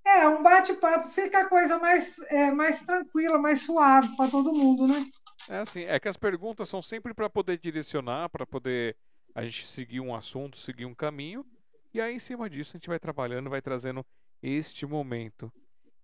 é, 0.04 0.28
um 0.28 0.44
bate-papo 0.44 1.10
fica 1.10 1.40
a 1.40 1.48
coisa 1.48 1.76
mais, 1.80 2.16
é, 2.28 2.52
mais 2.52 2.80
tranquila, 2.82 3.36
mais 3.36 3.62
suave 3.62 4.16
para 4.16 4.30
todo 4.30 4.54
mundo, 4.54 4.86
né? 4.86 5.04
É 5.48 5.58
assim, 5.58 5.82
é 5.82 5.98
que 5.98 6.08
as 6.08 6.16
perguntas 6.16 6.68
são 6.68 6.82
sempre 6.82 7.14
para 7.14 7.30
poder 7.30 7.58
direcionar, 7.58 8.28
para 8.28 8.46
poder 8.46 8.96
a 9.34 9.42
gente 9.44 9.66
seguir 9.66 10.00
um 10.00 10.14
assunto, 10.14 10.58
seguir 10.58 10.84
um 10.84 10.94
caminho, 10.94 11.44
e 11.92 12.00
aí 12.00 12.14
em 12.14 12.18
cima 12.18 12.50
disso 12.50 12.72
a 12.74 12.78
gente 12.78 12.88
vai 12.88 12.98
trabalhando, 12.98 13.48
vai 13.48 13.62
trazendo 13.62 14.04
este 14.42 14.84
momento. 14.84 15.50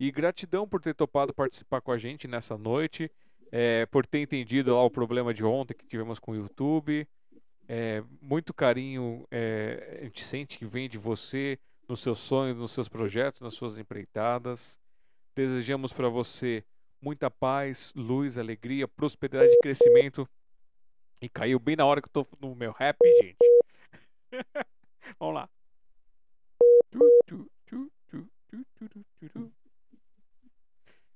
E 0.01 0.11
gratidão 0.11 0.67
por 0.67 0.81
ter 0.81 0.95
topado 0.95 1.35
participar 1.35 1.81
com 1.81 1.93
a 1.93 1.99
gente 1.99 2.27
nessa 2.27 2.57
noite, 2.57 3.11
é, 3.53 3.87
por 3.87 4.07
ter 4.07 4.21
entendido 4.21 4.75
lá 4.75 4.83
o 4.83 4.91
problema 4.91 5.33
de 5.35 5.45
ontem 5.45 5.75
que 5.75 5.87
tivemos 5.87 6.19
com 6.19 6.33
o 6.33 6.37
YouTube. 6.37 7.07
É, 7.69 8.03
muito 8.21 8.53
carinho 8.53 9.27
é, 9.31 9.99
a 10.01 10.05
gente 10.05 10.25
sente 10.25 10.59
que 10.59 10.67
vem 10.67 10.89
de 10.89 10.99
você, 10.99 11.59
nos 11.89 12.01
seus 12.01 12.19
sonhos, 12.19 12.57
nos 12.57 12.73
seus 12.73 12.89
projetos, 12.89 13.41
nas 13.41 13.55
suas 13.55 13.79
empreitadas. 13.79 14.79
Desejamos 15.35 15.93
para 15.93 16.09
você 16.09 16.65
muita 17.05 17.31
paz, 17.31 17.93
luz, 17.95 18.39
alegria, 18.39 18.89
prosperidade 18.89 19.53
e 19.53 19.59
crescimento. 19.59 20.27
E 21.21 21.29
caiu 21.29 21.59
bem 21.59 21.77
na 21.77 21.85
hora 21.85 22.01
que 22.01 22.09
eu 22.09 22.25
tô 22.25 22.27
no 22.41 22.55
meu 22.55 22.73
rap, 22.73 22.97
gente. 23.21 23.37
Vamos 25.21 25.35
lá. 25.35 25.49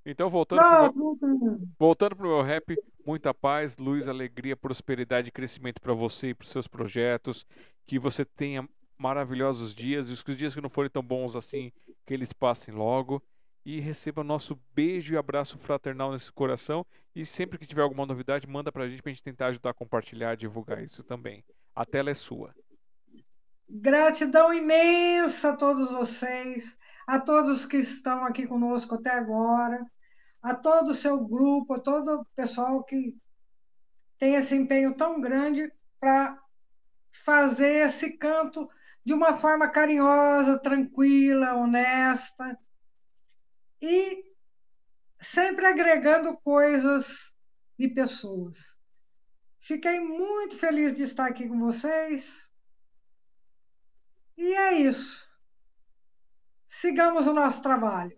Então, 0.05 0.28
voltando 0.28 0.60
pro, 0.62 1.60
voltando 1.78 2.17
pro 2.17 2.28
meu 2.28 2.42
rap, 2.42 2.76
muita 3.05 3.33
paz, 3.33 3.76
luz, 3.78 4.08
alegria, 4.08 4.57
prosperidade 4.57 5.28
e 5.28 5.33
crescimento 5.33 5.81
para 5.81 5.94
você 5.94 6.28
e 6.28 6.34
para 6.34 6.47
seus 6.47 6.68
projetos. 6.68 7.47
Que 7.86 7.99
você 7.99 8.25
tenha 8.26 8.68
maravilhosos 8.99 9.75
dias 9.75 10.08
e 10.08 10.12
os 10.12 10.23
dias 10.36 10.55
que 10.55 10.60
não 10.60 10.68
forem 10.68 10.91
tão 10.91 11.02
bons 11.02 11.34
assim, 11.34 11.73
que 12.05 12.12
eles 12.12 12.33
passem 12.33 12.75
logo. 12.75 13.23
E 13.68 13.80
receba 13.80 14.24
nosso 14.24 14.58
beijo 14.74 15.12
e 15.12 15.18
abraço 15.18 15.58
fraternal 15.58 16.10
nesse 16.10 16.32
coração. 16.32 16.86
E 17.14 17.26
sempre 17.26 17.58
que 17.58 17.66
tiver 17.66 17.82
alguma 17.82 18.06
novidade, 18.06 18.47
manda 18.47 18.72
pra 18.72 18.88
gente 18.88 19.02
pra 19.02 19.12
gente 19.12 19.22
tentar 19.22 19.48
ajudar 19.48 19.68
a 19.68 19.74
compartilhar, 19.74 20.38
divulgar 20.38 20.82
isso 20.82 21.02
também. 21.05 21.44
A 21.74 21.84
tela 21.84 22.08
é 22.08 22.14
sua. 22.14 22.55
Gratidão 23.68 24.55
imensa 24.55 25.50
a 25.50 25.55
todos 25.55 25.90
vocês, 25.90 26.78
a 27.06 27.20
todos 27.20 27.66
que 27.66 27.76
estão 27.76 28.24
aqui 28.24 28.47
conosco 28.47 28.94
até 28.94 29.10
agora, 29.10 29.84
a 30.42 30.55
todo 30.55 30.92
o 30.92 30.94
seu 30.94 31.22
grupo, 31.22 31.74
a 31.74 31.78
todo 31.78 32.22
o 32.22 32.24
pessoal 32.34 32.82
que 32.82 33.14
tem 34.18 34.36
esse 34.36 34.56
empenho 34.56 34.94
tão 34.94 35.20
grande 35.20 35.70
para 36.00 36.42
fazer 37.12 37.86
esse 37.86 38.16
canto 38.16 38.66
de 39.05 39.12
uma 39.12 39.36
forma 39.36 39.68
carinhosa, 39.68 40.58
tranquila, 40.58 41.55
honesta 41.55 42.58
e 43.81 44.24
sempre 45.20 45.66
agregando 45.66 46.36
coisas 46.39 47.32
e 47.78 47.89
pessoas. 47.89 48.58
Fiquei 49.60 50.00
muito 50.00 50.57
feliz 50.57 50.94
de 50.94 51.02
estar 51.02 51.26
aqui 51.26 51.48
com 51.48 51.58
vocês. 51.58 52.48
E 54.36 54.55
é 54.55 54.74
isso. 54.74 55.26
Sigamos 56.68 57.26
o 57.26 57.34
nosso 57.34 57.60
trabalho. 57.60 58.16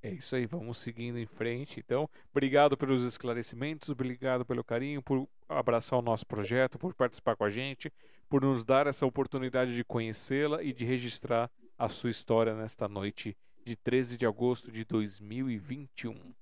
É 0.00 0.10
isso 0.10 0.36
aí, 0.36 0.46
vamos 0.46 0.78
seguindo 0.78 1.18
em 1.18 1.26
frente. 1.26 1.80
Então, 1.80 2.08
obrigado 2.30 2.76
pelos 2.76 3.02
esclarecimentos, 3.02 3.88
obrigado 3.88 4.46
pelo 4.46 4.64
carinho, 4.64 5.02
por 5.02 5.28
abraçar 5.48 5.98
o 5.98 6.02
nosso 6.02 6.26
projeto, 6.26 6.78
por 6.78 6.94
participar 6.94 7.36
com 7.36 7.44
a 7.44 7.50
gente, 7.50 7.92
por 8.28 8.42
nos 8.42 8.64
dar 8.64 8.86
essa 8.86 9.04
oportunidade 9.04 9.74
de 9.74 9.84
conhecê-la 9.84 10.62
e 10.62 10.72
de 10.72 10.84
registrar 10.84 11.50
a 11.76 11.88
sua 11.88 12.10
história 12.10 12.54
nesta 12.54 12.88
noite 12.88 13.36
de 13.68 13.76
13 13.76 14.16
de 14.16 14.24
agosto 14.24 14.72
de 14.72 14.82
2021. 14.82 16.34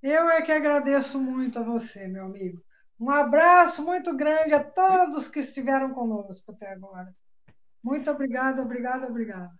Eu 0.00 0.30
é 0.30 0.40
que 0.40 0.52
agradeço 0.52 1.18
muito 1.18 1.58
a 1.58 1.62
você, 1.62 2.06
meu 2.06 2.26
amigo. 2.26 2.62
Um 2.98 3.10
abraço 3.10 3.82
muito 3.82 4.16
grande 4.16 4.54
a 4.54 4.62
todos 4.62 5.26
que 5.26 5.40
estiveram 5.40 5.92
conosco 5.92 6.52
até 6.52 6.72
agora. 6.72 7.12
Muito 7.82 8.08
obrigado, 8.10 8.62
obrigado, 8.62 9.06
obrigado. 9.06 9.50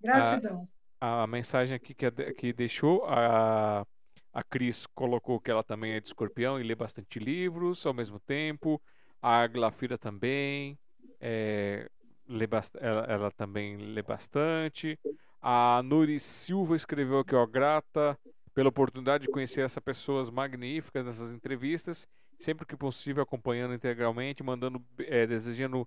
Gratidão. 0.00 0.66
A, 0.98 1.24
a 1.24 1.26
mensagem 1.26 1.76
aqui 1.76 1.94
que, 1.94 2.10
que 2.32 2.52
deixou, 2.52 3.04
a, 3.04 3.84
a 4.32 4.42
Cris 4.44 4.86
colocou 4.86 5.38
que 5.38 5.50
ela 5.50 5.62
também 5.62 5.92
é 5.92 6.00
de 6.00 6.06
escorpião 6.06 6.58
e 6.58 6.62
lê 6.62 6.74
bastante 6.74 7.18
livros 7.18 7.84
ao 7.84 7.92
mesmo 7.92 8.18
tempo. 8.18 8.80
A 9.20 9.46
Glafira 9.46 9.98
também. 9.98 10.78
É, 11.20 11.90
lê 12.28 12.48
ela, 12.80 13.04
ela, 13.04 13.30
também 13.30 13.76
lê 13.76 14.02
bastante. 14.02 14.98
A 15.40 15.80
Nuri 15.82 16.20
Silva 16.20 16.76
escreveu 16.76 17.20
aqui, 17.20 17.34
ó, 17.34 17.46
grata 17.46 18.18
pela 18.54 18.68
oportunidade 18.68 19.24
de 19.24 19.32
conhecer 19.32 19.62
essas 19.62 19.82
pessoas 19.82 20.30
magníficas 20.30 21.04
nessas 21.04 21.30
entrevistas 21.30 22.08
sempre 22.38 22.64
que 22.64 22.76
possível 22.76 23.22
acompanhando 23.22 23.74
integralmente, 23.74 24.42
mandando, 24.42 24.82
é, 25.00 25.26
desejando 25.26 25.86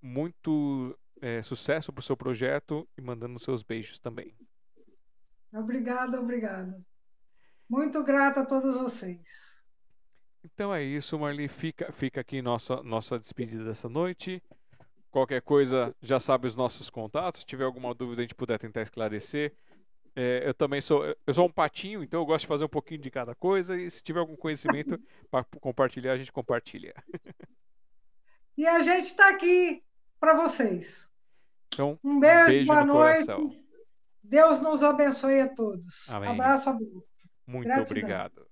muito 0.00 0.96
é, 1.20 1.42
sucesso 1.42 1.92
para 1.92 2.00
o 2.00 2.04
seu 2.04 2.16
projeto 2.16 2.86
e 2.96 3.00
mandando 3.00 3.38
seus 3.38 3.62
beijos 3.62 3.98
também. 3.98 4.34
Obrigada, 5.52 6.20
obrigada. 6.20 6.78
Muito 7.68 8.02
grata 8.04 8.40
a 8.40 8.46
todos 8.46 8.76
vocês. 8.76 9.20
Então 10.44 10.72
é 10.72 10.82
isso, 10.82 11.18
Marli. 11.18 11.48
Fica, 11.48 11.90
fica 11.92 12.20
aqui 12.20 12.40
nossa, 12.40 12.82
nossa 12.82 13.18
despedida 13.18 13.64
dessa 13.64 13.88
noite. 13.88 14.42
Qualquer 15.16 15.40
coisa, 15.40 15.96
já 16.02 16.20
sabe 16.20 16.46
os 16.46 16.54
nossos 16.54 16.90
contatos. 16.90 17.40
Se 17.40 17.46
tiver 17.46 17.64
alguma 17.64 17.94
dúvida, 17.94 18.20
a 18.20 18.24
gente 18.24 18.34
puder 18.34 18.58
tentar 18.58 18.82
esclarecer. 18.82 19.50
É, 20.14 20.46
eu 20.46 20.52
também 20.52 20.82
sou, 20.82 21.06
eu 21.26 21.32
sou 21.32 21.46
um 21.46 21.50
patinho, 21.50 22.02
então 22.02 22.20
eu 22.20 22.26
gosto 22.26 22.42
de 22.42 22.46
fazer 22.48 22.66
um 22.66 22.68
pouquinho 22.68 23.00
de 23.00 23.10
cada 23.10 23.34
coisa 23.34 23.80
e 23.80 23.90
se 23.90 24.02
tiver 24.02 24.20
algum 24.20 24.36
conhecimento 24.36 25.00
para 25.30 25.42
compartilhar, 25.58 26.12
a 26.12 26.18
gente 26.18 26.30
compartilha. 26.30 26.92
E 28.58 28.66
a 28.66 28.82
gente 28.82 29.06
está 29.06 29.30
aqui 29.30 29.82
para 30.20 30.34
vocês. 30.34 31.08
Então, 31.72 31.98
um 32.04 32.20
beijo, 32.20 32.46
beijo 32.48 32.66
boa 32.66 32.84
noite. 32.84 33.24
Coração. 33.24 33.56
Deus 34.22 34.60
nos 34.60 34.82
abençoe 34.82 35.40
a 35.40 35.48
todos. 35.48 36.10
Amém. 36.10 36.28
Abraço 36.28 36.68
a 36.68 36.74
Muito 37.46 37.68
Gratidão. 37.68 37.84
obrigado. 37.84 38.46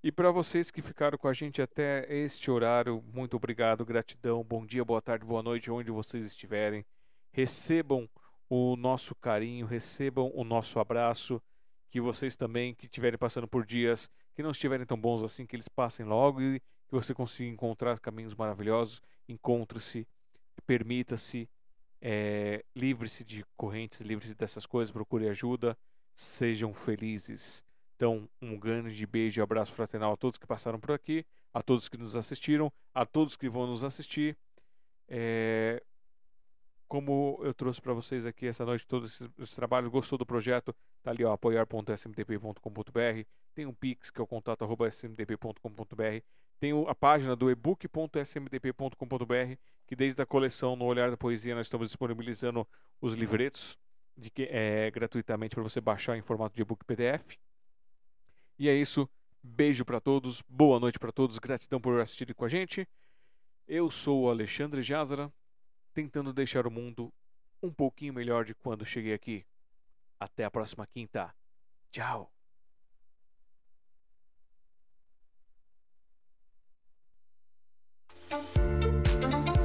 E 0.00 0.12
para 0.12 0.30
vocês 0.30 0.70
que 0.70 0.80
ficaram 0.80 1.18
com 1.18 1.26
a 1.26 1.32
gente 1.32 1.60
até 1.60 2.06
este 2.08 2.52
horário, 2.52 3.02
muito 3.12 3.36
obrigado, 3.36 3.84
gratidão, 3.84 4.44
bom 4.44 4.64
dia, 4.64 4.84
boa 4.84 5.02
tarde, 5.02 5.24
boa 5.24 5.42
noite, 5.42 5.72
onde 5.72 5.90
vocês 5.90 6.24
estiverem. 6.24 6.86
Recebam 7.32 8.08
o 8.48 8.76
nosso 8.76 9.12
carinho, 9.16 9.66
recebam 9.66 10.30
o 10.34 10.44
nosso 10.44 10.78
abraço, 10.78 11.42
que 11.90 12.00
vocês 12.00 12.36
também 12.36 12.76
que 12.76 12.86
estiverem 12.86 13.18
passando 13.18 13.48
por 13.48 13.66
dias 13.66 14.08
que 14.36 14.42
não 14.42 14.52
estiverem 14.52 14.86
tão 14.86 14.96
bons 14.96 15.20
assim, 15.24 15.44
que 15.44 15.56
eles 15.56 15.66
passem 15.66 16.06
logo 16.06 16.40
e 16.40 16.60
que 16.60 16.92
você 16.92 17.12
consiga 17.12 17.50
encontrar 17.50 17.98
caminhos 17.98 18.36
maravilhosos, 18.36 19.02
encontre-se, 19.28 20.06
permita-se, 20.64 21.50
é, 22.00 22.64
livre-se 22.72 23.24
de 23.24 23.44
correntes, 23.56 24.00
livre-se 24.00 24.36
dessas 24.36 24.64
coisas, 24.64 24.92
procure 24.92 25.28
ajuda, 25.28 25.76
sejam 26.14 26.72
felizes. 26.72 27.64
Então, 27.98 28.26
um 28.40 28.56
grande 28.56 29.04
beijo 29.08 29.40
e 29.40 29.42
abraço 29.42 29.74
fraternal 29.74 30.12
a 30.12 30.16
todos 30.16 30.38
que 30.38 30.46
passaram 30.46 30.78
por 30.78 30.92
aqui, 30.92 31.26
a 31.52 31.60
todos 31.60 31.88
que 31.88 31.96
nos 31.96 32.14
assistiram, 32.14 32.72
a 32.94 33.04
todos 33.04 33.34
que 33.34 33.48
vão 33.48 33.66
nos 33.66 33.82
assistir. 33.82 34.36
É, 35.08 35.82
como 36.86 37.40
eu 37.42 37.52
trouxe 37.52 37.82
para 37.82 37.92
vocês 37.92 38.24
aqui 38.24 38.46
essa 38.46 38.64
noite 38.64 38.86
todos 38.86 39.20
esses, 39.36 39.52
trabalhos, 39.52 39.90
gostou 39.90 40.16
do 40.16 40.24
projeto, 40.24 40.72
tá 41.02 41.10
ali 41.10 41.24
ó, 41.24 41.32
apoiar.smdp.com.br, 41.32 43.26
tem 43.52 43.66
um 43.66 43.74
pix 43.74 44.12
que 44.12 44.20
é 44.20 44.22
o 44.22 44.28
contato 44.28 44.62
tem 46.60 46.72
a 46.86 46.94
página 46.94 47.34
do 47.34 47.50
ebook.smdp.com.br, 47.50 49.56
que 49.88 49.96
desde 49.96 50.22
a 50.22 50.26
coleção 50.26 50.76
No 50.76 50.84
Olhar 50.84 51.10
da 51.10 51.16
Poesia 51.16 51.56
nós 51.56 51.66
estamos 51.66 51.88
disponibilizando 51.88 52.64
os 53.00 53.14
livretos 53.14 53.76
de 54.16 54.30
que 54.30 54.44
é 54.44 54.88
gratuitamente 54.92 55.56
para 55.56 55.64
você 55.64 55.80
baixar 55.80 56.16
em 56.16 56.22
formato 56.22 56.54
de 56.54 56.62
ebook 56.62 56.84
PDF. 56.84 57.36
E 58.58 58.68
é 58.68 58.74
isso. 58.74 59.08
Beijo 59.42 59.84
para 59.84 60.00
todos, 60.00 60.42
boa 60.48 60.80
noite 60.80 60.98
para 60.98 61.12
todos, 61.12 61.38
gratidão 61.38 61.80
por 61.80 62.00
assistirem 62.00 62.34
com 62.34 62.44
a 62.44 62.48
gente. 62.48 62.86
Eu 63.66 63.90
sou 63.90 64.24
o 64.24 64.30
Alexandre 64.30 64.82
Jazara 64.82 65.32
tentando 65.94 66.32
deixar 66.32 66.66
o 66.66 66.70
mundo 66.70 67.12
um 67.62 67.72
pouquinho 67.72 68.14
melhor 68.14 68.44
de 68.44 68.54
quando 68.54 68.84
cheguei 68.84 69.14
aqui. 69.14 69.44
Até 70.18 70.44
a 70.44 70.50
próxima 70.50 70.86
quinta. 70.86 71.34
Tchau! 71.90 72.37